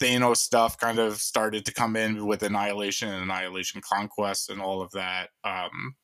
Thanos 0.00 0.38
stuff 0.38 0.76
kind 0.78 0.98
of 0.98 1.18
started 1.18 1.64
to 1.66 1.72
come 1.72 1.94
in 1.94 2.26
with 2.26 2.42
Annihilation 2.42 3.08
and 3.08 3.22
Annihilation 3.22 3.80
Conquest 3.80 4.50
and 4.50 4.60
all 4.60 4.82
of 4.82 4.90
that. 4.92 5.28
Um, 5.44 5.94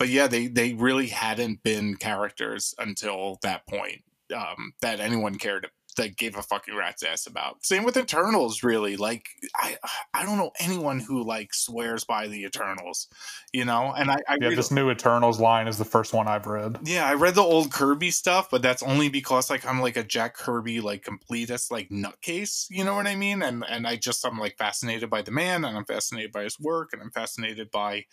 but 0.00 0.08
yeah, 0.08 0.26
they 0.26 0.46
they 0.46 0.72
really 0.72 1.08
hadn't 1.08 1.62
been 1.62 1.94
characters 1.94 2.74
until 2.78 3.38
that 3.42 3.66
point 3.66 4.02
um, 4.34 4.72
that 4.80 4.98
anyone 4.98 5.34
cared 5.34 5.68
that 5.98 6.16
gave 6.16 6.38
a 6.38 6.42
fucking 6.42 6.74
rat's 6.74 7.02
ass 7.02 7.26
about. 7.26 7.62
Same 7.62 7.84
with 7.84 7.98
Eternals, 7.98 8.62
really. 8.62 8.96
Like 8.96 9.26
I 9.54 9.76
I 10.14 10.24
don't 10.24 10.38
know 10.38 10.52
anyone 10.58 11.00
who 11.00 11.22
like 11.22 11.52
swears 11.52 12.04
by 12.04 12.28
the 12.28 12.44
Eternals, 12.44 13.08
you 13.52 13.66
know. 13.66 13.92
And 13.92 14.10
I, 14.10 14.16
I 14.26 14.38
yeah, 14.40 14.48
this 14.54 14.70
new 14.70 14.90
Eternals 14.90 15.38
line 15.38 15.68
is 15.68 15.76
the 15.76 15.84
first 15.84 16.14
one 16.14 16.28
I've 16.28 16.46
read. 16.46 16.78
Yeah, 16.82 17.04
I 17.04 17.12
read 17.12 17.34
the 17.34 17.42
old 17.42 17.70
Kirby 17.70 18.10
stuff, 18.10 18.48
but 18.50 18.62
that's 18.62 18.82
only 18.82 19.10
because 19.10 19.50
like 19.50 19.66
I'm 19.66 19.82
like 19.82 19.98
a 19.98 20.02
Jack 20.02 20.34
Kirby 20.34 20.80
like 20.80 21.04
completist 21.04 21.70
like 21.70 21.90
nutcase, 21.90 22.68
you 22.70 22.84
know 22.84 22.94
what 22.94 23.06
I 23.06 23.16
mean? 23.16 23.42
And 23.42 23.66
and 23.68 23.86
I 23.86 23.96
just 23.96 24.24
I'm 24.24 24.38
like 24.38 24.56
fascinated 24.56 25.10
by 25.10 25.20
the 25.20 25.30
man, 25.30 25.66
and 25.66 25.76
I'm 25.76 25.84
fascinated 25.84 26.32
by 26.32 26.44
his 26.44 26.58
work, 26.58 26.94
and 26.94 27.02
I'm 27.02 27.10
fascinated 27.10 27.70
by, 27.70 28.06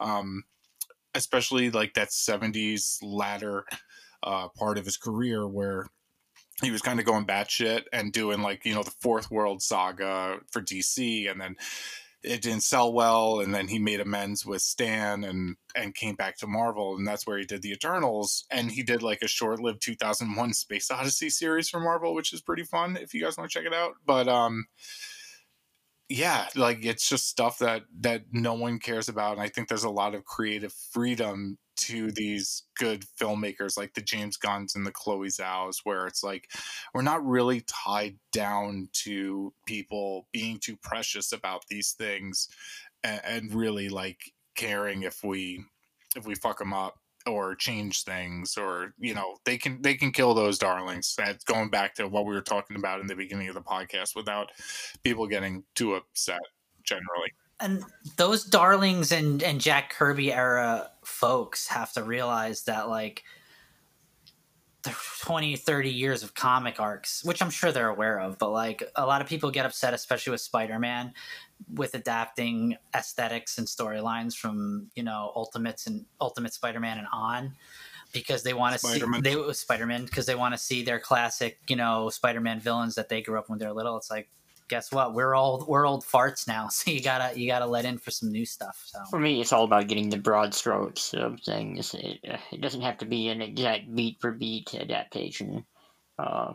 um, 0.00 0.42
especially 1.14 1.70
like 1.70 1.94
that 1.94 2.08
70s 2.08 2.98
latter 3.02 3.64
uh, 4.22 4.48
part 4.48 4.78
of 4.78 4.84
his 4.84 4.96
career 4.96 5.46
where 5.46 5.86
he 6.62 6.70
was 6.70 6.82
kind 6.82 6.98
of 6.98 7.06
going 7.06 7.24
batshit 7.24 7.84
and 7.92 8.12
doing 8.12 8.42
like 8.42 8.64
you 8.64 8.74
know 8.74 8.82
the 8.82 8.94
fourth 9.00 9.30
world 9.30 9.62
saga 9.62 10.38
for 10.50 10.60
DC, 10.60 11.30
and 11.30 11.40
then 11.40 11.56
it 12.24 12.42
didn't 12.42 12.62
sell 12.62 12.92
well, 12.92 13.40
and 13.40 13.54
then 13.54 13.68
he 13.68 13.78
made 13.78 14.00
amends 14.00 14.44
with 14.44 14.60
Stan 14.60 15.22
and 15.24 15.56
and 15.76 15.94
came 15.94 16.16
back 16.16 16.36
to 16.38 16.46
Marvel, 16.46 16.96
and 16.96 17.06
that's 17.06 17.26
where 17.26 17.38
he 17.38 17.44
did 17.44 17.62
the 17.62 17.70
Eternals, 17.70 18.44
and 18.50 18.70
he 18.72 18.82
did 18.82 19.02
like 19.02 19.22
a 19.22 19.28
short-lived 19.28 19.80
2001 19.80 20.52
Space 20.52 20.90
Odyssey 20.90 21.30
series 21.30 21.68
for 21.68 21.80
Marvel, 21.80 22.14
which 22.14 22.32
is 22.32 22.40
pretty 22.40 22.64
fun 22.64 22.96
if 22.96 23.14
you 23.14 23.22
guys 23.22 23.38
want 23.38 23.50
to 23.50 23.56
check 23.56 23.66
it 23.66 23.74
out. 23.74 23.92
But 24.04 24.26
um, 24.26 24.66
yeah 26.08 26.46
like 26.54 26.84
it's 26.84 27.08
just 27.08 27.28
stuff 27.28 27.58
that 27.58 27.82
that 28.00 28.22
no 28.32 28.54
one 28.54 28.78
cares 28.78 29.08
about 29.08 29.32
and 29.32 29.42
i 29.42 29.48
think 29.48 29.68
there's 29.68 29.84
a 29.84 29.90
lot 29.90 30.14
of 30.14 30.24
creative 30.24 30.72
freedom 30.72 31.58
to 31.76 32.10
these 32.10 32.64
good 32.76 33.04
filmmakers 33.20 33.76
like 33.76 33.94
the 33.94 34.00
james 34.00 34.36
gunns 34.36 34.74
and 34.74 34.86
the 34.86 34.90
chloe 34.90 35.28
zhaos 35.28 35.76
where 35.84 36.06
it's 36.06 36.24
like 36.24 36.50
we're 36.94 37.02
not 37.02 37.24
really 37.24 37.62
tied 37.66 38.16
down 38.32 38.88
to 38.92 39.52
people 39.66 40.26
being 40.32 40.58
too 40.58 40.76
precious 40.76 41.32
about 41.32 41.64
these 41.68 41.92
things 41.92 42.48
and, 43.04 43.20
and 43.24 43.54
really 43.54 43.88
like 43.88 44.32
caring 44.56 45.02
if 45.02 45.22
we 45.22 45.62
if 46.16 46.26
we 46.26 46.34
fuck 46.34 46.58
them 46.58 46.72
up 46.72 46.96
or 47.26 47.54
change 47.54 48.04
things 48.04 48.56
or 48.56 48.94
you 48.98 49.12
mm-hmm. 49.12 49.20
know 49.20 49.36
they 49.44 49.58
can 49.58 49.82
they 49.82 49.94
can 49.94 50.12
kill 50.12 50.34
those 50.34 50.58
darlings. 50.58 51.14
That's 51.16 51.44
going 51.44 51.70
back 51.70 51.94
to 51.96 52.08
what 52.08 52.26
we 52.26 52.34
were 52.34 52.40
talking 52.40 52.76
about 52.76 53.00
in 53.00 53.06
the 53.06 53.16
beginning 53.16 53.48
of 53.48 53.54
the 53.54 53.60
podcast 53.60 54.16
without 54.16 54.50
people 55.02 55.26
getting 55.26 55.64
too 55.74 55.94
upset 55.94 56.40
generally. 56.82 57.32
And 57.60 57.82
those 58.16 58.44
darlings 58.44 59.12
and 59.12 59.42
and 59.42 59.60
jack 59.60 59.90
kirby 59.90 60.32
era 60.32 60.90
folks 61.04 61.66
have 61.68 61.92
to 61.94 62.02
realize 62.02 62.64
that 62.64 62.88
like 62.88 63.24
the 64.82 64.94
20 65.22 65.56
30 65.56 65.90
years 65.90 66.22
of 66.22 66.34
comic 66.34 66.78
arcs 66.78 67.24
which 67.24 67.42
i'm 67.42 67.50
sure 67.50 67.72
they're 67.72 67.88
aware 67.88 68.20
of 68.20 68.38
but 68.38 68.50
like 68.50 68.82
a 68.94 69.04
lot 69.04 69.20
of 69.20 69.26
people 69.26 69.50
get 69.50 69.66
upset 69.66 69.92
especially 69.92 70.30
with 70.30 70.40
spider-man 70.40 71.12
with 71.72 71.94
adapting 71.94 72.76
aesthetics 72.94 73.58
and 73.58 73.66
storylines 73.66 74.34
from 74.34 74.90
you 74.94 75.02
know 75.02 75.32
Ultimates 75.34 75.86
and 75.86 76.04
Ultimate 76.20 76.54
Spider-Man 76.54 76.98
and 76.98 77.06
on 77.12 77.52
because 78.12 78.42
they 78.42 78.54
want 78.54 78.78
to 78.78 78.78
see 78.78 79.02
they 79.20 79.52
Spider-Man 79.52 80.04
because 80.04 80.26
they 80.26 80.34
want 80.34 80.54
to 80.54 80.58
see 80.58 80.82
their 80.82 81.00
classic 81.00 81.58
you 81.68 81.76
know 81.76 82.08
Spider-Man 82.08 82.60
villains 82.60 82.94
that 82.94 83.08
they 83.08 83.22
grew 83.22 83.38
up 83.38 83.48
when 83.48 83.58
they're 83.58 83.72
little. 83.72 83.96
It's 83.96 84.10
like 84.10 84.28
guess 84.68 84.92
what? 84.92 85.14
We're 85.14 85.34
old 85.34 85.66
we're 85.66 85.86
old 85.86 86.04
farts 86.04 86.46
now 86.46 86.68
so 86.68 86.90
you 86.90 87.02
gotta 87.02 87.38
you 87.38 87.46
gotta 87.46 87.66
let 87.66 87.84
in 87.84 87.98
for 87.98 88.10
some 88.10 88.30
new 88.30 88.46
stuff 88.46 88.82
so. 88.86 89.00
For 89.10 89.18
me 89.18 89.40
it's 89.40 89.52
all 89.52 89.64
about 89.64 89.88
getting 89.88 90.10
the 90.10 90.18
broad 90.18 90.54
strokes 90.54 91.14
of 91.14 91.40
things. 91.40 91.94
It, 91.94 92.20
it 92.52 92.60
doesn't 92.60 92.82
have 92.82 92.98
to 92.98 93.06
be 93.06 93.28
an 93.28 93.42
exact 93.42 93.94
beat 93.94 94.20
for 94.20 94.32
beat 94.32 94.74
adaptation. 94.74 95.64
Uh, 96.18 96.54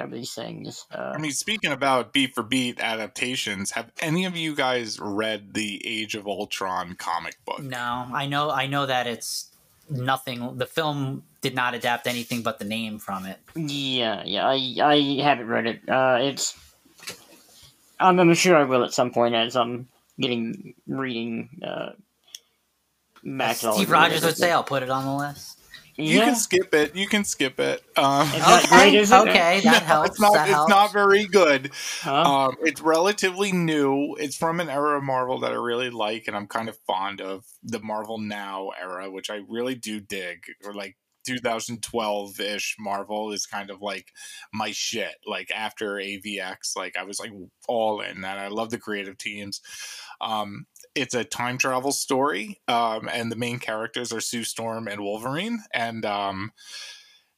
of 0.00 0.10
these 0.10 0.34
things. 0.34 0.86
Uh, 0.92 1.12
I 1.14 1.18
mean, 1.18 1.32
speaking 1.32 1.72
about 1.72 2.12
beat 2.12 2.34
for 2.34 2.42
beat 2.42 2.80
adaptations, 2.80 3.70
have 3.72 3.90
any 4.00 4.24
of 4.24 4.36
you 4.36 4.54
guys 4.54 4.98
read 5.00 5.54
the 5.54 5.82
Age 5.86 6.14
of 6.14 6.26
Ultron 6.26 6.94
comic 6.94 7.36
book? 7.44 7.62
No, 7.62 8.06
I 8.12 8.26
know, 8.26 8.50
I 8.50 8.66
know 8.66 8.86
that 8.86 9.06
it's 9.06 9.50
nothing. 9.90 10.56
The 10.58 10.66
film 10.66 11.24
did 11.40 11.54
not 11.54 11.74
adapt 11.74 12.06
anything 12.06 12.42
but 12.42 12.58
the 12.58 12.64
name 12.64 12.98
from 12.98 13.26
it. 13.26 13.38
Yeah, 13.54 14.22
yeah, 14.24 14.46
I 14.46 14.76
I 14.82 15.22
haven't 15.22 15.48
read 15.48 15.66
it. 15.66 15.88
Uh, 15.88 16.18
it's 16.20 16.56
I'm, 18.00 18.18
I'm 18.18 18.34
sure 18.34 18.56
I 18.56 18.64
will 18.64 18.84
at 18.84 18.92
some 18.92 19.10
point 19.10 19.34
as 19.34 19.56
I'm 19.56 19.88
getting 20.20 20.74
reading. 20.86 21.48
Uh, 21.62 21.90
Steve 23.54 23.90
Rogers 23.90 24.24
would 24.24 24.36
say, 24.36 24.52
"I'll 24.52 24.64
put 24.64 24.82
it 24.82 24.90
on 24.90 25.04
the 25.04 25.14
list." 25.14 25.57
You 25.98 26.18
yeah. 26.18 26.26
can 26.26 26.36
skip 26.36 26.72
it. 26.74 26.94
You 26.94 27.08
can 27.08 27.24
skip 27.24 27.58
it. 27.58 27.82
Um, 27.96 28.28
okay, 28.28 29.00
okay, 29.12 29.60
that 29.64 29.82
helps. 29.82 30.10
It's 30.10 30.20
not. 30.20 30.34
That 30.34 30.46
it's 30.46 30.54
helps. 30.54 30.70
not 30.70 30.92
very 30.92 31.26
good. 31.26 31.72
Huh? 32.02 32.22
Um, 32.22 32.56
it's 32.62 32.80
relatively 32.80 33.50
new. 33.50 34.14
It's 34.14 34.36
from 34.36 34.60
an 34.60 34.68
era 34.68 34.96
of 34.96 35.02
Marvel 35.02 35.40
that 35.40 35.50
I 35.50 35.56
really 35.56 35.90
like, 35.90 36.28
and 36.28 36.36
I'm 36.36 36.46
kind 36.46 36.68
of 36.68 36.78
fond 36.86 37.20
of 37.20 37.44
the 37.64 37.80
Marvel 37.80 38.18
Now 38.18 38.70
era, 38.80 39.10
which 39.10 39.28
I 39.28 39.40
really 39.48 39.74
do 39.74 39.98
dig. 39.98 40.44
Or 40.64 40.72
like 40.72 40.96
2012 41.26 42.40
ish 42.40 42.76
Marvel 42.78 43.32
is 43.32 43.46
kind 43.46 43.68
of 43.68 43.82
like 43.82 44.12
my 44.52 44.70
shit. 44.70 45.16
Like 45.26 45.50
after 45.50 45.94
AVX, 45.94 46.76
like 46.76 46.96
I 46.96 47.02
was 47.02 47.18
like 47.18 47.32
all 47.66 48.00
in, 48.02 48.18
and 48.18 48.26
I 48.26 48.46
love 48.48 48.70
the 48.70 48.78
creative 48.78 49.18
teams. 49.18 49.60
Um, 50.20 50.66
it's 50.94 51.14
a 51.14 51.24
time 51.24 51.58
travel 51.58 51.92
story, 51.92 52.60
um, 52.68 53.08
and 53.12 53.30
the 53.30 53.36
main 53.36 53.58
characters 53.58 54.12
are 54.12 54.20
Sue 54.20 54.44
Storm 54.44 54.88
and 54.88 55.00
Wolverine, 55.00 55.60
and 55.72 56.04
um, 56.04 56.52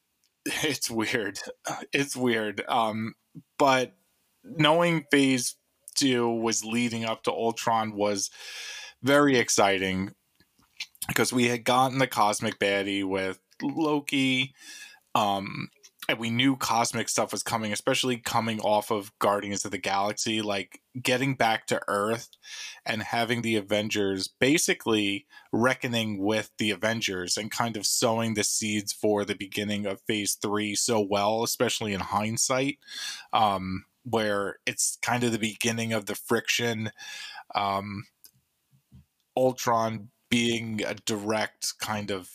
it's 0.47 0.91
weird. 0.91 1.39
It's 1.93 2.17
weird. 2.17 2.63
Um, 2.69 3.15
but 3.59 3.95
knowing 4.45 5.05
Phase 5.11 5.57
Two 5.95 6.29
was 6.29 6.65
leading 6.65 7.05
up 7.05 7.25
to 7.25 7.33
Ultron 7.33 7.95
was 7.95 8.31
very 9.03 9.37
exciting 9.39 10.15
because 11.09 11.33
we 11.33 11.49
had 11.49 11.65
gotten 11.65 11.99
the 11.99 12.07
cosmic 12.07 12.59
baddie 12.59 13.05
with 13.05 13.41
Loki. 13.63 14.55
Um, 15.15 15.71
we 16.19 16.31
knew 16.31 16.57
cosmic 16.57 17.09
stuff 17.09 17.33
was 17.33 17.43
coming, 17.43 17.73
especially 17.73 18.17
coming 18.17 18.61
off 18.61 18.91
of 18.91 19.17
Guardians 19.19 19.65
of 19.65 19.71
the 19.71 19.79
Galaxy, 19.79 20.43
like 20.43 20.81
getting 21.01 21.35
back 21.35 21.67
to 21.67 21.81
Earth 21.89 22.29
and 22.85 23.03
having 23.03 23.43
the 23.43 23.57
Avengers 23.57 24.29
basically 24.29 25.27
reckoning 25.53 26.19
with 26.19 26.51
the 26.59 26.71
Avengers 26.71 27.37
and 27.37 27.51
kind 27.51 27.77
of 27.77 27.87
sowing 27.87 28.35
the 28.35 28.45
seeds 28.45 28.93
for 28.93 29.25
the 29.25 29.35
beginning 29.35 29.87
of 29.87 30.01
phase 30.03 30.35
three 30.35 30.75
so 30.75 31.01
well, 31.01 31.43
especially 31.43 31.93
in 31.93 32.01
hindsight, 32.01 32.79
um, 33.33 33.85
where 34.05 34.59
it's 34.67 34.99
kind 35.03 35.25
of 35.25 35.33
the 35.33 35.39
beginning 35.39 35.93
of 35.93 36.07
the 36.07 36.15
friction. 36.15 36.91
Um, 37.55 38.05
Ultron 39.37 40.09
being 40.31 40.83
a 40.85 40.95
direct 40.95 41.79
kind 41.81 42.11
of 42.11 42.31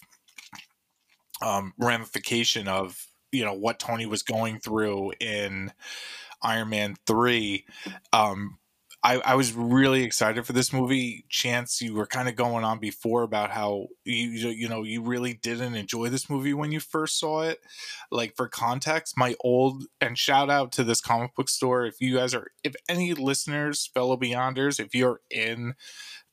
um, 1.41 1.73
ramification 1.77 2.67
of 2.67 3.07
you 3.35 3.45
know 3.45 3.53
what 3.53 3.79
Tony 3.79 4.05
was 4.05 4.23
going 4.23 4.59
through 4.59 5.13
in 5.19 5.71
Iron 6.41 6.69
Man 6.69 6.95
three. 7.05 7.65
Um, 8.13 8.57
I, 9.05 9.21
I 9.23 9.35
was 9.35 9.53
really 9.53 10.01
excited 10.01 10.47
for 10.47 10.53
this 10.53 10.73
movie. 10.73 11.25
Chance, 11.29 11.79
you 11.79 11.93
were 11.93 12.07
kind 12.07 12.27
of 12.27 12.35
going 12.35 12.63
on 12.63 12.79
before 12.79 13.21
about 13.21 13.51
how 13.51 13.85
you 14.03 14.49
you 14.49 14.67
know 14.67 14.81
you 14.81 15.03
really 15.03 15.33
didn't 15.33 15.75
enjoy 15.75 16.09
this 16.09 16.27
movie 16.27 16.55
when 16.55 16.71
you 16.71 16.79
first 16.79 17.19
saw 17.19 17.41
it. 17.41 17.59
Like 18.09 18.35
for 18.35 18.47
context, 18.47 19.15
my 19.15 19.35
old 19.41 19.83
and 20.01 20.17
shout 20.17 20.49
out 20.49 20.71
to 20.73 20.83
this 20.83 21.01
comic 21.01 21.35
book 21.35 21.49
store. 21.49 21.85
If 21.85 22.01
you 22.01 22.15
guys 22.15 22.33
are, 22.33 22.47
if 22.63 22.73
any 22.89 23.13
listeners, 23.13 23.85
fellow 23.93 24.17
Beyonders, 24.17 24.79
if 24.79 24.95
you're 24.95 25.21
in 25.29 25.75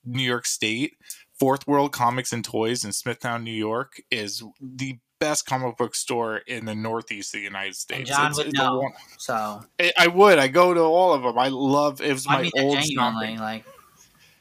New 0.02 0.22
York 0.22 0.46
State, 0.46 0.94
Fourth 1.38 1.66
World 1.66 1.92
Comics 1.92 2.32
and 2.32 2.42
Toys 2.42 2.86
in 2.86 2.92
Smithtown, 2.92 3.44
New 3.44 3.50
York, 3.50 4.00
is 4.10 4.42
the 4.60 4.98
best 5.22 5.46
comic 5.46 5.76
book 5.76 5.94
store 5.94 6.38
in 6.38 6.64
the 6.64 6.74
Northeast 6.74 7.34
of 7.34 7.40
the 7.40 7.44
United 7.44 7.76
States. 7.76 7.98
And 7.98 8.06
John 8.08 8.30
it's, 8.30 8.38
would 8.38 8.46
it's 8.48 8.58
know. 8.58 8.80
One, 8.80 8.92
so 9.18 9.62
I, 9.80 9.92
I, 9.98 10.06
would. 10.08 10.38
I 10.38 10.48
go 10.48 10.74
to 10.74 10.80
all 10.80 11.12
of 11.12 11.22
them. 11.22 11.38
I 11.38 11.48
love. 11.48 12.00
It 12.00 12.12
was 12.12 12.26
my 12.26 12.50
old 12.58 12.78
genuinely 12.78 13.36
like. 13.38 13.64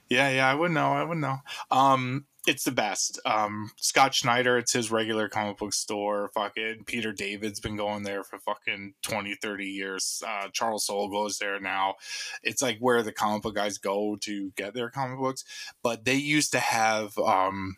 Yeah, 0.09 0.29
yeah, 0.29 0.49
I 0.49 0.55
would 0.55 0.71
know. 0.71 0.91
I 0.91 1.03
would 1.03 1.19
know. 1.19 1.37
Um, 1.69 2.25
it's 2.47 2.63
the 2.63 2.71
best. 2.71 3.19
Um, 3.25 3.71
Scott 3.77 4.15
Schneider, 4.15 4.57
it's 4.57 4.73
his 4.73 4.91
regular 4.91 5.29
comic 5.29 5.57
book 5.57 5.73
store. 5.73 6.31
Fucking 6.33 6.83
Peter 6.85 7.13
David's 7.13 7.59
been 7.59 7.77
going 7.77 8.03
there 8.03 8.23
for 8.23 8.39
fucking 8.39 8.95
20, 9.03 9.35
30 9.35 9.65
years. 9.65 10.23
Uh, 10.27 10.47
Charles 10.51 10.85
Soule 10.85 11.09
goes 11.09 11.37
there 11.37 11.59
now. 11.59 11.95
It's 12.43 12.61
like 12.61 12.79
where 12.79 13.03
the 13.03 13.13
comic 13.13 13.43
book 13.43 13.55
guys 13.55 13.77
go 13.77 14.17
to 14.21 14.51
get 14.55 14.73
their 14.73 14.89
comic 14.89 15.19
books. 15.19 15.45
But 15.83 16.03
they 16.03 16.15
used 16.15 16.51
to 16.53 16.59
have 16.59 17.17
um, 17.19 17.77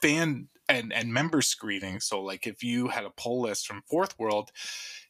fan 0.00 0.48
and 0.70 0.92
and 0.92 1.12
member 1.12 1.42
screening. 1.42 2.00
So 2.00 2.22
like 2.22 2.46
if 2.46 2.62
you 2.62 2.88
had 2.88 3.04
a 3.04 3.10
pull 3.10 3.42
list 3.42 3.66
from 3.66 3.82
Fourth 3.88 4.18
World, 4.18 4.50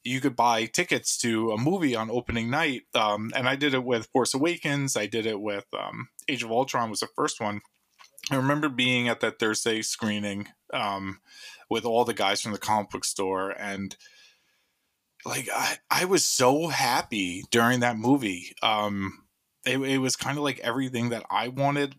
you 0.02 0.20
could 0.20 0.36
buy 0.36 0.66
tickets 0.66 1.16
to 1.18 1.52
a 1.52 1.58
movie 1.58 1.94
on 1.94 2.10
opening 2.10 2.50
night. 2.50 2.82
Um, 2.94 3.30
and 3.34 3.48
I 3.48 3.56
did 3.56 3.74
it 3.74 3.84
with 3.84 4.08
Force 4.12 4.34
Awakens. 4.34 4.96
I 4.96 5.06
did 5.06 5.26
it 5.26 5.40
with 5.40 5.66
um, 5.78 6.08
Age 6.28 6.42
of 6.42 6.50
Ultron 6.50 6.90
was 6.90 7.00
the 7.00 7.08
first 7.14 7.40
one. 7.40 7.60
I 8.30 8.36
remember 8.36 8.68
being 8.68 9.08
at 9.08 9.20
that 9.20 9.38
Thursday 9.38 9.82
screening 9.82 10.48
um, 10.72 11.20
with 11.68 11.84
all 11.84 12.04
the 12.04 12.14
guys 12.14 12.40
from 12.40 12.52
the 12.52 12.58
comic 12.58 12.90
book 12.90 13.04
store 13.04 13.50
and 13.50 13.96
like 15.26 15.48
I, 15.54 15.76
I 15.90 16.04
was 16.06 16.24
so 16.24 16.68
happy 16.68 17.44
during 17.50 17.80
that 17.80 17.98
movie. 17.98 18.54
Um, 18.62 19.24
it, 19.66 19.78
it 19.78 19.98
was 19.98 20.16
kind 20.16 20.38
of 20.38 20.44
like 20.44 20.60
everything 20.60 21.10
that 21.10 21.24
I 21.30 21.48
wanted 21.48 21.94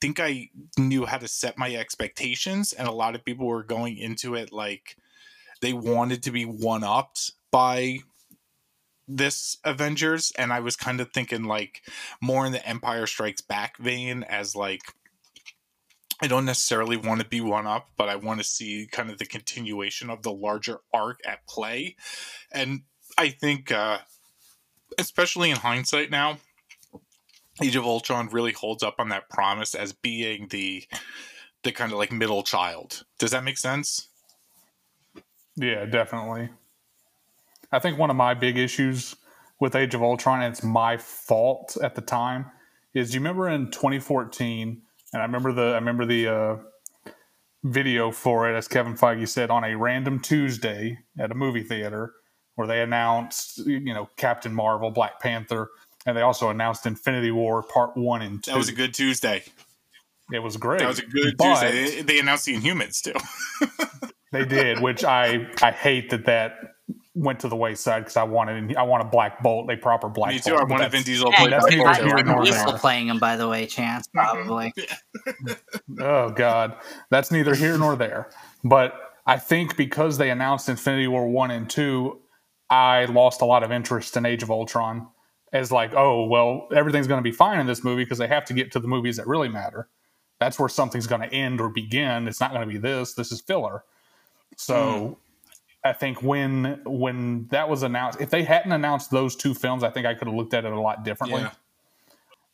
think 0.00 0.20
I 0.20 0.50
knew 0.78 1.06
how 1.06 1.18
to 1.18 1.28
set 1.28 1.58
my 1.58 1.74
expectations, 1.74 2.72
and 2.72 2.88
a 2.88 2.92
lot 2.92 3.14
of 3.14 3.24
people 3.24 3.46
were 3.46 3.62
going 3.62 3.96
into 3.96 4.34
it 4.34 4.52
like 4.52 4.96
they 5.60 5.72
wanted 5.72 6.22
to 6.24 6.30
be 6.30 6.44
one 6.44 6.84
upped 6.84 7.32
by 7.50 7.98
this 9.08 9.56
Avengers, 9.64 10.32
and 10.36 10.52
I 10.52 10.60
was 10.60 10.76
kind 10.76 11.00
of 11.00 11.12
thinking 11.12 11.44
like 11.44 11.82
more 12.20 12.46
in 12.46 12.52
the 12.52 12.66
Empire 12.66 13.06
Strikes 13.06 13.40
Back 13.40 13.78
vein 13.78 14.22
as 14.22 14.54
like 14.54 14.82
I 16.20 16.26
don't 16.26 16.44
necessarily 16.44 16.96
want 16.96 17.20
to 17.20 17.26
be 17.26 17.40
one 17.40 17.66
up, 17.66 17.88
but 17.96 18.08
I 18.08 18.16
want 18.16 18.40
to 18.40 18.44
see 18.44 18.88
kind 18.90 19.08
of 19.10 19.18
the 19.18 19.26
continuation 19.26 20.10
of 20.10 20.22
the 20.22 20.32
larger 20.32 20.80
arc 20.92 21.20
at 21.24 21.46
play. 21.46 21.96
And 22.52 22.82
I 23.16 23.30
think 23.30 23.72
uh 23.72 23.98
especially 24.98 25.50
in 25.50 25.56
hindsight 25.56 26.10
now, 26.10 26.38
Age 27.62 27.76
of 27.76 27.84
Ultron 27.84 28.28
really 28.28 28.52
holds 28.52 28.82
up 28.82 28.96
on 28.98 29.08
that 29.08 29.28
promise 29.28 29.74
as 29.74 29.92
being 29.92 30.48
the 30.48 30.84
the 31.64 31.72
kind 31.72 31.92
of 31.92 31.98
like 31.98 32.12
middle 32.12 32.42
child. 32.42 33.04
Does 33.18 33.32
that 33.32 33.44
make 33.44 33.58
sense? 33.58 34.08
Yeah, 35.56 35.86
definitely. 35.86 36.50
I 37.72 37.78
think 37.80 37.98
one 37.98 38.10
of 38.10 38.16
my 38.16 38.34
big 38.34 38.56
issues 38.56 39.16
with 39.60 39.74
Age 39.74 39.94
of 39.94 40.02
Ultron, 40.02 40.40
and 40.42 40.52
it's 40.52 40.62
my 40.62 40.96
fault 40.96 41.76
at 41.82 41.94
the 41.94 42.00
time, 42.00 42.46
is 42.94 43.12
you 43.12 43.20
remember 43.20 43.48
in 43.48 43.70
2014, 43.70 44.82
and 45.12 45.22
I 45.22 45.24
remember 45.24 45.52
the 45.52 45.72
I 45.72 45.74
remember 45.74 46.06
the 46.06 46.28
uh, 46.28 46.56
video 47.64 48.10
for 48.12 48.48
it, 48.48 48.56
as 48.56 48.68
Kevin 48.68 48.94
Feige 48.94 49.28
said, 49.28 49.50
on 49.50 49.64
a 49.64 49.76
random 49.76 50.20
Tuesday 50.20 50.98
at 51.18 51.32
a 51.32 51.34
movie 51.34 51.64
theater, 51.64 52.14
where 52.54 52.68
they 52.68 52.82
announced, 52.82 53.58
you 53.66 53.92
know, 53.94 54.08
Captain 54.16 54.54
Marvel, 54.54 54.90
Black 54.90 55.20
Panther, 55.20 55.70
and 56.06 56.16
they 56.16 56.22
also 56.22 56.50
announced 56.50 56.86
Infinity 56.86 57.30
War 57.30 57.62
Part 57.62 57.96
One 57.96 58.22
and 58.22 58.42
Two. 58.42 58.52
That 58.52 58.58
was 58.58 58.68
a 58.68 58.74
good 58.74 58.94
Tuesday. 58.94 59.44
It 60.32 60.40
was 60.40 60.56
great. 60.56 60.80
That 60.80 60.88
was 60.88 60.98
a 60.98 61.06
good 61.06 61.36
but 61.36 61.60
Tuesday. 61.60 61.96
They, 61.96 62.02
they 62.02 62.18
announced 62.20 62.46
the 62.46 62.54
Inhumans 62.54 63.00
too. 63.00 63.14
they 64.32 64.44
did, 64.44 64.80
which 64.80 65.04
I 65.04 65.48
I 65.62 65.70
hate 65.70 66.10
that 66.10 66.26
that 66.26 66.54
went 67.14 67.40
to 67.40 67.48
the 67.48 67.56
wayside 67.56 68.02
because 68.02 68.16
I 68.16 68.22
wanted 68.22 68.76
I 68.76 68.82
want 68.82 69.02
a 69.02 69.06
Black 69.06 69.42
Bolt, 69.42 69.70
a 69.70 69.76
proper 69.76 70.08
Black. 70.08 70.32
Me 70.32 70.38
too. 70.38 70.50
Bolt, 70.50 70.62
I 70.62 70.64
wanted 70.64 70.92
Vin 70.92 71.02
Diesel. 71.02 71.30
Yeah, 71.32 71.48
that's 71.48 71.66
neither 71.66 71.94
here 71.94 72.22
nor 72.22 72.44
there. 72.44 72.78
playing 72.78 73.08
him, 73.08 73.18
by 73.18 73.36
the 73.36 73.48
way, 73.48 73.66
Chance 73.66 74.08
probably. 74.14 74.72
oh 76.00 76.30
God, 76.30 76.76
that's 77.10 77.30
neither 77.30 77.54
here 77.54 77.76
nor 77.78 77.96
there. 77.96 78.30
But 78.62 78.94
I 79.26 79.38
think 79.38 79.76
because 79.76 80.18
they 80.18 80.30
announced 80.30 80.68
Infinity 80.68 81.08
War 81.08 81.28
one 81.28 81.50
and 81.50 81.68
two, 81.68 82.20
I 82.70 83.06
lost 83.06 83.40
a 83.40 83.44
lot 83.44 83.62
of 83.62 83.72
interest 83.72 84.16
in 84.16 84.26
Age 84.26 84.42
of 84.42 84.50
Ultron 84.50 85.08
as 85.52 85.72
like, 85.72 85.94
oh, 85.94 86.24
well, 86.24 86.68
everything's 86.74 87.06
going 87.06 87.22
to 87.22 87.28
be 87.28 87.34
fine 87.34 87.60
in 87.60 87.66
this 87.66 87.82
movie 87.82 88.04
because 88.04 88.18
they 88.18 88.28
have 88.28 88.44
to 88.46 88.54
get 88.54 88.72
to 88.72 88.80
the 88.80 88.88
movies 88.88 89.16
that 89.16 89.26
really 89.26 89.48
matter. 89.48 89.88
That's 90.40 90.58
where 90.58 90.68
something's 90.68 91.06
going 91.06 91.22
to 91.22 91.32
end 91.34 91.60
or 91.60 91.68
begin. 91.68 92.28
It's 92.28 92.40
not 92.40 92.52
going 92.52 92.66
to 92.66 92.72
be 92.72 92.78
this. 92.78 93.14
This 93.14 93.32
is 93.32 93.40
filler. 93.40 93.84
So 94.56 94.76
mm. 94.76 95.16
I 95.84 95.92
think 95.92 96.22
when 96.22 96.80
when 96.84 97.48
that 97.48 97.68
was 97.68 97.82
announced, 97.82 98.20
if 98.20 98.30
they 98.30 98.42
hadn't 98.42 98.72
announced 98.72 99.10
those 99.10 99.34
two 99.34 99.54
films, 99.54 99.82
I 99.82 99.90
think 99.90 100.06
I 100.06 100.14
could 100.14 100.28
have 100.28 100.36
looked 100.36 100.54
at 100.54 100.64
it 100.64 100.72
a 100.72 100.80
lot 100.80 101.04
differently. 101.04 101.42
Yeah. 101.42 101.52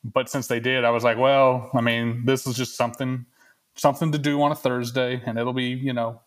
But 0.04 0.28
since 0.28 0.46
they 0.46 0.60
did, 0.60 0.84
I 0.84 0.90
was 0.90 1.02
like, 1.02 1.16
well, 1.16 1.70
I 1.74 1.80
mean, 1.80 2.24
this 2.26 2.46
is 2.46 2.56
just 2.56 2.76
something 2.76 3.26
something 3.74 4.12
to 4.12 4.18
do 4.18 4.40
on 4.42 4.52
a 4.52 4.54
Thursday, 4.54 5.22
and 5.26 5.38
it'll 5.38 5.52
be 5.52 5.68
you 5.68 5.92
know 5.92 6.20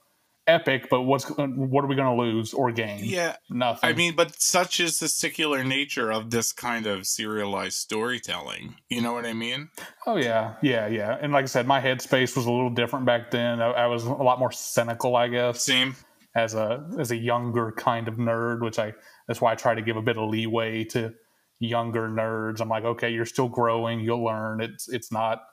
epic, 0.48 0.88
but 0.90 1.02
what's 1.02 1.26
what 1.26 1.84
are 1.84 1.88
we 1.88 1.95
going 1.95 2.18
to 2.18 2.22
lose 2.22 2.53
or 2.53 2.72
gain? 2.72 3.02
Yeah, 3.03 3.36
nothing. 3.49 3.90
I 3.90 3.94
mean, 3.94 4.15
but 4.15 4.41
such 4.41 4.80
is 4.80 4.99
the 4.99 5.07
secular 5.07 5.64
nature 5.64 6.11
of 6.11 6.32
this 6.32 6.52
kind 6.53 6.88
of 6.88 7.06
serialized 7.06 7.78
storytelling. 7.78 8.76
You 8.90 9.02
know 9.02 9.14
what 9.14 9.26
I 9.26 9.34
mean? 9.34 9.69
Oh 10.06 10.18
yeah, 10.18 10.56
yeah, 10.61 10.88
yeah. 10.88 11.18
And 11.22 11.34
like 11.34 11.44
I 11.44 11.48
said, 11.48 11.68
my 11.68 11.82
headspace 11.82 12.36
was 12.36 12.45
a 12.45 12.52
little 12.52 12.69
different 12.69 13.06
back 13.06 13.32
then. 13.32 13.61
I, 13.61 13.72
I 13.72 13.88
was 13.88 14.06
a 14.06 14.11
lot 14.11 14.40
more 14.40 14.52
cynical, 14.52 15.15
I 15.15 15.28
guess. 15.28 15.61
Same 15.61 15.95
as 16.36 16.53
a 16.53 16.88
as 16.99 17.11
a 17.11 17.18
younger 17.18 17.72
kind 17.72 18.07
of 18.07 18.15
nerd, 18.15 18.61
which 18.61 18.80
I 18.80 18.94
that's 19.28 19.41
why 19.41 19.52
I 19.52 19.56
try 19.56 19.76
to 19.76 19.82
give 19.82 19.98
a 19.98 20.02
bit 20.02 20.18
of 20.18 20.30
leeway 20.30 20.84
to 20.86 21.14
younger 21.60 22.07
nerds. 22.07 22.61
I'm 22.61 22.69
like, 22.69 22.86
okay, 22.86 23.10
you're 23.10 23.26
still 23.26 23.49
growing, 23.49 23.99
you'll 23.99 24.24
learn. 24.24 24.61
It's 24.61 24.88
it's 24.88 25.11
not 25.11 25.44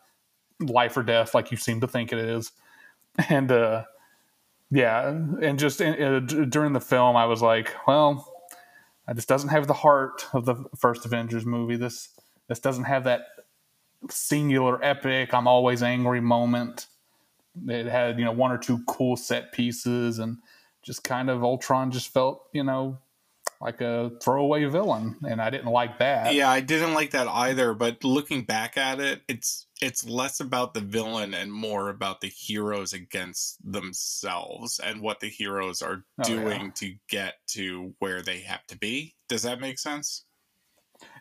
life 0.60 0.96
or 0.96 1.02
death 1.02 1.34
like 1.34 1.50
you 1.50 1.56
seem 1.56 1.80
to 1.80 1.88
think 1.88 2.12
it 2.12 2.18
is. 2.18 2.52
And 3.28 3.52
uh 3.52 3.84
yeah, 4.74 5.08
and 5.08 5.56
just 5.56 5.80
in, 5.80 6.02
uh, 6.02 6.18
during 6.18 6.72
the 6.72 6.80
film, 6.80 7.14
I 7.14 7.26
was 7.26 7.40
like, 7.40 7.72
well, 7.86 8.28
this 9.14 9.24
doesn't 9.24 9.50
have 9.50 9.68
the 9.68 9.72
heart 9.72 10.26
of 10.32 10.46
the 10.46 10.64
first 10.76 11.06
Avengers 11.06 11.46
movie. 11.46 11.76
This 11.76 12.08
this 12.48 12.58
doesn't 12.58 12.84
have 12.84 13.04
that 13.04 13.22
singular 14.10 14.84
epic 14.84 15.32
I'm 15.32 15.46
always 15.46 15.82
angry 15.82 16.20
moment. 16.20 16.88
It 17.68 17.86
had 17.86 18.18
you 18.18 18.24
know 18.24 18.32
one 18.32 18.50
or 18.50 18.58
two 18.58 18.82
cool 18.88 19.16
set 19.16 19.52
pieces 19.52 20.18
and 20.18 20.38
just 20.82 21.04
kind 21.04 21.30
of 21.30 21.44
Ultron 21.44 21.92
just 21.92 22.12
felt 22.12 22.42
you 22.52 22.64
know 22.64 22.98
like 23.64 23.80
a 23.80 24.10
throwaway 24.22 24.66
villain, 24.66 25.16
and 25.26 25.40
I 25.40 25.48
didn't 25.48 25.72
like 25.72 25.98
that. 25.98 26.34
Yeah, 26.34 26.50
I 26.50 26.60
didn't 26.60 26.92
like 26.92 27.12
that 27.12 27.26
either. 27.26 27.72
But 27.72 28.04
looking 28.04 28.44
back 28.44 28.76
at 28.76 29.00
it, 29.00 29.22
it's 29.26 29.66
it's 29.80 30.06
less 30.06 30.38
about 30.40 30.74
the 30.74 30.82
villain 30.82 31.32
and 31.32 31.50
more 31.50 31.88
about 31.88 32.20
the 32.20 32.28
heroes 32.28 32.92
against 32.92 33.56
themselves 33.64 34.78
and 34.84 35.00
what 35.00 35.20
the 35.20 35.30
heroes 35.30 35.80
are 35.80 36.04
oh, 36.20 36.24
doing 36.24 36.60
yeah. 36.60 36.70
to 36.74 36.94
get 37.08 37.34
to 37.48 37.94
where 38.00 38.20
they 38.20 38.40
have 38.40 38.66
to 38.66 38.76
be. 38.76 39.14
Does 39.30 39.42
that 39.44 39.60
make 39.60 39.78
sense? 39.78 40.26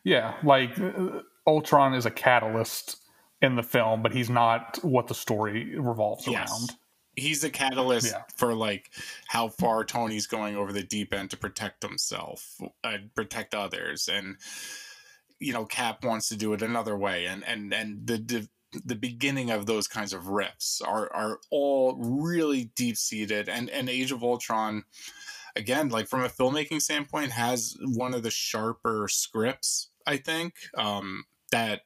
Yeah, 0.03 0.35
like 0.43 0.77
uh, 0.77 1.21
Ultron 1.47 1.93
is 1.93 2.05
a 2.05 2.11
catalyst 2.11 2.97
in 3.41 3.55
the 3.55 3.63
film, 3.63 4.03
but 4.03 4.11
he's 4.11 4.29
not 4.29 4.79
what 4.81 5.07
the 5.07 5.15
story 5.15 5.79
revolves 5.79 6.27
yes. 6.27 6.51
around 6.51 6.71
he's 7.15 7.43
a 7.43 7.49
catalyst 7.49 8.11
yeah. 8.11 8.23
for 8.35 8.53
like 8.53 8.89
how 9.27 9.47
far 9.47 9.83
Tony's 9.83 10.27
going 10.27 10.55
over 10.55 10.73
the 10.73 10.83
deep 10.83 11.13
end 11.13 11.29
to 11.31 11.37
protect 11.37 11.83
himself 11.83 12.59
and 12.83 13.13
protect 13.15 13.53
others. 13.53 14.09
And 14.11 14.37
you 15.39 15.53
know 15.53 15.65
Cap 15.65 16.03
wants 16.03 16.29
to 16.29 16.37
do 16.37 16.53
it 16.53 16.61
another 16.61 16.97
way. 16.97 17.25
And 17.25 17.43
and 17.45 17.73
and 17.73 18.07
the, 18.07 18.17
the 18.17 18.47
the 18.85 18.95
beginning 18.95 19.51
of 19.51 19.65
those 19.65 19.87
kinds 19.87 20.13
of 20.13 20.23
riffs 20.23 20.81
are 20.85 21.11
are 21.13 21.39
all 21.51 21.95
really 21.97 22.71
deep 22.75 22.97
seated. 22.97 23.49
And 23.49 23.69
and 23.69 23.89
Age 23.89 24.11
of 24.11 24.23
Ultron 24.23 24.83
again 25.55 25.89
like 25.89 26.07
from 26.07 26.23
a 26.23 26.29
filmmaking 26.29 26.81
standpoint 26.81 27.31
has 27.31 27.77
one 27.79 28.13
of 28.13 28.23
the 28.23 28.31
sharper 28.31 29.07
scripts 29.09 29.89
I 30.07 30.17
think. 30.17 30.55
Um 30.77 31.25
that 31.51 31.81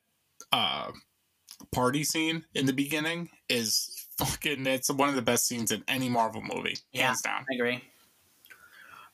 uh 0.53 0.91
party 1.73 2.03
scene 2.03 2.45
in 2.53 2.67
the 2.67 2.73
beginning 2.73 3.29
is 3.49 3.96
fucking 4.17 4.65
it's 4.67 4.91
one 4.91 5.09
of 5.09 5.15
the 5.15 5.21
best 5.21 5.47
scenes 5.47 5.71
in 5.71 5.83
any 5.87 6.09
Marvel 6.09 6.41
movie, 6.41 6.77
yeah, 6.91 7.07
hands 7.07 7.21
down. 7.21 7.45
I 7.51 7.55
agree. 7.55 7.83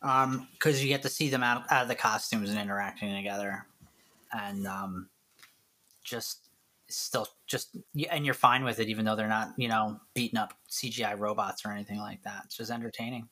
Um, 0.02 0.48
because 0.54 0.84
you 0.84 0.90
get 0.90 1.02
to 1.04 1.10
see 1.10 1.30
them 1.30 1.44
out, 1.44 1.72
out 1.72 1.84
of 1.84 1.88
the 1.88 1.96
costumes 1.96 2.50
and 2.50 2.60
interacting 2.60 3.16
together, 3.16 3.66
and 4.34 4.68
um, 4.68 5.08
just 6.04 6.50
still 6.90 7.28
just 7.48 7.76
and 8.12 8.26
you're 8.26 8.34
fine 8.34 8.64
with 8.64 8.80
it 8.80 8.88
even 8.88 9.06
though 9.06 9.16
they're 9.16 9.28
not 9.28 9.54
you 9.58 9.68
know 9.68 10.00
beating 10.14 10.38
up 10.38 10.54
cgi 10.70 11.18
robots 11.18 11.66
or 11.66 11.72
anything 11.72 12.00
like 12.00 12.22
that. 12.24 12.44
It's 12.46 12.58
just 12.58 12.72
entertaining. 12.72 13.28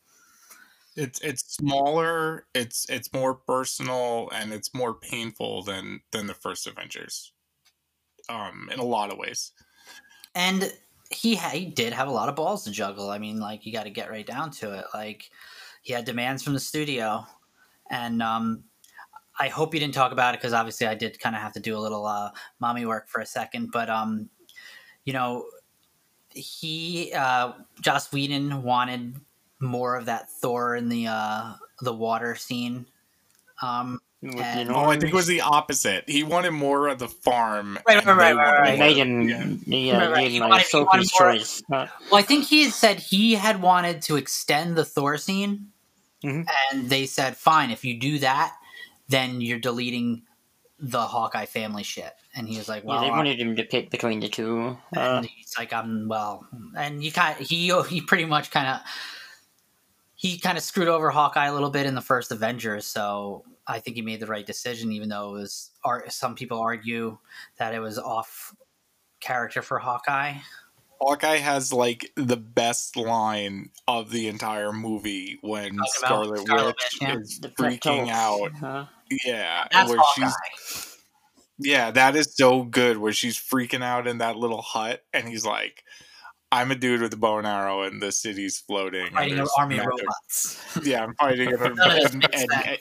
It's 0.95 1.21
it's 1.21 1.55
smaller 1.55 2.47
it's 2.53 2.89
it's 2.89 3.13
more 3.13 3.35
personal 3.35 4.29
and 4.33 4.51
it's 4.51 4.73
more 4.73 4.93
painful 4.93 5.63
than 5.63 6.01
than 6.11 6.27
the 6.27 6.33
first 6.33 6.67
avengers. 6.67 7.33
Um 8.29 8.69
in 8.73 8.79
a 8.79 8.85
lot 8.85 9.11
of 9.11 9.17
ways. 9.17 9.51
And 10.33 10.71
he 11.11 11.35
ha- 11.35 11.49
he 11.49 11.65
did 11.65 11.93
have 11.93 12.07
a 12.07 12.11
lot 12.11 12.29
of 12.29 12.35
balls 12.35 12.63
to 12.63 12.71
juggle 12.71 13.09
i 13.09 13.17
mean 13.17 13.39
like 13.39 13.65
you 13.65 13.73
got 13.73 13.83
to 13.83 13.89
get 13.89 14.09
right 14.09 14.25
down 14.25 14.49
to 14.49 14.71
it 14.71 14.85
like 14.93 15.29
he 15.81 15.93
had 15.93 16.05
demands 16.05 16.43
from 16.43 16.53
the 16.53 16.59
studio 16.59 17.25
and 17.89 18.21
um 18.21 18.63
I 19.39 19.47
hope 19.47 19.73
you 19.73 19.79
didn't 19.79 19.95
talk 19.95 20.11
about 20.11 20.35
it 20.35 20.39
because 20.39 20.53
obviously 20.53 20.85
I 20.85 20.93
did 20.93 21.19
kind 21.19 21.35
of 21.35 21.41
have 21.41 21.53
to 21.53 21.59
do 21.59 21.75
a 21.75 21.79
little 21.79 22.05
uh, 22.05 22.29
mommy 22.59 22.85
work 22.85 23.09
for 23.09 23.21
a 23.21 23.25
second. 23.25 23.71
But 23.71 23.89
um, 23.89 24.29
you 25.03 25.13
know, 25.13 25.45
he 26.29 27.11
uh, 27.13 27.53
Joss 27.81 28.11
Whedon 28.11 28.61
wanted 28.61 29.15
more 29.59 29.95
of 29.95 30.05
that 30.05 30.29
Thor 30.29 30.75
in 30.75 30.89
the 30.89 31.07
uh, 31.07 31.53
the 31.81 31.93
water 31.93 32.35
scene. 32.35 32.85
Um, 33.63 33.99
and, 34.23 34.69
oh, 34.69 34.85
I 34.85 34.99
think 34.99 35.13
it 35.13 35.15
was 35.15 35.27
the 35.27 35.41
opposite. 35.41 36.07
He 36.07 36.21
wanted 36.23 36.51
more 36.51 36.87
of 36.87 36.99
the 36.99 37.07
farm. 37.07 37.79
Right, 37.87 38.05
right, 38.05 38.15
right, 38.15 38.35
right, 38.35 38.59
right. 38.61 38.79
Made 38.79 38.97
yeah, 38.97 39.45
yeah 39.65 39.97
right, 39.97 40.11
right. 40.11 40.31
He 40.31 40.39
wanted, 40.39 40.65
he 40.65 40.77
wanted 40.77 41.09
choice. 41.09 41.63
Well, 41.69 41.89
I 42.13 42.21
think 42.21 42.45
he 42.45 42.63
had 42.63 42.73
said 42.73 42.99
he 42.99 43.33
had 43.33 43.61
wanted 43.61 44.01
to 44.03 44.17
extend 44.17 44.75
the 44.75 44.85
Thor 44.85 45.17
scene, 45.17 45.71
mm-hmm. 46.23 46.43
and 46.71 46.89
they 46.89 47.07
said, 47.07 47.35
"Fine, 47.35 47.71
if 47.71 47.83
you 47.83 47.99
do 47.99 48.19
that, 48.19 48.53
then 49.09 49.41
you're 49.41 49.59
deleting 49.59 50.21
the 50.79 51.01
Hawkeye 51.01 51.45
family 51.45 51.83
shit. 51.83 52.13
And 52.35 52.47
he 52.47 52.57
was 52.57 52.69
like, 52.69 52.83
"Well, 52.83 53.01
yeah, 53.01 53.09
they 53.09 53.11
wanted 53.11 53.39
him 53.39 53.55
to 53.55 53.63
pick 53.63 53.89
between 53.89 54.19
the 54.19 54.29
two." 54.29 54.77
Uh, 54.95 54.99
and 54.99 55.25
he's 55.25 55.55
like, 55.57 55.73
"I'm 55.73 56.07
well," 56.07 56.47
and 56.77 57.03
you 57.03 57.11
kind 57.11 57.37
he 57.37 57.73
he 57.89 58.01
pretty 58.01 58.25
much 58.25 58.51
kind 58.51 58.67
of 58.67 58.81
he 60.15 60.37
kind 60.37 60.57
of 60.57 60.63
screwed 60.63 60.87
over 60.87 61.09
Hawkeye 61.09 61.47
a 61.47 61.53
little 61.53 61.71
bit 61.71 61.85
in 61.85 61.95
the 61.95 62.01
first 62.01 62.31
Avengers. 62.31 62.85
So 62.85 63.43
I 63.71 63.79
think 63.79 63.95
he 63.95 64.01
made 64.01 64.19
the 64.19 64.27
right 64.27 64.45
decision, 64.45 64.91
even 64.91 65.09
though 65.09 65.35
it 65.35 65.39
was. 65.39 65.71
Some 66.09 66.35
people 66.35 66.59
argue 66.59 67.17
that 67.57 67.73
it 67.73 67.79
was 67.79 67.97
off 67.97 68.53
character 69.19 69.61
for 69.61 69.79
Hawkeye. 69.79 70.35
Hawkeye 70.99 71.37
has 71.37 71.73
like 71.73 72.11
the 72.15 72.37
best 72.37 72.95
line 72.95 73.69
of 73.87 74.11
the 74.11 74.27
entire 74.27 74.71
movie 74.71 75.39
when 75.41 75.79
Scarlet, 75.85 76.41
Scarlet 76.41 76.75
Witch 76.75 77.01
yeah. 77.01 77.17
is 77.17 77.39
freaking 77.39 78.09
out. 78.09 78.51
Uh-huh. 78.55 78.85
Yeah, 79.25 79.67
That's 79.71 79.89
where 79.89 79.97
Hawkeye. 79.99 80.31
she's 80.67 80.97
yeah, 81.63 81.91
that 81.91 82.15
is 82.15 82.35
so 82.35 82.63
good. 82.63 82.97
Where 82.97 83.13
she's 83.13 83.37
freaking 83.37 83.83
out 83.83 84.07
in 84.07 84.19
that 84.19 84.35
little 84.35 84.61
hut, 84.61 85.03
and 85.13 85.27
he's 85.27 85.45
like, 85.45 85.83
"I'm 86.51 86.71
a 86.71 86.75
dude 86.75 87.01
with 87.01 87.13
a 87.13 87.17
bow 87.17 87.37
and 87.37 87.47
arrow, 87.47 87.83
and 87.83 88.01
the 88.01 88.11
city's 88.11 88.59
floating." 88.59 89.11
Fighting 89.11 89.39
an 89.39 89.47
army 89.57 89.77
of 89.77 89.85
robots. 89.85 90.63
Yeah, 90.83 91.03
I'm 91.03 91.13
fighting 91.15 91.49
it. 91.53 91.61
and, 91.61 91.79
and, 91.79 92.23
and, 92.33 92.79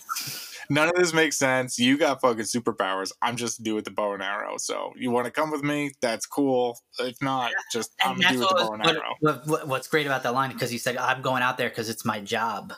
none 0.70 0.88
of 0.88 0.94
this 0.94 1.12
makes 1.12 1.36
sense. 1.36 1.78
You 1.78 1.98
got 1.98 2.20
fucking 2.20 2.44
superpowers. 2.44 3.12
I'm 3.20 3.36
just 3.36 3.60
a 3.60 3.62
dude 3.62 3.74
with 3.74 3.84
the 3.84 3.90
bow 3.90 4.14
and 4.14 4.22
arrow. 4.22 4.56
So 4.56 4.92
you 4.96 5.10
want 5.10 5.26
to 5.26 5.30
come 5.30 5.50
with 5.50 5.62
me? 5.62 5.92
That's 6.00 6.24
cool. 6.24 6.78
If 6.98 7.20
not, 7.20 7.52
just 7.72 7.92
and 8.02 8.14
I'm 8.14 8.20
a 8.20 8.32
dude 8.32 8.40
with 8.40 8.48
the 8.48 8.54
bow 8.54 8.72
and 8.72 8.84
what, 8.84 8.96
arrow. 8.96 9.40
What, 9.44 9.68
what's 9.68 9.88
great 9.88 10.06
about 10.06 10.22
that 10.22 10.32
line 10.32 10.52
because 10.52 10.70
he 10.70 10.78
said, 10.78 10.96
"I'm 10.96 11.20
going 11.20 11.42
out 11.42 11.58
there 11.58 11.68
because 11.68 11.90
it's 11.90 12.04
my 12.04 12.20
job." 12.20 12.72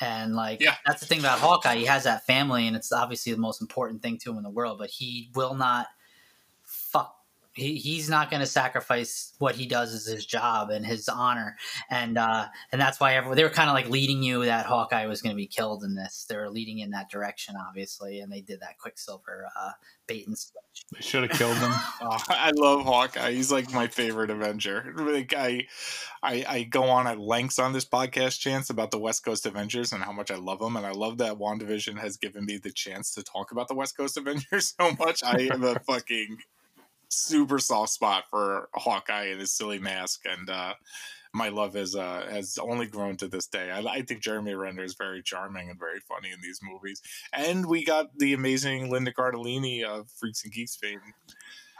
And 0.00 0.34
like 0.34 0.60
yeah. 0.60 0.74
that's 0.84 1.00
the 1.00 1.06
thing 1.06 1.20
about 1.20 1.38
Hawkeye, 1.38 1.76
he 1.76 1.84
has 1.84 2.04
that 2.04 2.26
family, 2.26 2.66
and 2.66 2.74
it's 2.74 2.90
obviously 2.90 3.32
the 3.32 3.38
most 3.38 3.60
important 3.60 4.02
thing 4.02 4.18
to 4.18 4.30
him 4.30 4.38
in 4.38 4.42
the 4.42 4.50
world. 4.50 4.78
But 4.78 4.90
he 4.90 5.30
will 5.34 5.54
not. 5.54 5.86
He, 7.54 7.76
he's 7.76 8.10
not 8.10 8.30
going 8.30 8.40
to 8.40 8.46
sacrifice 8.46 9.32
what 9.38 9.54
he 9.54 9.66
does 9.66 9.94
as 9.94 10.06
his 10.06 10.26
job 10.26 10.70
and 10.70 10.84
his 10.84 11.08
honor, 11.08 11.56
and 11.90 12.18
uh, 12.18 12.46
and 12.72 12.80
that's 12.80 12.98
why 12.98 13.14
everyone, 13.14 13.36
they 13.36 13.44
were 13.44 13.50
kind 13.50 13.70
of 13.70 13.74
like 13.74 13.88
leading 13.88 14.22
you 14.22 14.44
that 14.44 14.66
Hawkeye 14.66 15.06
was 15.06 15.22
going 15.22 15.34
to 15.34 15.36
be 15.36 15.46
killed 15.46 15.84
in 15.84 15.94
this. 15.94 16.26
They 16.28 16.36
were 16.36 16.50
leading 16.50 16.80
in 16.80 16.90
that 16.90 17.10
direction, 17.10 17.54
obviously, 17.56 18.20
and 18.20 18.32
they 18.32 18.40
did 18.40 18.60
that 18.60 18.78
Quicksilver 18.78 19.46
uh, 19.58 19.70
bait 20.06 20.26
and 20.26 20.36
switch. 20.36 20.84
They 20.92 21.00
should 21.00 21.22
have 21.28 21.38
killed 21.38 21.56
him. 21.56 21.70
oh, 22.02 22.18
I 22.28 22.52
love 22.54 22.84
Hawkeye. 22.84 23.32
He's 23.32 23.52
like 23.52 23.72
my 23.72 23.86
favorite 23.86 24.30
Avenger. 24.30 24.92
Like 24.96 25.34
I, 25.36 25.66
I, 26.22 26.44
I 26.48 26.62
go 26.64 26.84
on 26.84 27.06
at 27.06 27.18
lengths 27.18 27.58
on 27.58 27.72
this 27.72 27.84
podcast, 27.84 28.40
chance 28.40 28.70
about 28.70 28.90
the 28.90 28.98
West 28.98 29.24
Coast 29.24 29.46
Avengers 29.46 29.92
and 29.92 30.02
how 30.02 30.12
much 30.12 30.30
I 30.30 30.36
love 30.36 30.58
them, 30.58 30.76
and 30.76 30.86
I 30.86 30.92
love 30.92 31.18
that 31.18 31.38
Wandavision 31.38 31.98
has 31.98 32.16
given 32.16 32.44
me 32.44 32.58
the 32.58 32.72
chance 32.72 33.14
to 33.14 33.22
talk 33.22 33.52
about 33.52 33.68
the 33.68 33.74
West 33.74 33.96
Coast 33.96 34.16
Avengers 34.16 34.74
so 34.80 34.92
much. 34.98 35.22
I 35.22 35.48
am 35.52 35.62
a 35.62 35.78
fucking 35.80 36.38
super 37.16 37.58
soft 37.58 37.92
spot 37.92 38.24
for 38.30 38.68
Hawkeye 38.74 39.26
and 39.26 39.40
his 39.40 39.52
silly 39.52 39.78
mask, 39.78 40.22
and 40.24 40.48
uh, 40.48 40.74
my 41.34 41.48
love 41.48 41.74
has 41.74 41.94
uh, 41.94 42.26
has 42.30 42.58
only 42.58 42.86
grown 42.86 43.16
to 43.18 43.28
this 43.28 43.46
day. 43.46 43.70
I, 43.70 43.80
I, 43.80 44.02
think 44.02 44.22
Jeremy 44.22 44.54
Renner 44.54 44.84
is 44.84 44.94
very 44.94 45.22
charming 45.22 45.68
and 45.68 45.78
very 45.78 46.00
funny 46.00 46.30
in 46.30 46.40
these 46.40 46.60
movies, 46.62 47.02
and 47.32 47.66
we 47.66 47.84
got 47.84 48.16
the 48.18 48.32
amazing 48.32 48.90
Linda 48.90 49.12
Cardellini 49.12 49.82
of 49.82 50.08
Freaks 50.10 50.44
and 50.44 50.52
Geeks 50.52 50.76
fame. 50.76 51.00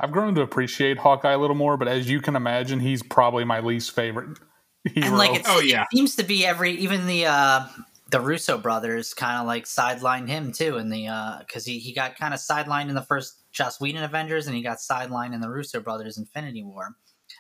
I've 0.01 0.11
grown 0.11 0.35
to 0.35 0.43
appreciate 0.43 0.99
Hawkeye 0.99 1.33
a 1.33 1.39
little 1.39 1.57
more, 1.57 1.77
but 1.77 1.87
as 1.87 2.11
you 2.11 2.21
can 2.21 2.35
imagine, 2.35 2.81
he's 2.81 3.03
probably 3.03 3.45
my 3.45 3.61
least 3.61 3.93
favorite. 3.93 4.39
Hero. 4.93 5.07
And 5.07 5.17
like, 5.17 5.43
oh 5.47 5.61
yeah, 5.61 5.83
it 5.83 5.97
seems 5.97 6.17
to 6.17 6.25
be 6.25 6.45
every 6.45 6.73
even 6.73 7.07
the 7.07 7.27
uh, 7.27 7.67
the 8.11 8.21
Russo 8.21 8.59
brothers 8.59 9.15
kind 9.15 9.41
of 9.41 9.47
like 9.47 9.65
sidelined 9.65 10.29
him 10.29 10.53
too 10.53 10.77
in 10.77 10.91
the 10.91 11.05
because 11.41 11.67
uh, 11.67 11.71
he 11.71 11.79
he 11.79 11.93
got 11.93 12.17
kind 12.17 12.35
of 12.35 12.41
sidelined 12.41 12.89
in 12.89 12.95
the 12.95 13.03
first 13.03 13.44
Joss 13.55 13.81
Whedon 13.81 14.03
Avengers, 14.03 14.47
and 14.47 14.55
he 14.55 14.63
got 14.63 14.79
sidelined 14.79 15.33
in 15.33 15.41
the 15.41 15.49
Russo 15.49 15.81
brothers 15.81 16.19
Infinity 16.19 16.63
War. 16.63 16.97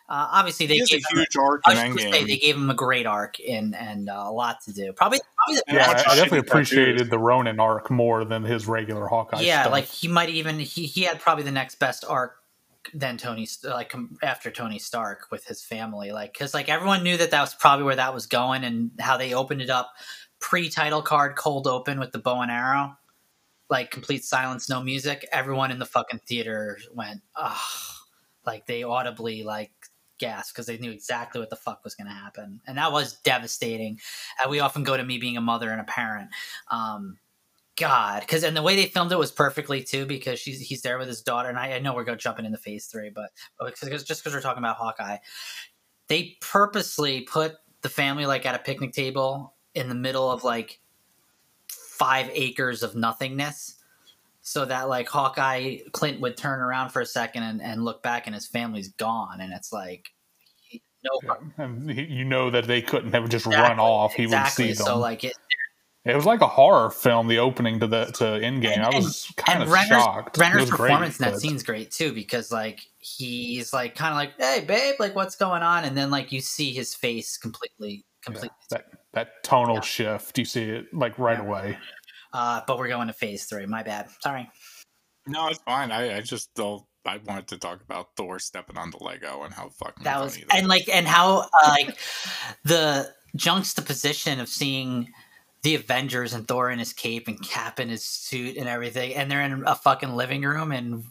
Uh, 0.08 0.28
obviously, 0.32 0.66
they 0.66 0.78
gave 0.78 1.02
a 1.10 1.14
huge 1.14 1.34
him, 1.34 1.42
arc 1.42 1.62
in 1.68 1.76
Endgame. 1.76 2.12
Say, 2.12 2.24
they 2.24 2.36
gave 2.36 2.56
him 2.56 2.70
a 2.70 2.74
great 2.74 3.06
arc 3.06 3.36
and 3.46 3.74
and 3.74 4.08
uh, 4.08 4.24
a 4.26 4.32
lot 4.32 4.58
to 4.64 4.72
do. 4.72 4.92
Probably, 4.92 5.20
probably 5.36 5.62
yeah. 5.68 5.90
I, 5.90 6.12
I 6.12 6.16
definitely 6.16 6.38
appreciated 6.38 7.10
the 7.10 7.18
Ronin 7.18 7.60
arc 7.60 7.90
more 7.90 8.24
than 8.24 8.44
his 8.44 8.66
regular 8.66 9.06
Hawkeye. 9.06 9.40
Yeah, 9.40 9.62
stuff. 9.62 9.72
like 9.72 9.84
he 9.84 10.08
might 10.08 10.30
even 10.30 10.58
he 10.58 10.86
he 10.86 11.02
had 11.02 11.20
probably 11.20 11.44
the 11.44 11.50
next 11.50 11.76
best 11.76 12.04
arc 12.08 12.36
than 12.92 13.16
Tony 13.16 13.48
like 13.64 13.94
after 14.22 14.50
Tony 14.50 14.78
Stark 14.78 15.26
with 15.30 15.44
his 15.46 15.62
family. 15.62 16.12
Like 16.12 16.32
because 16.32 16.54
like 16.54 16.68
everyone 16.68 17.02
knew 17.02 17.16
that 17.16 17.30
that 17.30 17.40
was 17.40 17.54
probably 17.54 17.84
where 17.84 17.96
that 17.96 18.14
was 18.14 18.26
going 18.26 18.64
and 18.64 18.90
how 18.98 19.16
they 19.16 19.34
opened 19.34 19.62
it 19.62 19.70
up 19.70 19.92
pre-title 20.40 21.00
card 21.00 21.36
cold 21.36 21.66
open 21.66 21.98
with 21.98 22.12
the 22.12 22.18
bow 22.18 22.42
and 22.42 22.50
arrow 22.50 22.94
like 23.70 23.90
complete 23.90 24.24
silence 24.24 24.68
no 24.68 24.82
music 24.82 25.26
everyone 25.32 25.70
in 25.70 25.78
the 25.78 25.86
fucking 25.86 26.20
theater 26.26 26.78
went 26.94 27.20
ah 27.36 27.94
like 28.46 28.66
they 28.66 28.82
audibly 28.82 29.42
like 29.42 29.72
gasped 30.18 30.54
because 30.54 30.66
they 30.66 30.78
knew 30.78 30.90
exactly 30.90 31.40
what 31.40 31.50
the 31.50 31.56
fuck 31.56 31.82
was 31.84 31.94
going 31.94 32.06
to 32.06 32.14
happen, 32.14 32.60
and 32.66 32.78
that 32.78 32.92
was 32.92 33.14
devastating. 33.20 34.00
And 34.40 34.50
we 34.50 34.60
often 34.60 34.82
go 34.82 34.96
to 34.96 35.04
me 35.04 35.18
being 35.18 35.36
a 35.36 35.40
mother 35.40 35.70
and 35.70 35.80
a 35.80 35.84
parent. 35.84 36.30
Um, 36.70 37.18
God, 37.76 38.20
because 38.20 38.44
and 38.44 38.56
the 38.56 38.62
way 38.62 38.76
they 38.76 38.86
filmed 38.86 39.10
it 39.10 39.18
was 39.18 39.32
perfectly 39.32 39.82
too, 39.82 40.06
because 40.06 40.38
she's 40.38 40.60
he's 40.60 40.82
there 40.82 40.98
with 40.98 41.08
his 41.08 41.22
daughter, 41.22 41.48
and 41.48 41.58
I, 41.58 41.74
I 41.74 41.78
know 41.80 41.94
we're 41.94 42.04
going 42.04 42.18
jumping 42.18 42.44
into 42.44 42.58
phase 42.58 42.86
three, 42.86 43.10
but 43.10 43.30
because 43.64 44.04
just 44.04 44.22
because 44.22 44.34
we're 44.34 44.40
talking 44.40 44.62
about 44.62 44.76
Hawkeye, 44.76 45.18
they 46.08 46.36
purposely 46.40 47.22
put 47.22 47.56
the 47.82 47.88
family 47.88 48.26
like 48.26 48.46
at 48.46 48.54
a 48.54 48.60
picnic 48.60 48.92
table 48.92 49.54
in 49.74 49.88
the 49.88 49.94
middle 49.94 50.30
of 50.30 50.44
like 50.44 50.80
five 51.98 52.28
acres 52.32 52.82
of 52.82 52.96
nothingness 52.96 53.76
so 54.42 54.64
that 54.64 54.88
like 54.88 55.08
Hawkeye 55.08 55.78
Clint 55.92 56.20
would 56.20 56.36
turn 56.36 56.60
around 56.60 56.90
for 56.90 57.00
a 57.00 57.06
second 57.06 57.44
and, 57.44 57.62
and 57.62 57.84
look 57.84 58.02
back 58.02 58.26
and 58.26 58.34
his 58.34 58.46
family's 58.46 58.88
gone. 58.88 59.40
And 59.40 59.52
it's 59.52 59.72
like 59.72 60.10
no 61.04 61.36
and 61.58 61.90
you 61.90 62.24
know 62.24 62.50
that 62.50 62.66
they 62.66 62.82
couldn't 62.82 63.12
have 63.12 63.28
just 63.28 63.46
exactly, 63.46 63.70
run 63.70 63.78
off. 63.78 64.14
He 64.14 64.24
exactly. 64.24 64.66
would 64.66 64.76
see 64.76 64.78
them 64.78 64.86
so 64.86 64.98
like 64.98 65.22
it 65.24 65.34
it 66.04 66.16
was 66.16 66.26
like 66.26 66.40
a 66.40 66.48
horror 66.48 66.90
film 66.90 67.28
the 67.28 67.38
opening 67.38 67.80
to 67.80 67.86
the 67.86 68.06
to 68.06 68.24
Endgame. 68.24 68.78
I 68.78 68.94
was 68.94 69.32
kind 69.36 69.62
of 69.62 69.70
Renner's, 69.70 69.88
shocked. 69.88 70.36
Renner's 70.36 70.68
performance 70.68 71.16
great, 71.16 71.26
in 71.26 71.32
that 71.32 71.36
but... 71.36 71.40
scene's 71.40 71.62
great 71.62 71.90
too 71.90 72.12
because 72.12 72.50
like 72.50 72.80
he's 72.98 73.72
like 73.72 73.94
kind 73.94 74.10
of 74.10 74.16
like 74.16 74.32
hey 74.38 74.64
babe 74.66 74.96
like 74.98 75.14
what's 75.14 75.36
going 75.36 75.62
on? 75.62 75.84
And 75.84 75.96
then 75.96 76.10
like 76.10 76.32
you 76.32 76.40
see 76.40 76.72
his 76.72 76.94
face 76.94 77.38
completely 77.38 78.04
completely 78.22 78.50
yeah, 78.70 78.78
that 78.78 79.03
that 79.14 79.42
tonal 79.42 79.76
yeah. 79.76 79.80
shift 79.80 80.38
you 80.38 80.44
see 80.44 80.64
it 80.64 80.92
like 80.92 81.18
right 81.18 81.40
away 81.40 81.76
uh, 82.34 82.60
but 82.66 82.78
we're 82.78 82.88
going 82.88 83.06
to 83.06 83.12
phase 83.12 83.44
three. 83.44 83.64
My 83.64 83.84
bad. 83.84 84.08
Sorry. 84.20 84.50
No, 85.26 85.46
it's 85.46 85.60
fine. 85.60 85.92
I, 85.92 86.18
I 86.18 86.20
just 86.20 86.52
don't. 86.54 86.84
I 87.06 87.18
wanted 87.18 87.46
to 87.48 87.58
talk 87.58 87.80
about 87.82 88.16
Thor 88.16 88.38
stepping 88.38 88.76
on 88.76 88.90
the 88.90 89.02
Lego 89.02 89.42
and 89.42 89.54
how 89.54 89.68
fucking 89.68 90.04
that 90.04 90.20
was, 90.20 90.36
that 90.36 90.54
and 90.54 90.68
like, 90.68 90.88
and 90.88 91.06
how 91.06 91.40
uh, 91.40 91.68
like 91.68 91.98
the 92.64 93.12
juxtaposition 93.36 94.40
of 94.40 94.48
seeing 94.48 95.12
the 95.62 95.74
Avengers 95.74 96.32
and 96.32 96.48
Thor 96.48 96.70
in 96.70 96.78
his 96.78 96.92
cape 96.94 97.28
and 97.28 97.40
Cap 97.42 97.78
in 97.78 97.90
his 97.90 98.02
suit 98.02 98.56
and 98.56 98.68
everything, 98.68 99.14
and 99.14 99.30
they're 99.30 99.42
in 99.42 99.62
a 99.66 99.74
fucking 99.76 100.14
living 100.14 100.42
room 100.42 100.72
and 100.72 101.04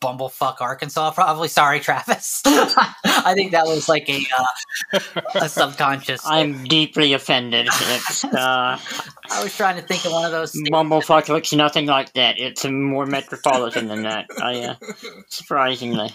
bumblefuck 0.00 0.60
Arkansas. 0.60 1.10
Probably 1.12 1.48
sorry, 1.48 1.80
Travis. 1.80 2.42
I 2.46 3.32
think 3.34 3.52
that 3.52 3.66
was 3.66 3.88
like 3.88 4.08
a 4.08 4.24
uh, 4.38 4.98
a 5.34 5.48
subconscious. 5.48 6.22
I'm 6.24 6.64
deeply 6.64 7.12
offended. 7.12 7.68
It's, 7.70 8.24
uh, 8.24 8.78
I 9.30 9.42
was 9.42 9.56
trying 9.56 9.76
to 9.76 9.82
think 9.82 10.04
of 10.04 10.12
one 10.12 10.24
of 10.24 10.32
those. 10.32 10.52
Bumblefuck 10.52 11.28
looks 11.28 11.52
nothing 11.52 11.86
like 11.86 12.12
that. 12.14 12.38
It's 12.38 12.64
more 12.64 13.06
metropolitan 13.06 13.88
than 13.88 14.02
that. 14.02 14.26
I, 14.42 14.60
uh, 14.60 14.74
surprisingly. 15.28 16.10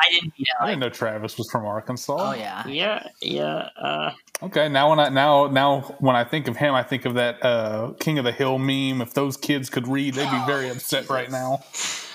I 0.00 0.10
didn't. 0.12 0.32
You 0.36 0.44
know, 0.60 0.66
I 0.66 0.70
didn't 0.70 0.80
know 0.80 0.90
Travis 0.90 1.38
was 1.38 1.50
from 1.50 1.64
Arkansas. 1.66 2.16
Oh 2.18 2.34
yeah. 2.34 2.66
Yeah, 2.66 3.08
yeah. 3.20 3.68
Uh, 3.80 4.12
Okay, 4.40 4.68
now 4.68 4.88
when 4.90 5.00
I 5.00 5.08
now 5.08 5.48
now 5.48 5.80
when 5.98 6.14
I 6.14 6.22
think 6.22 6.46
of 6.46 6.56
him, 6.56 6.72
I 6.72 6.84
think 6.84 7.04
of 7.06 7.14
that 7.14 7.44
uh, 7.44 7.92
King 7.98 8.18
of 8.18 8.24
the 8.24 8.30
Hill 8.30 8.58
meme. 8.60 9.00
If 9.02 9.12
those 9.12 9.36
kids 9.36 9.68
could 9.68 9.88
read, 9.88 10.14
they'd 10.14 10.30
be 10.30 10.46
very 10.46 10.68
upset 10.68 11.10
right 11.10 11.28
now. 11.30 11.58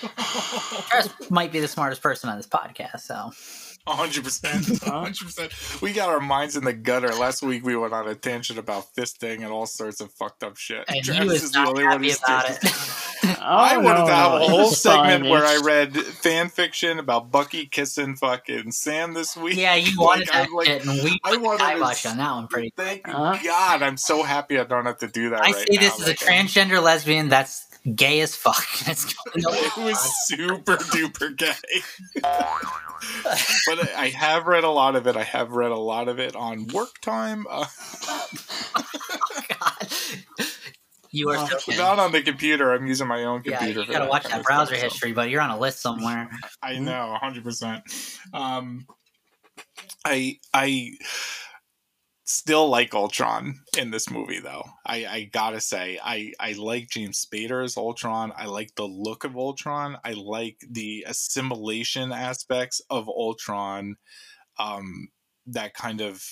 Travis 0.88 1.12
might 1.30 1.52
be 1.52 1.60
the 1.60 1.68
smartest 1.68 2.02
person 2.02 2.30
on 2.30 2.38
this 2.38 2.46
podcast. 2.46 3.00
So 3.00 3.30
hundred 3.86 4.24
percent, 4.24 4.66
hundred 4.82 5.24
percent. 5.26 5.52
We 5.82 5.92
got 5.92 6.08
our 6.08 6.20
minds 6.20 6.56
in 6.56 6.64
the 6.64 6.72
gutter. 6.72 7.08
Last 7.08 7.42
week 7.42 7.64
we 7.64 7.76
went 7.76 7.92
on 7.92 8.08
a 8.08 8.14
tangent 8.14 8.58
about 8.58 8.86
fisting 8.96 9.36
and 9.42 9.46
all 9.46 9.66
sorts 9.66 10.00
of 10.00 10.10
fucked 10.12 10.42
up 10.42 10.56
shit. 10.56 10.84
and 10.88 11.04
he 11.04 11.26
was 11.26 11.52
not 11.52 11.76
happy 11.78 12.10
about 12.12 12.50
it. 12.50 12.58
I 13.46 13.76
oh, 13.76 13.80
wanted 13.80 14.00
no, 14.00 14.06
to 14.06 14.14
have 14.14 14.32
no, 14.32 14.36
a 14.36 14.48
whole 14.48 14.68
it's 14.68 14.82
fine, 14.82 15.10
segment 15.10 15.30
where 15.30 15.44
I 15.44 15.58
read 15.62 15.96
fan 15.96 16.48
fiction 16.48 16.98
about 16.98 17.30
Bucky 17.30 17.66
kissing 17.66 18.16
fucking 18.16 18.72
Sam 18.72 19.12
this 19.14 19.36
week. 19.36 19.56
yeah, 19.56 19.74
you 19.74 19.90
Like, 19.98 20.06
wanted 20.06 20.28
that 20.28 20.46
I'm 20.48 20.54
like, 20.54 20.66
shit, 20.66 20.86
and 20.86 21.02
we 21.02 21.18
I 21.24 21.30
put 21.30 21.38
the 21.38 21.40
wanted 21.40 21.64
to 21.66 21.72
kibosh 21.74 22.06
on 22.06 22.16
that 22.18 22.30
one 22.34 22.48
pretty. 22.48 22.72
Thank 22.76 23.06
Uh-huh. 23.08 23.38
God. 23.44 23.82
I'm 23.82 23.96
so 23.96 24.22
happy 24.22 24.58
I 24.58 24.64
don't 24.64 24.86
have 24.86 24.98
to 24.98 25.08
do 25.08 25.30
that. 25.30 25.40
I 25.40 25.52
right 25.52 25.54
say 25.56 25.76
this 25.76 25.98
now. 25.98 26.04
as 26.04 26.08
a 26.08 26.10
Like, 26.10 26.18
transgender 26.18 26.82
lesbian 26.82 27.28
that's 27.28 27.66
gay 27.94 28.20
as 28.20 28.34
fuck. 28.34 28.64
It's 28.86 29.14
It 29.34 29.76
was 29.76 30.26
super 30.26 30.76
duper 30.76 31.36
gay. 31.36 31.52
but 33.66 33.94
I 33.96 34.08
have 34.08 34.46
read 34.46 34.64
a 34.64 34.70
lot 34.70 34.96
of 34.96 35.06
it. 35.06 35.16
I 35.16 35.22
have 35.22 35.52
read 35.52 35.70
a 35.70 35.76
lot 35.76 36.08
of 36.08 36.18
it 36.18 36.36
on 36.36 36.66
work 36.68 37.00
time. 37.00 37.46
Uh, 37.50 37.66
God. 39.48 39.88
You 41.10 41.30
are 41.30 41.48
so 41.48 41.72
not 41.76 42.00
on 42.00 42.10
the 42.10 42.22
computer. 42.22 42.72
I'm 42.72 42.86
using 42.86 43.06
my 43.06 43.22
own 43.22 43.42
computer. 43.42 43.52
Yeah, 43.52 43.58
computer. 43.58 43.80
you 43.80 43.86
for 43.86 43.92
gotta 43.92 44.10
watch 44.10 44.24
kind 44.24 44.40
that 44.40 44.44
browser 44.44 44.74
stuff, 44.74 44.78
so. 44.78 44.84
history, 44.84 45.12
but 45.12 45.30
you're 45.30 45.40
on 45.40 45.50
a 45.50 45.58
list 45.58 45.80
somewhere. 45.80 46.28
I 46.60 46.78
know, 46.80 47.16
hundred 47.20 47.44
percent. 47.44 47.84
Um, 48.32 48.86
I 50.04 50.40
I 50.52 50.90
still 52.24 52.68
like 52.68 52.94
Ultron 52.94 53.60
in 53.76 53.90
this 53.90 54.10
movie, 54.10 54.40
though. 54.40 54.64
I, 54.86 55.06
I 55.06 55.24
gotta 55.32 55.60
say, 55.60 55.98
I 56.02 56.32
I 56.40 56.52
like 56.52 56.90
James 56.90 57.24
Spader 57.24 57.64
as 57.64 57.76
Ultron. 57.76 58.32
I 58.36 58.46
like 58.46 58.74
the 58.74 58.86
look 58.86 59.24
of 59.24 59.36
Ultron. 59.36 59.98
I 60.04 60.12
like 60.12 60.58
the 60.68 61.04
assimilation 61.06 62.12
aspects 62.12 62.80
of 62.90 63.08
Ultron. 63.08 63.96
Um, 64.58 65.08
that 65.46 65.74
kind 65.74 66.00
of 66.00 66.24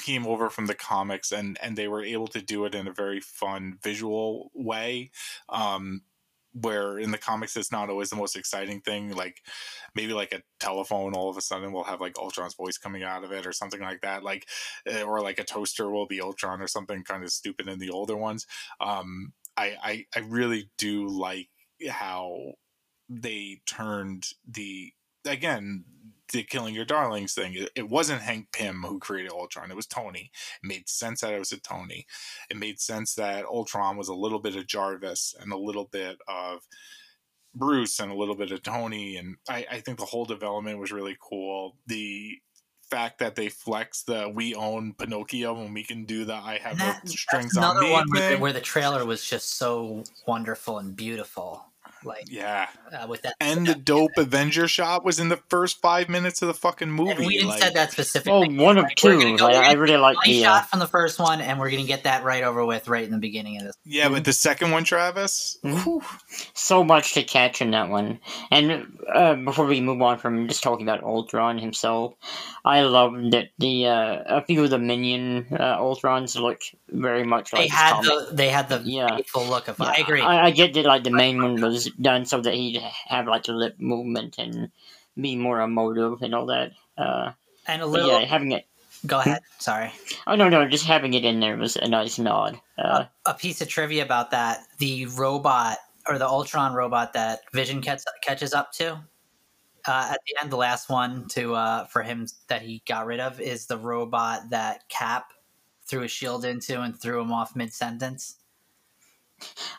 came 0.00 0.26
over 0.26 0.50
from 0.50 0.66
the 0.66 0.74
comics 0.74 1.30
and 1.32 1.56
and 1.62 1.76
they 1.76 1.86
were 1.86 2.02
able 2.02 2.26
to 2.26 2.42
do 2.42 2.64
it 2.64 2.74
in 2.74 2.88
a 2.88 2.92
very 2.92 3.20
fun 3.20 3.78
visual 3.82 4.50
way 4.54 5.10
um 5.50 6.02
where 6.54 6.98
in 6.98 7.10
the 7.10 7.18
comics 7.18 7.56
it's 7.56 7.72
not 7.72 7.88
always 7.88 8.10
the 8.10 8.16
most 8.16 8.36
exciting 8.36 8.80
thing 8.80 9.10
like 9.14 9.40
maybe 9.94 10.12
like 10.12 10.32
a 10.32 10.42
telephone 10.60 11.14
all 11.14 11.30
of 11.30 11.36
a 11.36 11.40
sudden 11.40 11.72
will 11.72 11.84
have 11.84 12.00
like 12.00 12.18
ultron's 12.18 12.54
voice 12.54 12.76
coming 12.76 13.02
out 13.02 13.24
of 13.24 13.32
it 13.32 13.46
or 13.46 13.52
something 13.52 13.80
like 13.80 14.00
that 14.02 14.22
like 14.22 14.46
eh, 14.86 15.02
or 15.02 15.20
like 15.20 15.38
a 15.38 15.44
toaster 15.44 15.90
will 15.90 16.06
be 16.06 16.20
ultron 16.20 16.60
or 16.60 16.66
something 16.66 17.02
kind 17.04 17.24
of 17.24 17.30
stupid 17.30 17.68
in 17.68 17.78
the 17.78 17.90
older 17.90 18.16
ones. 18.16 18.46
Um 18.80 19.32
i 19.56 19.76
i, 19.82 20.06
I 20.14 20.20
really 20.20 20.70
do 20.78 21.06
like 21.08 21.48
how 21.88 22.52
they 23.08 23.60
turned 23.66 24.28
the 24.48 24.92
again 25.26 25.84
the 26.32 26.42
killing 26.42 26.74
your 26.74 26.84
darlings 26.84 27.34
thing. 27.34 27.54
It, 27.54 27.70
it 27.74 27.88
wasn't 27.88 28.22
hank 28.22 28.48
pym 28.52 28.82
who 28.82 28.98
created 28.98 29.32
ultron. 29.32 29.70
It 29.70 29.76
was 29.76 29.86
tony. 29.86 30.30
It 30.62 30.66
made 30.66 30.88
sense 30.88 31.20
that 31.20 31.32
it 31.32 31.38
was 31.38 31.52
a 31.52 31.60
tony. 31.60 32.06
It 32.50 32.56
made 32.56 32.80
sense 32.80 33.14
that 33.14 33.44
ultron 33.44 33.96
was 33.96 34.08
a 34.08 34.14
little 34.14 34.40
bit 34.40 34.56
of 34.56 34.66
jarvis 34.66 35.34
and 35.40 35.52
a 35.52 35.58
little 35.58 35.84
bit 35.84 36.18
of 36.26 36.62
bruce 37.54 38.00
and 38.00 38.10
a 38.10 38.16
little 38.16 38.34
bit 38.34 38.50
of 38.50 38.62
tony. 38.62 39.16
And 39.16 39.36
i, 39.48 39.66
I 39.70 39.80
think 39.80 39.98
the 39.98 40.06
whole 40.06 40.24
development 40.24 40.78
was 40.78 40.92
really 40.92 41.16
cool. 41.20 41.76
The 41.86 42.38
fact 42.90 43.20
that 43.20 43.36
they 43.36 43.48
flex 43.48 44.02
the 44.02 44.30
we 44.34 44.54
own 44.54 44.92
pinocchio 44.92 45.56
and 45.56 45.72
we 45.72 45.82
can 45.82 46.04
do 46.04 46.26
the 46.26 46.34
i 46.34 46.58
have 46.58 46.76
that, 46.76 47.08
strings 47.08 47.56
on 47.56 47.64
another 47.64 47.80
me 47.80 47.90
one 47.90 48.06
where 48.10 48.20
the, 48.20 48.28
thing. 48.28 48.40
where 48.40 48.52
the 48.52 48.60
trailer 48.60 49.06
was 49.06 49.24
just 49.24 49.56
so 49.56 50.04
wonderful 50.26 50.78
and 50.78 50.94
beautiful. 50.94 51.71
Like 52.04 52.24
yeah 52.30 52.68
uh, 52.92 53.06
with 53.06 53.22
that, 53.22 53.34
and 53.40 53.66
the 53.66 53.74
dope 53.74 54.10
Avenger 54.16 54.66
shot 54.68 55.04
was 55.04 55.18
in 55.20 55.28
the 55.28 55.38
first 55.48 55.80
five 55.80 56.08
minutes 56.08 56.42
of 56.42 56.48
the 56.48 56.54
fucking 56.54 56.90
movie. 56.90 57.10
and 57.12 57.26
we 57.26 57.34
didn't 57.34 57.48
like, 57.50 57.60
said 57.62 57.74
that 57.74 57.88
Oh, 57.88 57.92
specifically. 57.92 58.56
one 58.56 58.78
of 58.78 58.84
Like, 58.84 58.96
two. 58.96 59.36
go- 59.36 59.44
Like, 59.46 59.56
I 59.56 59.72
really 59.72 59.96
like 59.96 60.16
the. 60.24 60.44
Uh, 60.44 60.48
shot 60.48 60.70
from 60.70 60.78
the 60.80 60.86
first 60.86 61.18
one, 61.18 61.40
and 61.40 61.58
we're 61.58 61.70
gonna 61.70 61.84
get 61.84 62.04
that 62.04 62.24
right 62.24 62.42
over 62.42 62.64
with 62.64 62.88
right 62.88 63.04
in 63.04 63.10
the 63.12 63.18
beginning 63.18 63.58
of 63.58 63.64
this. 63.64 63.76
yeah, 63.84 64.08
but 64.08 64.24
the 64.24 64.32
second 64.32 64.70
one, 64.70 64.84
Travis, 64.84 65.58
Mhm. 65.64 66.02
so 66.54 66.82
much 66.84 67.14
to 67.14 67.22
catch 67.22 67.60
in 67.60 67.70
that 67.72 67.88
one. 67.88 68.20
And 68.50 68.98
uh, 69.14 69.34
before 69.34 69.66
we 69.66 69.80
move 69.80 70.00
on 70.02 70.18
from 70.18 70.48
just 70.48 70.62
talking 70.62 70.88
about 70.88 71.02
Ultron 71.02 71.58
himself, 71.58 72.14
I 72.64 72.82
love 72.82 73.12
that 73.32 73.48
the 73.58 73.86
uh, 73.86 74.22
a 74.26 74.44
few 74.44 74.62
of 74.64 74.70
the 74.70 74.78
minion 74.78 75.46
uh, 75.52 75.78
Ultrons 75.78 76.36
look 76.40 76.60
very 76.92 77.24
much 77.24 77.52
like 77.52 77.62
They 77.62 77.68
had 77.68 77.92
comic. 77.94 78.06
the 78.28 78.34
they 78.34 78.48
had 78.48 78.68
the 78.68 78.80
Yeah. 78.84 79.16
faithful 79.16 79.44
look 79.46 79.68
of. 79.68 79.78
Yeah, 79.78 79.86
I 79.86 79.94
agree. 80.00 80.20
I, 80.20 80.46
I 80.46 80.50
get 80.50 80.74
that 80.74 80.84
like 80.84 81.04
the 81.04 81.10
main 81.10 81.42
one 81.42 81.60
was 81.60 81.86
done 82.00 82.24
so 82.26 82.40
that 82.40 82.54
he'd 82.54 82.80
have 83.08 83.26
like 83.26 83.44
the 83.44 83.52
lip 83.52 83.76
movement 83.78 84.36
and 84.38 84.70
be 85.20 85.36
more 85.36 85.60
emotive 85.60 86.22
and 86.22 86.34
all 86.34 86.46
that. 86.46 86.72
Uh, 86.96 87.32
and 87.66 87.82
a 87.82 87.86
little. 87.86 88.08
yeah, 88.08 88.24
having 88.24 88.52
it. 88.52 88.66
Go 89.06 89.18
ahead. 89.18 89.40
Sorry. 89.58 89.92
Oh 90.26 90.36
no, 90.36 90.48
no, 90.48 90.68
just 90.68 90.86
having 90.86 91.14
it 91.14 91.24
in 91.24 91.40
there 91.40 91.56
was 91.56 91.76
a 91.76 91.88
nice 91.88 92.18
nod. 92.18 92.60
Uh, 92.78 93.06
a 93.26 93.34
piece 93.34 93.60
of 93.60 93.68
trivia 93.68 94.04
about 94.04 94.30
that: 94.30 94.60
the 94.78 95.06
robot 95.06 95.78
or 96.06 96.18
the 96.18 96.26
Ultron 96.26 96.72
robot 96.74 97.12
that 97.14 97.40
Vision 97.52 97.80
catch, 97.80 98.02
catches 98.22 98.52
up 98.54 98.72
to 98.72 98.92
uh, 99.86 100.08
at 100.12 100.18
the 100.26 100.36
end, 100.40 100.52
the 100.52 100.56
last 100.56 100.88
one 100.88 101.26
to 101.28 101.54
uh, 101.54 101.84
for 101.86 102.02
him 102.02 102.26
that 102.48 102.62
he 102.62 102.82
got 102.86 103.06
rid 103.06 103.18
of 103.20 103.40
is 103.40 103.66
the 103.66 103.76
robot 103.78 104.50
that 104.50 104.88
Cap 104.88 105.32
threw 105.92 106.04
a 106.04 106.08
shield 106.08 106.46
into 106.46 106.80
and 106.80 106.98
threw 106.98 107.20
him 107.20 107.30
off 107.30 107.54
mid 107.54 107.70
sentence. 107.70 108.36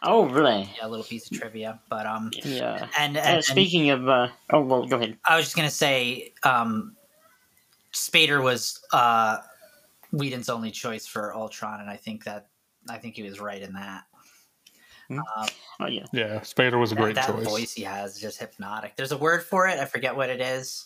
oh 0.03 0.26
really? 0.26 0.69
Yeah, 0.77 0.85
a 0.85 0.88
little 0.88 1.03
piece 1.03 1.30
of 1.31 1.35
trivia, 1.40 1.80
but 1.90 2.06
um, 2.06 2.30
Yeah. 2.45 2.88
and, 2.99 3.18
and, 3.18 3.18
Uh, 3.18 3.22
and 3.38 3.44
speaking 3.44 3.90
of, 3.90 4.07
uh, 4.07 4.27
oh 4.52 4.61
well, 4.61 4.85
go 4.85 4.98
ahead. 4.98 5.18
I 5.27 5.35
was 5.38 5.45
just 5.45 5.56
gonna 5.56 5.72
say, 5.72 6.34
um, 6.44 6.95
Spader 7.94 8.44
was 8.44 8.80
uh, 8.94 9.38
Whedon's 10.11 10.49
only 10.49 10.69
choice 10.69 11.07
for 11.07 11.34
Ultron, 11.35 11.81
and 11.81 11.90
I 11.90 11.98
think 11.98 12.26
that 12.26 12.49
I 12.88 12.99
think 12.99 13.15
he 13.15 13.23
was 13.23 13.40
right 13.40 13.61
in 13.61 13.73
that. 13.73 14.03
Hmm. 15.07 15.19
Um, 15.19 15.48
Oh 15.80 15.88
yeah. 15.88 16.06
Yeah, 16.14 16.40
Spader 16.41 16.80
was 16.80 16.91
a 16.91 16.95
great 16.95 17.15
that 17.15 17.26
choice. 17.27 17.44
voice 17.45 17.73
he 17.73 17.81
has 17.84 18.15
is 18.18 18.22
just 18.22 18.40
hypnotic. 18.40 18.95
There's 18.98 19.11
a 19.11 19.18
word 19.18 19.44
for 19.44 19.68
it. 19.68 19.80
I 19.80 19.85
forget 19.85 20.15
what 20.15 20.30
it 20.30 20.41
is. 20.41 20.85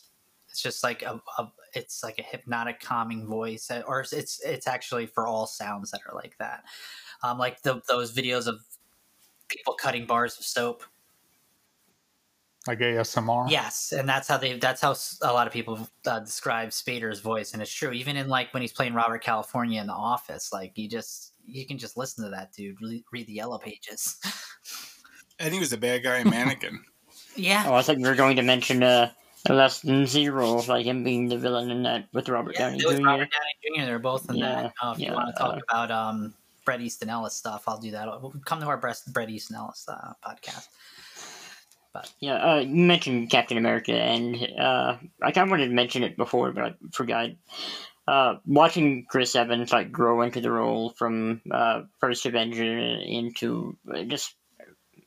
It's 0.57 0.63
just 0.63 0.81
like 0.83 1.03
a, 1.03 1.21
a 1.37 1.51
it's 1.75 2.03
like 2.03 2.17
a 2.17 2.23
hypnotic, 2.23 2.79
calming 2.79 3.27
voice, 3.27 3.69
uh, 3.69 3.83
or 3.85 3.99
it's 4.11 4.41
it's 4.43 4.65
actually 4.65 5.05
for 5.05 5.27
all 5.27 5.45
sounds 5.45 5.91
that 5.91 6.01
are 6.09 6.15
like 6.15 6.35
that. 6.39 6.63
Um, 7.21 7.37
like 7.37 7.61
the, 7.61 7.79
those 7.87 8.11
videos 8.11 8.47
of 8.47 8.55
people 9.49 9.75
cutting 9.75 10.07
bars 10.07 10.35
of 10.35 10.43
soap. 10.43 10.83
Like 12.65 12.79
ASMR. 12.79 13.51
Yes, 13.51 13.93
and 13.95 14.09
that's 14.09 14.27
how 14.27 14.37
they. 14.37 14.57
That's 14.57 14.81
how 14.81 14.95
a 15.21 15.31
lot 15.31 15.45
of 15.45 15.53
people 15.53 15.87
uh, 16.07 16.21
describe 16.21 16.69
Spader's 16.69 17.19
voice, 17.19 17.53
and 17.53 17.61
it's 17.61 17.71
true. 17.71 17.91
Even 17.91 18.17
in 18.17 18.27
like 18.27 18.51
when 18.51 18.61
he's 18.61 18.73
playing 18.73 18.95
Robert 18.95 19.21
California 19.23 19.79
in 19.79 19.85
The 19.85 19.93
Office, 19.93 20.51
like 20.51 20.75
you 20.75 20.89
just 20.89 21.33
you 21.45 21.67
can 21.67 21.77
just 21.77 21.97
listen 21.97 22.23
to 22.23 22.31
that 22.31 22.51
dude 22.53 22.81
re- 22.81 23.05
read 23.13 23.27
the 23.27 23.33
yellow 23.33 23.59
pages. 23.59 24.17
and 25.39 25.53
he 25.53 25.59
was 25.59 25.71
a 25.71 25.77
bad 25.77 26.01
guy 26.01 26.17
in 26.17 26.31
Mannequin. 26.31 26.83
yeah, 27.35 27.65
Oh, 27.67 27.75
I 27.75 27.83
thought 27.83 27.99
you 27.99 28.07
were 28.07 28.15
going 28.15 28.37
to 28.37 28.41
mention 28.41 28.81
uh, 28.81 29.11
less 29.49 29.81
than 29.81 30.05
zero, 30.05 30.61
like 30.63 30.85
him 30.85 31.03
being 31.03 31.29
the 31.29 31.37
villain 31.37 31.69
in 31.71 31.83
that 31.83 32.07
with 32.13 32.29
Robert 32.29 32.55
Yeah, 32.55 32.69
Downey 32.69 32.83
it 32.83 32.87
was 32.87 32.99
Jr. 32.99 33.05
Robert 33.05 33.29
Downey 33.31 33.77
Jr. 33.77 33.85
They're 33.85 33.99
both 33.99 34.29
in 34.29 34.37
Yeah, 34.37 34.63
that. 34.63 34.73
Uh, 34.81 34.91
if 34.91 34.99
yeah, 34.99 35.09
you 35.09 35.15
want 35.15 35.35
to 35.35 35.39
talk 35.39 35.55
uh, 35.55 35.61
about 35.69 35.91
um, 35.91 36.33
Bret 36.65 36.81
Easton 36.81 37.09
Ellis 37.09 37.33
stuff, 37.35 37.63
I'll 37.67 37.79
do 37.79 37.91
that. 37.91 38.07
We'll 38.21 38.33
come 38.45 38.59
to 38.61 38.67
our 38.67 38.77
breast 38.77 39.11
Bret 39.13 39.29
Easton 39.29 39.55
Ellis 39.55 39.87
uh, 39.87 40.13
podcast. 40.25 40.67
Yeah, 42.19 42.35
uh, 42.35 42.59
you 42.59 42.75
mentioned 42.75 43.31
Captain 43.31 43.57
America, 43.57 43.93
and 43.93 44.35
uh, 44.59 44.97
I 45.21 45.31
kind 45.31 45.45
of 45.45 45.49
wanted 45.49 45.69
to 45.69 45.73
mention 45.73 46.03
it 46.03 46.15
before, 46.15 46.51
but 46.51 46.63
I 46.63 46.73
forgot. 46.91 47.29
Uh, 48.07 48.37
watching 48.45 49.05
Chris 49.09 49.35
Evans 49.35 49.73
like 49.73 49.91
grow 49.91 50.21
into 50.21 50.39
the 50.39 50.49
role 50.49 50.91
from 50.91 51.41
uh, 51.51 51.81
first 51.99 52.25
Avenger 52.25 52.77
into 52.77 53.77
uh, 53.93 54.03
just 54.03 54.36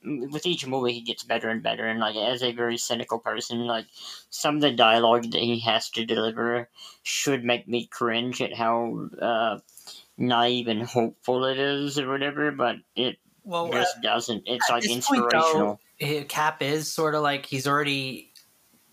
with 0.03 0.45
each 0.45 0.65
movie 0.65 0.93
he 0.93 1.01
gets 1.01 1.23
better 1.23 1.49
and 1.49 1.61
better, 1.61 1.85
and 1.85 1.99
like 1.99 2.15
as 2.15 2.43
a 2.43 2.51
very 2.51 2.77
cynical 2.77 3.19
person, 3.19 3.67
like 3.67 3.85
some 4.29 4.55
of 4.55 4.61
the 4.61 4.71
dialogue 4.71 5.31
that 5.31 5.41
he 5.41 5.59
has 5.59 5.89
to 5.91 6.05
deliver 6.05 6.69
should 7.03 7.43
make 7.43 7.67
me 7.67 7.87
cringe 7.87 8.41
at 8.41 8.53
how 8.53 9.09
uh, 9.21 9.59
naive 10.17 10.67
and 10.67 10.83
hopeful 10.83 11.45
it 11.45 11.59
is 11.59 11.99
or 11.99 12.09
whatever, 12.09 12.51
but 12.51 12.77
it 12.95 13.17
Well, 13.43 13.67
uh, 13.67 13.71
just 13.71 14.01
doesn't. 14.01 14.43
It's 14.45 14.69
like 14.69 14.83
this 14.83 15.07
point, 15.07 15.29
though, 15.31 15.77
inspirational. 15.99 16.27
Cap 16.29 16.61
is 16.61 16.91
sort 16.91 17.15
of 17.15 17.21
like 17.21 17.45
he's 17.45 17.67
already 17.67 18.33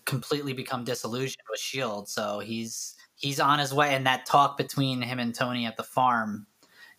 completely 0.05 0.53
become 0.53 0.83
disillusioned 0.83 1.43
with 1.49 1.59
Shield, 1.59 2.09
so 2.09 2.39
he's 2.39 2.95
he's 3.15 3.39
on 3.39 3.59
his 3.59 3.73
way. 3.73 3.95
And 3.95 4.05
that 4.05 4.25
talk 4.25 4.57
between 4.57 5.01
him 5.01 5.19
and 5.19 5.33
Tony 5.33 5.65
at 5.65 5.77
the 5.77 5.83
farm, 5.83 6.45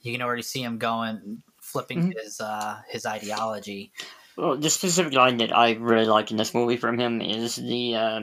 you 0.01 0.13
can 0.13 0.23
already 0.23 0.43
see 0.43 0.63
him 0.63 0.79
going 0.79 1.43
flipping 1.71 1.99
mm-hmm. 1.99 2.19
his 2.19 2.41
uh, 2.41 2.81
his 2.89 3.07
ideology. 3.07 3.93
Well, 4.37 4.57
the 4.57 4.71
specific 4.71 5.13
line 5.13 5.39
that 5.39 5.55
I 5.55 5.73
really 5.73 6.07
like 6.07 6.31
in 6.31 6.37
this 6.37 6.55
movie 6.55 6.77
from 6.77 6.99
him 6.99 7.21
is 7.21 7.57
the 7.57 7.95
uh, 7.95 8.21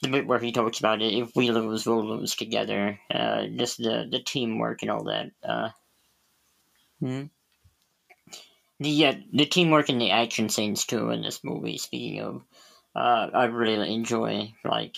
the 0.00 0.08
bit 0.08 0.26
where 0.26 0.38
he 0.38 0.52
talks 0.52 0.78
about 0.78 1.02
it. 1.02 1.12
If 1.12 1.36
we 1.36 1.50
lose, 1.50 1.86
we'll 1.86 2.06
lose 2.06 2.34
together. 2.34 2.98
Uh, 3.12 3.46
just 3.46 3.78
the 3.78 4.08
the 4.10 4.20
teamwork 4.20 4.82
and 4.82 4.90
all 4.90 5.04
that. 5.04 5.30
Uh, 5.42 5.68
hmm? 7.00 7.24
The 8.78 9.06
uh, 9.06 9.14
the 9.32 9.46
teamwork 9.46 9.88
and 9.88 10.00
the 10.00 10.12
action 10.12 10.48
scenes 10.48 10.86
too 10.86 11.10
in 11.10 11.22
this 11.22 11.44
movie. 11.44 11.78
Speaking 11.78 12.20
of, 12.20 12.42
uh, 12.94 13.28
I 13.34 13.44
really 13.44 13.92
enjoy 13.92 14.54
like 14.64 14.96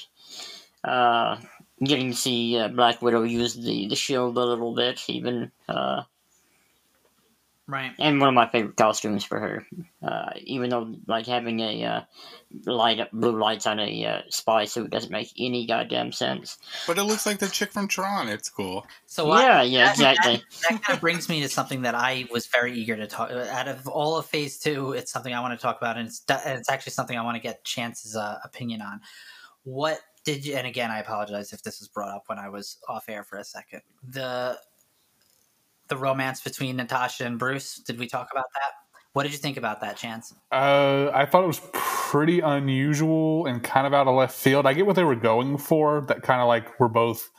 uh, 0.85 1.39
getting 1.83 2.11
to 2.11 2.17
see 2.17 2.59
uh, 2.59 2.69
Black 2.69 3.03
Widow 3.03 3.25
use 3.25 3.55
the 3.55 3.89
the 3.89 3.97
shield 3.97 4.37
a 4.37 4.45
little 4.45 4.75
bit, 4.75 5.03
even. 5.09 5.51
Uh, 5.69 6.03
Right. 7.73 7.93
And 7.99 8.21
one 8.21 8.29
of 8.29 8.35
my 8.35 8.47
favorite 8.51 8.77
costumes 8.77 9.25
for 9.25 9.41
her. 9.41 9.67
Uh, 10.03 10.33
even 10.43 10.69
though, 10.69 10.95
like, 11.07 11.25
having 11.25 11.61
a 11.61 11.85
uh, 11.85 12.01
light 12.67 13.01
up 13.01 13.11
blue 13.13 13.41
lights 13.41 13.67
on 13.67 13.81
a 13.81 14.05
uh, 14.05 14.21
spy 14.29 14.67
suit 14.67 14.91
doesn't 14.91 15.11
make 15.11 15.33
any 15.39 15.65
goddamn 15.67 16.13
sense. 16.13 16.59
But 16.87 16.99
it 16.99 17.05
looks 17.05 17.25
like 17.25 17.39
the 17.39 17.49
chick 17.49 17.73
from 17.73 17.89
Tron. 17.89 18.29
It's 18.29 18.51
cool. 18.51 18.87
So 19.07 19.27
yeah, 19.39 19.61
I, 19.61 19.63
yeah, 19.63 19.91
exactly. 19.91 20.35
That, 20.35 20.43
that, 20.69 20.83
kind 20.83 20.97
of 20.97 21.01
brings 21.01 21.31
me 21.31 21.41
to 21.41 21.49
something 21.49 21.81
that 21.81 21.95
I 21.95 22.27
was 22.31 22.47
very 22.47 22.75
eager 22.75 22.95
to 22.95 23.07
talk. 23.07 23.31
Out 23.31 23.69
of 23.69 23.89
all 23.89 24.19
of 24.19 24.27
Phase 24.27 24.59
Two, 24.59 24.93
it's 24.93 25.11
something 25.11 25.33
I 25.33 25.41
want 25.41 25.59
to 25.59 25.63
talk 25.63 25.79
about, 25.79 25.97
and 25.97 26.09
it's 26.09 26.23
and 26.29 26.59
it's 26.59 26.69
actually 26.69 26.93
something 26.93 27.17
I 27.17 27.25
want 27.25 27.37
to 27.37 27.43
get 27.43 27.65
Chance's 27.65 28.15
uh, 28.15 28.37
opinion 28.45 28.83
on. 28.83 29.01
What 29.63 29.99
did 30.25 30.45
you? 30.45 30.57
And 30.57 30.67
again, 30.67 30.91
I 30.91 30.99
apologize 30.99 31.55
if 31.55 31.63
this 31.63 31.81
was 31.81 31.89
brought 31.89 32.15
up 32.15 32.25
when 32.27 32.39
I 32.39 32.51
was 32.51 32.77
off 32.87 33.09
air 33.09 33.25
for 33.25 33.39
a 33.39 33.45
second. 33.45 33.81
The 34.07 34.59
the 35.89 35.97
romance 35.97 36.41
between 36.41 36.77
Natasha 36.77 37.25
and 37.25 37.39
Bruce. 37.39 37.77
Did 37.77 37.99
we 37.99 38.07
talk 38.07 38.29
about 38.33 38.47
that? 38.55 38.73
What 39.13 39.25
did 39.25 39.33
you 39.33 39.39
think 39.39 39.59
about 39.59 39.81
that, 39.83 39.97
Chance? 39.97 40.35
Uh, 40.51 41.11
I 41.13 41.27
thought 41.27 41.45
it 41.45 41.49
was 41.49 41.61
pretty 41.73 42.41
unusual 42.41 43.47
and 43.47 43.63
kind 43.63 43.87
of 43.87 43.93
out 43.93 44.07
of 44.07 44.15
left 44.15 44.35
field. 44.35 44.65
I 44.65 44.73
get 44.73 44.87
what 44.87 44.97
they 44.97 45.05
were 45.05 45.17
going 45.17 45.59
for. 45.59 46.01
That 46.01 46.23
kind 46.23 46.41
of 46.41 46.49
like 46.49 46.81
we're 46.81 46.89
both, 46.89 47.31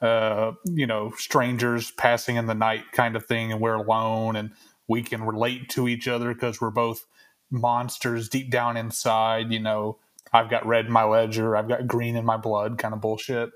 uh, 0.00 0.52
you 0.64 0.88
know, 0.88 1.12
strangers 1.16 1.92
passing 1.92 2.34
in 2.34 2.46
the 2.46 2.54
night 2.54 2.82
kind 2.92 3.14
of 3.14 3.26
thing, 3.26 3.52
and 3.52 3.60
we're 3.60 3.74
alone, 3.74 4.34
and 4.34 4.50
we 4.88 5.02
can 5.02 5.22
relate 5.22 5.68
to 5.70 5.86
each 5.86 6.08
other 6.08 6.34
because 6.34 6.60
we're 6.60 6.70
both 6.70 7.06
monsters 7.48 8.28
deep 8.28 8.50
down 8.50 8.76
inside. 8.76 9.52
You 9.52 9.60
know, 9.60 9.98
I've 10.32 10.50
got 10.50 10.66
red 10.66 10.86
in 10.86 10.92
my 10.92 11.04
ledger, 11.04 11.56
I've 11.56 11.68
got 11.68 11.86
green 11.86 12.16
in 12.16 12.24
my 12.24 12.38
blood, 12.38 12.76
kind 12.76 12.92
of 12.92 13.00
bullshit. 13.00 13.50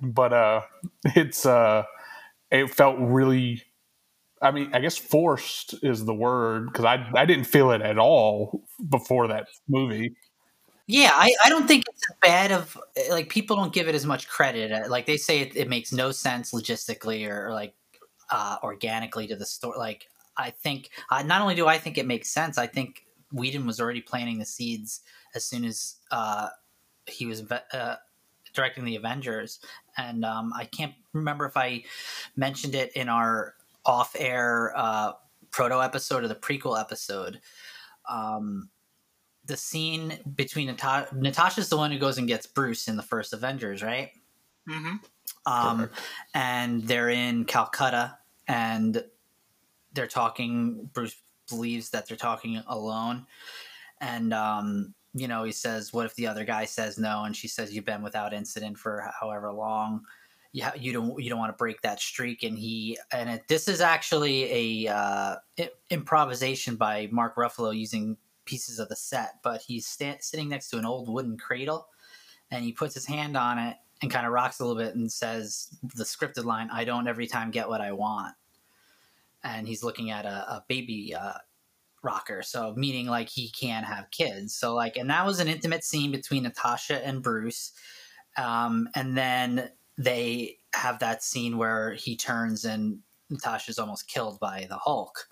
But 0.00 0.32
uh, 0.32 0.62
it's 1.04 1.44
uh, 1.44 1.84
it 2.50 2.74
felt 2.74 2.96
really 2.98 3.62
I 4.42 4.50
mean, 4.50 4.70
I 4.72 4.80
guess 4.80 4.96
forced 4.96 5.74
is 5.82 6.04
the 6.04 6.14
word 6.14 6.66
because 6.66 6.84
I 6.84 7.06
I 7.14 7.26
didn't 7.26 7.44
feel 7.44 7.70
it 7.72 7.82
at 7.82 7.98
all 7.98 8.64
before 8.88 9.28
that 9.28 9.48
movie. 9.68 10.14
Yeah, 10.86 11.10
I, 11.12 11.32
I 11.44 11.48
don't 11.50 11.68
think 11.68 11.84
it's 11.88 12.02
bad 12.20 12.50
of 12.50 12.76
like 13.10 13.28
people 13.28 13.54
don't 13.54 13.72
give 13.72 13.86
it 13.86 13.94
as 13.94 14.06
much 14.06 14.28
credit. 14.28 14.90
Like 14.90 15.06
they 15.06 15.18
say 15.18 15.38
it, 15.40 15.56
it 15.56 15.68
makes 15.68 15.92
no 15.92 16.10
sense 16.10 16.52
logistically 16.52 17.30
or, 17.30 17.46
or 17.46 17.52
like 17.52 17.74
uh, 18.30 18.56
organically 18.64 19.28
to 19.28 19.36
the 19.36 19.46
story. 19.46 19.78
Like 19.78 20.08
I 20.36 20.50
think 20.50 20.90
uh, 21.10 21.22
not 21.22 21.42
only 21.42 21.54
do 21.54 21.68
I 21.68 21.78
think 21.78 21.96
it 21.96 22.06
makes 22.06 22.30
sense, 22.30 22.58
I 22.58 22.66
think 22.66 23.06
Whedon 23.32 23.66
was 23.66 23.80
already 23.80 24.00
planting 24.00 24.38
the 24.38 24.44
seeds 24.44 25.02
as 25.34 25.44
soon 25.44 25.64
as 25.64 25.96
uh, 26.10 26.48
he 27.06 27.26
was 27.26 27.44
uh, 27.50 27.96
directing 28.52 28.84
the 28.84 28.96
Avengers, 28.96 29.60
and 29.96 30.24
um, 30.24 30.52
I 30.56 30.64
can't 30.64 30.94
remember 31.12 31.44
if 31.46 31.56
I 31.56 31.84
mentioned 32.34 32.74
it 32.74 32.90
in 32.94 33.08
our 33.08 33.54
off 33.90 34.14
air 34.16 34.72
uh, 34.76 35.12
proto 35.50 35.82
episode 35.82 36.22
or 36.22 36.28
the 36.28 36.34
prequel 36.36 36.80
episode. 36.80 37.40
Um, 38.08 38.70
the 39.46 39.56
scene 39.56 40.16
between 40.36 40.68
Natasha, 40.68 41.12
Natasha's 41.12 41.68
the 41.68 41.76
one 41.76 41.90
who 41.90 41.98
goes 41.98 42.16
and 42.16 42.28
gets 42.28 42.46
Bruce 42.46 42.86
in 42.86 42.96
the 42.96 43.02
first 43.02 43.32
Avengers, 43.32 43.82
right? 43.82 44.12
Mm-hmm. 44.68 44.96
Um, 45.44 45.90
and 46.34 46.84
they're 46.84 47.10
in 47.10 47.44
Calcutta 47.44 48.16
and 48.46 49.02
they're 49.92 50.06
talking. 50.06 50.88
Bruce 50.92 51.16
believes 51.48 51.90
that 51.90 52.06
they're 52.06 52.16
talking 52.16 52.62
alone. 52.68 53.26
And, 54.00 54.32
um, 54.32 54.94
you 55.14 55.26
know, 55.26 55.42
he 55.42 55.50
says, 55.50 55.92
What 55.92 56.06
if 56.06 56.14
the 56.14 56.28
other 56.28 56.44
guy 56.44 56.64
says 56.64 56.96
no? 56.96 57.24
And 57.24 57.34
she 57.34 57.48
says, 57.48 57.74
You've 57.74 57.84
been 57.84 58.02
without 58.02 58.32
incident 58.32 58.78
for 58.78 59.10
however 59.18 59.52
long 59.52 60.04
you, 60.52 60.64
you 60.76 60.92
don't 60.92 61.22
you 61.22 61.30
don't 61.30 61.38
want 61.38 61.52
to 61.52 61.56
break 61.56 61.80
that 61.82 62.00
streak 62.00 62.42
and 62.42 62.58
he 62.58 62.98
and 63.12 63.30
it, 63.30 63.48
this 63.48 63.68
is 63.68 63.80
actually 63.80 64.86
a 64.86 64.92
uh, 64.92 65.36
improvisation 65.90 66.76
by 66.76 67.08
Mark 67.10 67.36
Ruffalo 67.36 67.76
using 67.76 68.16
pieces 68.44 68.78
of 68.78 68.88
the 68.88 68.96
set 68.96 69.34
but 69.42 69.62
he's 69.62 69.86
sta- 69.86 70.18
sitting 70.20 70.48
next 70.48 70.70
to 70.70 70.78
an 70.78 70.84
old 70.84 71.08
wooden 71.08 71.36
cradle 71.38 71.88
and 72.50 72.64
he 72.64 72.72
puts 72.72 72.94
his 72.94 73.06
hand 73.06 73.36
on 73.36 73.58
it 73.58 73.76
and 74.02 74.10
kind 74.10 74.26
of 74.26 74.32
rocks 74.32 74.60
a 74.60 74.64
little 74.64 74.80
bit 74.80 74.94
and 74.94 75.10
says 75.10 75.68
the 75.94 76.04
scripted 76.04 76.44
line 76.44 76.68
I 76.72 76.84
don't 76.84 77.06
every 77.06 77.26
time 77.26 77.50
get 77.50 77.68
what 77.68 77.80
I 77.80 77.92
want. 77.92 78.34
And 79.44 79.66
he's 79.66 79.84
looking 79.84 80.10
at 80.10 80.26
a, 80.26 80.28
a 80.28 80.64
baby 80.68 81.14
uh, 81.14 81.38
rocker 82.02 82.42
so 82.42 82.74
meaning 82.76 83.06
like 83.06 83.28
he 83.28 83.50
can 83.50 83.84
have 83.84 84.10
kids. 84.10 84.54
So 84.54 84.74
like 84.74 84.96
and 84.96 85.10
that 85.10 85.24
was 85.24 85.38
an 85.38 85.48
intimate 85.48 85.84
scene 85.84 86.10
between 86.10 86.42
Natasha 86.42 87.06
and 87.06 87.22
Bruce 87.22 87.72
um, 88.36 88.88
and 88.94 89.16
then 89.16 89.70
they 90.00 90.56
have 90.72 90.98
that 91.00 91.22
scene 91.22 91.58
where 91.58 91.92
he 91.92 92.16
turns 92.16 92.64
and 92.64 93.00
Natasha's 93.28 93.78
almost 93.78 94.08
killed 94.08 94.40
by 94.40 94.66
the 94.68 94.78
Hulk. 94.78 95.28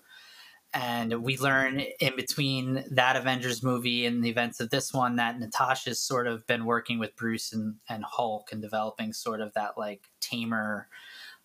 And 0.75 1.23
we 1.23 1.37
learn 1.37 1.79
in 1.99 2.15
between 2.15 2.85
that 2.91 3.15
Avengers 3.15 3.63
movie 3.63 4.05
and 4.05 4.23
the 4.23 4.29
events 4.29 4.59
of 4.59 4.69
this 4.69 4.93
one 4.93 5.15
that 5.15 5.39
Natasha's 5.39 5.99
sort 5.99 6.27
of 6.27 6.45
been 6.45 6.65
working 6.65 6.99
with 6.99 7.15
Bruce 7.15 7.51
and, 7.51 7.75
and 7.89 8.03
Hulk 8.03 8.51
and 8.51 8.61
developing 8.61 9.11
sort 9.11 9.41
of 9.41 9.51
that 9.55 9.75
like 9.75 10.03
tamer 10.19 10.87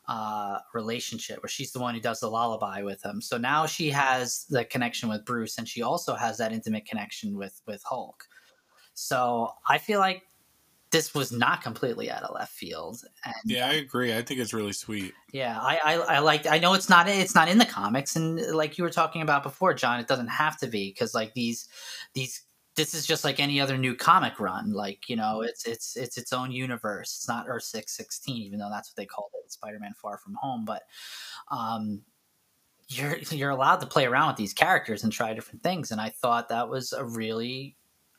uh, 0.06 0.59
relationship 0.74 1.42
where 1.42 1.48
she's 1.48 1.72
the 1.72 1.80
one 1.80 1.94
who 1.94 2.01
does 2.02 2.20
the 2.20 2.28
lullaby 2.28 2.82
with 2.82 3.02
him. 3.02 3.22
So 3.22 3.38
now 3.38 3.64
she 3.64 3.88
has 3.88 4.44
the 4.51 4.66
connection 4.66 5.09
with 5.09 5.24
Bruce 5.24 5.56
and 5.56 5.66
she 5.66 5.80
also 5.80 6.14
has 6.14 6.36
that 6.36 6.52
intimate 6.52 6.84
connection 6.84 7.38
with 7.38 7.62
with 7.66 7.82
Hulk. 7.84 8.28
So 8.92 9.55
I 9.66 9.78
feel 9.78 10.01
like 10.01 10.24
this 10.94 11.12
was 11.12 11.32
not 11.32 11.60
completely 11.60 12.08
out 12.08 12.22
of 12.22 12.32
left 12.36 12.52
field. 12.52 13.02
And, 13.24 13.34
yeah, 13.44 13.66
I 13.66 13.72
agree. 13.72 14.16
I 14.16 14.22
think 14.22 14.38
it's 14.38 14.54
really 14.54 14.72
sweet. 14.72 15.12
Yeah, 15.32 15.58
I, 15.60 15.80
I, 15.84 15.94
I 15.94 16.18
like. 16.20 16.46
I 16.46 16.58
know 16.58 16.74
it's 16.74 16.88
not 16.88 17.08
it's 17.08 17.34
not 17.34 17.48
in 17.48 17.58
the 17.58 17.66
comics, 17.66 18.14
and 18.14 18.40
like 18.54 18.78
you 18.78 18.84
were 18.84 18.90
talking 18.90 19.20
about 19.20 19.42
before, 19.42 19.74
John, 19.74 19.98
it 19.98 20.06
doesn't 20.06 20.28
have 20.28 20.56
to 20.58 20.68
be 20.68 20.90
because 20.90 21.12
like 21.12 21.34
these 21.34 21.68
these 22.14 22.42
this 22.76 22.94
is 22.94 23.06
just 23.06 23.24
like 23.24 23.40
any 23.40 23.60
other 23.60 23.76
new 23.76 23.96
comic 23.96 24.38
run. 24.38 24.72
Like 24.72 25.08
you 25.08 25.16
know, 25.16 25.40
it's 25.40 25.66
it's 25.66 25.96
it's 25.96 26.16
its 26.16 26.32
own 26.32 26.52
universe. 26.52 27.16
It's 27.16 27.28
not 27.28 27.46
Earth 27.48 27.64
six 27.64 27.96
sixteen, 27.96 28.42
even 28.42 28.60
though 28.60 28.70
that's 28.70 28.90
what 28.90 28.96
they 28.96 29.06
called 29.06 29.30
it, 29.42 29.50
Spider 29.50 29.80
Man 29.80 29.94
Far 30.00 30.16
From 30.18 30.34
Home. 30.34 30.64
But 30.64 30.82
um, 31.50 32.02
you're 32.86 33.18
you're 33.32 33.50
allowed 33.50 33.80
to 33.80 33.86
play 33.86 34.06
around 34.06 34.28
with 34.28 34.36
these 34.36 34.54
characters 34.54 35.02
and 35.02 35.12
try 35.12 35.34
different 35.34 35.64
things, 35.64 35.90
and 35.90 36.00
I 36.00 36.10
thought 36.10 36.50
that 36.50 36.68
was 36.68 36.92
a 36.92 37.04
really 37.04 37.74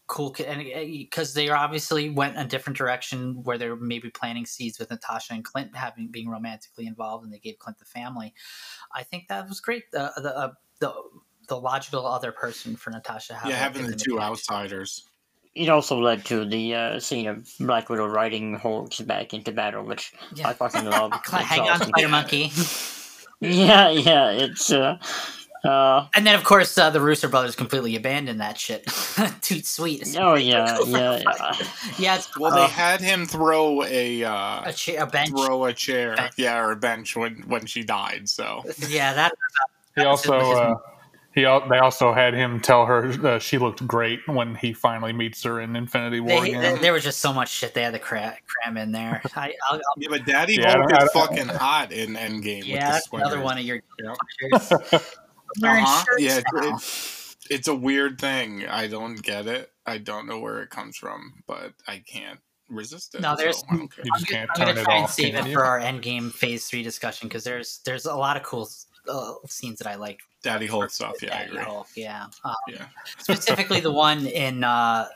cool 0.07 0.36
and 0.45 0.64
because 0.64 1.34
they 1.34 1.49
obviously 1.49 2.10
went 2.10 2.38
a 2.38 2.45
different 2.45 2.77
direction 2.77 3.44
where 3.44 3.57
they're 3.57 3.76
maybe 3.76 4.10
planting 4.10 4.45
seeds 4.45 4.77
with 4.77 4.90
Natasha 4.91 5.34
and 5.34 5.44
Clint 5.44 5.76
having 5.76 6.07
being 6.07 6.30
romantically 6.30 6.86
involved, 6.86 7.23
and 7.23 7.34
they 7.34 7.40
gave 7.40 7.57
Clint 7.60 7.80
the 7.80 7.86
family. 7.86 8.34
I 8.94 9.03
think 9.03 9.27
that 9.30 9.48
was 9.48 9.60
great. 9.60 9.91
The 9.91 10.11
the 10.18 10.38
uh, 10.38 10.52
the, 10.80 10.94
the 11.48 11.57
logical 11.57 12.06
other 12.06 12.32
person 12.32 12.76
for 12.76 12.91
Natasha. 12.91 13.40
Yeah, 13.45 13.56
having 13.56 13.88
the 13.88 13.95
two 13.95 14.19
outsiders. 14.19 15.07
It 15.56 15.69
also 15.69 15.98
led 15.98 16.26
to 16.26 16.44
the 16.44 16.76
uh, 16.76 16.99
scene 16.99 17.27
of 17.27 17.49
Black 17.61 17.90
Widow 17.90 18.07
riding 18.07 18.56
Hulk 18.56 18.91
back 19.07 19.34
into 19.34 19.53
battle, 19.53 19.86
which 19.86 20.14
yeah. 20.36 20.49
I 20.49 20.53
fucking 20.53 20.84
love. 20.86 21.14
Hang 21.32 21.69
on, 21.69 21.80
Spider 21.80 22.10
Monkey. 22.10 22.52
yeah, 23.40 23.90
yeah, 23.90 24.32
it's. 24.32 24.72
Uh, 24.72 24.98
uh, 25.66 26.08
and 26.16 26.26
then, 26.26 26.36
of 26.36 26.44
course, 26.44 26.78
uh, 26.78 26.90
the 26.90 27.02
Russo 27.02 27.28
brothers 27.28 27.56
completely 27.56 27.96
abandoned 27.96 28.40
that 28.42 28.58
shit. 28.58 28.86
Too 29.42 29.62
sweet. 29.62 30.16
Oh 30.18 30.36
yeah, 30.36 30.80
yeah, 30.86 31.22
yeah. 31.26 31.54
yeah 31.98 32.22
well, 32.40 32.54
uh, 32.54 32.68
they 32.68 32.74
had 32.74 33.02
him 33.02 33.26
throw 33.26 33.84
a 33.84 34.24
uh, 34.24 34.70
a, 34.70 34.74
cha- 34.74 35.04
a 35.04 35.08
bench, 35.08 35.30
throw 35.30 35.66
a 35.66 35.74
chair, 35.74 36.16
bench. 36.16 36.34
yeah, 36.38 36.60
or 36.60 36.72
a 36.72 36.76
bench 36.76 37.16
when 37.16 37.44
when 37.48 37.66
she 37.66 37.84
died. 37.84 38.30
So 38.30 38.64
yeah, 38.88 39.14
that. 39.14 39.34
He 39.96 40.04
also 40.04 40.38
uh, 40.38 40.76
he 41.36 41.42
they 41.42 41.80
also 41.80 42.14
had 42.14 42.34
him 42.34 42.62
tell 42.62 42.86
her 42.86 43.08
uh, 43.28 43.40
she 43.40 43.58
looked 43.58 43.86
great 43.86 44.26
when 44.26 44.56
he 44.56 44.72
finally 44.72 45.12
meets 45.12 45.44
her 45.44 45.60
in 45.60 45.76
Infinity 45.76 46.22
War. 46.22 46.42
They, 46.42 46.54
they, 46.54 46.78
there 46.78 46.94
was 46.94 47.04
just 47.04 47.20
so 47.20 47.34
much 47.34 47.50
shit 47.50 47.74
they 47.74 47.84
had 47.84 47.92
to 47.92 48.00
cram, 48.00 48.34
cram 48.48 48.78
in 48.78 48.94
there. 48.94 49.22
I, 49.36 49.54
I'll, 49.70 49.76
I'll, 49.76 49.82
yeah, 49.98 50.08
but 50.10 50.26
Daddy 50.26 50.56
yeah, 50.56 50.78
Hulk 50.78 51.04
is 51.04 51.12
fucking 51.12 51.48
hot 51.48 51.92
in 51.92 52.14
Endgame. 52.14 52.66
Yeah, 52.66 52.92
that's 52.92 53.10
another 53.12 53.42
one 53.42 53.58
of 53.58 53.66
your. 53.66 53.82
Yeah. 54.02 55.00
Uh-huh. 55.63 56.05
Yeah, 56.17 56.41
it, 56.45 57.35
it's 57.49 57.67
a 57.67 57.76
weird 57.76 58.19
thing. 58.19 58.67
I 58.67 58.88
don't 58.88 59.22
get 59.22 59.47
it. 59.47 59.72
I 59.85 59.97
don't 59.97 60.27
know 60.27 60.39
where 60.39 60.61
it 60.61 60.69
comes 60.69 60.97
from, 60.97 61.43
but 61.47 61.73
I 61.88 61.99
can't 61.99 62.39
resist 62.69 63.15
it. 63.15 63.22
No, 63.22 63.35
there's. 63.35 63.59
So 63.59 63.65
I 63.69 63.77
don't 63.77 63.95
care. 63.95 64.05
You 64.05 64.11
I'm 64.13 64.19
just 64.19 64.27
gonna, 64.31 64.39
can't 64.39 64.49
I'm 64.51 64.55
turn 64.55 64.67
gonna 64.67 64.81
it 64.81 64.84
try 64.84 64.95
and 64.95 65.03
off, 65.05 65.11
save 65.11 65.35
it 65.35 65.53
for 65.53 65.63
our 65.63 65.80
endgame 65.80 66.31
phase 66.31 66.67
three 66.67 66.84
discussion 66.84 67.27
because 67.27 67.43
there's 67.43 67.80
there's 67.85 68.05
a 68.05 68.15
lot 68.15 68.38
of 68.38 68.43
cool 68.43 68.67
uh, 69.07 69.34
scenes 69.47 69.77
that 69.80 69.88
I 69.88 69.95
liked. 69.95 70.23
Daddy 70.43 70.67
Hulk 70.67 70.89
stuff. 70.91 71.15
Yeah, 71.22 71.35
I 71.35 71.38
Daddy 71.39 71.51
agree. 71.51 71.63
Hulk, 71.63 71.88
yeah. 71.95 72.27
Uh, 72.43 72.53
Yeah. 72.67 72.85
specifically 73.19 73.80
the 73.80 73.91
one 73.91 74.27
in 74.27 74.63
uh, 74.63 75.07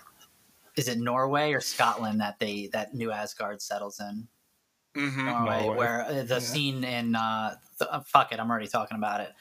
is 0.75 0.87
it 0.87 0.99
Norway 0.99 1.51
or 1.51 1.61
Scotland 1.61 2.21
that 2.21 2.39
they 2.39 2.69
that 2.73 2.93
New 2.93 3.11
Asgard 3.11 3.61
settles 3.61 3.99
in? 3.99 4.27
hmm 4.95 5.25
Norway, 5.25 5.65
Norway. 5.65 5.77
where 5.77 6.01
uh, 6.05 6.23
the 6.23 6.35
Yeah. 6.35 6.39
scene 6.39 6.83
in 6.83 7.15
uh, 7.15 7.55
th- 7.79 7.89
uh, 7.91 8.01
fuck 8.01 8.31
it, 8.31 8.39
I'm 8.39 8.49
already 8.49 8.67
talking 8.67 8.97
about 8.97 9.21
it. 9.21 9.31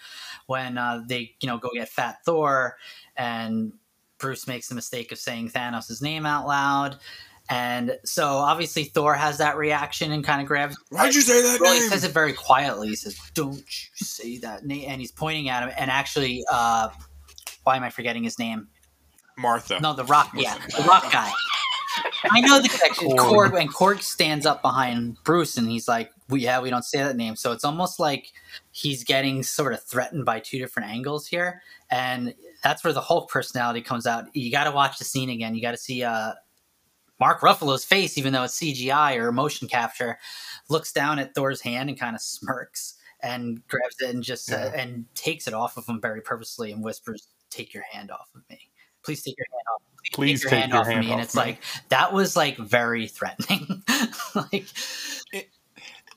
When 0.47 0.79
uh, 0.79 1.03
they 1.07 1.35
you 1.41 1.49
know 1.49 1.59
go 1.59 1.71
get 1.75 1.89
Fat 1.89 2.19
Thor, 2.25 2.77
and 3.17 3.73
Bruce 4.19 4.47
makes 4.47 4.69
the 4.69 4.75
mistake 4.75 5.13
of 5.13 5.19
saying 5.19 5.51
Thanos' 5.51 6.01
name 6.03 6.25
out 6.27 6.47
loud, 6.47 6.97
and 7.51 7.99
so 8.05 8.27
obviously 8.29 8.85
Thor 8.85 9.15
has 9.15 9.39
that 9.39 9.57
reaction 9.57 10.13
and 10.13 10.25
kind 10.25 10.41
of 10.41 10.47
grabs. 10.49 10.77
Why'd 10.91 11.15
you 11.15 11.21
say 11.21 11.43
that 11.43 11.61
Well, 11.61 11.75
he 11.75 11.81
name? 11.81 11.89
says 11.91 12.05
it 12.05 12.13
very 12.13 12.33
quietly. 12.33 12.89
He 12.89 12.97
says, 12.97 13.19
"Don't 13.35 13.57
you 13.57 14.07
say 14.07 14.39
that 14.39 14.65
name," 14.65 14.87
and 14.89 15.01
he's 15.01 15.13
pointing 15.13 15.49
at 15.49 15.63
him. 15.63 15.73
And 15.77 15.91
actually, 15.91 16.45
uh, 16.51 16.89
why 17.65 17.77
am 17.77 17.83
I 17.83 17.91
forgetting 17.91 18.25
his 18.25 18.39
name? 18.39 18.69
Martha. 19.37 19.79
No, 19.81 19.93
the 19.93 20.05
Rock. 20.05 20.31
Yeah, 20.35 20.57
the 20.77 20.83
Rock 20.85 21.13
guy. 21.13 21.31
I 22.31 22.41
know 22.41 22.61
the 22.61 22.69
connection. 22.69 23.09
Korg. 23.17 23.51
Korg 23.53 23.61
and 23.61 23.73
Korg 23.73 24.03
stands 24.03 24.47
up 24.47 24.63
behind 24.63 25.17
Bruce, 25.25 25.57
and 25.57 25.69
he's 25.69 25.87
like, 25.87 26.11
"We 26.29 26.41
yeah, 26.41 26.61
we 26.61 26.71
don't 26.71 26.85
say 26.85 26.99
that 26.99 27.17
name." 27.17 27.37
So 27.37 27.53
it's 27.53 27.65
almost 27.65 27.99
like 27.99 28.33
he's 28.71 29.05
getting 29.05 29.43
sort 29.43 29.73
of 29.73 29.83
threatened 29.83 30.25
by 30.25 30.41
two 30.41 30.59
different 30.59 30.91
angles 30.91 31.27
here, 31.27 31.63
and 31.91 32.35
that's 32.63 32.85
where 32.85 32.93
the 32.93 33.01
Hulk 33.01 33.31
personality 33.31 33.81
comes 33.81 34.07
out. 34.07 34.35
You 34.35 34.51
got 34.51 34.65
to 34.65 34.71
watch 34.71 34.99
the 34.99 35.05
scene 35.05 35.31
again. 35.31 35.55
You 35.55 35.63
got 35.63 35.73
to 35.73 35.77
see 35.77 36.03
uh, 36.03 36.33
Mark 37.21 37.41
Ruffalo's 37.41 37.85
face, 37.85 38.19
even 38.19 38.33
though 38.33 38.45
it's 38.45 38.59
CGI 38.59 39.17
or 39.17 39.33
motion 39.33 39.69
capture, 39.69 40.19
looks 40.69 40.93
down 40.93 41.19
at 41.19 41.35
Thor's 41.35 41.61
hand 41.61 41.89
and 41.89 41.99
kind 41.99 42.15
of 42.15 42.23
smirks 42.23 42.95
and 43.21 43.67
grabs 43.67 43.97
it 44.01 44.15
and 44.15 44.23
just 44.23 44.53
uh, 44.53 44.71
and 44.75 45.05
takes 45.15 45.49
it 45.49 45.55
off 45.55 45.77
of 45.77 45.87
him 45.89 46.01
very 46.01 46.21
purposely 46.21 46.73
and 46.73 46.83
whispers, 46.83 47.29
"Take 47.51 47.75
your 47.75 47.85
hand 47.91 48.11
off 48.11 48.29
of 48.35 48.43
me." 48.49 48.71
Please 49.03 49.23
take 49.23 49.37
your 49.39 49.47
hand 49.51 49.65
off. 49.75 49.83
Please 50.13 50.43
take 50.43 50.51
your 50.51 50.61
hand 50.61 50.75
off 50.75 50.89
of 50.89 50.99
me. 50.99 51.13
And 51.13 51.21
it's 51.21 51.35
me. 51.35 51.43
like 51.43 51.63
that 51.89 52.13
was 52.13 52.37
like 52.37 52.57
very 52.57 53.07
threatening. 53.07 53.83
like 54.35 54.67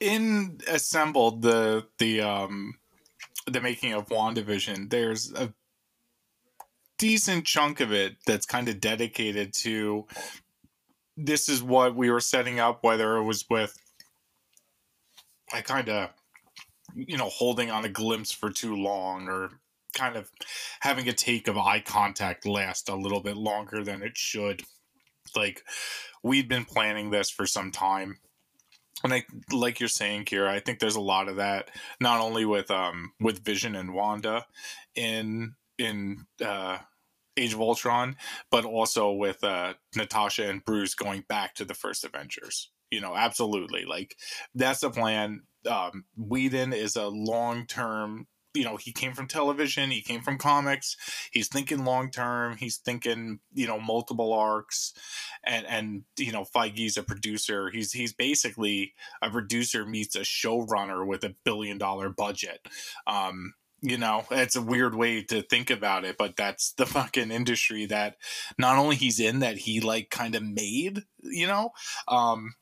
in 0.02 0.58
assembled 0.68 1.44
the 1.44 1.86
the 2.00 2.22
um 2.22 2.74
the 3.48 3.62
making 3.62 3.94
of 3.94 4.10
WandaVision, 4.10 4.90
there's 4.90 5.32
a 5.34 5.54
decent 6.98 7.46
chunk 7.46 7.80
of 7.80 7.94
it 7.94 8.18
that's 8.26 8.46
kind 8.46 8.68
of 8.68 8.80
dedicated 8.80 9.54
to 9.54 10.06
this 11.18 11.50
is 11.50 11.64
what 11.64 11.96
we 11.96 12.10
were 12.10 12.20
setting 12.20 12.60
up, 12.60 12.84
whether 12.84 13.18
it 13.18 13.24
was 13.24 13.46
with 13.50 13.78
I 15.54 15.62
kind 15.62 15.88
of 15.88 16.10
you 16.96 17.18
know 17.18 17.30
holding 17.30 17.70
on 17.70 17.86
a 17.86 17.90
glimpse 17.90 18.32
for 18.32 18.50
too 18.50 18.76
long 18.76 19.30
or 19.30 19.50
kind 19.96 20.16
of 20.16 20.32
having 20.80 21.08
a 21.08 21.14
take 21.14 21.48
of 21.48 21.58
eye 21.58 21.82
contact 21.82 22.46
last 22.46 22.90
a 22.90 22.96
little 22.96 23.22
bit 23.22 23.38
longer 23.38 23.84
than 23.84 24.02
it 24.02 24.18
should. 24.18 24.64
Like 25.36 25.64
we'd 26.24 26.48
been 26.48 26.66
planning 26.66 27.12
this 27.12 27.30
for 27.30 27.46
some 27.46 27.72
time 27.72 28.18
and 29.04 29.14
I 29.14 29.26
like 29.52 29.80
you're 29.80 29.90
saying, 29.90 30.26
Kira, 30.26 30.48
I 30.48 30.60
think 30.60 30.80
there's 30.80 30.96
a 30.96 31.02
lot 31.02 31.28
of 31.28 31.38
that, 31.38 31.70
not 32.00 32.22
only 32.22 32.46
with 32.46 32.70
um 32.72 33.14
with 33.20 33.44
Vision 33.44 33.76
and 33.76 33.94
Wanda 33.94 34.46
in 34.96 35.56
in 35.78 36.26
uh 36.44 36.80
Age 37.38 37.54
of 37.54 37.62
Ultron, 37.62 38.18
but 38.52 38.66
also 38.66 39.12
with 39.12 39.44
uh 39.44 39.74
Natasha 39.96 40.50
and 40.50 40.64
Bruce 40.64 40.96
going 40.96 41.24
back 41.28 41.56
to 41.56 41.66
the 41.66 41.74
first 41.74 42.04
Avengers. 42.04 42.70
You 42.92 43.02
know, 43.02 43.16
absolutely. 43.16 43.86
Like 43.86 44.16
that's 44.54 44.82
the 44.82 44.90
plan. 44.90 45.42
Um 45.70 46.06
Whedon 46.18 46.74
is 46.74 46.96
a 46.96 47.08
long 47.08 47.66
term 47.66 48.28
you 48.54 48.64
know, 48.64 48.76
he 48.78 48.92
came 48.92 49.14
from 49.14 49.28
television, 49.28 49.92
he 49.92 50.02
came 50.02 50.22
from 50.22 50.38
comics, 50.38 50.98
he's 51.32 51.48
thinking 51.48 51.86
long 51.86 52.12
term, 52.12 52.58
he's 52.58 52.78
thinking, 52.78 53.40
you 53.54 53.68
know, 53.68 53.80
multiple 53.80 54.34
arcs 54.34 54.94
and 55.44 55.66
and 55.66 56.04
you 56.18 56.32
know 56.32 56.44
Feige's 56.44 56.98
a 56.98 57.04
producer. 57.04 57.70
He's 57.70 57.92
he's 57.92 58.14
basically 58.14 58.94
a 59.22 59.30
producer 59.30 59.86
meets 59.86 60.16
a 60.16 60.22
showrunner 60.22 61.06
with 61.06 61.24
a 61.24 61.36
billion 61.44 61.78
dollar 61.78 62.10
budget. 62.10 62.66
Um, 63.08 63.54
you 63.82 63.98
know, 63.98 64.26
it's 64.30 64.56
a 64.56 64.62
weird 64.62 64.94
way 64.94 65.24
to 65.24 65.42
think 65.42 65.72
about 65.72 66.06
it, 66.06 66.18
but 66.18 66.36
that's 66.36 66.74
the 66.74 66.86
fucking 66.86 67.32
industry 67.32 67.88
that 67.88 68.18
not 68.58 68.78
only 68.78 68.96
he's 68.96 69.20
in 69.20 69.40
that 69.40 69.58
he 69.58 69.80
like 69.80 70.10
kind 70.10 70.36
of 70.36 70.44
made. 70.44 71.04
You 71.24 71.48
know, 71.48 71.72
um, 72.08 72.54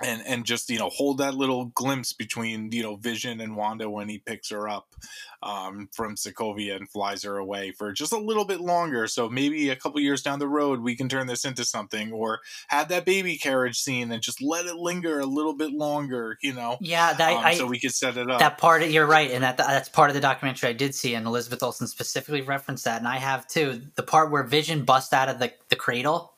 and 0.00 0.22
and 0.26 0.44
just 0.44 0.70
you 0.70 0.78
know 0.78 0.88
hold 0.88 1.18
that 1.18 1.34
little 1.34 1.66
glimpse 1.66 2.12
between 2.12 2.72
you 2.72 2.82
know 2.82 2.96
Vision 2.96 3.40
and 3.40 3.56
Wanda 3.56 3.90
when 3.90 4.08
he 4.08 4.18
picks 4.18 4.50
her 4.50 4.68
up 4.68 4.94
um, 5.42 5.88
from 5.92 6.14
Sokovia 6.14 6.76
and 6.76 6.88
flies 6.88 7.24
her 7.24 7.36
away 7.36 7.72
for 7.72 7.92
just 7.92 8.12
a 8.12 8.18
little 8.18 8.44
bit 8.44 8.60
longer. 8.60 9.06
So 9.06 9.28
maybe 9.28 9.68
a 9.70 9.76
couple 9.76 10.00
years 10.00 10.22
down 10.22 10.38
the 10.38 10.48
road 10.48 10.80
we 10.80 10.96
can 10.96 11.08
turn 11.08 11.26
this 11.26 11.44
into 11.44 11.64
something, 11.64 12.12
or 12.12 12.40
have 12.68 12.88
that 12.88 13.04
baby 13.04 13.36
carriage 13.36 13.78
scene 13.78 14.10
and 14.10 14.22
just 14.22 14.40
let 14.40 14.66
it 14.66 14.76
linger 14.76 15.20
a 15.20 15.26
little 15.26 15.54
bit 15.54 15.72
longer. 15.72 16.38
You 16.42 16.54
know, 16.54 16.78
yeah, 16.80 17.12
that, 17.12 17.32
um, 17.36 17.44
I, 17.44 17.54
so 17.54 17.66
we 17.66 17.78
could 17.78 17.92
set 17.92 18.16
it 18.16 18.30
up. 18.30 18.38
that 18.38 18.58
part. 18.58 18.82
Of, 18.82 18.90
you're 18.90 19.06
right, 19.06 19.30
and 19.30 19.44
that 19.44 19.58
that's 19.58 19.88
part 19.88 20.10
of 20.10 20.14
the 20.14 20.20
documentary 20.20 20.70
I 20.70 20.74
did 20.74 20.94
see, 20.94 21.14
and 21.14 21.26
Elizabeth 21.26 21.62
Olsen 21.62 21.86
specifically 21.86 22.42
referenced 22.42 22.84
that, 22.84 22.98
and 22.98 23.08
I 23.08 23.18
have 23.18 23.46
too. 23.46 23.82
The 23.94 24.02
part 24.02 24.30
where 24.30 24.42
Vision 24.42 24.84
busts 24.84 25.12
out 25.12 25.28
of 25.28 25.38
the 25.38 25.52
the 25.68 25.76
cradle, 25.76 26.32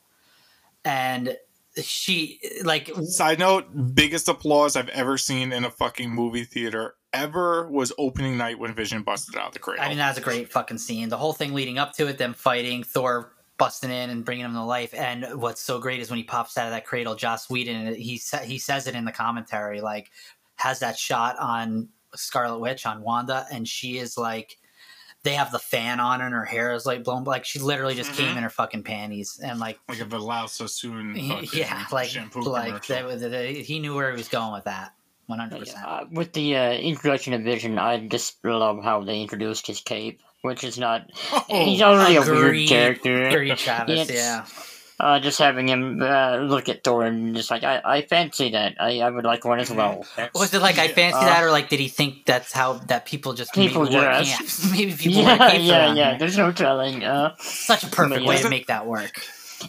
and 0.84 1.36
she 1.82 2.40
like 2.62 2.90
Side 3.04 3.38
note: 3.38 3.94
biggest 3.94 4.28
applause 4.28 4.76
I've 4.76 4.88
ever 4.90 5.18
seen 5.18 5.52
in 5.52 5.64
a 5.64 5.70
fucking 5.70 6.10
movie 6.10 6.44
theater 6.44 6.94
ever 7.12 7.68
was 7.70 7.92
opening 7.98 8.36
night 8.36 8.58
when 8.58 8.74
Vision 8.74 9.02
busted 9.02 9.36
out 9.36 9.48
of 9.48 9.52
the 9.52 9.58
cradle. 9.58 9.84
I 9.84 9.88
mean, 9.88 9.98
that 9.98 10.10
was 10.10 10.18
a 10.18 10.20
great 10.20 10.50
fucking 10.50 10.78
scene. 10.78 11.08
The 11.08 11.16
whole 11.16 11.32
thing 11.32 11.54
leading 11.54 11.78
up 11.78 11.92
to 11.94 12.06
it, 12.08 12.18
them 12.18 12.34
fighting, 12.34 12.82
Thor 12.82 13.32
busting 13.56 13.90
in 13.90 14.10
and 14.10 14.24
bringing 14.24 14.44
him 14.44 14.52
to 14.52 14.64
life. 14.64 14.92
And 14.94 15.40
what's 15.40 15.60
so 15.60 15.78
great 15.78 16.00
is 16.00 16.10
when 16.10 16.16
he 16.16 16.24
pops 16.24 16.58
out 16.58 16.66
of 16.66 16.72
that 16.72 16.84
cradle, 16.84 17.14
Joss 17.14 17.48
Whedon, 17.48 17.94
he 17.94 18.18
sa- 18.18 18.38
he 18.38 18.58
says 18.58 18.86
it 18.86 18.94
in 18.94 19.04
the 19.04 19.12
commentary, 19.12 19.80
like 19.80 20.10
has 20.56 20.80
that 20.80 20.98
shot 20.98 21.36
on 21.38 21.88
Scarlet 22.14 22.58
Witch 22.58 22.86
on 22.86 23.02
Wanda, 23.02 23.46
and 23.50 23.66
she 23.66 23.98
is 23.98 24.16
like. 24.16 24.58
They 25.24 25.34
have 25.34 25.50
the 25.50 25.58
fan 25.58 25.98
on 26.00 26.20
and 26.20 26.32
her 26.32 26.44
hair 26.44 26.72
is 26.74 26.86
like 26.86 27.02
blown 27.02 27.24
like 27.24 27.44
she 27.44 27.58
literally 27.58 27.94
just 27.94 28.12
came 28.12 28.34
Mhm. 28.34 28.36
in 28.36 28.42
her 28.44 28.50
fucking 28.50 28.82
panties 28.84 29.40
and 29.42 29.58
like 29.58 29.78
like 29.88 29.98
a 30.00 30.04
Vidal 30.04 30.46
Sassoon 30.48 31.14
fucking 31.28 31.48
yeah 31.58 31.86
like 31.90 32.10
shampoo 32.10 32.42
like 32.42 32.66
commercial. 32.68 32.94
that, 32.94 33.04
was- 33.06 33.20
that- 33.22 33.50
he 33.56 33.78
knew 33.80 33.94
where 33.94 34.10
he 34.12 34.16
was 34.16 34.28
going 34.28 34.52
with 34.52 34.64
that 34.64 34.92
100% 35.30 35.74
Uh, 35.84 36.04
with 36.12 36.32
the 36.34 36.54
uh, 36.56 36.72
introduction 36.72 37.32
of 37.32 37.40
Vision, 37.42 37.78
I 37.78 38.06
just 38.06 38.44
love 38.44 38.84
how 38.84 39.02
they 39.02 39.22
introduced 39.22 39.66
his 39.66 39.80
cape, 39.80 40.20
which 40.42 40.62
is 40.62 40.78
not. 40.78 41.10
he's 41.48 41.80
already 41.80 42.16
a 42.16 42.20
weird 42.20 42.68
character. 42.68 43.28
Agreed, 43.28 43.56
Travis, 43.56 44.10
yeah 44.12 44.44
Uh, 45.00 45.18
just 45.18 45.40
having 45.40 45.68
him 45.68 46.00
uh, 46.00 46.36
look 46.36 46.68
at 46.68 46.84
Thor 46.84 47.04
and 47.04 47.34
just 47.34 47.50
like, 47.50 47.64
I, 47.64 47.80
I 47.84 48.02
fancy 48.02 48.50
that. 48.50 48.76
I, 48.78 49.00
I 49.00 49.10
would 49.10 49.24
like 49.24 49.44
one 49.44 49.58
as 49.58 49.68
well. 49.70 50.06
That's- 50.16 50.38
Was 50.40 50.54
it 50.54 50.62
like 50.62 50.78
I 50.78 50.86
fancy 50.86 51.18
Uh, 51.18 51.24
that, 51.24 51.42
or 51.42 51.50
like 51.50 51.68
did 51.68 51.80
he 51.80 51.88
think 51.88 52.24
that's 52.26 52.52
how 52.52 52.74
that 52.74 53.04
people 53.04 53.32
just 53.32 53.52
People 53.54 53.82
maybe 53.84 53.96
wear 53.96 54.04
dress. 54.04 54.64
yeah, 54.64 54.70
maybe 54.76 54.92
people 54.96 55.24
wear 55.24 55.36
yeah, 55.36 55.52
yeah, 55.56 55.92
yeah. 55.94 56.08
here. 56.10 56.18
There's 56.20 56.38
no 56.38 56.52
telling. 56.52 57.02
Uh, 57.02 57.34
Such 57.40 57.82
a 57.82 57.88
perfect 57.88 58.22
Yeah. 58.22 58.28
way 58.28 58.38
to 58.42 58.48
make 58.48 58.68
that 58.68 58.86
work. 58.86 59.20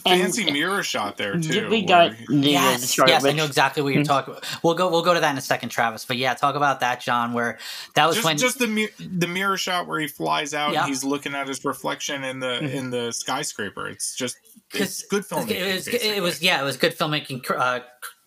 and 0.04 0.20
fancy 0.22 0.48
mirror 0.50 0.82
shot 0.82 1.16
there 1.16 1.38
too. 1.40 1.68
we 1.70 1.82
got 1.82 2.10
where- 2.10 2.18
the, 2.28 2.36
uh, 2.36 2.40
the 2.42 2.50
yes, 2.50 2.98
yes, 2.98 3.24
I 3.24 3.32
know 3.32 3.46
exactly 3.46 3.82
what 3.82 3.94
you're 3.94 4.04
Mhm. 4.04 4.06
talking. 4.08 4.34
about. 4.34 4.46
We'll 4.62 4.74
go, 4.74 4.88
we'll 4.90 5.02
go 5.02 5.14
to 5.14 5.20
that 5.20 5.30
in 5.32 5.38
a 5.38 5.40
second, 5.40 5.70
Travis. 5.70 6.04
But 6.04 6.18
yeah, 6.18 6.34
talk 6.34 6.54
about 6.54 6.80
that, 6.80 7.00
John. 7.00 7.32
Where 7.32 7.58
that 7.94 8.06
was 8.06 8.16
just, 8.16 8.24
when 8.24 8.36
just 8.38 8.58
the 8.60 8.66
mi- 8.68 8.88
the 9.00 9.26
mirror 9.26 9.56
shot 9.56 9.88
where 9.88 9.98
he 9.98 10.06
flies 10.06 10.54
out 10.54 10.72
Yeah. 10.72 10.80
and 10.82 10.88
he's 10.88 11.02
looking 11.02 11.34
at 11.34 11.48
his 11.48 11.64
reflection 11.64 12.22
in 12.24 12.38
the 12.40 12.58
Mhm. 12.62 12.74
in 12.74 12.90
the 12.90 13.12
skyscraper. 13.12 13.88
It's 13.88 14.14
just 14.14 14.36
it's 14.74 15.04
good 15.06 15.24
filmmaking. 15.24 15.50
it 15.50 15.74
was, 15.74 15.88
it 15.88 16.22
was 16.22 16.42
yeah, 16.42 16.60
it 16.60 16.64
was 16.64 16.76
good 16.76 16.96
filmmaking. 16.96 17.48
Uh, 17.50 17.80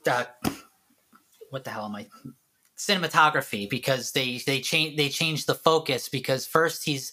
uh, 0.10 0.26
what 1.50 1.64
the 1.64 1.70
hell 1.70 1.86
am 1.86 1.96
I? 1.96 2.08
Cinematography 2.78 3.70
because 3.70 4.12
they 4.12 4.38
they 4.46 4.62
change 4.62 4.96
they 4.98 5.10
change 5.10 5.46
the 5.46 5.56
focus 5.56 6.08
because 6.08 6.46
first 6.46 6.86
he's 6.86 7.12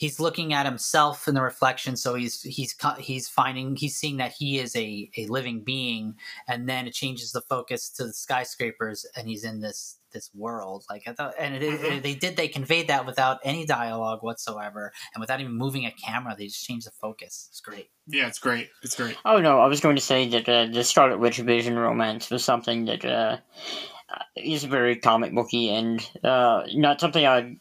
he's 0.00 0.18
looking 0.18 0.54
at 0.54 0.64
himself 0.64 1.28
in 1.28 1.34
the 1.34 1.42
reflection 1.42 1.94
so 1.94 2.14
he's 2.14 2.40
he's 2.42 2.74
he's 2.98 3.28
finding 3.28 3.76
he's 3.76 3.96
seeing 3.96 4.16
that 4.16 4.32
he 4.32 4.58
is 4.58 4.74
a, 4.76 5.10
a 5.18 5.26
living 5.26 5.62
being 5.62 6.14
and 6.48 6.66
then 6.66 6.86
it 6.86 6.94
changes 6.94 7.32
the 7.32 7.42
focus 7.42 7.90
to 7.90 8.06
the 8.06 8.12
skyscrapers 8.12 9.04
and 9.16 9.28
he's 9.28 9.44
in 9.44 9.60
this 9.60 9.98
this 10.12 10.30
world 10.34 10.84
like 10.90 11.02
i 11.06 11.12
thought 11.12 11.34
and 11.38 11.54
it, 11.56 11.62
it- 11.62 11.80
Mhm. 11.80 12.02
they 12.02 12.14
did 12.14 12.36
they 12.36 12.48
conveyed 12.48 12.88
that 12.88 13.06
without 13.06 13.38
any 13.44 13.64
dialogue 13.66 14.22
whatsoever 14.22 14.92
and 15.14 15.20
without 15.20 15.40
even 15.40 15.54
moving 15.54 15.84
a 15.86 15.90
camera 15.92 16.34
they 16.36 16.46
just 16.46 16.64
changed 16.66 16.86
the 16.86 16.92
focus 17.00 17.46
it's 17.50 17.60
great 17.60 17.88
yeah, 18.12 18.26
it's 18.26 18.40
great. 18.40 18.70
It's 18.82 18.96
great. 18.96 19.16
Oh 19.24 19.38
no, 19.40 19.60
I 19.60 19.68
was 19.68 19.80
going 19.80 19.94
to 19.94 20.02
say 20.02 20.26
that 20.30 20.48
uh, 20.48 20.66
the 20.66 20.82
Scarlet 20.82 21.20
Witch 21.20 21.38
Vision 21.38 21.78
romance 21.78 22.28
was 22.28 22.42
something 22.42 22.86
that 22.86 23.04
uh, 23.04 23.36
is 24.36 24.64
very 24.64 24.96
comic 24.96 25.32
booky 25.32 25.70
and 25.72 26.04
uh, 26.24 26.64
not 26.74 27.00
something 27.00 27.24
I 27.24 27.56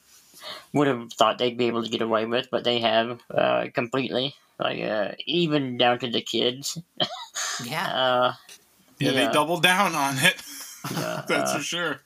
would 0.73 0.87
have 0.87 1.13
thought 1.13 1.37
they'd 1.37 1.57
be 1.57 1.67
able 1.67 1.83
to 1.83 1.89
get 1.89 2.01
away 2.01 2.25
with, 2.25 2.47
but 2.49 2.63
they 2.63 2.79
have 2.79 3.19
uh, 3.29 3.67
completely, 3.75 4.33
like 4.59 4.81
uh, 4.81 5.11
even 5.27 5.77
down 5.77 5.99
to 5.99 6.09
the 6.09 6.21
kids. 6.21 6.77
yeah. 7.63 7.91
Uh, 7.93 8.33
yeah, 8.99 9.11
they 9.11 9.31
doubled 9.31 9.61
down 9.63 9.93
on 9.95 10.17
it. 10.17 10.35
Yeah, 10.91 11.23
That's 11.27 11.51
uh, 11.51 11.57
for 11.57 11.63
sure. 11.63 12.01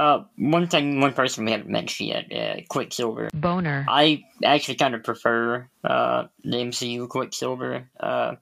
Uh, 0.00 0.24
one 0.38 0.66
thing, 0.66 0.98
one 1.00 1.12
person 1.12 1.44
we 1.44 1.50
haven't 1.52 1.68
mentioned 1.68 2.08
yet, 2.08 2.32
uh, 2.32 2.60
Quicksilver. 2.70 3.28
Boner. 3.34 3.84
I 3.86 4.22
actually 4.42 4.76
kind 4.76 4.94
of 4.94 5.04
prefer 5.04 5.68
uh, 5.84 6.24
the 6.42 6.56
MCU 6.56 7.06
Quicksilver 7.06 7.86
uh, 8.00 8.36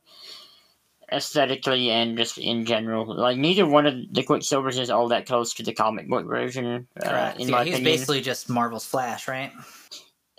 aesthetically 1.10 1.90
and 1.90 2.16
just 2.16 2.38
in 2.38 2.64
general. 2.64 3.12
Like 3.12 3.38
neither 3.38 3.66
one 3.66 3.86
of 3.86 3.94
the 4.12 4.22
Quicksilvers 4.22 4.78
is 4.78 4.88
all 4.88 5.08
that 5.08 5.26
close 5.26 5.54
to 5.54 5.64
the 5.64 5.72
comic 5.72 6.08
book 6.08 6.26
version. 6.26 6.86
Uh, 6.96 7.08
Correct. 7.08 7.40
in 7.40 7.48
Yeah, 7.48 7.56
my 7.56 7.64
he's 7.64 7.74
opinion. 7.74 7.92
basically 7.92 8.20
just 8.20 8.48
Marvel's 8.48 8.86
Flash, 8.86 9.26
right? 9.26 9.50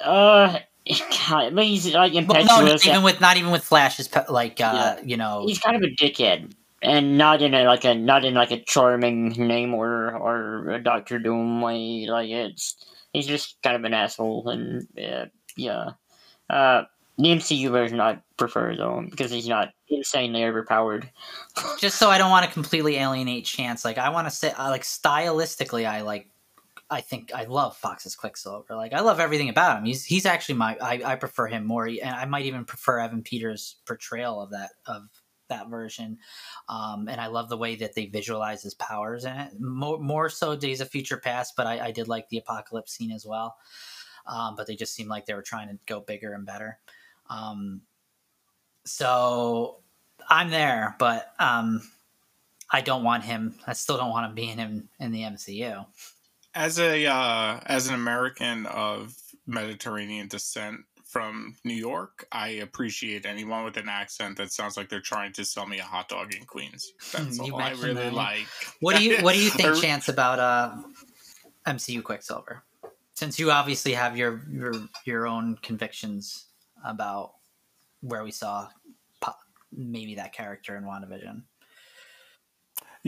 Uh, 0.02 0.60
I 1.30 1.50
mean, 1.50 1.68
he's 1.72 1.94
like 1.94 2.14
Well, 2.14 2.46
no, 2.46 2.62
not 2.66 2.86
even 2.86 3.04
with 3.04 3.20
not 3.20 3.36
even 3.36 3.52
with 3.52 3.64
Flash's 3.66 4.08
pe- 4.08 4.26
like 4.30 4.62
uh, 4.62 4.96
Yeah. 4.98 5.02
you 5.04 5.18
know. 5.18 5.46
he's 5.46 5.60
kind 5.60 5.76
of 5.76 5.82
a 5.84 5.94
dickhead, 6.02 6.54
and 6.82 7.18
not 7.18 7.42
in 7.42 7.54
a 7.54 7.64
like 7.66 7.86
a 7.86 7.94
not 7.94 8.26
in 8.26 8.34
like 8.34 8.52
a 8.52 8.64
charming 8.64 9.30
name 9.30 9.74
or 9.74 10.16
or 10.16 10.70
a 10.70 10.84
Doctor 10.84 11.20
Doom 11.20 11.62
way. 11.62 12.08
Like 12.08 12.30
it's 12.30 12.76
he's 13.14 13.28
just 13.28 13.62
kind 13.62 13.76
of 13.76 13.84
an 13.84 13.94
asshole, 13.94 14.50
and 14.50 14.88
uh, 14.98 15.26
yeah. 15.56 15.92
Uh, 16.50 16.84
the 17.18 17.28
MCU 17.28 17.70
version 17.70 18.00
I 18.00 18.20
prefer 18.38 18.76
though 18.76 19.06
because 19.10 19.30
he's 19.30 19.48
not 19.48 19.74
insanely 19.90 20.46
overpowered. 20.46 21.10
just 21.80 21.98
so 21.98 22.10
I 22.10 22.18
don't 22.18 22.32
want 22.32 22.46
to 22.46 22.52
completely 22.52 22.96
alienate 22.96 23.46
Chance. 23.46 23.84
Like 23.84 23.98
I 23.98 24.10
want 24.10 24.28
to 24.28 24.32
say, 24.32 24.52
uh, 24.52 24.70
like 24.70 24.84
stylistically, 24.84 25.88
I 25.88 26.02
like. 26.02 26.30
I 26.92 27.02
think 27.02 27.32
I 27.36 27.44
love 27.44 27.78
Fox's 27.78 28.16
Quicksilver. 28.16 28.76
Like 28.76 28.94
I 28.94 29.02
love 29.02 29.20
everything 29.20 29.50
about 29.50 29.78
him. 29.78 29.86
He's 29.86 30.04
he's 30.06 30.26
actually 30.26 30.56
my. 30.56 30.78
I, 30.82 31.02
I 31.06 31.16
prefer 31.18 31.46
him 31.46 31.66
more, 31.66 31.86
and 31.86 32.02
I 32.04 32.26
might 32.26 32.46
even 32.46 32.66
prefer 32.66 33.00
Evan 33.00 33.22
Peters' 33.22 33.76
portrayal 33.86 34.42
of 34.42 34.52
that 34.52 34.72
of 34.88 35.04
that 35.50 35.70
version. 35.70 36.18
Um, 36.68 37.08
and 37.08 37.20
I 37.20 37.28
love 37.28 37.50
the 37.50 37.58
way 37.58 37.76
that 37.76 37.96
they 37.96 38.06
visualize 38.06 38.64
his 38.64 38.74
powers 38.76 39.26
in 39.26 39.36
it. 39.36 39.60
More 39.60 40.00
more 40.00 40.30
so 40.30 40.56
Days 40.56 40.82
of 40.82 40.90
Future 40.90 41.18
Past, 41.18 41.54
but 41.58 41.68
I, 41.68 41.88
I 41.88 41.92
did 41.92 42.08
like 42.08 42.30
the 42.30 42.38
Apocalypse 42.38 42.94
scene 42.94 43.12
as 43.12 43.26
well. 43.26 43.58
Um, 44.26 44.56
but 44.56 44.68
they 44.68 44.76
just 44.76 44.94
seemed 44.94 45.10
like 45.10 45.26
they 45.26 45.34
were 45.34 45.42
trying 45.42 45.70
to 45.70 45.80
go 45.86 46.00
bigger 46.00 46.34
and 46.34 46.46
better. 46.46 46.80
Um, 47.30 47.82
so 48.86 49.80
I'm 50.30 50.50
there, 50.50 50.96
but 51.00 51.34
um, 51.40 51.82
I 52.72 52.82
don't 52.82 53.04
want 53.04 53.24
him. 53.24 53.56
I 53.66 53.74
still 53.74 53.98
don't 53.98 54.12
want 54.12 54.28
him 54.28 54.36
being 54.36 54.60
in 54.60 54.90
in 55.00 55.12
the 55.12 55.22
MCU. 55.22 55.86
As 56.54 56.80
a 56.80 57.06
uh, 57.06 57.60
as 57.66 57.88
an 57.88 57.96
American 57.96 58.66
of 58.66 59.16
Mediterranean 59.46 60.28
descent 60.28 60.82
from 61.10 61.56
New 61.66 61.74
York, 61.74 62.28
I 62.32 62.50
appreciate 62.50 63.26
anyone 63.26 63.64
with 63.66 63.78
an 63.78 63.90
accent 63.90 64.38
that 64.38 64.52
sounds 64.52 64.78
like 64.78 64.90
they're 64.90 65.02
trying 65.02 65.34
to 65.34 65.44
sell 65.44 65.66
me 65.66 65.80
a 65.80 65.84
hot 65.84 66.08
dog 66.08 66.36
in 66.36 66.46
Queens. 66.46 66.94
That's 67.12 67.40
all 67.40 67.60
I 67.60 67.72
really 67.72 67.96
that. 67.96 68.14
like. 68.14 68.46
What 68.80 68.96
do 68.96 69.04
you 69.04 69.18
What 69.24 69.34
do 69.34 69.42
you 69.42 69.50
think, 69.50 69.70
I- 69.78 69.80
Chance, 69.80 70.08
about 70.08 70.38
uh, 70.40 70.76
MCU 71.66 72.04
Quicksilver? 72.04 72.64
Since 73.16 73.40
you 73.40 73.50
obviously 73.52 73.94
have 73.94 74.16
your 74.16 74.42
your 74.52 74.74
your 75.04 75.28
own 75.28 75.58
convictions 75.64 76.46
about 76.86 77.34
where 78.02 78.24
we 78.24 78.32
saw 78.32 78.70
maybe 79.76 80.16
that 80.16 80.32
character 80.34 80.78
in 80.78 80.84
WandaVision. 80.84 81.44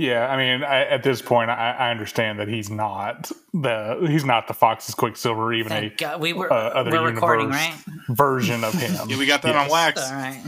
Yeah, 0.01 0.27
I 0.27 0.35
mean, 0.37 0.63
I, 0.63 0.85
at 0.85 1.03
this 1.03 1.21
point, 1.21 1.51
I, 1.51 1.71
I 1.77 1.91
understand 1.91 2.39
that 2.39 2.47
he's 2.47 2.69
not 2.71 3.31
the 3.53 4.05
he's 4.09 4.25
not 4.25 4.47
the 4.47 4.53
Fox's 4.53 4.95
Quicksilver, 4.95 5.53
even 5.53 5.69
Thank 5.69 5.93
a 5.93 5.95
God. 5.97 6.21
We 6.21 6.33
were 6.33 6.51
uh, 6.51 6.55
other 6.55 6.89
we're 6.91 7.11
recording, 7.11 7.47
universe 7.51 7.85
right? 7.87 8.07
version 8.17 8.63
of 8.63 8.73
him. 8.73 8.91
Yeah, 9.09 9.17
we 9.17 9.25
got 9.25 9.41
that 9.43 9.53
Yes. 9.55 9.65
on 9.65 9.69
wax. 9.71 10.01
All 10.09 10.15
right, 10.15 10.41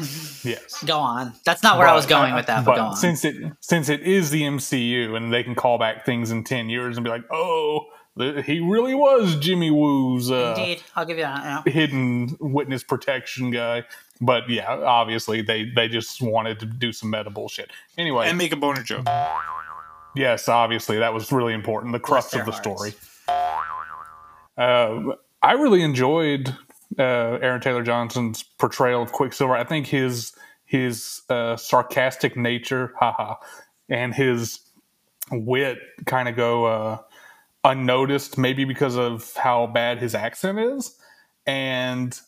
Yes, 0.43 0.83
go 0.83 0.97
on. 0.99 1.33
That's 1.45 1.61
not 1.63 1.77
where 1.77 1.87
I 1.87 1.93
was 1.93 2.05
going 2.05 2.33
uh, 2.33 2.37
with 2.37 2.47
that, 2.47 2.65
but, 2.65 2.71
But 2.71 2.77
go 2.77 2.85
on. 2.87 2.95
since 2.95 3.23
it 3.25 3.35
since 3.59 3.89
it 3.89 4.01
is 4.01 4.31
the 4.31 4.41
MCU 4.41 5.15
and 5.15 5.31
they 5.31 5.43
can 5.43 5.53
call 5.55 5.77
back 5.77 6.05
things 6.05 6.31
in 6.31 6.43
ten 6.43 6.69
years 6.69 6.97
and 6.97 7.03
be 7.03 7.09
like, 7.11 7.23
oh, 7.31 7.85
the, 8.15 8.41
he 8.41 8.59
really 8.59 8.95
was 8.95 9.35
Jimmy 9.37 9.69
Woo's 9.71 10.31
uh, 10.31 10.55
Indeed, 10.57 10.81
I'll 10.95 11.05
give 11.05 11.17
you 11.17 11.23
that. 11.23 11.63
Yeah. 11.65 11.71
hidden 11.71 12.37
witness 12.39 12.83
protection 12.83 13.51
guy. 13.51 13.83
But 14.25 14.49
yeah, 14.49 14.69
obviously 14.69 15.41
they 15.41 15.65
they 15.65 15.87
just 15.87 16.21
wanted 16.21 16.59
to 16.59 16.65
do 16.65 16.91
some 16.91 17.09
meta 17.09 17.29
bullshit. 17.29 17.71
Anyway, 17.97 18.27
And 18.27 18.37
make 18.37 18.51
a 18.51 18.55
boner 18.55 18.83
joke. 18.83 19.07
Yes, 20.15 20.47
obviously 20.47 20.99
that 20.99 21.13
was 21.13 21.31
really 21.31 21.53
important. 21.53 21.93
The 21.93 21.99
crux 21.99 22.33
of 22.33 22.45
the 22.45 22.51
hearts. 22.51 22.57
story. 22.57 22.93
Uh, 24.57 25.15
I 25.41 25.53
really 25.53 25.81
enjoyed 25.81 26.55
uh, 26.97 27.01
Aaron 27.41 27.61
Taylor 27.61 27.83
Johnson's 27.83 28.43
portrayal 28.43 29.01
of 29.01 29.11
Quicksilver. 29.11 29.55
I 29.55 29.63
think 29.63 29.87
his 29.87 30.33
his 30.65 31.21
uh, 31.29 31.55
sarcastic 31.55 32.37
nature, 32.37 32.93
haha, 32.99 33.35
and 33.89 34.13
his 34.13 34.59
wit 35.31 35.79
kind 36.05 36.29
of 36.29 36.35
go 36.35 36.65
uh, 36.65 36.97
unnoticed, 37.63 38.37
maybe 38.37 38.65
because 38.65 38.95
of 38.95 39.33
how 39.35 39.67
bad 39.67 39.99
his 39.99 40.15
accent 40.15 40.59
is, 40.59 40.95
and 41.45 42.19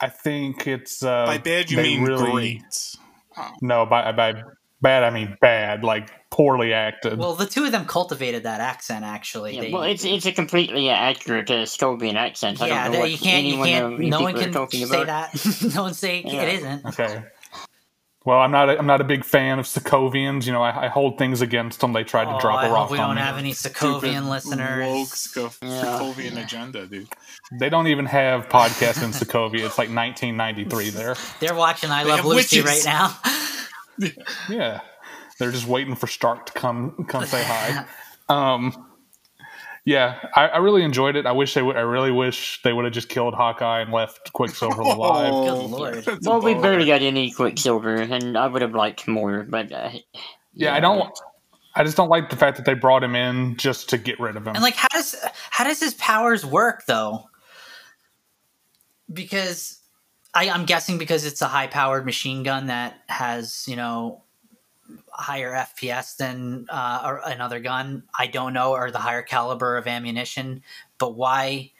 I 0.00 0.08
think 0.08 0.66
it's 0.66 1.02
uh, 1.02 1.26
By 1.26 1.38
bad, 1.38 1.70
you 1.70 1.76
mean 1.78 2.02
really- 2.04 2.30
great. 2.62 2.96
No, 3.62 3.86
by 3.86 4.12
by 4.12 4.42
bad 4.82 5.02
I 5.04 5.10
mean 5.10 5.36
bad, 5.40 5.84
like 5.84 6.10
poorly 6.30 6.72
acted. 6.72 7.18
Well, 7.18 7.34
the 7.34 7.46
two 7.46 7.64
of 7.64 7.72
them 7.72 7.84
cultivated 7.86 8.42
that 8.44 8.60
accent. 8.60 9.04
Actually, 9.04 9.56
Yeah, 9.56 9.60
They- 9.62 9.72
well, 9.72 9.82
it's 9.84 10.04
it's 10.04 10.26
a 10.26 10.32
completely 10.32 10.88
accurate 10.90 11.50
uh, 11.50 11.64
Sokovian 11.64 12.14
accent. 12.14 12.60
I 12.62 12.68
yeah, 12.68 12.84
don't 12.84 12.92
know 12.92 12.98
that- 12.98 13.00
what 13.02 13.10
you 13.10 13.18
can't. 13.18 13.46
You 13.46 13.56
can't. 13.64 13.98
No 14.00 14.20
one 14.22 14.34
can 14.34 14.52
say 14.68 15.02
about. 15.02 15.32
that. 15.32 15.72
no 15.74 15.82
one 15.82 15.94
say 15.94 16.22
Yeah. 16.26 16.42
it 16.42 16.54
isn't. 16.54 16.86
Okay. 16.86 17.22
Well, 18.26 18.38
I'm 18.38 18.50
not. 18.50 18.68
A, 18.68 18.78
I'm 18.78 18.86
not 18.86 19.00
a 19.00 19.04
big 19.04 19.24
fan 19.24 19.58
of 19.58 19.64
Sokovians. 19.64 20.44
You 20.46 20.52
know, 20.52 20.62
I, 20.62 20.84
I 20.84 20.88
hold 20.88 21.16
things 21.16 21.40
against 21.40 21.80
them. 21.80 21.94
They 21.94 22.04
tried 22.04 22.26
to 22.26 22.34
Oh, 22.36 22.40
drop 22.40 22.58
I 22.58 22.66
a 22.66 22.70
rock 22.70 22.82
hope 22.88 22.90
we 22.90 22.98
on 22.98 23.08
don't 23.08 23.16
me. 23.16 23.22
have 23.22 23.38
any 23.38 23.52
Stupid 23.54 23.76
Sokovian 23.78 24.28
listeners. 24.28 24.86
Woke 24.86 25.08
Sco- 25.08 25.50
Yeah. 25.62 25.82
Sokovian 25.84 26.42
agenda, 26.44 26.86
dude. 26.86 27.08
They 27.58 27.70
don't 27.70 27.86
even 27.86 28.04
have 28.04 28.48
podcasts 28.50 29.02
in 29.02 29.10
Sokovia. 29.12 29.64
It's 29.64 29.78
like 29.78 29.88
1993 29.88 30.90
there. 30.90 31.16
They're 31.40 31.54
watching 31.54 31.90
I 31.90 32.04
They 32.04 32.10
Love 32.10 32.26
Lucy 32.26 32.60
witches. 32.60 32.84
right 32.86 32.92
now. 32.92 33.18
Yeah, 34.48 34.80
they're 35.38 35.50
just 35.52 35.66
waiting 35.66 35.94
for 35.94 36.06
Stark 36.06 36.46
to 36.46 36.52
come 36.52 37.04
come 37.08 37.24
say 37.26 37.42
hi. 37.44 37.84
Um, 38.30 38.86
yeah, 39.84 40.18
I, 40.36 40.48
I 40.48 40.58
really 40.58 40.82
enjoyed 40.82 41.16
it. 41.16 41.26
I 41.26 41.32
wish 41.32 41.54
they 41.54 41.62
would. 41.62 41.76
I 41.76 41.80
really 41.80 42.10
wish 42.10 42.60
they 42.62 42.72
would 42.72 42.84
have 42.84 42.94
just 42.94 43.08
killed 43.08 43.34
Hawkeye 43.34 43.80
and 43.80 43.92
left 43.92 44.32
Quicksilver 44.32 44.80
alive. 44.82 45.32
Good 45.32 45.70
lord. 45.70 46.20
Well, 46.22 46.40
we 46.40 46.54
barely 46.54 46.86
got 46.86 47.02
any 47.02 47.30
Quicksilver, 47.30 47.94
and 47.96 48.36
I 48.36 48.46
would 48.46 48.62
have 48.62 48.74
liked 48.74 49.08
more, 49.08 49.44
but 49.48 49.72
uh, 49.72 49.90
Yeah, 50.54 50.74
I 50.74 50.80
don't. 50.80 51.10
I 51.74 51.84
just 51.84 51.96
don't 51.96 52.08
like 52.08 52.30
the 52.30 52.36
fact 52.36 52.56
that 52.56 52.66
they 52.66 52.74
brought 52.74 53.02
him 53.04 53.14
in 53.14 53.56
just 53.56 53.88
to 53.90 53.98
get 53.98 54.18
rid 54.18 54.36
of 54.36 54.46
him. 54.46 54.54
And 54.54 54.62
like, 54.62 54.74
how 54.74 54.88
does 54.92 55.14
how 55.50 55.64
does 55.64 55.80
his 55.80 55.94
powers 55.94 56.44
work 56.44 56.84
though? 56.86 57.24
Because 59.12 59.80
I, 60.34 60.50
I'm 60.50 60.64
guessing 60.64 60.98
because 60.98 61.24
it's 61.24 61.42
a 61.42 61.46
high 61.46 61.68
powered 61.68 62.04
machine 62.04 62.42
gun 62.42 62.66
that 62.66 63.00
has 63.08 63.64
you 63.66 63.76
know 63.76 64.22
higher 65.20 65.52
FPS 65.52 66.16
than 66.16 66.66
uh, 66.70 67.02
or 67.04 67.20
another 67.24 67.60
gun. 67.60 68.02
I 68.18 68.26
don't 68.26 68.52
know, 68.52 68.72
or 68.72 68.90
the 68.90 68.98
higher 68.98 69.22
caliber 69.22 69.76
of 69.76 69.86
ammunition. 69.86 70.62
But 70.98 71.14
why 71.14 71.72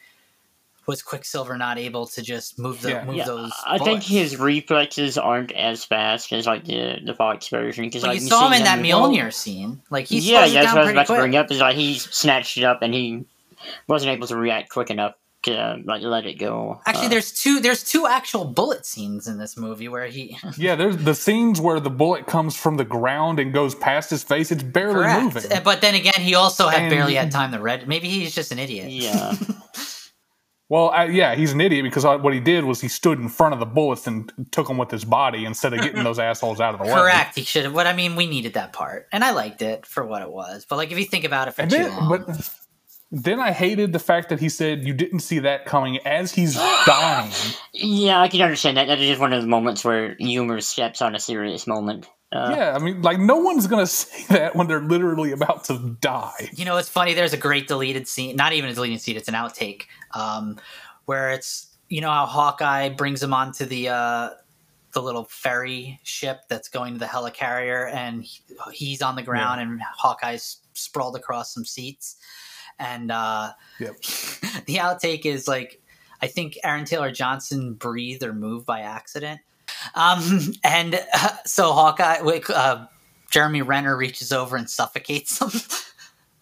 was 0.87 1.03
Quicksilver 1.03 1.57
not 1.57 1.79
able 1.79 2.07
to 2.07 2.23
just 2.23 2.59
move 2.59 2.83
the 2.83 2.91
Yeah. 2.91 3.05
move 3.05 3.17
Yeah, 3.17 3.25
those? 3.25 3.53
I 3.67 3.79
think 3.79 4.03
his 4.03 4.37
reflexes 4.37 5.17
aren't 5.17 5.53
as 5.53 5.85
fast 5.85 6.33
as 6.33 6.47
like 6.47 6.65
the 6.65 6.99
the 7.05 7.15
Fox 7.15 7.49
version. 7.49 7.85
Because 7.85 8.03
But 8.03 8.09
like, 8.09 8.21
you 8.21 8.29
saw 8.29 8.47
him 8.49 8.55
in 8.55 8.65
that 8.65 8.81
well, 8.81 9.11
Mjolnir 9.11 9.33
scene. 9.33 9.83
Like 9.91 10.07
he 10.07 10.19
yeah, 10.19 10.45
yeah, 10.47 10.63
that's 10.63 10.67
down 10.67 10.77
what 10.77 10.81
I 10.81 10.81
was 10.81 10.87
pretty 10.87 10.99
about 10.99 11.07
to 11.15 11.21
bring 11.21 11.37
up. 11.37 11.51
Is 11.51 11.61
like 11.61 11.77
he 11.77 11.99
snatched 11.99 12.59
it 12.59 12.65
up 12.65 12.83
and 12.83 12.93
he 12.93 13.25
wasn't 13.87 14.13
able 14.13 14.27
to 14.27 14.37
react 14.37 14.71
quick 14.71 14.91
enough 14.91 15.15
to 15.45 15.55
uh, 15.57 15.77
like 15.85 16.03
let 16.03 16.27
it 16.27 16.35
go. 16.39 16.81
Actually, 16.87 17.07
Uh, 17.07 17.09
there's 17.11 17.33
two. 17.33 17.61
There's 17.61 17.83
two 17.83 18.07
actual 18.07 18.45
bullet 18.45 18.85
scenes 18.85 19.27
in 19.27 19.39
this 19.39 19.57
movie 19.57 19.89
where 19.89 20.07
he. 20.07 20.37
yeah, 20.57 20.75
there's 20.75 20.99
the 20.99 21.15
scenes 21.15 21.61
where 21.61 21.81
the 21.81 21.91
bullet 21.91 22.27
comes 22.27 22.57
from 22.57 22.77
the 22.77 22.85
ground 22.85 23.39
and 23.41 23.53
goes 23.53 23.75
past 23.75 24.11
his 24.11 24.23
face. 24.23 24.51
It's 24.53 24.63
barely 24.63 24.95
Correct. 25.05 25.23
moving. 25.35 25.53
Uh, 25.53 25.61
But 25.65 25.81
then 25.81 25.95
again, 25.95 26.15
he 26.21 26.35
also 26.35 26.69
had 26.69 26.83
And- 26.83 26.91
barely 26.91 27.15
had 27.15 27.31
time 27.31 27.53
to 27.53 27.59
read. 27.61 27.89
Maybe 27.89 28.09
he's 28.09 28.35
just 28.35 28.53
an 28.53 28.59
idiot. 28.59 28.91
yeah. 28.91 29.35
Well, 30.69 30.91
I, 30.91 31.07
yeah, 31.07 31.35
he's 31.35 31.51
an 31.53 31.61
idiot 31.61 31.83
because 31.83 32.05
what 32.05 32.33
he 32.33 32.39
did 32.39 32.65
was 32.65 32.81
he 32.81 32.87
stood 32.87 33.19
in 33.19 33.29
front 33.29 33.55
of 33.55 33.59
the 33.59 33.67
bullets 33.67 34.07
and 34.07 34.33
took 34.53 34.69
them 34.69 34.79
with 34.79 34.89
his 34.89 35.05
body 35.05 35.45
instead 35.45 35.73
of 35.75 35.81
getting 35.81 36.05
those 36.05 36.19
assholes 36.31 36.61
out 36.61 36.75
of 36.75 36.79
the 36.81 36.87
way. 36.87 36.93
Correct. 36.95 37.35
He 37.35 37.43
should 37.43 37.65
have. 37.65 37.75
What 37.75 37.89
I 37.89 37.93
mean, 37.93 38.15
we 38.15 38.29
needed 38.29 38.55
that 38.55 38.73
part, 38.73 39.09
and 39.11 39.25
I 39.25 39.33
liked 39.33 39.63
it 39.63 39.85
for 39.85 40.05
what 40.07 40.23
it 40.23 40.31
was. 40.31 40.65
But 40.69 40.77
like, 40.77 40.93
if 40.93 40.99
you 41.01 41.07
think 41.07 41.25
about 41.25 41.49
it 41.49 41.55
for 41.55 41.63
And 41.63 41.71
too 41.73 41.79
then, 41.79 41.97
long, 41.97 42.09
but 42.25 42.51
then 43.11 43.41
I 43.41 43.53
hated 43.53 43.93
the 43.93 43.99
fact 43.99 44.29
that 44.29 44.41
he 44.41 44.49
said 44.49 44.85
you 44.85 44.95
didn't 44.95 45.21
see 45.21 45.41
that 45.41 45.67
coming 45.67 45.99
as 46.07 46.33
he's 46.33 46.55
dying. 46.87 47.33
Yeah, 47.73 48.21
I 48.21 48.29
can 48.29 48.41
understand 48.41 48.77
that. 48.77 48.87
That 48.87 48.99
is 49.01 49.09
just 49.09 49.21
one 49.21 49.33
of 49.33 49.43
the 49.43 49.49
moments 49.49 49.85
where 49.85 50.15
humor 50.19 50.61
steps 50.61 51.03
on 51.03 51.15
a 51.15 51.21
serious 51.21 51.67
moment. 51.67 52.09
Uh, 52.33 52.55
yeah, 52.57 52.73
I 52.77 52.79
mean, 52.79 53.03
like 53.03 53.19
no 53.19 53.39
one's 53.39 53.67
gonna 53.67 53.87
say 53.87 54.25
that 54.35 54.55
when 54.55 54.69
they're 54.69 54.83
literally 54.83 55.33
about 55.33 55.65
to 55.65 55.97
die. 56.01 56.51
You 56.53 56.65
know, 56.65 56.77
it's 56.77 56.89
funny. 56.89 57.15
There's 57.15 57.33
a 57.33 57.39
great 57.39 57.67
deleted 57.67 58.07
scene, 58.07 58.37
not 58.37 58.53
even 58.53 58.71
a 58.71 58.75
deleted 58.75 59.01
scene; 59.01 59.17
it's 59.17 59.29
an 59.29 59.35
outtake, 59.35 59.85
um, 60.15 60.61
where 61.07 61.31
it's 61.31 61.77
you 61.89 62.01
know 62.01 62.11
how 62.11 62.27
Hawkeye 62.27 62.91
brings 62.91 63.21
him 63.21 63.35
onto 63.35 63.65
the 63.65 63.89
uh, 63.89 64.31
the 64.93 65.03
little 65.03 65.25
ferry 65.25 65.99
ship 66.05 66.43
that's 66.49 66.69
going 66.69 66.93
to 66.93 67.01
the 67.01 67.07
helicarrier, 67.07 67.93
and 67.93 68.23
he, 68.23 68.41
he's 68.73 69.03
on 69.03 69.17
the 69.17 69.23
ground, 69.23 69.61
yeah. 69.61 69.67
and 69.67 69.83
Hawkeye's 69.83 70.59
sprawled 70.75 71.17
across 71.17 71.53
some 71.53 71.65
seats, 71.65 72.17
and 72.81 73.13
uh, 73.13 73.53
yep. 73.79 73.97
the 74.67 74.77
outtake 74.77 75.27
is 75.27 75.47
like, 75.47 75.81
I 76.23 76.27
think 76.27 76.59
Aaron 76.65 76.85
Taylor 76.85 77.13
Johnson 77.13 77.75
breathed 77.75 78.25
or 78.25 78.33
moved 78.33 78.67
by 78.67 78.81
accident, 78.81 79.41
um, 79.95 80.55
and 80.65 80.95
uh, 81.13 81.31
so 81.47 81.73
Hawkeye, 81.73 82.21
uh, 82.49 82.87
Jeremy 83.31 83.63
Renner 83.63 83.97
reaches 83.97 84.33
over 84.33 84.57
and 84.57 84.69
suffocates 84.69 85.41
him, 85.41 85.61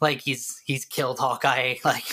like 0.01 0.21
he's 0.21 0.63
he's 0.65 0.85
killed 0.85 1.19
Hawkeye, 1.19 1.77
like 1.85 2.05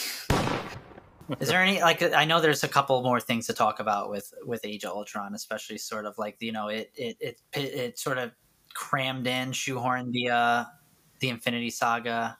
is 1.39 1.47
there 1.47 1.61
any 1.61 1.81
like 1.81 2.01
I 2.01 2.25
know 2.25 2.41
there's 2.41 2.63
a 2.63 2.67
couple 2.67 3.01
more 3.01 3.19
things 3.19 3.47
to 3.47 3.53
talk 3.53 3.79
about 3.79 4.09
with 4.09 4.33
with 4.45 4.61
Age 4.63 4.83
of 4.83 4.91
Ultron, 4.91 5.33
especially 5.33 5.77
sort 5.77 6.05
of 6.05 6.17
like 6.17 6.37
you 6.39 6.51
know 6.51 6.67
it 6.67 6.91
it 6.95 7.17
it 7.19 7.41
it, 7.53 7.73
it 7.73 7.99
sort 7.99 8.17
of 8.17 8.31
crammed 8.73 9.27
in, 9.27 9.51
shoehorned 9.51 10.11
the 10.11 10.29
uh 10.29 10.65
the 11.19 11.29
Infinity 11.29 11.69
Saga 11.69 12.37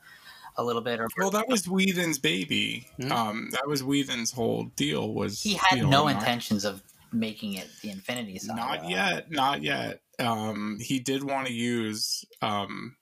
a 0.58 0.64
little 0.64 0.82
bit. 0.82 1.00
Or 1.00 1.08
well, 1.18 1.32
that 1.32 1.48
was 1.48 1.68
Whedon's 1.68 2.20
baby. 2.20 2.88
Mm-hmm. 3.00 3.12
Um, 3.12 3.50
that 3.52 3.68
was 3.68 3.84
Whedon's 3.84 4.32
whole 4.32 4.66
deal. 4.76 5.14
Was 5.14 5.42
he 5.42 5.54
had 5.54 5.78
you 5.78 5.84
know, 5.84 5.90
no 5.90 6.08
intentions 6.08 6.66
of 6.66 6.82
making 7.12 7.54
it 7.54 7.68
the 7.82 7.92
Infinity 7.92 8.40
Saga? 8.40 8.60
Not 8.60 8.90
yet. 8.90 9.32
Not 9.32 9.62
yet. 9.62 10.02
Um, 10.20 10.78
he 10.80 11.00
did 11.00 11.24
want 11.24 11.48
to 11.48 11.54
use 11.54 12.24
um, 12.42 12.96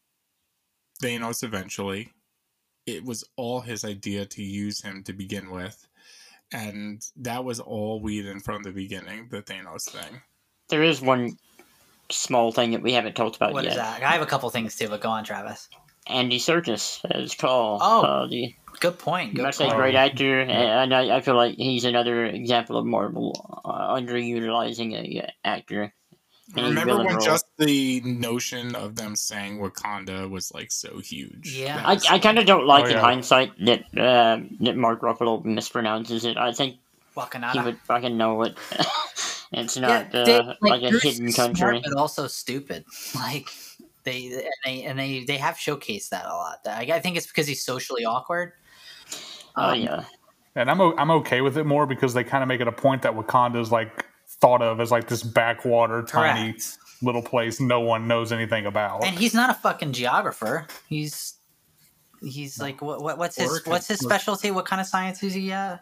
Thanos 1.01 1.43
eventually 1.43 2.11
it 2.85 3.03
was 3.03 3.23
all 3.35 3.61
his 3.61 3.83
idea 3.83 4.25
to 4.25 4.43
use 4.43 4.81
him 4.81 5.03
to 5.03 5.13
begin 5.13 5.51
with. 5.51 5.87
And 6.51 7.05
that 7.17 7.43
was 7.43 7.59
all 7.59 7.99
Whedon 7.99 8.39
from 8.39 8.63
the 8.63 8.71
beginning, 8.71 9.27
the 9.29 9.41
Thanos 9.41 9.89
thing. 9.89 10.21
There 10.69 10.83
is 10.83 11.01
one 11.01 11.37
small 12.11 12.51
thing 12.51 12.71
that 12.71 12.81
we 12.81 12.93
haven't 12.93 13.15
talked 13.15 13.35
about 13.35 13.53
what 13.53 13.63
yet. 13.63 13.71
What 13.71 13.77
is 13.77 13.99
that? 13.99 14.03
I 14.03 14.11
have 14.11 14.21
a 14.21 14.27
couple 14.27 14.49
things 14.49 14.75
too, 14.75 14.87
but 14.87 15.01
go 15.01 15.09
on, 15.09 15.23
Travis. 15.23 15.69
Andy 16.07 16.39
Serkis 16.39 16.99
as 17.09 17.35
Klaue. 17.35 17.79
Oh, 17.81 18.01
uh, 18.01 18.27
the, 18.27 18.53
good 18.79 18.99
point. 18.99 19.35
Good 19.35 19.53
point. 19.53 19.73
a 19.73 19.75
great 19.75 19.95
actor, 19.95 20.41
and 20.41 20.93
I, 20.93 21.17
I, 21.17 21.21
feel 21.21 21.35
like 21.35 21.55
he's 21.55 21.85
another 21.85 22.25
example 22.25 22.77
of 22.77 22.85
Marvel 22.85 23.61
uh, 23.63 23.95
underutilizing 23.95 24.93
a 24.93 25.31
actor. 25.43 25.93
Remember 26.55 26.97
when 26.97 27.15
role. 27.15 27.25
just 27.25 27.45
the 27.57 28.01
notion 28.01 28.75
of 28.75 28.95
them 28.95 29.15
saying 29.15 29.59
Wakanda 29.59 30.29
was 30.29 30.53
like 30.53 30.71
so 30.71 30.99
huge? 30.99 31.55
Yeah, 31.57 31.81
I, 31.83 31.97
I 32.09 32.19
kind 32.19 32.37
of 32.37 32.45
don't 32.45 32.67
like 32.67 32.85
oh, 32.85 32.87
yeah. 32.89 32.95
in 32.95 32.99
hindsight 32.99 33.65
that 33.65 33.97
uh, 33.97 34.39
that 34.59 34.75
Mark 34.75 35.01
Ruffalo 35.01 35.43
mispronounces 35.43 36.25
it. 36.25 36.37
I 36.37 36.51
think 36.51 36.77
Wakanda. 37.15 37.53
he 37.53 37.59
would 37.59 37.79
fucking 37.79 38.17
know 38.17 38.43
it. 38.43 38.57
it's 39.53 39.77
not 39.77 40.13
yeah, 40.13 40.23
they, 40.25 40.37
uh, 40.37 40.53
like, 40.61 40.81
like 40.81 40.93
a 40.93 40.99
hidden 40.99 41.31
country, 41.31 41.55
smart, 41.55 41.81
but 41.83 41.97
also 41.97 42.27
stupid. 42.27 42.85
Like 43.15 43.47
they 44.03 44.27
and 44.27 44.43
they 44.65 44.83
and 44.83 44.99
they 44.99 45.23
they 45.23 45.37
have 45.37 45.55
showcased 45.55 46.09
that 46.09 46.25
a 46.25 46.33
lot. 46.33 46.59
I, 46.65 46.87
I 46.93 46.99
think 46.99 47.17
it's 47.17 47.27
because 47.27 47.47
he's 47.47 47.63
socially 47.63 48.05
awkward. 48.05 48.53
Oh 49.55 49.69
um, 49.69 49.79
yeah. 49.79 50.05
And 50.55 50.69
I'm 50.69 50.81
I'm 50.81 51.11
okay 51.11 51.41
with 51.41 51.57
it 51.57 51.65
more 51.65 51.85
because 51.85 52.13
they 52.13 52.23
kind 52.23 52.43
of 52.43 52.47
make 52.47 52.61
it 52.61 52.67
a 52.67 52.71
point 52.71 53.01
that 53.03 53.13
Wakanda 53.13 53.59
is 53.59 53.71
like 53.71 54.05
thought 54.27 54.61
of 54.61 54.79
as 54.79 54.91
like 54.91 55.07
this 55.07 55.23
backwater, 55.23 56.03
tiny 56.03 56.51
Correct. 56.51 56.77
little 57.01 57.21
place 57.21 57.59
no 57.59 57.79
one 57.79 58.07
knows 58.07 58.31
anything 58.31 58.65
about. 58.65 59.03
And 59.05 59.17
he's 59.17 59.33
not 59.33 59.49
a 59.49 59.53
fucking 59.53 59.93
geographer. 59.93 60.67
He's 60.87 61.35
he's 62.21 62.59
like 62.59 62.81
what, 62.81 63.01
what 63.01 63.17
what's 63.17 63.35
his 63.35 63.65
what's 63.65 63.87
his 63.87 63.99
specialty? 63.99 64.51
What 64.51 64.65
kind 64.65 64.79
of 64.79 64.87
science 64.87 65.23
is 65.23 65.33
he? 65.33 65.51
Uh, 65.51 65.77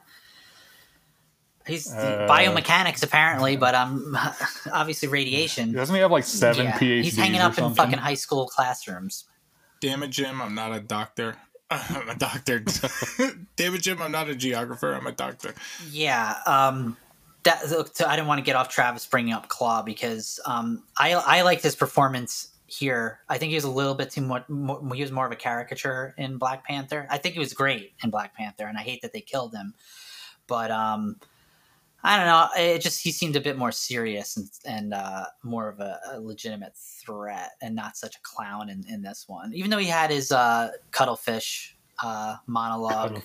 He's 1.72 1.92
uh, 1.92 2.28
biomechanics 2.30 3.04
apparently, 3.04 3.58
but 3.58 3.76
um, 3.76 4.18
obviously 4.74 5.08
radiation. 5.08 5.72
Doesn't 5.72 5.96
he 5.96 6.02
have 6.02 6.12
like 6.12 6.24
seven 6.24 6.66
yeah. 6.66 6.78
PhDs? 6.78 7.04
He's 7.04 7.18
hanging 7.18 7.42
up 7.42 7.58
in 7.58 7.74
fucking 7.74 8.00
high 8.00 8.16
school 8.16 8.48
classrooms. 8.48 9.26
Damn 9.80 10.04
it, 10.04 10.10
Jim! 10.10 10.42
I'm 10.42 10.54
not 10.54 10.74
a 10.74 10.80
doctor. 10.80 11.38
I'm 11.72 12.10
a 12.10 12.16
doctor. 12.16 12.60
Damn 13.56 13.76
it, 13.76 13.82
Jim! 13.82 14.02
I'm 14.02 14.12
not 14.12 14.30
a 14.30 14.36
geographer. 14.36 14.94
I'm 14.94 15.08
a 15.08 15.12
doctor. 15.12 15.56
Yeah. 15.90 16.36
Um 16.46 16.98
that 17.44 17.66
so 17.66 17.86
I 18.06 18.16
didn't 18.16 18.28
want 18.28 18.40
to 18.40 18.46
get 18.46 18.56
off 18.56 18.70
Travis 18.70 19.06
bringing 19.08 19.34
up 19.34 19.50
Klaue 19.50 19.84
because 19.84 20.40
um, 20.46 20.84
I 20.98 21.14
I 21.14 21.42
liked 21.42 21.64
his 21.64 21.76
performance 21.76 22.50
here. 22.68 23.20
I 23.28 23.38
think 23.38 23.50
he 23.50 23.56
was 23.56 23.64
a 23.64 23.72
little 23.72 23.96
bit 23.96 24.12
too 24.12 24.22
much. 24.22 24.48
More, 24.48 24.82
he 24.94 25.02
was 25.02 25.12
more 25.12 25.26
of 25.26 25.32
a 25.32 25.36
caricature 25.36 26.14
in 26.18 26.38
Black 26.38 26.66
Panther. 26.66 27.08
I 27.10 27.18
think 27.18 27.34
he 27.34 27.40
was 27.40 27.54
great 27.54 27.94
in 28.04 28.10
Black 28.10 28.36
Panther, 28.36 28.68
and 28.68 28.78
I 28.78 28.82
hate 28.82 29.02
that 29.02 29.14
they 29.14 29.22
killed 29.22 29.54
him. 29.54 29.74
But 30.48 30.72
um, 30.72 31.18
I 32.04 32.18
don't 32.18 32.26
know. 32.26 32.48
It 32.58 32.82
just 32.82 33.02
he 33.02 33.12
seemed 33.12 33.36
a 33.36 33.42
bit 33.42 33.58
more 33.58 33.72
serious 33.72 34.38
and, 34.38 34.50
and 34.66 34.94
uh, 34.94 35.26
more 35.44 35.70
of 35.70 35.80
a, 35.80 36.00
a, 36.14 36.20
legitimate 36.20 36.76
threat, 36.76 37.52
and 37.62 37.76
not 37.76 37.96
such 37.96 38.16
a 38.16 38.20
clown 38.24 38.70
in, 38.70 38.84
in 38.90 39.02
this 39.02 39.26
one. 39.28 39.54
Even 39.54 39.70
though 39.70 39.78
he 39.78 39.88
had 39.88 40.10
his 40.10 40.32
uh, 40.32 40.72
cuttlefish 40.92 41.78
uh, 42.04 42.38
monologue. 42.48 43.22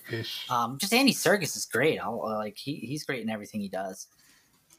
Um, 0.51 0.79
just 0.79 0.93
Andy 0.93 1.13
Serkis 1.13 1.57
is 1.57 1.67
great. 1.67 1.99
I'll, 1.99 2.21
like 2.39 2.57
he, 2.57 2.75
he's 2.77 3.05
great 3.05 3.23
in 3.23 3.31
everything 3.31 3.61
he 3.61 3.69
does. 3.69 4.09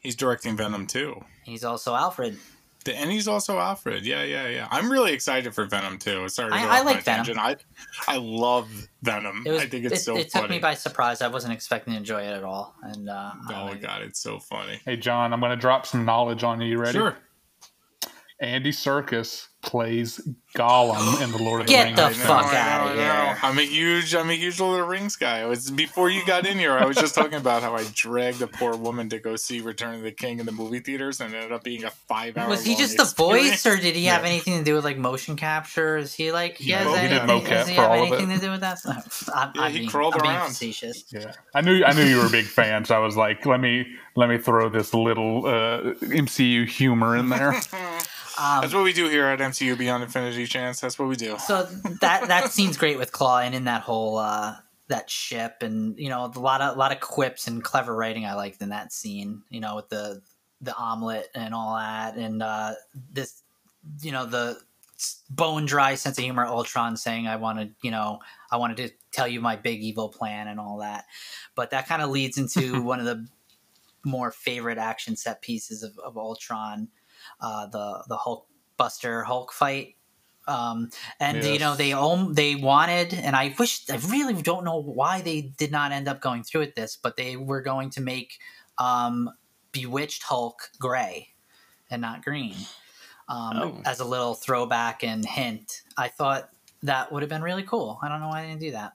He's 0.00 0.16
directing 0.16 0.56
Venom 0.56 0.86
too. 0.86 1.20
He's 1.42 1.64
also 1.64 1.94
Alfred. 1.94 2.38
The, 2.84 2.96
and 2.96 3.10
he's 3.10 3.26
also 3.26 3.58
Alfred. 3.58 4.06
Yeah, 4.06 4.22
yeah, 4.22 4.48
yeah. 4.48 4.68
I'm 4.70 4.90
really 4.90 5.12
excited 5.12 5.54
for 5.54 5.64
Venom 5.64 5.98
too. 5.98 6.28
Sorry, 6.28 6.52
I, 6.52 6.78
I 6.78 6.82
like 6.82 7.02
Venom. 7.02 7.38
I 7.38 7.56
I 8.06 8.16
love 8.18 8.70
Venom. 9.02 9.42
Was, 9.44 9.60
I 9.60 9.66
think 9.66 9.84
it's 9.84 10.00
it, 10.00 10.02
so. 10.02 10.16
It 10.16 10.30
funny. 10.30 10.42
took 10.42 10.50
me 10.50 10.58
by 10.58 10.74
surprise. 10.74 11.20
I 11.20 11.28
wasn't 11.28 11.52
expecting 11.52 11.94
to 11.94 11.98
enjoy 11.98 12.22
it 12.22 12.32
at 12.32 12.44
all. 12.44 12.74
And 12.82 13.08
uh, 13.08 13.32
oh 13.50 13.66
my 13.66 13.74
god, 13.74 14.02
it's 14.02 14.20
so 14.20 14.38
funny. 14.38 14.80
Hey 14.84 14.96
John, 14.96 15.32
I'm 15.32 15.40
going 15.40 15.50
to 15.50 15.56
drop 15.56 15.86
some 15.86 16.04
knowledge 16.04 16.44
on 16.44 16.60
you. 16.60 16.68
You 16.68 16.78
ready? 16.78 16.98
Sure. 16.98 17.16
Andy 18.40 18.70
Serkis 18.70 19.48
plays 19.62 20.20
Gollum 20.54 21.22
in 21.22 21.30
the 21.30 21.38
Lord 21.38 21.60
of 21.60 21.66
the 21.66 21.72
Get 21.72 21.84
Rings. 21.84 21.96
Get 21.96 22.08
the 22.10 22.14
fuck 22.14 22.54
out 22.54 22.90
of 22.90 22.96
here! 22.96 23.38
I'm 23.42 23.58
a 23.58 23.62
huge, 23.62 24.14
I'm 24.14 24.30
a 24.30 24.34
huge 24.34 24.58
Lord 24.60 24.80
of 24.80 24.86
the 24.86 24.90
Rings 24.90 25.14
guy. 25.16 25.42
It 25.42 25.46
was 25.46 25.70
before 25.70 26.10
you 26.10 26.24
got 26.24 26.46
in 26.46 26.58
here. 26.58 26.72
I 26.72 26.86
was 26.86 26.96
just 26.96 27.14
talking 27.14 27.34
about 27.34 27.62
how 27.62 27.74
I 27.74 27.84
dragged 27.92 28.40
a 28.40 28.46
poor 28.46 28.76
woman 28.76 29.08
to 29.10 29.18
go 29.18 29.36
see 29.36 29.60
Return 29.60 29.96
of 29.96 30.02
the 30.02 30.12
King 30.12 30.38
in 30.38 30.46
the 30.46 30.52
movie 30.52 30.80
theaters, 30.80 31.20
and 31.20 31.34
it 31.34 31.36
ended 31.36 31.52
up 31.52 31.64
being 31.64 31.84
a 31.84 31.90
five 31.90 32.36
hour. 32.36 32.48
Was 32.48 32.64
he 32.64 32.76
just 32.76 32.96
the 32.96 33.04
voice, 33.04 33.66
or 33.66 33.76
did 33.76 33.94
he 33.94 34.06
have 34.06 34.22
yeah. 34.22 34.28
anything 34.28 34.58
to 34.58 34.64
do 34.64 34.74
with 34.74 34.84
like 34.84 34.96
motion 34.96 35.36
capture? 35.36 35.98
Is 35.98 36.14
he 36.14 36.32
like 36.32 36.56
he, 36.56 36.70
has 36.70 36.86
he 36.86 36.94
anything, 36.94 37.26
did 37.26 37.28
mocap 37.28 37.48
does 37.48 37.68
he 37.68 37.74
have 37.74 37.90
anything 37.90 38.28
to 38.30 38.38
do 38.38 38.50
with 38.50 38.60
that? 38.60 38.78
I'm, 38.86 39.52
yeah, 39.54 39.62
I'm 39.62 39.72
he 39.72 39.78
being, 39.78 39.90
crawled 39.90 40.14
I'm 40.14 40.22
around. 40.22 40.48
Facetious. 40.48 41.04
Yeah, 41.12 41.32
I 41.54 41.60
knew, 41.60 41.84
I 41.84 41.92
knew 41.92 42.04
you 42.04 42.18
were 42.18 42.26
a 42.26 42.30
big 42.30 42.46
fan, 42.46 42.84
so 42.84 42.94
I 42.94 43.00
was 43.00 43.16
like, 43.16 43.44
let 43.44 43.60
me, 43.60 43.86
let 44.16 44.28
me 44.28 44.38
throw 44.38 44.68
this 44.68 44.94
little 44.94 45.46
uh, 45.46 45.94
MCU 46.00 46.66
humor 46.66 47.16
in 47.16 47.28
there. 47.28 47.60
Um, 48.40 48.60
That's 48.60 48.74
what 48.74 48.84
we 48.84 48.92
do 48.92 49.08
here 49.08 49.26
at 49.26 49.40
MCU 49.40 49.76
Beyond 49.76 50.04
Infinity 50.04 50.46
Chance. 50.46 50.80
That's 50.80 50.98
what 50.98 51.08
we 51.08 51.16
do. 51.16 51.38
So 51.38 51.64
that 52.00 52.28
that 52.28 52.50
scene's 52.52 52.76
great 52.76 52.98
with 52.98 53.10
Klaue 53.10 53.44
and 53.44 53.54
in 53.54 53.64
that 53.64 53.82
whole 53.82 54.18
uh, 54.18 54.56
that 54.88 55.10
ship, 55.10 55.62
and 55.62 55.98
you 55.98 56.08
know 56.08 56.30
a 56.34 56.38
lot 56.38 56.60
of 56.60 56.76
a 56.76 56.78
lot 56.78 56.92
of 56.92 57.00
quips 57.00 57.48
and 57.48 57.62
clever 57.62 57.94
writing 57.94 58.24
I 58.24 58.34
liked 58.34 58.62
in 58.62 58.68
that 58.68 58.92
scene. 58.92 59.42
You 59.50 59.60
know 59.60 59.76
with 59.76 59.88
the 59.88 60.22
the 60.60 60.74
omelet 60.76 61.28
and 61.34 61.54
all 61.54 61.76
that, 61.76 62.16
and 62.16 62.42
uh, 62.42 62.74
this 63.12 63.42
you 64.02 64.12
know 64.12 64.24
the 64.26 64.58
bone 65.30 65.66
dry 65.66 65.94
sense 65.94 66.18
of 66.18 66.24
humor 66.24 66.44
Ultron 66.44 66.96
saying 66.96 67.26
I 67.26 67.36
wanted 67.36 67.74
you 67.82 67.90
know 67.90 68.20
I 68.50 68.56
wanted 68.56 68.76
to 68.78 68.90
tell 69.10 69.26
you 69.26 69.40
my 69.40 69.56
big 69.56 69.80
evil 69.80 70.08
plan 70.08 70.46
and 70.46 70.60
all 70.60 70.78
that, 70.78 71.06
but 71.56 71.70
that 71.70 71.88
kind 71.88 72.02
of 72.02 72.10
leads 72.10 72.38
into 72.38 72.82
one 72.84 73.00
of 73.00 73.06
the 73.06 73.26
more 74.04 74.30
favorite 74.30 74.78
action 74.78 75.16
set 75.16 75.42
pieces 75.42 75.82
of, 75.82 75.98
of 75.98 76.16
Ultron 76.16 76.88
uh, 77.40 77.66
the 77.66 78.04
the 78.08 78.16
Hulk 78.16 78.46
Buster 78.76 79.24
Hulk 79.24 79.52
fight. 79.52 79.94
Um, 80.46 80.88
and 81.20 81.36
yes. 81.38 81.46
you 81.46 81.58
know 81.58 81.76
they 81.76 81.92
own, 81.92 82.32
they 82.32 82.54
wanted, 82.54 83.12
and 83.12 83.36
I 83.36 83.54
wish 83.58 83.82
I 83.90 83.96
really 84.08 84.40
don't 84.40 84.64
know 84.64 84.80
why 84.80 85.20
they 85.20 85.42
did 85.42 85.70
not 85.70 85.92
end 85.92 86.08
up 86.08 86.22
going 86.22 86.42
through 86.42 86.62
with 86.62 86.74
this, 86.74 86.96
but 86.96 87.18
they 87.18 87.36
were 87.36 87.60
going 87.60 87.90
to 87.90 88.00
make 88.00 88.38
um, 88.78 89.28
Bewitched 89.72 90.22
Hulk 90.22 90.70
gray 90.78 91.28
and 91.90 92.00
not 92.00 92.24
green 92.24 92.54
um, 93.28 93.58
oh. 93.58 93.82
as 93.84 94.00
a 94.00 94.04
little 94.06 94.34
throwback 94.34 95.04
and 95.04 95.24
hint. 95.24 95.82
I 95.98 96.08
thought 96.08 96.48
that 96.82 97.12
would 97.12 97.22
have 97.22 97.28
been 97.28 97.42
really 97.42 97.62
cool. 97.62 97.98
I 98.02 98.08
don't 98.08 98.20
know 98.20 98.28
why 98.28 98.42
they 98.42 98.48
didn't 98.48 98.60
do 98.60 98.70
that. 98.72 98.92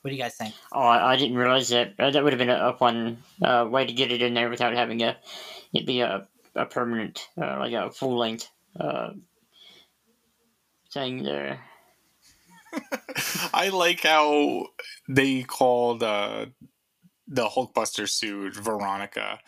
What 0.00 0.10
do 0.10 0.16
you 0.16 0.22
guys 0.22 0.36
think? 0.36 0.54
Oh, 0.72 0.80
I, 0.80 1.12
I 1.12 1.16
didn't 1.16 1.36
realize 1.36 1.68
that. 1.70 1.94
Uh, 1.98 2.10
that 2.10 2.22
would 2.22 2.32
have 2.32 2.38
been 2.38 2.50
a, 2.50 2.68
a 2.68 2.76
fun 2.76 3.18
uh, 3.42 3.66
way 3.68 3.86
to 3.86 3.92
get 3.92 4.12
it 4.12 4.22
in 4.22 4.34
there 4.34 4.50
without 4.50 4.74
having 4.74 5.02
a 5.02 5.16
it 5.72 5.86
be 5.86 6.00
a 6.00 6.28
a 6.54 6.66
permanent, 6.66 7.28
uh, 7.40 7.58
like 7.58 7.72
a 7.72 7.90
full 7.90 8.16
length 8.16 8.48
uh, 8.78 9.10
thing 10.92 11.22
there. 11.22 11.60
I 13.54 13.68
like 13.68 14.02
how 14.02 14.66
they 15.08 15.42
called 15.42 16.02
uh, 16.02 16.46
the 17.28 17.46
Hulkbuster 17.46 18.08
suit 18.08 18.54
Veronica. 18.56 19.40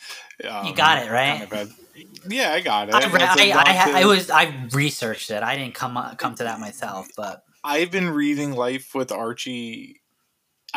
Um, 0.48 0.66
you 0.66 0.74
got 0.74 1.04
it 1.04 1.10
right. 1.10 1.48
Kind 1.48 1.68
of 1.68 1.80
yeah, 2.28 2.52
I 2.52 2.60
got 2.60 2.88
it. 2.88 2.94
I, 2.94 3.00
I, 3.00 3.92
I, 3.96 4.00
I, 4.02 4.04
was 4.06 4.30
I 4.30 4.68
researched 4.72 5.30
it. 5.30 5.42
I 5.42 5.56
didn't 5.56 5.74
come 5.74 5.98
come 6.16 6.34
to 6.36 6.44
that 6.44 6.60
myself, 6.60 7.08
but 7.16 7.42
I've 7.64 7.90
been 7.90 8.10
reading 8.10 8.52
Life 8.52 8.94
with 8.94 9.10
Archie 9.10 10.00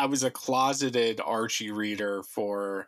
I 0.00 0.06
was 0.06 0.22
a 0.22 0.30
closeted 0.30 1.20
Archie 1.22 1.70
reader 1.70 2.22
for 2.22 2.86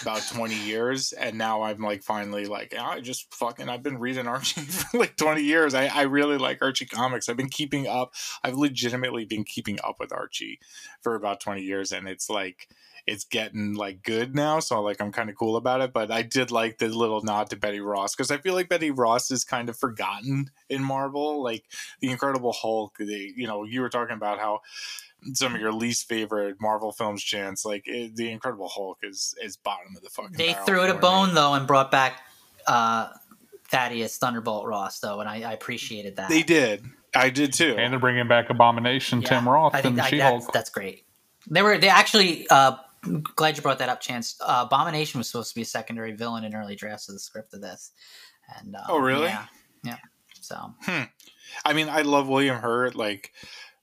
about 0.00 0.22
20 0.32 0.54
years. 0.54 1.12
And 1.12 1.36
now 1.36 1.62
I'm 1.62 1.78
like, 1.78 2.02
finally, 2.02 2.46
like, 2.46 2.74
I 2.74 3.00
just 3.00 3.34
fucking, 3.34 3.68
I've 3.68 3.82
been 3.82 3.98
reading 3.98 4.26
Archie 4.26 4.60
for 4.62 4.98
like 4.98 5.16
20 5.16 5.42
years. 5.42 5.74
I, 5.74 5.88
I 5.88 6.02
really 6.02 6.38
like 6.38 6.62
Archie 6.62 6.86
comics. 6.86 7.28
I've 7.28 7.36
been 7.36 7.50
keeping 7.50 7.86
up. 7.86 8.14
I've 8.42 8.56
legitimately 8.56 9.26
been 9.26 9.44
keeping 9.44 9.78
up 9.84 9.96
with 10.00 10.10
Archie 10.10 10.58
for 11.02 11.14
about 11.14 11.40
20 11.40 11.60
years. 11.60 11.92
And 11.92 12.08
it's 12.08 12.30
like, 12.30 12.68
it's 13.06 13.24
getting 13.24 13.74
like 13.74 14.02
good 14.02 14.34
now. 14.34 14.60
So 14.60 14.80
like, 14.82 15.00
I'm 15.00 15.12
kind 15.12 15.28
of 15.30 15.36
cool 15.36 15.56
about 15.56 15.80
it. 15.80 15.92
But 15.92 16.10
I 16.10 16.22
did 16.22 16.50
like 16.50 16.78
the 16.78 16.88
little 16.88 17.22
nod 17.22 17.50
to 17.50 17.56
Betty 17.56 17.80
Ross 17.80 18.14
because 18.14 18.30
I 18.30 18.38
feel 18.38 18.54
like 18.54 18.68
Betty 18.68 18.90
Ross 18.90 19.30
is 19.30 19.44
kind 19.44 19.68
of 19.68 19.76
forgotten 19.76 20.50
in 20.68 20.82
Marvel. 20.82 21.42
Like 21.42 21.64
the 22.00 22.10
Incredible 22.10 22.52
Hulk, 22.52 22.96
the, 22.98 23.32
you 23.36 23.46
know, 23.46 23.64
you 23.64 23.80
were 23.80 23.90
talking 23.90 24.16
about 24.16 24.38
how, 24.38 24.60
some 25.32 25.54
of 25.54 25.60
your 25.60 25.72
least 25.72 26.08
favorite 26.08 26.56
Marvel 26.60 26.92
films, 26.92 27.22
Chance. 27.22 27.64
Like 27.64 27.84
it, 27.86 28.14
the 28.16 28.30
Incredible 28.30 28.68
Hulk 28.68 28.98
is 29.02 29.34
is 29.42 29.56
bottom 29.56 29.96
of 29.96 30.02
the 30.02 30.10
fucking. 30.10 30.36
They 30.36 30.54
threw 30.66 30.84
it 30.84 30.90
a 30.90 30.94
bone 30.94 31.28
me. 31.28 31.34
though 31.34 31.54
and 31.54 31.66
brought 31.66 31.90
back 31.90 32.20
uh, 32.66 33.08
Thaddeus 33.68 34.18
Thunderbolt 34.18 34.66
Ross 34.66 35.00
though, 35.00 35.20
and 35.20 35.28
I, 35.28 35.42
I, 35.42 35.52
appreciated 35.52 36.16
that. 36.16 36.28
They 36.28 36.42
did. 36.42 36.84
I 37.14 37.30
did 37.30 37.52
too. 37.52 37.74
And 37.78 37.92
they're 37.92 38.00
bringing 38.00 38.28
back 38.28 38.50
Abomination 38.50 39.22
yeah, 39.22 39.28
Tim 39.28 39.48
Roth 39.48 39.74
I 39.74 39.82
think 39.82 39.98
and 39.98 40.06
She-Hulk. 40.08 40.42
That's, 40.42 40.52
that's, 40.52 40.70
great. 40.70 41.04
They 41.48 41.62
were 41.62 41.78
they 41.78 41.88
actually. 41.88 42.46
Uh, 42.48 42.76
glad 43.36 43.56
you 43.56 43.62
brought 43.62 43.78
that 43.78 43.88
up, 43.88 44.00
Chance. 44.00 44.36
Uh, 44.40 44.64
Abomination 44.66 45.18
was 45.18 45.28
supposed 45.28 45.50
to 45.50 45.54
be 45.54 45.62
a 45.62 45.66
secondary 45.66 46.12
villain 46.12 46.44
in 46.44 46.54
early 46.54 46.76
drafts 46.76 47.08
of 47.08 47.14
the 47.14 47.18
script 47.20 47.54
of 47.54 47.60
this. 47.60 47.92
And 48.58 48.76
oh, 48.88 48.98
really? 48.98 49.26
Yeah. 49.26 49.46
Yeah. 49.84 49.98
So. 50.40 50.74
Hmm. 50.82 51.04
I 51.64 51.72
mean, 51.72 51.88
I 51.88 52.02
love 52.02 52.28
William 52.28 52.56
Hurt. 52.56 52.94
Like, 52.94 53.32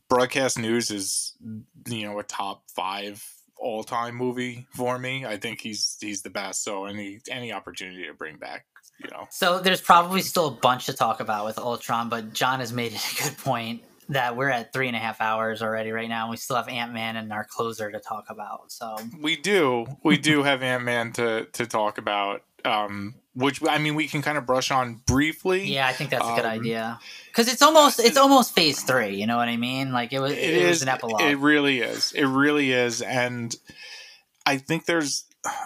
broadcast 0.09 0.59
news 0.59 0.91
is 0.91 1.33
you 1.87 2.03
know 2.05 2.19
a 2.19 2.23
top 2.23 2.63
five 2.75 3.25
all 3.57 3.83
time 3.83 4.15
movie 4.15 4.67
for 4.71 4.99
me. 4.99 5.25
I 5.25 5.37
think 5.37 5.61
he's 5.61 5.97
he's 6.01 6.21
the 6.21 6.29
best. 6.29 6.63
So 6.63 6.85
any 6.85 7.19
any 7.29 7.53
opportunity 7.53 8.05
to 8.07 8.13
bring 8.13 8.37
back, 8.37 8.65
you 8.99 9.09
know. 9.11 9.27
So 9.29 9.59
there's 9.59 9.81
probably 9.81 10.21
still 10.21 10.47
a 10.47 10.51
bunch 10.51 10.87
to 10.87 10.93
talk 10.93 11.19
about 11.19 11.45
with 11.45 11.57
Ultron, 11.57 12.09
but 12.09 12.33
John 12.33 12.59
has 12.59 12.73
made 12.73 12.93
it 12.93 13.13
a 13.13 13.23
good 13.23 13.37
point 13.37 13.83
that 14.09 14.35
we're 14.35 14.49
at 14.49 14.73
three 14.73 14.87
and 14.87 14.95
a 14.95 14.99
half 14.99 15.21
hours 15.21 15.61
already 15.61 15.91
right 15.91 16.09
now. 16.09 16.23
And 16.23 16.31
we 16.31 16.37
still 16.37 16.55
have 16.55 16.67
Ant 16.67 16.93
Man 16.93 17.15
and 17.15 17.31
our 17.31 17.45
closer 17.45 17.91
to 17.91 17.99
talk 17.99 18.25
about. 18.29 18.71
So 18.71 18.97
we 19.19 19.35
do 19.35 19.85
we 20.03 20.17
do 20.17 20.43
have 20.43 20.63
Ant 20.63 20.83
Man 20.83 21.13
to 21.13 21.45
to 21.45 21.65
talk 21.65 21.97
about. 21.97 22.43
Um, 22.63 23.15
which 23.33 23.61
I 23.67 23.77
mean 23.77 23.95
we 23.95 24.07
can 24.07 24.21
kind 24.21 24.37
of 24.37 24.45
brush 24.45 24.71
on 24.71 24.95
briefly. 25.05 25.65
Yeah, 25.65 25.87
I 25.87 25.93
think 25.93 26.09
that's 26.09 26.27
a 26.27 26.35
good 26.35 26.45
um, 26.45 26.51
idea 26.51 26.99
because 27.27 27.51
it's 27.51 27.61
almost 27.61 27.99
it's 27.99 28.17
almost 28.17 28.53
phase 28.53 28.83
three. 28.83 29.15
You 29.15 29.25
know 29.25 29.37
what 29.37 29.47
I 29.47 29.57
mean? 29.57 29.91
Like 29.91 30.11
it 30.11 30.19
was 30.19 30.33
it, 30.33 30.37
it 30.37 30.53
is, 30.53 30.69
was 30.69 30.81
an 30.83 30.89
epilogue. 30.89 31.21
It 31.21 31.37
really 31.37 31.79
is. 31.79 32.11
It 32.11 32.25
really 32.25 32.71
is, 32.71 33.01
and 33.01 33.55
I 34.45 34.57
think 34.57 34.85
there's. 34.85 35.25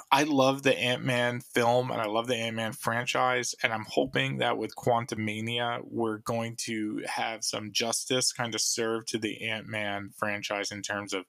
I 0.09 0.23
love 0.23 0.63
the 0.63 0.77
Ant 0.77 1.03
Man 1.03 1.41
film 1.41 1.91
and 1.91 1.99
I 1.99 2.05
love 2.05 2.27
the 2.27 2.35
Ant 2.35 2.55
Man 2.55 2.71
franchise, 2.71 3.53
and 3.61 3.73
I'm 3.73 3.85
hoping 3.89 4.37
that 4.37 4.57
with 4.57 4.75
Quantumania, 4.75 5.81
we're 5.83 6.19
going 6.19 6.55
to 6.61 7.03
have 7.05 7.43
some 7.43 7.73
justice 7.73 8.31
kind 8.31 8.55
of 8.55 8.61
served 8.61 9.09
to 9.09 9.17
the 9.17 9.49
Ant 9.49 9.67
Man 9.67 10.11
franchise 10.15 10.71
in 10.71 10.81
terms 10.81 11.13
of 11.13 11.25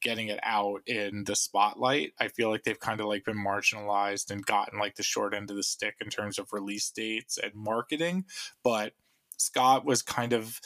getting 0.00 0.28
it 0.28 0.40
out 0.42 0.80
in 0.86 1.24
the 1.24 1.36
spotlight. 1.36 2.12
I 2.18 2.28
feel 2.28 2.48
like 2.48 2.62
they've 2.62 2.80
kind 2.80 3.00
of 3.00 3.06
like 3.06 3.24
been 3.24 3.36
marginalized 3.36 4.30
and 4.30 4.46
gotten 4.46 4.78
like 4.78 4.96
the 4.96 5.02
short 5.02 5.34
end 5.34 5.50
of 5.50 5.56
the 5.56 5.62
stick 5.62 5.96
in 6.00 6.08
terms 6.08 6.38
of 6.38 6.52
release 6.52 6.90
dates 6.90 7.36
and 7.36 7.54
marketing. 7.54 8.24
But 8.62 8.94
Scott 9.36 9.84
was 9.84 10.00
kind 10.00 10.32
of 10.32 10.60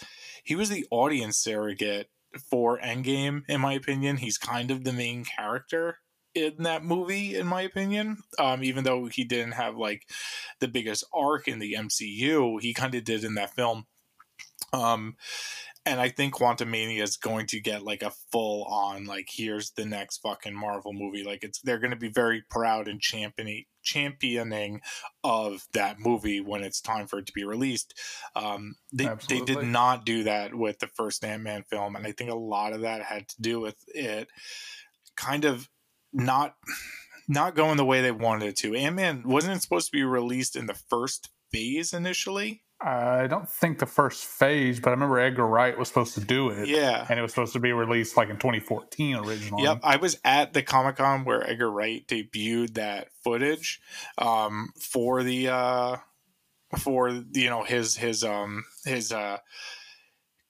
he 0.45 0.55
was 0.55 0.69
the 0.69 0.87
audience 0.91 1.39
surrogate 1.39 2.09
for 2.49 2.79
Endgame, 2.79 3.43
in 3.49 3.61
my 3.61 3.73
opinion. 3.73 4.19
He's 4.19 4.39
kind 4.39 4.71
of 4.71 4.85
the 4.85 4.93
main 4.93 5.25
character 5.25 5.99
in 6.37 6.63
that 6.65 6.85
movie, 6.85 7.37
in 7.37 7.47
my 7.47 7.63
opinion. 7.63 8.19
Um, 8.39 8.63
even 8.63 8.85
though 8.85 9.07
he 9.07 9.25
didn't 9.25 9.53
have 9.53 9.77
like 9.77 10.09
the 10.61 10.69
biggest 10.69 11.05
arc 11.13 11.49
in 11.49 11.59
the 11.59 11.75
MCU, 11.75 12.61
he 12.61 12.75
kind 12.75 12.95
of 12.95 13.05
did 13.05 13.25
in 13.25 13.35
that 13.35 13.55
film. 13.55 13.87
Um, 14.73 15.17
and 15.87 16.01
I 16.01 16.09
think 16.09 16.35
Quantumania 16.35 17.01
is 17.01 17.17
going 17.17 17.47
to 17.47 17.61
get 17.61 17.85
like 17.85 18.03
a 18.03 18.13
full 18.33 18.65
on 18.65 19.05
like 19.05 19.29
here's 19.31 19.71
the 19.71 19.87
next 19.87 20.19
fucking 20.19 20.55
Marvel 20.55 20.93
movie. 20.93 21.23
Like 21.23 21.45
it's 21.45 21.61
they're 21.61 21.79
going 21.79 21.93
to 21.93 21.97
be 21.97 22.11
very 22.11 22.43
proud 22.51 22.89
and 22.89 23.01
championing 23.01 23.65
championing 23.83 24.81
of 25.23 25.65
that 25.75 26.01
movie 26.01 26.41
when 26.41 26.65
it's 26.65 26.81
time 26.81 27.07
for 27.07 27.21
it 27.21 27.27
to 27.27 27.33
be 27.33 27.45
released. 27.45 27.95
Um, 28.35 28.75
they 28.93 29.09
they 29.29 29.41
did 29.41 29.63
not 29.63 30.05
do 30.05 30.25
that 30.25 30.55
with 30.55 30.81
the 30.81 30.89
first 30.89 31.25
Ant 31.25 31.45
Man 31.45 31.63
film, 31.71 31.95
and 31.95 32.05
I 32.05 32.11
think 32.11 32.31
a 32.31 32.35
lot 32.35 32.73
of 32.73 32.81
that 32.81 33.03
had 33.03 33.29
to 33.29 33.41
do 33.41 33.61
with 33.61 33.77
it 33.87 34.29
kind 35.17 35.45
of 35.45 35.69
not 36.17 36.57
not 37.29 37.55
going 37.55 37.77
the 37.77 37.85
way 37.85 38.03
they 38.03 38.13
wanted 38.13 38.49
it 38.49 38.57
to. 38.57 38.75
Ant 38.75 38.97
Man 38.97 39.23
wasn't 39.25 39.57
it 39.57 39.63
supposed 39.63 39.87
to 39.87 39.93
be 39.93 40.05
released 40.05 40.57
in 40.57 40.67
the 40.67 40.75
first 40.75 41.31
phase 41.53 41.93
initially. 41.93 42.63
I 42.79 43.27
don't 43.27 43.49
think 43.49 43.79
the 43.79 43.87
first 43.87 44.25
phase, 44.25 44.81
but 44.81 44.91
I 44.91 44.93
remember 44.93 45.19
Edgar 45.19 45.47
Wright 45.47 45.79
was 45.79 45.89
supposed 45.89 46.15
to 46.15 46.21
do 46.21 46.51
it. 46.51 46.69
Yeah. 46.69 47.07
And 47.09 47.19
it 47.19 47.23
was 47.23 47.33
supposed 47.33 47.55
to 47.55 47.59
be 47.59 47.73
released 47.73 48.19
like 48.19 48.29
in 48.29 48.37
2014 48.37 49.17
originally. 49.17 49.65
Yep. 49.65 49.81
I 49.83 49.97
was 49.97 50.19
at 50.25 50.53
the 50.53 50.63
Comic 50.63 50.97
Con 50.97 51.25
where 51.25 51.49
Edgar 51.49 51.71
Wright 51.71 52.07
debuted 52.07 52.75
that 52.75 53.09
footage 53.25 53.81
um, 54.19 54.73
for 54.79 55.23
the, 55.23 55.49
uh, 55.49 55.97
for, 56.79 57.09
you 57.09 57.49
know, 57.49 57.65
his, 57.65 57.97
his, 57.97 58.23
um, 58.23 58.65
his, 58.85 59.11
uh, 59.11 59.39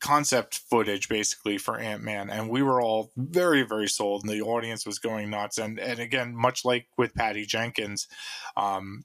concept 0.06 0.60
footage 0.70 1.08
basically 1.08 1.58
for 1.58 1.78
Ant-Man 1.78 2.30
and 2.30 2.48
we 2.48 2.62
were 2.62 2.80
all 2.80 3.10
very 3.16 3.62
very 3.62 3.88
sold 3.88 4.22
and 4.22 4.32
the 4.32 4.42
audience 4.42 4.86
was 4.86 4.98
going 4.98 5.30
nuts 5.30 5.58
and 5.58 5.78
and 5.78 5.98
again 5.98 6.34
much 6.34 6.64
like 6.64 6.86
with 6.96 7.14
Patty 7.14 7.44
Jenkins 7.44 8.06
um 8.56 9.04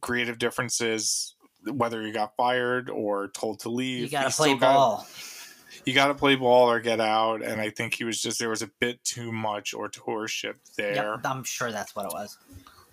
creative 0.00 0.38
differences 0.38 1.34
whether 1.64 2.02
you 2.02 2.12
got 2.12 2.36
fired 2.36 2.90
or 2.90 3.28
told 3.28 3.60
to 3.60 3.68
leave. 3.68 4.02
You 4.02 4.08
got 4.08 4.30
to 4.30 4.36
play 4.36 4.54
ball. 4.54 4.98
Got, 4.98 5.86
you 5.86 5.94
got 5.94 6.08
to 6.08 6.14
play 6.14 6.36
ball 6.36 6.70
or 6.70 6.80
get 6.80 7.00
out. 7.00 7.42
And 7.42 7.60
I 7.60 7.70
think 7.70 7.94
he 7.94 8.04
was 8.04 8.20
just, 8.20 8.38
there 8.38 8.48
was 8.48 8.62
a 8.62 8.70
bit 8.80 9.02
too 9.04 9.32
much 9.32 9.74
authorship 9.74 10.58
there. 10.76 10.94
Yep, 10.94 11.20
I'm 11.24 11.44
sure 11.44 11.72
that's 11.72 11.94
what 11.94 12.06
it 12.06 12.12
was. 12.12 12.38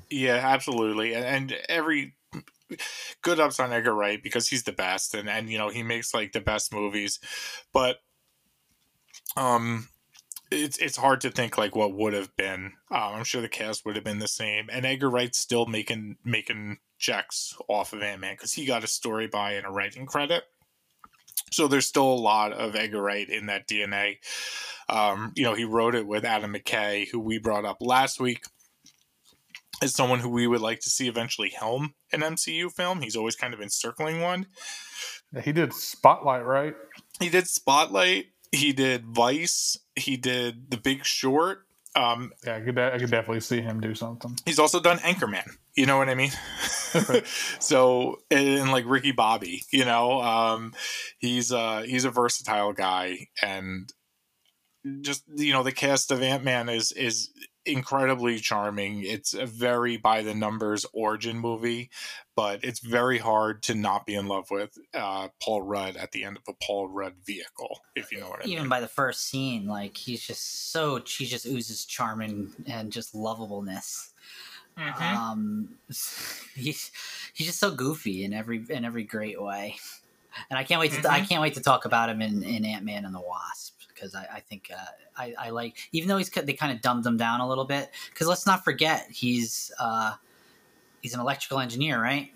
Yeah, 0.10 0.36
absolutely. 0.36 1.14
And, 1.14 1.26
and 1.26 1.58
every 1.68 2.14
good 3.22 3.40
ups 3.40 3.60
on 3.60 3.74
Edgar 3.74 3.94
Wright 3.94 4.22
because 4.22 4.48
he's 4.48 4.64
the 4.64 4.72
best 4.72 5.14
and, 5.14 5.30
and, 5.30 5.50
you 5.50 5.58
know, 5.58 5.70
he 5.70 5.84
makes 5.84 6.14
like 6.14 6.32
the 6.34 6.42
best 6.42 6.74
movies. 6.74 7.20
But, 7.74 7.98
um, 9.36 9.90
it's 10.52 10.78
it's 10.78 10.98
hard 10.98 11.22
to 11.22 11.30
think 11.30 11.58
like 11.58 11.76
what 11.76 11.94
would 11.94 12.14
have 12.14 12.36
been. 12.36 12.74
Um, 12.92 13.16
I'm 13.16 13.24
sure 13.24 13.42
the 13.42 13.50
cast 13.50 13.86
would 13.86 13.96
have 13.96 14.06
been 14.06 14.20
the 14.20 14.28
same, 14.28 14.70
and 14.72 14.86
Edgar 14.86 15.10
Wright's 15.10 15.38
still 15.38 15.66
making 15.66 16.18
making 16.24 16.78
checks 16.98 17.56
off 17.68 17.94
of 17.94 18.02
Ant 18.02 18.22
Man 18.22 18.34
because 18.34 18.54
he 18.54 18.66
got 18.66 18.84
a 18.84 18.88
story 18.88 19.28
by 19.28 19.54
and 19.54 19.66
a 19.66 19.70
writing 19.70 20.06
credit. 20.06 20.44
So 21.52 21.68
there's 21.68 21.86
still 21.86 22.12
a 22.12 22.14
lot 22.14 22.52
of 22.52 22.76
Edgar 22.76 23.02
Wright 23.02 23.28
in 23.30 23.46
that 23.48 23.68
DNA. 23.68 24.18
Um, 24.90 25.34
you 25.36 25.44
know, 25.44 25.54
he 25.54 25.66
wrote 25.66 25.96
it 25.96 26.08
with 26.08 26.26
Adam 26.26 26.54
McKay, 26.54 27.08
who 27.10 27.20
we 27.20 27.38
brought 27.40 27.66
up 27.66 27.78
last 27.80 28.20
week 28.20 28.44
as 29.82 29.94
someone 29.94 30.20
who 30.20 30.30
we 30.30 30.48
would 30.48 30.62
like 30.62 30.80
to 30.82 30.90
see 30.90 31.08
eventually 31.08 31.50
helm 31.50 31.94
an 32.12 32.22
MCU 32.22 32.72
film. 32.72 33.02
He's 33.02 33.16
always 33.16 33.36
kind 33.36 33.54
of 33.54 33.62
encircling 33.62 34.22
one. 34.22 34.48
He 35.44 35.52
did 35.52 35.74
Spotlight, 35.74 36.46
right? 36.46 36.76
He 37.20 37.30
did 37.30 37.48
Spotlight. 37.48 38.28
He 38.52 38.74
did 38.74 39.06
Vice. 39.06 39.78
He 39.96 40.18
did 40.18 40.72
The 40.72 40.78
Big 40.78 41.06
Short. 41.06 41.60
Um, 41.96 42.32
yeah, 42.46 42.58
I 42.58 42.62
could, 42.62 42.78
I 42.78 42.98
could 42.98 43.10
definitely 43.10 43.40
see 43.40 43.60
him 43.60 43.82
do 43.82 43.96
something. 43.96 44.38
He's 44.46 44.60
also 44.60 44.80
done 44.80 45.00
Anchorman. 45.00 45.50
You 45.76 45.86
know 45.86 45.98
what 45.98 46.10
I 46.10 46.16
mean? 46.16 46.32
so 47.60 48.18
and 48.32 48.72
like 48.72 48.86
Ricky 48.88 49.12
Bobby, 49.12 49.64
you 49.72 49.86
know, 49.86 50.22
um, 50.22 50.74
he's 51.20 51.52
uh 51.52 51.84
he's 51.86 52.06
a 52.06 52.10
versatile 52.10 52.74
guy, 52.74 53.28
and 53.42 53.92
just 55.02 55.24
you 55.36 55.54
know 55.54 55.64
the 55.64 55.72
cast 55.72 56.12
of 56.12 56.22
Ant 56.22 56.44
Man 56.44 56.70
is 56.70 56.92
is 56.92 57.30
incredibly 57.68 58.40
charming. 58.40 59.04
It's 59.04 59.34
a 59.34 59.46
very 59.46 59.98
by 59.98 60.22
the 60.22 60.34
numbers 60.34 60.86
origin 60.94 61.38
movie, 61.38 61.90
but 62.36 62.64
it's 62.64 62.80
very 62.80 63.18
hard 63.18 63.64
to 63.64 63.76
not 63.76 64.06
be 64.06 64.16
in 64.16 64.28
love 64.28 64.50
with 64.50 64.78
uh, 64.94 65.30
Paul 65.42 65.62
Rudd 65.62 65.98
at 65.98 66.12
the 66.12 66.24
end 66.24 66.38
of 66.38 66.44
a 66.48 66.54
Paul 66.54 66.88
Rudd 66.88 67.16
vehicle, 67.26 67.82
if 67.96 68.12
you 68.12 68.20
know 68.20 68.30
what 68.30 68.40
I 68.40 68.44
Even 68.44 68.50
mean. 68.50 68.58
Even 68.58 68.70
by 68.70 68.80
the 68.80 68.88
first 68.88 69.26
scene, 69.26 69.68
like 69.68 69.98
he's 69.98 70.26
just 70.26 70.72
so 70.72 71.02
he 71.06 71.26
just 71.26 71.46
oozes 71.46 71.86
charming 71.86 72.54
and 72.66 72.92
just 72.92 73.14
lovableness. 73.14 74.12
Mm-hmm. 74.78 75.18
Um, 75.18 75.70
he's 76.56 76.92
he's 77.34 77.48
just 77.48 77.60
so 77.60 77.72
goofy 77.72 78.24
in 78.24 78.34
every 78.34 78.64
in 78.70 78.86
every 78.86 79.04
great 79.04 79.42
way, 79.42 79.76
and 80.50 80.58
I 80.58 80.64
can't 80.64 80.80
wait 80.80 80.92
to 80.92 80.98
mm-hmm. 80.98 81.12
I 81.12 81.22
can't 81.22 81.42
wait 81.42 81.56
to 81.56 81.62
talk 81.62 81.86
about 81.86 82.10
him 82.10 82.22
in 82.22 82.44
in 82.44 82.66
Ant 82.66 82.86
Man 82.86 83.06
and 83.06 83.14
the 83.14 83.22
Wasp 83.22 83.77
because 83.98 84.16
I, 84.16 84.28
I, 84.36 84.40
think 84.42 84.70
uh, 84.72 84.86
I, 85.18 85.34
I, 85.40 85.50
like 85.50 85.78
even 85.92 86.08
though 86.08 86.18
he's 86.18 86.30
they 86.30 86.54
kind 86.54 86.72
of 86.72 86.82
dumbed 86.82 87.06
him 87.06 87.18
down 87.18 87.40
a 87.40 87.48
little 87.48 87.66
bit 87.66 87.90
because 88.10 88.28
let's 88.28 88.46
not 88.46 88.64
forget 88.64 89.08
he's 89.10 89.72
uh, 89.80 90.14
he's 91.02 91.14
an 91.14 91.20
electrical 91.20 91.60
engineer, 91.60 92.02
right, 92.02 92.32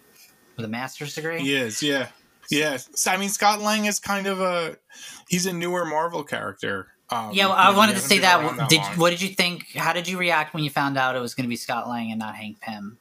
with 0.55 0.65
a 0.65 0.69
master's 0.69 1.13
degree. 1.15 1.39
He 1.39 1.55
is, 1.55 1.83
yeah, 1.83 2.07
yeah. 2.49 2.77
I 3.07 3.17
mean, 3.17 3.29
Scott 3.29 3.61
Lang 3.61 3.85
is 3.85 3.99
kind 3.99 4.27
of 4.27 4.41
a 4.41 4.77
he's 5.27 5.45
a 5.45 5.53
newer 5.53 5.85
Marvel 5.85 6.23
character. 6.23 6.87
Um, 7.09 7.31
yeah, 7.33 7.47
well, 7.47 7.55
I 7.55 7.75
wanted 7.75 7.93
to 7.95 7.99
say 7.99 8.19
that. 8.19 8.57
that 8.57 8.69
did 8.69 8.81
long. 8.81 8.97
what 8.97 9.09
did 9.09 9.21
you 9.21 9.29
think? 9.29 9.75
How 9.75 9.93
did 9.93 10.07
you 10.07 10.17
react 10.17 10.53
when 10.53 10.63
you 10.63 10.69
found 10.69 10.97
out 10.97 11.15
it 11.15 11.19
was 11.19 11.35
going 11.35 11.43
to 11.43 11.49
be 11.49 11.57
Scott 11.57 11.89
Lang 11.89 12.11
and 12.11 12.19
not 12.19 12.35
Hank 12.35 12.61
Pym? 12.61 12.97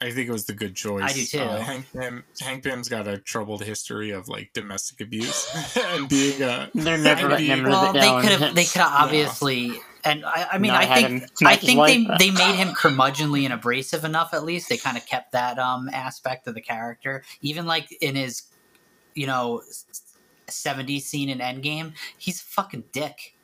I 0.00 0.10
think 0.10 0.28
it 0.28 0.32
was 0.32 0.44
the 0.44 0.52
good 0.52 0.76
choice. 0.76 1.10
I 1.10 1.12
do 1.14 1.24
too. 1.24 1.38
Uh, 1.38 1.58
Hank 1.60 1.86
Pym, 1.92 2.24
Hank 2.40 2.64
Pym's 2.64 2.88
got 2.88 3.08
a 3.08 3.18
troubled 3.18 3.62
history 3.62 4.10
of 4.10 4.28
like 4.28 4.52
domestic 4.52 5.00
abuse 5.00 5.76
and 5.76 6.08
being 6.08 6.42
a. 6.42 6.70
They're 6.74 6.98
never 6.98 7.28
letting 7.30 7.46
him 7.46 7.64
Well, 7.64 7.92
they 7.94 8.10
could 8.20 8.40
have. 8.40 8.54
They 8.54 8.64
could 8.64 8.82
have 8.82 8.92
obviously. 8.92 9.72
And 10.04 10.24
I, 10.24 10.48
I 10.52 10.58
mean, 10.58 10.70
I 10.70 10.86
think 10.86 11.24
I 11.44 11.56
think 11.56 11.80
they, 11.86 12.04
they 12.18 12.30
made 12.36 12.54
him 12.56 12.68
curmudgeonly 12.68 13.44
and 13.44 13.54
abrasive 13.54 14.04
enough. 14.04 14.34
At 14.34 14.44
least 14.44 14.68
they 14.68 14.76
kind 14.76 14.96
of 14.98 15.06
kept 15.06 15.32
that 15.32 15.58
um 15.58 15.88
aspect 15.92 16.46
of 16.46 16.54
the 16.54 16.60
character, 16.60 17.24
even 17.40 17.66
like 17.66 17.88
in 18.02 18.16
his, 18.16 18.42
you 19.14 19.26
know, 19.26 19.62
70s 20.46 21.02
scene 21.02 21.28
in 21.30 21.38
Endgame. 21.38 21.94
He's 22.18 22.40
a 22.40 22.44
fucking 22.44 22.84
dick. 22.92 23.35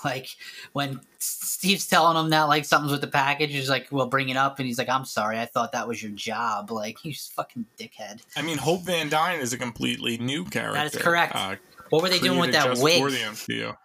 Like 0.04 0.28
when 0.72 1.00
Steve's 1.18 1.86
telling 1.86 2.16
him 2.16 2.30
that 2.30 2.44
like 2.44 2.64
something's 2.64 2.92
with 2.92 3.00
the 3.00 3.08
package, 3.08 3.50
he's 3.50 3.68
like, 3.68 3.88
"Well, 3.90 4.06
bring 4.06 4.28
it 4.28 4.36
up," 4.36 4.58
and 4.58 4.66
he's 4.66 4.78
like, 4.78 4.88
"I'm 4.88 5.04
sorry, 5.04 5.38
I 5.38 5.46
thought 5.46 5.72
that 5.72 5.88
was 5.88 6.02
your 6.02 6.12
job." 6.12 6.70
Like 6.78 6.98
he's 7.00 7.26
fucking 7.34 7.66
dickhead. 7.76 8.22
I 8.36 8.42
mean, 8.42 8.56
Hope 8.56 8.82
Van 8.82 9.08
Dyne 9.08 9.40
is 9.40 9.52
a 9.52 9.58
completely 9.58 10.16
new 10.18 10.44
character. 10.44 10.74
That 10.74 10.94
is 10.94 11.02
correct. 11.02 11.34
Uh, 11.34 11.56
what 11.90 12.02
were 12.02 12.08
they 12.08 12.20
doing 12.20 12.38
with 12.38 12.52
that 12.52 12.78
wig? 12.78 13.02
For 13.02 13.10
the 13.10 13.18
MCU. 13.18 13.76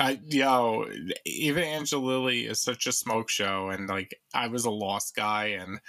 I 0.00 0.20
yo, 0.26 0.86
Evangeline 1.24 2.04
Lilly 2.04 2.46
is 2.46 2.60
such 2.60 2.86
a 2.86 2.92
smoke 2.92 3.30
show, 3.30 3.70
and 3.70 3.88
like 3.88 4.20
I 4.34 4.48
was 4.48 4.64
a 4.64 4.70
lost 4.70 5.14
guy, 5.14 5.56
and 5.58 5.80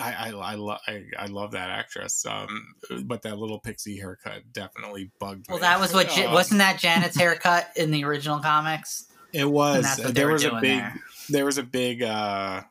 I 0.00 0.12
I 0.12 0.28
I, 0.30 0.54
lo- 0.54 0.78
I, 0.86 1.04
I 1.18 1.26
love 1.26 1.52
that 1.52 1.70
actress. 1.70 2.24
Um, 2.26 2.74
but 3.04 3.22
that 3.22 3.38
little 3.38 3.58
pixie 3.58 3.98
haircut 3.98 4.52
definitely 4.52 5.10
bugged 5.18 5.48
well, 5.48 5.58
me. 5.58 5.60
Well, 5.62 5.70
that 5.70 5.80
was 5.80 5.92
what 5.92 6.16
um, 6.18 6.32
wasn't 6.32 6.58
that 6.58 6.78
Janet's 6.78 7.16
haircut 7.16 7.70
in 7.76 7.90
the 7.90 8.04
original 8.04 8.38
comics. 8.40 9.06
It 9.32 9.50
was. 9.50 9.96
There 9.96 10.28
was 10.28 10.44
a 10.44 10.52
big. 10.52 10.62
There. 10.62 11.00
there. 11.30 11.44
was 11.44 11.58
a 11.58 11.62
big 11.62 12.02
uh, 12.02 12.62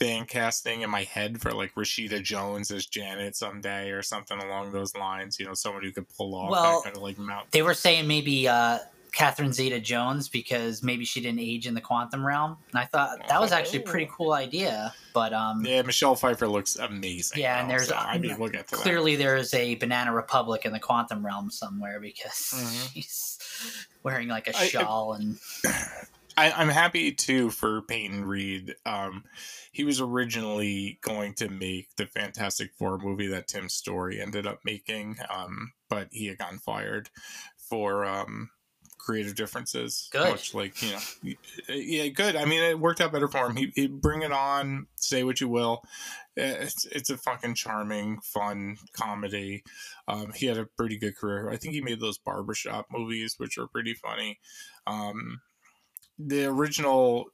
fan 0.00 0.26
casting 0.26 0.82
in 0.82 0.90
my 0.90 1.04
head 1.04 1.40
for 1.40 1.52
like 1.52 1.74
Rashida 1.74 2.22
Jones 2.22 2.70
as 2.70 2.86
Janet 2.86 3.36
someday 3.36 3.90
or 3.90 4.02
something 4.02 4.38
along 4.38 4.72
those 4.72 4.96
lines. 4.96 5.38
You 5.38 5.46
know, 5.46 5.54
someone 5.54 5.82
who 5.82 5.92
could 5.92 6.08
pull 6.08 6.34
off 6.34 6.50
well, 6.50 6.80
that 6.80 6.84
kind 6.84 6.96
of 6.96 7.02
like 7.02 7.18
mount. 7.18 7.50
They 7.52 7.62
were 7.62 7.74
saying 7.74 8.06
maybe 8.06 8.48
uh, 8.48 8.78
Catherine 9.16 9.50
Zeta 9.50 9.80
Jones 9.80 10.28
because 10.28 10.82
maybe 10.82 11.06
she 11.06 11.22
didn't 11.22 11.40
age 11.40 11.66
in 11.66 11.72
the 11.72 11.80
quantum 11.80 12.24
realm. 12.24 12.58
And 12.70 12.78
I 12.78 12.84
thought 12.84 13.26
that 13.30 13.40
was 13.40 13.50
actually 13.50 13.78
a 13.78 13.82
pretty 13.82 14.10
cool 14.12 14.34
idea. 14.34 14.92
But 15.14 15.32
um, 15.32 15.64
yeah, 15.64 15.80
Michelle 15.80 16.14
Pfeiffer 16.14 16.46
looks 16.46 16.76
amazing. 16.76 17.40
Yeah, 17.40 17.58
and 17.58 17.70
there's 17.70 17.88
so, 17.88 17.96
I 17.96 18.18
mean 18.18 18.38
we'll 18.38 18.50
get 18.50 18.68
to 18.68 18.76
clearly 18.76 19.16
that. 19.16 19.22
there 19.22 19.36
is 19.36 19.54
a 19.54 19.76
Banana 19.76 20.12
Republic 20.12 20.66
in 20.66 20.72
the 20.74 20.78
quantum 20.78 21.24
realm 21.24 21.50
somewhere 21.50 21.98
because 21.98 22.52
mm-hmm. 22.54 22.86
she's 22.92 23.38
wearing 24.02 24.28
like 24.28 24.48
a 24.48 24.52
shawl 24.52 25.14
I, 25.16 25.16
and. 25.16 25.38
I, 26.36 26.62
am 26.62 26.68
happy 26.68 27.10
too 27.10 27.48
for 27.48 27.80
Peyton 27.80 28.26
Reed. 28.26 28.74
Um, 28.84 29.24
he 29.72 29.84
was 29.84 29.98
originally 29.98 30.98
going 31.00 31.32
to 31.36 31.48
make 31.48 31.88
the 31.96 32.04
Fantastic 32.04 32.74
Four 32.74 32.98
movie 32.98 33.28
that 33.28 33.48
Tim 33.48 33.70
Story 33.70 34.20
ended 34.20 34.46
up 34.46 34.58
making, 34.62 35.16
um, 35.34 35.72
but 35.88 36.08
he 36.12 36.26
had 36.26 36.36
gotten 36.36 36.58
fired 36.58 37.08
for 37.56 38.04
um, 38.04 38.50
creative 39.06 39.36
differences. 39.36 40.08
Good. 40.10 40.30
Much 40.30 40.52
like 40.52 40.82
you 40.82 40.92
know, 40.92 41.34
yeah, 41.68 42.08
good. 42.08 42.34
I 42.34 42.44
mean, 42.44 42.60
it 42.62 42.78
worked 42.78 43.00
out 43.00 43.12
better 43.12 43.28
for 43.28 43.46
him. 43.46 43.56
He, 43.56 43.72
he 43.74 43.86
bring 43.86 44.22
it 44.22 44.32
on. 44.32 44.88
Say 44.96 45.22
what 45.22 45.40
you 45.40 45.48
will. 45.48 45.82
It's 46.36 46.84
it's 46.86 47.08
a 47.08 47.16
fucking 47.16 47.54
charming, 47.54 48.18
fun 48.20 48.78
comedy. 48.92 49.62
Um, 50.08 50.32
he 50.34 50.46
had 50.46 50.58
a 50.58 50.66
pretty 50.66 50.98
good 50.98 51.16
career. 51.16 51.48
I 51.48 51.56
think 51.56 51.72
he 51.72 51.80
made 51.80 52.00
those 52.00 52.18
barbershop 52.18 52.86
movies, 52.90 53.36
which 53.38 53.56
are 53.56 53.68
pretty 53.68 53.94
funny. 53.94 54.40
Um, 54.86 55.40
the 56.18 56.46
original 56.46 57.26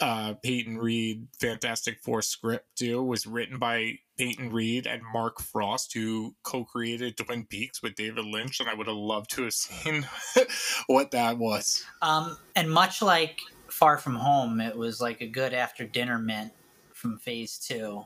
uh, 0.00 0.34
Peyton 0.42 0.78
Reed 0.78 1.28
Fantastic 1.38 2.00
Four 2.00 2.22
script 2.22 2.66
too 2.76 3.02
was 3.02 3.26
written 3.26 3.58
by 3.58 3.98
Peyton 4.18 4.50
Reed 4.50 4.86
and 4.86 5.02
Mark 5.12 5.40
Frost, 5.40 5.94
who 5.94 6.34
co-created 6.42 7.16
Twin 7.16 7.46
Peaks 7.46 7.82
with 7.82 7.94
David 7.94 8.24
Lynch, 8.24 8.58
and 8.60 8.68
I 8.68 8.74
would 8.74 8.88
have 8.88 8.96
loved 8.96 9.30
to 9.30 9.44
have 9.44 9.54
seen 9.54 10.06
what 10.88 11.12
that 11.12 11.38
was. 11.38 11.84
Um, 12.02 12.36
and 12.56 12.70
much 12.70 13.00
like 13.00 13.38
Far 13.68 13.96
From 13.96 14.16
Home, 14.16 14.60
it 14.60 14.76
was 14.76 15.00
like 15.00 15.20
a 15.20 15.26
good 15.26 15.54
after 15.54 15.84
dinner 15.86 16.18
mint 16.18 16.52
from 16.92 17.16
Phase 17.18 17.58
Two, 17.58 18.04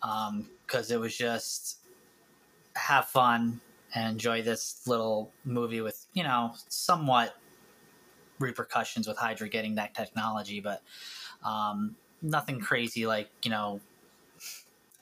because 0.00 0.90
um, 0.90 0.94
it 0.96 1.00
was 1.00 1.16
just 1.16 1.78
have 2.74 3.06
fun 3.06 3.60
and 3.94 4.10
enjoy 4.10 4.42
this 4.42 4.80
little 4.88 5.30
movie 5.44 5.80
with 5.80 6.04
you 6.14 6.24
know 6.24 6.52
somewhat 6.68 7.36
repercussions 8.40 9.06
with 9.06 9.16
Hydra 9.16 9.48
getting 9.48 9.76
that 9.76 9.94
technology, 9.94 10.58
but 10.58 10.82
um, 11.44 11.94
nothing 12.22 12.58
crazy 12.58 13.06
like 13.06 13.30
you 13.42 13.52
know 13.52 13.80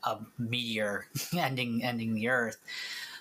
a 0.05 0.19
meteor 0.39 1.07
ending 1.37 1.83
ending 1.83 2.15
the 2.15 2.29
Earth. 2.29 2.59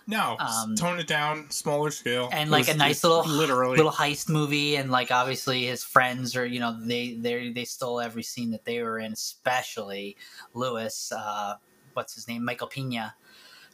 No, 0.07 0.35
um, 0.39 0.75
tone 0.75 0.99
it 0.99 1.07
down, 1.07 1.49
smaller 1.51 1.91
scale, 1.91 2.29
and 2.31 2.49
like 2.49 2.67
was, 2.67 2.75
a 2.75 2.77
nice 2.77 3.03
little 3.03 3.23
literally 3.23 3.77
little 3.77 3.91
heist 3.91 4.29
movie, 4.29 4.75
and 4.75 4.89
like 4.89 5.11
obviously 5.11 5.65
his 5.65 5.83
friends 5.83 6.35
are 6.35 6.45
you 6.45 6.59
know 6.59 6.75
they 6.79 7.13
they 7.13 7.51
they 7.51 7.65
stole 7.65 8.01
every 8.01 8.23
scene 8.23 8.51
that 8.51 8.65
they 8.65 8.81
were 8.81 8.99
in, 8.99 9.13
especially 9.13 10.17
Lewis. 10.53 11.11
Uh, 11.15 11.55
what's 11.93 12.15
his 12.15 12.27
name? 12.27 12.43
Michael 12.43 12.67
Pena, 12.67 13.15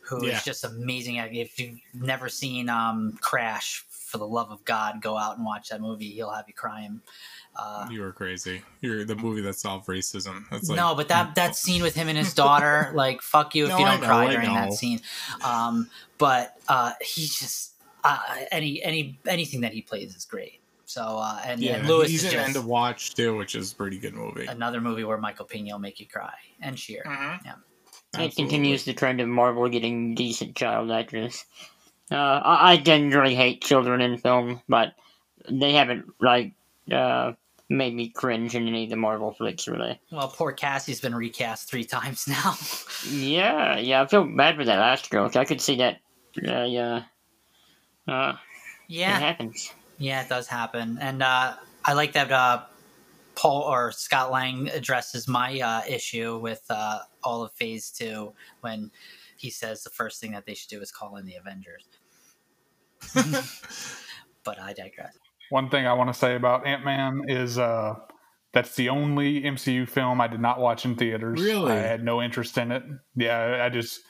who 0.07 0.25
yeah. 0.25 0.37
is 0.37 0.43
just 0.43 0.63
amazing. 0.63 1.15
If 1.15 1.59
you've 1.59 1.79
never 1.93 2.29
seen 2.29 2.69
um, 2.69 3.17
Crash, 3.21 3.85
for 3.89 4.17
the 4.17 4.27
love 4.27 4.51
of 4.51 4.63
God, 4.63 5.01
go 5.01 5.17
out 5.17 5.35
and 5.37 5.45
watch 5.45 5.69
that 5.69 5.81
movie. 5.81 6.11
He'll 6.11 6.31
have 6.31 6.45
you 6.47 6.53
crying. 6.53 7.01
Uh, 7.55 7.87
you 7.91 8.01
were 8.01 8.13
crazy. 8.13 8.61
You're 8.81 9.03
the 9.03 9.15
movie 9.15 9.41
that 9.41 9.55
solved 9.55 9.87
racism. 9.87 10.45
That's 10.49 10.69
like, 10.69 10.77
no, 10.77 10.95
but 10.95 11.09
that 11.09 11.35
that 11.35 11.55
scene 11.57 11.81
with 11.81 11.95
him 11.95 12.07
and 12.07 12.17
his 12.17 12.33
daughter, 12.33 12.91
like 12.93 13.21
fuck 13.21 13.53
you 13.55 13.65
if 13.65 13.71
no, 13.71 13.79
you 13.79 13.85
don't 13.85 14.01
know, 14.01 14.07
cry 14.07 14.31
during 14.31 14.53
that 14.53 14.73
scene. 14.73 15.01
Um, 15.43 15.89
but 16.17 16.55
uh, 16.69 16.93
he's 17.01 17.37
just 17.37 17.73
uh, 18.03 18.19
any 18.51 18.81
any 18.83 19.19
anything 19.25 19.61
that 19.61 19.73
he 19.73 19.81
plays 19.81 20.15
is 20.15 20.25
great. 20.25 20.61
So 20.85 21.01
uh, 21.01 21.41
and, 21.43 21.59
yeah, 21.59 21.77
and 21.77 21.87
Lewis 21.87 22.09
he's 22.09 22.23
is 22.23 22.33
an 22.33 22.39
end 22.39 22.55
of 22.55 22.65
watch 22.65 23.13
too, 23.13 23.35
which 23.35 23.55
is 23.55 23.73
a 23.73 23.75
pretty 23.75 23.97
good 23.97 24.13
movie. 24.13 24.45
Another 24.45 24.79
movie 24.79 25.03
where 25.03 25.17
Michael 25.17 25.45
Pena 25.45 25.73
will 25.73 25.79
make 25.79 25.99
you 25.99 26.05
cry 26.05 26.33
and 26.61 26.77
cheer. 26.77 27.03
Mm-hmm. 27.05 27.45
Yeah. 27.45 27.53
It 28.17 28.35
continues 28.35 28.85
the 28.85 28.93
trend 28.93 29.21
of 29.21 29.27
Marvel 29.27 29.67
getting 29.69 30.15
decent 30.15 30.55
child 30.55 30.91
actors. 30.91 31.45
Uh, 32.09 32.15
I, 32.15 32.71
I 32.71 32.77
generally 32.77 33.35
hate 33.35 33.61
children 33.61 34.01
in 34.01 34.17
film, 34.17 34.61
but 34.67 34.93
they 35.49 35.73
haven't 35.73 36.05
like 36.21 36.53
uh, 36.91 37.33
made 37.69 37.93
me 37.93 38.09
cringe 38.09 38.55
in 38.55 38.67
any 38.67 38.85
of 38.85 38.89
the 38.89 38.95
Marvel 38.95 39.31
flicks, 39.31 39.67
really. 39.67 39.99
Well, 40.11 40.29
poor 40.29 40.51
Cassie's 40.51 41.01
been 41.01 41.15
recast 41.15 41.69
three 41.69 41.83
times 41.83 42.27
now. 42.27 42.55
yeah, 43.09 43.77
yeah, 43.77 44.01
I 44.01 44.07
feel 44.07 44.25
bad 44.25 44.55
for 44.55 44.65
that 44.65 44.79
last 44.79 45.09
girl. 45.09 45.29
I 45.35 45.45
could 45.45 45.61
see 45.61 45.77
that. 45.77 45.99
Uh, 46.37 46.63
yeah. 46.63 47.03
Uh, 48.07 48.33
yeah. 48.87 49.17
It 49.17 49.21
happens. 49.21 49.73
Yeah, 49.97 50.21
it 50.21 50.29
does 50.29 50.47
happen, 50.47 50.97
and 51.01 51.23
uh, 51.23 51.55
I 51.83 51.93
like 51.93 52.13
that 52.13 52.31
uh, 52.31 52.61
Paul 53.37 53.61
or 53.61 53.91
Scott 53.91 54.31
Lang 54.31 54.67
addresses 54.69 55.27
my 55.27 55.59
uh, 55.59 55.81
issue 55.87 56.39
with 56.39 56.63
uh, 56.69 56.99
all 57.23 57.43
of 57.43 57.53
Phase 57.53 57.91
Two 57.91 58.33
when 58.61 58.91
he 59.37 59.51
says 59.51 59.83
the 59.83 59.91
first 59.91 60.19
thing 60.19 60.31
that 60.31 60.47
they 60.47 60.55
should 60.55 60.69
do 60.69 60.81
is 60.81 60.91
call 60.91 61.17
in 61.17 61.25
the 61.27 61.35
Avengers. 61.35 61.85
but 64.43 64.59
I 64.59 64.73
digress. 64.73 65.15
One 65.51 65.69
thing 65.69 65.85
I 65.85 65.93
want 65.93 66.11
to 66.11 66.17
say 66.17 66.35
about 66.35 66.65
Ant 66.65 66.83
Man 66.83 67.21
is 67.27 67.59
uh, 67.59 67.93
that's 68.53 68.75
the 68.75 68.89
only 68.89 69.43
MCU 69.43 69.87
film 69.87 70.19
I 70.19 70.27
did 70.27 70.41
not 70.41 70.59
watch 70.59 70.83
in 70.83 70.95
theaters. 70.95 71.39
Really? 71.39 71.71
I 71.71 71.75
had 71.75 72.03
no 72.03 72.23
interest 72.23 72.57
in 72.57 72.71
it. 72.71 72.83
Yeah, 73.15 73.63
I 73.63 73.69
just 73.69 74.01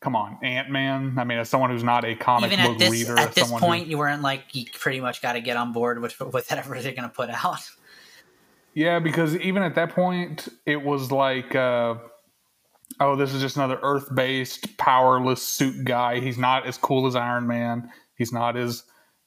come 0.00 0.14
on, 0.14 0.38
Ant 0.44 0.70
Man. 0.70 1.16
I 1.18 1.24
mean, 1.24 1.38
as 1.38 1.48
someone 1.48 1.70
who's 1.70 1.82
not 1.82 2.04
a 2.04 2.14
comic 2.14 2.52
Even 2.52 2.64
book 2.66 2.74
at 2.74 2.78
this, 2.78 2.90
reader, 2.90 3.18
at 3.18 3.34
this 3.34 3.50
point, 3.50 3.86
who, 3.86 3.90
you 3.90 3.98
weren't 3.98 4.22
like 4.22 4.44
you 4.52 4.66
pretty 4.72 5.00
much 5.00 5.22
got 5.22 5.32
to 5.32 5.40
get 5.40 5.56
on 5.56 5.72
board 5.72 6.00
with 6.00 6.20
with 6.20 6.32
whatever 6.32 6.78
they're 6.80 6.92
going 6.92 7.08
to 7.08 7.14
put 7.14 7.28
out. 7.28 7.68
Yeah, 8.74 8.98
because 9.00 9.36
even 9.36 9.62
at 9.62 9.74
that 9.74 9.90
point, 9.90 10.48
it 10.64 10.82
was 10.82 11.12
like, 11.12 11.54
uh, 11.54 11.96
oh, 13.00 13.16
this 13.16 13.34
is 13.34 13.42
just 13.42 13.56
another 13.56 13.78
Earth-based, 13.82 14.78
powerless 14.78 15.42
suit 15.42 15.84
guy. 15.84 16.20
He's 16.20 16.38
not 16.38 16.66
as 16.66 16.78
cool 16.78 17.06
as 17.06 17.14
Iron 17.14 17.46
Man. 17.46 17.90
He's 18.16 18.32
not 18.32 18.56
as 18.56 18.84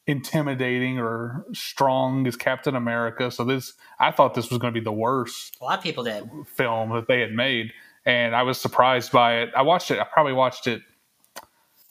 intimidating 0.07 0.99
or 0.99 1.45
strong 1.53 2.25
as 2.27 2.35
Captain 2.35 2.75
America. 2.75 3.29
So 3.31 3.43
this, 3.43 3.73
I 3.99 4.11
thought 4.11 4.33
this 4.33 4.49
was 4.49 4.59
going 4.59 4.73
to 4.73 4.79
be 4.79 4.83
the 4.83 4.91
worst. 4.91 5.57
A 5.61 5.63
lot 5.63 5.77
of 5.77 5.83
people 5.83 6.03
did 6.03 6.29
film 6.55 6.91
that 6.91 7.07
they 7.07 7.19
had 7.21 7.31
made, 7.31 7.71
and 8.05 8.35
I 8.35 8.43
was 8.43 8.59
surprised 8.59 9.11
by 9.11 9.41
it. 9.41 9.49
I 9.55 9.61
watched 9.61 9.91
it. 9.91 9.99
I 9.99 10.05
probably 10.05 10.33
watched 10.33 10.67
it 10.67 10.81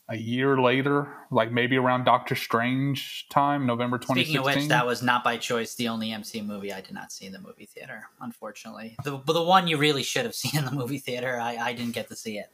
a 0.09 0.17
year 0.17 0.61
later, 0.61 1.09
like 1.31 1.51
maybe 1.51 1.77
around 1.77 2.05
Doctor 2.05 2.35
Strange 2.35 3.27
time, 3.31 3.67
November 3.67 3.97
2016. 3.97 4.25
Speaking 4.25 4.39
of 4.39 4.63
which, 4.63 4.69
that 4.69 4.87
was 4.87 5.03
not 5.03 5.25
by 5.25 5.39
choice 5.39 5.75
the 5.75 5.89
only 5.89 6.09
MCU 6.09 6.45
movie 6.45 6.73
I 6.73 6.81
did 6.83 6.93
not 6.93 7.11
see 7.11 7.27
in 7.27 7.33
the 7.33 7.41
movie 7.41 7.67
theater, 7.67 8.09
unfortunately. 8.21 8.97
The, 9.03 9.19
the 9.27 9.43
one 9.43 9.67
you 9.67 9.79
really 9.79 10.03
should 10.03 10.25
have 10.25 10.35
seen 10.35 10.59
in 10.59 10.67
the 10.67 10.73
movie 10.73 10.99
theater, 10.99 11.41
I, 11.41 11.57
I 11.57 11.73
didn't 11.73 11.93
get 11.93 12.09
to 12.09 12.17
see 12.17 12.39
it. 12.39 12.51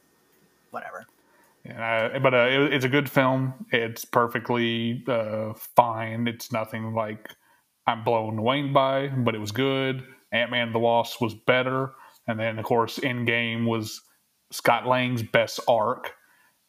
Whatever. 0.69 1.05
Yeah, 1.65 2.17
but 2.19 2.33
uh, 2.33 2.47
it, 2.49 2.73
it's 2.73 2.85
a 2.85 2.89
good 2.89 3.09
film. 3.09 3.53
It's 3.71 4.05
perfectly 4.05 5.03
uh, 5.07 5.53
fine. 5.75 6.27
It's 6.27 6.51
nothing 6.51 6.93
like 6.93 7.29
I'm 7.85 8.03
blown 8.03 8.39
away 8.39 8.63
by, 8.63 9.09
but 9.09 9.35
it 9.35 9.39
was 9.39 9.51
good. 9.51 10.03
Ant 10.31 10.51
Man 10.51 10.71
the 10.71 10.79
Wasp 10.79 11.21
was 11.21 11.33
better. 11.33 11.91
And 12.27 12.39
then, 12.39 12.57
of 12.57 12.65
course, 12.65 12.99
Endgame 12.99 13.65
was 13.65 14.01
Scott 14.51 14.87
Lang's 14.87 15.23
best 15.23 15.59
arc 15.67 16.13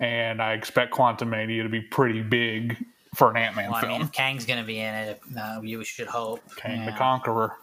and 0.02 0.42
I 0.42 0.54
expect 0.54 0.92
Quantumania 0.92 1.62
to 1.62 1.68
be 1.68 1.80
pretty 1.80 2.22
big 2.22 2.76
for 3.14 3.30
an 3.30 3.36
Ant 3.36 3.54
Man 3.54 3.70
well, 3.70 3.80
film. 3.80 3.92
I 3.92 3.98
mean, 3.98 4.06
if 4.06 4.12
Kang's 4.12 4.44
going 4.44 4.58
to 4.58 4.66
be 4.66 4.80
in 4.80 4.94
it, 4.94 5.20
uh, 5.38 5.60
you 5.62 5.82
should 5.84 6.08
hope. 6.08 6.40
Kang 6.56 6.80
yeah. 6.80 6.90
the 6.90 6.96
Conqueror. 6.96 7.56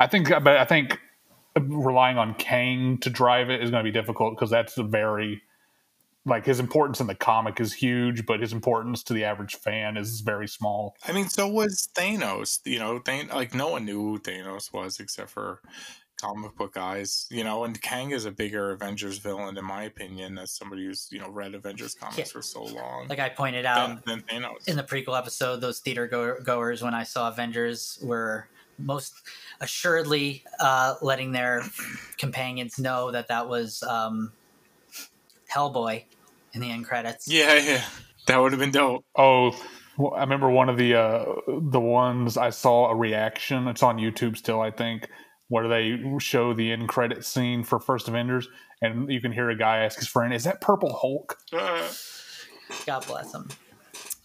I 0.00 0.06
think, 0.06 0.30
but 0.30 0.48
I 0.48 0.64
think 0.64 0.98
relying 1.60 2.16
on 2.16 2.34
Kang 2.34 2.96
to 2.98 3.10
drive 3.10 3.50
it 3.50 3.62
is 3.62 3.70
going 3.70 3.84
to 3.84 3.88
be 3.88 3.92
difficult 3.92 4.34
because 4.34 4.48
that's 4.48 4.78
a 4.78 4.82
very 4.82 5.42
like 6.24 6.44
his 6.44 6.60
importance 6.60 7.00
in 7.00 7.06
the 7.06 7.14
comic 7.14 7.58
is 7.60 7.72
huge, 7.72 8.26
but 8.26 8.40
his 8.40 8.52
importance 8.52 9.02
to 9.02 9.14
the 9.14 9.24
average 9.24 9.54
fan 9.56 9.96
is 9.96 10.20
very 10.20 10.46
small. 10.46 10.94
I 11.06 11.12
mean, 11.12 11.28
so 11.28 11.48
was 11.48 11.88
Thanos. 11.94 12.60
You 12.64 12.78
know, 12.78 12.98
Than- 12.98 13.28
like 13.28 13.54
no 13.54 13.68
one 13.68 13.84
knew 13.84 14.00
who 14.00 14.18
Thanos 14.18 14.72
was 14.72 15.00
except 15.00 15.30
for 15.30 15.60
comic 16.20 16.54
book 16.56 16.76
eyes, 16.76 17.26
you 17.30 17.44
know, 17.44 17.64
and 17.64 17.80
Kang 17.80 18.10
is 18.10 18.24
a 18.24 18.30
bigger 18.30 18.72
Avengers 18.72 19.18
villain 19.18 19.56
in 19.56 19.64
my 19.64 19.84
opinion, 19.84 20.38
as 20.38 20.50
somebody 20.50 20.84
who's 20.84 21.08
you 21.10 21.18
know 21.18 21.28
read 21.30 21.54
Avengers 21.54 21.94
comics 21.94 22.18
yeah. 22.18 22.24
for 22.24 22.42
so 22.42 22.64
long. 22.64 23.06
Like 23.08 23.18
I 23.18 23.28
pointed 23.28 23.64
out 23.64 24.04
than, 24.04 24.24
than 24.28 24.44
in 24.66 24.76
the 24.76 24.82
prequel 24.82 25.16
episode, 25.16 25.60
those 25.60 25.80
theater 25.80 26.06
go- 26.06 26.38
goers 26.42 26.82
when 26.82 26.94
I 26.94 27.04
saw 27.04 27.28
Avengers 27.28 27.98
were 28.02 28.48
most 28.78 29.14
assuredly 29.60 30.44
uh, 30.60 30.94
letting 31.02 31.32
their 31.32 31.64
companions 32.16 32.78
know 32.78 33.10
that 33.10 33.28
that 33.28 33.48
was 33.48 33.82
um, 33.82 34.32
Hellboy 35.52 36.04
in 36.52 36.60
the 36.60 36.70
end 36.70 36.86
credits. 36.86 37.28
Yeah, 37.28 37.54
yeah, 37.54 37.84
that 38.26 38.38
would 38.38 38.52
have 38.52 38.60
been 38.60 38.72
dope. 38.72 39.04
Oh. 39.16 39.56
I 40.14 40.20
remember 40.20 40.48
one 40.48 40.68
of 40.68 40.76
the 40.76 40.94
uh, 40.94 41.24
the 41.48 41.80
ones 41.80 42.36
I 42.36 42.50
saw 42.50 42.88
a 42.88 42.94
reaction. 42.94 43.66
It's 43.66 43.82
on 43.82 43.96
YouTube 43.96 44.36
still, 44.36 44.60
I 44.60 44.70
think, 44.70 45.08
where 45.48 45.68
they 45.68 46.00
show 46.18 46.52
the 46.52 46.72
end 46.72 46.88
credit 46.88 47.24
scene 47.24 47.64
for 47.64 47.78
First 47.80 48.08
Avengers, 48.08 48.48
and 48.80 49.10
you 49.10 49.20
can 49.20 49.32
hear 49.32 49.50
a 49.50 49.56
guy 49.56 49.78
ask 49.78 49.98
his 49.98 50.08
friend, 50.08 50.32
"Is 50.32 50.44
that 50.44 50.60
Purple 50.60 50.94
Hulk?" 50.94 51.38
God 52.86 53.06
bless 53.06 53.34
him. 53.34 53.48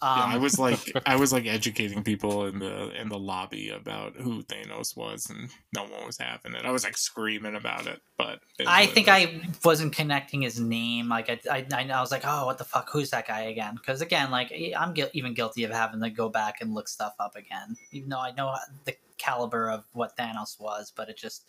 Um, 0.02 0.18
yeah, 0.18 0.36
I 0.36 0.38
was 0.38 0.58
like, 0.58 0.92
I 1.06 1.16
was 1.16 1.32
like 1.32 1.46
educating 1.46 2.04
people 2.04 2.44
in 2.44 2.58
the 2.58 2.90
in 3.00 3.08
the 3.08 3.18
lobby 3.18 3.70
about 3.70 4.16
who 4.16 4.42
Thanos 4.42 4.94
was, 4.94 5.30
and 5.30 5.48
no 5.74 5.84
one 5.84 6.04
was 6.04 6.18
having 6.18 6.54
it. 6.54 6.66
I 6.66 6.70
was 6.70 6.84
like 6.84 6.96
screaming 6.96 7.54
about 7.54 7.86
it, 7.86 8.02
but 8.18 8.40
it 8.58 8.66
I 8.68 8.84
think 8.84 9.08
I 9.08 9.40
wasn't 9.64 9.94
connecting 9.94 10.42
his 10.42 10.60
name. 10.60 11.08
Like 11.08 11.30
I, 11.30 11.40
I, 11.50 11.90
I 11.90 12.00
was 12.02 12.10
like, 12.10 12.24
oh, 12.26 12.44
what 12.44 12.58
the 12.58 12.64
fuck? 12.64 12.90
Who's 12.92 13.10
that 13.10 13.26
guy 13.26 13.42
again? 13.42 13.76
Because 13.76 14.02
again, 14.02 14.30
like 14.30 14.52
I'm 14.76 14.92
gu- 14.92 15.08
even 15.14 15.32
guilty 15.32 15.64
of 15.64 15.70
having 15.70 16.02
to 16.02 16.10
go 16.10 16.28
back 16.28 16.60
and 16.60 16.74
look 16.74 16.88
stuff 16.88 17.14
up 17.18 17.34
again, 17.34 17.76
even 17.92 18.10
though 18.10 18.20
I 18.20 18.32
know 18.32 18.54
the 18.84 18.94
caliber 19.18 19.70
of 19.70 19.84
what 19.92 20.16
Thanos 20.16 20.60
was, 20.60 20.92
but 20.94 21.08
it 21.08 21.16
just 21.16 21.44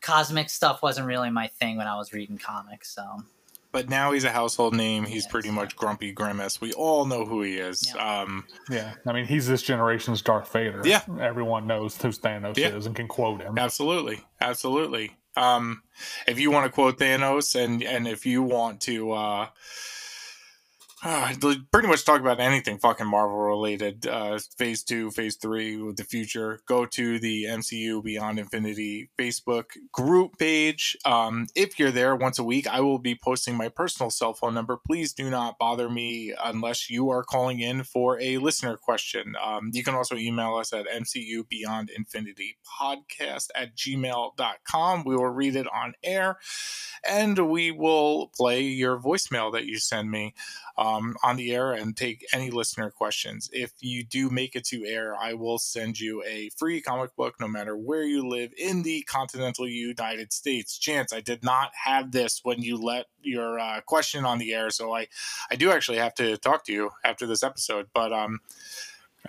cosmic 0.00 0.50
stuff 0.50 0.82
wasn't 0.82 1.06
really 1.06 1.30
my 1.30 1.46
thing 1.46 1.76
when 1.76 1.86
I 1.86 1.96
was 1.96 2.12
reading 2.12 2.38
comics. 2.38 2.94
So 2.94 3.22
but 3.76 3.90
now 3.90 4.12
he's 4.12 4.24
a 4.24 4.30
household 4.30 4.74
name. 4.74 5.04
He's 5.04 5.24
yes. 5.24 5.30
pretty 5.30 5.50
much 5.50 5.76
Grumpy 5.76 6.10
Grimace. 6.10 6.62
We 6.62 6.72
all 6.72 7.04
know 7.04 7.26
who 7.26 7.42
he 7.42 7.58
is. 7.58 7.92
Yeah. 7.94 8.20
Um, 8.22 8.46
yeah. 8.70 8.94
I 9.04 9.12
mean, 9.12 9.26
he's 9.26 9.46
this 9.46 9.60
generation's 9.60 10.22
Darth 10.22 10.50
Vader. 10.50 10.80
Yeah, 10.82 11.02
everyone 11.20 11.66
knows 11.66 12.00
who 12.00 12.08
Thanos 12.08 12.56
yeah. 12.56 12.68
is 12.68 12.86
and 12.86 12.96
can 12.96 13.06
quote 13.06 13.42
him. 13.42 13.58
Absolutely, 13.58 14.24
absolutely. 14.40 15.16
Um, 15.36 15.82
if 16.26 16.40
you 16.40 16.50
want 16.50 16.64
to 16.64 16.72
quote 16.72 16.98
Thanos, 16.98 17.54
and 17.54 17.82
and 17.82 18.08
if 18.08 18.24
you 18.24 18.42
want 18.42 18.80
to. 18.82 19.12
Uh, 19.12 19.48
uh, 21.06 21.32
pretty 21.70 21.86
much 21.86 22.04
talk 22.04 22.20
about 22.20 22.40
anything 22.40 22.78
fucking 22.78 23.06
Marvel 23.06 23.36
related. 23.38 24.06
Uh, 24.06 24.38
phase 24.58 24.82
two, 24.82 25.10
phase 25.12 25.36
three 25.36 25.76
with 25.76 25.96
the 25.96 26.04
future. 26.04 26.60
Go 26.66 26.84
to 26.84 27.20
the 27.20 27.44
MCU 27.44 28.02
Beyond 28.02 28.40
Infinity 28.40 29.10
Facebook 29.16 29.76
group 29.92 30.36
page. 30.36 30.96
Um, 31.04 31.46
if 31.54 31.78
you're 31.78 31.92
there 31.92 32.16
once 32.16 32.40
a 32.40 32.44
week, 32.44 32.66
I 32.66 32.80
will 32.80 32.98
be 32.98 33.14
posting 33.14 33.56
my 33.56 33.68
personal 33.68 34.10
cell 34.10 34.34
phone 34.34 34.54
number. 34.54 34.76
Please 34.76 35.12
do 35.12 35.30
not 35.30 35.58
bother 35.58 35.88
me 35.88 36.34
unless 36.44 36.90
you 36.90 37.08
are 37.10 37.22
calling 37.22 37.60
in 37.60 37.84
for 37.84 38.20
a 38.20 38.38
listener 38.38 38.76
question. 38.76 39.36
Um, 39.40 39.70
you 39.72 39.84
can 39.84 39.94
also 39.94 40.16
email 40.16 40.56
us 40.56 40.72
at 40.72 40.88
MCU 40.88 41.48
Beyond 41.48 41.90
Infinity 41.90 42.56
podcast 42.80 43.50
at 43.54 43.76
gmail.com. 43.76 45.04
We 45.04 45.16
will 45.16 45.26
read 45.26 45.54
it 45.54 45.68
on 45.72 45.94
air 46.02 46.38
and 47.08 47.48
we 47.48 47.70
will 47.70 48.32
play 48.36 48.62
your 48.62 48.98
voicemail 48.98 49.52
that 49.52 49.66
you 49.66 49.78
send 49.78 50.10
me 50.10 50.34
um, 50.78 51.16
on 51.22 51.36
the 51.36 51.54
air 51.54 51.72
and 51.72 51.96
take 51.96 52.26
any 52.32 52.50
listener 52.50 52.90
questions. 52.90 53.48
If 53.52 53.72
you 53.80 54.04
do 54.04 54.28
make 54.28 54.54
it 54.54 54.64
to 54.66 54.84
air, 54.84 55.16
I 55.16 55.34
will 55.34 55.58
send 55.58 55.98
you 55.98 56.22
a 56.24 56.50
free 56.56 56.80
comic 56.80 57.16
book 57.16 57.36
no 57.40 57.48
matter 57.48 57.76
where 57.76 58.02
you 58.02 58.26
live 58.28 58.52
in 58.58 58.82
the 58.82 59.02
continental 59.02 59.66
United 59.66 60.32
States. 60.32 60.76
Chance, 60.76 61.12
I 61.12 61.20
did 61.20 61.42
not 61.42 61.72
have 61.84 62.12
this 62.12 62.40
when 62.42 62.60
you 62.60 62.76
let 62.76 63.06
your 63.22 63.58
uh, 63.58 63.80
question 63.82 64.24
on 64.24 64.38
the 64.38 64.52
air, 64.52 64.70
so 64.70 64.94
I, 64.94 65.08
I 65.50 65.56
do 65.56 65.70
actually 65.70 65.98
have 65.98 66.14
to 66.16 66.36
talk 66.36 66.64
to 66.66 66.72
you 66.72 66.90
after 67.04 67.26
this 67.26 67.42
episode. 67.42 67.88
But 67.94 68.12
um, 68.12 68.40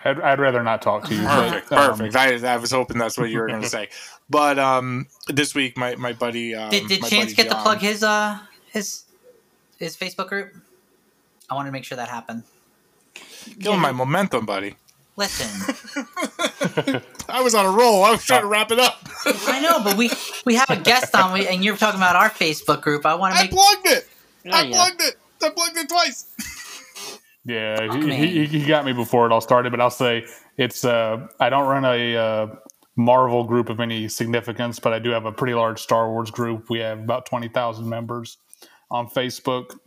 I'd, 0.04 0.20
I'd 0.20 0.40
rather 0.40 0.64
not 0.64 0.82
talk 0.82 1.06
to 1.06 1.16
you. 1.16 1.22
Perfect, 1.22 1.70
but, 1.70 1.80
um, 1.80 1.98
perfect. 1.98 2.16
I, 2.16 2.54
I 2.54 2.58
was 2.58 2.72
hoping 2.72 2.98
that's 2.98 3.18
what 3.18 3.30
you 3.30 3.40
were 3.40 3.48
going 3.48 3.62
to 3.64 3.70
say. 3.70 3.90
But 4.30 4.60
um, 4.60 5.08
this 5.28 5.56
week, 5.56 5.78
my 5.78 5.96
my 5.96 6.12
buddy 6.12 6.56
um, 6.56 6.70
did, 6.70 6.88
did 6.88 7.04
Chance 7.04 7.34
get 7.34 7.48
John, 7.48 7.56
to 7.56 7.62
plug 7.64 7.78
his 7.80 8.04
uh 8.04 8.40
his 8.68 9.06
his 9.78 9.96
Facebook 9.96 10.28
group? 10.28 10.54
I 11.50 11.56
wanted 11.56 11.70
to 11.70 11.74
make 11.74 11.84
sure 11.84 11.96
that 11.96 12.10
happened. 12.10 12.44
Killing 13.60 13.78
yeah. 13.78 13.82
my 13.82 13.92
momentum, 13.92 14.46
buddy. 14.46 14.76
Listen. 15.16 15.76
I 17.30 17.42
was 17.42 17.56
on 17.56 17.66
a 17.66 17.72
roll. 17.72 18.04
I 18.04 18.12
was 18.12 18.24
trying 18.24 18.42
to 18.42 18.48
wrap 18.48 18.72
it 18.72 18.80
up. 18.80 19.00
I 19.26 19.60
know, 19.62 19.84
but 19.84 19.98
we 19.98 20.12
we 20.46 20.54
have 20.56 20.70
a 20.70 20.78
guest 20.78 21.16
on, 21.16 21.40
and 21.42 21.66
you're 21.66 21.76
talking 21.76 22.00
about 22.00 22.16
our 22.16 22.30
Facebook 22.30 22.82
group. 22.82 23.06
I 23.06 23.16
want 23.16 23.36
to 23.36 23.42
make. 23.42 23.52
I 23.52 23.56
plugged 23.56 23.88
it. 23.88 24.08
Oh, 24.46 24.50
I 24.52 24.62
yeah. 24.62 24.76
plugged 24.76 25.02
it. 25.02 25.16
I 25.42 25.50
plugged 25.50 25.78
it 25.78 25.90
twice. 25.90 26.28
Yeah, 27.46 27.94
he, 27.94 28.14
he, 28.14 28.46
he, 28.46 28.66
got 28.66 28.84
me 28.84 28.92
before 28.92 29.26
it 29.26 29.32
all 29.32 29.40
started, 29.40 29.72
but 29.72 29.80
I'll 29.80 29.90
say 29.90 30.26
it's. 30.58 30.84
Uh, 30.84 31.28
I 31.40 31.50
don't 31.50 31.66
run 31.66 31.86
a 31.86 32.16
uh, 32.16 32.48
Marvel 32.98 33.46
group 33.46 33.70
of 33.70 33.80
any 33.80 34.10
significance, 34.10 34.80
but 34.80 34.92
I 34.92 35.00
do 35.00 35.12
have 35.12 35.26
a 35.26 35.32
pretty 35.32 35.54
large 35.54 35.80
Star 35.80 36.12
Wars 36.12 36.30
group. 36.30 36.70
We 36.70 36.80
have 36.80 37.00
about 37.00 37.26
twenty 37.26 37.48
thousand 37.48 37.88
members 37.88 38.38
on 38.92 39.08
Facebook. 39.08 39.78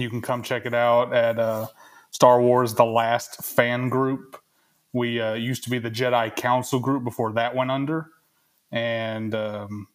You 0.00 0.10
can 0.10 0.22
come 0.22 0.42
check 0.42 0.66
it 0.66 0.74
out 0.74 1.12
at 1.12 1.38
uh, 1.38 1.66
Star 2.10 2.40
Wars: 2.40 2.74
The 2.74 2.84
Last 2.84 3.42
Fan 3.42 3.88
Group. 3.88 4.40
We 4.92 5.20
uh, 5.20 5.34
used 5.34 5.64
to 5.64 5.70
be 5.70 5.78
the 5.78 5.90
Jedi 5.90 6.34
Council 6.34 6.78
group 6.78 7.04
before 7.04 7.32
that 7.32 7.54
went 7.54 7.70
under, 7.70 8.08
and 8.70 9.34
um, 9.34 9.88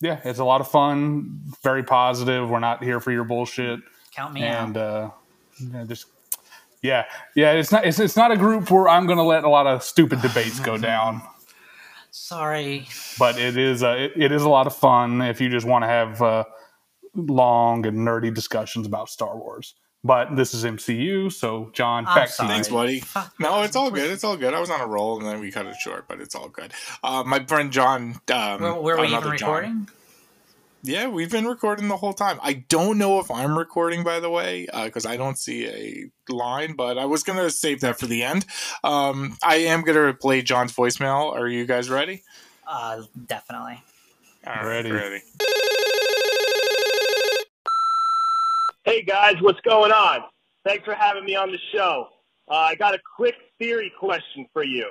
yeah, 0.00 0.20
it's 0.24 0.38
a 0.38 0.44
lot 0.44 0.60
of 0.60 0.68
fun. 0.68 1.40
Very 1.62 1.82
positive. 1.82 2.48
We're 2.48 2.60
not 2.60 2.82
here 2.82 3.00
for 3.00 3.12
your 3.12 3.24
bullshit. 3.24 3.80
Count 4.14 4.34
me 4.34 4.42
and, 4.42 4.76
out. 4.76 5.14
And 5.60 5.76
uh, 5.76 5.84
just 5.84 6.06
yeah, 6.82 7.04
yeah. 7.34 7.52
It's 7.52 7.72
not. 7.72 7.86
It's, 7.86 7.98
it's 7.98 8.16
not 8.16 8.30
a 8.30 8.36
group 8.36 8.70
where 8.70 8.88
I'm 8.88 9.06
going 9.06 9.18
to 9.18 9.24
let 9.24 9.44
a 9.44 9.48
lot 9.48 9.66
of 9.66 9.82
stupid 9.82 10.22
debates 10.22 10.60
go 10.60 10.76
down. 10.78 11.22
Sorry, 12.10 12.88
but 13.18 13.38
it 13.38 13.56
is. 13.56 13.82
A, 13.82 14.04
it, 14.04 14.12
it 14.16 14.32
is 14.32 14.42
a 14.42 14.48
lot 14.48 14.66
of 14.66 14.74
fun 14.74 15.22
if 15.22 15.40
you 15.40 15.48
just 15.48 15.66
want 15.66 15.82
to 15.82 15.88
have. 15.88 16.22
Uh, 16.22 16.44
long 17.16 17.86
and 17.86 17.98
nerdy 17.98 18.32
discussions 18.32 18.86
about 18.86 19.08
Star 19.08 19.36
Wars. 19.36 19.74
But 20.04 20.36
this 20.36 20.54
is 20.54 20.64
MCU, 20.64 21.32
so 21.32 21.70
John, 21.72 22.06
I'm 22.06 22.14
back 22.14 22.28
sorry. 22.28 22.48
to 22.48 22.52
you. 22.52 22.54
Thanks, 22.54 22.68
buddy. 22.68 23.30
No, 23.40 23.62
it's 23.62 23.74
all 23.74 23.90
good. 23.90 24.10
It's 24.10 24.22
all 24.22 24.36
good. 24.36 24.54
I 24.54 24.60
was 24.60 24.70
on 24.70 24.80
a 24.80 24.86
roll 24.86 25.18
and 25.18 25.26
then 25.26 25.40
we 25.40 25.50
cut 25.50 25.66
it 25.66 25.74
short, 25.76 26.06
but 26.06 26.20
it's 26.20 26.34
all 26.34 26.48
good. 26.48 26.72
Uh, 27.02 27.24
my 27.26 27.44
friend 27.44 27.72
John. 27.72 28.20
Um, 28.32 28.62
were, 28.62 28.80
were 28.80 29.00
we 29.00 29.08
even 29.08 29.28
recording? 29.28 29.86
John, 29.86 29.88
yeah, 30.86 31.08
we've 31.08 31.30
been 31.30 31.46
recording 31.46 31.88
the 31.88 31.96
whole 31.96 32.12
time. 32.12 32.38
I 32.40 32.64
don't 32.68 32.98
know 32.98 33.18
if 33.18 33.28
I'm 33.32 33.58
recording, 33.58 34.04
by 34.04 34.20
the 34.20 34.30
way, 34.30 34.68
because 34.84 35.04
uh, 35.04 35.08
I 35.10 35.16
don't 35.16 35.36
see 35.36 35.66
a 35.66 36.32
line, 36.32 36.76
but 36.76 36.96
I 36.96 37.06
was 37.06 37.24
going 37.24 37.40
to 37.40 37.50
save 37.50 37.80
that 37.80 37.98
for 37.98 38.06
the 38.06 38.22
end. 38.22 38.46
Um, 38.84 39.36
I 39.42 39.56
am 39.56 39.82
going 39.82 39.98
to 39.98 40.14
play 40.14 40.42
John's 40.42 40.72
voicemail. 40.72 41.34
Are 41.34 41.48
you 41.48 41.66
guys 41.66 41.90
ready? 41.90 42.22
Uh, 42.64 43.02
definitely. 43.26 43.82
All 44.46 44.64
right, 44.64 44.88
ready. 44.88 45.22
Hey 48.86 49.02
guys, 49.02 49.34
what's 49.40 49.60
going 49.62 49.90
on? 49.90 50.20
Thanks 50.64 50.84
for 50.84 50.94
having 50.94 51.24
me 51.24 51.34
on 51.34 51.50
the 51.50 51.58
show. 51.74 52.06
Uh, 52.48 52.54
I 52.54 52.76
got 52.76 52.94
a 52.94 53.00
quick 53.16 53.34
theory 53.58 53.92
question 53.98 54.46
for 54.52 54.62
you. 54.62 54.88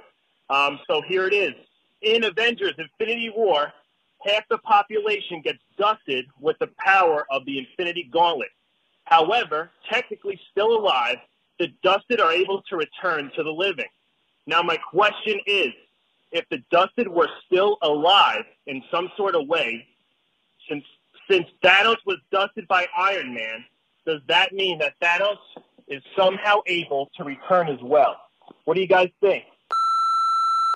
Um, 0.50 0.82
so 0.86 1.02
here 1.08 1.26
it 1.28 1.34
is. 1.34 1.54
In 2.02 2.26
Avengers 2.26 2.74
Infinity 2.78 3.32
War, 3.34 3.72
half 4.20 4.44
the 4.50 4.58
population 4.58 5.42
gets 5.42 5.60
dusted 5.80 6.26
with 6.42 6.60
the 6.60 6.70
power 6.78 7.26
of 7.32 7.46
the 7.46 7.58
Infinity 7.58 8.10
Gauntlet. 8.12 8.50
However, 9.06 9.72
technically 9.90 10.38
still 10.52 10.78
alive, 10.78 11.16
the 11.58 11.70
dusted 11.82 12.20
are 12.20 12.34
able 12.34 12.64
to 12.64 12.76
return 12.76 13.32
to 13.38 13.44
the 13.44 13.50
living. 13.50 13.88
Now, 14.46 14.62
my 14.62 14.76
question 14.76 15.40
is 15.48 15.70
if 16.34 16.44
the 16.52 16.62
dusted 16.70 17.08
were 17.08 17.30
still 17.46 17.78
alive 17.82 18.44
in 18.68 18.84
some 18.92 19.10
sort 19.16 19.36
of 19.36 19.48
way, 19.48 19.88
since, 20.68 20.84
since 21.32 21.46
Thanos 21.64 21.96
was 22.06 22.18
dusted 22.30 22.68
by 22.68 22.88
Iron 22.98 23.34
Man, 23.34 23.64
does 24.06 24.22
that 24.27 24.53
mean 24.53 24.80
that 24.80 24.93
Thanos 25.01 25.38
is 25.88 26.01
somehow 26.17 26.61
able 26.67 27.09
to 27.17 27.24
return 27.24 27.67
as 27.67 27.80
well? 27.82 28.17
What 28.66 28.75
do 28.75 28.82
you 28.82 28.88
guys 28.88 29.09
think? 29.22 29.43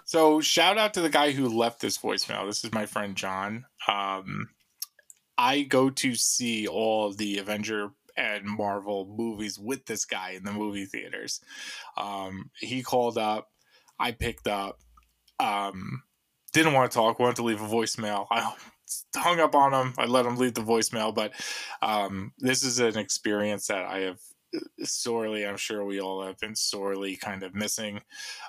So, 0.06 0.42
shout 0.42 0.78
out 0.78 0.96
to 0.96 1.02
the 1.02 1.10
guy 1.10 1.32
who 1.32 1.48
left 1.48 1.82
this 1.82 1.98
voicemail. 1.98 2.48
This 2.48 2.64
is 2.64 2.74
my 2.74 2.88
friend 2.88 3.16
John. 3.16 3.66
Um, 3.88 4.50
I 5.38 5.62
go 5.62 5.90
to 5.92 6.16
see 6.16 6.68
all 6.68 7.12
the 7.14 7.38
Avenger 7.38 7.92
and 8.18 8.46
Marvel 8.46 9.06
movies 9.18 9.58
with 9.58 9.86
this 9.86 10.06
guy 10.06 10.32
in 10.32 10.44
the 10.44 10.52
movie 10.52 10.86
theaters. 10.86 11.42
Um, 11.96 12.50
he 12.60 12.82
called 12.82 13.18
up, 13.18 13.50
I 14.00 14.12
picked 14.12 14.48
up, 14.48 14.80
um, 15.40 16.04
didn't 16.54 16.74
want 16.74 16.92
to 16.92 16.96
talk, 16.96 17.20
wanted 17.20 17.38
to 17.38 17.44
leave 17.44 17.62
a 17.62 17.68
voicemail. 17.68 18.26
I 18.32 18.54
hung 19.16 19.40
up 19.40 19.56
on 19.56 19.74
him. 19.74 19.94
I 19.98 20.06
let 20.06 20.26
him 20.26 20.38
leave 20.38 20.54
the 20.54 20.62
voicemail, 20.62 21.14
but 21.14 21.34
um, 21.82 22.34
this 22.40 22.64
is 22.64 22.80
an 22.80 22.98
experience 22.98 23.68
that 23.68 23.86
I 23.86 24.00
have 24.00 24.20
sorely, 24.84 25.46
I'm 25.46 25.58
sure 25.58 25.86
we 25.86 26.00
all 26.00 26.26
have 26.26 26.40
been 26.40 26.56
sorely 26.56 27.16
kind 27.16 27.44
of 27.44 27.54
missing 27.54 28.02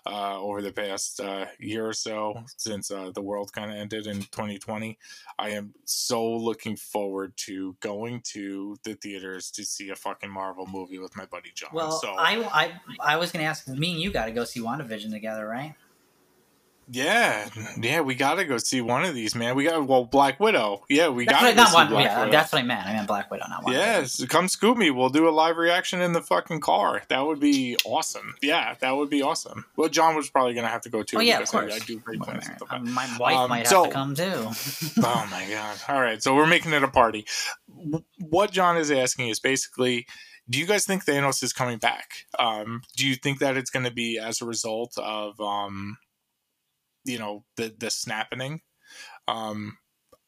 uh, 0.07 0.41
over 0.41 0.63
the 0.63 0.73
past 0.73 1.21
uh, 1.21 1.47
year 1.59 1.87
or 1.87 1.93
so 1.93 2.43
since 2.57 2.91
uh, 2.91 3.11
the 3.15 3.23
world 3.23 3.53
kind 3.53 3.71
of 3.71 3.77
ended 3.77 4.07
in 4.07 4.21
2020. 4.21 4.99
I 5.39 5.51
am 5.51 5.75
so 5.85 6.37
looking 6.37 6.77
forward 6.77 7.37
to 7.39 7.77
going 7.81 8.23
to 8.33 8.77
the 8.85 8.95
theaters 8.95 9.51
to 9.53 9.65
see 9.65 9.91
a 9.91 9.97
fucking 9.97 10.31
Marvel 10.31 10.67
movie 10.67 10.99
with 10.99 11.17
my 11.17 11.27
buddy 11.27 11.51
John. 11.55 11.71
Well, 11.73 11.93
so, 11.93 12.15
I, 12.19 12.43
I, 12.53 12.73
I 13.01 13.17
was 13.17 13.33
going 13.33 13.45
to 13.45 13.49
ask, 13.49 13.69
me 13.69 13.93
and 13.93 14.01
you 14.01 14.11
got 14.11 14.27
to 14.27 14.33
go 14.33 14.45
see 14.45 14.61
WandaVision 14.61 15.11
together, 15.11 15.47
right? 15.47 15.75
Yeah, 16.93 17.49
yeah, 17.81 18.01
we 18.01 18.17
gotta 18.17 18.45
go 18.45 18.59
see 18.59 18.81
one 18.81 19.05
of 19.05 19.15
these, 19.15 19.37
man. 19.37 19.55
We 19.55 19.65
got 19.65 19.87
well, 19.87 20.05
Black 20.05 20.41
Widow. 20.41 20.85
Yeah, 20.89 21.09
we 21.09 21.25
got. 21.25 21.41
to 21.41 21.55
not 21.55 21.73
one. 21.73 21.93
Yeah, 21.93 22.21
Widow. 22.21 22.33
that's 22.33 22.53
what 22.53 22.59
I 22.59 22.63
meant. 22.65 22.85
I 22.85 22.95
meant 22.95 23.07
Black 23.07 23.31
Widow, 23.31 23.45
not 23.49 23.63
one. 23.63 23.75
Yes, 23.75 24.25
come 24.27 24.49
scoop 24.49 24.77
me. 24.77 24.91
We'll 24.91 25.09
do 25.09 25.29
a 25.29 25.31
live 25.31 25.57
reaction 25.57 26.01
in 26.01 26.13
the 26.15 26.21
fucking 26.21 26.61
car. 26.61 27.03
That 27.09 27.21
would 27.21 27.39
be 27.39 27.77
awesome. 27.85 28.35
Yeah, 28.43 28.75
that 28.81 28.97
would 28.97 29.09
be 29.09 29.23
awesome. 29.23 29.67
Well, 29.77 29.89
John 29.89 30.17
was 30.17 30.29
probably 30.31 30.55
gonna 30.55 30.67
have 30.67 30.81
to 30.83 30.91
go 30.91 31.05
too. 31.05 31.19
Oh 31.19 31.21
yeah, 31.21 31.39
of 31.39 31.49
course. 31.49 31.73
I, 31.73 31.77
I 31.77 31.79
do 31.79 32.01
great 32.01 32.21
plans. 32.21 32.49
My 32.83 33.17
wife 33.21 33.37
um, 33.37 33.51
might 33.51 33.69
so, 33.69 33.85
have 33.85 33.93
to 33.93 33.95
come 33.95 34.15
too. 34.17 34.23
oh 35.05 35.29
my 35.31 35.47
god! 35.49 35.79
All 35.89 36.01
right, 36.01 36.21
so 36.21 36.35
we're 36.35 36.49
making 36.49 36.73
it 36.73 36.83
a 36.83 36.89
party. 36.89 37.25
What 38.19 38.51
John 38.51 38.77
is 38.77 38.91
asking 38.91 39.29
is 39.29 39.39
basically 39.39 40.07
do 40.49 40.59
you 40.59 40.67
guys 40.67 40.85
think 40.85 41.05
Thanos 41.05 41.45
is 41.45 41.53
coming 41.53 41.79
back? 41.79 42.27
Um, 42.37 42.83
do 42.97 43.07
you 43.07 43.15
think 43.15 43.39
that 43.39 43.57
it's 43.57 43.71
going 43.71 43.85
to 43.85 43.93
be 43.93 44.19
as 44.19 44.43
a 44.43 44.45
result 44.45 44.99
of 44.99 45.41
um, 45.41 45.97
you 47.11 47.19
know 47.19 47.45
the 47.57 47.75
the 47.79 47.91
snapping. 47.91 48.61
Um, 49.29 49.79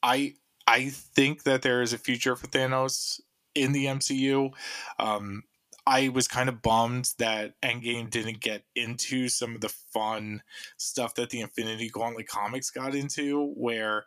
I 0.02 0.34
I 0.66 0.90
think 0.90 1.44
that 1.44 1.62
there 1.62 1.82
is 1.82 1.92
a 1.92 1.98
future 1.98 2.36
for 2.36 2.46
Thanos 2.48 3.20
in 3.54 3.72
the 3.72 3.86
MCU. 3.86 4.50
Um, 4.98 5.44
I 5.86 6.10
was 6.10 6.28
kind 6.28 6.48
of 6.48 6.62
bummed 6.62 7.12
that 7.18 7.60
Endgame 7.60 8.08
didn't 8.08 8.40
get 8.40 8.64
into 8.76 9.28
some 9.28 9.56
of 9.56 9.60
the 9.60 9.74
fun 9.92 10.42
stuff 10.76 11.14
that 11.16 11.30
the 11.30 11.40
Infinity 11.40 11.88
Gauntlet 11.88 12.28
comics 12.28 12.70
got 12.70 12.94
into, 12.94 13.52
where 13.56 14.04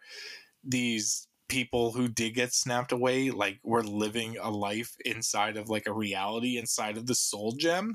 these 0.64 1.28
people 1.48 1.92
who 1.92 2.08
did 2.08 2.34
get 2.34 2.54
snapped 2.54 2.92
away 2.92 3.30
like 3.30 3.60
were 3.64 3.84
living 3.84 4.38
a 4.42 4.50
life 4.50 4.95
inside 5.06 5.58
of 5.58 5.70
like 5.70 5.88
a 5.88 5.94
reality 5.94 6.58
inside 6.58 6.98
of 6.98 7.06
the 7.06 7.14
soul 7.14 7.52
gem 7.52 7.94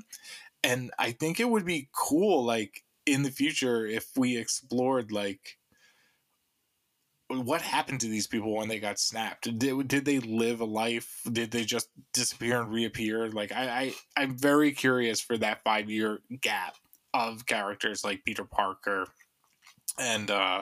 and 0.63 0.89
i 0.97 1.11
think 1.11 1.37
it 1.37 1.49
would 1.49 1.65
be 1.65 1.89
cool 1.93 2.45
like 2.45 2.85
in 3.05 3.23
the 3.23 3.31
future 3.31 3.85
if 3.85 4.07
we 4.15 4.37
explored 4.37 5.11
like 5.11 5.57
what 7.29 7.61
happened 7.61 8.01
to 8.01 8.07
these 8.07 8.27
people 8.27 8.57
when 8.57 8.67
they 8.67 8.79
got 8.79 8.99
snapped? 8.99 9.57
Did, 9.57 9.87
did 9.87 10.03
they 10.03 10.19
live 10.19 10.59
a 10.59 10.65
life? 10.65 11.21
Did 11.31 11.51
they 11.51 11.63
just 11.63 11.89
disappear 12.13 12.61
and 12.61 12.71
reappear? 12.71 13.29
Like 13.29 13.51
I, 13.51 13.67
I 13.67 13.93
i'm 14.17 14.37
very 14.37 14.71
curious 14.71 15.21
for 15.21 15.37
that 15.37 15.63
five 15.63 15.89
year 15.89 16.19
gap 16.41 16.75
of 17.13 17.45
characters 17.45 18.05
like 18.05 18.23
peter 18.23 18.45
parker 18.45 19.05
and 19.99 20.31
uh 20.31 20.61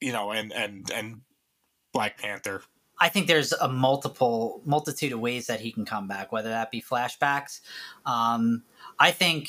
you 0.00 0.12
know 0.12 0.32
and 0.32 0.52
and 0.52 0.90
and 0.92 1.20
black 1.92 2.18
panther. 2.18 2.62
I 3.02 3.08
think 3.08 3.26
there's 3.26 3.52
a 3.52 3.68
multiple 3.68 4.60
multitude 4.64 5.12
of 5.12 5.20
ways 5.20 5.46
that 5.46 5.60
he 5.60 5.72
can 5.72 5.86
come 5.86 6.06
back, 6.06 6.32
whether 6.32 6.50
that 6.50 6.70
be 6.70 6.82
flashbacks. 6.82 7.60
Um, 8.04 8.62
I 8.98 9.10
think 9.10 9.48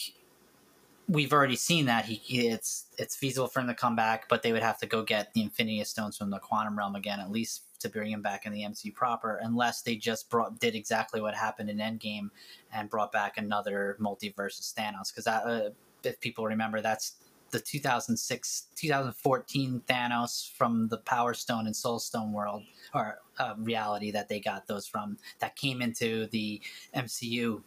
we've 1.07 1.33
already 1.33 1.55
seen 1.55 1.85
that 1.85 2.05
he 2.05 2.47
it's 2.47 2.85
it's 2.97 3.15
feasible 3.15 3.47
for 3.47 3.59
him 3.59 3.67
to 3.67 3.73
come 3.73 3.95
back, 3.95 4.29
but 4.29 4.43
they 4.43 4.51
would 4.51 4.61
have 4.61 4.77
to 4.79 4.85
go 4.85 5.03
get 5.03 5.33
the 5.33 5.41
Infinity 5.41 5.83
Stones 5.83 6.17
from 6.17 6.29
the 6.29 6.39
Quantum 6.39 6.77
Realm 6.77 6.95
again, 6.95 7.19
at 7.19 7.31
least 7.31 7.63
to 7.79 7.89
bring 7.89 8.11
him 8.11 8.21
back 8.21 8.45
in 8.45 8.53
the 8.53 8.61
MCU 8.61 8.93
proper, 8.93 9.39
unless 9.41 9.81
they 9.81 9.95
just 9.95 10.29
brought 10.29 10.59
did 10.59 10.75
exactly 10.75 11.21
what 11.21 11.35
happened 11.35 11.69
in 11.69 11.77
Endgame 11.77 12.29
and 12.71 12.89
brought 12.89 13.11
back 13.11 13.37
another 13.37 13.97
multiverse 13.99 14.73
Thanos. 14.73 15.13
Because 15.13 15.27
uh, 15.27 15.69
if 16.03 16.19
people 16.19 16.45
remember, 16.45 16.81
that's 16.81 17.15
the 17.51 17.59
2006 17.59 18.67
2014 18.75 19.81
Thanos 19.87 20.49
from 20.57 20.87
the 20.87 20.97
Power 20.97 21.33
Stone 21.33 21.65
and 21.65 21.75
Soul 21.75 21.99
Stone 21.99 22.31
world 22.31 22.63
or 22.93 23.19
uh, 23.37 23.53
reality 23.57 24.11
that 24.11 24.29
they 24.29 24.39
got 24.39 24.67
those 24.67 24.87
from 24.87 25.17
that 25.39 25.55
came 25.55 25.81
into 25.81 26.27
the 26.27 26.61
MCU 26.95 27.61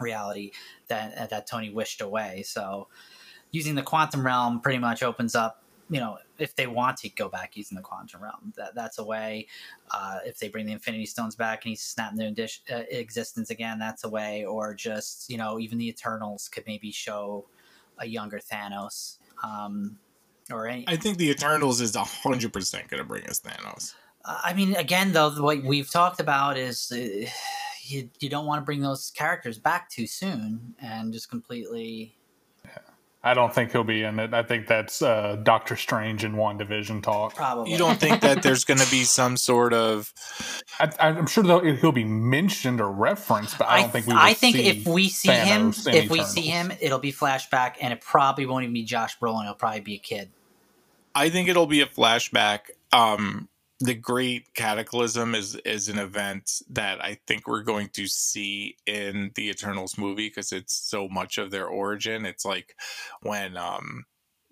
reality 0.00 0.52
that 0.88 1.16
uh, 1.16 1.26
that 1.26 1.46
Tony 1.46 1.70
wished 1.70 2.00
away. 2.00 2.42
So 2.42 2.88
using 3.50 3.74
the 3.74 3.82
quantum 3.82 4.24
realm 4.24 4.60
pretty 4.60 4.78
much 4.78 5.02
opens 5.02 5.34
up 5.34 5.64
you 5.90 6.00
know 6.00 6.18
if 6.38 6.54
they 6.54 6.66
want 6.66 6.96
to 6.98 7.08
go 7.08 7.28
back 7.28 7.56
using 7.56 7.76
the 7.76 7.82
quantum 7.82 8.22
realm. 8.22 8.52
That, 8.56 8.74
that's 8.74 8.98
a 8.98 9.04
way 9.04 9.46
uh, 9.90 10.18
if 10.24 10.38
they 10.38 10.48
bring 10.48 10.66
the 10.66 10.72
infinity 10.72 11.06
stones 11.06 11.34
back 11.34 11.64
and 11.64 11.70
he 11.70 11.76
snapping 11.76 12.34
their 12.34 12.48
uh, 12.70 12.82
existence 12.90 13.50
again 13.50 13.78
that's 13.78 14.04
a 14.04 14.08
way. 14.08 14.44
Or 14.44 14.74
just 14.74 15.30
you 15.30 15.38
know 15.38 15.58
even 15.58 15.78
the 15.78 15.88
eternals 15.88 16.48
could 16.48 16.64
maybe 16.66 16.90
show 16.92 17.46
a 17.98 18.06
younger 18.06 18.38
thanos 18.38 19.18
um, 19.42 19.98
or 20.52 20.68
any 20.68 20.84
i 20.86 20.94
think 20.94 21.18
the 21.18 21.28
eternals 21.30 21.80
is 21.80 21.92
100% 21.92 22.88
going 22.88 23.02
to 23.02 23.04
bring 23.04 23.24
us 23.24 23.40
thanos. 23.40 23.94
I 24.24 24.52
mean 24.52 24.76
again 24.76 25.12
though 25.12 25.30
what 25.42 25.62
we've 25.64 25.90
talked 25.90 26.20
about 26.20 26.56
is 26.56 26.92
uh, 26.92 27.28
you, 27.90 28.10
you 28.20 28.28
don't 28.28 28.46
want 28.46 28.60
to 28.60 28.64
bring 28.64 28.80
those 28.80 29.10
characters 29.10 29.58
back 29.58 29.90
too 29.90 30.06
soon 30.06 30.74
and 30.80 31.12
just 31.12 31.28
completely 31.30 32.18
I 33.22 33.34
don't 33.34 33.52
think 33.52 33.72
he'll 33.72 33.82
be 33.82 34.04
in 34.04 34.20
it. 34.20 34.32
I 34.32 34.44
think 34.44 34.68
that's 34.68 35.02
uh, 35.02 35.36
Doctor 35.42 35.74
Strange 35.74 36.22
and 36.22 36.58
division 36.58 37.02
talk. 37.02 37.34
Probably. 37.34 37.72
You 37.72 37.78
don't 37.78 37.98
think 37.98 38.20
that 38.20 38.42
there's 38.42 38.64
going 38.64 38.78
to 38.78 38.90
be 38.90 39.02
some 39.02 39.36
sort 39.36 39.74
of? 39.74 40.12
I, 40.78 41.08
am 41.08 41.26
sure 41.26 41.44
he'll 41.76 41.90
be 41.90 42.04
mentioned 42.04 42.80
or 42.80 42.90
referenced, 42.92 43.58
but 43.58 43.68
I 43.68 43.82
don't 43.82 43.90
think 43.90 44.06
we. 44.06 44.14
I 44.16 44.34
think 44.34 44.56
if 44.56 44.86
we 44.86 45.08
see 45.08 45.30
Thanos 45.30 45.86
him, 45.86 45.94
if 45.94 46.04
Eternals. 46.04 46.10
we 46.10 46.24
see 46.24 46.48
him, 46.48 46.72
it'll 46.80 47.00
be 47.00 47.12
flashback, 47.12 47.74
and 47.80 47.92
it 47.92 48.00
probably 48.00 48.46
won't 48.46 48.62
even 48.62 48.74
be 48.74 48.84
Josh 48.84 49.18
Brolin. 49.18 49.42
It'll 49.42 49.54
probably 49.54 49.80
be 49.80 49.96
a 49.96 49.98
kid. 49.98 50.30
I 51.12 51.28
think 51.28 51.48
it'll 51.48 51.66
be 51.66 51.80
a 51.80 51.86
flashback. 51.86 52.60
Um, 52.92 53.48
the 53.80 53.94
great 53.94 54.54
cataclysm 54.54 55.34
is 55.34 55.54
is 55.64 55.88
an 55.88 55.98
event 55.98 56.62
that 56.70 57.02
I 57.02 57.18
think 57.26 57.46
we're 57.46 57.62
going 57.62 57.90
to 57.90 58.06
see 58.08 58.76
in 58.86 59.30
the 59.34 59.48
Eternals 59.50 59.96
movie 59.96 60.28
because 60.28 60.52
it's 60.52 60.74
so 60.74 61.08
much 61.08 61.38
of 61.38 61.50
their 61.50 61.66
origin. 61.66 62.26
It's 62.26 62.44
like 62.44 62.74
when 63.22 63.56
um 63.56 64.04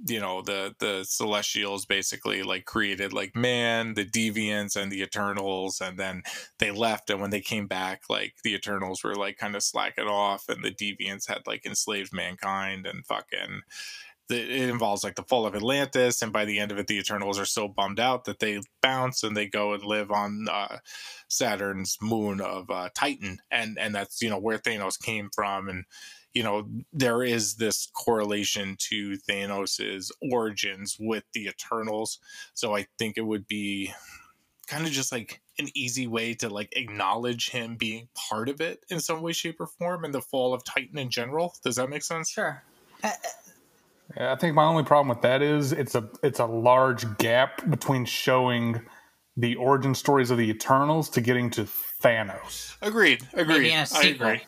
you 0.06 0.20
know 0.20 0.42
the 0.42 0.74
the 0.78 1.04
celestials 1.04 1.86
basically 1.86 2.42
like 2.42 2.66
created 2.66 3.12
like 3.14 3.34
man 3.34 3.94
the 3.94 4.04
deviants 4.04 4.76
and 4.76 4.92
the 4.92 5.00
eternals 5.02 5.80
and 5.80 5.98
then 5.98 6.22
they 6.58 6.70
left 6.70 7.08
and 7.08 7.20
when 7.20 7.30
they 7.30 7.40
came 7.40 7.66
back 7.66 8.02
like 8.10 8.34
the 8.44 8.54
eternals 8.54 9.02
were 9.02 9.14
like 9.14 9.38
kind 9.38 9.56
of 9.56 9.62
slacking 9.62 10.06
off 10.06 10.50
and 10.50 10.62
the 10.62 10.70
deviants 10.70 11.26
had 11.26 11.40
like 11.46 11.64
enslaved 11.64 12.12
mankind 12.12 12.86
and 12.86 13.06
fucking 13.06 13.62
it 14.28 14.50
involves 14.50 15.04
like 15.04 15.14
the 15.14 15.22
fall 15.22 15.46
of 15.46 15.54
Atlantis, 15.54 16.22
and 16.22 16.32
by 16.32 16.44
the 16.44 16.58
end 16.58 16.72
of 16.72 16.78
it, 16.78 16.86
the 16.86 16.98
Eternals 16.98 17.38
are 17.38 17.44
so 17.46 17.68
bummed 17.68 18.00
out 18.00 18.24
that 18.24 18.38
they 18.38 18.60
bounce 18.82 19.22
and 19.22 19.36
they 19.36 19.46
go 19.46 19.72
and 19.72 19.84
live 19.84 20.10
on 20.10 20.46
uh, 20.50 20.78
Saturn's 21.28 21.98
moon 22.00 22.40
of 22.40 22.70
uh, 22.70 22.88
Titan, 22.94 23.38
and 23.50 23.78
and 23.78 23.94
that's 23.94 24.20
you 24.22 24.30
know 24.30 24.38
where 24.38 24.58
Thanos 24.58 25.00
came 25.00 25.30
from, 25.34 25.68
and 25.68 25.84
you 26.34 26.42
know 26.42 26.68
there 26.92 27.22
is 27.22 27.54
this 27.54 27.88
correlation 27.94 28.76
to 28.90 29.16
Thanos's 29.28 30.10
origins 30.20 30.96
with 30.98 31.24
the 31.32 31.46
Eternals, 31.46 32.18
so 32.54 32.74
I 32.74 32.86
think 32.98 33.16
it 33.16 33.26
would 33.26 33.46
be 33.46 33.92
kind 34.66 34.86
of 34.86 34.92
just 34.92 35.12
like 35.12 35.40
an 35.58 35.68
easy 35.74 36.06
way 36.06 36.34
to 36.34 36.48
like 36.48 36.76
acknowledge 36.76 37.50
him 37.50 37.76
being 37.76 38.08
part 38.14 38.48
of 38.48 38.60
it 38.60 38.84
in 38.90 39.00
some 39.00 39.22
way, 39.22 39.32
shape, 39.32 39.60
or 39.60 39.66
form, 39.66 40.04
and 40.04 40.12
the 40.12 40.20
fall 40.20 40.52
of 40.52 40.64
Titan 40.64 40.98
in 40.98 41.10
general. 41.10 41.54
Does 41.62 41.76
that 41.76 41.88
make 41.88 42.02
sense? 42.02 42.30
Sure. 42.30 42.62
Uh, 43.02 43.12
yeah, 44.16 44.32
I 44.32 44.36
think 44.36 44.54
my 44.54 44.64
only 44.64 44.84
problem 44.84 45.08
with 45.08 45.20
that 45.22 45.42
is 45.42 45.72
it's 45.72 45.94
a 45.94 46.08
it's 46.22 46.38
a 46.40 46.46
large 46.46 47.18
gap 47.18 47.68
between 47.68 48.04
showing 48.04 48.80
the 49.36 49.54
origin 49.56 49.94
stories 49.94 50.30
of 50.30 50.38
the 50.38 50.48
Eternals 50.48 51.10
to 51.10 51.20
getting 51.20 51.50
to 51.50 51.64
Thanos. 51.64 52.76
Agreed. 52.80 53.22
Agreed. 53.34 53.46
Maybe 53.48 53.72
in 53.72 53.80
a 53.80 53.86
sequel. 53.86 54.26
I 54.26 54.30
agree. 54.30 54.46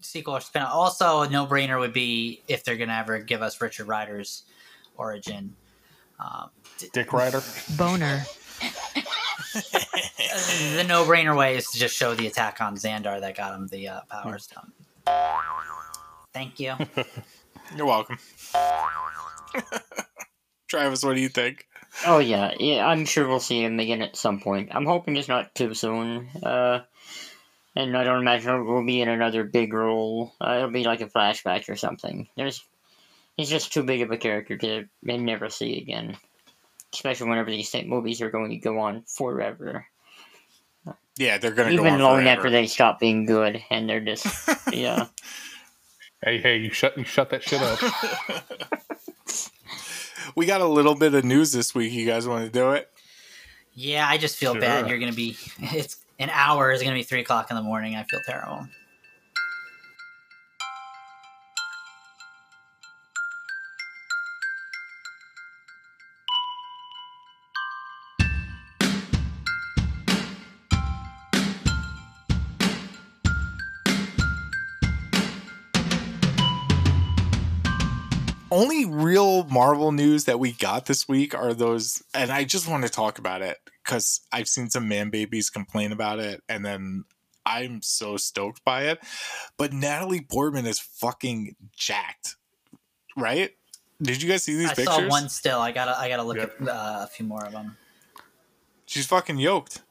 Sequel 0.00 0.36
or 0.36 0.40
spin 0.40 0.62
Also, 0.62 1.22
a 1.22 1.30
no 1.30 1.46
brainer 1.46 1.78
would 1.78 1.92
be 1.92 2.42
if 2.48 2.64
they're 2.64 2.76
going 2.76 2.88
to 2.88 2.96
ever 2.96 3.20
give 3.20 3.42
us 3.42 3.60
Richard 3.60 3.86
Rider's 3.86 4.42
origin. 4.96 5.54
Um, 6.18 6.50
Dick 6.92 7.12
Rider? 7.12 7.42
Boner. 7.76 8.24
the 9.52 10.84
no 10.88 11.04
brainer 11.04 11.36
way 11.36 11.56
is 11.56 11.70
to 11.70 11.78
just 11.78 11.94
show 11.94 12.14
the 12.14 12.26
attack 12.26 12.60
on 12.60 12.74
Xandar 12.74 13.20
that 13.20 13.36
got 13.36 13.54
him 13.54 13.68
the 13.68 13.88
uh, 13.88 14.00
Power 14.10 14.38
Stone. 14.38 14.72
Thank 16.32 16.58
you. 16.58 16.74
You're 17.74 17.86
welcome. 17.86 18.18
Travis, 20.68 21.02
what 21.02 21.16
do 21.16 21.20
you 21.20 21.28
think? 21.28 21.66
Oh 22.04 22.18
yeah, 22.18 22.52
yeah. 22.58 22.86
I'm 22.86 23.04
sure 23.04 23.26
we'll 23.26 23.40
see 23.40 23.64
him 23.64 23.80
again 23.80 24.02
at 24.02 24.16
some 24.16 24.40
point. 24.40 24.68
I'm 24.72 24.84
hoping 24.84 25.16
it's 25.16 25.28
not 25.28 25.54
too 25.54 25.74
soon. 25.74 26.28
Uh, 26.42 26.80
and 27.74 27.96
I 27.96 28.04
don't 28.04 28.20
imagine 28.20 28.54
it 28.54 28.62
will 28.64 28.84
be 28.84 29.00
in 29.00 29.08
another 29.08 29.44
big 29.44 29.72
role. 29.72 30.32
Uh, 30.40 30.56
it'll 30.56 30.70
be 30.70 30.84
like 30.84 31.00
a 31.02 31.06
flashback 31.06 31.68
or 31.68 31.76
something. 31.76 32.26
There's, 32.36 32.64
he's 33.36 33.50
just 33.50 33.72
too 33.72 33.82
big 33.82 34.02
of 34.02 34.10
a 34.10 34.16
character 34.16 34.56
to 34.56 34.88
never 35.02 35.50
see 35.50 35.78
again. 35.78 36.16
Especially 36.92 37.28
whenever 37.28 37.50
these 37.50 37.74
movies 37.84 38.22
are 38.22 38.30
going 38.30 38.50
to 38.50 38.56
go 38.56 38.78
on 38.78 39.02
forever. 39.06 39.86
Yeah, 41.18 41.38
they're 41.38 41.50
going 41.50 41.68
to 41.68 41.74
even 41.74 41.98
long 41.98 42.22
forever. 42.22 42.28
after 42.28 42.50
they 42.50 42.66
stop 42.66 43.00
being 43.00 43.26
good, 43.26 43.62
and 43.70 43.88
they're 43.88 44.00
just 44.00 44.26
yeah. 44.72 45.06
Hey, 46.26 46.38
hey, 46.38 46.56
you 46.56 46.70
shut 46.70 46.98
you 46.98 47.04
shut 47.04 47.30
that 47.30 47.44
shit 47.44 47.62
up. 47.62 47.78
we 50.34 50.44
got 50.44 50.60
a 50.60 50.66
little 50.66 50.96
bit 50.96 51.14
of 51.14 51.24
news 51.24 51.52
this 51.52 51.72
week. 51.72 51.92
You 51.92 52.04
guys 52.04 52.26
want 52.26 52.44
to 52.44 52.50
do 52.50 52.72
it? 52.72 52.90
Yeah, 53.76 54.08
I 54.08 54.18
just 54.18 54.36
feel 54.36 54.54
sure. 54.54 54.60
bad. 54.60 54.88
You're 54.88 54.98
going 54.98 55.12
to 55.12 55.16
be. 55.16 55.36
It's 55.60 55.98
an 56.18 56.30
hour 56.30 56.72
is 56.72 56.82
going 56.82 56.92
to 56.92 56.98
be 56.98 57.04
three 57.04 57.20
o'clock 57.20 57.48
in 57.50 57.56
the 57.56 57.62
morning. 57.62 57.94
I 57.94 58.02
feel 58.02 58.18
terrible. 58.26 58.66
Only 78.56 78.86
real 78.86 79.44
Marvel 79.44 79.92
news 79.92 80.24
that 80.24 80.40
we 80.40 80.52
got 80.52 80.86
this 80.86 81.06
week 81.06 81.34
are 81.34 81.52
those, 81.52 82.02
and 82.14 82.30
I 82.30 82.44
just 82.44 82.66
want 82.66 82.84
to 82.84 82.88
talk 82.88 83.18
about 83.18 83.42
it 83.42 83.58
because 83.84 84.22
I've 84.32 84.48
seen 84.48 84.70
some 84.70 84.88
man 84.88 85.10
babies 85.10 85.50
complain 85.50 85.92
about 85.92 86.20
it, 86.20 86.42
and 86.48 86.64
then 86.64 87.04
I'm 87.44 87.82
so 87.82 88.16
stoked 88.16 88.64
by 88.64 88.84
it. 88.84 88.98
But 89.58 89.74
Natalie 89.74 90.22
Portman 90.22 90.64
is 90.64 90.78
fucking 90.78 91.54
jacked, 91.76 92.36
right? 93.14 93.50
Did 94.00 94.22
you 94.22 94.28
guys 94.28 94.42
see 94.42 94.56
these 94.56 94.70
I 94.70 94.74
pictures? 94.74 94.94
Saw 94.94 95.08
one 95.08 95.28
still. 95.28 95.60
I 95.60 95.72
gotta, 95.72 95.98
I 95.98 96.08
gotta 96.08 96.22
look 96.22 96.38
yep. 96.38 96.54
at 96.60 96.68
uh, 96.68 97.00
a 97.02 97.06
few 97.06 97.26
more 97.26 97.44
of 97.44 97.52
them. 97.52 97.76
She's 98.86 99.06
fucking 99.06 99.38
yoked. 99.38 99.82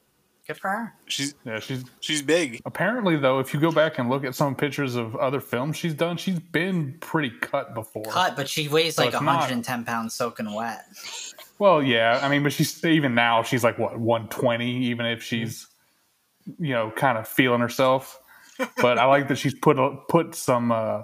Good 0.48 0.58
for 0.58 0.70
her. 0.70 0.94
She's 1.08 1.34
yeah, 1.44 1.60
she's 1.60 1.84
she's 2.02 2.22
big. 2.22 2.62
Apparently, 2.66 3.16
though, 3.16 3.40
if 3.40 3.52
you 3.52 3.60
go 3.60 3.72
back 3.72 3.98
and 3.98 4.10
look 4.10 4.24
at 4.24 4.36
some 4.36 4.54
pictures 4.54 4.96
of 4.96 5.16
other 5.16 5.40
films 5.40 5.76
she's 5.76 5.96
done, 5.96 6.18
she's 6.18 6.40
been 6.40 6.96
pretty 7.00 7.32
cut 7.42 7.74
before. 7.74 8.04
Cut, 8.04 8.36
but 8.36 8.48
she 8.48 8.68
weighs 8.68 8.96
so 8.96 9.06
like 9.06 9.14
110 9.14 9.80
not... 9.80 9.88
pounds 9.88 10.14
soaking 10.14 10.54
wet. 10.54 10.86
Well, 11.58 11.82
yeah, 11.82 12.20
I 12.22 12.30
mean, 12.30 12.44
but 12.44 12.54
she's 12.54 12.86
even 12.86 13.16
now 13.16 13.42
she's 13.42 13.64
like 13.64 13.80
what 13.80 13.98
120, 13.98 14.86
even 14.86 15.08
if 15.08 15.24
she's 15.24 15.66
you 16.60 16.74
know 16.74 16.92
kind 16.96 17.18
of 17.18 17.28
feeling 17.28 17.62
herself. 17.62 18.20
But 18.78 19.00
I 19.00 19.06
like 19.06 19.28
that 19.30 19.40
she's 19.40 19.56
put 19.56 19.80
a, 19.80 19.98
put 20.10 20.36
some 20.36 20.72
uh, 20.72 21.02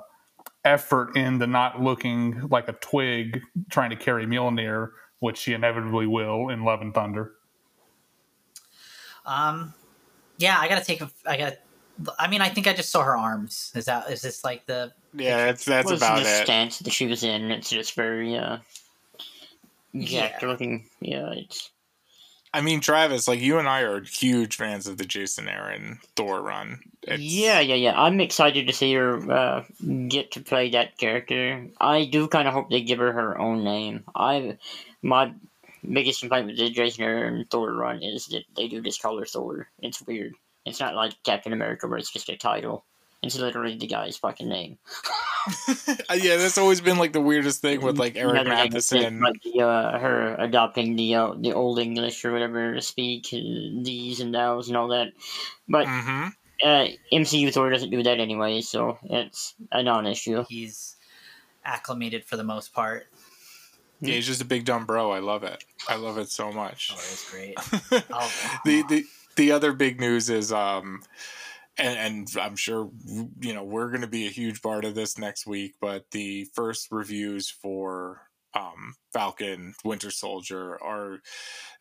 effort 0.63 1.17
into 1.17 1.47
not 1.47 1.81
looking 1.81 2.47
like 2.49 2.67
a 2.67 2.73
twig 2.73 3.41
trying 3.71 3.89
to 3.89 3.95
carry 3.95 4.27
Mjolnir, 4.27 4.91
which 5.19 5.37
she 5.37 5.53
inevitably 5.53 6.05
will 6.05 6.49
in 6.49 6.63
Love 6.63 6.81
and 6.81 6.93
Thunder. 6.93 7.33
Um, 9.25 9.73
yeah, 10.37 10.57
I 10.59 10.67
gotta 10.67 10.83
take. 10.83 11.01
A, 11.01 11.09
I 11.25 11.37
gotta. 11.37 11.57
I 12.17 12.27
mean, 12.27 12.41
I 12.41 12.49
think 12.49 12.67
I 12.67 12.73
just 12.73 12.89
saw 12.89 13.03
her 13.03 13.15
arms. 13.15 13.71
Is 13.75 13.85
that 13.85 14.09
is 14.09 14.21
this 14.21 14.43
like 14.43 14.65
the? 14.65 14.91
Yeah, 15.13 15.49
it's 15.49 15.65
that's 15.65 15.85
well, 15.85 15.95
about 15.95 16.23
the 16.23 16.29
it. 16.29 16.43
stance 16.43 16.79
that 16.79 16.91
she 16.91 17.07
was 17.07 17.23
in. 17.23 17.51
It's 17.51 17.69
just 17.69 17.93
very 17.93 18.35
uh, 18.35 18.57
yeah. 19.93 20.37
looking. 20.41 20.85
Yeah, 20.99 21.31
it's. 21.31 21.69
I 22.53 22.59
mean, 22.59 22.81
Travis, 22.81 23.27
like 23.27 23.39
you 23.39 23.59
and 23.59 23.67
I 23.69 23.81
are 23.81 24.01
huge 24.01 24.57
fans 24.57 24.85
of 24.85 24.97
the 24.97 25.05
Jason 25.05 25.47
Aaron 25.47 25.99
Thor 26.17 26.41
run. 26.41 26.81
It's... 27.03 27.21
Yeah, 27.21 27.61
yeah, 27.61 27.75
yeah. 27.75 28.01
I'm 28.01 28.19
excited 28.19 28.67
to 28.67 28.73
see 28.73 28.93
her 28.93 29.31
uh, 29.31 29.63
get 30.09 30.31
to 30.31 30.41
play 30.41 30.69
that 30.71 30.97
character. 30.97 31.67
I 31.79 32.05
do 32.05 32.27
kind 32.27 32.49
of 32.49 32.53
hope 32.53 32.69
they 32.69 32.81
give 32.81 32.99
her 32.99 33.13
her 33.13 33.39
own 33.39 33.63
name. 33.63 34.03
I, 34.13 34.57
my 35.01 35.33
biggest 35.83 36.21
complaint 36.21 36.47
with 36.47 36.57
the 36.57 36.69
Jason 36.69 37.03
Aaron 37.03 37.45
Thor 37.49 37.73
run 37.73 38.01
is 38.03 38.27
that 38.27 38.43
they 38.55 38.67
do 38.67 38.81
this 38.81 38.97
color 38.97 39.25
Thor. 39.25 39.67
It's 39.79 40.01
weird. 40.01 40.33
It's 40.65 40.79
not 40.79 40.95
like 40.95 41.13
Captain 41.23 41.53
America 41.53 41.87
where 41.87 41.97
it's 41.97 42.11
just 42.11 42.29
a 42.29 42.37
title. 42.37 42.85
It's 43.23 43.37
literally 43.37 43.77
the 43.77 43.85
guy's 43.85 44.17
fucking 44.17 44.49
name. 44.49 44.79
yeah, 46.15 46.37
that's 46.37 46.57
always 46.57 46.81
been 46.81 46.97
like 46.97 47.13
the 47.13 47.21
weirdest 47.21 47.61
thing 47.61 47.81
with 47.81 47.99
like 47.99 48.15
Eric 48.15 48.47
Masterson. 48.47 49.19
Like 49.19 49.41
the, 49.43 49.61
uh, 49.61 49.99
her 49.99 50.35
adopting 50.39 50.95
the 50.95 51.15
uh, 51.15 51.33
the 51.37 51.53
old 51.53 51.77
English 51.77 52.25
or 52.25 52.31
whatever 52.31 52.73
to 52.73 52.81
speak 52.81 53.29
these 53.29 54.21
and 54.21 54.33
thous 54.33 54.69
and 54.69 54.77
all 54.77 54.87
that. 54.87 55.09
But 55.69 55.85
mm-hmm. 55.85 56.27
uh, 56.63 56.87
MCU 57.13 57.53
Thor 57.53 57.69
doesn't 57.69 57.91
do 57.91 58.01
that 58.01 58.19
anyway, 58.19 58.61
so 58.61 58.97
it's 59.03 59.53
a 59.71 59.83
non-issue. 59.83 60.43
He's 60.49 60.95
acclimated 61.63 62.25
for 62.25 62.37
the 62.37 62.43
most 62.43 62.73
part. 62.73 63.05
Yeah, 64.01 64.15
he's 64.15 64.27
just 64.27 64.41
a 64.41 64.45
big 64.45 64.65
dumb 64.65 64.85
bro. 64.85 65.11
I 65.11 65.19
love 65.19 65.43
it. 65.43 65.63
I 65.87 65.95
love 65.95 66.17
it 66.17 66.29
so 66.29 66.51
much. 66.51 66.91
Oh, 66.91 66.97
it's 66.97 67.31
great. 67.31 67.55
oh, 68.11 68.31
the 68.65 68.83
the 68.89 69.05
the 69.35 69.51
other 69.51 69.73
big 69.73 69.99
news 69.99 70.29
is 70.29 70.51
um 70.51 71.01
and, 71.77 71.97
and 71.97 72.27
I'm 72.39 72.55
sure 72.55 72.89
you 73.39 73.53
know 73.53 73.63
we're 73.63 73.89
going 73.89 74.01
to 74.01 74.07
be 74.07 74.27
a 74.27 74.31
huge 74.31 74.61
part 74.61 74.85
of 74.85 74.95
this 74.95 75.17
next 75.17 75.47
week. 75.47 75.75
But 75.79 76.05
the 76.11 76.45
first 76.53 76.91
reviews 76.91 77.49
for 77.49 78.21
um, 78.53 78.95
Falcon 79.13 79.75
Winter 79.83 80.11
Soldier 80.11 80.81
are 80.81 81.19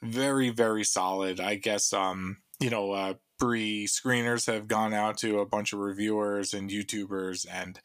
very 0.02 0.50
very 0.50 0.84
solid. 0.84 1.40
I 1.40 1.56
guess 1.56 1.92
um, 1.92 2.38
you 2.60 2.70
know 2.70 2.92
uh, 2.92 3.14
pre 3.38 3.86
screeners 3.86 4.46
have 4.46 4.68
gone 4.68 4.94
out 4.94 5.18
to 5.18 5.40
a 5.40 5.46
bunch 5.46 5.72
of 5.72 5.80
reviewers 5.80 6.54
and 6.54 6.70
YouTubers, 6.70 7.46
and 7.50 7.80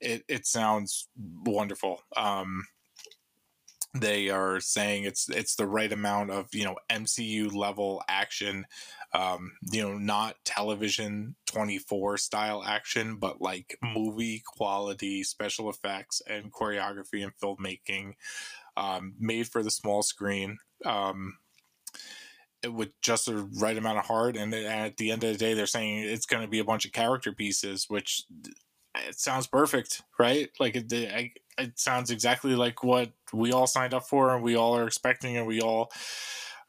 it 0.00 0.24
it 0.28 0.46
sounds 0.46 1.08
wonderful. 1.44 2.02
Um, 2.16 2.64
they 3.94 4.30
are 4.30 4.60
saying 4.60 5.04
it's 5.04 5.28
it's 5.28 5.56
the 5.56 5.66
right 5.66 5.92
amount 5.92 6.30
of 6.30 6.48
you 6.52 6.64
know 6.64 6.76
MCU 6.90 7.52
level 7.52 8.02
action, 8.08 8.66
um, 9.12 9.52
you 9.72 9.82
know, 9.82 9.98
not 9.98 10.36
television 10.44 11.34
twenty 11.46 11.78
four 11.78 12.16
style 12.16 12.62
action, 12.64 13.16
but 13.16 13.40
like 13.40 13.76
movie 13.82 14.42
quality 14.46 15.24
special 15.24 15.68
effects 15.68 16.22
and 16.28 16.52
choreography 16.52 17.24
and 17.24 17.32
filmmaking, 17.42 18.14
um, 18.76 19.14
made 19.18 19.48
for 19.48 19.62
the 19.62 19.70
small 19.70 20.02
screen. 20.02 20.58
Um, 20.84 21.38
with 22.68 22.90
just 23.00 23.26
the 23.26 23.48
right 23.58 23.76
amount 23.76 23.98
of 23.98 24.04
heart, 24.04 24.36
and 24.36 24.54
at 24.54 24.98
the 24.98 25.10
end 25.10 25.24
of 25.24 25.32
the 25.32 25.38
day, 25.38 25.54
they're 25.54 25.66
saying 25.66 26.04
it's 26.04 26.26
going 26.26 26.42
to 26.42 26.48
be 26.48 26.58
a 26.58 26.64
bunch 26.64 26.84
of 26.84 26.92
character 26.92 27.32
pieces, 27.32 27.86
which 27.88 28.24
it 29.08 29.18
sounds 29.18 29.46
perfect, 29.46 30.02
right? 30.18 30.50
Like 30.58 30.76
it, 30.76 30.92
it, 30.92 31.78
sounds 31.78 32.10
exactly 32.10 32.54
like 32.54 32.82
what 32.82 33.10
we 33.32 33.52
all 33.52 33.66
signed 33.66 33.94
up 33.94 34.06
for, 34.06 34.34
and 34.34 34.42
we 34.42 34.56
all 34.56 34.76
are 34.76 34.86
expecting, 34.86 35.36
and 35.36 35.46
we 35.46 35.60
all 35.60 35.92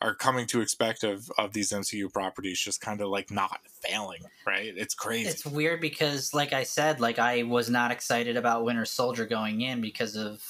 are 0.01 0.15
coming 0.15 0.47
to 0.47 0.61
expect 0.61 1.03
of 1.03 1.31
of 1.37 1.53
these 1.53 1.71
MCU 1.71 2.11
properties. 2.11 2.59
Just 2.59 2.81
kind 2.81 3.01
of 3.01 3.09
like 3.09 3.31
not 3.31 3.59
failing, 3.67 4.21
right? 4.45 4.73
It's 4.75 4.93
crazy. 4.93 5.29
It's 5.29 5.45
weird 5.45 5.81
because, 5.81 6.33
like 6.33 6.53
I 6.53 6.63
said, 6.63 6.99
like 6.99 7.19
I 7.19 7.43
was 7.43 7.69
not 7.69 7.91
excited 7.91 8.37
about 8.37 8.63
Winter 8.63 8.85
Soldier 8.85 9.25
going 9.25 9.61
in 9.61 9.81
because 9.81 10.15
of 10.15 10.43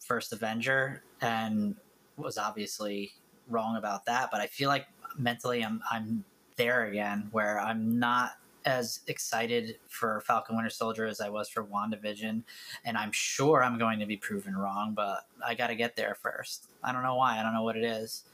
First 0.00 0.32
Avenger, 0.32 1.02
and 1.20 1.76
was 2.16 2.38
obviously 2.38 3.12
wrong 3.48 3.76
about 3.76 4.06
that. 4.06 4.30
But 4.30 4.40
I 4.40 4.46
feel 4.46 4.68
like 4.68 4.86
mentally, 5.16 5.64
I'm 5.64 5.82
I'm 5.90 6.24
there 6.56 6.86
again, 6.86 7.28
where 7.32 7.60
I'm 7.60 7.98
not 7.98 8.32
as 8.66 9.00
excited 9.06 9.76
for 9.88 10.20
Falcon 10.20 10.56
Winter 10.56 10.70
Soldier 10.70 11.06
as 11.06 11.20
I 11.20 11.28
was 11.28 11.48
for 11.48 11.64
WandaVision, 11.64 12.42
and 12.84 12.98
I'm 12.98 13.12
sure 13.12 13.62
I'm 13.62 13.78
going 13.78 14.00
to 14.00 14.06
be 14.06 14.16
proven 14.16 14.56
wrong, 14.56 14.92
but 14.94 15.20
I 15.44 15.54
got 15.54 15.68
to 15.68 15.76
get 15.76 15.94
there 15.96 16.16
first. 16.20 16.66
I 16.82 16.92
don't 16.92 17.04
know 17.04 17.14
why. 17.14 17.38
I 17.38 17.42
don't 17.42 17.54
know 17.54 17.62
what 17.62 17.76
it 17.76 17.84
is. 17.84 18.24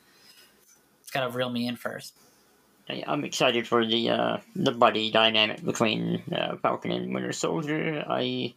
It's 1.02 1.10
got 1.10 1.26
to 1.26 1.36
reel 1.36 1.50
me 1.50 1.68
in 1.68 1.76
first. 1.76 2.14
I'm 3.06 3.24
excited 3.24 3.68
for 3.68 3.86
the 3.86 4.10
uh, 4.10 4.36
the 4.56 4.72
buddy 4.72 5.10
dynamic 5.10 5.64
between 5.64 6.22
uh, 6.34 6.56
Falcon 6.56 6.90
and 6.90 7.14
Winter 7.14 7.32
Soldier. 7.32 8.04
I 8.08 8.54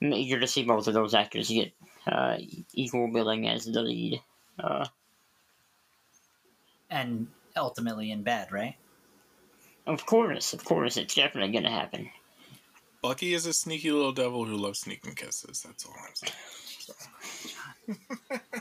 am 0.00 0.12
eager 0.14 0.38
to 0.38 0.46
see 0.46 0.62
both 0.62 0.86
of 0.86 0.94
those 0.94 1.12
actors 1.12 1.48
get 1.48 1.72
uh, 2.06 2.36
equal 2.72 3.08
billing 3.12 3.48
as 3.48 3.64
the 3.64 3.82
lead. 3.82 4.20
Uh, 4.58 4.86
and 6.88 7.26
ultimately 7.56 8.10
in 8.10 8.22
bed, 8.22 8.52
right? 8.52 8.76
Of 9.86 10.06
course, 10.06 10.52
of 10.52 10.64
course, 10.64 10.96
it's 10.96 11.14
definitely 11.14 11.52
going 11.52 11.64
to 11.64 11.70
happen. 11.70 12.10
Bucky 13.02 13.34
is 13.34 13.46
a 13.46 13.52
sneaky 13.52 13.90
little 13.90 14.12
devil 14.12 14.44
who 14.44 14.56
loves 14.56 14.80
sneaking 14.80 15.16
kisses. 15.16 15.62
That's 15.62 15.84
all 15.84 15.94
I'm 15.98 16.14
saying. 16.14 16.32
So. 16.78 16.92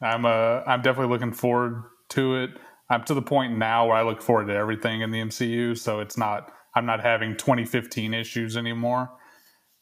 I'm 0.00 0.24
uh, 0.24 0.62
I'm 0.66 0.82
definitely 0.82 1.12
looking 1.12 1.32
forward 1.32 1.84
to 2.10 2.36
it. 2.36 2.50
I'm 2.88 3.04
to 3.04 3.14
the 3.14 3.22
point 3.22 3.58
now 3.58 3.86
where 3.86 3.96
I 3.96 4.02
look 4.02 4.22
forward 4.22 4.46
to 4.46 4.54
everything 4.54 5.00
in 5.02 5.10
the 5.10 5.20
MCU, 5.20 5.76
so 5.76 6.00
it's 6.00 6.16
not 6.16 6.52
I'm 6.74 6.86
not 6.86 7.00
having 7.00 7.36
2015 7.36 8.14
issues 8.14 8.56
anymore, 8.56 9.10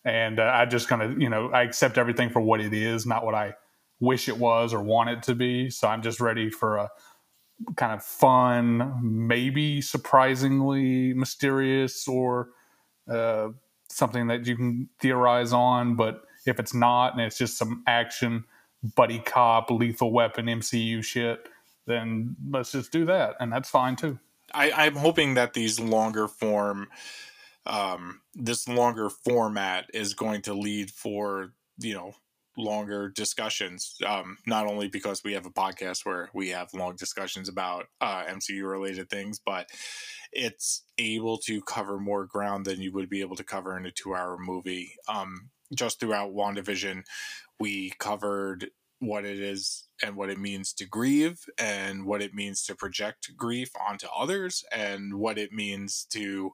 and 0.05 0.39
uh, 0.41 0.51
I 0.55 0.67
just 0.67 0.89
gonna 0.89 1.15
you 1.19 1.29
know 1.29 1.51
I 1.51 1.63
accept 1.63 1.99
everything 1.99 2.31
for 2.31 2.41
what 2.41 2.61
it 2.61 2.73
is, 2.73 3.07
not 3.07 3.25
what 3.25 3.35
I 3.35 3.55
wish 4.01 4.29
it 4.29 4.39
was 4.39 4.73
or 4.73 4.83
want 4.83 5.11
it 5.11 5.23
to 5.25 5.35
be. 5.35 5.71
So 5.71 5.89
I'm 5.89 6.03
just 6.03 6.21
ready 6.21 6.51
for 6.51 6.77
a 6.77 6.91
kind 7.77 7.93
of 7.93 8.03
fun, 8.03 8.99
maybe 9.03 9.81
surprisingly 9.81 11.13
mysterious 11.15 12.07
or 12.09 12.49
uh, 13.11 13.49
something 13.89 14.27
that 14.29 14.47
you 14.47 14.57
can 14.57 14.89
theorize 15.01 15.53
on. 15.53 15.97
But 15.97 16.23
if 16.47 16.59
it's 16.59 16.75
not, 16.75 17.15
and 17.15 17.23
it's 17.23 17.39
just 17.39 17.57
some 17.57 17.83
action, 17.87 18.45
buddy 18.97 19.19
cop, 19.21 19.71
lethal 19.71 20.13
weapon, 20.13 20.47
MCU 20.47 21.03
shit, 21.03 21.49
then 21.87 22.37
let's 22.51 22.73
just 22.73 22.93
do 22.93 23.05
that, 23.07 23.37
and 23.41 23.53
that's 23.53 23.69
fine 23.69 23.97
too. 23.97 24.19
I, 24.53 24.71
I'm 24.73 24.97
hoping 24.97 25.35
that 25.35 25.55
these 25.55 25.81
longer 25.81 26.29
form, 26.29 26.89
um, 27.67 28.21
this 28.35 28.69
longer 28.69 29.11
format 29.11 29.87
is 29.93 30.15
going 30.15 30.43
to 30.43 30.55
lead 30.55 30.91
for 30.91 31.53
you 31.79 31.95
know 31.95 32.15
longer 32.57 33.11
discussions. 33.11 33.97
Um, 34.07 34.39
not 34.47 34.67
only 34.67 34.89
because 34.89 35.23
we 35.25 35.33
have 35.33 35.47
a 35.47 35.51
podcast 35.51 36.05
where 36.05 36.31
we 36.35 36.49
have 36.51 36.73
long 36.73 36.97
discussions 36.97 37.49
about 37.49 37.87
uh, 38.01 38.25
MCU 38.25 38.69
related 38.69 39.11
things, 39.11 39.41
but 39.45 39.69
it's 40.33 40.83
able 40.99 41.39
to 41.39 41.61
cover 41.63 41.99
more 41.99 42.27
ground 42.27 42.65
than 42.65 42.81
you 42.81 42.93
would 42.93 43.09
be 43.09 43.21
able 43.21 43.37
to 43.37 43.45
cover 43.45 43.77
in 43.77 43.87
a 43.87 43.91
two 43.91 44.15
hour 44.15 44.39
movie. 44.39 44.93
Um, 45.09 45.51
just 45.75 45.99
throughout 45.99 46.35
WandaVision, 46.35 47.03
we 47.59 47.93
covered 47.99 48.69
what 49.01 49.25
it 49.25 49.39
is 49.39 49.89
and 50.03 50.17
what 50.17 50.31
it 50.31 50.39
means 50.39 50.73
to 50.73 50.87
grieve 50.87 51.45
and 51.59 52.05
what 52.05 52.23
it 52.23 52.35
means 52.35 52.65
to 52.65 52.75
project 52.75 53.31
grief 53.37 53.71
onto 53.89 54.07
others 54.17 54.65
and 54.73 55.15
what 55.15 55.39
it 55.39 55.53
means 55.53 56.07
to, 56.11 56.53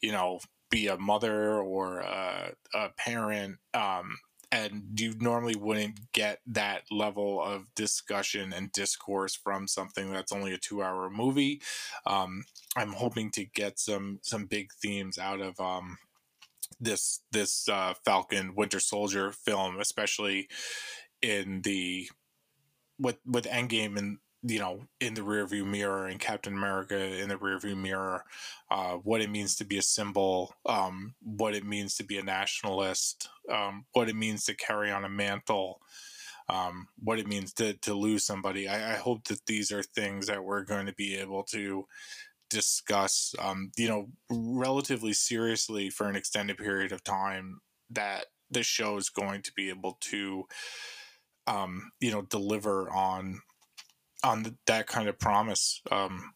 you 0.00 0.12
know, 0.12 0.38
be 0.70 0.88
a 0.88 0.98
mother 0.98 1.58
or 1.60 2.00
a, 2.00 2.52
a 2.74 2.88
parent 2.98 3.56
um, 3.74 4.18
and 4.50 4.98
you 4.98 5.14
normally 5.18 5.56
wouldn't 5.56 6.12
get 6.12 6.40
that 6.46 6.82
level 6.90 7.42
of 7.42 7.66
discussion 7.74 8.52
and 8.52 8.72
discourse 8.72 9.34
from 9.34 9.68
something 9.68 10.12
that's 10.12 10.32
only 10.32 10.54
a 10.54 10.58
two-hour 10.58 11.10
movie. 11.10 11.60
Um, 12.06 12.44
I'm 12.76 12.92
hoping 12.92 13.30
to 13.32 13.44
get 13.44 13.78
some 13.78 14.20
some 14.22 14.46
big 14.46 14.70
themes 14.72 15.18
out 15.18 15.40
of 15.40 15.60
um, 15.60 15.98
this 16.80 17.20
this 17.32 17.68
uh, 17.68 17.94
Falcon 18.04 18.54
Winter 18.54 18.80
Soldier 18.80 19.32
film, 19.32 19.80
especially 19.80 20.48
in 21.22 21.62
the 21.62 22.08
with 22.98 23.18
with 23.26 23.44
Endgame 23.44 23.96
and 23.96 24.18
you 24.42 24.58
know 24.58 24.86
in 25.00 25.14
the 25.14 25.20
rearview 25.20 25.66
mirror 25.66 26.06
and 26.06 26.20
Captain 26.20 26.54
America 26.54 26.96
in 26.96 27.28
the 27.28 27.36
rearview 27.36 27.76
mirror, 27.76 28.24
uh, 28.70 28.94
what 28.94 29.20
it 29.20 29.30
means 29.30 29.56
to 29.56 29.64
be 29.64 29.78
a 29.78 29.82
symbol, 29.82 30.54
um, 30.66 31.14
what 31.20 31.54
it 31.54 31.64
means 31.64 31.96
to 31.96 32.04
be 32.04 32.18
a 32.18 32.22
nationalist, 32.22 33.28
um, 33.50 33.84
what 33.92 34.08
it 34.08 34.16
means 34.16 34.44
to 34.44 34.54
carry 34.54 34.90
on 34.90 35.04
a 35.04 35.08
mantle, 35.08 35.80
um, 36.48 36.88
what 37.02 37.18
it 37.18 37.26
means 37.26 37.52
to 37.54 37.74
to 37.74 37.94
lose 37.94 38.24
somebody. 38.24 38.68
I, 38.68 38.94
I, 38.94 38.96
hope 38.96 39.24
that 39.24 39.44
these 39.46 39.70
are 39.70 39.82
things 39.82 40.26
that 40.26 40.44
we're 40.44 40.64
going 40.64 40.86
to 40.86 40.94
be 40.94 41.16
able 41.16 41.42
to 41.44 41.86
discuss, 42.48 43.34
um, 43.38 43.70
you 43.76 43.88
know, 43.88 44.08
relatively 44.30 45.12
seriously 45.12 45.90
for 45.90 46.08
an 46.08 46.16
extended 46.16 46.56
period 46.56 46.92
of 46.92 47.04
time. 47.04 47.60
That 47.90 48.26
this 48.50 48.66
show 48.66 48.96
is 48.96 49.10
going 49.10 49.42
to 49.42 49.52
be 49.54 49.68
able 49.68 49.98
to, 50.00 50.44
um, 51.46 51.90
you 52.00 52.10
know, 52.10 52.22
deliver 52.22 52.90
on 52.90 53.40
on 54.24 54.56
that 54.66 54.86
kind 54.86 55.08
of 55.08 55.18
promise 55.18 55.80
um, 55.92 56.32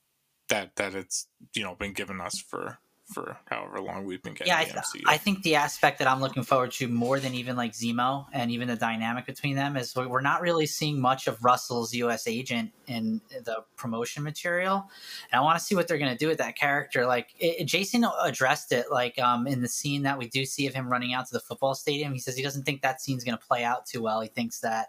that 0.48 0.76
that 0.76 0.94
it's 0.94 1.26
you 1.54 1.62
know 1.62 1.74
been 1.74 1.92
given 1.92 2.20
us 2.20 2.38
for 2.38 2.78
for 3.12 3.36
however 3.46 3.80
long 3.80 4.04
we've 4.04 4.22
been 4.22 4.34
getting 4.34 4.48
yeah, 4.48 4.58
I, 4.58 4.64
th- 4.64 5.04
I, 5.06 5.16
think 5.16 5.42
the 5.42 5.56
aspect 5.56 5.98
that 5.98 6.08
I'm 6.08 6.20
looking 6.20 6.42
forward 6.42 6.72
to 6.72 6.88
more 6.88 7.20
than 7.20 7.34
even 7.34 7.56
like 7.56 7.72
Zemo 7.72 8.26
and 8.32 8.50
even 8.50 8.68
the 8.68 8.76
dynamic 8.76 9.26
between 9.26 9.56
them 9.56 9.76
is 9.76 9.94
we're 9.94 10.20
not 10.20 10.40
really 10.40 10.66
seeing 10.66 11.00
much 11.00 11.26
of 11.26 11.42
Russell's 11.44 11.94
U.S. 11.94 12.26
agent 12.26 12.72
in 12.86 13.20
the 13.30 13.64
promotion 13.76 14.22
material, 14.22 14.88
and 15.30 15.40
I 15.40 15.42
want 15.42 15.58
to 15.58 15.64
see 15.64 15.74
what 15.74 15.88
they're 15.88 15.98
going 15.98 16.12
to 16.12 16.18
do 16.18 16.28
with 16.28 16.38
that 16.38 16.56
character. 16.56 17.06
Like 17.06 17.34
it, 17.38 17.64
Jason 17.66 18.04
addressed 18.22 18.72
it, 18.72 18.86
like 18.90 19.18
um, 19.18 19.46
in 19.46 19.60
the 19.60 19.68
scene 19.68 20.02
that 20.02 20.18
we 20.18 20.28
do 20.28 20.44
see 20.44 20.66
of 20.66 20.74
him 20.74 20.90
running 20.90 21.12
out 21.12 21.26
to 21.26 21.32
the 21.32 21.40
football 21.40 21.74
stadium. 21.74 22.12
He 22.12 22.18
says 22.18 22.36
he 22.36 22.42
doesn't 22.42 22.64
think 22.64 22.82
that 22.82 23.00
scene's 23.00 23.24
going 23.24 23.38
to 23.38 23.46
play 23.46 23.64
out 23.64 23.86
too 23.86 24.02
well. 24.02 24.20
He 24.20 24.28
thinks 24.28 24.60
that 24.60 24.88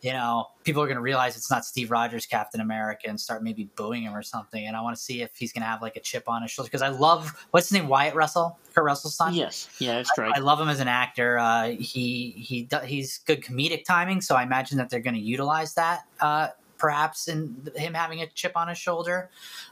you 0.00 0.12
know, 0.12 0.46
people 0.62 0.80
are 0.80 0.86
going 0.86 0.96
to 0.96 1.02
realize 1.02 1.36
it's 1.36 1.50
not 1.50 1.64
Steve 1.64 1.90
Rogers, 1.90 2.24
Captain 2.24 2.60
America, 2.60 3.08
and 3.08 3.20
start 3.20 3.42
maybe 3.42 3.68
booing 3.74 4.02
him 4.02 4.14
or 4.14 4.22
something. 4.22 4.64
And 4.66 4.76
I 4.76 4.80
want 4.80 4.96
to 4.96 5.02
see 5.02 5.22
if 5.22 5.30
he's 5.36 5.52
going 5.52 5.62
to 5.62 5.66
have 5.66 5.82
like 5.82 5.96
a 5.96 6.00
chip 6.00 6.28
on 6.28 6.42
his 6.42 6.50
shoulder 6.52 6.68
because 6.68 6.82
I 6.82 6.88
love 6.88 7.46
what's 7.50 7.68
his 7.68 7.78
name, 7.78 7.88
Wyatt 7.88 8.14
Russell, 8.14 8.58
Kurt 8.74 8.84
Russell's 8.84 9.16
son. 9.16 9.34
Yes, 9.34 9.68
yeah, 9.80 9.96
that's 9.96 10.10
right. 10.16 10.32
I, 10.34 10.38
I, 10.38 10.40
love 10.40 10.60
him 10.60 10.68
as 10.68 10.78
an 10.78 10.88
actor. 10.88 11.38
Uh, 11.38 11.70
he 11.70 12.30
he 12.30 12.68
he's 12.84 13.18
good 13.18 13.42
comedic 13.42 13.84
timing, 13.84 14.20
so 14.20 14.36
I 14.36 14.44
imagine 14.44 14.78
that 14.78 14.88
they're 14.88 15.00
going 15.00 15.16
to 15.16 15.20
utilize 15.20 15.74
that. 15.74 16.04
Uh, 16.20 16.48
perhaps 16.78 17.26
in 17.26 17.68
him 17.74 17.92
having 17.92 18.22
a 18.22 18.26
chip 18.28 18.52
on 18.56 18.68
his 18.68 18.78
shoulder 18.78 19.30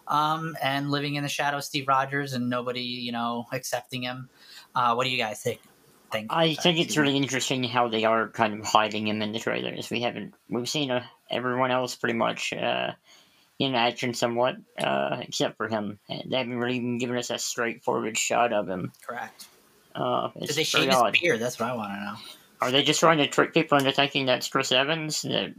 um, 0.09 0.57
and 0.61 0.91
living 0.91 1.15
in 1.15 1.23
the 1.23 1.29
shadow 1.29 1.59
of 1.59 1.65
Steve 1.65 1.87
Rogers 1.87 2.33
and 2.33 2.51
nobody, 2.51 2.81
you 2.81 3.13
know, 3.13 3.47
accepting 3.53 4.03
him. 4.03 4.29
Uh, 4.75 4.93
what 4.95 5.05
do 5.05 5.11
you 5.11 5.19
guys 5.19 5.41
think? 5.41 5.61
Think. 6.11 6.33
I 6.33 6.55
think 6.55 6.79
it's 6.79 6.97
really 6.97 7.17
interesting 7.17 7.65
how 7.65 7.89
they 7.89 8.05
are 8.05 8.29
kind 8.29 8.61
of 8.61 8.67
hiding 8.67 9.09
him 9.09 9.23
in 9.23 9.33
the 9.33 9.39
trailers. 9.39 9.91
We 9.91 10.03
haven't 10.03 10.35
we've 10.49 10.69
seen 10.69 10.91
uh, 10.91 11.05
everyone 11.31 11.71
else 11.71 11.95
pretty 11.95 12.19
much 12.19 12.53
uh, 12.53 12.93
in 13.59 13.75
action 13.75 14.15
somewhat, 14.15 14.57
uh, 14.79 15.19
except 15.21 15.57
for 15.57 15.69
him. 15.69 15.99
They 16.09 16.37
haven't 16.37 16.57
really 16.57 16.77
even 16.77 16.99
given 16.99 17.17
us 17.17 17.31
a 17.31 17.39
straightforward 17.39 18.19
shot 18.19 18.53
of 18.53 18.69
him. 18.69 18.93
Correct. 19.07 19.47
Uh, 19.95 20.29
Did 20.39 20.51
they 20.51 20.65
shave 20.65 20.91
his 20.91 21.21
beard? 21.21 21.41
That's 21.41 21.59
what 21.59 21.71
I 21.71 21.75
want 21.75 21.93
to 21.93 22.01
know. 22.01 22.15
Are 22.61 22.71
they 22.71 22.83
just 22.83 23.01
trying 23.01 23.19
to 23.19 23.27
trick 23.27 23.53
people 23.53 23.79
into 23.79 23.93
thinking 23.93 24.27
that's 24.27 24.49
Chris 24.49 24.73
Evans? 24.73 25.25
Maybe. 25.25 25.55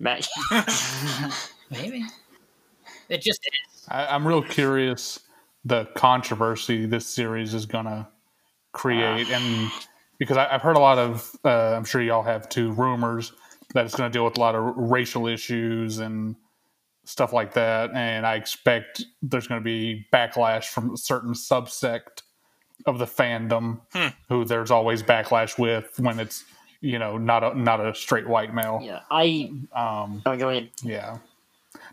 It 3.10 3.22
just 3.22 3.46
is. 3.46 3.86
I, 3.90 4.08
I'm 4.08 4.28
real 4.28 4.42
curious 4.42 5.20
the 5.66 5.86
controversy 5.96 6.86
this 6.86 7.06
series 7.06 7.54
is 7.54 7.66
gonna 7.66 8.08
create, 8.72 9.30
uh, 9.30 9.36
and 9.36 9.72
because 10.18 10.38
I, 10.38 10.48
have 10.50 10.62
heard 10.62 10.76
a 10.76 10.80
lot 10.80 10.98
of, 10.98 11.36
uh, 11.46 11.76
I'm 11.76 11.86
sure 11.86 12.02
y'all 12.02 12.24
have 12.24 12.50
too, 12.50 12.72
rumors 12.72 13.34
that 13.74 13.86
it's 13.86 13.96
going 13.96 14.12
to 14.12 14.16
deal 14.16 14.26
with 14.26 14.38
a 14.38 14.40
lot 14.40 14.56
of 14.56 14.76
racial 14.76 15.28
issues 15.28 16.00
and 16.00 16.36
stuff 17.04 17.34
like 17.34 17.54
that. 17.54 17.92
And 17.94 18.26
I 18.26 18.36
expect 18.36 19.04
there's 19.22 19.48
going 19.48 19.62
to 19.62 19.66
be 19.66 20.06
backlash 20.12 20.66
from 20.66 20.94
a 20.94 20.98
certain 20.98 21.34
subsect 21.34 22.22
of 22.86 23.00
the 23.00 23.06
fandom 23.06 23.82
hmm. 23.94 24.08
who 24.30 24.46
there's 24.46 24.72
always 24.72 25.04
backlash 25.04 25.58
with 25.58 26.00
when 26.00 26.20
it's 26.20 26.46
you 26.82 27.00
know 27.00 27.18
not 27.18 27.44
a 27.44 27.60
not 27.60 27.86
a 27.86 27.94
straight 27.96 28.28
white 28.28 28.54
male. 28.54 28.80
Yeah, 28.84 29.02
I. 29.10 29.52
Um, 29.74 30.22
oh, 30.26 30.36
go 30.38 30.50
ahead. 30.50 30.70
Yeah, 30.84 31.18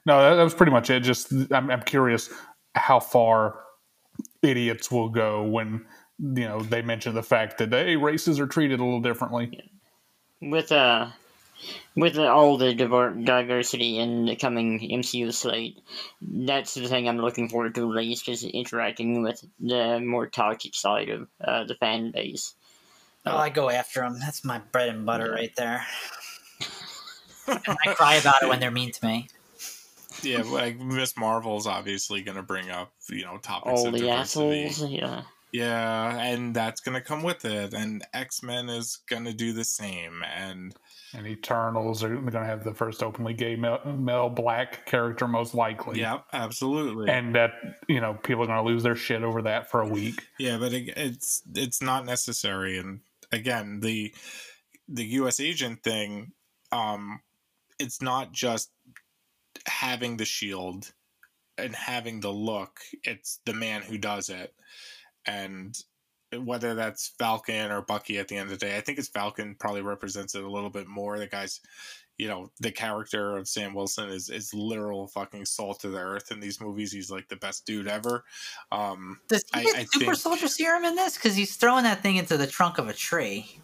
no, 0.05 0.21
that, 0.21 0.37
that 0.37 0.43
was 0.43 0.55
pretty 0.55 0.73
much 0.73 0.91
it. 0.91 1.01
Just 1.01 1.33
I'm, 1.51 1.71
I'm 1.71 1.83
curious 1.83 2.31
how 2.75 3.01
far 3.01 3.61
idiots 4.43 4.91
will 4.91 5.09
go 5.09 5.43
when 5.43 5.85
you 6.19 6.45
know 6.45 6.61
they 6.61 6.83
mentioned 6.83 7.17
the 7.17 7.23
fact 7.23 7.59
that 7.59 7.73
hey 7.73 7.97
races 7.97 8.39
are 8.39 8.47
treated 8.47 8.81
a 8.81 8.85
little 8.85 9.01
differently 9.01 9.71
with 10.41 10.71
uh 10.73 11.11
with 11.97 12.19
all 12.19 12.57
the 12.57 12.75
diversity 12.75 13.99
in 13.99 14.27
the 14.27 14.37
coming 14.37 14.81
MCU 14.81 15.33
slate, 15.33 15.81
that's 16.21 16.75
the 16.75 16.89
thing 16.89 17.09
I'm 17.09 17.19
looking 17.19 17.49
forward 17.49 17.75
to 17.77 17.87
least 17.87 18.29
is 18.29 18.45
interacting 18.45 19.23
with 19.23 19.45
the 19.61 20.01
more 20.01 20.27
toxic 20.27 20.75
side 20.75 21.09
of 21.09 21.29
uh, 21.41 21.65
the 21.65 21.77
fan 21.77 22.11
base. 22.11 22.55
Oh, 23.27 23.37
I 23.37 23.49
go 23.49 23.71
after 23.71 24.01
them. 24.01 24.19
That's 24.21 24.45
my 24.45 24.59
bread 24.59 24.91
and 24.91 25.07
butter 25.07 25.27
yeah. 25.27 25.33
right 25.33 25.57
there. 25.57 25.87
I 27.49 27.95
cry 27.95 28.17
about 28.17 28.43
it 28.43 28.49
when 28.49 28.61
they're 28.61 28.71
mean 28.71 28.93
to 28.93 29.07
me. 29.07 29.29
Yeah, 30.23 30.43
like 30.43 30.79
Miss 30.79 31.17
Marvel's 31.17 31.67
obviously 31.67 32.23
going 32.23 32.37
to 32.37 32.43
bring 32.43 32.71
up 32.71 32.93
you 33.09 33.25
know 33.25 33.39
topics 33.39 33.81
all 33.81 33.87
of 33.87 33.93
the 33.93 34.01
diversity. 34.01 34.65
assholes. 34.65 34.91
Yeah. 34.91 35.23
Yeah, 35.55 36.19
and 36.19 36.53
that's 36.53 36.81
gonna 36.81 37.01
come 37.01 37.23
with 37.23 37.45
it, 37.45 37.75
and 37.75 38.05
X 38.13 38.43
Men 38.43 38.69
is 38.69 38.99
gonna 39.09 39.33
do 39.33 39.53
the 39.53 39.63
same, 39.63 40.25
and 40.25 40.75
and 41.15 41.29
Eternals 41.29 42.03
are 42.03 42.17
gonna 42.17 42.45
have 42.45 42.65
the 42.65 42.75
first 42.75 43.05
openly 43.05 43.35
gay 43.35 43.55
male, 43.55 43.79
male 43.85 44.29
black 44.29 44.85
character, 44.85 45.29
most 45.29 45.55
likely. 45.55 46.01
Yep, 46.01 46.25
absolutely. 46.33 47.09
And 47.09 47.37
that 47.37 47.53
you 47.87 48.01
know 48.01 48.15
people 48.15 48.43
are 48.43 48.47
gonna 48.49 48.65
lose 48.65 48.83
their 48.83 48.97
shit 48.97 49.23
over 49.23 49.43
that 49.43 49.71
for 49.71 49.81
a 49.81 49.89
week. 49.89 50.27
Yeah, 50.41 50.59
but 50.59 50.73
it, 50.73 50.93
it's 50.97 51.43
it's 51.55 51.81
not 51.81 52.05
necessary, 52.05 52.77
and 52.77 53.03
again 53.31 53.79
the 53.79 54.13
the 54.89 55.05
U.S. 55.05 55.39
agent 55.39 55.85
thing, 55.85 56.33
um, 56.73 57.21
it's 57.79 58.03
not 58.03 58.33
just 58.33 58.73
having 59.67 60.17
the 60.17 60.25
shield 60.25 60.93
and 61.57 61.77
having 61.77 62.19
the 62.19 62.33
look, 62.33 62.81
it's 63.05 63.39
the 63.47 63.55
man 63.55 63.83
who 63.83 63.99
does 63.99 64.29
it. 64.29 64.53
And 65.27 65.77
whether 66.37 66.75
that's 66.75 67.13
Falcon 67.19 67.71
or 67.71 67.83
Bucky 67.83 68.19
at 68.19 68.29
the 68.29 68.37
end 68.37 68.51
of 68.51 68.59
the 68.59 68.67
day, 68.67 68.77
I 68.77 68.81
think 68.81 68.99
it's 68.99 69.09
Falcon 69.09 69.57
probably 69.59 69.83
represents 69.83 70.35
it 70.35 70.45
a 70.45 70.51
little 70.51 70.71
bit 70.71 70.89
more. 70.89 71.19
The 71.19 71.27
guy's, 71.27 71.61
you 72.19 72.29
know, 72.29 72.51
the 72.61 72.71
character 72.71 73.37
of 73.37 73.49
Sam 73.49 73.75
Wilson 73.75 74.09
is 74.09 74.31
is 74.31 74.53
literal 74.55 75.07
fucking 75.09 75.45
salt 75.45 75.81
to 75.81 75.89
the 75.89 75.99
earth 75.99 76.31
in 76.31 76.41
these 76.41 76.61
movies. 76.61 76.93
He's 76.93 77.11
like 77.11 77.29
the 77.29 77.37
best 77.37 77.67
dude 77.67 77.89
ever. 77.89 78.25
Um, 78.73 79.21
Does 79.29 79.45
he 79.55 79.65
get 79.65 79.77
I, 79.77 79.81
I 79.81 79.85
super 79.85 80.05
think, 80.07 80.17
soldier 80.17 80.49
serum 80.49 80.85
in 80.85 80.97
this? 80.97 81.15
Because 81.15 81.37
he's 81.37 81.57
throwing 81.57 81.85
that 81.85 82.03
thing 82.03 82.17
into 82.17 82.37
the 82.37 82.47
trunk 82.47 82.79
of 82.79 82.89
a 82.89 82.93
tree. 82.95 83.61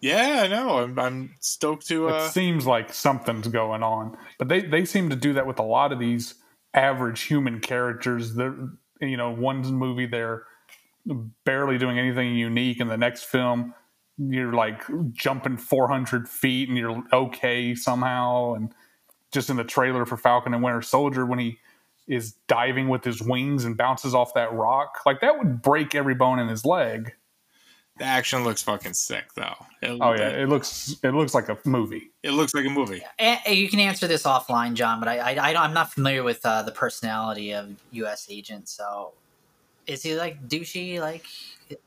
Yeah, 0.00 0.40
I 0.44 0.46
know. 0.46 0.78
I'm, 0.78 0.98
I'm 0.98 1.34
stoked 1.40 1.86
to. 1.88 2.08
Uh... 2.08 2.26
It 2.26 2.30
seems 2.30 2.66
like 2.66 2.92
something's 2.92 3.48
going 3.48 3.82
on, 3.82 4.16
but 4.38 4.48
they 4.48 4.62
they 4.62 4.84
seem 4.84 5.10
to 5.10 5.16
do 5.16 5.34
that 5.34 5.46
with 5.46 5.58
a 5.58 5.64
lot 5.64 5.92
of 5.92 5.98
these 5.98 6.34
average 6.72 7.22
human 7.22 7.60
characters. 7.60 8.34
That 8.34 8.76
you 9.00 9.16
know, 9.16 9.30
one 9.30 9.62
movie 9.62 10.06
they're 10.06 10.44
barely 11.44 11.78
doing 11.78 11.98
anything 11.98 12.34
unique, 12.34 12.80
in 12.80 12.88
the 12.88 12.96
next 12.96 13.24
film 13.24 13.74
you're 14.28 14.52
like 14.52 14.82
jumping 15.12 15.56
400 15.56 16.28
feet 16.28 16.68
and 16.68 16.76
you're 16.76 17.02
okay 17.12 17.74
somehow. 17.74 18.54
And 18.54 18.74
just 19.32 19.48
in 19.48 19.56
the 19.56 19.64
trailer 19.64 20.04
for 20.04 20.16
Falcon 20.16 20.52
and 20.52 20.62
Winter 20.62 20.82
Soldier, 20.82 21.24
when 21.24 21.38
he 21.38 21.58
is 22.06 22.32
diving 22.46 22.88
with 22.88 23.04
his 23.04 23.22
wings 23.22 23.64
and 23.64 23.76
bounces 23.76 24.14
off 24.14 24.34
that 24.34 24.52
rock, 24.52 25.00
like 25.06 25.20
that 25.20 25.38
would 25.38 25.62
break 25.62 25.94
every 25.94 26.14
bone 26.14 26.38
in 26.38 26.48
his 26.48 26.64
leg. 26.64 27.12
The 27.98 28.04
action 28.04 28.44
looks 28.44 28.62
fucking 28.62 28.94
sick, 28.94 29.34
though. 29.34 29.54
It, 29.82 29.98
oh 30.00 30.12
yeah, 30.14 30.30
it 30.30 30.48
looks 30.48 30.96
it 31.02 31.10
looks 31.10 31.34
like 31.34 31.50
a 31.50 31.58
movie. 31.66 32.10
It 32.22 32.30
looks 32.30 32.54
like 32.54 32.64
a 32.64 32.70
movie. 32.70 33.02
you 33.46 33.68
can 33.68 33.78
answer 33.78 34.06
this 34.06 34.22
offline, 34.22 34.72
John, 34.72 35.00
but 35.00 35.08
I, 35.08 35.18
I, 35.18 35.52
I 35.52 35.64
am 35.66 35.74
not 35.74 35.92
familiar 35.92 36.22
with 36.22 36.40
uh, 36.46 36.62
the 36.62 36.70
personality 36.72 37.52
of 37.52 37.76
U.S. 37.90 38.26
agent. 38.30 38.70
So, 38.70 39.12
is 39.90 40.02
he 40.02 40.16
like 40.16 40.48
douchey? 40.48 41.00
Like 41.00 41.24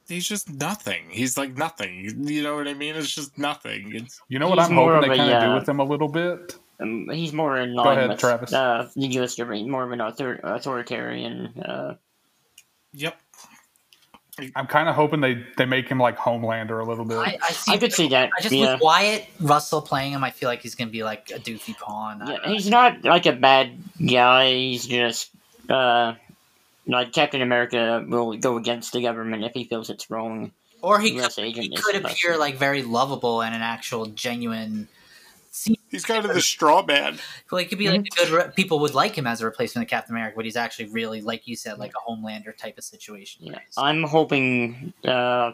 he's 0.07 0.27
just 0.27 0.49
nothing. 0.49 1.03
He's 1.09 1.37
like 1.37 1.57
nothing. 1.57 2.27
You 2.27 2.43
know 2.43 2.55
what 2.55 2.67
I 2.67 2.73
mean? 2.73 2.95
It's 2.95 3.13
just 3.13 3.37
nothing. 3.37 3.95
It's, 3.95 4.21
you 4.27 4.39
know 4.39 4.49
what 4.49 4.59
I'm 4.59 4.73
hoping 4.73 5.09
they 5.09 5.17
kind 5.17 5.31
of 5.31 5.41
uh, 5.41 5.47
do 5.47 5.53
with 5.55 5.69
him 5.69 5.79
a 5.79 5.83
little 5.83 6.07
bit. 6.07 6.55
Um, 6.79 7.09
he's 7.09 7.33
more 7.33 7.57
in 7.57 7.73
line 7.73 7.97
ahead, 7.97 8.09
with 8.09 8.19
Travis. 8.19 8.53
Uh, 8.53 8.89
the 8.95 9.07
U.S. 9.07 9.35
government, 9.35 9.67
more 9.69 9.83
of 9.83 9.91
an 9.91 10.01
author- 10.01 10.39
authoritarian. 10.43 11.47
Uh, 11.59 11.95
yep. 12.93 13.19
I'm 14.55 14.65
kind 14.65 14.89
of 14.89 14.95
hoping 14.95 15.21
they, 15.21 15.43
they 15.57 15.65
make 15.65 15.87
him 15.87 15.99
like 15.99 16.17
Homelander 16.17 16.83
a 16.83 16.89
little 16.89 17.05
bit. 17.05 17.17
I, 17.17 17.37
I, 17.41 17.51
see, 17.51 17.71
I 17.71 17.77
could 17.77 17.93
see 17.93 18.07
that. 18.09 18.31
I 18.35 18.41
just 18.41 18.53
yeah. 18.53 18.73
with 18.73 18.81
Wyatt 18.81 19.27
Russell 19.39 19.81
playing 19.81 20.13
him, 20.13 20.23
I 20.23 20.31
feel 20.31 20.49
like 20.49 20.61
he's 20.61 20.73
gonna 20.73 20.89
be 20.89 21.03
like 21.03 21.29
a 21.29 21.39
doofy 21.39 21.77
pawn. 21.77 22.23
Yeah, 22.25 22.39
he's 22.47 22.67
not 22.67 23.03
like 23.03 23.27
a 23.27 23.33
bad 23.33 23.77
guy. 24.03 24.51
He's 24.51 24.87
just 24.87 25.29
uh, 25.69 26.15
like 26.87 27.11
Captain 27.11 27.41
America 27.41 28.03
will 28.07 28.35
go 28.37 28.57
against 28.57 28.93
the 28.93 29.01
government 29.01 29.43
if 29.43 29.53
he 29.53 29.63
feels 29.63 29.89
it's 29.89 30.09
wrong. 30.09 30.51
Or 30.81 30.99
he 30.99 31.17
could, 31.17 31.31
he 31.31 31.75
could 31.75 31.95
appear 31.95 32.37
like 32.37 32.55
very 32.55 32.83
lovable 32.83 33.41
and 33.41 33.55
an 33.55 33.61
actual 33.61 34.07
genuine 34.07 34.89
He's 35.91 36.03
kind 36.03 36.25
of 36.25 36.33
the 36.33 36.41
straw 36.41 36.83
man. 36.83 37.19
Well, 37.51 37.59
he 37.59 37.67
could 37.67 37.77
be 37.77 37.87
like 37.87 38.01
mm-hmm. 38.01 38.31
good. 38.31 38.45
Re- 38.45 38.51
people 38.55 38.79
would 38.79 38.95
like 38.95 39.15
him 39.15 39.27
as 39.27 39.41
a 39.41 39.45
replacement 39.45 39.85
of 39.85 39.89
Captain 39.89 40.15
America, 40.15 40.33
but 40.35 40.45
he's 40.45 40.55
actually 40.55 40.89
really, 40.89 41.21
like 41.21 41.47
you 41.47 41.55
said, 41.55 41.77
like 41.77 41.91
a 41.91 42.09
Homelander 42.09 42.57
type 42.57 42.79
of 42.79 42.83
situation. 42.83 43.45
Yeah, 43.45 43.59
I'm 43.77 44.01
hoping, 44.01 44.93
uh, 45.05 45.51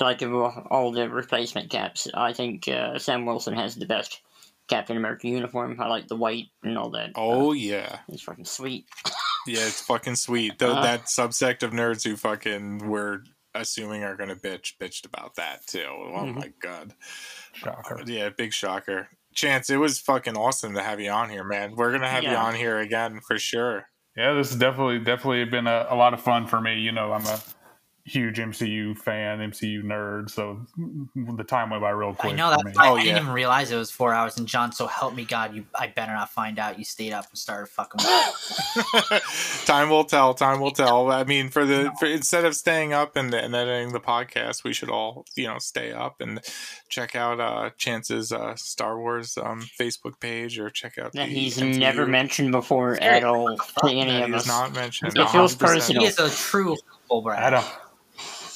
like 0.00 0.22
all 0.22 0.92
the 0.92 1.10
replacement 1.10 1.70
caps, 1.70 2.06
I 2.14 2.32
think 2.32 2.68
uh, 2.68 3.00
Sam 3.00 3.26
Wilson 3.26 3.54
has 3.54 3.74
the 3.74 3.86
best 3.86 4.20
Captain 4.68 4.96
America 4.96 5.26
uniform. 5.26 5.80
I 5.80 5.88
like 5.88 6.06
the 6.06 6.16
white 6.16 6.46
and 6.62 6.78
all 6.78 6.90
that. 6.90 7.10
Oh 7.16 7.50
uh, 7.50 7.54
yeah, 7.54 7.98
it's 8.08 8.22
fucking 8.22 8.44
sweet. 8.44 8.86
yeah, 9.46 9.66
it's 9.66 9.80
fucking 9.82 10.16
sweet. 10.16 10.58
Though 10.58 10.74
that 10.74 11.04
subsect 11.04 11.62
of 11.62 11.72
nerds 11.72 12.04
who 12.04 12.16
fucking 12.16 12.88
were 12.88 13.22
assuming 13.54 14.04
are 14.04 14.16
gonna 14.16 14.36
bitch 14.36 14.74
bitched 14.80 15.06
about 15.06 15.36
that 15.36 15.66
too. 15.66 15.84
Oh 15.88 16.24
mm-hmm. 16.24 16.38
my 16.38 16.52
god. 16.60 16.94
Shocker. 17.52 18.00
Uh, 18.00 18.04
yeah, 18.06 18.30
big 18.30 18.52
shocker. 18.52 19.08
Chance, 19.34 19.70
it 19.70 19.76
was 19.76 19.98
fucking 19.98 20.36
awesome 20.36 20.74
to 20.74 20.82
have 20.82 21.00
you 21.00 21.10
on 21.10 21.30
here, 21.30 21.44
man. 21.44 21.76
We're 21.76 21.92
gonna 21.92 22.08
have 22.08 22.22
yeah. 22.22 22.32
you 22.32 22.36
on 22.36 22.54
here 22.54 22.78
again 22.78 23.20
for 23.26 23.38
sure. 23.38 23.88
Yeah, 24.16 24.34
this 24.34 24.50
has 24.50 24.58
definitely 24.58 24.98
definitely 24.98 25.44
been 25.44 25.66
a, 25.66 25.86
a 25.90 25.94
lot 25.94 26.14
of 26.14 26.20
fun 26.20 26.46
for 26.46 26.60
me. 26.60 26.80
You 26.80 26.92
know, 26.92 27.12
I'm 27.12 27.24
a 27.26 27.40
huge 28.08 28.38
MCU 28.38 28.96
fan, 28.96 29.38
MCU 29.38 29.82
nerd, 29.82 30.30
so 30.30 30.60
the 31.14 31.44
time 31.44 31.70
went 31.70 31.82
by 31.82 31.90
real 31.90 32.14
quick. 32.14 32.32
I 32.32 32.36
know 32.36 32.50
that. 32.50 32.60
I, 32.78 32.88
oh, 32.88 32.96
I 32.96 33.04
didn't 33.04 33.22
even 33.22 33.32
realize 33.32 33.70
it 33.70 33.76
was 33.76 33.90
four 33.90 34.12
hours. 34.12 34.38
And 34.38 34.46
John, 34.46 34.72
so 34.72 34.86
help 34.86 35.14
me 35.14 35.24
God, 35.24 35.54
you 35.54 35.66
I 35.74 35.88
better 35.88 36.12
not 36.12 36.30
find 36.30 36.58
out 36.58 36.78
you 36.78 36.84
stayed 36.84 37.12
up 37.12 37.28
and 37.28 37.38
started 37.38 37.68
fucking. 37.68 38.00
Up. 38.04 39.22
Time 39.66 39.90
will 39.90 40.04
tell. 40.04 40.34
Time 40.34 40.60
will 40.60 40.70
tell. 40.70 41.10
I 41.10 41.24
mean, 41.24 41.50
for 41.50 41.64
the 41.64 41.92
for, 41.98 42.06
instead 42.06 42.44
of 42.44 42.56
staying 42.56 42.92
up 42.92 43.16
and, 43.16 43.32
and 43.34 43.54
editing 43.54 43.92
the 43.92 44.00
podcast, 44.00 44.64
we 44.64 44.72
should 44.72 44.90
all 44.90 45.26
you 45.36 45.46
know 45.46 45.58
stay 45.58 45.92
up 45.92 46.20
and 46.20 46.40
check 46.88 47.14
out 47.14 47.40
uh 47.40 47.70
Chance's 47.76 48.32
uh, 48.32 48.54
Star 48.56 48.98
Wars 48.98 49.36
um, 49.38 49.62
Facebook 49.78 50.18
page 50.20 50.58
or 50.58 50.70
check 50.70 50.98
out. 50.98 51.12
That 51.12 51.28
he's 51.28 51.58
MCU. 51.58 51.78
never 51.78 52.06
mentioned 52.06 52.52
before 52.52 53.00
at 53.02 53.24
all 53.24 53.56
to 53.56 53.88
any 53.88 54.22
of 54.22 54.32
us. 54.32 54.46
Not 54.46 54.74
mentioned. 54.74 55.16
It 55.16 55.28
feels 55.28 55.54
personal. 55.54 56.02
He 56.02 56.08
is 56.08 56.18
a 56.18 56.30
true 56.30 56.76
Fulbright. 57.10 57.38
I 57.38 57.50
don't. 57.50 57.66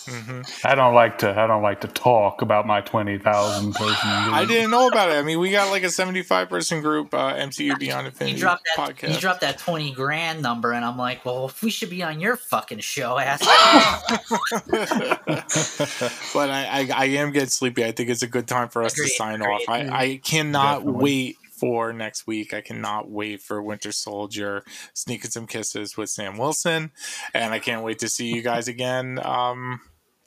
Mm-hmm. 0.07 0.67
I 0.67 0.75
don't 0.75 0.95
like 0.95 1.19
to. 1.19 1.39
I 1.39 1.47
don't 1.47 1.63
like 1.63 1.83
to 1.83 1.89
talk 1.89 2.43
about 2.43 2.67
my 2.67 2.81
twenty 2.81 3.19
thousand 3.19 3.75
person. 3.75 3.95
Group. 3.95 4.35
I 4.35 4.45
didn't 4.45 4.71
know 4.71 4.89
about 4.89 5.11
it. 5.11 5.15
I 5.15 5.23
mean, 5.23 5.39
we 5.39 5.51
got 5.51 5.71
like 5.71 5.83
a 5.83 5.91
seventy-five 5.91 6.49
person 6.49 6.81
group, 6.81 7.15
uh, 7.15 7.35
MCU 7.35 7.79
Beyond 7.79 8.07
Infinity 8.07 8.37
you 8.37 8.41
dropped 8.41 8.69
that, 8.77 8.97
podcast. 8.97 9.15
You 9.15 9.21
dropped 9.21 9.41
that 9.43 9.59
twenty 9.59 9.93
grand 9.93 10.43
number, 10.43 10.73
and 10.73 10.85
I'm 10.85 10.97
like, 10.97 11.25
well, 11.25 11.53
we 11.63 11.71
should 11.71 11.91
be 11.91 12.03
on 12.03 12.21
your 12.21 12.37
fucking 12.37 12.81
show, 12.81 13.19
ass. 13.19 13.41
but 16.35 16.51
I, 16.51 16.67
I, 16.71 16.89
I, 16.95 17.05
am 17.07 17.33
getting 17.33 17.49
sleepy. 17.49 17.85
I 17.85 17.93
think 17.93 18.11
it's 18.11 18.23
a 18.23 18.27
good 18.27 18.49
time 18.49 18.69
for 18.69 18.83
us 18.83 18.95
agreed, 18.95 19.09
to 19.09 19.15
sign 19.15 19.43
agreed. 19.43 19.55
off. 19.55 19.63
I, 19.69 19.89
I 19.89 20.21
cannot 20.23 20.79
Definitely. 20.79 21.03
wait 21.03 21.37
for 21.63 21.93
next 21.93 22.27
week. 22.27 22.53
I 22.53 22.61
cannot 22.61 23.09
wait 23.09 23.41
for 23.41 23.63
Winter 23.63 23.93
Soldier, 23.93 24.65
sneaking 24.95 25.31
some 25.31 25.47
kisses 25.47 25.97
with 25.97 26.11
Sam 26.11 26.37
Wilson, 26.37 26.91
and 27.35 27.55
I 27.55 27.61
can't 27.61 27.85
wait 27.85 28.01
to 28.01 28.09
see 28.09 28.35
you 28.35 28.43
guys 28.43 28.67
again. 28.67 29.21
Um, 29.23 29.81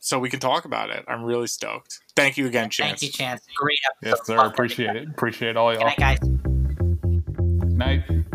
so 0.06 0.20
we 0.20 0.30
can 0.30 0.40
talk 0.40 0.66
about 0.66 0.92
it. 0.92 1.04
I'm 1.08 1.24
really 1.24 1.48
stoked. 1.48 2.00
Thank 2.16 2.38
you 2.38 2.46
again, 2.46 2.70
Chance. 2.70 3.02
Thank 3.02 3.02
you, 3.02 3.10
Chance. 3.10 3.42
Great 3.58 3.80
episode. 3.90 4.10
Yes, 4.10 4.28
sir. 4.28 4.38
Appreciate 4.38 4.96
it. 4.96 5.10
Appreciate 5.10 5.58
all 5.58 5.74
y'all. 5.74 5.90
Good 5.90 6.00
night, 6.00 6.20
guys. 7.74 8.04
Night. 8.06 8.35